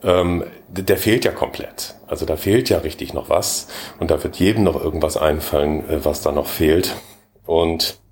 [0.03, 1.95] Ähm, der fehlt ja komplett.
[2.07, 3.67] Also da fehlt ja richtig noch was
[3.99, 6.93] und da wird jedem noch irgendwas einfallen, äh, was da noch fehlt.
[7.45, 8.02] Und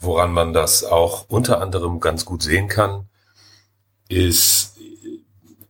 [0.00, 3.08] Woran man das auch unter anderem ganz gut sehen kann,
[4.08, 4.78] ist,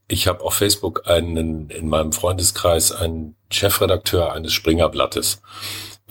[0.06, 5.42] ich habe auf Facebook einen in meinem Freundeskreis einen Chefredakteur eines Springerblattes,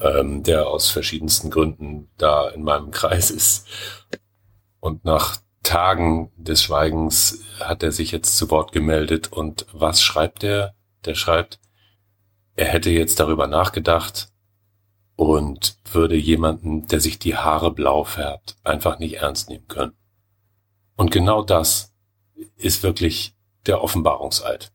[0.01, 3.67] ähm, der aus verschiedensten Gründen da in meinem Kreis ist.
[4.79, 9.31] Und nach Tagen des Schweigens hat er sich jetzt zu Wort gemeldet.
[9.31, 10.73] Und was schreibt er?
[11.05, 11.59] Der schreibt,
[12.55, 14.28] er hätte jetzt darüber nachgedacht,
[15.19, 19.91] und würde jemanden, der sich die Haare blau färbt, einfach nicht ernst nehmen können.
[20.95, 21.93] Und genau das
[22.55, 23.35] ist wirklich
[23.65, 24.71] der Offenbarungseid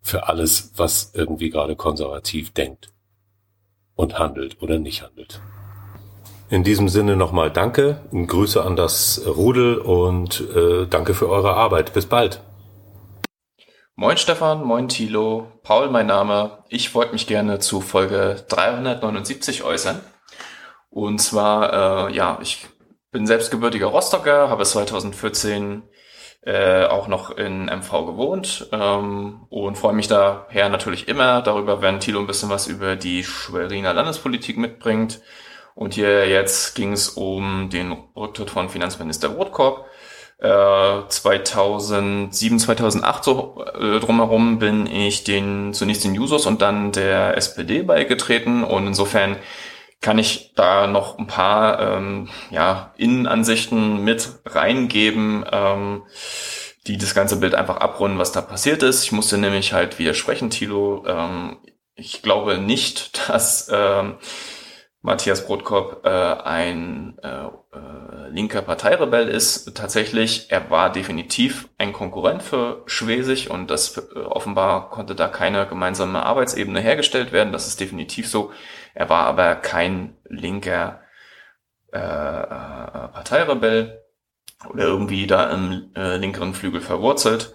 [0.00, 2.92] für alles, was irgendwie gerade konservativ denkt
[3.96, 5.40] und handelt oder nicht handelt.
[6.50, 11.92] In diesem Sinne nochmal Danke, Grüße an das Rudel und äh, danke für eure Arbeit.
[11.94, 12.40] Bis bald.
[13.96, 16.64] Moin Stefan, moin Thilo, Paul mein Name.
[16.68, 20.00] Ich wollte mich gerne zu Folge 379 äußern.
[20.90, 22.66] Und zwar, äh, ja, ich
[23.12, 25.84] bin selbstgebürtiger Rostocker, habe 2014
[26.42, 32.00] äh, auch noch in MV gewohnt ähm, und freue mich daher natürlich immer darüber, wenn
[32.00, 35.20] Thilo ein bisschen was über die Schweriner Landespolitik mitbringt.
[35.76, 39.86] Und hier jetzt ging es um den Rücktritt von Finanzminister Rothkorb.
[40.38, 47.36] Äh, 2007, 2008 so äh, drumherum bin ich den zunächst den Jusos und dann der
[47.36, 49.36] SPD beigetreten und insofern
[50.04, 56.02] kann ich da noch ein paar ähm, ja, Innenansichten mit reingeben, ähm,
[56.86, 59.04] die das ganze Bild einfach abrunden, was da passiert ist.
[59.04, 61.04] Ich musste nämlich halt widersprechen, Tilo.
[61.06, 61.56] Ähm,
[61.94, 64.16] ich glaube nicht, dass ähm,
[65.04, 69.76] Matthias Brotkorb äh, ein äh, äh, linker Parteirebell ist.
[69.76, 75.66] Tatsächlich, er war definitiv ein Konkurrent für Schwesig und das äh, offenbar konnte da keine
[75.66, 77.52] gemeinsame Arbeitsebene hergestellt werden.
[77.52, 78.50] Das ist definitiv so.
[78.94, 81.02] Er war aber kein linker
[81.92, 84.00] äh, äh, Parteirebell
[84.70, 87.54] oder irgendwie da im äh, linkeren Flügel verwurzelt.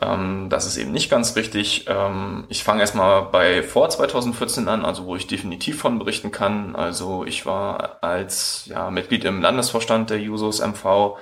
[0.00, 1.86] Ähm, das ist eben nicht ganz richtig.
[1.88, 6.74] Ähm, ich fange erstmal bei vor 2014 an, also wo ich definitiv von berichten kann.
[6.74, 11.16] Also ich war als ja, Mitglied im Landesvorstand der Jusos MV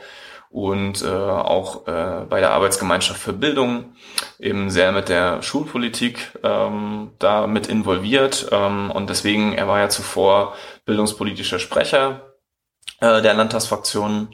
[0.50, 3.92] und äh, auch äh, bei der Arbeitsgemeinschaft für Bildung
[4.38, 9.88] eben sehr mit der Schulpolitik ähm, da mit involviert ähm, und deswegen, er war ja
[9.90, 10.54] zuvor
[10.86, 12.34] bildungspolitischer Sprecher
[13.00, 14.28] äh, der Landtagsfraktion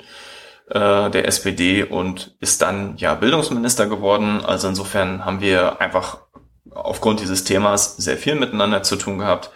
[0.69, 4.41] äh, der SPD und ist dann ja Bildungsminister geworden.
[4.45, 6.19] Also insofern haben wir einfach
[6.71, 9.51] aufgrund dieses Themas sehr viel miteinander zu tun gehabt.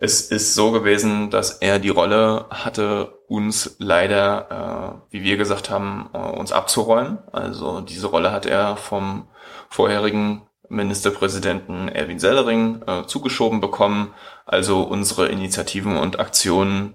[0.00, 5.70] Es ist so gewesen, dass er die Rolle hatte, uns leider, äh, wie wir gesagt
[5.70, 7.18] haben, äh, uns abzuräumen.
[7.32, 9.28] Also diese Rolle hat er vom
[9.68, 14.14] vorherigen Ministerpräsidenten Erwin Sellering äh, zugeschoben bekommen.
[14.46, 16.94] Also unsere Initiativen und Aktionen,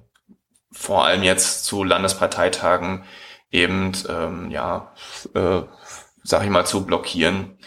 [0.72, 3.04] vor allem jetzt zu Landesparteitagen,
[3.54, 4.92] eben, ähm, ja,
[5.34, 5.62] äh,
[6.24, 7.58] sag ich mal, zu blockieren.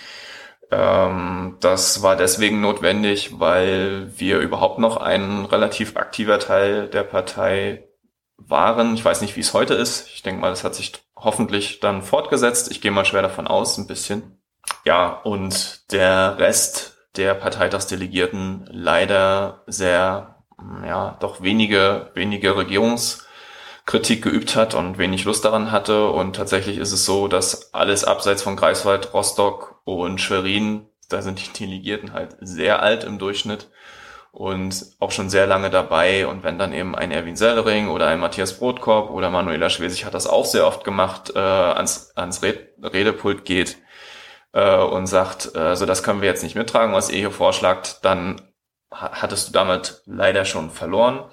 [0.71, 7.89] Ähm, das war deswegen notwendig, weil wir überhaupt noch ein relativ aktiver Teil der Partei
[8.37, 8.95] waren.
[8.95, 10.09] Ich weiß nicht, wie es heute ist.
[10.09, 12.71] Ich denke mal, das hat sich hoffentlich dann fortgesetzt.
[12.71, 14.41] Ich gehe mal schwer davon aus, ein bisschen.
[14.85, 20.45] Ja, und der Rest der Parteitagsdelegierten leider sehr,
[20.85, 22.57] ja, doch wenige, wenige
[23.87, 26.09] Regierungskritik geübt hat und wenig Lust daran hatte.
[26.09, 31.41] Und tatsächlich ist es so, dass alles abseits von Greifswald, Rostock und Schwerin, da sind
[31.41, 33.69] die Delegierten halt sehr alt im Durchschnitt
[34.33, 36.27] und auch schon sehr lange dabei.
[36.27, 40.15] Und wenn dann eben ein Erwin Sellering oder ein Matthias Brotkorb oder Manuela Schwesig hat
[40.15, 43.79] das auch sehr oft gemacht, äh, ans, ans Red Redepult geht
[44.53, 48.05] äh, und sagt, äh, so das können wir jetzt nicht mittragen, was ihr hier vorschlagt,
[48.05, 48.43] dann
[48.91, 51.25] hattest du damit leider schon verloren.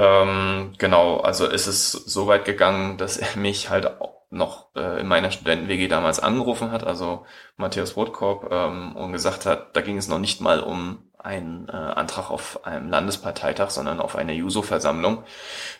[0.00, 3.90] Ähm, genau, also ist es so weit gegangen, dass er mich halt
[4.30, 9.76] noch äh, in meiner Studenten-WG damals angerufen hat, also Matthias Rothkorb, ähm, und gesagt hat,
[9.76, 14.16] da ging es noch nicht mal um ein äh, Antrag auf einem Landesparteitag, sondern auf
[14.16, 15.24] eine Juso-Versammlung,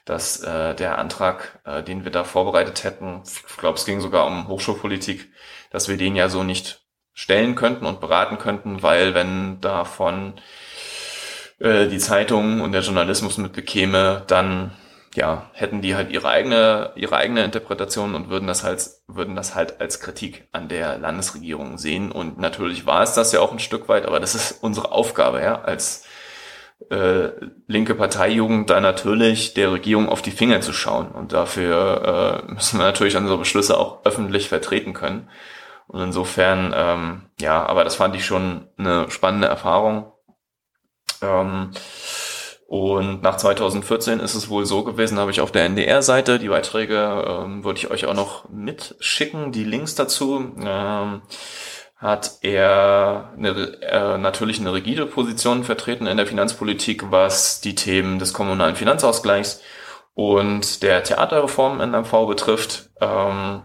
[0.04, 4.26] dass äh, der Antrag, äh, den wir da vorbereitet hätten, ich glaube, es ging sogar
[4.26, 5.33] um Hochschulpolitik,
[5.70, 10.35] dass wir den ja so nicht stellen könnten und beraten könnten, weil wenn davon
[11.60, 14.72] äh, die Zeitung und der Journalismus mitbekäme, dann
[15.14, 19.54] ja, hätten die halt ihre eigene, ihre eigene Interpretation und würden das halt, würden das
[19.54, 22.12] halt als Kritik an der Landesregierung sehen.
[22.12, 25.42] Und natürlich war es das ja auch ein Stück weit, aber das ist unsere Aufgabe,
[25.42, 26.04] ja, als
[26.90, 27.30] äh,
[27.66, 31.10] linke Parteijugend da natürlich der Regierung auf die Finger zu schauen.
[31.10, 35.28] Und dafür äh, müssen wir natürlich unsere Beschlüsse auch öffentlich vertreten können.
[35.88, 40.12] Und insofern, ähm, ja, aber das fand ich schon eine spannende Erfahrung.
[41.22, 41.70] Ähm,
[42.67, 47.24] und nach 2014 ist es wohl so gewesen, habe ich auf der NDR-Seite, die Beiträge
[47.26, 51.22] ähm, würde ich euch auch noch mitschicken, die Links dazu, ähm,
[51.97, 53.49] hat er eine,
[53.83, 59.60] äh, natürlich eine rigide Position vertreten in der Finanzpolitik, was die Themen des kommunalen Finanzausgleichs
[60.15, 62.90] und der Theaterreform in MV betrifft.
[63.01, 63.62] Ähm,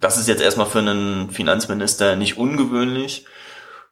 [0.00, 3.26] das ist jetzt erstmal für einen Finanzminister nicht ungewöhnlich.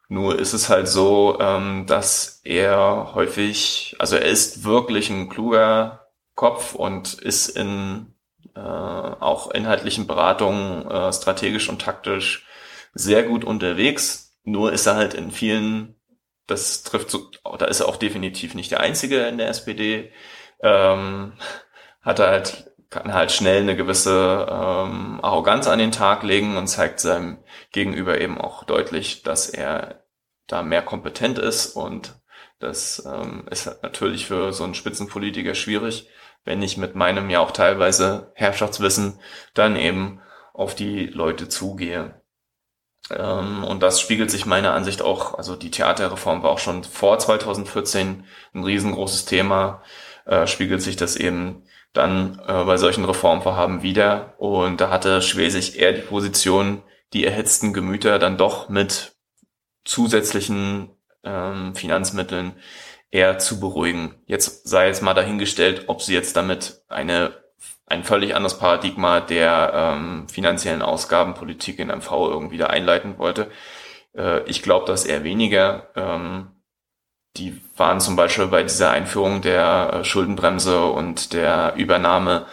[0.09, 6.07] Nur ist es halt so, ähm, dass er häufig, also er ist wirklich ein kluger
[6.35, 8.15] Kopf und ist in
[8.55, 12.47] äh, auch inhaltlichen Beratungen äh, strategisch und taktisch
[12.93, 14.35] sehr gut unterwegs.
[14.43, 15.95] Nur ist er halt in vielen,
[16.47, 20.11] das trifft so, da ist er auch definitiv nicht der Einzige in der SPD,
[20.61, 21.33] ähm,
[22.01, 26.67] hat er halt kann halt schnell eine gewisse ähm, Arroganz an den Tag legen und
[26.67, 27.37] zeigt seinem
[27.71, 29.98] Gegenüber eben auch deutlich, dass er
[30.49, 32.19] da mehr kompetent ist und
[32.59, 36.09] das ähm, ist natürlich für so einen Spitzenpolitiker schwierig,
[36.43, 39.19] wenn ich mit meinem ja auch teilweise Herrschaftswissen
[39.53, 40.21] dann eben
[40.53, 42.21] auf die Leute zugehe.
[43.11, 47.17] Ähm, und das spiegelt sich meiner Ansicht auch, also die Theaterreform war auch schon vor
[47.17, 49.81] 2014 ein riesengroßes Thema,
[50.25, 54.35] äh, spiegelt sich das eben dann äh, bei solchen Reformvorhaben wieder.
[54.37, 56.83] Und da hatte Schwesig eher die Position,
[57.13, 59.15] die erhitzten Gemüter dann doch mit
[59.85, 60.89] zusätzlichen
[61.23, 62.53] ähm, Finanzmitteln
[63.11, 64.15] eher zu beruhigen.
[64.25, 67.33] Jetzt sei es mal dahingestellt, ob sie jetzt damit eine
[67.89, 73.49] ein völlig anderes Paradigma der ähm, finanziellen Ausgabenpolitik in MV irgendwie da einleiten wollte.
[74.15, 75.89] Äh, ich glaube, dass eher weniger.
[75.95, 76.51] Ähm,
[77.37, 82.45] die waren zum Beispiel bei dieser Einführung der äh, Schuldenbremse und der Übernahme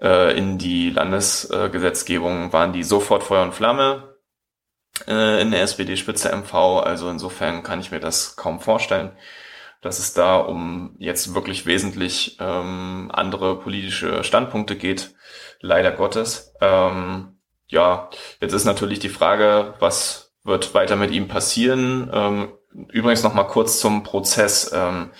[0.00, 4.09] äh, in die Landesgesetzgebung, waren die sofort Feuer und Flamme
[5.08, 6.54] äh, in der SPD-Spitze MV.
[6.84, 9.12] Also insofern kann ich mir das kaum vorstellen,
[9.80, 15.14] dass es da um jetzt wirklich wesentlich ähm, andere politische Standpunkte geht.
[15.60, 16.54] Leider Gottes.
[16.60, 22.10] Ähm, ja, jetzt ist natürlich die Frage, was wird weiter mit ihm passieren?
[22.12, 24.70] Ähm, Übrigens noch mal kurz zum Prozess.
[24.72, 25.10] Ähm,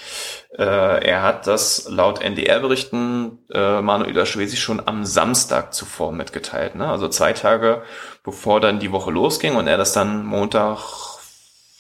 [0.56, 0.62] äh,
[1.04, 6.76] er hat das laut NDR-Berichten äh, Manuela Schwesi schon am Samstag zuvor mitgeteilt.
[6.76, 6.86] Ne?
[6.88, 7.82] Also zwei Tage
[8.22, 10.78] bevor dann die Woche losging und er das dann Montag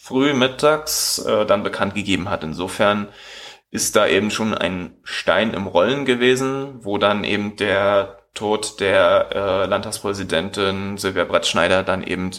[0.00, 2.42] früh mittags äh, dann bekannt gegeben hat.
[2.42, 3.08] Insofern
[3.70, 9.28] ist da eben schon ein Stein im Rollen gewesen, wo dann eben der Tod der
[9.32, 12.30] äh, Landtagspräsidentin Silvia Brettschneider dann eben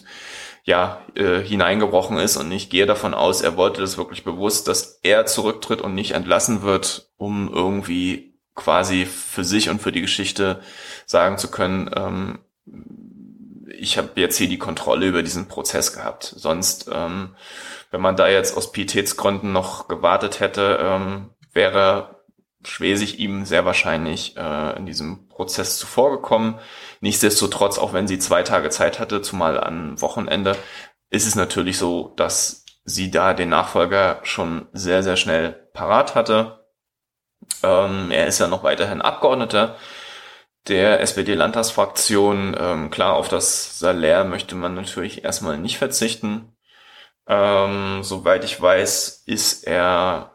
[0.64, 5.00] ja, äh, hineingebrochen ist und ich gehe davon aus, er wollte das wirklich bewusst, dass
[5.02, 10.62] er zurücktritt und nicht entlassen wird, um irgendwie quasi für sich und für die Geschichte
[11.06, 12.40] sagen zu können, ähm,
[13.78, 16.36] ich habe jetzt hier die Kontrolle über diesen Prozess gehabt.
[16.38, 17.36] Sonst, ähm,
[17.90, 22.21] wenn man da jetzt aus Pietätsgründen noch gewartet hätte, ähm, wäre
[22.64, 26.60] Schwesig ihm sehr wahrscheinlich äh, in diesem Prozess zuvorgekommen.
[27.00, 30.56] Nichtsdestotrotz, auch wenn sie zwei Tage Zeit hatte, zumal am Wochenende,
[31.10, 36.66] ist es natürlich so, dass sie da den Nachfolger schon sehr, sehr schnell parat hatte.
[37.64, 39.78] Ähm, er ist ja noch weiterhin Abgeordneter
[40.68, 42.56] der SPD-Landtagsfraktion.
[42.60, 46.56] Ähm, klar, auf das Salär möchte man natürlich erstmal nicht verzichten.
[47.28, 50.31] Ähm, soweit ich weiß, ist er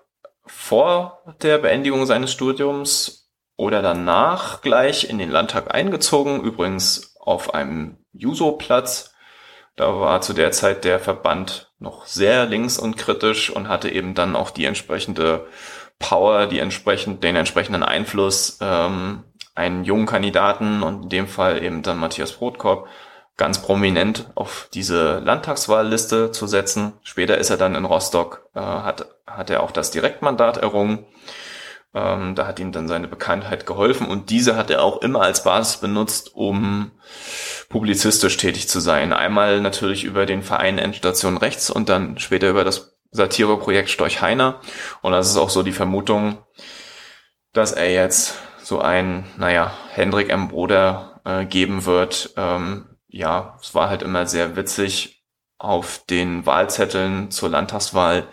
[0.47, 7.99] vor der Beendigung seines Studiums oder danach gleich in den Landtag eingezogen, übrigens auf einem
[8.13, 9.15] Juso-Platz.
[9.77, 14.15] Da war zu der Zeit der Verband noch sehr links und kritisch und hatte eben
[14.15, 15.47] dann auch die entsprechende
[15.99, 21.83] Power, die entsprechend, den entsprechenden Einfluss, ähm, einen jungen Kandidaten und in dem Fall eben
[21.83, 22.89] dann Matthias Brotkorb
[23.37, 26.95] ganz prominent auf diese Landtagswahlliste zu setzen.
[27.03, 31.07] Später ist er dann in Rostock, äh, hat, hat er auch das Direktmandat errungen.
[31.95, 35.45] Ähm, da hat ihm dann seine Bekanntheit geholfen und diese hat er auch immer als
[35.45, 36.93] Basis benutzt, um
[37.69, 39.13] publizistisch tätig zu sein.
[39.13, 44.61] Einmal natürlich über den Verein Endstation Rechts und dann später über das Satireprojekt Storch Heiner.
[45.03, 46.39] Und das ist auch so die Vermutung,
[47.53, 50.49] dass er jetzt so ein, naja, Hendrik M.
[50.49, 55.25] Bruder äh, geben wird, ähm, ja, es war halt immer sehr witzig
[55.59, 58.29] auf den Wahlzetteln zur Landtagswahl,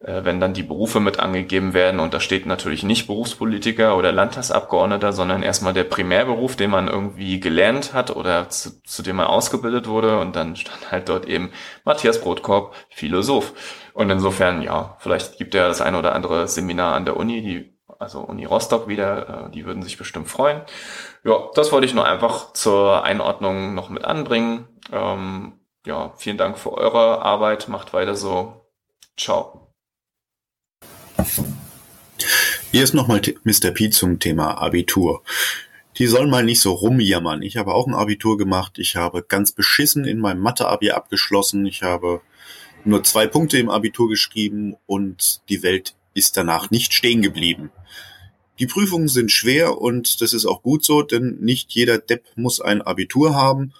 [0.00, 4.10] äh, wenn dann die Berufe mit angegeben werden und da steht natürlich nicht Berufspolitiker oder
[4.10, 9.28] Landtagsabgeordneter, sondern erstmal der Primärberuf, den man irgendwie gelernt hat oder zu, zu dem man
[9.28, 11.52] ausgebildet wurde und dann stand halt dort eben
[11.84, 13.54] Matthias Brotkorb, Philosoph.
[13.94, 17.72] Und insofern, ja, vielleicht gibt er das eine oder andere Seminar an der Uni, die
[17.98, 20.62] also Uni Rostock wieder, äh, die würden sich bestimmt freuen.
[21.24, 24.66] Ja, das wollte ich nur einfach zur Einordnung noch mit anbringen.
[24.90, 25.52] Ähm,
[25.86, 28.66] ja, vielen Dank für eure Arbeit, macht weiter so.
[29.16, 29.72] Ciao.
[32.72, 33.70] Hier ist nochmal Mr.
[33.70, 35.22] P zum Thema Abitur.
[35.98, 37.42] Die sollen mal nicht so rumjammern.
[37.42, 38.78] Ich habe auch ein Abitur gemacht.
[38.78, 41.66] Ich habe ganz beschissen in meinem Mathe-Abi abgeschlossen.
[41.66, 42.22] Ich habe
[42.84, 47.70] nur zwei Punkte im Abitur geschrieben und die Welt ist danach nicht stehen geblieben.
[48.62, 52.60] Die Prüfungen sind schwer und das ist auch gut so, denn nicht jeder Depp muss
[52.60, 53.72] ein Abitur haben.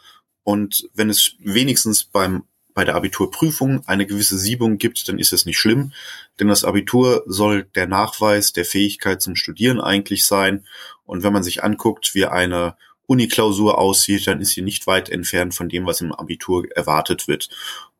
[0.42, 2.42] Und wenn es wenigstens beim,
[2.74, 5.92] bei der Abiturprüfung eine gewisse Siebung gibt, dann ist es nicht schlimm.
[6.40, 10.66] Denn das Abitur soll der Nachweis der Fähigkeit zum Studieren eigentlich sein.
[11.04, 15.54] Und wenn man sich anguckt, wie eine Uniklausur aussieht, dann ist sie nicht weit entfernt
[15.54, 17.50] von dem, was im Abitur erwartet wird.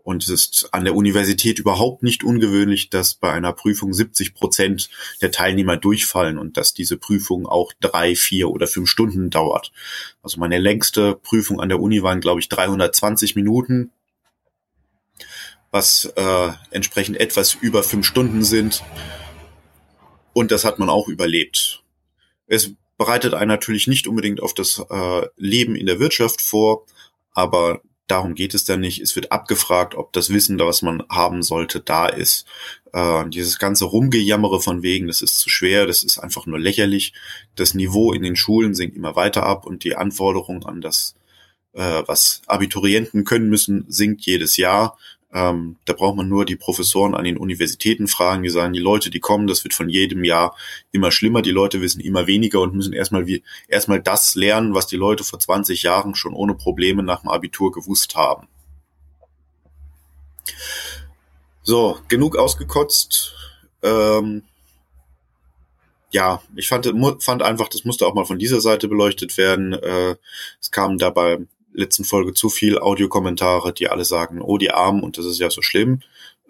[0.02, 4.90] Und es ist an der Universität überhaupt nicht ungewöhnlich, dass bei einer Prüfung 70 Prozent
[5.20, 9.72] der Teilnehmer durchfallen und dass diese Prüfung auch drei, vier oder fünf Stunden dauert.
[10.22, 13.92] Also meine längste Prüfung an der Uni waren, glaube ich, 320 Minuten,
[15.70, 18.82] was äh, entsprechend etwas über fünf Stunden sind.
[20.32, 21.82] Und das hat man auch überlebt.
[22.46, 26.86] Es bereitet einen natürlich nicht unbedingt auf das äh, Leben in der Wirtschaft vor,
[27.32, 29.00] aber darum geht es dann nicht.
[29.00, 32.46] Es wird abgefragt, ob das Wissen, was man haben sollte, da ist.
[32.92, 37.14] Äh, dieses ganze Rumgejammere von wegen, das ist zu schwer, das ist einfach nur lächerlich.
[37.56, 41.14] Das Niveau in den Schulen sinkt immer weiter ab und die Anforderung an das,
[41.72, 44.98] äh, was Abiturienten können müssen, sinkt jedes Jahr.
[45.34, 49.08] Ähm, da braucht man nur die Professoren an den Universitäten fragen, die sagen, die Leute,
[49.08, 50.54] die kommen, das wird von jedem Jahr
[50.90, 54.86] immer schlimmer, die Leute wissen immer weniger und müssen erstmal wie erstmal das lernen, was
[54.86, 58.48] die Leute vor 20 Jahren schon ohne Probleme nach dem Abitur gewusst haben.
[61.62, 63.34] So, genug ausgekotzt.
[63.82, 64.42] Ähm,
[66.10, 69.72] ja, ich fand, fand einfach, das musste auch mal von dieser Seite beleuchtet werden.
[69.72, 70.16] Äh,
[70.60, 71.38] es kam dabei
[71.72, 75.50] letzten Folge zu viel Audiokommentare, die alle sagen, oh, die Armen und das ist ja
[75.50, 76.00] so schlimm.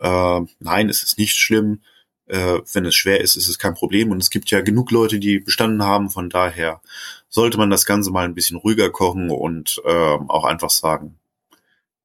[0.00, 1.80] Äh, nein, es ist nicht schlimm.
[2.26, 4.10] Äh, wenn es schwer ist, ist es kein Problem.
[4.10, 6.10] Und es gibt ja genug Leute, die bestanden haben.
[6.10, 6.80] Von daher
[7.28, 11.18] sollte man das Ganze mal ein bisschen ruhiger kochen und äh, auch einfach sagen,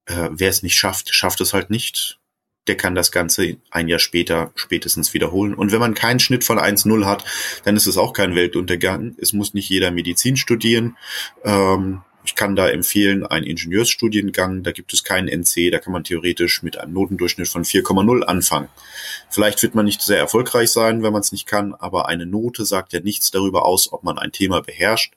[0.06, 2.20] äh, wer es nicht schafft, schafft es halt nicht.
[2.68, 5.54] Der kann das Ganze ein Jahr später spätestens wiederholen.
[5.54, 7.24] Und wenn man keinen Schnitt von 1-0 hat,
[7.64, 9.16] dann ist es auch kein Weltuntergang.
[9.20, 10.98] Es muss nicht jeder Medizin studieren.
[11.46, 16.04] Ähm, ich kann da empfehlen einen Ingenieursstudiengang, da gibt es keinen NC, da kann man
[16.04, 18.68] theoretisch mit einem Notendurchschnitt von 4,0 anfangen.
[19.30, 22.66] Vielleicht wird man nicht sehr erfolgreich sein, wenn man es nicht kann, aber eine Note
[22.66, 25.14] sagt ja nichts darüber aus, ob man ein Thema beherrscht.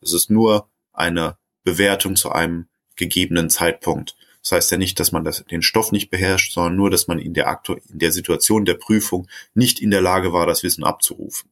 [0.00, 2.66] Es ist nur eine Bewertung zu einem
[2.96, 4.16] gegebenen Zeitpunkt.
[4.42, 7.18] Das heißt ja nicht, dass man das, den Stoff nicht beherrscht, sondern nur, dass man
[7.18, 10.84] in der, Aktu in der Situation der Prüfung nicht in der Lage war, das Wissen
[10.84, 11.50] abzurufen.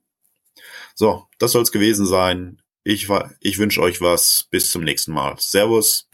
[0.94, 2.61] So, das soll es gewesen sein.
[2.84, 3.08] Ich,
[3.40, 4.48] ich wünsche euch was.
[4.50, 5.36] Bis zum nächsten Mal.
[5.38, 6.08] Servus.